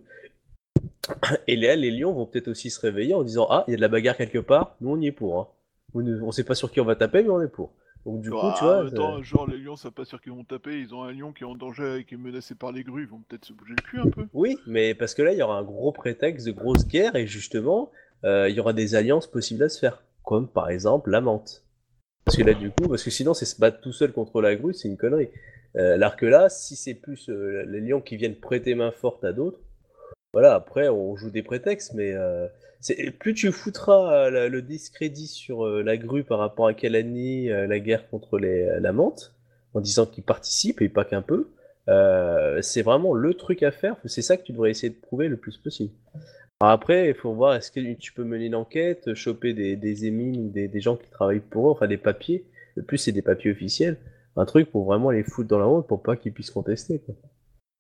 Et 1.48 1.56
là, 1.56 1.76
les 1.76 1.92
lions 1.92 2.14
vont 2.14 2.26
peut-être 2.26 2.48
aussi 2.50 2.70
se 2.70 2.80
réveiller 2.80 3.14
en 3.14 3.24
disant 3.24 3.48
Ah, 3.50 3.64
il 3.68 3.72
y 3.72 3.74
a 3.74 3.78
de 3.78 3.82
la 3.82 3.88
bagarre 3.88 4.18
quelque 4.18 4.38
part, 4.40 4.76
nous 4.82 4.92
on 4.92 5.00
y 5.02 5.08
est 5.08 5.12
pour. 5.12 5.40
Hein. 5.40 5.48
Vous 5.94 6.04
ne- 6.04 6.22
on 6.22 6.32
sait 6.32 6.44
pas 6.44 6.56
sur 6.56 6.72
qui 6.72 6.80
on 6.80 6.86
va 6.86 6.96
taper, 6.96 7.24
mais 7.24 7.30
on 7.30 7.42
est 7.42 7.48
pour. 7.48 7.72
Donc 8.06 8.22
du 8.22 8.32
coup, 8.32 8.38
Ah, 8.42 8.56
tu 8.58 8.64
vois. 8.64 8.86
attends, 8.86 9.18
ça- 9.18 9.24
genre 9.24 9.46
les 9.48 9.58
lions 9.58 9.76
savent 9.76 9.92
pas 9.92 10.06
sur 10.06 10.20
qui 10.22 10.30
ils 10.30 10.36
vont 10.36 10.44
taper, 10.44 10.80
ils 10.80 10.94
ont 10.96 11.04
un 11.04 11.12
lion 11.12 11.32
qui 11.34 11.44
est 11.44 11.48
en 11.48 11.56
danger 11.56 11.98
et 12.00 12.04
qui 12.06 12.16
est 12.16 12.18
menacé 12.18 12.56
par 12.56 12.72
les 12.72 12.84
grues, 12.84 13.04
ils 13.04 13.08
vont 13.08 13.22
peut-être 13.28 13.46
se 13.46 13.54
bouger 13.54 13.76
le 13.76 13.82
cul 13.84 14.00
un 14.00 14.10
peu. 14.10 14.26
Oui, 14.34 14.58
mais 14.66 14.96
parce 14.96 15.14
que 15.14 15.22
là, 15.22 15.34
il 15.34 15.38
y 15.38 15.42
aura 15.44 15.58
un 15.58 15.64
gros 15.64 15.92
prétexte 15.92 16.48
de 16.48 16.52
grosse 16.52 16.88
guerre 16.88 17.16
et 17.16 17.28
justement, 17.28 17.92
euh, 18.24 18.50
il 18.50 18.56
y 18.56 18.60
aura 18.60 18.74
des 18.74 18.96
alliances 18.96 19.28
possibles 19.28 19.64
à 19.64 19.70
se 19.70 19.80
faire, 19.80 20.04
comme 20.24 20.48
par 20.48 20.70
exemple 20.70 21.12
la 21.12 21.22
menthe. 21.22 21.64
Parce 22.26 22.38
que 22.38 22.44
là, 22.44 22.54
du 22.54 22.70
coup, 22.72 22.88
parce 22.88 23.04
que 23.04 23.10
sinon, 23.12 23.34
c'est 23.34 23.46
se 23.46 23.60
battre 23.60 23.82
tout 23.82 23.92
seul 23.92 24.12
contre 24.14 24.42
la 24.42 24.56
grue, 24.56 24.74
c'est 24.74 24.88
une 24.88 24.98
connerie. 24.98 25.30
Euh, 25.76 25.94
alors 25.96 26.16
que 26.18 26.26
là, 26.26 26.50
si 26.50 26.76
c'est 26.76 26.94
plus 26.94 27.30
euh, 27.30 27.64
les 27.68 27.82
lions 27.82 28.02
qui 28.02 28.16
viennent 28.18 28.36
prêter 28.36 28.74
main 28.76 28.92
forte 28.92 29.24
à 29.24 29.32
d'autres, 29.34 29.60
voilà, 30.34 30.56
après, 30.56 30.88
on 30.90 31.16
joue 31.16 31.30
des 31.30 31.44
prétextes, 31.44 31.94
mais 31.94 32.14
euh, 32.14 32.48
plus 33.20 33.34
tu 33.34 33.52
foutras 33.52 34.28
euh, 34.28 34.50
le 34.50 34.62
discrédit 34.62 35.28
sur 35.28 35.66
euh, 35.66 35.84
la 35.84 35.98
grue 35.98 36.24
par 36.24 36.40
rapport 36.40 36.68
à 36.68 36.74
Kalani, 36.74 37.50
euh, 37.50 37.68
la 37.68 37.80
guerre 37.80 38.10
contre 38.10 38.40
les, 38.40 38.80
la 38.80 38.92
menthe, 38.92 39.34
en 39.74 39.82
disant 39.82 40.06
qu'ils 40.06 40.24
participent 40.24 40.82
et 40.82 40.90
pas 40.90 41.06
qu'un 41.06 41.22
peu, 41.22 41.50
c'est 42.62 42.82
vraiment 42.84 43.14
le 43.14 43.34
truc 43.34 43.64
à 43.64 43.72
faire. 43.72 43.98
C'est 44.06 44.22
ça 44.22 44.38
que 44.38 44.44
tu 44.44 44.54
devrais 44.54 44.72
essayer 44.72 44.90
de 44.90 45.00
prouver 45.00 45.28
le 45.28 45.38
plus 45.38 45.58
possible. 45.58 45.94
Après, 46.62 47.10
il 47.10 47.16
faut 47.16 47.34
voir 47.34 47.56
est-ce 47.56 47.72
que 47.72 47.94
tu 47.96 48.14
peux 48.14 48.24
mener 48.24 48.46
une 48.46 48.56
enquête, 48.56 49.14
choper 49.16 49.54
des, 49.54 50.06
émines 50.06 50.52
des, 50.52 50.80
gens 50.80 50.96
qui 50.96 51.10
travaillent 51.10 51.40
pour 51.40 51.68
eux, 51.68 51.72
enfin 51.72 51.88
des 51.88 51.98
papiers. 51.98 52.46
Le 52.76 52.84
plus, 52.84 52.98
c'est 52.98 53.12
des 53.12 53.22
papiers 53.22 53.52
officiels. 53.52 53.98
Un 54.38 54.46
truc 54.46 54.72
pour 54.72 54.86
vraiment 54.86 55.12
les 55.12 55.24
foutre 55.24 55.50
dans 55.50 55.60
la 55.60 55.68
honte 55.68 55.88
pour 55.88 56.02
pas 56.02 56.16
qu'ils 56.16 56.32
puissent 56.32 56.52
contester. 56.52 57.02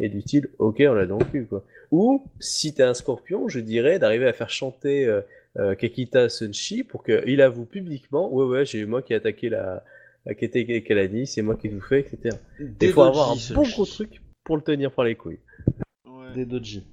Et 0.03 0.10
du 0.10 0.22
style, 0.22 0.49
ok, 0.57 0.82
on 0.88 0.94
l'a 0.94 1.06
dans 1.06 1.19
le 1.19 1.26
cul. 1.26 1.45
Quoi. 1.45 1.64
Ou, 1.91 2.26
si 2.40 2.73
t'es 2.73 2.82
un 2.84 2.94
scorpion, 2.95 3.48
je 3.48 3.60
dirais 3.60 3.99
d'arriver 3.99 4.28
à 4.28 4.34
faire 4.34 4.49
chanter 4.49 5.06
euh, 5.06 5.22
euh, 5.57 5.76
Kekita 5.76 6.28
Sunshi 6.28 6.84
pour 6.84 7.03
qu'il 7.03 7.40
avoue 7.41 7.65
publiquement 7.65 8.34
Ouais, 8.34 8.45
ouais, 8.45 8.65
j'ai 8.65 8.86
moi 8.86 9.02
qui 9.03 9.14
ai 9.14 9.18
attaqué 9.18 9.49
la, 9.49 9.84
la 10.26 10.34
Kete 10.34 10.84
Kalani, 10.84 11.28
c'est 11.28 11.44
moi 11.44 11.56
qui 11.56 11.68
ai 11.68 11.69
tout 11.72 11.82
fait, 11.82 11.99
etc. 11.99 12.36
Il 12.82 12.91
faut 12.91 13.03
avoir 13.03 13.32
un 13.32 13.36
bon 13.53 13.61
gros 13.61 13.86
truc 13.86 14.22
pour 14.44 14.57
le 14.57 14.64
tenir 14.64 14.91
par 14.91 15.06
les 15.06 15.15
couilles. 15.15 15.40
Ouais. 16.06 16.34
Des 16.34 16.45
doji. 16.45 16.84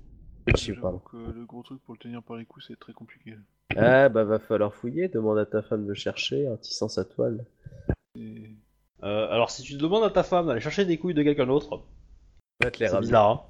Pardon. 0.81 0.99
que 1.11 1.17
le 1.17 1.45
gros 1.47 1.63
truc 1.63 1.81
pour 1.85 1.95
le 1.95 1.99
tenir 1.99 2.23
par 2.23 2.37
les 2.37 2.45
coups, 2.45 2.67
c'est 2.69 2.79
très 2.79 2.93
compliqué. 2.93 3.35
Ah, 3.77 4.09
bah 4.09 4.25
va 4.25 4.39
falloir 4.39 4.75
fouiller, 4.75 5.09
demande 5.09 5.39
à 5.39 5.47
ta 5.47 5.63
femme 5.63 5.87
de 5.87 5.95
chercher 5.95 6.49
en 6.49 6.57
tissant 6.57 6.89
sa 6.89 7.05
toile. 7.05 7.45
Et- 8.19 8.51
Euh, 9.05 9.29
alors 9.31 9.49
si 9.51 9.63
tu 9.63 9.77
demandes 9.77 10.03
à 10.03 10.11
ta 10.11 10.25
femme 10.25 10.49
d'aller 10.49 10.61
chercher 10.61 10.85
des 10.85 10.99
couilles 10.99 11.15
de 11.15 11.23
quelqu'un 11.23 11.47
d'autre, 11.47 11.85
Les 12.61 12.69
bizarre. 13.01 13.49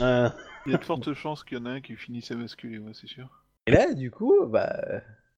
Hein 0.00 0.26
Euh, 0.26 0.28
Il 0.66 0.72
y 0.72 0.74
a 0.74 0.78
de 0.78 0.84
fortes 0.84 1.12
chances 1.14 1.42
qu'il 1.44 1.58
y 1.58 1.60
en 1.60 1.66
a 1.66 1.70
un 1.70 1.80
qui 1.80 1.96
finisse 1.96 2.30
à 2.30 2.34
basculer, 2.34 2.78
ouais, 2.78 2.92
c'est 2.94 3.06
sûr. 3.06 3.28
Et 3.66 3.70
là, 3.72 3.94
du 3.94 4.10
coup, 4.10 4.44
bah, 4.46 4.74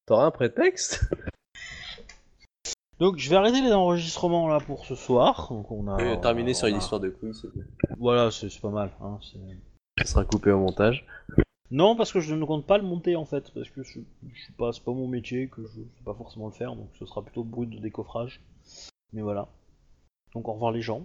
t'auras 0.06 0.26
un 0.26 0.30
prétexte. 0.30 1.04
Donc 3.00 3.18
je 3.18 3.28
vais 3.28 3.36
arrêter 3.36 3.60
les 3.60 3.72
enregistrements 3.72 4.46
là 4.48 4.58
pour 4.60 4.86
ce 4.86 4.94
soir. 4.94 5.48
Donc 5.50 5.70
on 5.70 5.88
a 5.88 6.00
Euh, 6.00 6.16
terminer 6.16 6.52
on 6.52 6.54
sur 6.54 6.68
une 6.68 6.76
a- 6.76 6.78
histoire 6.78 7.00
de 7.00 7.10
couilles, 7.10 7.34
c'est 7.34 7.52
bien. 7.52 7.64
Voilà, 7.98 8.30
c'est 8.30 8.48
pas 8.60 8.70
mal. 8.70 8.90
Hein, 9.00 9.18
Ça 9.98 10.04
sera 10.04 10.24
coupé 10.24 10.50
au 10.52 10.58
montage. 10.60 11.04
non, 11.70 11.96
parce 11.96 12.12
que 12.12 12.20
je 12.20 12.34
ne 12.34 12.44
compte 12.44 12.66
pas 12.66 12.78
le 12.78 12.84
monter 12.84 13.16
en 13.16 13.24
fait, 13.24 13.52
parce 13.52 13.68
que 13.68 13.82
je, 13.82 13.98
je 14.32 14.40
suis 14.42 14.52
pas, 14.52 14.72
c'est 14.72 14.84
pas 14.84 14.92
mon 14.92 15.08
métier, 15.08 15.48
que 15.48 15.62
je 15.62 15.68
sais 15.82 16.04
pas 16.04 16.14
forcément 16.14 16.46
le 16.46 16.52
faire, 16.52 16.76
donc 16.76 16.88
ce 16.98 17.04
sera 17.04 17.22
plutôt 17.22 17.42
brut 17.44 17.68
de 17.68 17.78
décoffrage. 17.78 18.40
Mais 19.12 19.22
voilà. 19.22 19.48
Donc 20.34 20.48
au 20.48 20.52
revoir 20.52 20.70
les 20.72 20.82
gens. 20.82 21.04